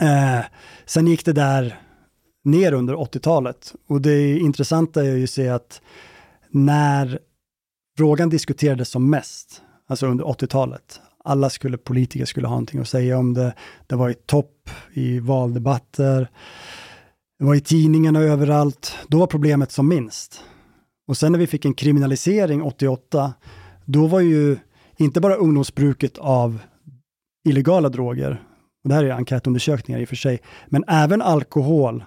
Eh, 0.00 0.44
sen 0.86 1.06
gick 1.06 1.24
det 1.24 1.32
där 1.32 1.80
ner 2.44 2.72
under 2.72 2.94
80-talet 2.94 3.74
och 3.88 4.00
det 4.00 4.38
intressanta 4.38 5.04
är 5.04 5.16
ju 5.16 5.24
att 5.24 5.30
se 5.30 5.48
att 5.48 5.80
när 6.50 7.18
frågan 7.96 8.28
diskuterades 8.28 8.88
som 8.88 9.10
mest, 9.10 9.62
alltså 9.88 10.06
under 10.06 10.24
80-talet, 10.24 11.00
alla 11.24 11.50
skulle, 11.50 11.76
politiker 11.76 12.24
skulle 12.24 12.46
ha 12.46 12.54
någonting 12.54 12.80
att 12.80 12.88
säga 12.88 13.18
om 13.18 13.34
det. 13.34 13.54
Det 13.86 13.96
var 13.96 14.10
i 14.10 14.14
topp 14.14 14.70
i 14.92 15.18
valdebatter. 15.18 16.30
Det 17.38 17.44
var 17.44 17.54
i 17.54 17.60
tidningarna 17.60 18.20
överallt. 18.20 18.96
Då 19.08 19.18
var 19.18 19.26
problemet 19.26 19.72
som 19.72 19.88
minst. 19.88 20.40
Och 21.08 21.16
sen 21.16 21.32
när 21.32 21.38
vi 21.38 21.46
fick 21.46 21.64
en 21.64 21.74
kriminalisering 21.74 22.62
88, 22.62 23.34
då 23.84 24.06
var 24.06 24.20
ju 24.20 24.56
inte 24.96 25.20
bara 25.20 25.34
ungdomsbruket 25.34 26.18
av 26.18 26.58
illegala 27.48 27.88
droger, 27.88 28.42
och 28.86 28.90
det 28.90 28.94
här 28.94 29.04
är 29.04 29.10
enkätundersökningar 29.10 30.00
i 30.00 30.04
och 30.04 30.08
för 30.08 30.16
sig, 30.16 30.40
men 30.66 30.84
även 30.88 31.22
alkohol 31.22 32.04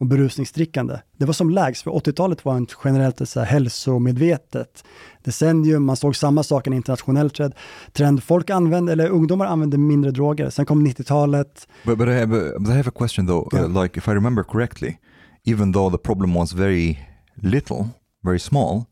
och 0.00 0.06
berusningsdrickande. 0.06 0.98
Det 1.16 1.24
var 1.24 1.32
som 1.32 1.50
lägst, 1.50 1.82
för 1.82 1.90
80-talet 1.90 2.44
var 2.44 2.54
en 2.54 2.66
generellt 2.84 3.20
ett 3.20 3.28
så 3.28 3.40
här 3.40 3.46
hälsomedvetet 3.46 4.84
decennium. 5.24 5.84
Man 5.84 5.96
såg 5.96 6.16
samma 6.16 6.42
sak, 6.42 6.66
en 6.66 6.72
internationell 6.72 7.30
trend. 7.30 7.54
trend. 7.92 8.22
Folk 8.22 8.50
använde, 8.50 8.92
eller 8.92 9.08
ungdomar 9.08 9.46
använde 9.46 9.78
mindre 9.78 10.10
droger. 10.10 10.50
Sen 10.50 10.66
kom 10.66 10.86
90-talet. 10.86 11.68
But, 11.84 11.98
but, 11.98 12.08
I 12.08 12.12
have 12.12 12.38
a, 12.38 12.52
I 12.68 12.72
have 12.72 12.88
a 12.88 12.92
question 12.98 13.26
though. 13.26 13.54
Uh, 13.54 13.82
like, 13.82 13.98
if 13.98 14.08
I 14.08 14.10
remember 14.10 14.42
correctly, 14.42 14.98
even 15.44 15.72
though 15.72 15.92
the 15.92 16.02
problem 16.02 16.34
was 16.34 16.52
very 16.52 16.98
little, 17.34 17.84
very 18.24 18.38
small, 18.38 18.84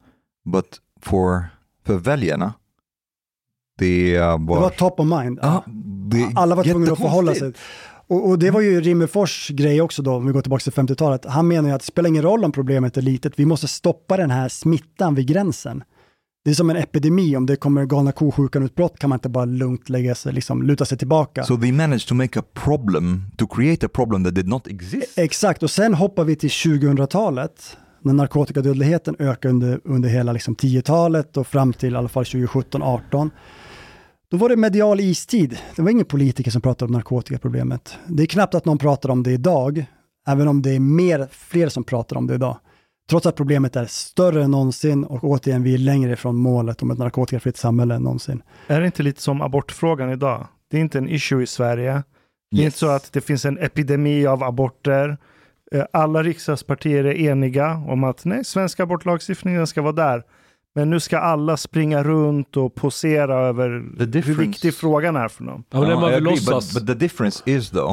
but 0.45 0.67
for 1.01 1.45
för 1.87 1.97
väljarna, 1.97 2.53
det 3.79 4.19
var... 4.19 4.37
Det 4.37 4.61
var 4.61 4.71
top 4.71 5.01
of 5.01 5.07
mind. 5.07 5.41
Det 6.11 6.33
Alla 6.35 6.55
var 6.55 6.65
tvungna 6.65 6.93
att 6.93 6.99
förhålla 6.99 7.35
sig. 7.35 7.53
Och, 8.09 8.29
och 8.29 8.39
det 8.39 8.51
var 8.51 8.61
ju 8.61 8.81
Rimmerfors 8.81 9.49
grej 9.49 9.81
också 9.81 10.03
då, 10.03 10.13
om 10.13 10.27
vi 10.27 10.33
går 10.33 10.41
tillbaka 10.41 10.63
till 10.63 10.73
50-talet. 10.73 11.25
Han 11.25 11.49
menar 11.49 11.69
ju 11.69 11.75
att 11.75 11.81
det 11.81 11.87
spelar 11.87 12.09
ingen 12.09 12.23
roll 12.23 12.45
om 12.45 12.53
problemet 12.53 12.97
är 12.97 13.03
litet, 13.03 13.33
vi 13.37 13.47
måste 13.47 13.69
stoppa 13.69 14.17
den 14.17 14.31
här 14.31 14.49
smittan 14.49 15.15
vid 15.15 15.27
gränsen. 15.27 15.83
Det 16.45 16.51
är 16.51 16.55
som 16.55 16.71
en 16.71 16.77
epidemi, 16.77 17.37
om 17.37 17.47
det 17.47 17.57
kommer 17.57 17.85
galna 17.85 18.13
ko-sjukan-utbrott 18.13 18.99
kan 18.99 19.11
man 19.11 19.17
inte 19.17 19.29
bara 19.29 19.45
lugnt 19.45 19.89
lägga 19.89 20.15
sig, 20.15 20.33
liksom, 20.33 20.63
luta 20.63 20.85
sig 20.85 20.99
tillbaka. 20.99 21.45
So 21.45 21.57
they 21.57 21.73
managed 21.73 22.09
to 22.09 22.15
make 22.15 22.41
a 22.41 22.43
problem, 22.55 23.25
to 23.37 23.47
create 23.47 23.87
a 23.87 23.89
problem 23.93 24.25
that 24.25 24.35
did 24.35 24.49
not 24.49 24.67
exist. 24.67 25.19
Exakt, 25.19 25.63
och 25.63 25.71
sen 25.71 25.95
hoppar 25.95 26.25
vi 26.25 26.37
till 26.37 26.49
2000-talet, 26.49 27.77
när 28.03 28.13
narkotikadödligheten 28.13 29.17
ökar 29.19 29.49
under, 29.49 29.81
under 29.85 30.09
hela 30.09 30.33
liksom 30.33 30.57
10-talet 30.57 31.37
och 31.37 31.47
fram 31.47 31.73
till 31.73 31.95
i 31.95 31.97
alla 31.97 32.09
fall 32.09 32.25
2017-18. 32.25 33.31
Då 34.31 34.37
var 34.37 34.49
det 34.49 34.57
medial 34.57 35.01
istid. 35.01 35.59
Det 35.77 35.83
var 35.83 35.91
ingen 35.91 36.07
politiker 36.07 36.51
som 36.51 36.63
pratade 36.63 36.89
om 36.89 36.93
narkotikaproblemet. 36.93 37.99
Det 38.07 38.23
är 38.23 38.27
knappt 38.27 38.55
att 38.55 38.65
någon 38.65 38.79
pratar 38.79 39.09
om 39.11 39.23
det 39.23 39.33
idag, 39.33 39.85
även 40.29 40.49
om 40.49 40.63
det 40.63 40.71
är 40.71 40.81
mer, 40.81 41.29
fler 41.31 41.69
som 41.69 41.85
pratar 41.85 42.17
om 42.17 42.27
det 42.27 42.35
idag. 42.35 42.59
Trots 43.11 43.27
att 43.27 43.37
problemet 43.37 43.77
är 43.77 43.85
större 43.87 44.45
än 44.45 44.51
någonsin 44.51 45.05
och 45.05 45.25
återigen, 45.25 45.63
vi 45.63 45.75
är 45.75 45.79
längre 45.79 46.13
ifrån 46.13 46.37
målet 46.37 46.83
om 46.83 46.91
ett 46.91 46.99
narkotikafritt 46.99 47.57
samhälle 47.57 47.95
än 47.95 48.03
någonsin. 48.03 48.43
Är 48.67 48.81
det 48.81 48.87
inte 48.87 49.03
lite 49.03 49.23
som 49.23 49.43
abortfrågan 49.43 50.11
idag? 50.11 50.47
Det 50.71 50.77
är 50.77 50.81
inte 50.81 50.99
en 50.99 51.09
issue 51.09 51.43
i 51.43 51.47
Sverige. 51.47 52.03
Det 52.51 52.57
är 52.57 52.61
Yes. 52.63 52.65
inte 52.65 52.79
så 52.79 52.89
att 52.89 53.13
det 53.13 53.21
finns 53.21 53.45
en 53.45 53.59
epidemi 53.59 54.27
av 54.27 54.43
aborter. 54.45 55.17
Eh, 55.73 55.85
Alla 55.93 56.23
riksdagspartier 56.23 57.05
är 57.07 57.15
eniga 57.31 57.75
om 57.89 58.05
att 58.05 58.25
nej, 58.25 58.45
svensk 58.45 58.81
abortlagstiftning 58.81 59.55
den 59.57 59.67
ska 59.67 59.83
vara 59.83 59.93
där. 59.93 60.23
Men 60.79 60.91
nu 60.91 61.01
ska 61.01 61.19
alla 61.19 61.57
springa 61.57 62.03
runt 62.03 62.57
och 62.57 62.75
posera 62.75 63.35
över 63.35 63.69
hur 64.21 64.35
viktig 64.35 64.75
frågan 64.75 65.17
är 65.17 65.29
för 65.29 65.45
dem. 65.45 65.65
No, 65.73 66.11
I 66.11 66.15
agree, 66.15 66.41
but, 66.47 66.75
but 66.75 66.87
the 66.87 66.95
difference 66.95 67.43
is 67.47 67.71
though, 67.71 67.93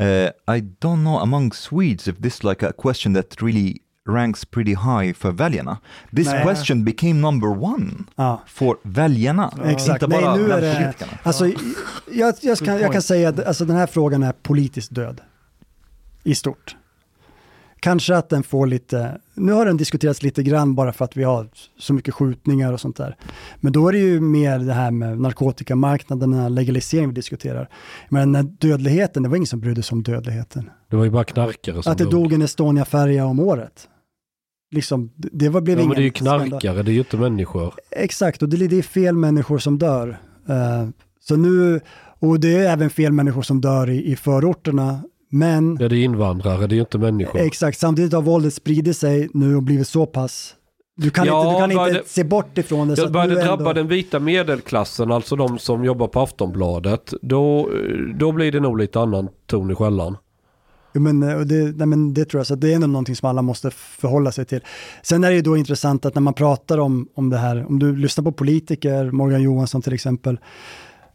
uh, 0.00 0.54
I 0.56 0.60
don't 0.80 1.02
know 1.02 1.20
among 1.20 1.52
Swedes 1.52 2.08
if 2.08 2.16
this 2.16 2.44
like 2.44 2.66
a 2.66 2.72
question 2.82 3.14
that 3.14 3.42
really 3.42 3.76
ranks 4.08 4.44
pretty 4.44 4.70
high 4.70 5.12
för 5.12 5.30
väljarna. 5.30 5.78
This 6.16 6.26
Nej. 6.26 6.42
question 6.42 6.84
became 6.84 7.14
number 7.14 7.48
one 7.48 7.92
Ja. 8.16 8.42
för 8.46 8.76
väljarna, 8.82 9.52
Exakt, 9.64 10.02
inte 10.02 10.08
bara 10.08 10.34
nej 10.34 10.44
nu 10.44 10.52
är 10.52 10.60
det... 10.60 10.94
Alltså, 11.22 11.46
jag, 12.10 12.34
jag, 12.40 12.58
kan, 12.58 12.80
jag 12.80 12.92
kan 12.92 13.02
säga 13.02 13.28
att 13.28 13.46
alltså, 13.46 13.64
den 13.64 13.76
här 13.76 13.86
frågan 13.86 14.22
är 14.22 14.32
politiskt 14.32 14.94
död. 14.94 15.20
I 16.24 16.34
stort. 16.34 16.76
Kanske 17.80 18.16
att 18.16 18.28
den 18.28 18.42
får 18.42 18.66
lite, 18.66 19.20
nu 19.34 19.52
har 19.52 19.66
den 19.66 19.76
diskuterats 19.76 20.22
lite 20.22 20.42
grann 20.42 20.74
bara 20.74 20.92
för 20.92 21.04
att 21.04 21.16
vi 21.16 21.24
har 21.24 21.48
så 21.78 21.92
mycket 21.94 22.14
skjutningar 22.14 22.72
och 22.72 22.80
sånt 22.80 22.96
där. 22.96 23.16
Men 23.60 23.72
då 23.72 23.88
är 23.88 23.92
det 23.92 23.98
ju 23.98 24.20
mer 24.20 24.58
det 24.58 24.72
här 24.72 24.90
med 24.90 25.20
narkotikamarknaden, 25.20 26.30
den 26.30 26.40
här 26.40 26.48
legaliseringen 26.50 27.10
vi 27.10 27.14
diskuterar. 27.14 27.68
Men 28.08 28.32
den 28.32 28.44
här 28.46 28.52
dödligheten, 28.58 29.22
det 29.22 29.28
var 29.28 29.36
ingen 29.36 29.46
som 29.46 29.60
brydde 29.60 29.82
sig 29.82 29.96
om 29.96 30.02
dödligheten. 30.02 30.70
Det 30.90 30.96
var 30.96 31.04
ju 31.04 31.10
bara 31.10 31.24
knarkare 31.24 31.82
som 31.82 31.92
Att 31.92 31.98
det 31.98 32.04
dog 32.04 32.32
en 32.32 32.42
Estonia-färja 32.42 33.26
om 33.26 33.40
året. 33.40 33.88
Liksom, 34.74 35.12
det- 35.16 35.48
var, 35.48 35.60
blev 35.60 35.78
Ja, 35.78 35.82
ingen 35.82 35.88
men 35.88 35.96
det 35.96 36.02
är 36.02 36.04
ju 36.04 36.10
knarkare, 36.10 36.82
det 36.82 36.90
är 36.90 36.92
ju 36.92 36.98
inte 36.98 37.16
människor. 37.16 37.74
Exakt, 37.90 38.42
och 38.42 38.48
det, 38.48 38.68
det 38.68 38.78
är 38.78 38.82
fel 38.82 39.16
människor 39.16 39.58
som 39.58 39.78
dör. 39.78 40.18
Eh, 40.48 40.88
så 41.20 41.36
nu, 41.36 41.80
och 42.18 42.40
det 42.40 42.56
är 42.56 42.72
även 42.72 42.90
fel 42.90 43.12
människor 43.12 43.42
som 43.42 43.60
dör 43.60 43.90
i, 43.90 44.12
i 44.12 44.16
förorterna. 44.16 45.02
Men 45.30 45.76
Ja, 45.80 45.88
det 45.88 45.96
är 45.96 46.04
invandrare, 46.04 46.66
det 46.66 46.76
är 46.76 46.80
inte 46.80 46.98
människor. 46.98 47.40
exakt, 47.40 47.78
samtidigt 47.78 48.12
har 48.12 48.22
våldet 48.22 48.54
spridit 48.54 48.96
sig 48.96 49.28
nu 49.34 49.56
och 49.56 49.62
blivit 49.62 49.88
så 49.88 50.06
pass... 50.06 50.54
Du 50.96 51.10
kan 51.10 51.26
Ja, 51.26 51.40
inte, 51.40 51.54
du 51.54 51.68
kan 51.68 51.76
vad 51.76 51.88
inte 51.88 52.00
det- 52.02 52.08
se 52.08 52.24
bort 52.24 52.58
ifrån 52.58 52.88
det. 52.88 52.96
så 52.96 53.04
Det 53.04 53.10
började 53.10 53.34
nu 53.34 53.40
drabba 53.40 53.62
ändå- 53.62 53.72
den 53.72 53.88
vita 53.88 54.18
medelklassen, 54.20 55.12
alltså 55.12 55.36
de 55.36 55.58
som 55.58 55.84
jobbar 55.84 56.08
på 56.08 56.20
Aftonbladet. 56.20 57.12
Då, 57.22 57.68
då 58.18 58.32
blir 58.32 58.52
det 58.52 58.60
nog 58.60 58.78
lite 58.78 59.00
annan 59.00 59.28
ton 59.46 59.70
i 59.70 59.74
skällan. 59.74 60.16
Jo, 60.94 61.00
men, 61.00 61.22
eh, 61.22 61.38
det, 61.40 61.76
nej, 61.76 61.86
men 61.86 62.14
det 62.14 62.24
tror 62.24 62.38
jag, 62.38 62.46
så 62.46 62.54
det 62.54 62.70
är 62.72 62.74
ändå 62.74 62.86
någonting 62.86 63.16
som 63.16 63.28
alla 63.28 63.42
måste 63.42 63.70
förhålla 63.70 64.32
sig 64.32 64.44
till. 64.44 64.60
Sen 65.02 65.24
är 65.24 65.28
det 65.30 65.36
ju 65.36 65.42
då 65.42 65.56
intressant 65.56 66.06
att 66.06 66.14
när 66.14 66.22
man 66.22 66.34
pratar 66.34 66.78
om, 66.78 67.08
om 67.14 67.30
det 67.30 67.38
här, 67.38 67.66
om 67.68 67.78
du 67.78 67.96
lyssnar 67.96 68.24
på 68.24 68.32
politiker, 68.32 69.10
Morgan 69.10 69.42
Johansson 69.42 69.82
till 69.82 69.92
exempel, 69.92 70.38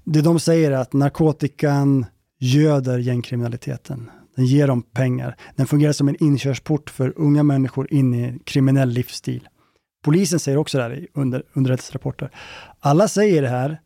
det 0.04 0.22
de 0.22 0.40
säger 0.40 0.72
är 0.72 0.76
att 0.76 0.94
narkotikan 0.94 2.06
göder 2.44 3.00
gängkriminaliteten. 3.00 4.10
Den 4.36 4.46
ger 4.46 4.68
dem 4.68 4.82
pengar. 4.82 5.36
Den 5.56 5.68
fungerar 5.68 5.94
som 5.94 6.08
en 6.08 6.24
inkörsport 6.24 6.90
för 6.90 7.14
unga 7.16 7.44
människor 7.44 7.94
in 7.94 8.14
i 8.14 8.24
en 8.24 8.40
kriminell 8.40 8.90
livsstil. 8.90 9.48
Polisen 10.04 10.40
säger 10.40 10.58
också 10.58 10.78
det 10.78 10.84
här 10.84 10.94
i 10.94 11.08
under, 11.14 11.44
underrättelserapporter. 11.54 12.30
Alla 12.80 13.08
säger 13.08 13.42
det 13.42 13.50
här 13.50 13.80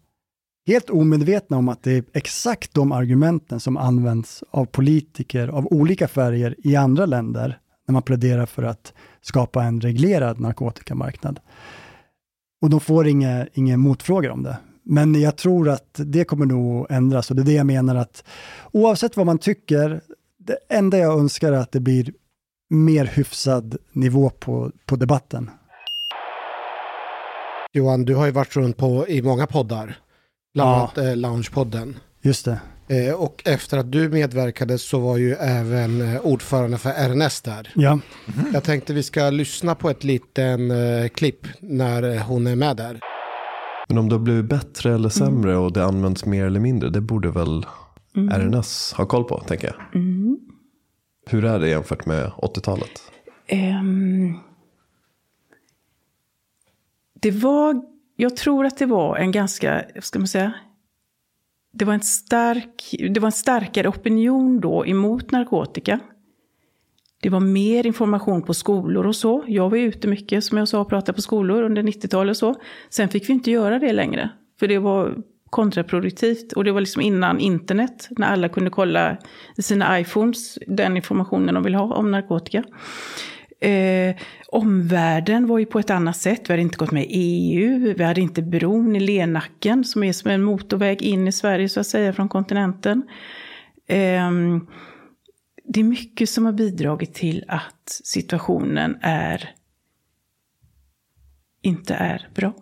helt 0.67 0.89
omedvetna 0.89 1.57
om 1.57 1.69
att 1.69 1.83
det 1.83 1.91
är 1.91 2.03
exakt 2.13 2.73
de 2.73 2.91
argumenten 2.91 3.59
som 3.59 3.77
används 3.77 4.43
av 4.51 4.65
politiker 4.65 5.47
av 5.47 5.67
olika 5.67 6.07
färger 6.07 6.55
i 6.63 6.75
andra 6.75 7.05
länder 7.05 7.59
när 7.87 7.93
man 7.93 8.01
pläderar 8.01 8.45
för 8.45 8.63
att 8.63 8.93
skapa 9.21 9.63
en 9.63 9.81
reglerad 9.81 10.39
narkotikamarknad. 10.39 11.39
Och 12.61 12.69
de 12.69 12.79
får 12.79 13.07
inga, 13.07 13.47
inga 13.53 13.77
motfrågor 13.77 14.29
om 14.29 14.43
det. 14.43 14.57
Men 14.89 15.21
jag 15.21 15.35
tror 15.37 15.69
att 15.69 15.93
det 16.05 16.23
kommer 16.23 16.45
nog 16.45 16.87
ändras 16.89 17.29
och 17.29 17.35
det 17.35 17.41
är 17.41 17.45
det 17.45 17.53
jag 17.53 17.65
menar 17.65 17.95
att 17.95 18.23
oavsett 18.71 19.17
vad 19.17 19.25
man 19.25 19.37
tycker, 19.37 20.01
det 20.39 20.57
enda 20.69 20.97
jag 20.97 21.19
önskar 21.19 21.51
är 21.53 21.57
att 21.57 21.71
det 21.71 21.79
blir 21.79 22.11
mer 22.69 23.05
hyfsad 23.05 23.77
nivå 23.91 24.29
på, 24.29 24.71
på 24.85 24.95
debatten. 24.95 25.49
Johan, 27.73 28.05
du 28.05 28.15
har 28.15 28.25
ju 28.25 28.31
varit 28.31 28.55
runt 28.55 28.77
på, 28.77 29.07
i 29.07 29.21
många 29.21 29.47
poddar. 29.47 29.97
Bland 30.53 30.69
Ja. 30.69 30.75
annat 30.75 30.97
eh, 30.97 31.15
Loungepodden. 31.15 31.97
Just 32.21 32.45
det. 32.45 32.59
Eh, 33.07 33.13
och 33.13 33.41
efter 33.45 33.77
att 33.77 33.91
du 33.91 34.09
medverkade 34.09 34.77
så 34.77 34.99
var 34.99 35.17
ju 35.17 35.33
även 35.33 36.01
eh, 36.15 36.21
ordförande 36.21 36.77
för 36.77 36.89
RNS 36.89 37.41
där. 37.41 37.71
Ja. 37.75 37.99
Jag 38.53 38.63
tänkte 38.63 38.93
vi 38.93 39.03
ska 39.03 39.29
lyssna 39.29 39.75
på 39.75 39.89
ett 39.89 40.03
liten 40.03 40.71
eh, 40.71 41.07
klipp 41.07 41.47
när 41.59 42.03
eh, 42.15 42.21
hon 42.21 42.47
är 42.47 42.55
med 42.55 42.77
där. 42.77 42.99
Men 43.87 43.97
om 43.97 44.09
det 44.09 44.15
har 44.15 44.19
blivit 44.19 44.45
bättre 44.45 44.95
eller 44.95 45.09
sämre 45.09 45.57
och 45.57 45.73
det 45.73 45.85
används 45.85 46.25
mer 46.25 46.45
eller 46.45 46.59
mindre, 46.59 46.89
det 46.89 47.01
borde 47.01 47.31
väl 47.31 47.65
Mm. 48.17 48.41
RNS 48.41 48.93
ha 48.93 49.05
koll 49.05 49.23
på, 49.23 49.39
tänker 49.39 49.67
jag. 49.67 50.01
Mm. 50.01 50.39
Hur 51.25 51.45
är 51.45 51.59
det 51.59 51.69
jämfört 51.69 52.05
med 52.05 52.31
80-talet? 52.37 53.11
Ehm, 53.47 54.33
det 57.13 57.31
var, 57.31 57.81
jag 58.15 58.35
tror 58.35 58.65
att 58.65 58.77
det 58.77 58.85
var 58.85 59.17
en 59.17 59.31
ganska, 59.31 59.85
vad 59.95 60.03
ska 60.03 60.19
man 60.19 60.27
säga, 60.27 60.53
det 61.73 61.85
var 61.85 61.93
en, 61.93 62.01
stark, 62.01 62.95
det 63.09 63.19
var 63.19 63.27
en 63.27 63.31
starkare 63.31 63.87
opinion 63.87 64.59
då 64.59 64.85
emot 64.85 65.31
narkotika. 65.31 65.99
Det 67.21 67.29
var 67.29 67.39
mer 67.39 67.85
information 67.87 68.41
på 68.41 68.53
skolor 68.53 69.07
och 69.07 69.15
så. 69.15 69.43
Jag 69.47 69.69
var 69.69 69.77
ute 69.77 70.07
mycket, 70.07 70.43
som 70.43 70.57
jag 70.57 70.67
sa, 70.67 70.79
och 70.79 70.89
pratade 70.89 71.15
på 71.15 71.21
skolor 71.21 71.63
under 71.63 71.83
90-talet 71.83 72.31
och 72.31 72.37
så. 72.37 72.55
Sen 72.89 73.09
fick 73.09 73.29
vi 73.29 73.33
inte 73.33 73.51
göra 73.51 73.79
det 73.79 73.93
längre, 73.93 74.29
för 74.59 74.67
det 74.67 74.79
var 74.79 75.15
kontraproduktivt. 75.49 76.53
Och 76.53 76.63
det 76.63 76.71
var 76.71 76.79
liksom 76.79 77.01
innan 77.01 77.39
internet, 77.39 78.07
när 78.11 78.27
alla 78.27 78.49
kunde 78.49 78.69
kolla 78.69 79.17
i 79.57 79.61
sina 79.61 79.99
iPhones 79.99 80.59
den 80.67 80.97
informationen 80.97 81.55
de 81.55 81.63
vill 81.63 81.75
ha 81.75 81.95
om 81.95 82.11
narkotika. 82.11 82.63
Eh, 83.59 84.15
omvärlden 84.47 85.47
var 85.47 85.59
ju 85.59 85.65
på 85.65 85.79
ett 85.79 85.89
annat 85.89 86.17
sätt. 86.17 86.41
Vi 86.49 86.53
hade 86.53 86.61
inte 86.61 86.77
gått 86.77 86.91
med 86.91 87.03
i 87.03 87.07
EU, 87.09 87.93
vi 87.97 88.03
hade 88.03 88.21
inte 88.21 88.41
bron 88.41 88.95
i 88.95 88.99
Lernacken 88.99 89.83
som 89.83 90.03
är 90.03 90.13
som 90.13 90.31
en 90.31 90.43
motorväg 90.43 91.01
in 91.01 91.27
i 91.27 91.31
Sverige 91.31 91.69
så 91.69 91.79
att 91.79 91.87
säga 91.87 92.13
från 92.13 92.29
kontinenten. 92.29 93.03
Eh, 93.87 94.31
det 95.67 95.79
är 95.79 95.83
mycket 95.83 96.29
som 96.29 96.45
har 96.45 96.51
bidragit 96.51 97.13
till 97.13 97.45
att 97.47 98.01
situationen 98.03 98.97
är 99.01 99.55
inte 101.61 101.93
är 101.93 102.29
bra. 102.35 102.53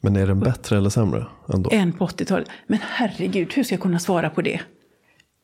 Men 0.00 0.16
är 0.16 0.26
den 0.26 0.40
bättre 0.40 0.76
eller 0.76 0.90
sämre 0.90 1.26
ändå? 1.54 1.70
Än 1.72 1.92
på 1.92 2.06
80-talet. 2.06 2.48
Men 2.66 2.78
herregud, 2.82 3.52
hur 3.54 3.64
ska 3.64 3.74
jag 3.74 3.82
kunna 3.82 3.98
svara 3.98 4.30
på 4.30 4.42
det? 4.42 4.60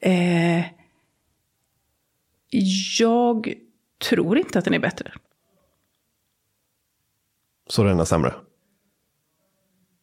Eh, 0.01 0.65
jag 2.99 3.55
tror 4.09 4.39
inte 4.39 4.59
att 4.59 4.65
den 4.65 4.75
är 4.75 4.79
bättre. 4.79 5.13
Så 7.67 7.83
den 7.83 8.01
är 8.01 8.05
sämre? 8.05 8.35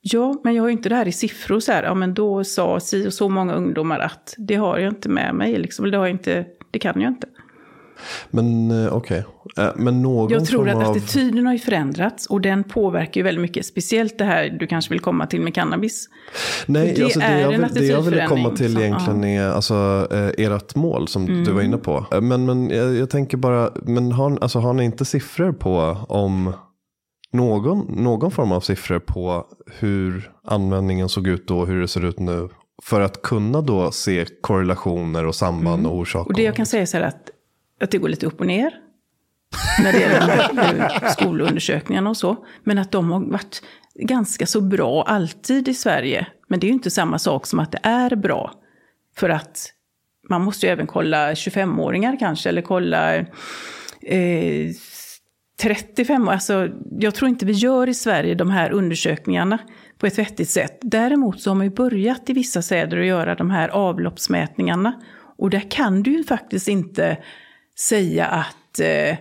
Ja, 0.05 0.41
men 0.43 0.55
jag 0.55 0.63
har 0.63 0.67
ju 0.67 0.73
inte 0.73 0.89
det 0.89 0.95
här 0.95 1.07
i 1.07 1.11
siffror 1.11 1.59
så 1.59 1.71
här, 1.71 1.83
ja 1.83 1.93
men 1.93 2.13
då 2.13 2.43
sa 2.43 2.79
si 2.79 3.07
och 3.07 3.13
så 3.13 3.29
många 3.29 3.53
ungdomar 3.53 3.99
att 3.99 4.35
det 4.37 4.55
har 4.55 4.77
jag 4.77 4.91
inte 4.91 5.09
med 5.09 5.35
mig, 5.35 5.57
liksom, 5.57 5.91
det, 5.91 5.97
har 5.97 6.05
jag 6.05 6.15
inte, 6.15 6.45
det 6.71 6.79
kan 6.79 7.01
jag 7.01 7.11
inte. 7.11 7.27
Men 8.31 8.71
eh, 8.85 8.93
okej, 8.93 9.23
Eh, 9.57 9.69
men 9.75 10.01
någon 10.01 10.31
Jag 10.31 10.45
tror 10.45 10.69
att 10.69 10.75
av... 10.75 10.81
attityden 10.81 11.45
har 11.45 11.53
ju 11.53 11.59
förändrats 11.59 12.25
och 12.25 12.41
den 12.41 12.63
påverkar 12.63 13.21
ju 13.21 13.23
väldigt 13.23 13.41
mycket, 13.41 13.65
speciellt 13.65 14.17
det 14.17 14.23
här 14.25 14.57
du 14.59 14.67
kanske 14.67 14.89
vill 14.93 14.99
komma 14.99 15.25
till 15.27 15.41
med 15.41 15.55
cannabis. 15.55 16.09
Nej, 16.65 16.95
För 16.95 17.03
alltså 17.03 17.19
det, 17.19 17.39
jag 17.41 17.53
en 17.53 17.61
vill, 17.61 17.73
det 17.73 17.85
jag 17.85 18.01
ville 18.01 18.27
komma 18.27 18.49
till 18.49 18.77
egentligen 18.77 19.23
är 19.23 19.47
alltså, 19.49 20.07
eh, 20.11 20.45
ert 20.45 20.75
mål 20.75 21.07
som 21.07 21.23
Mm. 21.27 21.43
du 21.43 21.51
var 21.51 21.61
inne 21.61 21.77
på. 21.77 22.05
Eh, 22.11 22.21
Men, 22.21 22.45
men 22.45 22.69
jag, 22.69 22.95
jag 22.95 23.09
tänker 23.09 23.37
bara, 23.37 23.69
men 23.83 24.11
har, 24.11 24.37
alltså, 24.41 24.59
har 24.59 24.73
ni 24.73 24.83
inte 24.83 25.05
siffror 25.05 25.51
på 25.51 25.97
om 26.09 26.53
någon, 27.33 27.79
någon 28.03 28.31
form 28.31 28.51
av 28.51 28.59
siffror 28.61 28.99
på 28.99 29.45
hur 29.79 30.31
användningen 30.43 31.09
såg 31.09 31.27
ut 31.27 31.47
då 31.47 31.59
och 31.59 31.67
hur 31.67 31.81
det 31.81 31.87
ser 31.87 32.05
ut 32.05 32.19
nu 32.19 32.49
för 32.83 33.01
att 33.01 33.21
kunna 33.21 33.61
då 33.61 33.91
se 33.91 34.25
korrelationer 34.41 35.25
och 35.25 35.35
samband 35.35 35.79
Mm. 35.79 35.91
och 35.91 35.97
orsaker. 35.97 36.29
Och 36.31 36.35
det 36.35 36.43
jag 36.43 36.55
kan 36.55 36.65
säga 36.65 36.85
så 36.85 36.97
här 36.97 37.03
att, 37.03 37.29
att 37.81 37.91
det 37.91 37.97
går 37.97 38.09
lite 38.09 38.25
upp 38.25 38.39
och 38.39 38.47
ner. 38.47 38.71
När 39.83 39.91
det 39.91 39.99
gäller 39.99 41.09
skolundersökningarna 41.11 42.09
och 42.09 42.17
så. 42.17 42.45
Men 42.63 42.77
att 42.77 42.91
de 42.91 43.11
har 43.11 43.19
varit 43.19 43.61
ganska 43.95 44.45
så 44.45 44.61
bra 44.61 45.03
alltid 45.03 45.67
i 45.67 45.73
Sverige. 45.73 46.27
Men 46.47 46.59
det 46.59 46.65
är 46.65 46.69
ju 46.69 46.73
inte 46.73 46.91
samma 46.91 47.19
sak 47.19 47.45
som 47.47 47.59
att 47.59 47.71
det 47.71 47.79
är 47.83 48.15
bra. 48.15 48.51
För 49.17 49.29
att 49.29 49.69
man 50.29 50.41
måste 50.41 50.65
ju 50.65 50.71
även 50.71 50.87
kolla 50.87 51.33
25-åringar 51.33 52.17
kanske. 52.19 52.49
Eller 52.49 52.61
kolla 52.61 53.15
eh, 53.15 54.71
35 55.63 56.27
Alltså, 56.27 56.69
jag 56.99 57.15
tror 57.15 57.29
inte 57.29 57.45
vi 57.45 57.51
gör 57.51 57.89
i 57.89 57.93
Sverige 57.93 58.35
de 58.35 58.49
här 58.49 58.71
undersökningarna 58.71 59.57
på 59.97 60.07
ett 60.07 60.19
vettigt 60.19 60.49
sätt. 60.49 60.79
Däremot 60.81 61.41
så 61.41 61.49
har 61.49 61.55
man 61.55 61.65
ju 61.65 61.71
börjat 61.71 62.29
i 62.29 62.33
vissa 62.33 62.61
städer 62.61 62.99
att 62.99 63.05
göra 63.05 63.35
de 63.35 63.51
här 63.51 63.69
avloppsmätningarna. 63.69 65.01
Och 65.37 65.49
där 65.49 65.71
kan 65.71 66.03
du 66.03 66.11
ju 66.11 66.23
faktiskt 66.23 66.67
inte 66.67 67.17
säga 67.79 68.25
att 68.25 68.79
eh, 68.79 69.17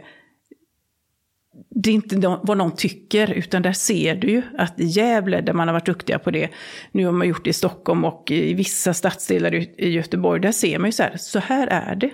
det 1.70 1.90
är 1.90 1.94
inte 1.94 2.38
vad 2.42 2.58
någon 2.58 2.76
tycker, 2.76 3.32
utan 3.32 3.62
där 3.62 3.72
ser 3.72 4.14
du 4.14 4.30
ju 4.30 4.42
att 4.58 4.80
i 4.80 4.84
Gävle, 4.84 5.40
där 5.40 5.52
man 5.52 5.68
har 5.68 5.72
varit 5.72 5.86
duktiga 5.86 6.18
på 6.18 6.30
det, 6.30 6.48
nu 6.92 7.04
har 7.04 7.12
man 7.12 7.28
gjort 7.28 7.44
det 7.44 7.50
i 7.50 7.52
Stockholm 7.52 8.04
och 8.04 8.30
i 8.30 8.54
vissa 8.54 8.94
stadsdelar 8.94 9.54
i 9.54 9.88
Göteborg, 9.88 10.40
där 10.40 10.52
ser 10.52 10.78
man 10.78 10.88
ju 10.88 10.92
så 10.92 11.02
här, 11.02 11.16
så 11.16 11.38
här 11.38 11.66
är 11.66 11.94
det. 11.94 12.10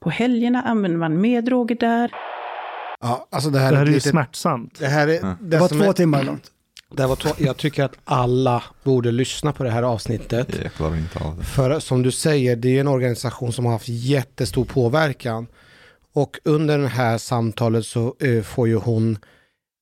På 0.00 0.10
helgerna 0.10 0.62
använder 0.62 0.98
man 0.98 1.20
mer 1.20 1.42
droger 1.42 1.76
där. 1.76 2.12
Ja, 3.02 3.26
alltså 3.30 3.50
det 3.50 3.58
här, 3.58 3.70
Det 3.70 3.76
här 3.76 3.84
är 3.84 3.88
ju 3.88 3.94
lite- 3.94 4.08
smärtsamt. 4.10 4.78
Det, 4.78 4.86
här 4.86 5.08
är, 5.08 5.36
Det 5.40 5.58
var 5.58 5.68
två 5.68 5.84
är- 5.84 5.92
timmar 5.92 6.24
långt. 6.24 6.50
Det 6.96 7.06
var 7.06 7.16
två, 7.16 7.30
jag 7.38 7.56
tycker 7.56 7.84
att 7.84 7.92
alla 8.04 8.62
borde 8.84 9.12
lyssna 9.12 9.52
på 9.52 9.64
det 9.64 9.70
här 9.70 9.82
avsnittet. 9.82 10.48
Jag 10.62 10.72
klarar 10.72 10.96
inte 10.96 11.18
av 11.18 11.38
det. 11.38 11.44
För 11.44 11.80
som 11.80 12.02
du 12.02 12.10
säger, 12.10 12.56
det 12.56 12.76
är 12.76 12.80
en 12.80 12.88
organisation 12.88 13.52
som 13.52 13.64
har 13.64 13.72
haft 13.72 13.88
jättestor 13.88 14.64
påverkan. 14.64 15.46
Och 16.14 16.38
under 16.44 16.78
det 16.78 16.88
här 16.88 17.18
samtalet 17.18 17.86
så 17.86 18.14
eh, 18.20 18.42
får 18.42 18.68
ju 18.68 18.74
hon 18.76 19.18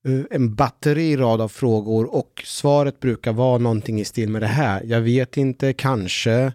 eh, 0.08 0.20
en 0.30 0.54
batteri 0.54 1.16
rad 1.16 1.40
av 1.40 1.48
frågor 1.48 2.14
och 2.14 2.42
svaret 2.46 3.00
brukar 3.00 3.32
vara 3.32 3.58
någonting 3.58 4.00
i 4.00 4.04
stil 4.04 4.28
med 4.28 4.42
det 4.42 4.46
här. 4.46 4.82
Jag 4.84 5.00
vet 5.00 5.36
inte, 5.36 5.72
kanske. 5.72 6.52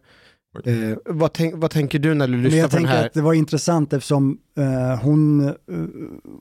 Eh, 0.66 0.98
vad, 1.06 1.34
tänk, 1.34 1.54
vad 1.58 1.72
tänker 1.72 2.00
du 2.00 2.14
när 2.14 2.28
du 2.28 2.34
Men 2.34 2.44
lyssnar 2.44 2.60
jag 2.60 2.70
på 2.70 2.76
den 2.76 2.84
tänker 2.84 2.98
här? 2.98 3.06
att 3.06 3.14
det 3.14 3.22
var 3.22 3.34
intressant 3.34 3.94
eftersom 3.94 4.38
eh, 4.58 5.00
hon 5.04 5.48
eh, 5.48 5.54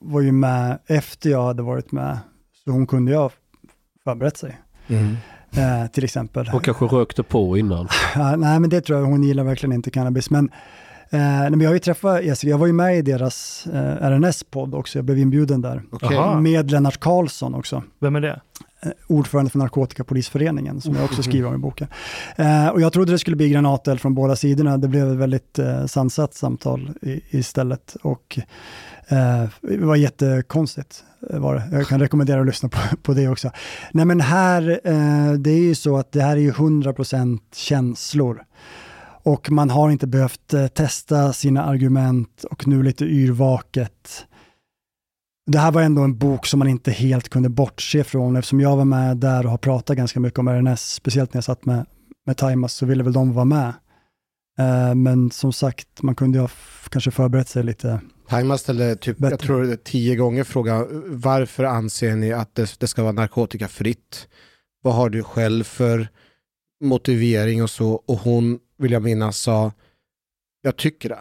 var 0.00 0.20
ju 0.20 0.32
med 0.32 0.78
efter 0.86 1.30
jag 1.30 1.44
hade 1.44 1.62
varit 1.62 1.92
med. 1.92 2.18
Så 2.64 2.70
hon 2.70 2.86
kunde 2.86 3.10
ju 3.12 3.16
ha 3.18 3.30
förberett 4.04 4.36
sig. 4.36 4.60
Mm. 4.86 5.16
Eh, 5.56 5.86
till 5.90 6.04
exempel. 6.04 6.48
Hon 6.48 6.60
kanske 6.60 6.84
rökte 6.84 7.22
på 7.22 7.58
innan. 7.58 7.88
Ja, 8.14 8.36
nej, 8.36 8.60
men 8.60 8.70
det 8.70 8.80
tror 8.80 8.98
jag, 8.98 9.06
hon 9.06 9.22
gillar 9.22 9.44
verkligen 9.44 9.72
inte 9.72 9.90
cannabis. 9.90 10.30
Men, 10.30 10.50
eh, 11.10 11.18
nej, 11.20 11.50
men 11.50 11.60
jag 11.60 11.68
har 11.68 11.74
ju 11.74 11.78
träffat 11.80 12.24
Jessica, 12.24 12.50
jag 12.50 12.58
var 12.58 12.66
ju 12.66 12.72
med 12.72 12.98
i 12.98 13.02
deras 13.02 13.66
eh, 13.66 14.10
RNS-podd 14.10 14.74
också, 14.74 14.98
jag 14.98 15.04
blev 15.04 15.18
inbjuden 15.18 15.60
där. 15.62 15.82
Aha. 16.02 16.40
Med 16.40 16.70
Lennart 16.70 17.00
Karlsson 17.00 17.54
också. 17.54 17.82
Vem 17.98 18.16
är 18.16 18.20
det? 18.20 18.40
Eh, 18.84 18.90
ordförande 19.06 19.50
för 19.50 19.58
Narkotikapolisföreningen, 19.58 20.80
som 20.80 20.94
jag 20.94 21.04
också 21.04 21.16
Mhm. 21.16 21.22
skriver 21.22 21.48
om 21.48 21.54
i 21.54 21.58
boken. 21.58 21.88
Eh, 22.36 22.68
och 22.68 22.80
jag 22.80 22.92
trodde 22.92 23.12
det 23.12 23.18
skulle 23.18 23.36
bli 23.36 23.48
granateld 23.48 24.00
från 24.00 24.14
båda 24.14 24.36
sidorna, 24.36 24.78
det 24.78 24.88
blev 24.88 25.10
ett 25.12 25.18
väldigt 25.18 25.58
eh, 25.58 25.86
sansat 25.86 26.34
samtal 26.34 26.90
i, 27.02 27.20
istället. 27.30 27.96
Och 28.02 28.38
eh, 29.08 29.44
det 29.60 29.76
var 29.84 29.96
jättekonstigt. 29.96 31.04
eh, 31.30 31.38
Var 31.38 31.54
det. 31.54 31.68
Jag 31.72 31.86
kan 31.86 32.00
rekommendera 32.00 32.40
att 32.40 32.46
lyssna 32.46 32.68
på, 32.68 32.78
på 33.02 33.14
det 33.14 33.28
också. 33.28 33.50
Nej 33.92 34.04
men 34.04 34.20
här, 34.20 34.80
eh, 34.84 35.32
det 35.32 35.50
är 35.50 35.60
ju 35.62 35.74
så 35.74 35.96
att 35.96 36.12
det 36.12 36.22
här 36.22 36.36
är 36.36 36.40
ju 36.40 36.52
100% 36.52 37.38
känslor. 37.54 38.42
Och 39.26 39.50
man 39.50 39.70
har 39.70 39.90
inte 39.90 40.06
behövt 40.06 40.54
eh, 40.54 40.66
testa 40.66 41.32
sina 41.32 41.64
argument 41.64 42.44
och 42.50 42.66
nu 42.68 42.82
lite 42.82 43.04
yrvaket. 43.04 44.26
Det 45.46 45.58
här 45.58 45.72
var 45.72 45.82
ändå 45.82 46.02
en 46.02 46.18
bok 46.18 46.46
som 46.46 46.58
man 46.58 46.68
inte 46.68 46.90
helt 46.90 47.28
kunde 47.28 47.48
bortse 47.48 48.04
från 48.04 48.36
eftersom 48.36 48.60
jag 48.60 48.76
var 48.76 48.84
med 48.84 49.16
där 49.16 49.44
och 49.44 49.50
har 49.50 49.58
pratat 49.58 49.96
ganska 49.96 50.20
mycket 50.20 50.38
om 50.38 50.48
RNS, 50.48 50.92
speciellt 50.92 51.34
när 51.34 51.38
jag 51.38 51.44
satt 51.44 51.64
med, 51.64 51.86
med 52.26 52.36
Timas 52.36 52.72
så 52.72 52.86
ville 52.86 53.02
väl 53.02 53.12
de 53.12 53.32
vara 53.32 53.44
med. 53.44 53.72
Eh, 54.58 54.94
men 54.94 55.30
som 55.30 55.52
sagt, 55.52 56.02
man 56.02 56.14
kunde 56.14 56.38
ha 56.38 56.48
kanske 56.88 57.10
förberett 57.10 57.48
sig 57.48 57.64
lite. 57.64 58.00
Taima 58.28 58.58
ställde 58.58 58.96
typ, 58.96 59.16
jag 59.20 59.38
tror 59.38 59.76
tio 59.76 60.16
gånger 60.16 60.44
frågan, 60.44 61.02
varför 61.06 61.64
anser 61.64 62.16
ni 62.16 62.32
att 62.32 62.54
det, 62.54 62.76
det 62.78 62.86
ska 62.86 63.02
vara 63.02 63.12
narkotikafritt? 63.12 64.28
Vad 64.82 64.94
har 64.94 65.10
du 65.10 65.22
själv 65.22 65.64
för 65.64 66.08
motivering 66.84 67.62
och 67.62 67.70
så? 67.70 67.92
Och 67.92 68.18
hon, 68.18 68.58
vill 68.78 68.92
jag 68.92 69.02
minnas, 69.02 69.38
sa, 69.38 69.72
jag 70.62 70.76
tycker 70.76 71.08
det. 71.08 71.20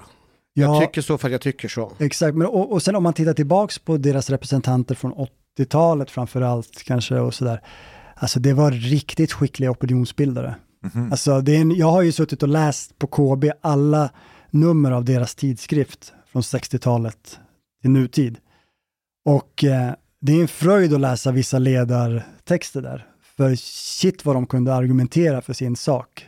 Jag 0.53 0.75
Ja. 0.75 0.81
tycker 0.81 1.01
så 1.01 1.17
för 1.17 1.27
att 1.27 1.31
jag 1.31 1.41
tycker 1.41 1.67
så. 1.67 1.91
Exakt, 1.99 2.35
men, 2.37 2.47
och, 2.47 2.71
och 2.71 2.83
sen 2.83 2.95
om 2.95 3.03
man 3.03 3.13
tittar 3.13 3.33
tillbaks 3.33 3.79
på 3.79 3.97
deras 3.97 4.29
representanter 4.29 4.95
från 4.95 5.13
80-talet 5.57 6.11
framför 6.11 6.41
allt 6.41 6.83
kanske 6.83 7.19
och 7.19 7.33
sådär. 7.33 7.61
Alltså 8.15 8.39
det 8.39 8.53
var 8.53 8.71
riktigt 8.71 9.31
skickliga 9.33 9.71
opinionsbildare. 9.71 10.55
Mhm. 10.93 11.11
Alltså 11.11 11.41
det 11.41 11.55
är 11.55 11.61
en, 11.61 11.71
jag 11.75 11.91
har 11.91 12.01
ju 12.01 12.11
suttit 12.11 12.43
och 12.43 12.49
läst 12.49 12.99
på 12.99 13.07
KB 13.07 13.51
alla 13.61 14.09
nummer 14.49 14.91
av 14.91 15.05
deras 15.05 15.35
tidskrift 15.35 16.13
från 16.31 16.41
60-talet 16.41 17.39
till 17.81 17.89
nutid. 17.91 18.37
Och 19.25 19.63
eh, 19.63 19.93
det 20.21 20.31
är 20.33 20.41
en 20.41 20.47
fröjd 20.47 20.93
att 20.93 20.99
läsa 21.01 21.31
vissa 21.31 21.59
ledartexter 21.59 22.81
där. 22.81 23.07
För 23.37 23.55
shit 23.55 24.25
vad 24.25 24.35
de 24.35 24.45
kunde 24.45 24.73
argumentera 24.73 25.41
för 25.41 25.53
sin 25.53 25.75
sak. 25.75 26.25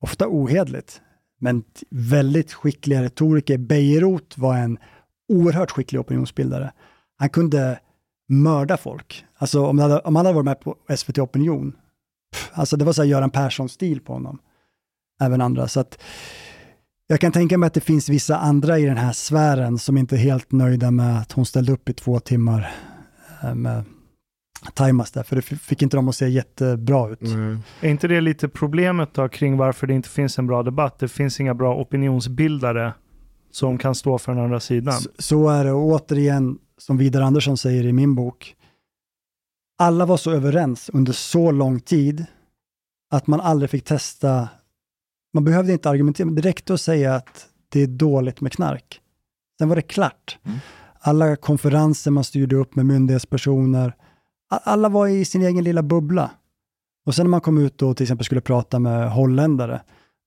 Ofta 0.00 0.26
ohedligt, 0.28 1.00
men 1.44 1.64
väldigt 1.90 2.52
skickliga 2.52 3.02
retoriker. 3.02 3.58
Bejerot 3.58 4.38
var 4.38 4.56
en 4.56 4.78
oerhört 5.28 5.70
skicklig 5.70 6.00
opinionsbildare. 6.00 6.72
Han 7.16 7.28
kunde 7.28 7.78
mörda 8.28 8.76
folk. 8.76 9.24
Alltså 9.36 9.66
om, 9.66 9.78
hade, 9.78 9.98
om 9.98 10.16
han 10.16 10.26
hade 10.26 10.34
varit 10.34 10.44
med 10.44 10.60
på 10.60 10.76
SVT 10.96 11.18
Opinion, 11.18 11.72
pff, 12.32 12.50
alltså 12.52 12.76
det 12.76 12.84
var 12.84 12.92
så 12.92 13.02
här 13.02 13.08
Göran 13.08 13.30
Persson-stil 13.30 14.00
på 14.00 14.12
honom. 14.12 14.38
Även 15.20 15.40
andra. 15.40 15.68
Så 15.68 15.80
att 15.80 15.98
jag 17.06 17.20
kan 17.20 17.32
tänka 17.32 17.58
mig 17.58 17.66
att 17.66 17.74
det 17.74 17.80
finns 17.80 18.08
vissa 18.08 18.36
andra 18.36 18.78
i 18.78 18.84
den 18.84 18.96
här 18.96 19.12
sfären 19.12 19.78
som 19.78 19.98
inte 19.98 20.16
är 20.16 20.18
helt 20.18 20.52
nöjda 20.52 20.90
med 20.90 21.18
att 21.18 21.32
hon 21.32 21.46
ställde 21.46 21.72
upp 21.72 21.88
i 21.88 21.92
två 21.92 22.20
timmar 22.20 22.74
eh, 23.42 23.54
med 23.54 23.84
Timas 24.74 25.10
där, 25.10 25.22
för 25.22 25.36
det 25.36 25.42
fick 25.42 25.82
inte 25.82 25.96
dem 25.96 26.08
att 26.08 26.16
se 26.16 26.28
jättebra 26.28 27.10
ut. 27.10 27.22
Är 27.80 27.88
inte 27.88 28.08
det 28.08 28.20
lite 28.20 28.48
problemet 28.48 29.14
då 29.14 29.28
kring 29.28 29.56
varför 29.56 29.86
det 29.86 29.94
inte 29.94 30.08
finns 30.08 30.38
en 30.38 30.46
bra 30.46 30.62
debatt? 30.62 30.98
Det 30.98 31.08
finns 31.08 31.40
inga 31.40 31.54
bra 31.54 31.80
opinionsbildare 31.80 32.92
som 33.50 33.78
kan 33.78 33.94
stå 33.94 34.18
för 34.18 34.32
den 34.32 34.44
andra 34.44 34.60
sidan. 34.60 34.94
Så, 34.94 35.10
så 35.18 35.48
är 35.48 35.64
det, 35.64 35.72
och 35.72 35.84
återigen, 35.84 36.58
som 36.78 36.96
Vidar 36.98 37.20
Andersson 37.20 37.56
säger 37.56 37.84
i 37.86 37.92
min 37.92 38.14
bok, 38.14 38.56
alla 39.78 40.06
var 40.06 40.16
så 40.16 40.30
överens 40.30 40.90
under 40.92 41.12
så 41.12 41.50
lång 41.50 41.80
tid 41.80 42.26
att 43.10 43.26
man 43.26 43.40
aldrig 43.40 43.70
fick 43.70 43.84
testa, 43.84 44.48
man 45.34 45.44
behövde 45.44 45.72
inte 45.72 45.90
argumentera, 45.90 46.26
men 46.26 46.34
det 46.34 46.42
räckte 46.42 46.74
att 46.74 46.80
säga 46.80 47.14
att 47.14 47.46
det 47.68 47.82
är 47.82 47.86
dåligt 47.86 48.40
med 48.40 48.52
knark. 48.52 49.00
Sen 49.58 49.68
var 49.68 49.76
det 49.76 49.82
klart. 49.82 50.38
Alla 51.00 51.36
konferenser 51.36 52.10
man 52.10 52.24
styrde 52.24 52.56
upp 52.56 52.76
med 52.76 52.86
myndighetspersoner, 52.86 53.94
alla 54.50 54.88
var 54.88 55.06
i 55.06 55.24
sin 55.24 55.42
egen 55.42 55.64
lilla 55.64 55.82
bubbla. 55.82 56.30
Och 57.06 57.14
sen 57.14 57.24
när 57.24 57.30
man 57.30 57.40
kom 57.40 57.58
ut 57.58 57.82
och 57.82 57.96
till 57.96 58.04
exempel 58.04 58.24
skulle 58.24 58.40
prata 58.40 58.78
med 58.78 59.12
holländare, 59.12 59.80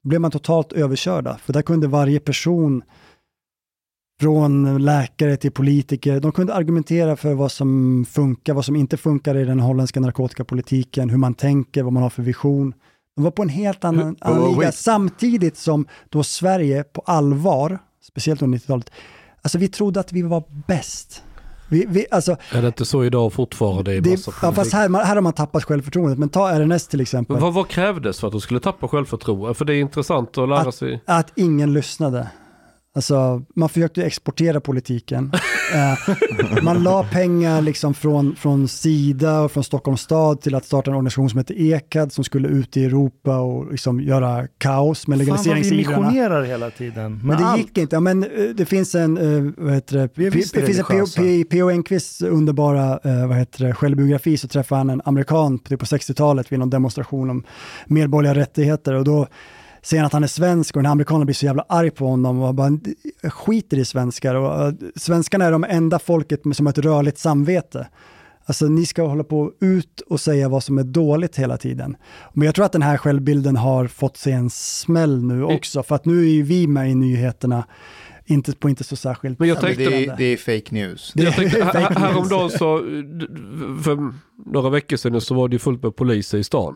blev 0.04 0.22
man 0.22 0.32
totalt 0.32 0.74
överkörda, 0.74 1.38
för 1.38 1.54
där 1.54 1.62
kunde 1.62 1.88
varje 1.88 2.20
person 2.20 2.84
från 4.20 4.84
läkare 4.86 5.38
till 5.38 5.52
politiker. 5.52 6.20
De 6.20 6.32
kunde 6.32 6.54
argumentera 6.54 7.16
för 7.16 7.34
vad 7.34 7.52
som 7.52 8.06
funkar, 8.10 8.54
vad 8.54 8.66
som 8.66 8.76
inte 8.76 8.98
funkar 8.98 9.38
i 9.38 9.46
den 9.46 9.60
holländska 9.60 10.00
narkotikapolitiken, 10.00 11.10
hur 11.10 11.18
man 11.18 11.34
tänker, 11.34 11.84
vad 11.84 11.94
man 11.94 12.04
har 12.04 12.10
för 12.10 12.24
vision. 12.24 12.74
De 13.16 13.24
var 13.24 13.32
på 13.32 13.42
en 13.42 13.50
helt 13.50 13.84
annan, 13.84 14.16
oh, 14.22 14.60
liga, 14.60 14.72
samtidigt 14.72 15.58
som 15.58 15.88
då 16.10 16.24
Sverige 16.24 16.84
på 16.84 17.02
allvar, 17.06 17.80
speciellt 18.02 18.42
under 18.42 18.58
90-talet, 18.58 18.92
alltså 19.42 19.58
vi 19.58 19.68
trodde 19.68 20.00
att 20.00 20.14
vi 20.14 20.22
var 20.22 20.44
bäst. 20.68 21.24
Vi, 21.70 21.86
vi, 21.90 22.06
alltså, 22.12 22.36
Är 22.52 22.62
det 22.62 22.68
inte 22.68 22.86
så 22.86 23.04
idag 23.04 23.34
fortfarande 23.34 23.94
i 23.94 24.00
det, 24.00 24.28
ja, 24.42 24.52
fast 24.52 24.74
här, 24.74 25.04
här 25.04 25.16
har 25.16 25.22
man 25.22 25.34
tappat 25.34 25.64
självförtroendet, 25.64 26.20
men 26.20 26.30
ta 26.30 26.50
RNS 26.50 26.88
till 26.88 27.02
exempel. 27.02 27.34
Men 27.34 27.44
vad, 27.44 27.54
vad 27.54 27.68
krävdes 27.68 28.20
för 28.20 28.28
att 28.28 28.34
de 28.34 28.42
skulle 28.42 28.60
tappa 28.60 28.88
självförtroende? 28.88 29.54
För 29.54 29.66
det 29.66 29.76
är 29.76 29.82
intressant 29.82 30.38
att 30.38 30.50
lära 30.50 30.72
sig. 30.72 31.04
Att 31.06 31.32
ingen 31.36 31.74
lyssnade. 31.74 32.28
Alltså, 32.98 33.44
man 33.56 33.70
försökte 33.70 34.04
exportera 34.04 34.60
politiken. 34.60 35.32
Eh, 35.74 36.64
man 36.64 36.84
la 36.84 37.04
pengar 37.04 37.62
liksom 37.62 37.94
från, 37.94 38.36
från 38.36 38.68
Sida 38.68 39.42
och 39.42 39.52
från 39.52 39.64
Stockholms 39.64 40.02
stad 40.02 40.42
till 40.42 40.56
att 40.56 40.66
starta 40.66 40.92
en 40.92 40.96
organisation 40.98 41.30
som 41.30 41.38
heter 41.38 41.56
EKAD 41.74 42.12
som 42.14 42.24
skulle 42.24 42.48
ut 42.48 42.78
i 42.78 42.86
Europa 42.86 43.38
och 43.40 43.72
liksom 43.72 44.02
göra 44.02 44.48
kaos 44.58 45.08
med 45.08 45.18
Fan 45.20 45.28
vad 45.28 45.40
vi 45.40 45.50
legaliseringsivrarna. 45.50 46.08
missionerar 46.08 46.44
hela 46.44 46.70
tiden. 46.70 47.12
med 47.14 47.26
Men 47.26 47.38
det 47.38 47.46
allt. 47.46 47.60
gick 47.60 47.78
inte. 47.78 47.96
Ja, 47.96 48.00
men 48.00 48.24
eh, 48.24 48.30
det 48.56 48.66
finns 48.66 48.96
en, 48.96 49.18
eh, 49.18 49.54
vad 49.58 49.74
heter 49.74 49.98
det, 49.98 50.10
det 50.16 50.32
finns 50.32 50.54
en 50.56 51.46
P.O. 51.46 51.70
Enquists 51.72 52.22
underbara 52.22 53.00
eh, 53.04 53.28
vad 53.28 53.38
heter 53.38 53.66
det, 53.66 53.74
självbiografi 53.74 54.38
så 54.38 54.48
träffade 54.48 54.80
han 54.80 54.90
en 54.90 55.02
amerikan 55.06 55.60
typ 55.60 55.80
på 55.80 55.86
60-talet 55.86 56.52
vid 56.52 56.60
någon 56.60 56.70
demonstration 56.70 57.30
om 57.30 57.44
medborgerliga 57.86 58.42
rättigheter 58.42 58.94
och 58.94 59.04
då 59.04 59.28
säger 59.82 60.04
att 60.04 60.14
han 60.14 60.24
är 60.24 60.28
svensk 60.28 60.76
och 60.76 60.80
den 60.82 60.86
här 60.86 60.92
amerikanen 60.92 61.26
blir 61.26 61.36
så 61.36 61.46
jävla 61.46 61.66
arg 61.70 61.92
på 61.92 62.08
honom 62.08 62.42
och 62.42 62.56
bara 62.56 62.78
"Jag 63.22 63.34
skiter 63.34 63.78
i 63.78 63.86
svenskar. 63.86 64.36
Och, 64.36 64.68
eh, 64.68 64.74
svenskarna 64.96 65.46
är 65.46 65.52
de 65.52 65.64
enda 65.64 66.00
folket 66.00 66.42
som 66.54 66.66
har 66.66 66.72
ett 66.74 66.78
rörligt 66.78 67.18
samvete. 67.18 67.88
Alltså 68.46 68.66
ni 68.66 68.86
ska 68.86 69.04
hålla 69.08 69.24
på 69.24 69.52
ut 69.62 70.02
och 70.10 70.20
säga 70.20 70.50
vad 70.50 70.64
som 70.64 70.78
är 70.78 70.84
dåligt 70.84 71.36
hela 71.36 71.58
tiden. 71.58 71.98
Men 72.34 72.46
jag 72.46 72.56
tror 72.56 72.66
att 72.66 72.72
den 72.72 72.82
här 72.82 72.98
självbilden 72.98 73.56
har 73.56 73.88
fått 73.88 74.18
sig 74.18 74.34
en 74.34 74.50
smäll 74.50 75.24
nu 75.24 75.44
också, 75.44 75.84
för 75.84 75.96
att 75.96 76.06
nu 76.06 76.20
är 76.20 76.30
ju 76.32 76.44
vi 76.44 76.68
med 76.68 76.92
i 76.92 76.96
nyheterna, 76.96 77.64
inte 78.26 78.52
på 78.54 78.70
inte 78.70 78.84
så 78.84 78.96
särskilt 78.96 79.40
Men 79.40 79.48
jag 79.50 79.62
tänkte- 79.62 79.84
det, 79.90 80.06
är, 80.06 80.16
det 80.18 80.24
är 80.26 80.38
fake 80.38 80.76
news. 80.76 81.12
Jag 81.16 81.36
tänkte, 81.36 81.60
Fake 81.66 81.78
här- 81.80 81.90
news. 81.90 81.98
häromdagen 82.00 82.50
så, 82.50 82.78
för 83.84 84.14
några 84.52 84.70
veckor 84.70 84.98
sedan 84.98 85.22
så 85.22 85.34
var 85.36 85.48
det 85.48 85.56
ju 85.56 85.60
fullt 85.60 85.84
med 85.84 85.96
poliser 85.96 86.38
i 86.38 86.44
stan. 86.44 86.76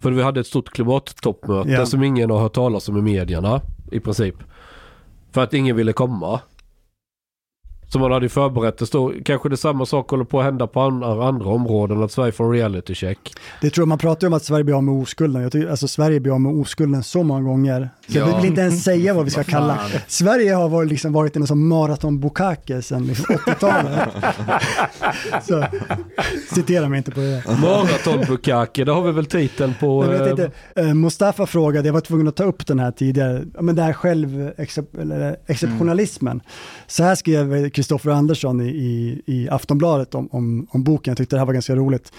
För 0.00 0.10
vi 0.10 0.22
hade 0.22 0.40
ett 0.40 0.46
stort 0.46 0.70
klimattoppmöte 0.70 1.70
Ja. 1.70 1.86
som 1.86 2.02
ingen 2.02 2.30
har 2.30 2.38
hört 2.38 2.52
talas 2.54 2.88
om 2.88 2.96
i 2.98 3.02
medierna 3.02 3.60
i 3.90 4.00
princip. 4.00 4.34
För 5.32 5.40
att 5.40 5.54
ingen 5.54 5.76
ville 5.76 5.92
komma. 5.92 6.40
Så 7.92 7.98
man 7.98 8.12
hade 8.12 8.28
förberett 8.28 8.78
det. 8.78 8.86
Så 8.86 9.12
kanske 9.24 9.48
det 9.48 9.56
samma 9.56 9.86
sak 9.86 10.10
håller 10.10 10.24
på 10.24 10.38
att 10.38 10.44
hända 10.44 10.66
på 10.66 10.80
andra, 10.80 11.26
andra 11.28 11.46
områden. 11.48 12.02
Att 12.02 12.12
Sverige 12.12 12.32
får 12.32 12.44
en 12.44 12.52
reality 12.52 12.94
check. 12.94 13.18
Det 13.60 13.70
tror 13.70 13.82
jag 13.82 13.88
man 13.88 13.98
pratar 13.98 14.26
ju 14.26 14.28
om 14.28 14.34
att 14.34 14.44
Sverige 14.44 14.64
blir 14.64 14.74
av 14.74 14.84
med 14.84 14.94
oskulden. 14.94 15.42
Jag 15.42 15.52
tycker, 15.52 15.68
alltså 15.70 15.88
Sverige 15.88 16.20
blir 16.20 16.32
av 16.32 16.40
med 16.40 16.52
oskulden 16.52 17.02
så 17.02 17.22
många 17.22 17.40
gånger. 17.40 17.90
Så 18.08 18.18
Ja. 18.18 18.28
jag 18.28 18.36
vill 18.36 18.46
inte 18.50 18.60
ens 18.60 18.84
säga 18.84 19.14
vad 19.14 19.24
vi 19.24 19.30
ska 19.30 19.44
kalla. 19.44 19.78
Sverige 20.06 20.54
har 20.54 20.68
varit, 20.68 20.88
liksom 20.90 21.12
varit 21.12 21.36
en 21.36 21.46
sån 21.46 21.68
maratonbukake 21.68 22.82
sedan 22.82 23.06
liksom 23.06 23.36
80-talet. 23.36 24.08
så 25.48 25.64
citera 26.54 26.88
mig 26.88 26.98
inte 26.98 27.10
på 27.10 27.20
det. 27.20 27.42
Maraton 27.62 28.20
Bukake, 28.28 28.84
det 28.84 28.92
har 28.92 29.02
vi 29.02 29.12
väl 29.12 29.26
titeln 29.26 29.74
på. 29.80 30.04
Jag 30.04 30.10
vet 30.10 30.20
eh, 30.22 30.30
inte, 30.30 30.50
eh, 30.76 30.94
Mustafa 30.94 31.46
frågade, 31.46 31.88
jag 31.88 31.92
var 31.92 32.00
tvungen 32.00 32.28
att 32.28 32.36
ta 32.36 32.44
upp 32.44 32.66
den 32.66 32.78
här 32.78 32.90
tidigare, 32.90 33.44
men 33.60 33.76
det 33.76 33.82
här 33.82 33.92
själv 33.92 34.50
eller 35.00 35.36
exceptionalismen. 35.46 36.40
Så 36.86 37.02
här 37.02 37.14
skrev 37.14 37.70
Kristoffer 37.80 38.10
Andersson 38.10 38.60
i, 38.60 38.68
i, 38.68 39.22
i 39.26 39.48
Aftonbladet 39.48 40.14
om, 40.14 40.28
om, 40.32 40.66
om 40.70 40.84
boken, 40.84 41.10
jag 41.10 41.18
tyckte 41.18 41.36
det 41.36 41.40
här 41.40 41.46
var 41.46 41.52
ganska 41.52 41.76
roligt. 41.76 42.12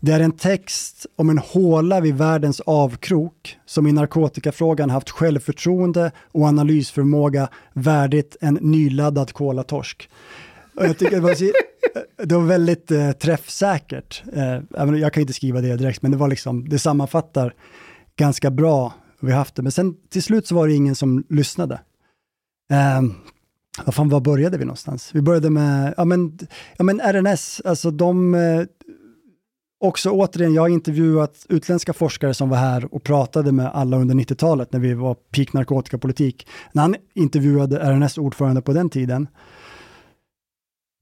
Det 0.00 0.12
är 0.12 0.20
en 0.20 0.32
text 0.32 1.06
om 1.16 1.30
en 1.30 1.38
håla 1.38 2.00
vid 2.00 2.14
världens 2.14 2.60
avkrok 2.60 3.56
som 3.66 3.86
i 3.86 3.92
narkotikafrågan 3.92 4.90
haft 4.90 5.10
självförtroende 5.10 6.12
och 6.32 6.44
analysförmåga 6.44 7.48
värdigt 7.72 8.36
en 8.40 8.58
nyladdad 8.60 9.32
kolatorsk. 9.32 10.10
Och 10.76 10.86
jag 10.86 10.98
tycker 10.98 11.16
det 11.16 11.20
var, 11.20 11.36
det 12.26 12.34
var 12.34 12.44
väldigt 12.44 12.90
eh, 12.90 13.12
träffsäkert. 13.12 14.22
Eh, 14.32 14.96
jag 15.00 15.12
kan 15.12 15.20
inte 15.20 15.32
skriva 15.32 15.60
det 15.60 15.76
direkt, 15.76 16.02
men 16.02 16.10
det 16.10 16.16
var 16.16 16.28
liksom, 16.28 16.68
det 16.68 16.78
sammanfattar 16.78 17.54
ganska 18.16 18.50
bra 18.50 18.94
vi 19.20 19.32
haft 19.32 19.54
det. 19.54 19.62
Men 19.62 19.72
sen 19.72 19.94
till 20.10 20.22
slut 20.22 20.46
så 20.46 20.54
var 20.54 20.68
det 20.68 20.74
ingen 20.74 20.94
som 20.94 21.24
lyssnade. 21.28 21.80
Eh, 22.72 23.02
vad 23.84 23.94
fan, 23.94 24.08
var 24.08 24.20
började 24.20 24.58
vi 24.58 24.64
någonstans? 24.64 25.10
Vi 25.14 25.22
började 25.22 25.50
med, 25.50 25.94
ja 25.96 26.04
men, 26.04 26.38
ja 26.76 26.84
men 26.84 27.00
RNS, 27.00 27.62
alltså 27.64 27.90
de, 27.90 28.34
eh, 28.34 28.62
också 29.80 30.10
återigen, 30.10 30.54
jag 30.54 30.62
har 30.62 30.68
intervjuat 30.68 31.46
utländska 31.48 31.92
forskare 31.92 32.34
som 32.34 32.48
var 32.48 32.56
här 32.56 32.94
och 32.94 33.02
pratade 33.02 33.52
med 33.52 33.66
alla 33.66 33.96
under 33.96 34.14
90-talet 34.14 34.72
när 34.72 34.80
vi 34.80 34.94
var 34.94 35.14
peak 35.14 35.52
narkotikapolitik. 35.52 36.48
När 36.72 36.82
han 36.82 36.96
intervjuade 37.14 37.78
RNS 37.78 38.18
ordförande 38.18 38.62
på 38.62 38.72
den 38.72 38.90
tiden, 38.90 39.28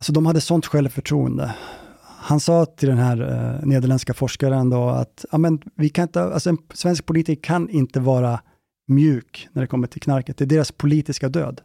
så 0.04 0.12
de 0.12 0.26
hade 0.26 0.40
sånt 0.40 0.66
självförtroende. 0.66 1.54
Han 2.02 2.40
sa 2.40 2.66
till 2.66 2.88
den 2.88 2.98
här 2.98 3.20
eh, 3.20 3.66
nederländska 3.66 4.14
forskaren 4.14 4.70
då 4.70 4.88
att 4.88 5.24
ja, 5.32 5.38
men 5.38 5.62
vi 5.74 5.88
kan 5.88 6.02
inte, 6.02 6.22
alltså 6.22 6.50
en 6.50 6.58
svensk 6.74 7.06
politiker 7.06 7.42
kan 7.42 7.68
inte 7.70 8.00
vara 8.00 8.40
mjuk 8.88 9.48
när 9.52 9.62
det 9.62 9.68
kommer 9.68 9.86
till 9.86 10.00
knarket. 10.00 10.36
Det 10.36 10.44
är 10.44 10.46
deras 10.46 10.72
politiska 10.72 11.28
död. 11.28 11.60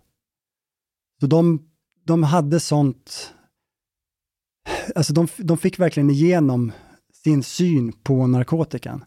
Så 1.21 1.27
de, 1.27 1.61
de 2.05 2.23
hade 2.23 2.59
sånt, 2.59 3.33
alltså 4.95 5.13
de, 5.13 5.27
de 5.37 5.57
fick 5.57 5.79
verkligen 5.79 6.09
igenom 6.09 6.71
sin 7.23 7.43
syn 7.43 7.93
på 8.03 8.27
narkotikan. 8.27 9.05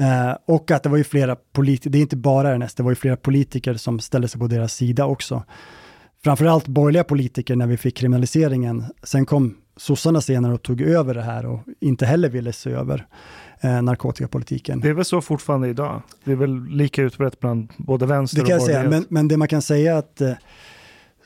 Eh, 0.00 0.36
och 0.46 0.70
att 0.70 0.82
det 0.82 0.88
var 0.88 0.96
ju 0.96 1.04
flera 1.04 1.36
politiker, 1.36 1.90
det 1.90 1.98
är 1.98 2.02
inte 2.02 2.16
bara 2.16 2.54
RNS, 2.54 2.74
det 2.74 2.82
var 2.82 2.90
ju 2.90 2.94
flera 2.94 3.16
politiker 3.16 3.74
som 3.74 4.00
ställde 4.00 4.28
sig 4.28 4.40
på 4.40 4.46
deras 4.46 4.74
sida 4.74 5.06
också 5.06 5.44
framförallt 6.26 6.68
borgerliga 6.68 7.04
politiker 7.04 7.56
när 7.56 7.66
vi 7.66 7.76
fick 7.76 7.96
kriminaliseringen. 7.96 8.84
Sen 9.02 9.26
kom 9.26 9.56
sossarna 9.76 10.20
senare 10.20 10.54
och 10.54 10.62
tog 10.62 10.80
över 10.80 11.14
det 11.14 11.22
här 11.22 11.46
och 11.46 11.60
inte 11.80 12.06
heller 12.06 12.28
ville 12.28 12.52
se 12.52 12.70
över 12.70 13.06
eh, 13.60 13.82
narkotikapolitiken. 13.82 14.80
Det 14.80 14.88
är 14.88 14.92
väl 14.92 15.04
så 15.04 15.20
fortfarande 15.20 15.68
idag? 15.68 16.02
Det 16.24 16.32
är 16.32 16.36
väl 16.36 16.66
lika 16.66 17.02
utbrett 17.02 17.40
bland 17.40 17.72
både 17.76 18.06
vänster 18.06 18.38
Det 18.38 18.42
kan 18.42 18.50
jag 18.50 18.60
och 18.60 18.66
säga, 18.66 18.78
borgerlighet? 18.78 19.10
men, 19.10 19.20
men 19.20 19.28
det 19.28 19.36
man 19.36 19.48
kan 19.48 19.62
säga 19.62 19.98
att 19.98 20.20
eh, 20.20 20.32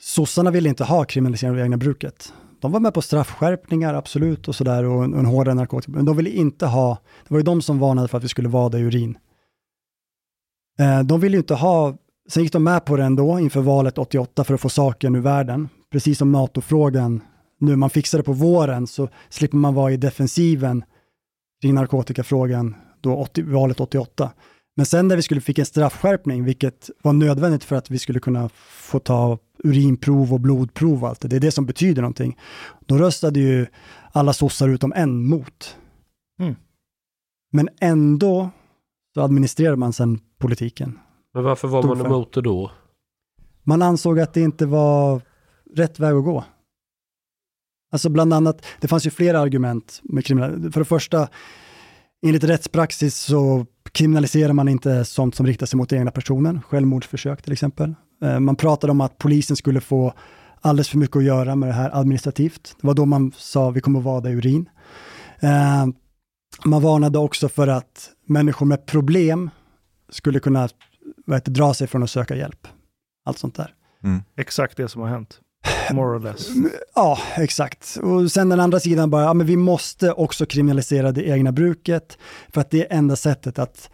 sossarna 0.00 0.50
ville 0.50 0.68
inte 0.68 0.84
ha 0.84 1.04
kriminalisering 1.04 1.50
av 1.50 1.56
det 1.56 1.62
egna 1.62 1.76
bruket. 1.76 2.32
De 2.60 2.72
var 2.72 2.80
med 2.80 2.94
på 2.94 3.02
straffskärpningar, 3.02 3.94
absolut, 3.94 4.48
och 4.48 4.54
sådär, 4.54 4.84
och 4.84 5.04
en, 5.04 5.14
en 5.14 5.26
hårdare 5.26 5.54
narkotika, 5.54 5.92
men 5.92 6.04
de 6.04 6.16
ville 6.16 6.30
inte 6.30 6.66
ha, 6.66 6.98
det 7.28 7.34
var 7.34 7.38
ju 7.38 7.44
de 7.44 7.62
som 7.62 7.78
varnade 7.78 8.08
för 8.08 8.18
att 8.18 8.24
vi 8.24 8.28
skulle 8.28 8.48
vada 8.48 8.78
i 8.78 8.82
urin. 8.82 9.18
Eh, 10.78 11.00
de 11.00 11.20
ville 11.20 11.36
ju 11.36 11.40
inte 11.40 11.54
ha, 11.54 11.96
sen 12.28 12.42
gick 12.42 12.52
de 12.52 12.64
med 12.64 12.84
på 12.84 12.96
det 12.96 13.04
ändå 13.04 13.38
inför 13.38 13.60
valet 13.60 13.98
88 13.98 14.44
för 14.44 14.54
att 14.54 14.60
få 14.60 14.68
saken 14.68 15.14
ur 15.14 15.20
världen, 15.20 15.68
precis 15.92 16.18
som 16.18 16.32
NATO-frågan, 16.32 17.20
nu 17.58 17.76
man 17.76 17.90
fixar 17.90 18.18
det 18.18 18.24
på 18.24 18.32
våren 18.32 18.86
så 18.86 19.08
slipper 19.28 19.56
man 19.56 19.74
vara 19.74 19.92
i 19.92 19.96
defensiven 19.96 20.84
kring 21.62 21.74
narkotikafrågan 21.74 22.74
då 23.00 23.16
80, 23.16 23.42
valet 23.42 23.80
88. 23.80 24.30
Men 24.80 24.86
sen 24.86 25.08
när 25.08 25.16
vi 25.16 25.22
skulle 25.22 25.40
fick 25.40 25.58
en 25.58 25.66
straffskärpning, 25.66 26.44
vilket 26.44 26.90
var 27.02 27.12
nödvändigt 27.12 27.64
för 27.64 27.76
att 27.76 27.90
vi 27.90 27.98
skulle 27.98 28.20
kunna 28.20 28.48
få 28.54 28.98
ta 28.98 29.38
urinprov 29.64 30.32
och 30.32 30.40
blodprov 30.40 31.02
och 31.02 31.08
allt 31.08 31.20
det, 31.20 31.28
det 31.28 31.36
är 31.36 31.40
det 31.40 31.50
som 31.50 31.66
betyder 31.66 32.02
någonting. 32.02 32.38
Då 32.86 32.98
röstade 32.98 33.40
ju 33.40 33.66
alla 34.12 34.32
sossar 34.32 34.68
utom 34.68 34.92
en 34.92 35.24
mot. 35.24 35.76
Mm. 36.40 36.54
Men 37.52 37.68
ändå 37.80 38.50
så 39.14 39.20
administrerar 39.20 39.76
man 39.76 39.92
sen 39.92 40.20
politiken. 40.38 40.98
Men 41.34 41.44
varför 41.44 41.68
var 41.68 41.82
Stod 41.82 41.98
man 41.98 42.06
emot 42.06 42.32
det 42.32 42.40
då? 42.40 42.70
Man 43.62 43.82
ansåg 43.82 44.20
att 44.20 44.34
det 44.34 44.40
inte 44.40 44.66
var 44.66 45.22
rätt 45.74 45.98
väg 45.98 46.14
att 46.14 46.24
gå. 46.24 46.44
Alltså 47.92 48.08
bland 48.08 48.34
annat, 48.34 48.66
det 48.80 48.88
fanns 48.88 49.06
ju 49.06 49.10
flera 49.10 49.40
argument 49.40 50.00
med 50.02 50.24
kriminalitet. 50.24 50.72
För 50.72 50.80
det 50.80 50.84
första, 50.84 51.28
enligt 52.26 52.44
rättspraxis 52.44 53.16
så 53.16 53.66
kriminaliserar 53.92 54.52
man 54.52 54.68
inte 54.68 55.04
sånt 55.04 55.34
som 55.34 55.46
riktar 55.46 55.66
sig 55.66 55.76
mot 55.76 55.92
egna 55.92 56.10
personen, 56.10 56.62
självmordsförsök 56.62 57.42
till 57.42 57.52
exempel. 57.52 57.94
Eh, 58.22 58.40
Man 58.40 58.56
pratade 58.56 58.90
om 58.90 59.00
att 59.00 59.18
polisen 59.18 59.56
skulle 59.56 59.80
få 59.80 60.12
alldeles 60.60 60.88
för 60.88 60.98
mycket 60.98 61.16
att 61.16 61.24
göra 61.24 61.56
med 61.56 61.68
det 61.68 61.72
här 61.72 61.90
administrativt. 62.00 62.76
Det 62.80 62.86
var 62.86 62.94
då 62.94 63.06
man 63.06 63.32
sa 63.36 63.70
vi 63.70 63.80
kommer 63.80 63.98
att 63.98 64.04
vada 64.04 64.30
i 64.30 64.32
urin. 64.32 64.68
Eh, 65.40 65.86
Man 66.64 66.82
varnade 66.82 67.18
också 67.18 67.48
för 67.48 67.68
att 67.68 68.10
människor 68.26 68.66
med 68.66 68.86
problem 68.86 69.50
skulle 70.08 70.40
kunna 70.40 70.68
vad 71.26 71.36
heter, 71.36 71.52
dra 71.52 71.74
sig 71.74 71.86
från 71.86 72.02
att 72.02 72.10
söka 72.10 72.36
hjälp. 72.36 72.68
Allt 73.24 73.38
sånt 73.38 73.54
där. 73.54 73.74
Exakt 74.36 74.76
det 74.76 74.88
som 74.88 75.02
har 75.02 75.08
hänt. 75.08 75.40
More 75.94 76.16
or 76.16 76.20
less. 76.20 76.48
Ja, 76.94 77.18
exakt. 77.36 77.98
Och 78.02 78.32
sen 78.32 78.48
den 78.48 78.60
andra 78.60 78.80
sidan 78.80 79.10
bara, 79.10 79.22
ja 79.22 79.34
men 79.34 79.46
vi 79.46 79.56
måste 79.56 80.12
också 80.12 80.46
kriminalisera 80.46 81.12
det 81.12 81.28
egna 81.28 81.52
bruket 81.52 82.18
för 82.48 82.60
att 82.60 82.70
det 82.70 82.92
är 82.92 82.98
enda 82.98 83.16
sättet 83.16 83.58
att 83.58 83.90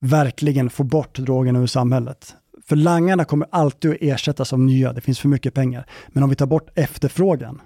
verkligen 0.00 0.70
få 0.70 0.84
bort 0.84 1.18
drogerna 1.18 1.58
ur 1.58 1.66
samhället. 1.66 2.34
För 2.66 2.76
langarna 2.76 3.24
kommer 3.24 3.48
alltid 3.50 3.90
att 3.90 3.96
ersättas 4.00 4.52
av 4.52 4.60
nya, 4.60 4.92
det 4.92 5.00
finns 5.00 5.20
för 5.20 5.28
mycket 5.28 5.54
pengar. 5.54 5.86
Men 6.08 6.22
om 6.22 6.30
vi 6.30 6.36
tar 6.36 6.46
bort 6.46 6.70
efterfrågan, 6.74 7.60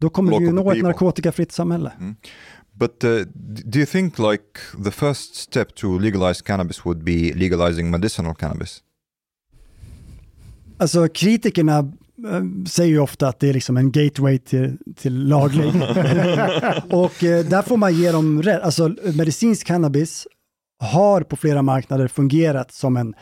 då 0.00 0.10
kommer 0.10 0.38
vi 0.38 0.44
ju 0.44 0.52
Local 0.52 0.64
nå 0.64 0.72
ett 0.72 0.82
narkotikafritt 0.82 1.52
samhälle. 1.52 1.92
But 2.72 3.04
uh, 3.04 3.20
do 3.64 3.78
you 3.78 3.86
think 3.86 4.18
like 4.18 4.60
the 4.84 4.90
first 4.90 5.34
step 5.34 5.74
to 5.74 5.98
legalize 5.98 6.42
cannabis 6.44 6.86
would 6.86 7.04
be 7.04 7.32
legalizing 7.34 7.90
medicinal 7.90 8.34
cannabis? 8.34 8.82
Alltså 10.78 11.08
kritikerna 11.08 11.92
säger 12.68 12.90
ju 12.90 12.98
ofta 12.98 13.28
att 13.28 13.40
det 13.40 13.48
är 13.48 13.52
liksom 13.54 13.76
en 13.76 13.92
gateway 13.92 14.38
till, 14.38 14.78
till 14.96 15.28
laglig. 15.28 15.66
och 16.90 17.24
eh, 17.24 17.44
där 17.46 17.62
får 17.62 17.76
man 17.76 17.94
ge 17.94 18.12
dem 18.12 18.42
rätt. 18.42 18.62
Alltså 18.62 18.88
medicinsk 19.14 19.66
cannabis 19.66 20.26
har 20.78 21.20
på 21.20 21.36
flera 21.36 21.62
marknader 21.62 22.08
fungerat 22.08 22.72
som 22.72 22.96
en, 22.96 23.14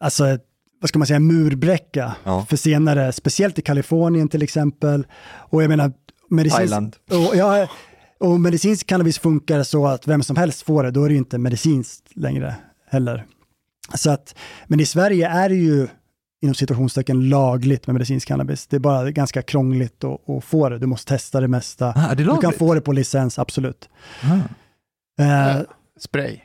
alltså 0.00 0.26
ett- 0.26 0.44
vad 0.80 0.88
ska 0.88 0.98
man 0.98 1.06
säga, 1.06 1.20
murbräcka 1.20 2.14
Ja. 2.24 2.46
för 2.48 2.56
senare, 2.56 3.12
speciellt 3.12 3.58
i 3.58 3.62
Kalifornien 3.62 4.28
till 4.28 4.42
exempel. 4.42 5.06
Och 5.34 5.62
jag 5.62 5.68
menar, 5.68 5.92
medicinsk, 6.30 6.72
och, 7.10 7.36
ja, 7.36 7.68
och 8.20 8.40
medicinsk 8.40 8.86
cannabis 8.86 9.18
funkar 9.18 9.62
så 9.62 9.86
att 9.86 10.08
vem 10.08 10.22
som 10.22 10.36
helst 10.36 10.62
får 10.62 10.82
det, 10.84 10.90
då 10.90 11.04
är 11.04 11.08
det 11.08 11.12
ju 11.12 11.18
inte 11.18 11.38
medicinskt 11.38 12.16
längre 12.16 12.54
heller. 12.90 13.24
Så 13.94 14.10
att, 14.10 14.34
men 14.66 14.80
i 14.80 14.84
Sverige 14.86 15.28
är 15.28 15.48
det 15.48 15.54
ju 15.54 15.88
inom 16.42 16.54
situationstecken 16.54 17.28
lagligt 17.28 17.86
med 17.86 17.94
medicinsk 17.94 18.28
cannabis. 18.28 18.66
Det 18.66 18.76
är 18.76 18.80
bara 18.80 19.10
ganska 19.10 19.42
krångligt 19.42 20.04
att, 20.04 20.30
att 20.30 20.44
få 20.44 20.68
det. 20.68 20.78
Du 20.78 20.86
måste 20.86 21.08
testa 21.08 21.40
det 21.40 21.48
mesta. 21.48 21.92
Ah, 21.96 22.14
det 22.14 22.24
du 22.24 22.36
kan 22.36 22.52
få 22.52 22.74
det 22.74 22.80
på 22.80 22.92
licens, 22.92 23.38
absolut. 23.38 23.88
Ah. 24.22 25.22
Eh, 25.22 25.60
Spray. 26.00 26.38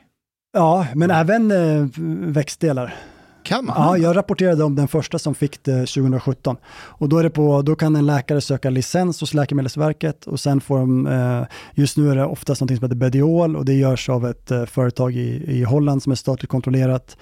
Ja, 0.52 0.86
men 0.94 1.10
även 1.10 1.50
eh, 1.50 1.86
växtdelar. 2.32 2.94
Kan 3.42 3.64
man? 3.64 3.76
Ja, 3.76 3.98
jag 3.98 4.16
rapporterade 4.16 4.64
om 4.64 4.74
den 4.74 4.88
första 4.88 5.18
som 5.18 5.34
fick 5.34 5.64
det 5.64 5.78
2017. 5.78 6.56
Och 6.70 7.08
då, 7.08 7.18
är 7.18 7.22
det 7.22 7.30
på, 7.30 7.62
då 7.62 7.76
kan 7.76 7.96
en 7.96 8.06
läkare 8.06 8.40
söka 8.40 8.70
licens 8.70 9.20
hos 9.20 9.34
Läkemedelsverket 9.34 10.26
och 10.26 10.40
sen 10.40 10.60
får 10.60 10.78
de, 10.78 11.06
eh, 11.06 11.42
just 11.74 11.96
nu 11.96 12.10
är 12.10 12.16
det 12.16 12.24
oftast 12.24 12.60
något 12.60 12.70
som 12.70 12.84
heter 12.84 12.96
Bediol 12.96 13.56
och 13.56 13.64
det 13.64 13.74
görs 13.74 14.08
av 14.08 14.26
ett 14.26 14.50
eh, 14.50 14.64
företag 14.64 15.16
i, 15.16 15.58
i 15.58 15.64
Holland 15.64 16.02
som 16.02 16.12
är 16.12 16.16
statligt 16.16 16.50
kontrollerat. 16.50 17.16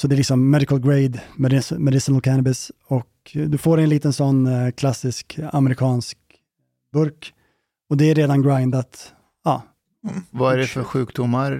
Så 0.00 0.08
det 0.08 0.14
är 0.14 0.16
liksom 0.16 0.50
medical 0.50 0.80
grade 0.80 1.20
medic- 1.36 1.78
medicinal 1.78 2.20
cannabis 2.20 2.72
och 2.86 3.06
du 3.32 3.58
får 3.58 3.78
en 3.80 3.88
liten 3.88 4.12
sån 4.12 4.46
eh, 4.46 4.70
klassisk 4.70 5.38
amerikansk 5.52 6.18
burk 6.92 7.34
och 7.90 7.96
det 7.96 8.04
är 8.10 8.14
redan 8.14 8.42
grindat. 8.42 9.12
Ja, 9.44 9.62
Vad 10.30 10.52
är 10.54 10.58
det 10.58 10.66
för 10.66 10.84
sjukdomar? 10.84 11.50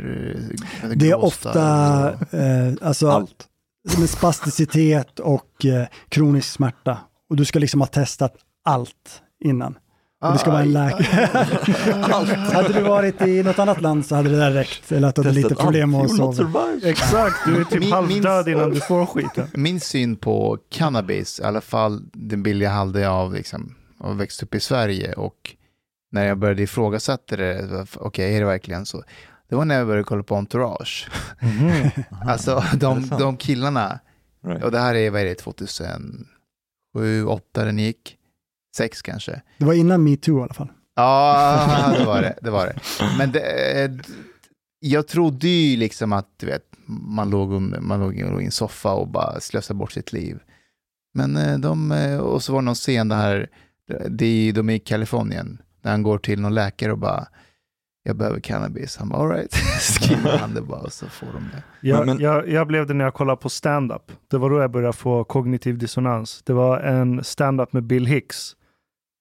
det 0.96 1.10
är 1.10 1.24
ofta 1.24 2.10
eh, 2.12 2.72
alltså, 2.82 3.28
med 3.98 4.10
spasticitet 4.10 5.18
och 5.18 5.64
eh, 5.64 5.86
kronisk 6.08 6.48
smärta. 6.48 6.98
Och 7.30 7.36
du 7.36 7.44
ska 7.44 7.58
liksom 7.58 7.80
ha 7.80 7.86
testat 7.86 8.34
allt 8.64 9.22
innan. 9.44 9.78
Och 10.22 10.32
det 10.32 10.38
ska 10.38 10.50
vara 10.50 10.62
en 10.62 10.72
läkare. 10.72 11.26
hade 12.52 12.72
du 12.72 12.80
varit 12.82 13.22
i 13.22 13.42
något 13.42 13.58
annat 13.58 13.80
land 13.80 14.06
så 14.06 14.14
hade 14.14 14.28
det 14.30 14.36
där 14.36 14.50
räckt. 14.50 14.92
Eller 14.92 15.08
att 15.08 15.14
du 15.14 15.22
hade 15.22 15.34
lite 15.34 15.54
problem 15.54 15.90
med 15.90 16.00
att 16.00 16.16
sova. 16.36 16.64
Exakt, 16.84 17.36
du 17.46 17.60
är 17.60 17.64
typ 17.64 17.80
Min- 17.80 17.92
halvdöd 17.92 18.46
min- 18.46 18.54
innan 18.56 18.70
du 18.70 18.80
får 18.80 19.06
skiten. 19.06 19.46
Min 19.54 19.80
syn 19.80 20.16
på 20.16 20.58
cannabis, 20.70 21.40
i 21.40 21.42
alla 21.42 21.60
fall 21.60 22.02
den 22.12 22.42
bild 22.42 22.62
jag 22.62 22.70
hade 22.70 23.08
av 23.10 23.34
liksom, 23.34 23.74
att 24.00 24.16
växt 24.16 24.42
upp 24.42 24.54
i 24.54 24.60
Sverige 24.60 25.12
och 25.12 25.56
när 26.12 26.26
jag 26.26 26.38
började 26.38 26.62
ifrågasätta 26.62 27.36
det, 27.36 27.86
okej, 27.96 28.36
är 28.36 28.40
det 28.40 28.46
verkligen 28.46 28.86
så? 28.86 29.02
Det 29.48 29.56
var 29.56 29.64
när 29.64 29.78
jag 29.78 29.86
började 29.86 30.04
kolla 30.04 30.22
på 30.22 30.34
Entourage. 30.36 31.08
Mhm. 31.40 31.90
alltså 32.28 32.64
de, 32.74 33.08
de 33.18 33.36
killarna, 33.36 33.98
och 34.62 34.70
det 34.70 34.78
här 34.78 34.94
är, 34.94 35.10
vad 35.10 35.20
är 35.20 35.24
det, 35.24 35.34
2007, 35.34 35.94
2008 36.94 37.64
den 37.64 37.78
gick? 37.78 38.16
Sex 38.76 39.02
kanske. 39.02 39.42
Det 39.58 39.64
var 39.64 39.72
innan 39.72 40.04
metoo 40.04 40.38
i 40.38 40.42
alla 40.42 40.54
fall. 40.54 40.72
Ja, 40.96 41.94
det 41.98 42.04
var 42.04 42.22
det. 42.22 42.38
det, 42.42 42.50
var 42.50 42.66
det. 42.66 42.78
Men 43.18 43.32
det, 43.32 44.00
jag 44.80 45.08
trodde 45.08 45.48
ju 45.48 45.76
liksom 45.76 46.12
att 46.12 46.28
du 46.36 46.46
vet, 46.46 46.62
man 46.86 47.30
låg, 47.30 47.52
under, 47.52 47.80
man 47.80 48.00
låg 48.00 48.42
i 48.42 48.44
en 48.44 48.50
soffa 48.50 48.92
och 48.92 49.08
bara 49.08 49.40
slösade 49.40 49.78
bort 49.78 49.92
sitt 49.92 50.12
liv. 50.12 50.38
Men 51.14 51.36
eh, 51.36 51.58
de, 51.58 51.92
eh, 51.92 52.18
och 52.18 52.42
så 52.42 52.52
var 52.52 52.60
det 52.60 52.64
någon 52.64 52.74
scen 52.74 53.08
där, 53.08 53.48
de, 54.08 54.52
de 54.52 54.70
är 54.70 54.74
i 54.74 54.78
Kalifornien, 54.78 55.62
där 55.82 55.90
han 55.90 56.02
går 56.02 56.18
till 56.18 56.40
någon 56.40 56.54
läkare 56.54 56.92
och 56.92 56.98
bara, 56.98 57.26
jag 58.02 58.16
behöver 58.16 58.40
cannabis. 58.40 58.96
Han 58.96 59.08
bara, 59.08 59.22
alright, 59.22 59.52
skriver 59.80 60.38
han 60.38 60.54
det 60.54 60.62
bara 60.62 60.80
och 60.80 60.92
så 60.92 61.06
får 61.06 61.26
de 61.26 61.50
det. 61.54 61.88
Jag, 61.88 62.20
jag, 62.20 62.48
jag 62.48 62.66
blev 62.66 62.86
det 62.86 62.94
när 62.94 63.04
jag 63.04 63.14
kollade 63.14 63.36
på 63.36 63.48
stand-up. 63.48 64.12
Det 64.28 64.38
var 64.38 64.50
då 64.50 64.60
jag 64.60 64.70
började 64.70 64.92
få 64.92 65.24
kognitiv 65.24 65.78
dissonans. 65.78 66.42
Det 66.44 66.52
var 66.52 66.80
en 66.80 67.24
stand-up 67.24 67.72
med 67.72 67.82
Bill 67.82 68.06
Hicks. 68.06 68.56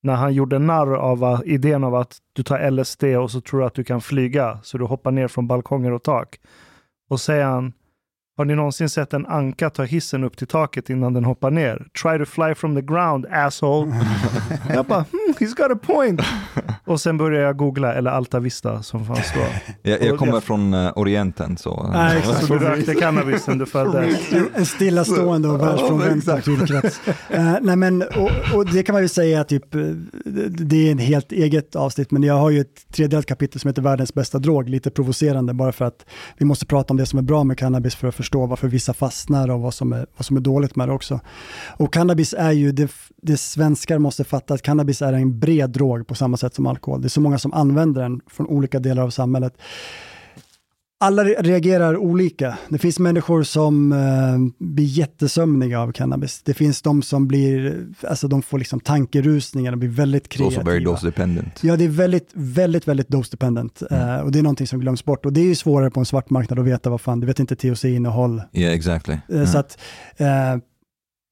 När 0.01 0.15
han 0.15 0.33
gjorde 0.33 0.59
narr 0.59 0.93
av 0.95 1.23
eh, 1.23 1.41
idén 1.45 1.83
av 1.83 1.95
att 1.95 2.17
du 2.33 2.43
tar 2.43 2.71
LSD 2.71 3.03
och 3.03 3.31
så 3.31 3.41
tror 3.41 3.59
du 3.59 3.65
att 3.65 3.73
du 3.73 3.83
kan 3.83 4.01
flyga, 4.01 4.59
så 4.63 4.77
du 4.77 4.85
hoppar 4.85 5.11
ner 5.11 5.27
från 5.27 5.47
balkonger 5.47 5.91
och 5.91 6.03
tak. 6.03 6.39
Och 7.09 7.19
säger 7.19 7.45
han, 7.45 7.73
har 8.39 8.45
ni 8.45 8.55
någonsin 8.55 8.89
sett 8.89 9.13
en 9.13 9.25
anka 9.25 9.69
ta 9.69 9.83
hissen 9.83 10.23
upp 10.23 10.37
till 10.37 10.47
taket 10.47 10.89
innan 10.89 11.13
den 11.13 11.25
hoppar 11.25 11.51
ner? 11.51 11.87
Try 12.01 12.17
to 12.17 12.25
fly 12.25 12.55
from 12.55 12.75
the 12.75 12.81
ground, 12.81 13.25
asshole. 13.31 13.93
jag 14.69 14.85
bara, 14.85 14.99
hmm, 14.99 15.33
he's 15.39 15.55
got 15.55 15.71
a 15.71 15.79
point. 15.87 16.21
Och 16.85 17.01
sen 17.01 17.17
började 17.17 17.45
jag 17.45 17.57
googla, 17.57 17.93
eller 17.93 18.11
Alta 18.11 18.39
Vista 18.39 18.83
som 18.83 19.05
fanns 19.05 19.33
då. 19.33 19.39
Jag, 19.89 20.03
jag 20.03 20.17
kommer 20.17 20.39
från 20.39 20.73
eh, 20.73 20.91
Orienten 20.95 21.57
så... 21.57 21.89
Nej, 21.93 22.17
exakt. 22.17 22.45
Så 22.45 22.53
du 22.53 22.59
rökte 22.59 22.93
cannabis 22.93 23.43
sen 23.43 23.57
du 23.57 23.65
föddes? 23.65 24.33
En, 24.33 24.49
en 24.55 24.65
stillastående 24.65 25.47
och 25.47 25.61
världsfrånvänd 25.61 26.23
kulturkrets. 26.23 27.01
Uh, 27.07 27.57
nej 27.61 27.75
men, 27.75 28.01
och, 28.01 28.55
och 28.55 28.65
det 28.65 28.83
kan 28.83 28.93
man 28.93 29.01
ju 29.01 29.07
säga 29.07 29.43
typ, 29.43 29.75
eh, 29.75 29.81
det 30.49 30.87
är 30.87 30.91
en 30.91 30.99
helt 30.99 31.31
eget 31.31 31.75
avsnitt, 31.75 32.11
men 32.11 32.23
jag 32.23 32.33
har 32.33 32.49
ju 32.49 32.61
ett 32.61 32.91
tredjedelat 32.93 33.25
kapitel 33.25 33.59
som 33.59 33.67
heter 33.67 33.81
Världens 33.81 34.13
bästa 34.13 34.39
drog, 34.39 34.69
lite 34.69 34.91
provocerande 34.91 35.53
bara 35.53 35.71
för 35.71 35.85
att 35.85 36.05
vi 36.37 36.45
måste 36.45 36.65
prata 36.65 36.93
om 36.93 36.97
det 36.97 37.05
som 37.05 37.19
är 37.19 37.23
bra 37.23 37.43
med 37.43 37.57
cannabis 37.57 37.95
för 37.95 38.07
att 38.07 38.15
förstå 38.15 38.28
varför 38.37 38.67
vissa 38.67 38.93
fastnar 38.93 39.49
och 39.49 39.61
vad 39.61 39.73
som 39.73 39.93
är, 39.93 40.05
vad 40.17 40.25
som 40.25 40.37
är 40.37 40.41
dåligt 40.41 40.75
med 40.75 40.87
det 40.87 40.93
också. 40.93 41.19
Och 41.77 41.93
cannabis 41.93 42.33
är 42.37 42.51
ju, 42.51 42.71
det, 42.71 42.91
det 43.21 43.37
svenskar 43.37 43.97
måste 43.97 44.23
fatta 44.23 44.53
att 44.53 44.61
cannabis 44.61 45.01
är 45.01 45.13
en 45.13 45.39
bred 45.39 45.69
drog 45.69 46.07
på 46.07 46.15
samma 46.15 46.37
sätt 46.37 46.55
som 46.55 46.67
alkohol. 46.67 47.01
Det 47.01 47.07
är 47.07 47.09
så 47.09 47.21
många 47.21 47.39
som 47.39 47.53
använder 47.53 48.01
den 48.01 48.21
från 48.27 48.47
olika 48.47 48.79
delar 48.79 49.03
av 49.03 49.09
samhället 49.09 49.53
alla 51.01 51.23
re- 51.23 51.35
reagerar 51.43 51.97
olika. 51.97 52.57
Det 52.69 52.77
finns 52.77 52.99
människor 52.99 53.43
som 53.43 53.91
eh, 53.91 54.65
blir 54.67 54.85
jättesömniga 54.85 55.79
av 55.81 55.91
cannabis. 55.91 56.41
Det 56.43 56.53
finns 56.53 56.81
de 56.81 57.01
som 57.01 57.27
blir, 57.27 57.85
alltså 58.07 58.27
de 58.27 58.41
får 58.41 58.59
liksom 58.59 58.79
tankerusningar, 58.79 59.71
de 59.71 59.77
blir 59.79 59.89
väldigt 59.89 60.27
It's 60.27 60.45
also 60.45 60.61
very 60.61 60.65
kreativa. 60.77 60.91
dose 60.91 61.05
dependent. 61.07 61.63
Ja, 61.63 61.75
det 61.77 61.83
är 61.83 61.89
väldigt, 61.89 62.29
väldigt, 62.33 62.87
väldigt 62.87 63.07
dose 63.07 63.31
dependent. 63.31 63.81
Mm. 63.91 64.09
Eh, 64.09 64.19
och 64.19 64.31
det 64.31 64.39
är 64.39 64.43
någonting 64.43 64.67
som 64.67 64.79
glöms 64.79 65.05
bort. 65.05 65.25
Och 65.25 65.33
det 65.33 65.41
är 65.41 65.45
ju 65.45 65.55
svårare 65.55 65.91
på 65.91 65.99
en 65.99 66.05
svart 66.05 66.29
marknad 66.29 66.59
att 66.59 66.65
veta 66.65 66.89
vad 66.89 67.01
fan, 67.01 67.19
du 67.19 67.27
vet 67.27 67.39
inte 67.39 67.55
THC-innehåll. 67.55 68.41
Yeah, 68.53 68.73
exactly. 68.73 69.17
Eh, 69.33 69.45
Så, 69.45 69.57
att, 69.57 69.77
eh, 70.17 70.27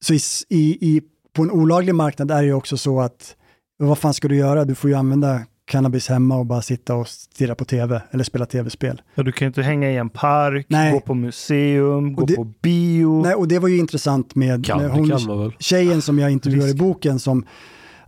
så 0.04 0.14
i, 0.14 0.78
i, 0.80 1.00
på 1.36 1.42
en 1.42 1.50
olaglig 1.50 1.94
marknad 1.94 2.30
är 2.30 2.36
det 2.42 2.46
ju 2.46 2.54
också 2.54 2.76
så 2.76 3.00
att, 3.00 3.34
vad 3.78 3.98
fan 3.98 4.14
ska 4.14 4.28
du 4.28 4.36
göra? 4.36 4.64
Du 4.64 4.74
får 4.74 4.90
ju 4.90 4.96
använda 4.96 5.40
cannabis 5.68 6.08
hemma 6.08 6.36
och 6.36 6.46
bara 6.46 6.62
sitta 6.62 6.94
och 6.94 7.08
stirra 7.08 7.54
på 7.54 7.64
tv 7.64 8.02
eller 8.10 8.24
spela 8.24 8.46
tv-spel. 8.46 9.02
Ja, 9.14 9.22
du 9.22 9.32
kan 9.32 9.46
ju 9.46 9.48
inte 9.48 9.62
hänga 9.62 9.90
i 9.90 9.96
en 9.96 10.10
park, 10.10 10.66
Nej. 10.68 10.92
gå 10.92 11.00
på 11.00 11.14
museum, 11.14 12.14
gå 12.14 12.24
det- 12.26 12.34
på 12.36 12.44
bio. 12.44 13.22
Nej, 13.22 13.34
och 13.34 13.48
det 13.48 13.58
var 13.58 13.68
ju 13.68 13.78
intressant 13.78 14.34
med, 14.34 14.66
Kan- 14.66 14.78
med 14.82 14.90
hon, 14.90 15.08
kan 15.10 15.52
tjejen 15.58 16.02
som 16.02 16.18
jag 16.18 16.30
intervjuar 16.30 16.68
i 16.68 16.74
boken 16.74 17.18
som 17.18 17.44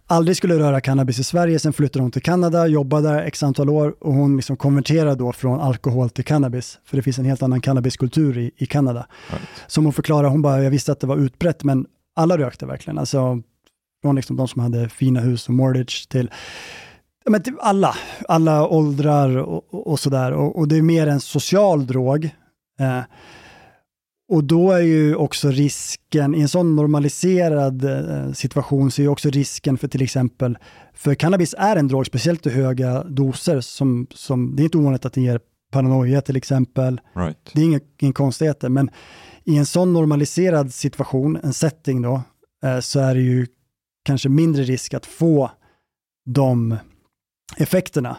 aldrig 0.07 0.37
skulle 0.37 0.59
röra 0.59 0.81
cannabis 0.81 1.19
i 1.19 1.25
Sverige, 1.25 1.59
sen 1.59 1.73
flyttade 1.73 2.03
hon 2.03 2.11
till 2.11 2.23
Kanada, 2.23 2.67
jobbade 2.67 3.09
där 3.09 3.23
x 3.23 3.43
antal 3.43 3.71
år 3.71 3.95
och 4.01 4.13
hon 4.15 4.37
liksom 4.37 4.57
konverterade 4.57 5.15
då 5.15 5.33
från 5.33 5.61
alkohol 5.61 6.11
till 6.11 6.25
cannabis, 6.25 6.79
för 6.85 6.97
det 6.97 7.03
finns 7.03 7.19
en 7.19 7.25
helt 7.25 7.43
annan 7.43 7.61
cannabiskultur 7.61 8.39
i, 8.39 8.51
i 8.57 8.67
Kanada. 8.67 9.07
Som 9.67 9.85
hon 9.85 9.93
förklarar, 9.93 10.29
hon 10.29 10.43
bara, 10.43 10.63
jag 10.63 10.71
visste 10.71 10.93
att 10.93 11.01
det 11.01 11.07
var 11.07 11.17
utbrett, 11.17 11.65
men 11.65 11.87
alla 12.17 12.39
rökte 12.39 12.67
verkligen. 12.67 12.99
Alltså, 12.99 13.43
från 14.03 14.17
liksom 14.17 14.37
de 14.37 14.49
som 14.49 14.63
hade 14.63 14.89
fina 14.89 15.21
hus 15.21 15.49
och 15.49 15.55
mortgage 15.55 16.07
till 16.09 16.31
men 17.31 17.43
till 17.43 17.57
alla, 17.61 17.95
alla 18.29 18.69
åldrar 18.69 19.37
och, 19.37 19.75
och, 19.75 19.87
och 19.87 20.01
sådär. 20.01 20.33
Och, 20.33 20.59
och 20.59 20.69
det 20.69 20.77
är 20.77 20.83
mer 20.83 21.07
en 21.07 21.21
social 21.21 21.87
drog. 21.87 22.25
Eh, 22.81 23.01
och 24.33 24.45
då 24.45 24.73
är 24.73 24.81
ju 24.81 25.15
också 25.15 25.51
risken, 25.51 26.35
i 26.35 26.41
en 26.41 26.49
sån 26.49 26.77
normaliserad 26.77 27.85
eh, 27.85 28.33
situation, 28.33 28.91
så 28.91 29.03
är 29.03 29.05
ju 29.05 29.09
också 29.09 29.31
risken 29.31 29.79
för 29.79 29.89
till 29.89 30.03
exempel, 30.03 30.59
för 30.95 31.15
cannabis 31.15 31.55
är 31.59 31.77
en 31.77 31.89
drog, 31.89 32.07
speciellt 32.07 32.47
i 32.47 32.51
höga 32.51 33.05
doser, 33.05 33.61
som, 33.61 34.07
som, 34.15 34.57
det 34.57 34.63
är 34.63 34.65
inte 34.65 34.79
ovanligt 34.79 35.05
att 35.05 35.13
den 35.13 35.25
ger 35.25 35.41
paranoia 35.73 36.21
till 36.21 36.37
exempel. 36.37 37.01
Right. 37.15 37.51
Det 37.53 37.61
är 37.61 37.65
inga, 37.65 37.81
inga 38.01 38.13
konstigheter, 38.13 38.69
men 38.69 38.91
i 39.45 39.57
en 39.57 39.67
sån 39.67 39.93
normaliserad 39.93 40.75
situation, 40.75 41.39
en 41.43 41.53
setting 41.53 42.03
då, 42.03 42.23
eh, 42.65 42.81
så 42.81 43.01
är 43.01 43.15
det 43.15 43.21
ju 43.21 43.47
kanske 44.05 44.29
mindre 44.29 44.63
risk 44.63 44.95
att 44.95 45.07
få 45.07 45.51
de 46.27 46.77
effekterna 47.57 48.17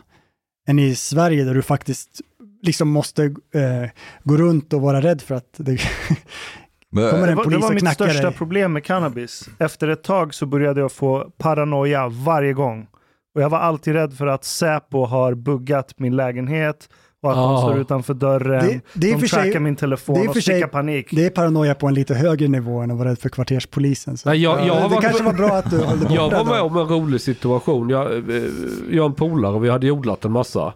än 0.67 0.79
i 0.79 0.95
Sverige 0.95 1.43
där 1.43 1.53
du 1.53 1.61
faktiskt 1.61 2.21
liksom 2.61 2.89
måste 2.89 3.23
eh, 3.23 3.89
gå 4.23 4.37
runt 4.37 4.73
och 4.73 4.81
vara 4.81 5.01
rädd 5.01 5.21
för 5.21 5.35
att 5.35 5.53
det 5.57 5.77
kommer 6.91 7.11
det 7.11 7.11
en 7.11 7.19
var, 7.19 7.27
det 7.27 7.43
polis 7.43 7.61
var 7.61 7.67
och 7.67 7.73
mitt 7.73 7.81
knackar 7.81 8.05
största 8.05 8.27
dig. 8.27 8.37
problem 8.37 8.73
med 8.73 8.83
cannabis. 8.83 9.49
Efter 9.59 9.87
ett 9.87 10.03
tag 10.03 10.33
så 10.33 10.45
började 10.45 10.79
jag 10.79 10.91
få 10.91 11.31
paranoia 11.37 12.07
varje 12.07 12.53
gång. 12.53 12.87
Och 13.35 13.41
jag 13.41 13.49
var 13.49 13.59
alltid 13.59 13.93
rädd 13.93 14.13
för 14.17 14.27
att 14.27 14.43
Säpo 14.43 15.05
har 15.05 15.33
buggat 15.33 15.99
min 15.99 16.15
lägenhet 16.15 16.89
och 17.23 17.29
att 17.31 17.35
de 17.37 17.43
Ah. 17.55 17.61
står 17.61 17.77
utanför 17.79 18.13
dörren. 18.13 18.67
Det- 18.67 18.79
det 18.93 19.07
är 19.09 19.13
de 19.13 19.19
för 19.19 19.27
sig- 19.27 19.43
trackar 19.43 19.59
min 19.59 19.75
telefon 19.75 20.15
det 20.15 20.21
är 20.25 20.29
och 20.29 20.35
skickar 20.35 20.67
panik. 20.67 21.07
Det 21.11 21.25
är 21.25 21.29
paranoia 21.29 21.75
på 21.75 21.87
en 21.87 21.93
lite 21.93 22.13
högre 22.15 22.47
nivå 22.47 22.79
än 22.79 22.91
att 22.91 22.97
vara 22.97 23.09
rädd 23.09 23.19
för 23.19 23.29
kvarterspolisen. 23.29 24.17
Så. 24.17 24.29
Nej, 24.29 24.43
jag, 24.43 24.67
jag 24.67 24.73
har 24.73 24.81
det 24.81 24.95
varit- 24.95 25.01
kanske 25.05 25.23
var 25.23 25.33
bra 25.33 25.49
att 25.49 25.69
du 25.71 25.77
höll 25.85 25.97
borta. 25.97 26.13
Jag 26.13 26.29
var 26.31 26.45
med 26.45 26.57
då. 26.57 26.61
om 26.63 26.77
en 26.77 26.87
rolig 26.87 27.21
situation. 27.21 27.89
Jag, 27.89 28.11
eh, 28.13 28.43
jag 28.91 29.03
och 29.05 29.09
en 29.09 29.15
polare, 29.15 29.59
vi 29.59 29.69
hade 29.69 29.91
odlat 29.91 30.25
en 30.25 30.31
massa. 30.31 30.73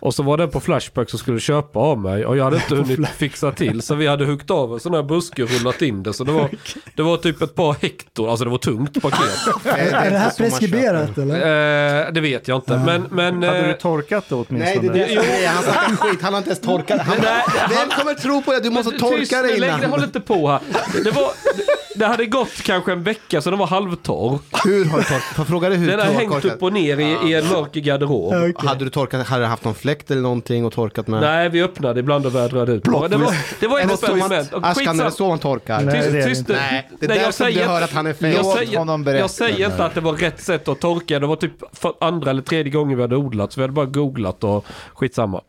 Och 0.00 0.14
så 0.14 0.22
var 0.22 0.36
det 0.38 0.46
på 0.48 0.60
Flashback 0.60 1.10
som 1.10 1.18
skulle 1.18 1.40
köpa 1.40 1.78
av 1.78 1.98
mig 1.98 2.26
och 2.26 2.36
jag 2.36 2.44
hade 2.44 2.56
inte 2.56 2.74
hunnit 2.94 3.08
fixa 3.08 3.52
till. 3.52 3.82
Så 3.82 3.94
vi 3.94 4.06
hade 4.06 4.24
huggt 4.24 4.50
av 4.50 4.72
en 4.74 4.80
sån 4.80 4.94
här 4.94 5.02
buske 5.02 5.42
och 5.42 5.50
rullat 5.50 5.82
in 5.82 6.02
det. 6.02 6.12
Så 6.12 6.24
det 6.24 6.32
var, 6.32 6.48
det 6.96 7.02
var 7.02 7.16
typ 7.16 7.42
ett 7.42 7.54
par 7.54 7.76
hektar, 7.82 8.28
alltså 8.28 8.44
det 8.44 8.50
var 8.50 8.58
tungt 8.58 9.02
paket. 9.02 9.20
Är 9.64 10.10
det 10.10 10.18
här 10.18 10.30
preskriberat 10.36 11.18
eller? 11.18 11.34
Eh, 12.06 12.12
det 12.12 12.20
vet 12.20 12.48
jag 12.48 12.56
inte. 12.58 12.82
Men, 12.86 13.04
men, 13.10 13.42
Hade 13.42 13.58
eh, 13.58 13.66
du 13.68 13.72
torkat 13.72 14.24
det 14.28 14.34
åtminstone? 14.34 14.64
Nej, 14.64 14.78
det 14.92 15.02
är 15.14 15.16
det 15.16 15.85
skit. 15.96 16.22
Han 16.22 16.32
har 16.32 16.38
inte 16.38 16.50
ens 16.50 16.60
torkat. 16.60 17.00
Han, 17.00 17.16
Nej, 17.22 17.42
vem 17.70 17.88
kommer 17.98 18.14
tro 18.14 18.42
på 18.42 18.52
det? 18.52 18.60
Du 18.60 18.70
måste 18.70 18.90
Tyst 18.90 19.02
torka 19.02 19.42
det 19.42 19.58
lägg- 19.58 19.78
innan. 19.78 19.90
Håll 19.90 20.04
inte 20.04 20.20
på 20.20 20.48
här. 20.48 20.60
Det 21.04 21.10
var, 21.10 21.30
det 21.94 22.06
hade 22.06 22.26
gått 22.26 22.62
kanske 22.62 22.92
en 22.92 23.02
vecka 23.02 23.40
så 23.40 23.50
den 23.50 23.58
var 23.58 23.66
halvtorr. 23.66 24.38
Hur 24.64 24.84
har 24.84 24.98
du 24.98 25.04
torkat? 25.04 25.22
Får 25.22 25.38
jag 25.42 25.46
fråga 25.46 25.68
dig 25.68 25.78
hur 25.78 25.86
Den 25.86 25.96
du 25.96 26.02
har 26.04 26.12
har 26.12 26.20
hängt 26.20 26.44
upp 26.44 26.62
och 26.62 26.72
ner 26.72 27.00
i, 27.00 27.30
i 27.30 27.34
en 27.34 27.48
mörk 27.48 27.72
garderob. 27.72 28.56
Hade 28.58 28.84
du 28.84 28.90
torkat, 28.90 29.26
hade 29.26 29.42
du 29.42 29.46
haft 29.46 29.64
någon 29.64 29.74
fläkt 29.74 30.10
eller 30.10 30.22
någonting 30.22 30.64
och 30.64 30.72
torkat 30.72 31.06
med? 31.06 31.20
Nej, 31.20 31.48
vi 31.48 31.62
öppnade 31.62 32.00
ibland 32.00 32.26
och 32.26 32.34
vädrade 32.34 32.72
ut. 32.72 32.82
Plot 32.84 33.10
det 33.10 33.16
var, 33.16 33.34
det 33.60 33.66
var 33.66 33.80
ett 33.80 33.92
experiment. 33.92 34.52
Skitsamma. 34.76 35.02
är 35.02 35.04
det 35.04 35.10
så 35.10 35.28
man 35.28 35.38
torkar? 35.38 35.78
Tyst, 35.78 35.86
Nej, 35.92 36.10
det 36.12 36.18
är 36.18 36.28
tyst. 36.28 36.48
Nej, 36.48 36.90
det 37.00 37.06
är 37.06 37.08
därför 37.08 37.52
du 37.52 37.60
hör 37.60 37.82
att 37.82 37.92
han 37.92 38.06
är 38.06 38.12
fel. 38.12 38.32
Jag 38.34 38.44
Låt 38.44 38.56
säger, 38.56 39.14
jag 39.18 39.30
säger 39.30 39.66
inte 39.70 39.84
att 39.84 39.94
det 39.94 40.00
var 40.00 40.12
rätt 40.12 40.42
sätt 40.42 40.68
att 40.68 40.80
torka. 40.80 41.18
Det 41.18 41.26
var 41.26 41.36
typ 41.36 41.52
andra 42.00 42.30
eller 42.30 42.42
tredje 42.42 42.72
gången 42.72 42.96
vi 42.96 43.02
hade 43.02 43.16
odlat. 43.16 43.52
Så 43.52 43.60
vi 43.60 43.62
hade 43.62 43.72
bara 43.72 43.86
googlat 43.86 44.44
och 44.44 44.66
skitsamma. 44.94 45.40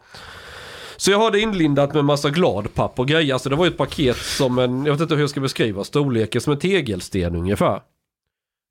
Så 0.98 1.11
jag 1.11 1.18
har 1.18 1.32
det 1.32 1.40
inlindat 1.40 1.94
med 1.94 2.06
massa 2.06 2.30
gladpapp 2.30 2.99
och 2.99 3.07
grejer. 3.07 3.34
Alltså 3.34 3.49
det 3.49 3.56
var 3.56 3.65
ju 3.65 3.72
ett 3.72 3.78
paket 3.78 4.18
som 4.18 4.60
en, 4.60 4.86
jag 4.86 4.94
vet 4.94 5.02
inte 5.02 5.15
hur 5.15 5.22
jag 5.22 5.30
ska 5.30 5.40
beskriva 5.40 5.84
storleken, 5.84 6.41
som 6.41 6.53
en 6.53 6.60
tegelsten 6.60 7.36
ungefär. 7.36 7.82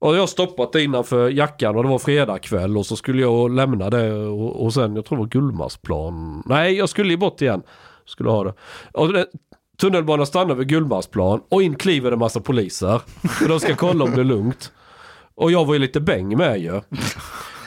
Och 0.00 0.14
jag 0.14 0.20
har 0.20 0.26
stoppat 0.26 0.72
det 0.72 0.82
innanför 0.82 1.30
jackan 1.30 1.76
och 1.76 1.82
det 1.82 1.88
var 1.88 1.98
fredag 1.98 2.38
kväll 2.38 2.76
och 2.76 2.86
så 2.86 2.96
skulle 2.96 3.22
jag 3.22 3.50
lämna 3.50 3.90
det 3.90 4.12
och, 4.12 4.64
och 4.64 4.74
sen, 4.74 4.96
jag 4.96 5.04
tror 5.04 5.18
det 5.18 5.22
var 5.22 5.28
Gullmarsplan. 5.28 6.42
Nej, 6.46 6.74
jag 6.74 6.88
skulle 6.88 7.10
ju 7.10 7.16
bort 7.16 7.42
igen. 7.42 7.62
Skulle 8.04 8.30
ha 8.30 8.44
det. 8.44 8.54
Och 8.92 9.12
det 9.12 9.26
tunnelbanan 9.80 10.26
stannar 10.26 10.54
vid 10.54 10.68
Gullmarsplan 10.68 11.40
och 11.48 11.62
in 11.62 11.74
kliver 11.74 12.10
det 12.10 12.14
en 12.14 12.18
massa 12.18 12.40
poliser. 12.40 13.00
För 13.28 13.48
de 13.48 13.60
ska 13.60 13.74
kolla 13.74 14.04
om 14.04 14.10
det 14.10 14.20
är 14.20 14.24
lugnt. 14.24 14.72
Och 15.34 15.52
jag 15.52 15.64
var 15.64 15.74
ju 15.74 15.80
lite 15.80 16.00
bäng 16.00 16.36
med 16.36 16.60
ju. 16.60 16.80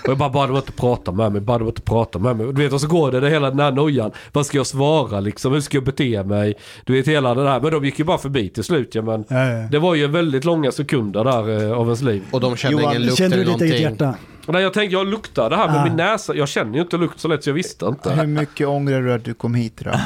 Och 0.04 0.10
jag 0.10 0.18
bara, 0.18 0.30
bara 0.30 0.48
de 0.48 0.56
inte 0.56 0.72
prata 0.72 1.12
med 1.12 1.32
mig, 1.32 1.42
bara 1.42 1.58
de 1.58 1.68
inte 1.68 1.82
prata 1.82 2.20
med 2.20 2.36
mig. 2.38 2.46
Och 2.46 2.54
Du 2.54 2.64
vet, 2.64 2.74
och 2.74 2.82
så 2.82 2.88
går 2.88 3.12
det, 3.12 3.20
det 3.20 3.30
hela 3.30 3.50
den 3.50 3.60
här 3.60 3.72
nojan. 3.72 4.12
Vad 4.34 4.46
ska 4.46 4.58
jag 4.58 4.68
svara 4.68 5.20
liksom? 5.20 5.54
Hur 5.54 5.62
ska 5.62 5.78
jag 5.78 5.84
bete 5.86 6.24
mig? 6.24 6.54
Du 6.84 6.94
vet 6.94 7.08
hela 7.08 7.34
det 7.36 7.44
där. 7.44 7.60
Men 7.62 7.72
de 7.72 7.86
gick 7.86 8.00
ju 8.00 8.06
bara 8.06 8.18
förbi 8.18 8.50
till 8.50 8.64
slut 8.64 8.96
ja, 8.96 9.02
men 9.02 9.26
Ja, 9.28 9.46
ja. 9.46 9.68
det 9.72 9.80
var 9.80 9.96
ju 9.96 10.08
väldigt 10.08 10.46
långa 10.46 10.72
sekunder 10.72 11.24
där 11.24 11.66
eh, 11.68 11.72
av 11.78 11.86
ens 11.86 12.02
liv. 12.02 12.24
Och 12.32 12.40
de 12.40 12.56
kände 12.56 12.82
Johan, 12.82 12.92
ingen 12.96 13.06
lukt 13.06 13.18
kände 13.18 13.36
eller 13.36 13.46
du 13.46 13.52
ditt 13.52 13.62
eget 13.62 13.82
någonting? 13.84 14.08
hjärta? 14.08 14.16
Nej, 14.52 14.62
jag 14.64 14.74
tänkte 14.74 14.96
jag 14.96 15.08
luktar 15.08 15.50
det 15.50 15.56
här 15.56 15.68
med 15.68 15.78
Ah. 15.82 15.84
min 15.86 15.96
näsa. 15.96 16.36
Jag 16.36 16.48
känner 16.50 16.76
ju 16.76 16.82
inte 16.82 16.98
lukt 16.98 17.20
så 17.20 17.28
lätt 17.28 17.44
så 17.44 17.50
jag 17.50 17.54
visste 17.56 17.86
inte. 17.86 18.12
Hur 18.14 18.28
mycket 18.28 18.68
ångrar 18.68 19.02
du 19.02 19.14
att 19.14 19.24
du 19.26 19.34
kom 19.34 19.54
hit 19.56 19.82
då? 19.84 19.92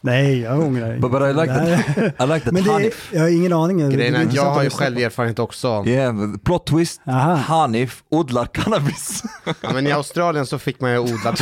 Nej, 0.00 0.40
jag 0.40 0.58
ångrar 0.60 0.96
But, 0.98 1.10
but 1.10 1.22
I 1.22 1.32
like 1.32 1.54
that. 1.54 1.70
I 2.30 2.32
like 2.34 2.44
that 2.44 2.52
Men 2.52 2.64
det 2.64 2.70
Hanif. 2.72 3.08
jag 3.12 3.20
har 3.20 3.28
ingen 3.28 3.52
aning. 3.52 3.90
Grejen 3.90 4.14
är 4.14 4.28
jag 4.32 4.44
har 4.44 4.62
ju 4.62 4.70
själv 4.70 4.98
erfarenhet 4.98 5.38
också. 5.38 5.84
Yeah, 5.86 6.14
plot 6.44 6.66
twist. 6.66 7.00
Aha. 7.06 7.34
Hanif 7.34 8.02
odlar 8.10 8.46
cannabis. 8.46 9.22
Ja, 9.60 9.72
men 9.72 9.86
i 9.86 9.92
Australien 9.92 10.46
så 10.46 10.58
fick 10.58 10.80
man 10.80 10.90
ju 10.92 10.98
odla. 10.98 11.14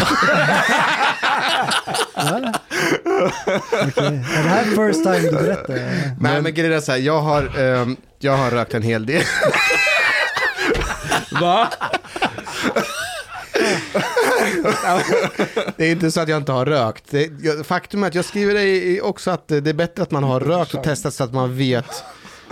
Okej. 3.87 4.07
Är 4.37 4.43
det 4.43 4.49
här 4.49 4.65
first 4.65 5.03
time 5.05 5.19
du 5.19 5.31
berättar? 5.33 5.75
Nej 6.21 6.43
men 6.43 6.55
grejen 6.55 6.73
är 6.73 6.81
så 6.81 6.93
här, 6.93 6.99
jag 6.99 7.21
har, 7.21 7.61
ehm, 7.61 7.97
jag 8.19 8.37
har 8.37 8.51
rökt 8.51 8.75
en 8.75 8.83
hel 8.83 9.07
del. 9.07 9.23
Va? 11.41 11.69
Det 15.77 15.85
är 15.87 15.91
inte 15.91 16.11
så 16.11 16.21
att 16.21 16.29
jag 16.29 16.37
inte 16.37 16.53
har 16.53 16.67
rökt. 16.67 17.05
Det, 17.11 17.31
jag, 17.43 17.67
faktum 17.67 18.03
är 18.03 18.07
att 18.07 18.15
jag 18.15 18.25
skriver 18.25 19.05
också 19.05 19.31
att 19.31 19.49
det 19.49 19.67
är 19.67 19.75
bättre 19.75 20.03
att 20.03 20.11
man 20.11 20.25
har 20.25 20.41
rökt 20.41 20.75
och 20.75 20.85
testat 20.85 21.15
så 21.15 21.25
att 21.25 21.33
man 21.33 21.57
vet 21.57 22.05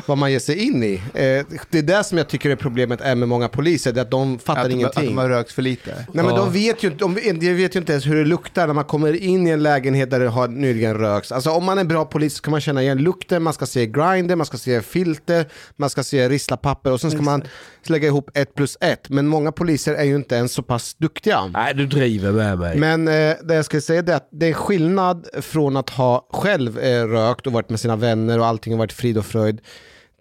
vad 0.07 0.19
man 0.19 0.33
ger 0.33 0.39
sig 0.39 0.59
in 0.59 0.83
i. 0.83 0.95
Eh, 0.95 1.47
det 1.71 1.79
är 1.79 1.83
det 1.83 2.05
som 2.05 2.19
jag 2.19 2.29
tycker 2.29 2.51
är 2.51 2.57
problemet 2.57 3.01
är 3.01 3.15
med 3.15 3.29
många 3.29 3.49
poliser, 3.49 3.93
det 3.93 4.01
är 4.01 4.03
att 4.03 4.11
de 4.11 4.39
fattar 4.39 4.61
Att 4.63 4.69
de- 4.69 4.75
ingenting. 4.75 5.03
att 5.05 5.09
de 5.09 5.19
har 5.19 5.29
rökt 5.29 5.53
för 5.53 5.63
lite? 5.63 6.07
Nej 6.13 6.25
men 6.25 6.35
de 6.35 6.53
vet 6.53 6.83
ju 6.85 6.89
inte, 6.89 6.99
de, 7.05 7.15
de 7.41 7.55
vet 7.55 7.75
ju 7.77 7.79
inte 7.81 7.93
ens 7.93 8.07
hur 8.07 8.17
det 8.17 8.25
luktar 8.25 8.67
när 8.67 8.75
man 8.75 8.85
kommer 8.85 9.13
in 9.17 9.47
i 9.47 9.51
en 9.51 9.63
lägenhet 9.63 10.11
där 10.11 10.21
det 10.21 10.29
har 10.29 10.49
nyligen 10.49 10.95
röks. 10.99 11.33
Alltså 11.33 11.51
om 11.51 11.65
man 11.65 11.79
är 11.79 11.81
en 11.81 11.89
bra 11.89 12.05
polis 12.05 12.35
så 12.35 12.43
kan 12.43 12.51
man 12.51 12.61
känna 12.61 12.83
igen 12.83 12.99
lukten, 12.99 13.43
man 13.43 13.53
ska 13.53 13.67
se 13.67 13.87
grinder, 13.87 14.37
man 14.37 14.47
ska 14.47 14.57
se 14.59 14.81
filter, 14.83 15.47
man 15.77 15.91
ska 15.91 16.03
se 16.03 16.29
risslapapper 16.29 16.93
och 16.93 17.01
sen 17.01 17.11
ska 17.11 17.23
man 17.23 17.43
lägga 17.87 18.09
ihop 18.09 18.31
ett 18.35 18.55
plus 18.55 18.77
ett. 18.81 19.09
Men 19.09 19.27
många 19.27 19.53
poliser 19.53 19.95
är 19.95 20.05
ju 20.05 20.17
inte 20.17 20.35
ens 20.35 20.53
så 20.53 20.63
pass 20.63 20.95
duktiga. 20.95 21.47
Nej, 21.47 21.75
du 21.75 21.87
driver 21.87 22.33
med 22.33 22.59
mig. 22.59 22.79
Men 22.79 23.09
eh, 23.09 23.35
det 23.45 23.55
jag 23.55 23.65
ska 23.65 23.81
säga 23.81 24.01
är 24.07 24.13
att 24.17 24.29
det 24.33 24.47
är 24.47 24.53
skillnad 24.53 25.27
från 25.41 25.77
att 25.77 25.91
ha 25.91 26.29
själv 26.33 26.79
eh, 26.79 27.05
rökt 27.07 27.47
och 27.47 27.53
varit 27.53 27.71
med 27.71 27.81
sina 27.81 27.97
vänner 27.97 28.39
och 28.39 28.47
allting 28.47 28.73
har 28.73 28.79
varit 28.79 28.93
frid 28.93 29.19
och 29.19 29.27
fröjd 29.27 29.61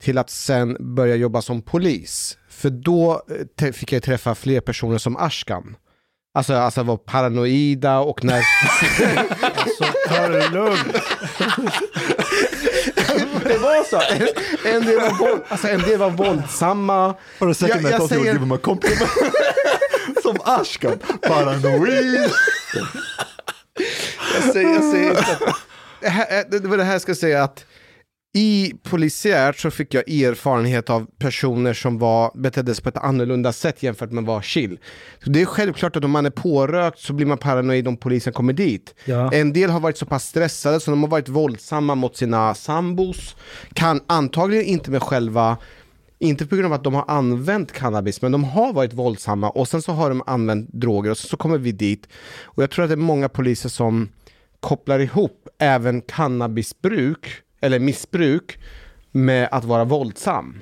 till 0.04 0.18
att 0.18 0.30
sen 0.30 0.96
börja 0.96 1.16
jobba 1.16 1.42
som 1.42 1.62
polis. 1.62 2.38
För 2.50 2.70
då 2.70 3.22
eh, 3.62 3.72
fick 3.72 3.92
jag 3.92 4.04
träffa 4.04 4.36
fler 4.36 4.62
personer 4.62 4.98
som 4.98 5.18
Ashkan. 5.18 5.76
Alltså, 6.36 6.54
alltså 6.54 6.84
var 6.84 6.98
paranoida 6.98 8.00
och 8.00 8.24
när... 8.24 8.42
alltså, 9.42 9.84
ta 10.08 10.28
det 10.28 10.50
lugnt. 10.50 10.94
det 13.44 13.58
var 13.58 13.84
så. 13.90 14.02
En, 14.14 14.28
en, 14.76 14.86
del 14.86 15.00
var 15.00 15.18
våld, 15.20 15.42
alltså, 15.48 15.68
en 15.68 15.82
del 15.82 16.00
var 16.00 16.10
våldsamma. 16.10 17.14
For 17.40 17.50
a 17.50 17.54
second 17.54 17.88
I 17.88 17.92
thought 17.92 18.12
you 18.12 18.22
were 18.22 18.32
giving 18.32 18.44
him 18.44 18.52
a 18.52 18.58
compliment. 18.58 19.12
Som 20.22 20.38
Ashkan. 20.44 21.00
Paranoid. 21.22 22.32
jag 24.34 24.54
säger, 24.54 24.70
jag 24.70 24.84
säger 24.84 25.10
inte 25.10 25.22
att, 25.22 25.56
det, 26.02 26.10
här, 26.10 26.46
det 26.50 26.68
var 26.68 26.78
det 26.78 26.84
här 26.84 26.92
jag 26.92 27.02
ska 27.02 27.16
säga 27.16 27.44
att 27.44 27.66
i 28.36 28.74
polisiärt 28.84 29.60
så 29.60 29.72
fick 29.72 29.94
jag 29.94 30.10
erfarenhet 30.10 30.90
av 30.90 31.08
personer 31.18 31.74
som 31.74 31.98
var, 31.98 32.32
betedde 32.36 32.76
sig 32.76 32.84
på 32.84 32.90
ett 32.90 32.98
annorlunda 32.98 33.54
sätt 33.54 33.84
jämfört 33.84 34.12
med 34.12 34.24
var 34.24 34.42
chill. 34.42 34.80
Så 35.24 35.30
det 35.30 35.42
är 35.42 35.46
självklart 35.46 35.96
att 35.96 36.04
om 36.04 36.12
man 36.12 36.26
är 36.26 36.30
pårökt 36.30 37.00
så 37.00 37.14
blir 37.14 37.26
man 37.26 37.38
paranoid 37.38 37.88
om 37.88 37.98
polisen 37.98 38.34
kommer 38.34 38.54
dit. 38.54 38.96
Ja. 39.06 39.34
En 39.34 39.54
del 39.54 39.70
har 39.70 39.80
varit 39.80 39.98
så 39.98 40.06
pass 40.06 40.28
stressade 40.28 40.80
så 40.80 40.92
de 40.92 41.04
har 41.04 41.10
varit 41.10 41.30
våldsamma 41.30 41.96
mot 41.96 42.18
sina 42.18 42.54
sambos. 42.54 43.36
Kan 43.74 44.02
antagligen 44.08 44.66
inte 44.66 44.92
med 44.92 45.04
själva 45.04 45.58
inte 46.20 46.46
på 46.46 46.56
grund 46.56 46.66
av 46.66 46.74
att 46.74 46.84
de 46.84 46.94
har 46.94 47.06
använt 47.08 47.72
cannabis, 47.72 48.22
men 48.22 48.32
de 48.32 48.44
har 48.44 48.74
varit 48.74 48.94
våldsamma 48.94 49.50
och 49.50 49.68
sen 49.68 49.82
så 49.82 49.92
har 49.92 50.10
de 50.10 50.24
använt 50.26 50.70
droger 50.74 51.12
och 51.12 51.18
så, 51.18 51.28
så 51.28 51.38
kommer 51.38 51.58
vi 51.58 51.72
dit. 51.72 52.08
Och 52.44 52.64
jag 52.64 52.72
tror 52.72 52.86
att 52.86 52.90
det 52.90 52.96
är 52.96 52.98
många 52.98 53.30
poliser 53.30 53.70
som 53.70 54.10
kopplar 54.60 55.00
ihop 55.00 55.48
även 55.60 56.02
cannabisbruk, 56.02 57.28
eller 57.64 57.80
missbruk, 57.80 58.58
med 59.12 59.50
att 59.52 59.64
vara 59.66 59.84
våldsam. 59.84 60.62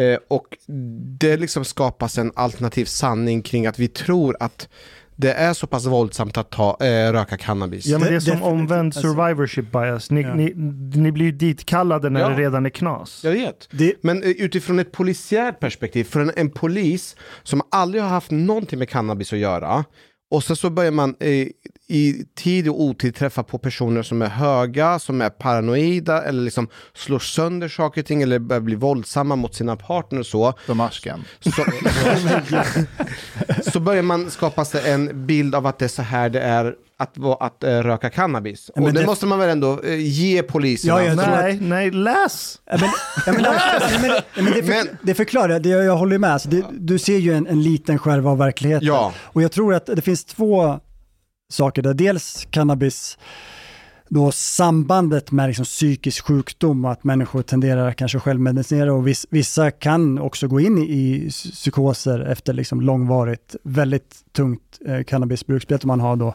Eh, 0.00 0.18
och 0.28 0.46
det 1.20 1.36
liksom 1.36 1.64
skapas 1.64 2.18
en 2.18 2.32
alternativ 2.34 2.84
sanning 2.84 3.42
kring 3.42 3.66
att 3.66 3.78
vi 3.78 3.88
tror 3.88 4.36
att 4.40 4.68
det 5.18 5.32
är 5.32 5.52
så 5.52 5.66
pass 5.66 5.86
våldsamt 5.86 6.36
att 6.36 6.50
ta, 6.50 6.76
eh, 6.80 7.12
röka 7.12 7.36
cannabis. 7.36 7.86
Ja 7.86 7.98
men 7.98 8.08
det 8.08 8.14
är 8.14 8.20
som 8.20 8.30
definitivt. 8.30 8.52
omvänd 8.52 8.86
Alltså- 8.86 9.00
survivorship 9.00 9.72
bias. 9.72 10.10
Ni, 10.10 10.22
Ja. 10.22 10.34
ni, 10.34 10.52
ni 10.94 11.12
blir 11.12 11.26
ju 11.26 11.32
ditkallade 11.32 12.10
när 12.10 12.20
Ja. 12.20 12.28
det 12.28 12.34
redan 12.36 12.66
är 12.66 12.70
knas. 12.70 13.20
Jag 13.24 13.32
vet. 13.32 13.68
Men 14.00 14.22
eh, 14.22 14.28
utifrån 14.30 14.78
ett 14.78 14.92
polisiärt 14.92 15.60
perspektiv, 15.60 16.04
för 16.04 16.20
en, 16.20 16.32
en 16.36 16.50
polis 16.50 17.16
som 17.42 17.62
aldrig 17.70 18.02
har 18.02 18.10
haft 18.10 18.30
någonting 18.30 18.78
med 18.78 18.88
cannabis 18.88 19.32
att 19.32 19.38
göra 19.38 19.84
och 20.30 20.44
sen 20.44 20.56
så 20.56 20.70
börjar 20.70 20.90
man 20.92 21.14
eh, 21.20 21.46
i 21.88 22.24
tid 22.36 22.68
och 22.68 22.80
otid 22.80 23.14
träffa 23.14 23.42
på 23.42 23.58
personer 23.58 24.02
som 24.02 24.22
är 24.22 24.26
höga, 24.28 24.98
som 24.98 25.20
är 25.20 25.30
paranoida 25.30 26.22
eller 26.22 26.42
liksom 26.42 26.68
slår 26.94 27.18
sönder 27.18 27.68
saker 27.68 28.00
och 28.00 28.06
ting 28.06 28.22
eller 28.22 28.38
börjar 28.38 28.60
bli 28.60 28.74
våldsamma 28.74 29.36
mot 29.36 29.54
sina 29.54 29.76
partner 29.76 30.20
och 30.20 30.26
så. 30.26 30.54
Som 30.66 30.80
Ashkan. 30.80 31.24
Så, 31.40 31.50
så 33.72 33.80
börjar 33.80 34.02
man 34.02 34.30
skapa 34.30 34.64
sig 34.64 34.90
en 34.90 35.26
bild 35.26 35.54
av 35.54 35.66
att 35.66 35.78
det 35.78 35.84
är 35.84 35.88
så 35.88 36.02
här 36.02 36.28
det 36.28 36.40
är 36.40 36.74
att, 36.98 37.18
vara- 37.18 37.46
att 37.46 37.64
eh, 37.64 37.70
röka 37.70 38.10
cannabis. 38.10 38.70
Men 38.74 38.84
och 38.84 38.92
det, 38.92 39.00
det- 39.00 39.06
måste 39.06 39.26
man 39.26 39.38
väl 39.38 39.48
ändå 39.48 39.80
eh, 39.82 39.94
ge 40.00 40.42
polisen. 40.42 40.88
Ja, 40.88 41.02
jag 41.02 41.18
tror 41.24 41.36
Nej, 41.36 41.58
nej, 41.60 41.90
läs! 41.90 42.60
Det, 42.64 42.78
för, 44.62 45.06
det 45.06 45.14
förklarar, 45.14 45.60
det, 45.60 45.68
jag 45.68 45.96
håller 45.96 46.18
med. 46.18 46.32
Alltså, 46.32 46.48
det, 46.48 46.64
du 46.72 46.98
ser 46.98 47.18
ju 47.18 47.34
en, 47.34 47.46
en 47.46 47.62
liten 47.62 47.98
skärva 47.98 48.30
av 48.30 48.38
verkligheten. 48.38 48.86
Ja. 48.88 49.12
Och 49.22 49.42
jag 49.42 49.52
tror 49.52 49.74
att 49.74 49.86
det 49.86 50.02
finns 50.02 50.24
två 50.24 50.80
saker 51.52 51.82
där. 51.82 51.94
Dels 51.94 52.46
cannabis, 52.50 53.18
då 54.08 54.32
sambandet 54.32 55.30
med 55.30 55.46
liksom 55.48 55.64
psykisk 55.64 56.24
sjukdom 56.24 56.84
och 56.84 56.92
att 56.92 57.04
människor 57.04 57.42
tenderar 57.42 57.92
kanske 57.92 58.18
att 58.18 58.24
självmedicinera 58.24 58.92
och 58.94 59.06
viss, 59.06 59.26
vissa 59.30 59.70
kan 59.70 60.18
också 60.18 60.48
gå 60.48 60.60
in 60.60 60.78
i, 60.78 61.28
psykoser 61.30 62.20
efter 62.20 62.52
liksom 62.52 62.80
långvarigt 62.80 63.56
väldigt 63.62 64.24
tungt 64.32 64.78
eh, 64.86 65.02
cannabisbruk, 65.02 65.62
speciellt 65.62 65.84
om 65.84 65.88
man 65.88 66.00
har 66.00 66.16
då, 66.16 66.34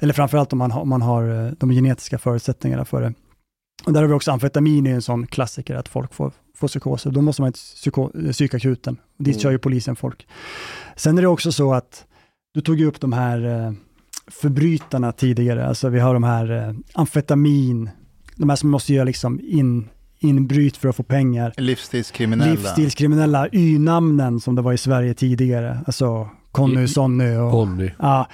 eller 0.00 0.12
framförallt 0.14 0.52
om 0.52 0.58
man, 0.58 0.70
har- 0.70 0.80
om 0.82 0.88
man 0.88 1.02
har 1.02 1.46
eh, 1.46 1.52
de 1.58 1.70
genetiska 1.70 2.18
förutsättningarna 2.18 2.84
för 2.84 3.00
det. 3.02 3.14
Och 3.84 3.92
där 3.92 4.00
har 4.00 4.08
vi 4.08 4.14
också 4.14 4.30
amfetamin 4.32 4.86
är 4.86 4.94
en 4.94 5.02
sån 5.02 5.26
klassiker, 5.26 5.74
att 5.74 5.88
folk 5.88 6.14
får, 6.14 6.32
får 6.56 6.68
psykoser. 6.68 7.10
Då 7.10 7.22
måste 7.22 7.42
man 7.42 7.52
till 7.52 7.60
psyko, 7.60 8.10
eh, 8.26 8.32
psykakuten. 8.32 8.96
Dit 9.18 9.34
Mm. 9.34 9.40
kör 9.40 9.50
ju 9.50 9.58
polisen 9.58 9.96
folk. 9.96 10.26
Sen 10.96 11.18
är 11.18 11.22
det 11.22 11.28
också 11.28 11.52
så 11.52 11.74
att, 11.74 12.04
du 12.54 12.60
tog 12.60 12.78
ju 12.80 12.86
upp 12.86 13.00
de 13.00 13.12
här 13.12 13.44
eh, 13.66 13.72
förbrytarna 14.30 15.12
tidigare, 15.12 15.66
alltså 15.66 15.88
vi 15.88 16.00
har 16.00 16.14
de 16.14 16.22
här 16.22 16.68
eh, 16.68 16.74
amfetamin, 16.94 17.90
de 18.36 18.48
här 18.48 18.56
som 18.56 18.70
måste 18.70 18.94
göra 18.94 19.04
liksom 19.04 19.40
in, 19.42 19.88
inbryt 20.18 20.76
för 20.76 20.88
att 20.88 20.96
få 20.96 21.02
pengar. 21.02 21.52
Livsstilskriminella. 21.56 22.50
Livsstilskriminella, 22.50 23.48
Y-namnen 23.52 24.40
som 24.40 24.54
det 24.54 24.62
var 24.62 24.72
i 24.72 24.78
Sverige 24.78 25.14
tidigare, 25.14 25.78
alltså 25.86 26.28
Conny, 26.52 26.88
Sonny 26.88 27.36
och 27.36 27.50
Conny. 27.50 27.90
Ja, 27.98 28.28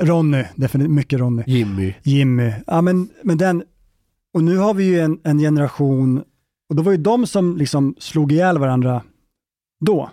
Ronny, 0.00 0.44
definitivt 0.54 0.94
mycket 0.94 1.20
Ronny. 1.20 1.42
Jimmy. 1.46 1.94
Jimmy. 2.02 2.52
Ja, 2.66 2.80
men, 2.82 3.08
men 3.22 3.38
den, 3.38 3.62
och 4.34 4.44
nu 4.44 4.56
har 4.56 4.74
vi 4.74 4.84
ju 4.84 5.00
en, 5.00 5.20
en 5.24 5.38
generation 5.38 6.24
Och 6.68 6.76
då 6.76 6.82
var 6.82 6.92
ju 6.92 6.98
de 6.98 7.26
som 7.26 7.56
liksom 7.56 7.94
slog 7.98 8.32
ihjäl 8.32 8.58
varandra 8.58 9.02
då. 9.80 10.10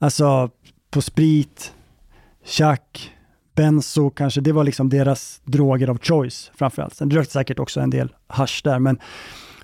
Alltså 0.00 0.50
på 0.90 1.02
sprit, 1.02 1.72
tjack, 2.44 3.11
benzo 3.54 4.10
kanske, 4.10 4.40
det 4.40 4.52
var 4.52 4.64
liksom 4.64 4.88
deras 4.88 5.40
droger 5.44 5.90
of 5.90 5.98
choice 6.02 6.50
framförallt. 6.54 6.94
Sen 6.94 7.10
rökte 7.10 7.32
säkert 7.32 7.58
också 7.58 7.80
en 7.80 7.90
del 7.90 8.14
hasch 8.26 8.60
där, 8.64 8.78
men 8.78 8.98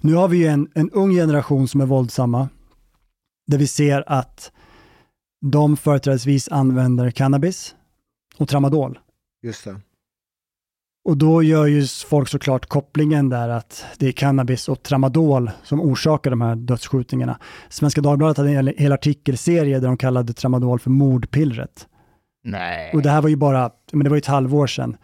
nu 0.01 0.15
har 0.15 0.29
vi 0.29 0.39
ju 0.39 0.47
en, 0.47 0.69
en 0.75 0.91
ung 0.91 1.13
generation 1.13 1.69
som 1.69 1.81
är 1.81 1.87
våldsamma, 1.87 2.49
där 3.47 3.59
vi 3.59 3.67
ser 3.67 4.05
att 4.07 4.53
de 5.41 5.77
företrädesvis 5.77 6.49
använder 6.49 7.11
cannabis 7.11 7.75
och 8.37 8.49
tramadol. 8.49 8.99
Just 9.43 9.65
det. 9.65 9.81
Och 11.05 11.17
då 11.17 11.43
gör 11.43 11.67
ju 11.67 11.87
folk 11.87 12.29
såklart 12.29 12.67
kopplingen 12.67 13.29
där 13.29 13.49
att 13.49 13.85
det 13.99 14.09
är 14.09 14.13
cannabis 14.13 14.69
och 14.69 14.83
tramadol 14.83 15.51
som 15.63 15.81
orsakar 15.81 16.31
de 16.31 16.41
här 16.41 16.57
dödsskjutningarna. 16.57 17.39
Svenska 17.69 18.01
Dagbladet 18.01 18.37
hade 18.37 18.51
en 18.51 18.73
hel 18.77 18.93
artikelserie 18.93 19.81
där 19.81 19.89
de 19.89 19.97
kallade 19.97 20.33
tramadol 20.33 20.79
för 20.79 20.91
mordpillret. 20.91 21.87
Nej. 22.51 22.91
Och 22.95 23.03
det 23.03 23.11
här 23.11 23.23
var 23.23 23.29
ju 23.29 23.37
bara, 23.37 23.71
men 23.93 24.05
det 24.05 24.11
var 24.11 24.17
ju 24.17 24.19
ett 24.19 24.27
halvår 24.27 24.67
sedan. 24.67 24.97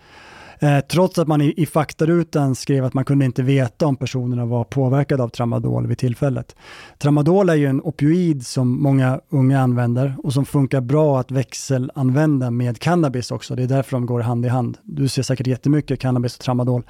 Eh, 0.59 0.81
trots 0.81 1.19
att 1.19 1.29
man 1.29 1.41
i, 1.41 1.55
i 1.57 1.67
faktarutan 1.67 2.55
skrev 2.55 2.85
att 2.85 2.95
man 2.95 3.05
kunde 3.05 3.25
inte 3.25 3.43
veta 3.43 3.87
om 3.87 3.97
personerna 3.97 4.45
var 4.45 4.65
påverkade 4.65 5.23
av 5.23 5.29
tramadol 5.29 5.87
vid 5.87 5.99
tillfället. 5.99 6.57
Tramadol 6.99 7.49
är 7.49 7.55
ju 7.55 7.67
en 7.67 7.81
opioid 7.83 8.47
som 8.47 8.83
många 8.83 9.21
unga 9.29 9.61
använder 9.61 10.15
och 10.23 10.33
som 10.33 10.47
funkar 10.47 10.81
bra 10.81 11.21
att 11.21 11.31
växelanvända 11.31 12.51
med 12.51 12.79
cannabis 12.79 13.31
också. 13.31 13.55
Det 13.57 13.63
är 13.63 13.67
därför 13.67 13.93
de 13.93 14.07
går 14.07 14.21
hand 14.21 14.47
i 14.47 14.49
hand. 14.49 14.79
Du 14.83 15.09
ser 15.09 15.23
säkert 15.23 15.47
jättemycket 15.47 16.01
cannabis 16.01 16.37
och 16.37 16.45
tramadol. 16.45 16.83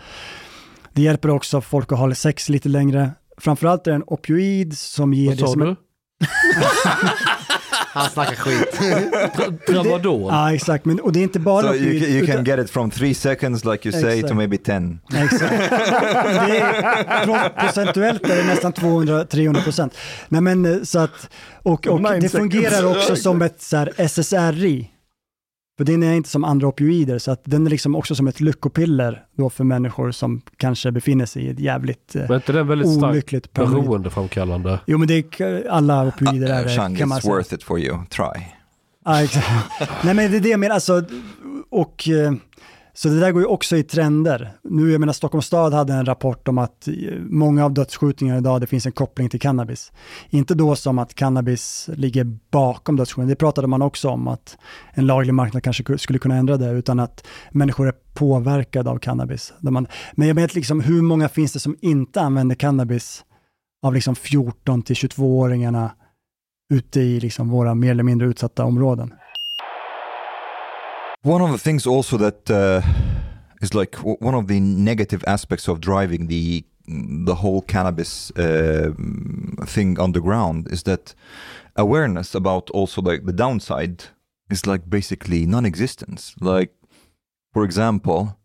Det 0.92 1.02
hjälper 1.02 1.30
också 1.30 1.60
folk 1.60 1.92
att 1.92 1.98
ha 1.98 2.14
sex 2.14 2.48
lite 2.48 2.68
längre. 2.68 3.10
Framförallt 3.36 3.86
är 3.86 3.90
det 3.90 3.96
en 3.96 4.04
opioid 4.06 4.78
som 4.78 5.14
ger 5.14 5.30
Vad 5.30 5.38
sa 5.38 5.46
som 5.46 5.60
du? 5.60 5.76
Han 7.94 8.10
snackar 8.10 8.34
skit. 8.34 8.80
Tramadol? 9.66 10.22
Ja, 10.32 10.54
exakt. 10.54 10.84
Men, 10.84 11.00
och 11.00 11.12
det 11.12 11.18
är 11.18 11.22
inte 11.22 11.40
bara 11.40 11.62
So 11.68 11.74
you, 11.74 11.92
you 11.94 12.26
can 12.26 12.30
utan- 12.40 12.44
get 12.44 12.58
it 12.58 12.70
from 12.70 12.90
three 12.90 13.14
seconds 13.14 13.64
like 13.64 13.88
you 13.88 14.00
say 14.02 14.12
Exakt. 14.14 14.28
to 14.28 14.34
maybe 14.34 14.56
ten. 14.56 15.00
Exakt. 15.16 15.70
Det 15.70 16.58
är, 16.58 17.24
pro- 17.24 17.60
procentuellt 17.66 18.24
är 18.30 18.36
det 18.36 18.44
nästan 18.44 18.72
200-300 18.72 19.62
procent. 19.64 19.94
Nej, 20.28 20.40
men 20.40 20.64
eh, 20.66 20.82
så 20.82 20.98
att, 20.98 21.30
och, 21.62 21.86
och 21.86 22.02
det 22.20 22.28
fungerar 22.28 22.84
också 22.96 23.16
som 23.16 23.42
ett 23.42 23.62
så 23.62 23.76
här, 23.76 23.92
SSRI. 24.08 24.90
För 25.76 25.84
den 25.84 26.02
är 26.02 26.12
inte 26.14 26.28
som 26.28 26.44
andra 26.44 26.66
opioider, 26.68 27.18
så 27.18 27.30
att 27.30 27.40
den 27.44 27.66
är 27.66 27.70
liksom 27.70 27.94
också 27.94 28.14
som 28.14 28.28
ett 28.28 28.40
lyckopiller 28.40 29.24
då 29.36 29.50
för 29.50 29.64
människor 29.64 30.10
som 30.10 30.42
kanske 30.56 30.90
befinner 30.92 31.26
sig 31.26 31.42
i 31.44 31.50
ett 31.50 31.58
jävligt 31.60 32.16
eh, 32.16 32.22
Men 32.22 32.30
är 32.30 32.36
inte 32.36 32.52
den 32.52 32.68
väldigt 32.68 32.88
olyckligt 33.04 33.46
starkt 33.46 33.70
beroendeframkallande? 33.70 34.80
Jo, 34.86 34.98
men 34.98 35.08
det 35.08 35.40
är, 35.40 35.68
alla 35.68 36.06
opioider 36.06 36.48
är 36.48 36.64
det, 36.64 36.76
Chang, 36.76 36.96
kan 36.96 37.08
man 37.08 37.18
it's 37.18 37.22
säga. 37.22 37.34
worth 37.34 37.54
it 37.54 37.62
for 37.62 37.78
you. 37.80 37.98
Try. 38.10 38.44
Exakt. 39.24 39.46
Nej 40.04 40.14
men 40.14 40.30
det 40.30 40.36
är 40.36 40.40
det 40.40 40.48
jag 40.48 40.60
menar, 40.60 40.74
alltså, 40.74 41.02
och 41.70 42.08
eh, 42.08 42.32
så 42.96 43.08
det 43.08 43.20
där 43.20 43.32
går 43.32 43.42
ju 43.42 43.48
också 43.48 43.76
i 43.76 43.82
trender. 43.82 44.52
Nu, 44.62 44.90
jag 44.90 45.00
menar 45.00 45.12
Stockholms 45.12 45.46
stad 45.46 45.72
hade 45.72 45.92
en 45.92 46.06
rapport 46.06 46.48
om 46.48 46.58
att 46.58 46.88
eh, 46.88 46.94
många 47.18 47.64
av 47.64 47.74
dödsskjutningarna 47.74 48.38
idag, 48.38 48.60
det 48.60 48.66
finns 48.66 48.86
en 48.86 48.92
koppling 48.92 49.28
till 49.28 49.40
cannabis. 49.40 49.92
Inte 50.30 50.54
då 50.54 50.76
som 50.76 50.98
att 50.98 51.14
cannabis 51.14 51.90
ligger 51.92 52.24
bakom 52.50 52.96
dödsskjutningarna. 52.96 53.30
det 53.30 53.36
pratade 53.36 53.66
man 53.66 53.82
också 53.82 54.08
om 54.08 54.28
att 54.28 54.58
en 54.92 55.06
laglig 55.06 55.34
marknad 55.34 55.62
kanske 55.62 55.98
skulle 55.98 56.18
kunna 56.18 56.36
ändra 56.36 56.56
det, 56.56 56.70
utan 56.70 57.00
att 57.00 57.26
människor 57.50 57.88
är 57.88 57.94
påverkade 58.14 58.90
av 58.90 58.98
cannabis. 58.98 59.52
Man, 59.60 59.86
men 60.12 60.28
jag 60.28 60.34
menar 60.34 60.50
liksom, 60.54 60.80
hur 60.80 61.02
många 61.02 61.28
finns 61.28 61.52
det 61.52 61.60
som 61.60 61.76
inte 61.80 62.20
använder 62.20 62.54
cannabis 62.54 63.24
av 63.82 63.94
liksom 63.94 64.14
14 64.14 64.82
till 64.82 64.96
22-åringarna 64.96 65.90
ute 66.74 67.00
i 67.00 67.20
liksom 67.20 67.48
våra 67.48 67.74
mer 67.74 67.90
eller 67.90 68.02
mindre 68.02 68.28
utsatta 68.28 68.64
områden? 68.64 69.14
One 71.24 71.40
of 71.40 71.50
the 71.52 71.58
things 71.58 71.86
also 71.86 72.16
that 72.18 72.50
uh, 72.50 72.82
is 73.62 73.72
like 73.74 73.92
w- 73.96 74.16
one 74.20 74.34
of 74.34 74.46
the 74.46 74.60
negative 74.60 75.24
aspects 75.26 75.68
of 75.68 75.80
driving 75.80 76.26
the 76.28 76.64
the 77.26 77.36
whole 77.36 77.62
cannabis 77.62 78.30
uh, 78.36 78.92
thing 79.64 79.98
underground 79.98 80.68
is 80.70 80.82
that 80.82 81.14
awareness 81.76 82.34
about 82.34 82.68
also 82.70 83.00
like 83.00 83.24
the 83.24 83.32
downside 83.32 84.04
is 84.50 84.66
like 84.66 84.82
basically 84.90 85.46
non-existence. 85.46 86.34
Like, 86.40 86.74
for 87.54 87.64
example, 87.64 88.36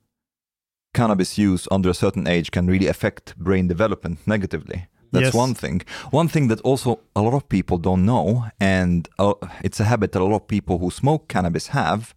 cannabis 0.94 1.38
use 1.38 1.68
under 1.70 1.90
a 1.90 1.94
certain 1.94 2.28
age 2.28 2.50
can 2.52 2.68
really 2.68 2.88
affect 2.88 3.36
brain 3.38 3.68
development 3.68 4.20
negatively. 4.26 4.88
That's 5.12 5.26
Yes. 5.26 5.34
one 5.34 5.54
thing. 5.54 5.82
One 6.12 6.30
thing 6.30 6.48
that 6.50 6.62
also 6.62 7.00
a 7.14 7.22
lot 7.22 7.34
of 7.34 7.50
people 7.50 7.78
don't 7.78 8.06
know, 8.06 8.46
and 8.60 9.10
uh, 9.20 9.34
it's 9.66 9.82
a 9.82 9.84
habit 9.84 10.12
that 10.14 10.22
a 10.22 10.26
lot 10.26 10.36
of 10.44 10.48
people 10.48 10.78
who 10.78 10.90
smoke 10.92 11.28
cannabis 11.28 11.68
have, 11.68 12.14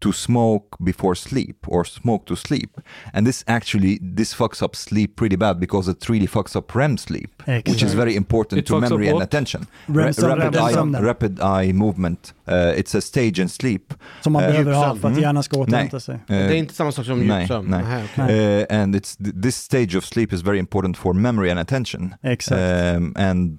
to 0.00 0.12
smoke 0.12 0.76
before 0.84 1.14
sleep 1.14 1.56
or 1.68 1.84
smoke 1.84 2.24
to 2.26 2.36
sleep. 2.36 2.80
And 3.12 3.26
this 3.26 3.44
actually 3.46 3.98
this 4.16 4.34
fucks 4.34 4.62
up 4.62 4.76
sleep 4.76 5.16
pretty 5.16 5.36
bad 5.36 5.58
because 5.60 5.90
it 5.90 6.08
really 6.08 6.26
fucks 6.26 6.56
up 6.56 6.74
REM 6.74 6.98
sleep, 6.98 7.42
which 7.46 7.82
is 7.82 7.94
very 7.94 8.14
important 8.16 8.60
It 8.60 8.66
to 8.66 8.80
memory 8.80 9.08
and 9.08 9.22
attention. 9.22 9.66
REM 9.86 10.12
Ra- 10.18 10.34
rapid, 10.34 10.54
REM 10.74 10.94
eye, 10.94 11.00
rapid 11.00 11.40
eye 11.40 11.72
movement. 11.72 12.34
Uh, 12.48 12.54
it's 12.78 12.94
a 12.98 13.00
stage 13.00 13.38
in 13.42 13.48
sleep. 13.48 13.94
Som 14.22 14.32
man 14.32 14.42
Uh, 14.44 14.50
behöver 14.50 14.72
ha 14.72 14.84
för 14.96 15.08
att 15.08 15.12
Mm. 15.14 15.22
hjärnan 15.22 15.42
ska 15.42 15.56
återhämta 15.58 15.96
Nej. 15.96 16.00
sig. 16.00 16.14
Uh, 16.14 16.20
Det 16.26 16.34
är 16.34 16.52
inte 16.54 16.74
samma 16.74 16.92
sak 16.92 17.06
som 17.06 17.20
nej, 17.20 17.40
djupsömn? 17.40 17.70
nej. 17.70 17.82
Nähä, 17.82 18.04
okej. 18.14 18.58
Uh, 18.70 18.80
and 18.82 18.96
it's 18.96 19.18
th- 19.20 19.42
this 19.42 19.56
stage 19.56 19.96
of 19.96 20.04
sleep 20.04 20.32
is 20.32 20.42
very 20.42 20.58
important 20.58 20.96
for 20.96 21.12
memory 21.14 21.50
and 21.50 21.60
attention. 21.60 22.14
Exakt. 22.22 22.96
Um, 22.96 23.12
and 23.16 23.58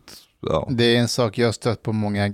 ja. 0.49 0.67
Det 0.71 0.83
är 0.95 0.99
en 0.99 1.07
sak 1.07 1.37
jag 1.37 1.47
har 1.47 1.51
stött 1.53 1.83
på 1.83 1.93
många 1.93 2.33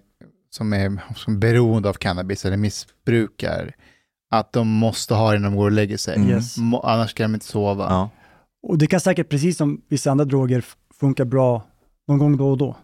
som 0.49 0.73
är 0.73 1.01
som 1.15 1.33
är 1.35 1.37
beroende 1.37 1.89
av 1.89 1.93
cannabis 1.93 2.45
eller 2.45 2.57
missbrukar. 2.57 3.71
Att 4.33 4.53
de 4.53 4.67
måste 4.67 5.13
ha 5.13 5.31
det 5.31 5.39
när 5.39 5.49
de 5.49 5.55
går 5.57 5.65
och 5.65 5.71
lägger 5.71 5.97
sig. 5.97 6.15
Mm. 6.15 6.29
Yes. 6.29 6.55
Annars 6.83 7.13
kan 7.13 7.31
de 7.31 7.35
inte 7.35 7.45
sova. 7.45 7.83
Ja. 7.83 8.09
Och 8.63 8.77
det 8.77 8.87
kan 8.87 8.99
säkert, 8.99 9.29
precis 9.29 9.57
som 9.57 9.81
vissa 9.89 10.11
andra 10.11 10.25
droger, 10.25 10.65
funka 10.99 11.25
bra 11.25 11.63
någon 12.07 12.17
gång 12.17 12.37
då 12.37 12.49
och 12.49 12.57
då. 12.57 12.75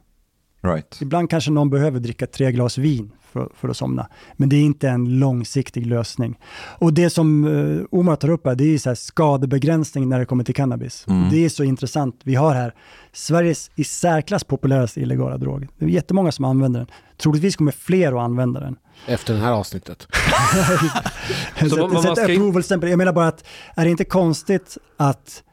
Right. 0.61 1.01
Ibland 1.01 1.29
kanske 1.29 1.51
någon 1.51 1.69
behöver 1.69 1.99
dricka 1.99 2.27
tre 2.27 2.51
glas 2.51 2.77
vin 2.77 3.11
för, 3.21 3.49
för 3.55 3.69
att 3.69 3.77
somna. 3.77 4.07
Men 4.33 4.49
det 4.49 4.55
är 4.55 4.61
inte 4.61 4.89
en 4.89 5.19
långsiktig 5.19 5.85
lösning. 5.85 6.39
Och 6.79 6.93
det 6.93 7.09
som 7.09 7.45
uh, 7.45 7.85
Omar 7.91 8.15
tar 8.15 8.29
upp 8.29 8.45
här, 8.45 8.55
det 8.55 8.63
är 8.63 8.77
så 8.77 8.89
här 8.89 8.95
skadebegränsning 8.95 10.09
när 10.09 10.19
det 10.19 10.25
kommer 10.25 10.43
till 10.43 10.55
cannabis. 10.55 11.05
Mm. 11.07 11.23
Och 11.25 11.31
det 11.31 11.45
är 11.45 11.49
så 11.49 11.63
intressant. 11.63 12.21
Vi 12.23 12.35
har 12.35 12.55
här 12.55 12.73
Sveriges 13.13 13.71
i 13.75 13.83
särklass 13.83 14.43
populäraste 14.43 15.01
illegala 15.01 15.37
drog. 15.37 15.67
Det 15.77 15.85
är 15.85 15.89
jättemånga 15.89 16.31
som 16.31 16.45
använder 16.45 16.79
den. 16.79 16.89
Troligtvis 17.17 17.55
kommer 17.55 17.71
fler 17.71 18.13
att 18.13 18.23
använda 18.23 18.59
den. 18.59 18.75
Efter 19.05 19.33
det 19.33 19.39
här 19.39 19.51
avsnittet. 19.51 20.07
Så 21.59 21.69
Så 21.69 21.87
man- 21.87 22.01
sätt 22.03 22.17
ska 22.17 22.31
in- 22.33 22.41
approval-stämpel. 22.41 22.89
Jag 22.89 22.97
menar 22.97 23.13
bara 23.13 23.27
att, 23.27 23.43
är 23.75 23.85
det 23.85 23.91
inte 23.91 24.05
konstigt 24.05 24.77
att 24.97 25.43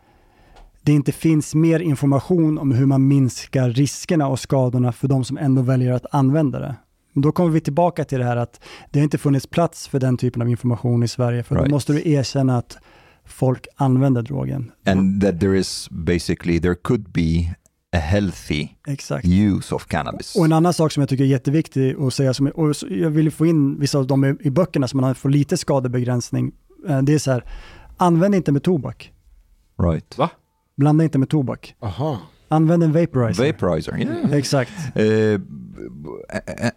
det 0.83 0.93
inte 0.93 1.13
finns 1.13 1.55
mer 1.55 1.81
information 1.81 2.59
om 2.59 2.73
hur 2.73 2.87
man 2.87 3.09
minskar 3.09 3.71
riskerna 3.71 4.27
och 4.29 4.41
skadorna 4.41 4.93
för 4.93 5.09
de 5.09 5.25
som 5.25 5.39
ändå 5.39 5.63
väljer 5.63 5.93
att 5.93 6.07
använda 6.11 6.59
det? 6.59 6.75
Då 7.15 7.33
kommer 7.33 7.51
vi 7.51 7.61
tillbaka 7.61 8.05
till 8.05 8.19
det 8.19 8.25
här 8.25 8.37
att 8.37 8.61
det 8.91 8.99
har 8.99 9.05
inte 9.05 9.19
funnits 9.19 9.47
plats 9.47 9.89
för 9.89 10.01
den 10.01 10.17
typen 10.17 10.43
av 10.43 10.49
information 10.49 11.03
i 11.03 11.09
Sverige, 11.09 11.43
för 11.43 11.55
Right. 11.55 11.69
då 11.69 11.75
måste 11.75 11.93
du 11.93 12.11
erkänna 12.11 12.59
att 12.59 12.77
folk 13.27 13.67
använder 13.77 14.23
drogen. 14.23 14.73
And 14.87 15.23
that 15.23 15.41
there 15.41 15.59
is 15.59 15.89
basically, 15.91 16.61
there 16.61 16.75
could 16.75 17.09
be 17.13 17.55
a 17.95 17.99
healthy 17.99 18.69
Exakt. 18.87 19.27
use 19.27 19.75
of 19.75 19.87
cannabis. 19.87 20.37
Och 20.37 20.45
en 20.45 20.53
annan 20.53 20.75
sak 20.75 20.93
som 20.93 21.01
jag 21.01 21.09
tycker 21.09 21.25
är 21.25 21.29
jätteviktig 21.29 21.97
att 22.01 22.15
säga, 22.15 22.35
som, 22.35 22.47
och 22.47 22.75
jag 22.91 23.11
vill 23.11 23.31
få 23.31 23.47
in 23.47 23.81
vissa 23.81 23.99
av 23.99 24.07
dem 24.07 24.25
i, 24.25 24.37
i 24.41 24.51
böckerna 24.51 24.89
så 24.89 24.97
man 24.97 25.15
får 25.15 25.31
lite 25.31 25.57
skadebegränsning, 25.57 26.53
eh, 26.89 27.03
det 27.03 27.15
är 27.15 27.19
så 27.19 27.31
här, 27.31 27.45
använd 27.97 28.35
inte 28.35 28.53
med 28.53 28.63
tobak. 28.63 29.13
Right. 29.83 30.19
Va? 30.19 30.31
Blanda 30.77 31.05
inte 31.05 31.19
med 31.19 31.29
tobak. 31.29 31.75
Aha. 31.81 32.19
Använd 32.49 32.83
en 32.83 32.93
vaporizer. 32.93 33.47
Vaporizer, 33.47 33.99
yeah. 33.99 34.33
Exakt. 34.33 34.73
Uh, 34.97 35.41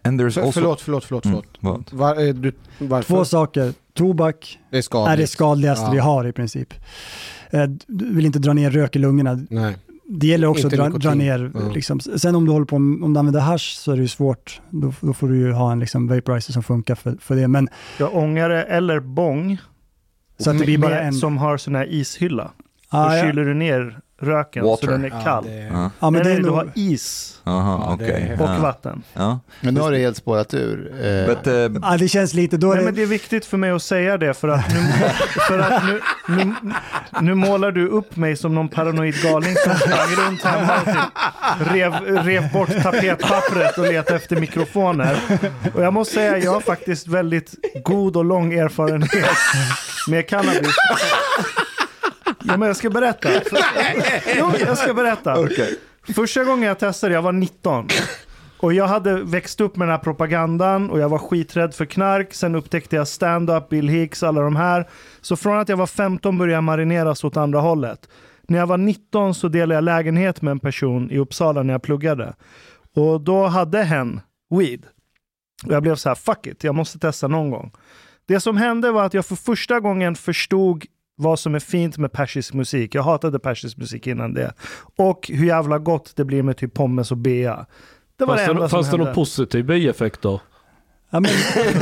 and 0.02 0.20
there's 0.20 0.30
För, 0.30 0.40
also... 0.40 0.52
förlåt, 0.52 0.80
förlåt, 0.80 1.04
förlåt. 1.04 1.24
Mm, 1.24 1.42
förlåt. 1.60 1.92
vad? 1.92 2.16
Var, 2.16 2.26
eh, 2.26 2.34
du, 2.34 2.52
varför? 2.78 3.14
Två 3.14 3.24
saker. 3.24 3.72
Tobak 3.94 4.58
Det 4.70 4.76
är 4.76 5.08
är 5.08 5.16
det 5.16 5.26
skadligaste 5.26 5.84
Ja. 5.84 5.90
vi 5.90 5.98
har 5.98 6.26
i 6.26 6.32
princip. 6.32 6.74
Du 7.86 8.14
vill 8.14 8.26
inte 8.26 8.38
dra 8.38 8.52
ner 8.52 8.70
rök 8.70 8.96
i 8.96 8.98
lungorna. 8.98 9.46
Nej. 9.50 9.76
Det 10.10 10.26
gäller 10.26 10.46
också 10.46 10.66
att 10.66 10.72
dra, 10.72 10.88
dra 10.88 11.14
ner, 11.14 11.50
Ja. 11.54 11.60
liksom. 11.74 12.00
sen 12.00 12.34
om 12.34 12.44
du 12.44 12.52
håller 12.52 12.66
på, 12.66 12.76
om 12.76 13.12
du 13.14 13.18
använder 13.18 13.40
hash 13.40 13.74
så 13.76 13.92
är 13.92 13.96
det 13.96 14.02
ju 14.02 14.08
svårt. 14.08 14.60
Då, 14.70 14.92
då 15.00 15.12
får 15.12 15.28
du 15.28 15.36
ju 15.36 15.52
ha 15.52 15.72
en 15.72 15.80
liksom 15.80 16.06
vaporizer 16.08 16.52
som 16.52 16.62
funkar 16.62 16.94
för, 16.94 17.16
för 17.20 17.36
det. 17.36 17.48
Men 17.48 17.68
Ja, 17.98 18.08
ångare 18.08 18.62
eller 18.64 19.00
bång. 19.00 19.58
Så 20.38 20.50
att 20.50 20.58
det 20.58 20.64
blir 20.64 20.78
bara 20.78 21.00
en- 21.00 21.12
Som 21.12 21.38
har 21.38 21.56
sån 21.56 21.74
här 21.74 21.86
ishylla. 21.92 22.50
Ah, 22.88 23.08
Då 23.10 23.16
ja. 23.16 23.22
kyler 23.22 23.44
du 23.44 23.54
ner 23.54 24.00
röken 24.20 24.64
Water. 24.64 24.86
så 24.86 24.92
den 24.92 25.04
är 25.04 25.08
Ja, 25.08 25.20
kall. 25.24 25.44
det- 25.44 25.68
Ja. 25.72 25.90
Ja, 26.00 26.10
men 26.10 26.22
det 26.24 26.32
är 26.32 26.38
du 26.40 26.50
har 26.50 26.70
is 26.74 27.34
Aha, 27.44 27.96
Ja, 28.00 28.06
häftigt. 28.06 28.40
och 28.40 28.48
Ja. 28.48 28.58
vatten. 28.58 29.02
Ja. 29.14 29.40
Men 29.60 29.74
nu 29.74 29.80
har 29.80 29.92
det 29.92 29.98
helt 29.98 30.16
spårat 30.16 30.54
ur. 30.54 30.92
Eh, 31.06 31.26
But, 31.26 31.46
uh, 31.46 31.78
Ja, 31.82 31.96
det 31.98 32.08
känns 32.08 32.34
lite... 32.34 32.56
Då 32.56 32.66
är 32.72 32.74
Nej, 32.74 32.78
det, 32.78 32.84
men 32.84 32.94
det 32.94 33.02
är 33.02 33.06
viktigt 33.06 33.44
för 33.46 33.56
mig 33.56 33.70
att 33.70 33.82
säga 33.82 34.18
det 34.18 34.34
för 34.34 34.48
att 34.48 34.68
nu, 34.74 34.80
för 35.48 35.58
att 35.58 35.82
nu, 35.86 36.00
nu, 36.28 36.54
nu 37.20 37.34
målar 37.34 37.72
du 37.72 37.88
upp 37.88 38.16
mig 38.16 38.36
som 38.36 38.54
någon 38.54 38.68
paranoid 38.68 39.22
galning 39.22 39.54
som 39.64 39.74
sprang 39.74 40.26
runt 40.26 40.42
hemma 40.42 40.72
och 40.80 40.84
typ 40.84 41.72
rev, 41.72 41.92
rev 42.24 42.52
bort 42.52 42.82
tapetpappret 42.82 43.78
och 43.78 43.84
letade 43.86 44.16
efter 44.16 44.36
mikrofoner. 44.36 45.18
Och 45.74 45.82
jag 45.82 45.92
måste 45.92 46.14
säga, 46.14 46.38
jag 46.38 46.52
har 46.52 46.60
faktiskt 46.60 47.06
väldigt 47.08 47.54
god 47.84 48.16
och 48.16 48.24
lång 48.24 48.52
erfarenhet 48.52 49.26
med 50.08 50.28
cannabis. 50.28 50.74
Ja, 52.48 52.56
men 52.56 52.68
jag 52.68 52.76
ska 52.76 52.90
berätta. 52.90 53.28
Jo, 54.38 54.52
jag 54.60 54.78
ska 54.78 54.94
berätta. 54.94 55.48
Första 56.14 56.44
gången 56.44 56.68
jag 56.68 56.78
testade, 56.78 57.14
jag 57.14 57.22
var 57.22 57.32
19. 57.32 57.88
Och 58.60 58.72
jag 58.72 58.86
hade 58.86 59.22
växt 59.24 59.60
upp 59.60 59.76
med 59.76 59.88
den 59.88 59.92
här 59.92 60.02
propagandan 60.04 60.90
och 60.90 61.00
jag 61.00 61.08
var 61.08 61.18
skiträdd 61.18 61.74
för 61.74 61.84
knark. 61.84 62.34
Sen 62.34 62.54
upptäckte 62.54 62.96
jag 62.96 63.08
stand-up, 63.08 63.68
Bill 63.68 63.88
Hicks, 63.88 64.22
alla 64.22 64.40
de 64.40 64.56
här. 64.56 64.88
Så 65.20 65.36
från 65.36 65.58
att 65.58 65.68
jag 65.68 65.76
var 65.76 65.86
15 65.86 66.38
började 66.38 66.54
jag 66.54 66.64
marineras 66.64 67.24
åt 67.24 67.36
andra 67.36 67.60
hållet. 67.60 68.08
När 68.48 68.58
jag 68.58 68.66
var 68.66 68.78
19 68.78 69.34
så 69.34 69.48
delade 69.48 69.74
jag 69.74 69.84
lägenhet 69.84 70.42
med 70.42 70.50
en 70.50 70.60
person 70.60 71.10
i 71.10 71.18
Uppsala 71.18 71.62
när 71.62 71.74
jag 71.74 71.82
pluggade. 71.82 72.34
Och 72.96 73.20
då 73.20 73.46
hade 73.46 73.82
hen 73.82 74.20
weed. 74.50 74.86
Och 75.66 75.72
jag 75.72 75.82
blev 75.82 75.94
så 75.94 76.08
här, 76.08 76.14
fuck 76.14 76.46
it, 76.46 76.64
jag 76.64 76.74
måste 76.74 76.98
testa 76.98 77.28
någon 77.28 77.50
gång. 77.50 77.72
Det 78.26 78.40
som 78.40 78.56
hände 78.56 78.90
var 78.90 79.04
att 79.04 79.14
jag 79.14 79.26
för 79.26 79.36
första 79.36 79.80
gången 79.80 80.14
förstod 80.14 80.84
vad 81.18 81.38
som 81.38 81.54
är 81.54 81.58
fint 81.60 81.98
med 81.98 82.12
persisk 82.12 82.54
musik. 82.54 82.94
Jag 82.94 83.02
hatade 83.02 83.38
persisk 83.38 83.76
musik 83.76 84.06
innan 84.06 84.34
det. 84.34 84.52
Och 84.96 85.30
hur 85.32 85.46
jävla 85.46 85.78
gott 85.78 86.12
det 86.16 86.24
blir 86.24 86.42
med 86.42 86.56
typ 86.56 86.74
pommes 86.74 87.10
och 87.10 87.16
bea. 87.18 87.66
Det 88.18 88.24
var 88.24 88.36
Fanns 88.36 88.40
det 88.40 88.46
det, 88.46 88.50
enda 88.56 88.68
som 88.68 88.76
fanns 88.76 88.86
det 88.90 88.96
någon 88.96 89.06
hände. 89.06 89.14
positiv 89.14 89.64
bieffekt 89.66 90.22
då? 90.22 90.40
ja, 91.10 91.20
men, 91.20 91.30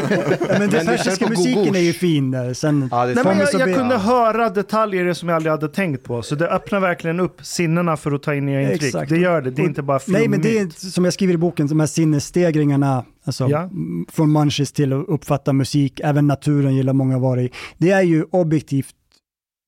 men 0.58 0.70
den 0.70 0.86
persiska 0.86 1.28
musiken 1.28 1.74
är 1.74 1.81
ju 1.81 1.92
fin. 1.92 2.31
där. 2.31 2.55
Sen, 2.55 2.89
Ja, 2.90 3.06
det 3.06 3.12
är 3.12 3.15
Nej, 3.15 3.24
men 3.24 3.39
jag, 3.52 3.68
jag 3.68 3.76
kunde 3.76 3.97
höra 3.98 4.50
detaljer 4.50 5.12
som 5.12 5.28
jag 5.28 5.36
aldrig 5.36 5.50
hade 5.50 5.68
tänkt 5.68 6.05
på. 6.05 6.23
Så 6.23 6.34
det 6.34 6.48
öppnar 6.48 6.81
verkligen 6.81 7.20
upp 7.20 7.44
sinnena 7.47 7.97
för 7.97 8.12
att 8.12 8.23
ta 8.23 8.34
in 8.34 8.47
nya 8.47 8.62
intryck. 8.62 8.82
Exakt. 8.82 9.08
Det 9.10 9.18
gör 9.18 9.42
det, 9.42 9.50
det 9.50 9.62
är 9.62 9.66
inte 9.66 9.82
bara 9.82 10.00
Nej, 10.06 10.28
men 10.28 10.40
det 10.42 10.48
flummigt. 10.50 10.82
är 10.84 10.86
som 10.89 11.05
jag 11.05 11.15
skriver 11.15 11.34
i 11.34 11.39
boken, 11.39 11.66
de 11.66 11.81
här 11.81 11.86
sinnesstegringarna, 11.86 13.05
alltså 13.24 13.48
Ja. 13.48 13.70
från 14.12 14.32
munchies 14.32 14.73
till 14.73 14.92
att 14.92 15.08
uppfatta 15.08 15.52
musik, 15.52 16.00
även 16.05 16.26
naturen 16.26 16.74
gillar 16.76 16.92
många 16.92 17.18
vara 17.18 17.42
i. 17.42 17.50
Det 17.78 17.90
är 17.90 18.02
ju 18.02 18.24
objektivt 18.31 18.94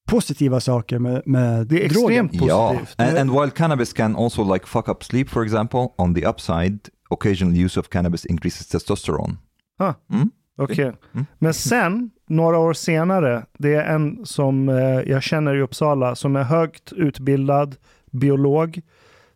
positiva 0.08 0.60
saker 0.60 0.98
med, 0.98 1.22
med 1.26 1.66
Det 1.66 1.84
är 1.84 1.88
drogen. 1.88 2.26
extremt 2.26 2.48
Yeah, 2.48 2.72
positivt. 2.78 3.00
and, 3.00 3.18
and 3.18 3.30
while 3.30 3.50
cannabis 3.50 3.92
can 3.92 4.16
also 4.16 4.52
like 4.54 4.66
fuck 4.66 4.88
up 4.88 5.04
sleep, 5.04 5.28
for 5.28 5.42
example, 5.44 5.80
on 5.98 6.14
the 6.14 6.26
upside, 6.28 6.78
occasional 7.10 7.64
use 7.64 7.80
of 7.80 7.88
cannabis 7.88 8.24
increases 8.26 8.66
testosterone. 8.68 9.36
Ah, 9.78 9.94
Mm? 10.12 10.30
Okej. 10.60 10.92
Mm. 11.14 11.26
Men 11.38 11.54
sen, 11.54 12.10
några 12.28 12.58
år 12.58 12.72
senare, 12.72 13.46
det 13.58 13.74
är 13.74 13.94
en 13.94 14.26
som 14.26 14.68
eh, 14.68 14.74
jag 14.84 15.22
känner 15.22 15.54
i 15.54 15.60
Uppsala 15.60 16.14
som 16.14 16.36
är 16.36 16.42
högt 16.42 16.92
utbildad 16.92 17.76
biolog 18.12 18.80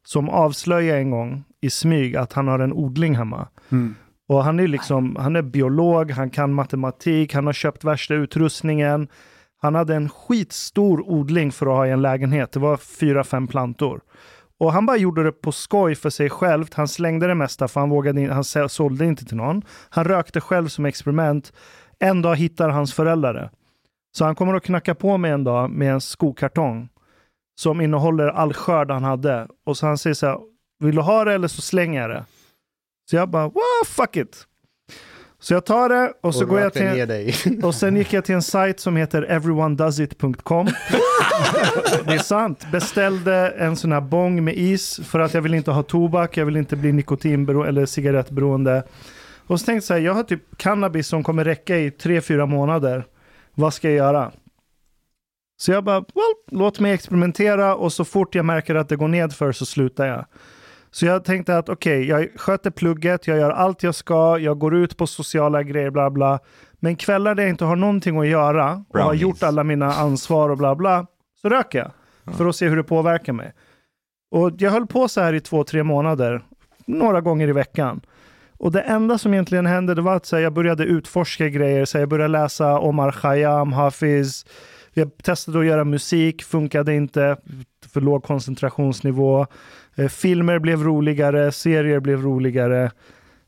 som 0.04 0.28
avslöjar 0.28 0.96
en 0.96 1.10
gång 1.10 1.44
i 1.60 1.70
smyg 1.70 2.16
att 2.16 2.32
han 2.32 2.48
har 2.48 2.58
en 2.58 2.72
odling 2.72 3.16
hemma. 3.16 3.48
Mm. 3.72 3.94
Och 4.28 4.44
han 4.44 4.60
är 4.60 4.68
liksom, 4.68 5.16
han 5.16 5.36
är 5.36 5.42
biolog, 5.42 6.10
han 6.10 6.30
kan 6.30 6.52
matematik, 6.54 7.34
han 7.34 7.46
har 7.46 7.52
köpt 7.52 7.84
värsta 7.84 8.14
utrustningen. 8.14 9.08
Han 9.62 9.74
hade 9.74 9.94
en 9.94 10.08
skitstor 10.08 11.10
odling 11.10 11.52
för 11.52 11.66
att 11.66 11.72
ha 11.72 11.86
i 11.86 11.90
en 11.90 12.02
lägenhet. 12.02 12.52
Det 12.52 12.60
var 12.60 12.76
fyra, 12.76 13.24
fem 13.24 13.46
plantor. 13.46 14.00
Och 14.58 14.72
han 14.72 14.86
bara 14.86 14.96
gjorde 14.96 15.22
det 15.22 15.32
på 15.32 15.52
skoj 15.52 15.94
för 15.94 16.10
sig 16.10 16.30
själv. 16.30 16.66
Han 16.72 16.88
slängde 16.88 17.26
det 17.26 17.34
mesta 17.34 17.68
för 17.68 17.80
han, 17.80 17.90
vågade 17.90 18.20
in, 18.20 18.30
han 18.30 18.68
sålde 18.68 19.06
inte 19.06 19.24
till 19.24 19.36
någon. 19.36 19.62
Han 19.90 20.04
rökte 20.04 20.40
själv 20.40 20.68
som 20.68 20.86
experiment. 20.86 21.52
En 21.98 22.22
dag 22.22 22.36
hittar 22.36 22.68
hans 22.68 22.94
föräldrar 22.94 23.34
det. 23.34 23.50
Så 24.16 24.24
han 24.24 24.34
kommer 24.34 24.54
att 24.54 24.64
knacka 24.64 24.94
på 24.94 25.16
mig 25.16 25.30
en 25.30 25.44
dag 25.44 25.70
med 25.70 25.92
en 25.92 26.00
skokartong 26.00 26.88
som 27.60 27.80
innehåller 27.80 28.28
all 28.28 28.52
skörd 28.52 28.90
han 28.90 29.04
hade. 29.04 29.48
Och 29.66 29.76
så 29.76 29.86
han 29.86 29.98
säger 29.98 30.14
så 30.14 30.26
här, 30.26 30.38
vill 30.78 30.94
du 30.94 31.02
ha 31.02 31.24
det 31.24 31.34
eller 31.34 31.48
så 31.48 31.62
slänger 31.62 32.00
jag 32.00 32.10
det. 32.10 32.24
Så 33.10 33.16
jag 33.16 33.28
bara, 33.28 33.48
wow, 33.48 33.84
fuck 33.86 34.16
it. 34.16 34.46
Så 35.42 35.54
jag 35.54 35.64
tar 35.64 35.88
det 35.88 36.12
och 36.20 36.34
så 36.34 36.42
Och 36.42 36.48
går 36.48 36.60
jag 36.60 36.72
till... 36.72 37.08
dig. 37.08 37.34
Och 37.62 37.74
sen 37.74 37.96
gick 37.96 38.12
jag 38.12 38.24
till 38.24 38.34
en 38.34 38.42
sajt 38.42 38.80
som 38.80 38.96
heter 38.96 39.22
everyonedoesit.com. 39.22 40.66
Det 42.06 42.14
är 42.14 42.18
sant. 42.18 42.66
Beställde 42.72 43.34
en 43.48 43.76
sån 43.76 43.92
här 43.92 44.00
bong 44.00 44.44
med 44.44 44.56
is 44.56 45.00
för 45.04 45.20
att 45.20 45.34
jag 45.34 45.42
vill 45.42 45.54
inte 45.54 45.70
ha 45.70 45.82
tobak, 45.82 46.36
jag 46.36 46.46
vill 46.46 46.56
inte 46.56 46.76
bli 46.76 46.92
nikotinberoende 46.92 47.68
eller 47.68 47.86
cigarettberoende. 47.86 48.82
Och 49.46 49.60
så 49.60 49.66
tänkte 49.66 49.76
jag 49.76 49.84
så 49.84 49.94
här, 49.94 50.00
jag 50.00 50.14
har 50.14 50.22
typ 50.22 50.42
cannabis 50.56 51.06
som 51.06 51.22
kommer 51.22 51.44
räcka 51.44 51.78
i 51.78 51.90
tre 51.90 52.20
fyra 52.20 52.46
månader. 52.46 53.04
Vad 53.54 53.74
ska 53.74 53.88
jag 53.88 53.96
göra? 53.96 54.32
Så 55.56 55.72
jag 55.72 55.84
bara, 55.84 56.00
well, 56.00 56.34
låt 56.50 56.80
mig 56.80 56.92
experimentera 56.92 57.74
och 57.74 57.92
så 57.92 58.04
fort 58.04 58.34
jag 58.34 58.44
märker 58.44 58.74
att 58.74 58.88
det 58.88 58.96
går 58.96 59.08
nedför 59.08 59.52
så 59.52 59.66
slutar 59.66 60.06
jag. 60.06 60.24
Så 60.94 61.06
jag 61.06 61.24
tänkte 61.24 61.58
att 61.58 61.68
okej, 61.68 62.08
jag 62.08 62.28
sköter 62.36 62.70
plugget, 62.70 63.26
jag 63.26 63.38
gör 63.38 63.50
allt 63.50 63.82
jag 63.82 63.94
ska, 63.94 64.38
jag 64.38 64.58
går 64.58 64.74
ut 64.74 64.96
på 64.96 65.06
sociala 65.06 65.62
grejer, 65.62 65.90
bla 65.90 66.10
bla. 66.10 66.38
Men 66.80 66.96
kvällar 66.96 67.34
där 67.34 67.42
jag 67.42 67.50
inte 67.50 67.64
har 67.64 67.76
någonting 67.76 68.18
att 68.18 68.26
göra 68.26 68.64
och 68.64 68.98
har 68.98 69.04
Brownies. 69.04 69.22
gjort 69.22 69.42
alla 69.42 69.64
mina 69.64 69.92
ansvar 69.92 70.50
och 70.50 70.58
bla 70.58 70.74
bla, 70.74 71.06
så 71.42 71.48
röker 71.48 71.78
jag. 71.78 71.90
För 72.36 72.46
att 72.46 72.56
se 72.56 72.68
hur 72.68 72.76
det 72.76 72.82
påverkar 72.82 73.32
mig. 73.32 73.52
Och 74.30 74.50
jag 74.58 74.70
höll 74.70 74.86
på 74.86 75.08
så 75.08 75.20
här 75.20 75.32
i 75.32 75.40
två, 75.40 75.64
tre 75.64 75.82
månader, 75.82 76.42
några 76.86 77.20
gånger 77.20 77.48
i 77.48 77.52
veckan. 77.52 78.00
Och 78.58 78.72
det 78.72 78.80
enda 78.80 79.18
som 79.18 79.34
egentligen 79.34 79.66
hände, 79.66 79.94
det 79.94 80.02
var 80.02 80.16
att 80.16 80.32
här, 80.32 80.38
jag 80.38 80.52
började 80.52 80.84
utforska 80.84 81.48
grejer. 81.48 81.84
Så 81.84 81.98
här, 81.98 82.02
jag 82.02 82.08
började 82.08 82.32
läsa 82.32 82.78
Omar 82.78 83.12
Khayyam, 83.12 83.72
Hafiz. 83.72 84.46
Jag 84.92 85.16
testade 85.22 85.58
att 85.58 85.66
göra 85.66 85.84
musik, 85.84 86.42
funkade 86.42 86.94
inte, 86.94 87.36
för 87.92 88.00
låg 88.00 88.22
koncentrationsnivå. 88.24 89.46
Eh, 89.96 90.08
filmer 90.08 90.58
blev 90.58 90.82
roligare, 90.84 91.52
serier 91.52 92.00
blev 92.00 92.22
roligare. 92.22 92.90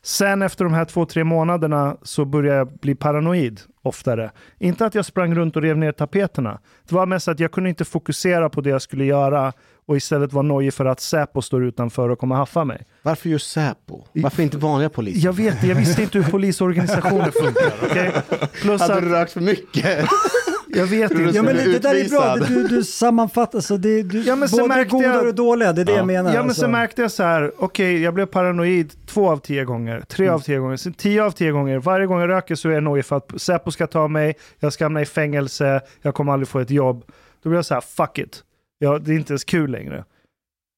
Sen 0.02 0.42
efter 0.42 0.64
de 0.64 0.74
här 0.74 0.84
två, 0.84 1.06
tre 1.06 1.24
månaderna 1.24 1.96
så 2.02 2.24
började 2.24 2.58
jag 2.58 2.72
bli 2.72 2.94
paranoid 2.94 3.60
oftare. 3.82 4.30
Inte 4.58 4.86
att 4.86 4.94
jag 4.94 5.04
sprang 5.04 5.34
runt 5.34 5.56
och 5.56 5.62
rev 5.62 5.78
ner 5.78 5.92
tapeterna. 5.92 6.60
Det 6.88 6.94
var 6.94 7.06
mest 7.06 7.28
att 7.28 7.40
jag 7.40 7.52
kunde 7.52 7.70
inte 7.70 7.84
fokusera 7.84 8.48
på 8.48 8.60
det 8.60 8.70
jag 8.70 8.82
skulle 8.82 9.04
göra 9.04 9.52
och 9.86 9.96
istället 9.96 10.32
var 10.32 10.42
nojig 10.42 10.74
för 10.74 10.84
att 10.84 11.00
Säpo 11.00 11.42
står 11.42 11.64
utanför 11.64 12.08
och 12.08 12.18
kommer 12.18 12.36
haffa 12.36 12.64
mig. 12.64 12.82
Varför 13.02 13.28
just 13.28 13.50
Säpo? 13.50 14.04
Varför 14.12 14.42
inte 14.42 14.56
vanliga 14.56 14.88
poliser? 14.88 15.26
Jag 15.26 15.32
vet, 15.32 15.64
jag 15.64 15.74
visste 15.74 16.02
inte 16.02 16.18
hur 16.18 16.30
polisorganisationer 16.30 17.30
funkar. 17.30 17.72
okej? 17.90 18.12
Plus 18.62 18.80
Hade 18.80 18.94
att, 18.94 19.02
du 19.02 19.08
rökt 19.08 19.32
för 19.32 19.40
mycket? 19.40 20.08
jag 20.74 20.86
vet 20.86 21.10
inte. 21.12 21.22
Ja, 21.36 21.42
men 21.42 21.56
det, 21.56 21.64
det 21.72 21.78
där 21.78 21.94
är 21.94 22.08
bra, 22.08 22.36
du, 22.36 22.68
du 22.68 22.84
sammanfattar, 22.84 23.60
så 23.60 23.76
det, 23.76 24.02
du, 24.02 24.22
Ja, 24.22 24.36
men 24.36 24.48
både 24.52 24.68
märkte 24.68 24.90
goda 24.90 25.04
jag- 25.08 25.26
och 25.26 25.34
dåliga, 25.34 25.72
det 25.72 25.80
är 25.80 25.84
det 25.84 25.92
jag 25.92 26.06
menar. 26.06 26.30
Ja, 26.30 26.36
men 26.40 26.44
alltså. 26.48 26.60
sen 26.60 26.70
märkte 26.70 27.02
jag 27.02 27.10
så 27.10 27.22
här, 27.22 27.52
okej, 27.58 28.02
jag 28.02 28.14
blev 28.14 28.26
paranoid 28.26 28.92
två 29.06 29.30
av 29.30 29.36
tio 29.36 29.64
gånger, 29.64 30.00
tre 30.00 30.24
Mm. 30.26 30.34
av 30.34 30.40
tio 30.40 30.58
gånger, 30.58 30.76
sen 30.76 30.92
tio 30.92 31.24
av 31.24 31.30
tio 31.30 31.50
gånger. 31.52 31.78
Varje 31.78 32.06
gång 32.06 32.20
jag 32.20 32.28
röker 32.30 32.54
så 32.54 32.68
är 32.68 32.72
jag 32.72 32.82
nojig 32.82 33.04
för 33.04 33.16
att 33.16 33.32
Säpo 33.40 33.70
ska 33.70 33.86
ta 33.86 34.08
mig, 34.08 34.34
jag 34.60 34.72
ska 34.72 34.84
hamna 34.84 35.00
i 35.02 35.06
fängelse, 35.06 35.80
jag 36.02 36.14
kommer 36.14 36.32
aldrig 36.32 36.48
få 36.48 36.58
ett 36.60 36.70
jobb. 36.70 37.04
Då 37.42 37.48
blev 37.48 37.58
jag 37.58 37.64
så 37.64 37.74
här, 37.74 37.80
fuck 37.80 38.18
it. 38.18 38.42
Ja, 38.78 38.98
det 38.98 39.10
är 39.12 39.16
inte 39.16 39.32
ens 39.32 39.44
kul 39.44 39.70
längre. 39.70 40.04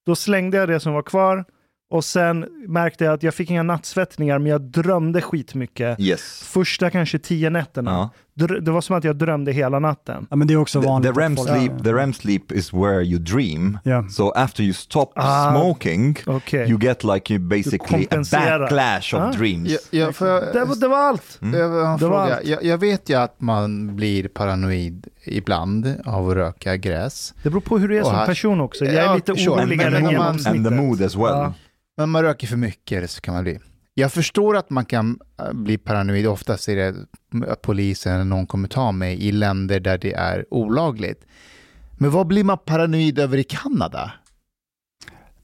Då 0.07 0.17
slängde 0.17 0.57
jag 0.57 0.69
det 0.69 0.81
som 0.81 0.93
var 0.93 1.03
kvar 1.03 1.45
och 1.91 2.05
sen 2.05 2.47
märkte 2.69 3.05
jag 3.05 3.15
att 3.15 3.23
jag 3.23 3.35
fick 3.35 3.51
inga 3.51 3.63
nattsvettningar, 3.63 4.39
men 4.39 4.51
jag 4.53 4.61
drömde 4.61 5.21
skitmycket. 5.23 6.01
Yes. 6.01 6.43
Första 6.43 6.91
kanske 6.91 7.19
tio 7.19 7.51
nätterna. 7.51 7.91
Ja. 7.91 8.11
Det 8.39 8.71
var 8.71 8.81
som 8.81 8.97
att 8.97 9.05
jag 9.05 9.17
drömde 9.17 9.53
hela 9.53 9.79
natten. 9.79 10.27
Ja, 10.31 10.37
men 10.37 10.49
det 10.49 10.55
är 10.55 10.59
också 10.59 10.81
The, 10.81 10.87
vanligt. 10.89 11.15
the 11.15 11.21
REM 11.21 11.33
att 11.33 11.39
folk- 11.39 11.51
sleep, 11.51 11.85
the 11.85 11.93
REM 11.93 12.13
sleep 12.13 12.53
is 12.53 12.73
where 12.73 13.03
you 13.05 13.19
dream. 13.19 13.79
Ja. 13.85 14.09
So 14.09 14.31
after 14.31 14.63
you 14.63 14.73
stop 14.73 15.07
Ah, 15.15 15.51
smoking, 15.51 16.19
okej. 16.27 16.71
you 16.71 16.81
get 16.81 17.05
like 17.05 17.35
you 17.35 17.43
basically 17.49 18.07
a 18.11 18.17
backlash 18.31 19.15
of 19.15 19.21
Ah. 19.21 19.33
dreams. 19.39 19.71
Ja, 19.71 19.79
ja, 19.91 20.13
jag, 20.27 20.43
Det 20.53 20.65
var, 20.65 20.81
det 20.81 20.89
var 20.89 20.99
allt. 20.99 21.39
Mm. 21.43 21.61
jag 21.61 21.99
Det 22.01 22.07
var 22.09 22.19
allt. 22.31 22.45
Jag, 22.45 22.65
jag 22.65 22.79
vet 22.79 23.09
ju 23.11 23.15
att 23.15 23.41
man 23.41 23.97
blir 23.97 24.29
paranoid 24.29 25.07
ibland 25.25 25.95
av 26.05 26.29
att 26.31 26.35
röka 26.37 26.77
gräs. 26.77 27.35
Det 27.43 27.51
beror 27.51 27.61
på 27.61 27.79
hur 27.79 27.89
du 27.89 27.97
är 27.97 28.01
Och 28.01 28.07
som 28.07 28.17
här- 28.17 28.27
person 28.27 28.61
också. 28.61 28.85
Jag 28.85 28.95
är 28.95 29.03
Ja, 29.05 29.15
lite 29.15 29.35
sure. 29.37 29.51
oroligare 29.51 29.97
än 29.97 30.03
man- 30.03 30.17
And 30.17 30.39
the 30.39 30.51
genomsnittet. 30.51 30.73
mood 30.73 31.03
as 31.03 31.15
well. 31.15 31.25
Ja. 31.25 31.55
Men 31.97 32.11
man 32.11 32.23
röker 32.23 32.47
för 32.47 32.57
mycket 32.57 33.11
så 33.11 33.21
kan 33.21 33.35
man 33.35 33.43
bli. 33.43 33.59
Jag 33.99 34.13
förstår 34.13 34.57
att 34.57 34.71
man 34.71 34.85
kan 34.85 35.19
äh, 35.41 35.53
bli 35.53 35.79
paranoid. 35.79 36.27
Oftast 36.27 36.69
är 36.69 36.77
det 36.77 36.95
att 37.49 37.63
polisen 37.63 38.15
eller 38.15 38.25
någon 38.25 38.47
kommer 38.47 38.69
ta 38.69 38.93
mig 38.93 39.23
i 39.27 39.33
länder 39.33 39.81
där 39.81 39.99
det 39.99 40.13
är 40.13 40.45
olagligt. 40.51 41.25
Men 41.93 42.11
vad 42.11 42.27
blir 42.27 42.45
man 42.45 42.59
paranoid 42.59 43.19
över 43.19 43.39
i 43.39 43.45
Kanada? 43.45 44.13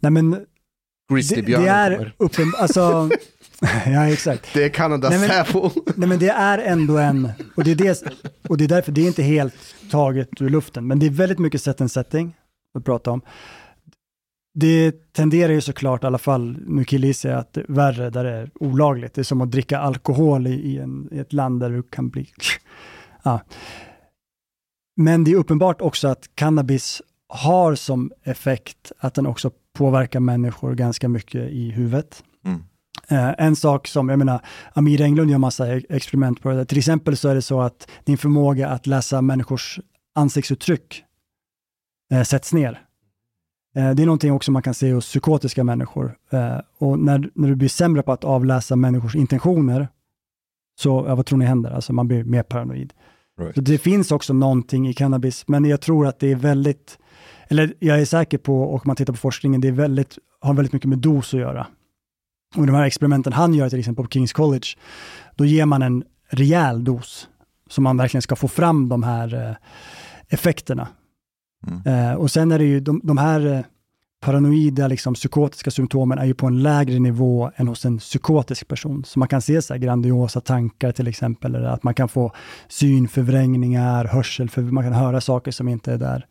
Nej, 0.00 0.12
men 0.12 0.30
det, 0.30 1.40
det 1.40 1.52
är 1.54 1.96
kommer. 1.96 2.14
uppen... 2.18 2.52
Alltså, 2.58 3.10
ja, 3.86 4.08
exakt. 4.08 4.54
Det 4.54 4.64
är 4.64 4.68
Kanadas 4.68 5.10
Nej, 5.10 5.20
men- 5.20 5.28
Säpo. 5.28 5.70
Nej, 5.96 6.08
men 6.08 6.18
det 6.18 6.28
är 6.28 6.58
ändå 6.58 6.98
en... 6.98 7.28
Och 7.56 7.64
det 7.64 7.70
är, 7.70 7.74
det, 7.74 8.02
och 8.48 8.56
det 8.58 8.64
är 8.64 8.68
därför 8.68 8.92
det 8.92 9.00
är 9.00 9.06
inte 9.06 9.22
helt 9.22 9.54
taget 9.90 10.28
ur 10.40 10.48
luften, 10.48 10.86
men 10.86 10.98
det 10.98 11.06
är 11.06 11.10
väldigt 11.10 11.38
mycket 11.38 11.62
set 11.62 11.80
and 11.80 11.90
setting. 11.92 12.34
att 12.78 12.84
prata 12.84 13.10
om. 13.10 13.20
Det 14.54 15.12
tenderar 15.12 15.52
ju 15.52 15.60
såklart, 15.60 16.04
i 16.04 16.06
alla 16.06 16.18
fall, 16.18 16.58
nu 16.66 16.84
killgissar 16.84 17.30
jag, 17.30 17.38
att 17.38 17.52
det 17.52 17.60
är 17.60 17.66
värre 17.68 18.10
där 18.10 18.24
det 18.24 18.30
är 18.30 18.50
olagligt. 18.54 19.14
Det 19.14 19.20
är 19.20 19.24
som 19.24 19.40
att 19.40 19.50
dricka 19.50 19.78
alkohol 19.78 20.46
i, 20.46 20.78
en, 20.78 21.08
i 21.12 21.18
ett 21.18 21.32
land 21.32 21.60
där 21.60 21.70
du 21.70 21.82
kan 21.82 22.08
bli... 22.08 22.28
Ja. 23.24 23.40
Men 24.96 25.24
det 25.24 25.30
är 25.30 25.36
uppenbart 25.36 25.80
också 25.80 26.08
att 26.08 26.30
cannabis 26.34 27.02
har 27.28 27.74
som 27.74 28.12
effekt 28.22 28.92
att 28.98 29.14
den 29.14 29.26
också 29.26 29.50
påverkar 29.72 30.20
människor 30.20 30.74
ganska 30.74 31.08
mycket 31.08 31.50
i 31.50 31.70
huvudet. 31.70 32.24
Mm. 32.44 32.62
Eh, 33.08 33.34
en 33.38 33.56
sak 33.56 33.88
som, 33.88 34.08
jag 34.08 34.18
menar, 34.18 34.40
Amir 34.72 35.00
Englund 35.00 35.30
gör 35.30 35.38
massa 35.38 35.76
e- 35.76 35.82
experiment 35.88 36.42
på 36.42 36.50
det. 36.50 36.64
Till 36.64 36.78
exempel 36.78 37.16
så 37.16 37.28
är 37.28 37.34
det 37.34 37.42
så 37.42 37.60
att 37.60 37.90
din 38.04 38.18
förmåga 38.18 38.68
att 38.68 38.86
läsa 38.86 39.22
människors 39.22 39.80
ansiktsuttryck 40.14 41.04
eh, 42.12 42.22
sätts 42.22 42.52
ner. 42.52 42.80
Eh, 43.74 43.90
det 43.90 44.02
är 44.02 44.06
någonting 44.06 44.32
också 44.32 44.52
man 44.52 44.62
kan 44.62 44.74
se 44.74 44.92
hos 44.92 45.06
psykotiska 45.06 45.64
människor. 45.64 46.16
Eh, 46.30 46.58
och 46.78 46.98
när, 46.98 47.30
när 47.34 47.48
du 47.48 47.54
blir 47.54 47.68
sämre 47.68 48.02
på 48.02 48.12
att 48.12 48.24
avläsa 48.24 48.76
människors 48.76 49.16
intentioner, 49.16 49.88
så, 50.80 51.04
ja, 51.08 51.14
vad 51.14 51.26
tror 51.26 51.38
ni 51.38 51.44
händer? 51.44 51.70
Alltså 51.70 51.92
man 51.92 52.08
blir 52.08 52.24
mer 52.24 52.42
paranoid. 52.42 52.92
Right. 53.40 53.54
Så 53.54 53.60
det 53.60 53.78
finns 53.78 54.12
också 54.12 54.32
någonting 54.32 54.88
i 54.88 54.94
cannabis, 54.94 55.48
men 55.48 55.64
jag 55.64 55.80
tror 55.80 56.06
att 56.06 56.18
det 56.18 56.32
är 56.32 56.36
väldigt, 56.36 56.98
eller 57.48 57.74
jag 57.78 58.00
är 58.00 58.04
säker 58.04 58.38
på, 58.38 58.62
och 58.62 58.74
om 58.74 58.80
man 58.84 58.96
tittar 58.96 59.12
på 59.12 59.18
forskningen, 59.18 59.60
det 59.60 59.68
är 59.68 59.72
väldigt, 59.72 60.18
har 60.40 60.54
väldigt 60.54 60.72
mycket 60.72 60.88
med 60.88 60.98
dos 60.98 61.34
att 61.34 61.40
göra. 61.40 61.66
Och 62.56 62.66
de 62.66 62.74
här 62.74 62.84
experimenten 62.84 63.32
han 63.32 63.54
gör 63.54 63.68
till 63.68 63.78
exempel 63.78 64.04
på 64.04 64.10
Kings 64.10 64.32
College, 64.32 64.66
då 65.36 65.44
ger 65.44 65.66
man 65.66 65.82
en 65.82 66.04
rejäl 66.28 66.84
dos, 66.84 67.28
så 67.68 67.80
man 67.80 67.96
verkligen 67.96 68.22
ska 68.22 68.36
få 68.36 68.48
fram 68.48 68.88
de 68.88 69.02
här 69.02 69.56
eh, 70.30 70.36
Eh, 71.86 72.14
och 72.14 72.30
sen 72.30 72.52
är 72.52 72.58
det 72.58 72.64
ju 72.64 72.80
de, 72.80 73.00
de 73.04 73.18
här 73.18 73.46
eh, 73.46 73.60
paranoida, 74.20 74.88
liksom, 74.88 75.14
psykotiska 75.14 75.70
symptomen 75.70 76.18
är 76.18 76.24
ju 76.24 76.34
på 76.34 76.46
en 76.46 76.62
lägre 76.62 76.98
nivå 76.98 77.50
än 77.56 77.68
hos 77.68 77.84
en 77.84 77.98
psykotisk 77.98 78.68
person. 78.68 79.04
Så 79.04 79.18
man 79.18 79.28
kan 79.28 79.42
se 79.42 79.62
så 79.62 79.74
grandiosa 79.74 80.40
tankar 80.40 80.92
till 80.92 81.08
exempel, 81.08 81.54
eller 81.54 81.68
att 81.68 81.82
man 81.82 81.94
kan 81.94 82.08
få 82.08 82.32
synförvrängningar, 82.68 84.04
hörselförvrängningar, 84.04 84.72
man 84.74 84.84
kan 84.84 84.92
höra 84.92 85.20
saker 85.20 85.50
som 85.50 85.68
inte 85.68 85.92
är 85.92 85.98
där. 85.98 86.26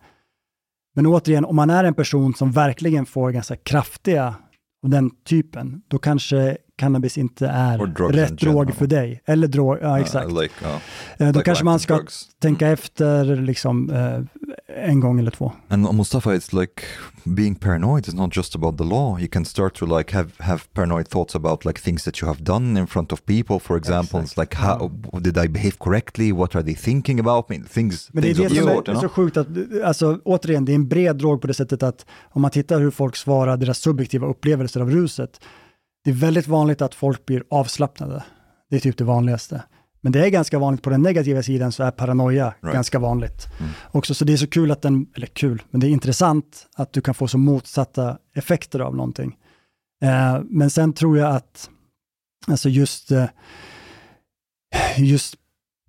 Men 0.96 1.06
återigen, 1.06 1.46
om 1.46 1.56
man 1.56 1.70
är 1.70 1.84
en 1.84 1.94
person 1.94 2.34
som 2.34 2.52
verkligen 2.52 3.06
får 3.06 3.32
ganska 3.32 3.56
kraftiga 3.56 4.36
av 4.84 4.90
den 4.90 5.10
typen, 5.26 5.82
då 5.88 5.98
kanske 5.98 6.58
cannabis 6.76 7.18
inte 7.18 7.48
är 7.48 7.78
rätt 8.12 8.38
drog 8.40 8.74
för 8.74 8.88
dig. 8.88 9.22
Eller 9.26 9.48
drog, 9.48 9.78
ja 9.82 9.96
Uh, 9.96 10.02
exakt. 10.02 10.32
like, 10.32 10.66
uh, 10.66 10.72
Eh, 10.72 10.80
Då 11.18 11.26
like 11.26 11.42
kanske 11.44 11.66
man 11.66 11.80
ska 11.80 11.96
drugs. 11.96 12.28
tänka 12.42 12.68
efter 12.68 13.36
liksom, 13.36 13.90
eh, 13.90 14.20
en 14.76 15.00
gång 15.00 15.20
eller 15.20 15.32
två. 15.32 15.52
And 15.68 15.94
Mustafa, 15.94 16.36
it's 16.36 16.60
like 16.60 16.84
being 17.24 17.56
paranoid 17.56 18.08
is 18.08 18.14
not 18.14 18.38
just 18.38 18.56
about 18.56 18.78
the 18.78 18.84
law. 18.84 19.20
You 19.20 19.28
can 19.32 19.46
start 19.46 19.76
to 19.76 19.98
like 19.98 20.14
have 20.14 20.30
have 20.40 20.62
paranoid 20.74 21.08
thoughts 21.08 21.36
about 21.36 21.66
like 21.66 21.82
things 21.82 22.04
that 22.04 22.22
you 22.22 22.28
have 22.28 22.44
done 22.44 22.80
in 22.80 22.88
front 22.88 23.12
of 23.12 23.26
people, 23.26 23.60
for 23.60 23.78
example. 23.78 24.20
It's 24.20 24.40
like 24.40 24.56
how 24.56 24.92
did 25.20 25.38
I 25.38 25.48
behave 25.48 25.80
correctly? 25.80 26.32
What 26.32 26.56
are 26.56 26.64
they 26.64 26.76
thinking 26.76 27.20
about 27.20 27.50
me? 27.50 27.60
Things, 27.60 28.10
Men 28.14 28.24
det 28.24 28.30
är 28.30 28.36
det 28.36 28.50
som 28.50 28.68
är, 28.68 28.90
är 28.90 28.96
så 28.96 29.10
sjukt 29.10 29.38
att, 29.38 29.48
alltså 29.84 30.20
återigen, 30.26 30.66
det 30.66 30.72
är 30.72 30.76
en 30.76 30.88
bred 30.88 31.16
drog 31.16 31.42
på 31.42 31.48
det 31.48 31.54
sättet 31.54 31.84
att 31.84 32.06
om 32.32 32.42
man 32.42 32.52
tittar 32.52 32.80
hur 32.80 32.92
folk 32.92 33.16
svarar, 33.16 33.58
deras 33.58 33.78
subjektiva 33.78 34.28
upplevelser 34.28 34.82
av 34.82 34.92
ruset, 34.92 35.42
det 36.04 36.10
är 36.10 36.16
väldigt 36.16 36.48
vanligt 36.48 36.82
att 36.82 36.96
folk 36.96 37.26
blir 37.26 37.44
avslappnade. 37.50 38.24
Det 38.70 38.76
är 38.76 38.80
typ 38.80 38.98
det 38.98 39.04
vanligaste. 39.04 39.64
Men 40.04 40.12
det 40.12 40.26
är 40.26 40.30
ganska 40.30 40.60
vanligt 40.60 40.82
på 40.84 40.90
den 40.90 41.02
negativa 41.02 41.44
sidan 41.44 41.72
så 41.72 41.84
är 41.84 41.92
paranoia 41.92 42.54
Right. 42.62 42.74
ganska 42.74 43.00
vanligt. 43.00 43.48
Också, 43.92 44.14
så 44.14 44.26
det 44.26 44.34
är 44.34 44.38
så 44.38 44.48
kul 44.48 44.72
att 44.72 44.82
den, 44.82 45.06
eller 45.16 45.28
kul, 45.28 45.62
men 45.72 45.82
det 45.82 45.88
är 45.88 45.90
intressant 45.90 46.68
att 46.76 46.94
du 46.94 47.02
kan 47.02 47.14
få 47.14 47.28
så 47.28 47.38
motsatta 47.38 48.18
effekter 48.36 48.80
av 48.80 48.96
någonting. 48.96 49.38
Eh, 50.04 50.42
men 50.50 50.70
sen 50.70 50.94
tror 50.94 51.18
jag 51.18 51.36
att, 51.36 51.70
alltså 52.48 52.70
just, 52.70 53.12
eh, 53.12 53.26
just 54.98 55.36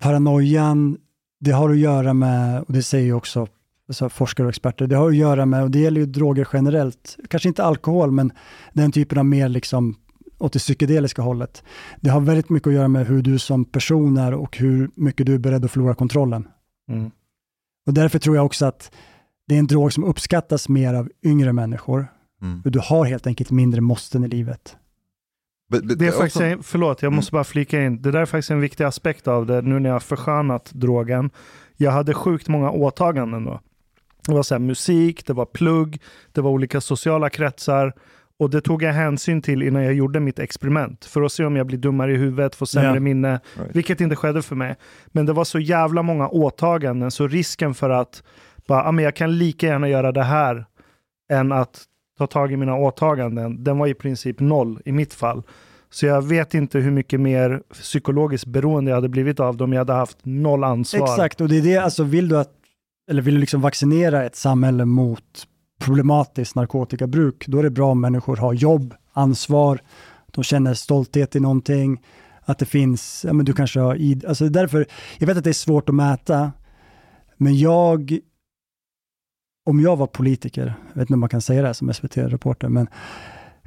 paranoian, 0.01 0.97
det 1.39 1.51
har 1.51 1.69
att 1.69 1.77
göra 1.77 2.13
med, 2.13 2.61
och 2.61 2.73
det 2.73 2.83
säger 2.83 3.05
ju 3.05 3.13
också 3.13 3.47
alltså 3.87 4.09
forskare 4.09 4.45
och 4.47 4.49
experter, 4.49 4.87
det 4.87 4.95
har 4.95 5.09
att 5.09 5.15
göra 5.15 5.45
med, 5.45 5.63
och 5.63 5.71
det 5.71 5.79
gäller 5.79 6.01
ju 6.01 6.07
droger 6.07 6.47
generellt, 6.53 7.17
kanske 7.29 7.49
inte 7.49 7.63
alkohol, 7.63 8.11
men 8.11 8.31
den 8.73 8.91
typen 8.91 9.17
av 9.17 9.25
mer 9.25 9.49
liksom 9.49 9.95
åt 10.43 10.53
det 10.53 10.59
psykedeliska 10.59 11.21
hållet. 11.21 11.63
Det 12.01 12.09
har 12.09 12.21
väldigt 12.21 12.49
mycket 12.49 12.67
att 12.67 12.73
göra 12.73 12.87
med 12.87 13.07
hur 13.07 13.21
du 13.21 13.39
som 13.39 13.65
person 13.65 14.17
är 14.17 14.33
och 14.33 14.57
hur 14.57 14.89
mycket 14.95 15.25
du 15.25 15.33
är 15.33 15.37
beredd 15.37 15.65
att 15.65 15.71
förlora 15.71 15.95
kontrollen. 15.95 16.47
Mm. 16.89 17.11
Och 17.85 17.93
därför 17.93 18.19
tror 18.19 18.35
jag 18.35 18.45
också 18.45 18.65
att 18.65 18.91
det 19.47 19.55
är 19.55 19.59
en 19.59 19.67
drog 19.67 19.93
som 19.93 20.03
uppskattas 20.03 20.69
mer 20.69 20.93
av 20.93 21.09
yngre 21.23 21.53
människor. 21.53 22.07
Mm. 22.41 22.63
För 22.63 22.69
du 22.69 22.79
har 22.79 23.05
helt 23.05 23.27
enkelt 23.27 23.51
mindre 23.51 23.81
måsten 23.81 24.23
i 24.23 24.27
livet. 24.27 24.77
Det 25.69 26.07
är 26.07 26.11
faktiskt, 26.11 26.35
also- 26.35 26.43
en, 26.43 26.63
förlåt, 26.63 27.01
jag 27.01 27.13
måste 27.13 27.31
bara 27.31 27.43
flika 27.43 27.83
in. 27.83 28.01
Det 28.01 28.11
där 28.11 28.19
är 28.19 28.25
faktiskt 28.25 28.51
en 28.51 28.59
viktig 28.59 28.83
aspekt 28.83 29.27
av 29.27 29.45
det, 29.45 29.61
nu 29.61 29.79
när 29.79 29.89
jag 29.89 29.95
har 29.95 29.99
förskönat 29.99 30.71
drogen. 30.73 31.29
Jag 31.77 31.91
hade 31.91 32.13
sjukt 32.13 32.47
många 32.47 32.71
åtaganden 32.71 33.43
då. 33.43 33.59
Det 34.27 34.33
var 34.33 34.43
så 34.43 34.53
här, 34.55 34.59
musik, 34.59 35.25
det 35.27 35.33
var 35.33 35.45
plugg, 35.45 36.01
det 36.31 36.41
var 36.41 36.51
olika 36.51 36.81
sociala 36.81 37.29
kretsar. 37.29 37.93
Och 38.39 38.49
det 38.49 38.61
tog 38.61 38.83
jag 38.83 38.93
hänsyn 38.93 39.41
till 39.41 39.61
innan 39.63 39.83
jag 39.83 39.93
gjorde 39.93 40.19
mitt 40.19 40.39
experiment. 40.39 41.05
För 41.05 41.21
att 41.21 41.31
se 41.31 41.45
om 41.45 41.55
jag 41.55 41.67
blir 41.67 41.77
dummare 41.77 42.11
i 42.13 42.17
huvudet, 42.17 42.55
får 42.55 42.65
sämre 42.65 42.93
Ja. 42.93 42.99
minne. 42.99 43.39
Right. 43.55 43.75
Vilket 43.75 44.01
inte 44.01 44.15
skedde 44.15 44.41
för 44.41 44.55
mig. 44.55 44.75
Men 45.07 45.25
det 45.25 45.33
var 45.33 45.43
så 45.43 45.59
jävla 45.59 46.01
många 46.03 46.27
åtaganden, 46.27 47.11
så 47.11 47.27
risken 47.27 47.73
för 47.73 47.89
att 47.89 48.23
bara, 48.67 48.83
ah, 48.83 48.91
men 48.91 49.03
jag 49.05 49.15
kan 49.15 49.37
lika 49.37 49.67
gärna 49.67 49.89
göra 49.89 50.11
det 50.11 50.23
här 50.23 50.65
än 51.31 51.51
att 51.51 51.83
ta 52.17 52.27
tag 52.27 52.51
i 52.51 52.57
mina 52.57 52.75
åtaganden, 52.75 53.63
den 53.63 53.77
var 53.77 53.87
i 53.87 53.93
princip 53.93 54.39
noll 54.39 54.79
i 54.85 54.91
mitt 54.91 55.13
fall. 55.13 55.43
Så 55.89 56.05
jag 56.05 56.21
vet 56.21 56.53
inte 56.53 56.79
hur 56.79 56.91
mycket 56.91 57.19
mer 57.19 57.61
psykologiskt 57.73 58.45
beroende 58.45 58.91
jag 58.91 58.95
hade 58.95 59.09
blivit 59.09 59.39
av 59.39 59.57
dem 59.57 59.69
om 59.69 59.73
jag 59.73 59.79
hade 59.79 59.93
haft 59.93 60.17
noll 60.23 60.63
ansvar. 60.63 61.03
Exakt, 61.03 61.41
och 61.41 61.49
det 61.49 61.57
är 61.57 61.61
det, 61.61 61.77
alltså 61.77 62.03
vill 62.03 62.27
du 62.29 62.37
att, 62.37 62.49
eller 63.09 63.21
vill 63.21 63.33
du 63.33 63.39
liksom 63.39 63.61
vaccinera 63.61 64.23
ett 64.23 64.35
samhälle 64.35 64.85
mot 64.85 65.47
problematiskt 65.85 66.55
narkotikabruk, 66.55 67.45
då 67.47 67.59
är 67.59 67.63
det 67.63 67.69
bra 67.69 67.91
om 67.91 68.01
människor 68.01 68.37
har 68.37 68.53
jobb, 68.53 68.93
ansvar, 69.13 69.81
de 70.31 70.43
känner 70.43 70.73
stolthet 70.73 71.35
i 71.35 71.39
någonting, 71.39 72.01
att 72.41 72.59
det 72.59 72.65
finns, 72.65 73.25
ja 73.27 73.33
men 73.33 73.45
du 73.45 73.53
kanske 73.53 73.79
har, 73.79 73.95
id- 73.95 74.27
alltså 74.27 74.49
därför, 74.49 74.85
jag 75.17 75.27
vet 75.27 75.37
att 75.37 75.43
det 75.43 75.49
är 75.49 75.53
svårt 75.53 75.89
att 75.89 75.95
mäta, 75.95 76.51
men 77.37 77.57
jag, 77.59 78.19
om 79.65 79.79
jag 79.79 79.95
var 79.95 80.07
politiker, 80.07 80.73
jag 80.87 80.95
vet 80.95 81.01
inte 81.01 81.13
om 81.13 81.19
man 81.19 81.29
kan 81.29 81.41
säga 81.41 81.61
det 81.61 81.67
här 81.67 81.73
som 81.73 81.93
SVT-reporter, 81.93 82.69
men 82.69 82.87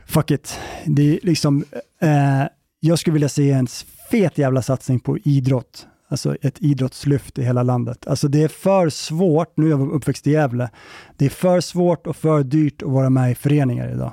fuck 0.07 0.31
it, 0.31 0.59
det 0.87 1.03
är 1.03 1.19
liksom, 1.23 1.65
eh, 2.01 2.45
jag 2.81 2.99
skulle 2.99 3.15
vilja 3.15 3.29
se 3.29 3.51
en 3.51 3.67
fet 4.11 4.39
jävla 4.39 4.63
satsning 4.63 5.01
på 5.01 5.19
idrott, 5.19 5.87
alltså 6.09 6.37
ett 6.43 6.63
idrottslyft 6.63 7.39
i 7.39 7.43
hela 7.43 7.63
landet. 7.63 8.07
Alltså 8.07 8.29
det 8.29 8.43
är 8.43 8.49
för 8.49 8.89
svårt, 8.89 9.57
nu 9.57 9.67
är 9.67 9.71
jag 9.71 9.93
uppväxt 9.93 10.27
i 10.27 10.31
Gävle, 10.31 10.71
det 11.17 11.25
är 11.27 11.31
för 11.31 11.61
svårt 11.61 12.07
och 12.07 12.17
för 12.17 12.43
dyrt 12.43 12.83
att 12.83 12.89
vara 12.89 13.11
med 13.11 13.31
i 13.31 13.35
föreningar 13.35 13.93
idag. 13.93 14.13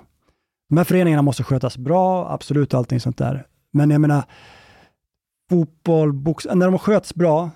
De 0.70 0.78
här 0.78 0.84
föreningarna 0.84 1.22
måste 1.22 1.44
skötas 1.44 1.78
bra, 1.78 2.32
absolut 2.32 2.74
allting 2.74 3.00
sånt 3.00 3.18
där. 3.18 3.46
Men 3.72 3.90
jag 3.90 4.02
menar, 4.02 4.24
fotboll, 5.50 6.14
box, 6.14 6.48
när 6.54 6.72
de 6.72 6.80
sköts 6.80 7.16
bra, 7.16 7.50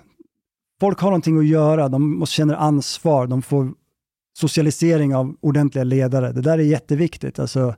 folk 0.80 1.00
har 1.00 1.08
någonting 1.08 1.38
att 1.38 1.46
göra, 1.46 1.88
de 1.88 2.18
måste 2.18 2.34
känna 2.34 2.56
ansvar, 2.56 3.26
de 3.26 3.42
får 3.42 3.72
socialisering 4.38 5.14
av 5.14 5.36
ordentliga 5.40 5.84
ledare. 5.84 6.32
Det 6.32 6.40
där 6.40 6.58
är 6.58 6.62
jätteviktigt. 6.62 7.38
Alltså, 7.38 7.74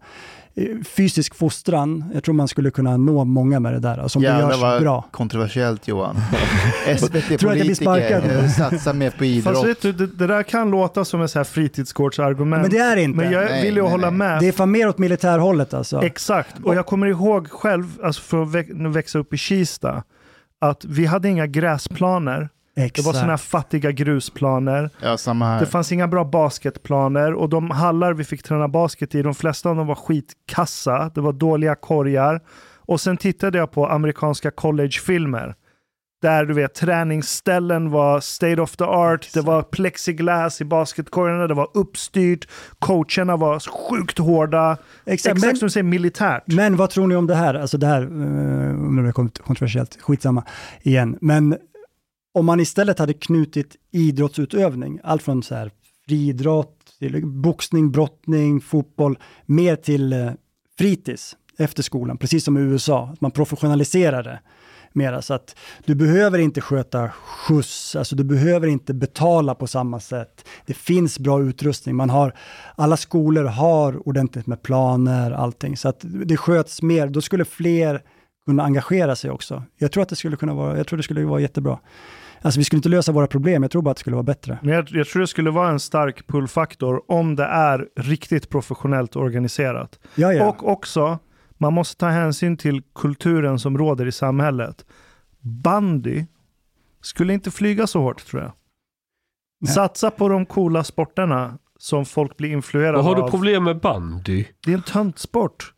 fysisk 0.85 1.35
fostran, 1.35 2.05
jag 2.15 2.25
tror 2.25 2.35
man 2.35 2.49
skulle 2.49 2.71
kunna 2.71 2.97
nå 2.97 3.25
många 3.25 3.61
med 3.61 3.73
det 3.73 3.79
där, 3.79 3.99
alltså, 3.99 4.19
om 4.19 4.23
det 4.23 4.29
Jävlar 4.29 4.51
görs 4.51 4.61
vad 4.61 4.83
bra. 4.83 5.05
kontroversiellt 5.11 5.89
Johan. 5.89 6.17
SVT-politiker 6.99 8.49
satsar 8.49 8.93
mer 8.95 9.11
på 9.11 9.25
idrott. 9.25 9.55
Fast 9.55 9.67
vet 9.67 9.83
du, 9.83 9.93
det, 9.93 10.07
det 10.07 10.27
där 10.27 10.43
kan 10.43 10.71
låta 10.71 11.05
som 11.05 11.23
ett 11.23 11.49
fritidsgårdsargument. 11.49 12.63
Men 12.63 12.71
det 12.71 12.79
är 12.79 12.97
det 12.97 13.03
inte. 13.03 13.17
Men 13.17 13.33
jag 13.33 13.45
Nej, 13.45 13.63
vill 13.63 13.77
ju 13.77 13.83
nej, 13.83 13.91
hålla 13.91 14.11
nej. 14.11 14.19
med. 14.19 14.41
Det 14.41 14.49
är 14.49 14.53
fan 14.53 14.71
mer 14.71 14.89
åt 14.89 14.99
militärhållet 14.99 15.75
alltså. 15.75 16.03
Exakt, 16.03 16.55
och 16.65 16.75
jag 16.75 16.87
kommer 16.87 17.07
ihåg 17.07 17.51
själv, 17.51 17.87
alltså 18.03 18.23
för 18.23 18.43
att 18.43 18.49
vä- 18.49 18.93
växa 18.93 19.19
upp 19.19 19.35
i 19.35 19.37
Kista, 19.37 20.03
att 20.61 20.85
vi 20.85 21.07
hade 21.07 21.29
inga 21.29 21.47
gräsplaner. 21.47 22.49
Det 22.75 22.81
var 22.81 22.87
Exakt. 22.87 23.07
sådana 23.17 23.33
här 23.33 23.37
fattiga 23.37 23.91
grusplaner. 23.93 24.91
Ja, 25.03 25.17
samma 25.19 25.47
här. 25.47 25.61
Det 25.61 25.67
fanns 25.67 25.93
inga 25.93 26.09
bra 26.09 26.25
basketplaner 26.25 27.33
och 27.35 27.49
de 27.49 27.71
hallar 27.71 28.13
vi 28.13 28.25
fick 28.25 28.43
träna 28.43 28.69
basket 28.69 29.15
i, 29.15 29.23
de 29.23 29.35
flesta 29.35 29.71
av 29.71 29.77
dem 29.77 29.87
var 29.87 29.95
skitkassa. 29.95 31.11
Det 31.15 31.21
var 31.21 31.33
dåliga 31.33 31.75
korgar. 31.75 32.41
Och 32.77 33.01
sen 33.01 33.17
tittade 33.17 33.59
jag 33.59 33.71
på 33.73 33.87
amerikanska 33.89 34.51
collegefilmer. 34.51 35.55
Där 36.23 36.45
du 36.45 36.55
vet, 36.55 36.75
träningsställen 36.75 37.91
var 37.91 38.21
state 38.21 38.61
of 38.63 38.77
the 38.77 38.85
art, 38.85 39.29
det 39.35 39.41
var 39.41 39.63
plexiglas 39.63 40.61
i 40.61 40.65
basketkorgarna, 40.65 41.47
det 41.47 41.55
var 41.55 41.69
uppstyrt, 41.75 42.49
coacherna 42.79 43.37
var 43.37 43.59
sjukt 43.61 44.19
hårda. 44.19 44.77
Exakt, 45.07 45.37
Exakt 45.37 45.41
men- 45.47 45.57
som 45.57 45.67
du 45.67 45.71
säger, 45.71 45.85
militärt. 45.85 46.43
Men 46.47 46.77
vad 46.77 46.91
tror 46.91 47.07
ni 47.07 47.17
om 47.17 47.27
det 47.27 47.35
här? 47.35 47.55
Alltså 47.55 47.79
det 47.79 47.87
här, 47.87 48.03
eh, 48.03 48.09
om 48.09 49.03
det 49.03 49.09
är 49.09 49.13
kontroversiellt, 49.43 49.99
skitsamma 50.03 50.45
igen. 50.83 51.19
Men 51.21 51.57
om 52.33 52.47
man 52.47 52.61
istället 52.61 52.99
hade 52.99 53.15
knutit 53.15 53.77
idrottsutövning, 53.91 55.01
allt 55.05 55.23
från 55.23 55.43
så 55.43 55.55
här 55.55 55.71
friidrott 56.07 56.77
till 56.99 57.27
boxning, 57.27 57.91
brottning, 57.91 58.61
fotboll, 58.61 59.19
mer 59.47 59.77
till 59.77 60.13
eh, 60.13 60.31
fritids 60.79 61.37
efter 61.59 61.83
skolan, 61.83 62.19
precis 62.19 62.45
som 62.45 62.59
i 62.59 62.61
USA. 62.61 63.11
Att 63.13 63.21
man 63.21 63.31
professionaliserar 63.31 64.23
det 64.23 64.41
mera. 64.93 65.23
Så 65.23 65.35
att 65.35 65.57
du 65.85 65.95
behöver 65.95 66.39
inte 66.39 66.61
sköta 66.61 67.09
skjuts, 67.11 67.97
alltså 67.97 68.17
du 68.17 68.25
behöver 68.25 68.69
inte 68.69 68.95
betala 68.95 69.55
på 69.55 69.67
samma 69.67 70.01
sätt. 70.01 70.45
Det 70.67 70.75
finns 70.75 71.19
bra 71.19 71.43
utrustning, 71.43 71.97
man 71.97 72.11
har, 72.11 72.35
alla 72.77 72.97
skolor 72.97 73.45
har 73.45 74.09
ordentligt 74.09 74.47
med 74.47 74.63
planer, 74.63 75.31
allting. 75.31 75.77
Så 75.77 75.89
att 75.89 76.01
det 76.03 76.37
sköts 76.37 76.83
mer, 76.83 77.07
då 77.07 77.21
skulle 77.21 77.45
fler 77.45 78.03
kunna 78.47 78.63
engagera 78.63 79.17
sig 79.17 79.31
också. 79.31 79.63
Jag 79.79 79.93
tror 79.93 80.03
att 80.03 80.09
det 80.09 80.17
skulle 80.17 80.37
kunna 80.37 80.55
vara, 80.55 80.77
jag 80.77 80.87
tror 80.87 80.97
det 80.97 81.03
skulle 81.03 81.25
vara 81.25 81.41
jättebra. 81.41 81.79
Alltså 82.43 82.61
vi 82.61 82.65
skulle 82.65 82.79
inte 82.79 82.89
lösa 82.89 83.13
våra 83.13 83.27
problem, 83.27 83.63
jag 83.63 83.71
tror 83.73 83.83
bara 83.83 83.91
att 83.91 83.97
det 83.97 84.01
skulle 84.01 84.17
vara 84.17 84.25
bättre. 84.25 84.59
Men 84.63 84.75
jag, 84.75 84.89
jag 84.91 85.07
tror 85.07 85.21
det 85.21 85.27
skulle 85.27 85.51
vara 85.51 85.69
en 85.71 85.81
stark 85.81 86.27
pullfaktor 86.27 87.03
om 87.13 87.37
det 87.37 87.45
är 87.45 87.89
riktigt 87.97 88.49
professionellt 88.51 89.17
organiserat. 89.17 89.99
Ja, 90.15 90.33
ja. 90.33 90.49
Och 90.49 90.69
också, 90.69 91.19
man 91.59 91.73
måste 91.73 91.97
ta 91.97 92.09
hänsyn 92.09 92.57
till 92.57 92.83
kulturen 92.95 93.59
som 93.59 93.79
råder 93.79 94.07
i 94.07 94.13
samhället. 94.13 94.85
Bandy 95.41 96.25
skulle 97.01 97.33
inte 97.35 97.51
flyga 97.51 97.87
så 97.87 98.01
hårt 98.01 98.27
tror 98.27 98.43
jag. 98.43 98.53
Satsa 99.69 100.11
på 100.11 100.29
de 100.29 100.47
coola 100.47 100.85
sporterna 100.85 101.59
som 101.79 102.05
folk 102.05 102.37
blir 102.37 102.53
influerade 102.53 102.97
Vad 102.97 103.05
har 103.05 103.17
du 103.17 103.23
av. 103.23 103.31
problem 103.31 103.65
med 103.65 103.81
bandy? 103.81 104.45
Det 104.65 104.71
är 104.73 104.77
en 104.77 104.83
töntsport. 104.83 105.73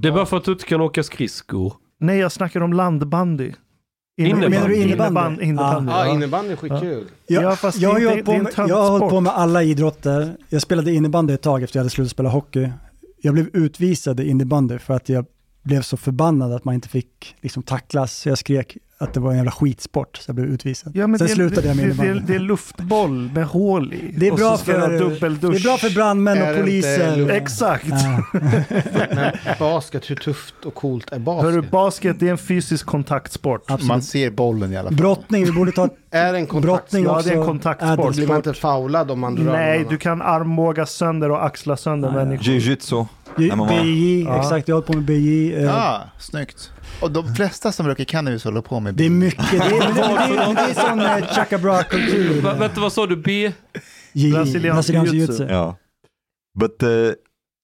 Det 0.00 0.08
är 0.08 0.12
bara 0.12 0.26
för 0.26 0.36
att 0.36 0.44
du 0.44 0.52
inte 0.52 0.64
kan 0.66 0.80
åka 0.80 1.02
skridskor. 1.02 1.74
Nej, 2.00 2.18
jag 2.18 2.32
snackar 2.32 2.60
om 2.60 2.72
landbandy. 2.72 3.52
Innebandy. 4.26 4.48
Menar 4.48 4.68
du 4.68 4.76
innebandy? 4.76 5.44
Innebandy, 5.44 5.44
innebandy, 5.44 5.92
Ja, 5.92 6.06
ja. 6.06 6.14
innebandy 6.14 6.52
är 6.52 6.56
skitkul. 6.56 7.04
Jag, 7.26 7.42
Ja, 7.42 7.56
jag, 7.74 7.90
har 7.90 8.08
hållit 8.08 8.24
på 8.24 8.32
med, 8.32 8.52
jag 8.56 8.76
har 8.76 8.90
hållit 8.90 9.10
på 9.10 9.20
med 9.20 9.32
alla 9.32 9.62
idrotter. 9.62 10.36
Jag 10.48 10.62
spelade 10.62 10.92
innebandy 10.92 11.34
ett 11.34 11.42
tag 11.42 11.62
efter 11.62 11.78
jag 11.78 11.80
hade 11.80 11.90
slutat 11.90 12.10
spela 12.10 12.28
hockey. 12.28 12.70
Jag 13.22 13.34
blev 13.34 13.48
utvisad 13.52 14.20
i 14.20 14.28
innebandy 14.28 14.78
för 14.78 14.94
att 14.94 15.08
jag 15.08 15.26
blev 15.70 15.82
så 15.82 15.96
förbannad 15.96 16.52
att 16.52 16.64
man 16.64 16.74
inte 16.74 16.88
fick 16.88 17.36
liksom, 17.40 17.62
tacklas. 17.62 18.12
Så 18.12 18.28
jag 18.28 18.38
skrek 18.38 18.76
att 18.98 19.14
det 19.14 19.20
var 19.20 19.30
en 19.30 19.36
jävla 19.36 19.50
skitsport, 19.50 20.16
så 20.16 20.28
jag 20.28 20.34
blev 20.36 20.46
utvisad. 20.46 20.92
Ja, 20.96 21.06
men 21.06 21.18
Sen 21.18 21.28
det, 21.28 21.34
slutade 21.34 21.68
jag 21.68 21.76
med 21.76 21.96
det, 21.96 22.20
det, 22.20 22.34
är 22.34 22.38
luftboll 22.38 23.30
med 23.34 23.46
hål 23.46 23.94
i. 23.94 24.14
Det 24.16 24.26
är, 24.28 24.32
bra 24.32 24.56
för, 24.56 24.98
dubbeldusch. 24.98 25.52
det 25.52 25.58
är 25.58 25.62
bra 25.62 25.76
för 25.76 25.90
brandmän 25.90 26.38
Är 26.38 26.50
och 26.50 26.60
poliser. 26.60 27.30
Exakt. 27.30 27.86
Ja. 27.88 28.24
Men 29.10 29.32
basket, 29.58 30.10
hur 30.10 30.16
tufft 30.16 30.54
och 30.64 30.74
coolt 30.74 31.12
är 31.12 31.18
Hörru, 31.18 31.56
basket? 31.56 31.70
basket 31.70 32.20
det 32.20 32.26
är 32.26 32.30
en 32.30 32.38
fysisk 32.38 32.86
kontaktsport. 32.86 33.82
Man 33.82 34.02
ser 34.02 34.30
bollen 34.30 34.72
i 34.72 34.76
alla 34.76 34.88
fall. 34.88 34.96
Brottning, 34.96 35.44
vi 35.44 35.52
borde 35.52 35.72
ta 35.72 35.88
Är 36.10 36.34
en 36.34 36.46
kontakt? 36.46 36.66
brottning 36.66 37.04
Ja, 37.04 37.22
det 37.24 37.30
är 37.30 37.36
en 37.36 37.46
kontaktsport. 37.46 38.14
Blir 38.14 38.26
man 38.26 38.36
inte 38.36 38.54
foulad 38.54 39.10
om 39.10 39.20
man 39.20 39.34
drar 39.34 39.52
Nej, 39.52 39.86
du 39.90 39.98
kan 39.98 40.22
armbåga 40.22 40.86
sönder 40.86 41.30
och 41.30 41.44
axla 41.44 41.76
sönder 41.76 42.10
människor. 42.10 42.44
Jiu-jitsu. 42.44 43.06
BJ, 43.36 44.22
Ja. 44.24 44.38
exakt, 44.40 44.68
jag 44.68 44.74
hållit 44.76 44.86
på 44.86 44.92
med 44.92 45.02
BJ. 45.04 45.54
eh, 45.54 45.62
Ja, 45.62 46.02
snyggt. 46.18 46.70
Och 47.00 47.10
de 47.10 47.34
flesta 47.34 47.72
som 47.72 47.86
röker 47.86 48.04
cannabis 48.04 48.44
håller 48.44 48.60
på 48.60 48.80
med 48.80 48.94
Det 48.94 49.06
är 49.06 49.10
mycket, 49.10 49.50
det 49.50 49.56
är, 49.56 49.94
det 49.94 50.00
är, 50.00 50.54
det 50.54 50.60
är 50.60 50.88
sån 50.88 51.00
eh, 51.00 51.26
chaka 51.34 51.58
bra-kultur. 51.58 52.40
Va, 52.42 52.54
vänta, 52.54 52.80
vad 52.80 52.92
sa 52.92 53.06
du? 53.06 53.16
B? 53.16 53.52
J- 54.12 54.32
Brasiliansk 54.32 54.90
jiu-jitsu. 54.90 55.48
Yeah. 55.50 55.74
But 56.60 56.82
uh, 56.82 57.12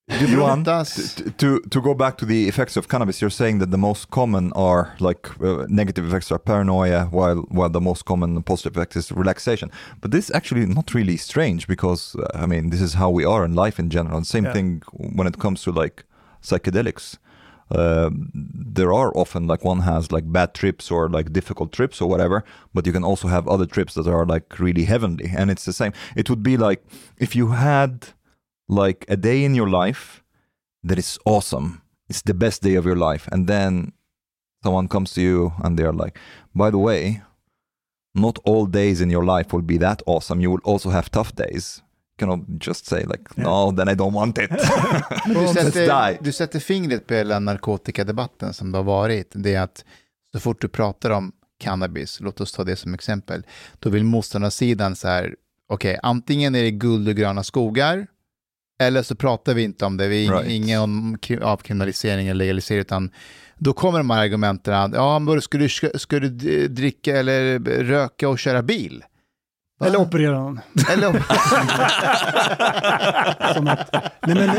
Du 0.09 0.27
Johan, 0.29 0.63
brottas. 0.63 1.17
t- 1.17 1.31
to 1.39 1.59
to 1.71 1.81
go 1.81 1.93
back 1.95 2.17
to 2.19 2.25
the 2.27 2.47
effects 2.49 2.77
of 2.77 2.87
cannabis, 2.89 3.21
you're 3.21 3.29
saying 3.43 3.59
that 3.59 3.71
the 3.73 3.79
most 3.79 4.09
common 4.11 4.53
are 4.53 4.95
like 5.01 5.29
uh, 5.41 5.67
negative 5.69 6.07
effects 6.07 6.31
are 6.31 6.39
paranoia, 6.39 7.07
while 7.11 7.45
while 7.51 7.69
the 7.69 7.81
most 7.81 8.05
common 8.05 8.41
positive 8.43 8.77
effect 8.77 8.95
is 8.97 9.11
relaxation. 9.11 9.69
But 10.01 10.13
this 10.13 10.25
is 10.31 10.35
actually 10.37 10.65
not 10.67 10.95
really 10.95 11.17
strange 11.17 11.67
because 11.67 12.15
uh, 12.15 12.43
I 12.43 12.47
mean 12.47 12.71
this 12.71 12.81
is 12.81 12.95
how 12.95 13.11
we 13.11 13.25
are 13.25 13.45
in 13.45 13.55
life 13.55 13.81
in 13.81 13.91
general. 13.91 14.17
And 14.17 14.27
Same 14.27 14.45
Yeah. 14.45 14.53
thing 14.53 14.83
when 14.93 15.27
it 15.27 15.39
comes 15.39 15.63
to 15.65 15.73
like 15.73 16.05
psychedelics. 16.41 17.19
Uh, 17.69 18.11
there 18.77 18.93
are 18.93 19.11
often 19.17 19.49
like 19.49 19.65
one 19.65 19.81
has 19.81 20.13
like 20.13 20.25
bad 20.33 20.55
trips 20.55 20.89
or 20.89 21.09
like 21.09 21.33
difficult 21.33 21.73
trips 21.73 22.01
or 22.01 22.09
whatever, 22.09 22.45
but 22.73 22.87
you 22.87 22.93
can 22.93 23.03
also 23.05 23.27
have 23.29 23.49
other 23.49 23.67
trips 23.67 23.95
that 23.95 24.07
are 24.07 24.25
like 24.25 24.61
really 24.61 24.85
heavenly, 24.85 25.33
and 25.37 25.51
it's 25.51 25.65
the 25.65 25.73
same. 25.73 25.93
It 26.15 26.31
would 26.31 26.43
be 26.45 26.57
like 26.57 26.81
if 27.19 27.35
you 27.35 27.49
had 27.49 28.15
like 28.69 29.05
a 29.09 29.17
day 29.17 29.45
in 29.45 29.55
your 29.55 29.69
life 29.69 30.23
that 30.83 30.99
is 30.99 31.19
awesome. 31.25 31.83
It's 32.09 32.23
the 32.23 32.35
best 32.35 32.63
day 32.63 32.77
of 32.77 32.85
your 32.85 32.97
life. 32.97 33.29
And 33.33 33.47
then 33.47 33.93
someone 34.63 34.89
comes 34.89 35.13
to 35.15 35.21
you 35.21 35.53
and 35.63 35.79
they're 35.79 35.93
like, 35.93 36.19
by 36.55 36.71
the 36.71 36.79
way, 36.79 37.23
not 38.15 38.39
all 38.45 38.67
days 38.67 39.01
in 39.01 39.11
your 39.11 39.25
life 39.25 39.53
will 39.53 39.63
be 39.63 39.79
that 39.79 40.03
awesome. 40.07 40.41
You 40.41 40.51
will 40.51 40.65
also 40.65 40.91
have 40.91 41.11
tough 41.11 41.35
days. 41.35 41.83
You 42.13 42.27
cannot 42.27 42.41
just 42.59 42.87
say 42.87 43.05
like, 43.05 43.37
no, 43.37 43.73
then 43.73 43.89
I 43.89 43.95
don't 43.95 44.15
want 44.15 44.39
it. 44.39 44.51
Du, 45.27 45.49
sätter, 45.55 46.19
du 46.21 46.33
sätter 46.33 46.61
fingret 46.61 47.07
på 47.07 47.15
hela 47.15 47.39
narkotikadebatten 47.39 48.55
som 48.55 48.73
det 48.73 48.79
har 48.79 48.85
varit. 48.85 49.31
Det 49.35 49.55
är 49.55 49.61
att 49.61 49.85
så 50.33 50.41
fort 50.41 50.61
du 50.61 50.69
pratar 50.69 51.11
om 51.11 51.33
cannabis, 51.59 52.21
låt 52.21 52.41
oss 52.41 52.53
ta 52.53 52.65
det 52.65 52.77
som 52.77 52.95
exempel, 52.95 53.47
då 53.79 53.91
vill 53.91 54.05
motståndarsidan 54.05 54.97
så 54.97 55.09
här, 55.09 55.37
okej, 55.69 55.99
antingen 56.03 56.55
är 56.55 56.63
det 56.63 56.71
guld 56.71 57.09
och 57.09 57.15
gröna 57.15 57.43
skogar, 57.43 58.07
eller 58.79 59.03
så 59.03 59.15
pratar 59.17 59.55
vi 59.55 59.63
inte 59.63 59.85
om 59.85 59.97
det, 59.97 60.09
vi 60.09 60.27
är 60.27 60.33
Right. 60.33 60.51
ingen 60.51 60.81
om 60.81 61.19
kri- 61.23 61.43
avkriminalisering 61.43 62.29
eller 62.29 62.39
legalisering, 62.45 62.81
utan 62.81 63.11
då 63.59 63.73
kommer 63.73 63.99
de 63.99 64.11
här 64.11 64.23
argumenten 64.23 64.75
att, 64.75 64.93
ja, 64.95 65.19
men 65.19 65.41
ska 65.43 65.59
du, 65.59 65.69
ska 65.95 66.19
du 66.21 66.29
dricka 66.69 67.17
eller 67.17 67.59
röka 67.85 68.29
och 68.29 68.39
köra 68.39 68.63
bil? 68.63 69.05
Va? 69.81 69.87
Eller 69.87 70.01
operera 70.01 70.39
någon. 70.41 70.61
Eller 70.93 71.09
att, 73.71 73.93
nej 74.27 74.35
men, 74.35 74.51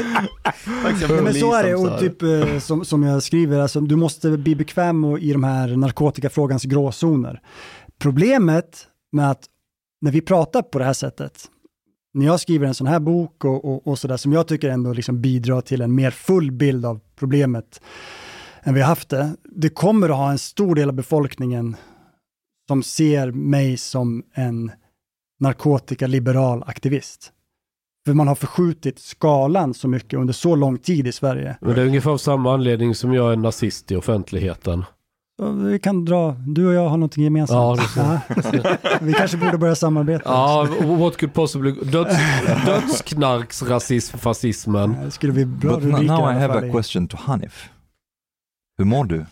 nej 1.09 1.21
men 1.21 1.33
så 1.33 1.53
är 1.53 1.63
det, 1.63 1.75
och 1.75 1.99
typ 1.99 2.21
eh, 2.21 2.59
som, 2.59 2.85
som 2.85 3.03
jag 3.03 3.23
skriver, 3.23 3.59
alltså, 3.59 3.79
du 3.81 3.95
måste 3.95 4.29
bli 4.29 4.55
bekväm 4.55 5.03
och, 5.05 5.19
i 5.19 5.31
de 5.33 5.43
här 5.43 5.67
narkotikafrågans 5.67 6.63
gråzoner. 6.63 7.41
Problemet 7.99 8.87
med 9.11 9.31
att 9.31 9.45
när 10.01 10.11
vi 10.11 10.21
pratar 10.21 10.61
på 10.61 10.79
det 10.79 10.85
här 10.85 10.93
sättet, 10.93 11.33
när 12.17 12.25
jag 12.25 12.39
skriver 12.39 12.67
en 12.67 12.73
sån 12.73 12.87
här 12.87 12.99
bok 12.99 13.45
och, 13.45 13.65
och, 13.65 13.87
och 13.87 13.99
sådär, 13.99 14.17
som 14.17 14.33
jag 14.33 14.47
tycker 14.47 14.69
ändå 14.69 14.93
liksom 14.93 15.21
bidrar 15.21 15.61
till 15.61 15.81
en 15.81 15.95
mer 15.95 16.11
full 16.11 16.51
bild 16.51 16.85
av 16.85 16.99
problemet 17.15 17.81
än 18.63 18.73
vi 18.73 18.81
har 18.81 18.87
haft 18.87 19.09
det, 19.09 19.35
det 19.43 19.69
kommer 19.69 20.09
att 20.09 20.15
ha 20.15 20.31
en 20.31 20.37
stor 20.37 20.75
del 20.75 20.89
av 20.89 20.95
befolkningen 20.95 21.75
som 22.67 22.83
ser 22.83 23.31
mig 23.31 23.77
som 23.77 24.23
en 24.33 24.71
narkotikaliberal 25.39 26.63
aktivist. 26.67 27.31
För 28.05 28.13
man 28.13 28.27
har 28.27 28.35
förskjutit 28.35 28.99
skalan 28.99 29.73
så 29.73 29.87
mycket 29.87 30.19
under 30.19 30.33
så 30.33 30.55
lång 30.55 30.77
tid 30.77 31.07
i 31.07 31.11
Sverige. 31.11 31.57
Men 31.61 31.75
det 31.75 31.81
är 31.81 31.85
ungefär 31.85 32.11
av 32.11 32.17
samma 32.17 32.53
anledning 32.53 32.95
som 32.95 33.13
jag 33.13 33.31
är 33.31 33.35
nazist 33.35 33.91
i 33.91 33.95
offentligheten. 33.95 34.85
Vi 35.63 35.79
kan 35.79 36.05
dra, 36.05 36.35
du 36.47 36.67
och 36.67 36.73
jag 36.73 36.81
har 36.89 36.97
någonting 36.97 37.23
gemensamt. 37.23 37.81
Ja, 37.95 38.19
Ja. 38.53 38.75
Vi 39.01 39.13
kanske 39.13 39.37
borde 39.37 39.57
börja 39.57 39.75
samarbeta. 39.75 40.29
Ja, 40.29 40.67
what 40.81 41.17
could 41.17 41.33
possibly... 41.33 41.71
Döds, 41.71 42.15
dödsknarksrasism, 42.65 44.17
fascismen. 44.17 44.95
Det 45.05 45.11
skulle 45.11 45.33
bli 45.33 45.45
bra 45.45 45.75
But 45.75 45.83
rubriker 45.83 46.03
now 46.13 46.31
I 46.31 46.39
have 46.39 46.67
a 46.67 46.71
question 46.71 47.07
to 47.07 47.17
Hanif. 47.19 47.69
Hur 48.77 48.85
mår 48.85 49.03
du? 49.05 49.25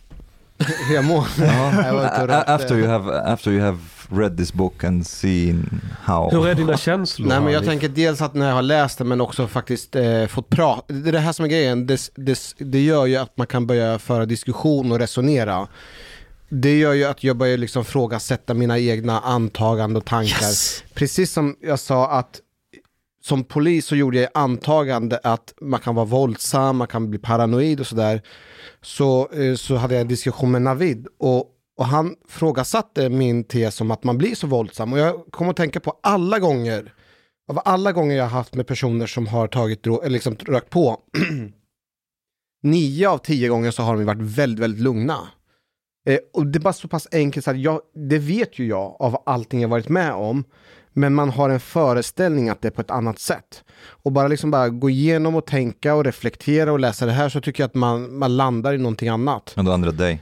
Jag 0.94 1.06
mår? 1.06 1.26
Jag 1.38 1.94
var 1.94 2.06
ute 2.06 2.24
och 2.24 2.30
A- 2.30 2.34
a- 2.34 2.38
rökte. 2.38 2.54
after 2.54 2.76
you 2.78 2.88
have 2.88 3.20
after 3.34 3.52
you 3.52 3.62
have 3.66 3.78
read 4.12 4.38
this 4.38 4.54
book 4.54 4.84
and 4.84 5.08
seen 5.08 5.82
how 6.04 6.30
Hur 6.32 6.48
är 6.48 6.56
dina 6.56 6.78
känslor? 6.78 7.28
Nej 7.28 7.42
men 7.42 7.54
jag 7.54 7.66
tänker 7.66 7.90
dels 7.90 8.22
att 8.22 8.34
när 8.34 8.48
jag 8.48 8.56
har 8.56 8.62
läst 8.62 8.98
det 8.98 9.04
men 9.04 9.22
också 9.22 9.48
faktiskt 9.48 9.96
eh, 9.96 10.26
fått 10.26 10.50
prata. 10.50 10.94
Det 10.94 11.10
är 11.10 11.12
det 11.12 11.20
här 11.20 11.32
som 11.32 11.46
är 11.46 11.50
grejen. 11.50 11.88
Det, 11.88 12.10
det, 12.16 12.40
det 12.58 12.84
gör 12.84 13.06
ju 13.06 13.16
att 13.16 13.38
man 13.38 13.48
kan 13.48 13.68
börja 13.68 14.00
föra 14.00 14.26
diskussion 14.26 14.92
och 14.92 15.00
resonera. 15.00 15.68
Det 16.50 16.78
gör 16.78 16.94
ju 16.94 17.06
att 17.06 17.24
jag 17.24 17.38
börjar 17.38 17.58
liksom 17.58 17.86
frågasätta 17.86 18.54
mina 18.54 18.80
egna 18.80 19.20
antaganden 19.20 19.98
och 19.98 20.06
tankar. 20.06 20.52
Precis 20.94 21.32
som 21.34 21.56
jag 21.62 21.80
sa 21.80 22.12
att 22.12 22.42
som 23.22 23.44
polis 23.44 23.86
så 23.86 23.96
gjorde 23.96 24.20
jag 24.20 24.30
antagande 24.34 25.20
att 25.24 25.54
man 25.62 25.80
kan 25.80 25.96
vara 25.96 26.06
våldsam, 26.06 26.78
man 26.78 26.88
kan 26.88 27.10
bli 27.10 27.20
paranoid 27.20 27.80
och 27.80 27.88
sådär. 27.88 28.22
Så, 28.82 29.30
eh, 29.34 29.56
så 29.56 29.76
hade 29.76 29.94
jag 29.94 30.02
en 30.02 30.08
diskussion 30.08 30.52
med 30.52 30.62
Navid 30.62 31.08
och, 31.20 31.52
och 31.78 31.86
han 31.86 32.16
frågasatte 32.28 33.10
min 33.10 33.44
tes 33.44 33.82
om 33.82 33.92
att 33.92 34.04
man 34.04 34.18
blir 34.18 34.36
så 34.36 34.48
våldsam. 34.48 34.94
Och 34.94 35.00
jag 35.00 35.26
kom 35.32 35.50
att 35.50 35.58
tänka 35.58 35.80
på 35.80 36.00
alla 36.04 36.40
gånger, 36.40 36.94
av 37.52 37.60
alla 37.66 37.92
gånger 37.92 38.16
jag 38.16 38.24
har 38.24 38.38
haft 38.38 38.56
med 38.56 38.68
personer 38.68 39.08
som 39.08 39.28
har 39.28 39.48
tagit 39.48 39.88
eller 39.88 40.10
liksom 40.10 40.36
rökt 40.36 40.70
på, 40.70 41.00
nio 42.64 43.10
av 43.10 43.18
tio 43.18 43.50
gånger 43.50 43.72
så 43.72 43.84
har 43.84 43.96
de 43.98 44.06
varit 44.06 44.22
väldigt, 44.22 44.60
väldigt 44.60 44.82
lugna. 44.82 45.18
Eh, 46.08 46.20
och 46.34 46.48
det 46.48 46.58
är 46.58 46.62
bara 46.62 46.74
så 46.74 46.88
pass 46.88 47.08
enkelt 47.12 47.46
så 47.46 47.52
att 47.52 47.60
jag, 47.60 47.82
det 48.10 48.20
vet 48.20 48.60
ju 48.60 48.68
jag 48.68 48.96
av 49.00 49.24
allting 49.26 49.62
jag 49.62 49.70
varit 49.70 49.90
med 49.90 50.14
om. 50.14 50.44
Men 50.98 51.14
man 51.14 51.30
har 51.30 51.50
en 51.50 51.60
föreställning 51.60 52.50
att 52.50 52.62
det 52.62 52.68
är 52.68 52.72
på 52.72 52.82
ett 52.82 52.92
annat 52.92 53.20
sätt. 53.20 53.64
Och 53.78 54.12
bara 54.12 54.28
liksom 54.28 54.52
bara 54.52 54.70
gå 54.70 54.90
igenom 54.90 55.36
och 55.36 55.46
tänka 55.46 55.96
och 55.96 56.04
reflektera 56.04 56.72
och 56.72 56.80
läsa 56.80 57.06
det 57.06 57.12
här 57.12 57.30
så 57.30 57.42
tycker 57.42 57.64
jag 57.64 57.68
att 57.68 57.76
man, 57.76 58.18
man 58.18 58.38
landar 58.38 58.74
i 58.74 58.78
någonting 58.78 59.10
annat. 59.10 59.54
Men 59.56 59.66
då 59.66 59.72
ändrar 59.72 59.92
dig. 59.92 60.22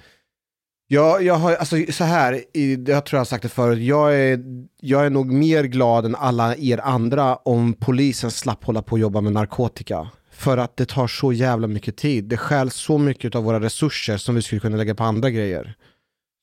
Ja, 0.94 1.20
jag 1.22 1.36
har, 1.36 1.56
alltså 1.56 1.76
så 1.90 2.04
här, 2.04 2.44
jag 2.88 3.06
tror 3.06 3.18
jag 3.18 3.20
har 3.20 3.26
sagt 3.26 3.44
det 3.44 3.50
förut, 3.50 3.80
jag 3.80 4.16
är, 4.16 4.40
jag 4.82 5.06
är 5.06 5.10
nog 5.10 5.32
mer 5.32 5.64
glad 5.64 6.06
än 6.06 6.16
alla 6.16 6.56
er 6.56 6.78
andra 6.84 7.36
om 7.36 7.74
polisen 7.74 8.32
slapp 8.32 8.64
hålla 8.64 8.82
på 8.82 8.92
och 8.92 9.00
jobba 9.00 9.22
med 9.22 9.34
narkotika. 9.34 10.10
För 10.32 10.58
att 10.58 10.78
det 10.78 10.86
tar 10.86 11.08
så 11.08 11.34
jävla 11.34 11.68
mycket 11.68 11.98
tid. 11.98 12.24
Det 12.24 12.38
stjäl 12.38 12.72
så 12.72 12.98
mycket 12.98 13.36
av 13.36 13.44
våra 13.44 13.60
resurser 13.60 14.18
som 14.18 14.36
vi 14.36 14.42
skulle 14.42 14.62
kunna 14.62 14.78
lägga 14.78 14.96
på 14.96 15.04
andra 15.04 15.30
grejer. 15.30 15.76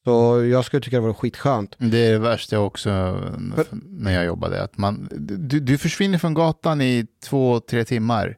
Så 0.05 0.45
jag 0.45 0.65
skulle 0.65 0.83
tycka 0.83 0.97
det 0.97 1.07
var 1.07 1.13
skitskönt. 1.13 1.77
Det 1.79 2.07
är 2.07 2.13
det 2.13 2.19
värsta 2.19 2.57
jag 2.57 2.67
också 2.67 2.91
eh, 2.91 3.63
när 3.85 4.13
jag 4.13 4.25
jobbade. 4.25 4.63
Att 4.63 4.79
man, 4.79 5.09
du, 5.21 5.61
du 5.61 5.79
försvinner 5.79 6.19
från 6.19 6.35
gatan 6.35 6.81
i 6.81 7.07
två, 7.25 7.61
tre 7.61 7.85
timmar. 7.85 8.37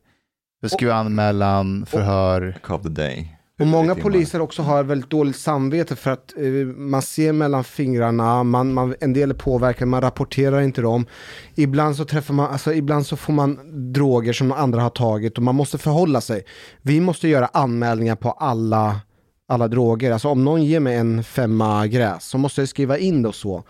Då 0.62 0.68
skriver 0.68 0.94
anmälan, 0.94 1.86
förhör. 1.86 2.58
of 2.68 2.82
the 2.82 2.88
day. 2.88 3.38
Och 3.60 3.66
många 3.66 3.94
poliser 3.94 4.40
också 4.40 4.62
har 4.62 4.84
väldigt 4.84 5.10
dåligt 5.10 5.36
samvete 5.36 5.96
för 5.96 6.10
att 6.10 6.36
eh, 6.36 6.44
man 6.76 7.02
ser 7.02 7.32
mellan 7.32 7.64
fingrarna, 7.64 8.42
man, 8.42 8.72
man, 8.72 8.94
en 9.00 9.12
del 9.12 9.30
är 9.30 9.34
påverkade, 9.34 9.86
man 9.86 10.00
rapporterar 10.00 10.60
inte 10.60 10.82
dem. 10.82 11.06
Ibland 11.54 11.96
så 11.96 12.04
träffar 12.04 12.34
man, 12.34 12.50
alltså 12.50 12.72
ibland 12.74 13.06
så 13.06 13.16
får 13.16 13.32
man 13.32 13.58
droger 13.92 14.32
som 14.32 14.52
andra 14.52 14.80
har 14.80 14.90
tagit 14.90 15.36
och 15.38 15.42
man 15.44 15.54
måste 15.54 15.78
förhålla 15.78 16.20
sig. 16.20 16.44
Vi 16.82 17.00
måste 17.00 17.28
göra 17.28 17.46
anmälningar 17.46 18.16
på 18.16 18.30
alla, 18.30 19.00
alla 19.48 19.68
droger. 19.68 20.12
Alltså 20.12 20.28
om 20.28 20.44
någon 20.44 20.64
ger 20.64 20.80
mig 20.80 20.96
en 20.96 21.24
femma 21.24 21.86
gräs 21.86 22.24
så 22.24 22.38
måste 22.38 22.60
jag 22.60 22.68
skriva 22.68 22.98
in 22.98 23.22
det 23.22 23.28
och 23.28 23.34
så. 23.34 23.64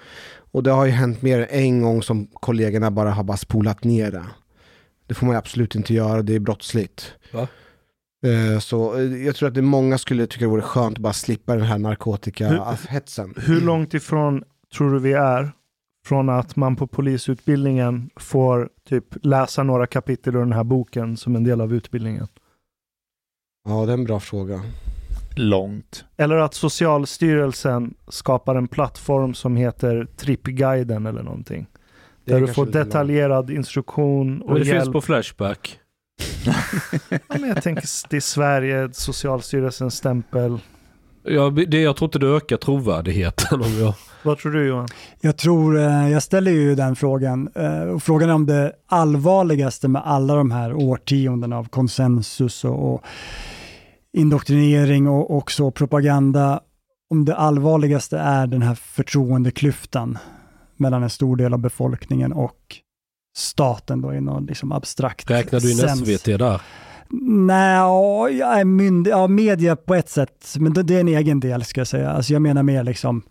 Och 0.52 0.62
det 0.62 0.70
har 0.70 0.84
ju 0.84 0.92
hänt 0.92 1.22
mer 1.22 1.38
än 1.38 1.48
en 1.48 1.82
gång 1.82 2.02
som 2.02 2.26
kollegorna 2.26 2.90
bara 2.90 3.10
har 3.10 3.24
bara 3.24 3.36
spolat 3.36 3.84
ner 3.84 4.10
det. 4.10 4.24
Det 5.06 5.14
får 5.14 5.26
man 5.26 5.36
absolut 5.36 5.74
inte 5.74 5.94
göra, 5.94 6.22
det 6.22 6.34
är 6.34 6.40
brottsligt. 6.40 7.12
Va? 7.32 7.48
Eh, 8.22 8.58
Så 8.58 8.98
eh, 8.98 9.02
jag 9.26 9.36
tror 9.36 9.48
att 9.48 9.54
det 9.54 9.62
många 9.62 9.98
skulle 9.98 10.26
tycka 10.26 10.44
det 10.44 10.50
vore 10.50 10.62
skönt 10.62 10.96
att 10.98 11.02
bara 11.02 11.12
slippa 11.12 11.54
den 11.56 11.64
här 11.64 11.76
Hur- 11.76 11.82
narkotikahetsen. 11.82 13.34
Hur 13.36 13.60
långt 13.60 13.94
ifrån 13.94 14.44
tror 14.76 14.92
du 14.92 14.98
vi 14.98 15.12
är 15.12 15.52
från 16.06 16.28
att 16.28 16.56
man 16.56 16.76
på 16.76 16.86
polisutbildningen 16.86 18.10
får 18.16 18.68
typ 18.88 19.04
läsa 19.22 19.62
några 19.62 19.86
kapitel 19.86 20.34
ur 20.36 20.38
den 20.40 20.52
här 20.52 20.64
boken 20.64 21.16
som 21.16 21.36
en 21.36 21.44
del 21.44 21.60
av 21.60 21.74
utbildningen? 21.74 22.26
Ja, 23.68 23.86
det 23.86 23.92
är 23.92 23.94
en 23.94 24.04
bra 24.04 24.20
fråga. 24.20 24.60
Långt. 25.36 26.04
Eller 26.16 26.36
att 26.36 26.54
Socialstyrelsen 26.54 27.94
skapar 28.08 28.54
en 28.56 28.68
plattform 28.68 29.34
som 29.34 29.56
heter 29.56 30.06
Trippguiden 30.16 31.06
eller 31.06 31.22
någonting. 31.22 31.66
Där 32.24 32.40
du 32.40 32.46
får 32.48 32.66
detaljerad 32.66 33.50
instruktion 33.50 34.42
och 34.42 34.48
Men 34.52 34.58
det 34.60 34.66
hjälp. 34.68 34.82
finns 34.82 34.92
på 34.92 35.00
Flashback. 35.00 35.78
Ja, 37.10 37.18
men 37.28 37.48
jag 37.48 37.62
tänker 37.62 37.84
det 38.10 38.16
är 38.16 38.20
Sverige, 38.20 38.88
Socialstyrelsens 38.92 39.94
stämpel. 39.94 40.58
Ja, 41.24 41.50
det, 41.50 41.80
jag 41.80 41.96
tror 41.96 42.08
inte 42.08 42.18
det 42.18 42.26
ökar 42.26 42.56
trovärdigheten 42.56 43.60
om 43.62 43.78
jag... 43.80 43.94
Vad 44.24 44.38
tror 44.38 44.52
du 44.52 44.66
Johan? 44.66 44.88
Jag 45.20 45.36
tror, 45.36 45.78
eh, 45.78 46.08
jag 46.08 46.22
ställer 46.22 46.50
ju 46.50 46.74
den 46.74 46.96
frågan. 46.96 47.48
eh, 47.54 47.82
Och 47.82 48.02
frågan 48.02 48.30
är 48.30 48.34
om 48.34 48.46
det 48.46 48.72
allvarligaste 48.86 49.88
med 49.88 50.02
alla 50.04 50.34
de 50.34 50.50
här 50.50 50.74
årtiondena 50.74 51.58
av 51.58 51.68
konsensus 51.68 52.64
och, 52.64 52.94
och 52.94 53.02
indoktrinering 54.16 55.08
och 55.08 55.36
också 55.36 55.70
propaganda, 55.70 56.60
om 57.10 57.24
det 57.24 57.36
allvarligaste 57.36 58.18
är 58.18 58.46
den 58.46 58.62
här 58.62 58.74
förtroendeklyftan 58.74 60.18
mellan 60.76 61.02
en 61.02 61.10
stor 61.10 61.36
del 61.36 61.52
av 61.52 61.58
befolkningen 61.58 62.32
och 62.32 62.56
staten 63.36 64.00
då 64.00 64.14
i 64.14 64.20
någon 64.20 64.46
liksom 64.46 64.72
abstrakt 64.72 65.30
Räknar 65.30 65.60
du 65.60 65.70
in 65.70 65.76
sens. 65.76 66.00
SVT 66.00 66.24
där? 66.24 66.60
Nej, 67.24 67.74
ja, 67.76 68.28
jag 68.28 68.60
är 68.60 68.64
mynd, 68.64 69.06
ja, 69.06 69.26
media 69.26 69.76
på 69.76 69.94
ett 69.94 70.08
sätt, 70.08 70.54
men 70.58 70.72
det, 70.72 70.82
det 70.82 70.96
är 70.96 71.00
en 71.00 71.08
egen 71.08 71.40
del 71.40 71.64
ska 71.64 71.80
jag 71.80 71.88
säga. 71.88 72.10
Alltså 72.10 72.32
jag 72.32 72.42
menar 72.42 72.62
mer 72.62 72.84
liksom 72.84 73.22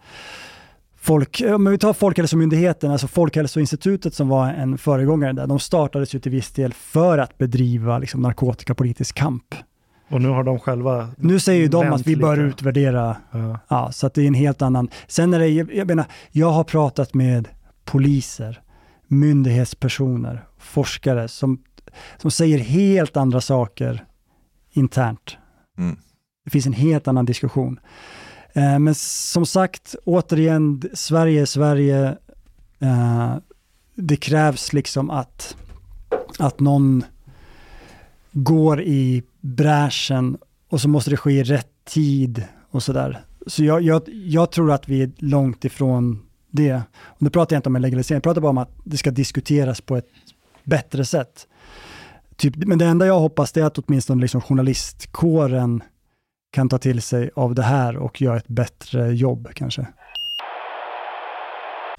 folk, 1.02 1.42
om 1.56 1.66
vi 1.66 1.78
tar 1.78 1.94
Folkhälsomyndigheten, 1.94 2.92
alltså 2.92 3.08
Folkhälsoinstitutet 3.08 4.14
som 4.14 4.28
var 4.28 4.48
en 4.48 4.78
föregångare 4.78 5.34
där, 5.34 5.48
de 5.48 5.60
startades 5.60 6.16
ju 6.16 6.20
till 6.20 6.32
viss 6.32 6.52
del 6.52 6.74
för 6.74 7.18
att 7.18 7.38
bedriva 7.38 8.00
liksom, 8.00 8.22
narkotikapolitisk 8.22 9.16
kamp. 9.16 9.56
Och 10.10 10.22
nu 10.22 10.30
har 10.30 10.44
de 10.44 10.60
själva... 10.60 11.10
Nu 11.18 11.40
säger 11.40 11.62
ju 11.62 11.68
de 11.68 11.94
att 11.94 12.08
vi 12.08 12.16
bör 12.16 12.36
lite. 12.36 12.48
utvärdera, 12.48 13.16
Ja. 13.32 13.60
ja, 13.68 13.92
så 13.92 14.08
att 14.08 14.14
det 14.14 14.22
är 14.22 14.28
en 14.28 14.34
helt 14.34 14.62
annan. 14.62 14.90
Sen 15.08 15.34
är 15.34 15.40
det, 15.40 15.48
jag 15.48 15.88
menar, 15.88 16.06
jag 16.32 16.50
har 16.50 16.64
pratat 16.64 17.14
med 17.14 17.48
poliser, 17.86 18.62
myndighetspersoner, 19.12 20.46
forskare 20.58 21.28
som, 21.28 21.64
som 22.18 22.32
säger 22.32 22.58
helt 22.58 23.18
andra 23.18 23.42
saker 23.42 24.06
internt. 24.74 25.38
Mm. 25.78 25.98
Det 26.44 26.50
finns 26.50 26.66
en 26.66 26.74
helt 26.74 27.08
annan 27.08 27.26
diskussion. 27.26 27.80
Eh, 28.54 28.80
men 28.80 28.96
som 28.96 29.46
sagt, 29.46 29.96
återigen, 30.06 30.82
Sverige 30.94 31.42
är 31.42 31.46
Sverige. 31.46 32.18
Eh, 32.80 33.36
det 33.96 34.16
krävs 34.16 34.74
liksom 34.74 35.10
att, 35.10 35.58
att 36.40 36.60
någon 36.60 37.04
går 38.32 38.82
i 38.82 39.24
bräschen 39.42 40.38
och 40.70 40.82
så 40.82 40.90
måste 40.90 41.10
det 41.10 41.18
ske 41.18 41.32
i 41.32 41.44
rätt 41.44 41.86
tid 41.86 42.44
och 42.70 42.84
sådär. 42.84 43.26
Så 43.48 43.64
jag, 43.64 43.82
jag, 43.82 44.02
jag 44.10 44.52
tror 44.52 44.72
att 44.72 44.90
vi 44.90 45.02
är 45.02 45.12
långt 45.18 45.66
ifrån 45.66 46.20
det. 46.52 46.82
Och 46.96 47.22
nu 47.22 47.30
pratar 47.30 47.56
jag 47.56 47.60
inte 47.60 47.70
om 47.70 47.76
en 47.76 47.82
legalisering, 47.82 48.16
jag 48.16 48.24
pratar 48.24 48.42
bara 48.42 48.50
om 48.50 48.58
att 48.58 48.72
det 48.84 48.98
ska 48.98 49.12
diskuteras 49.12 49.82
på 49.82 49.98
ett 49.98 50.10
bättre 50.64 51.06
sätt. 51.06 51.48
Typ, 52.36 52.56
men 52.56 52.78
det 52.78 52.86
enda 52.86 53.06
jag 53.06 53.20
hoppas 53.20 53.52
det 53.52 53.62
är 53.62 53.66
att 53.66 53.78
åtminstone 53.78 54.22
liksom 54.22 54.42
journalistkåren 54.42 55.84
kan 56.52 56.70
ta 56.70 56.78
till 56.78 57.02
sig 57.02 57.30
av 57.36 57.56
det 57.56 57.64
här 57.64 57.98
och 57.98 58.22
göra 58.22 58.38
ett 58.38 58.48
bättre 58.48 59.14
jobb 59.14 59.48
kanske. 59.54 59.88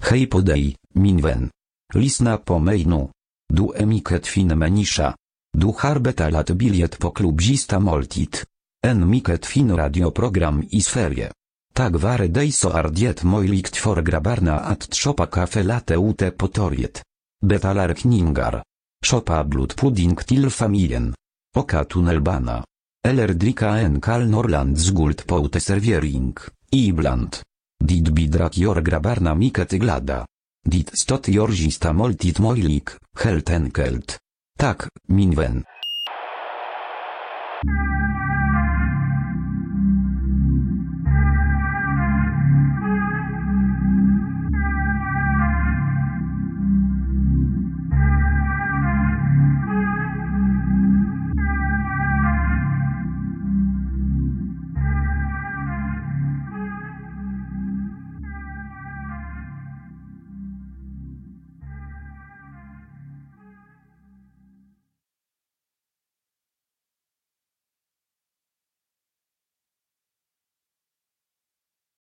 Hej 0.09 0.25
på 0.25 0.39
dig, 0.39 0.75
min 0.93 1.21
vän. 1.21 1.49
Lyssna 1.93 2.37
på 2.37 2.59
mig 2.59 2.85
nu. 2.85 3.09
Du 3.53 3.71
är 3.75 3.85
mycket 3.85 4.27
fin 4.27 4.59
människa. 4.59 5.15
Du 5.57 5.73
har 5.77 5.99
betalat 5.99 6.49
biljett 6.49 6.99
på 6.99 7.11
klubbzista 7.11 7.79
måltid. 7.79 8.37
En 8.85 9.09
mycket 9.09 9.45
fin 9.45 9.77
radioprogram 9.77 10.63
i 10.69 10.81
Sverige. 10.81 11.31
Tack 11.73 11.95
vare 11.95 12.27
dig 12.27 12.51
så 12.51 12.69
är 12.69 12.89
det 12.89 13.23
möjligt 13.23 13.75
för 13.77 14.01
grabbarna 14.01 14.59
att 14.59 14.95
shoppa 14.95 15.25
kaffe 15.25 15.63
latte 15.63 15.93
ute 15.95 16.31
på 16.31 16.47
torget. 16.47 17.03
Betalar 17.45 17.93
kningar. 17.93 18.63
Shoppa 19.05 19.43
blodpudding 19.43 20.15
till 20.15 20.49
familjen. 20.49 21.15
Oka 21.55 21.83
tunnelbana. 21.83 22.63
Eller 23.07 23.27
dricka 23.27 23.69
en 23.69 24.01
kall 24.01 24.29
Norrlands 24.29 24.89
guld 24.89 25.27
på 25.27 25.45
uteservering, 25.45 26.35
ibland. 26.71 27.37
Dit 27.83 28.09
bidrak 28.09 28.57
gör 28.57 28.81
grabbarna 28.81 29.35
mycket 29.35 29.71
glada. 29.71 30.25
Dit 30.65 30.99
stot 30.99 31.27
gör 31.27 31.49
gista 31.49 31.93
måltid 31.93 32.39
möjlig, 32.39 32.83
helt 33.23 33.49
enkelt. 33.49 34.19
Tack, 34.59 34.81
min 35.07 35.31
vän. 35.35 35.63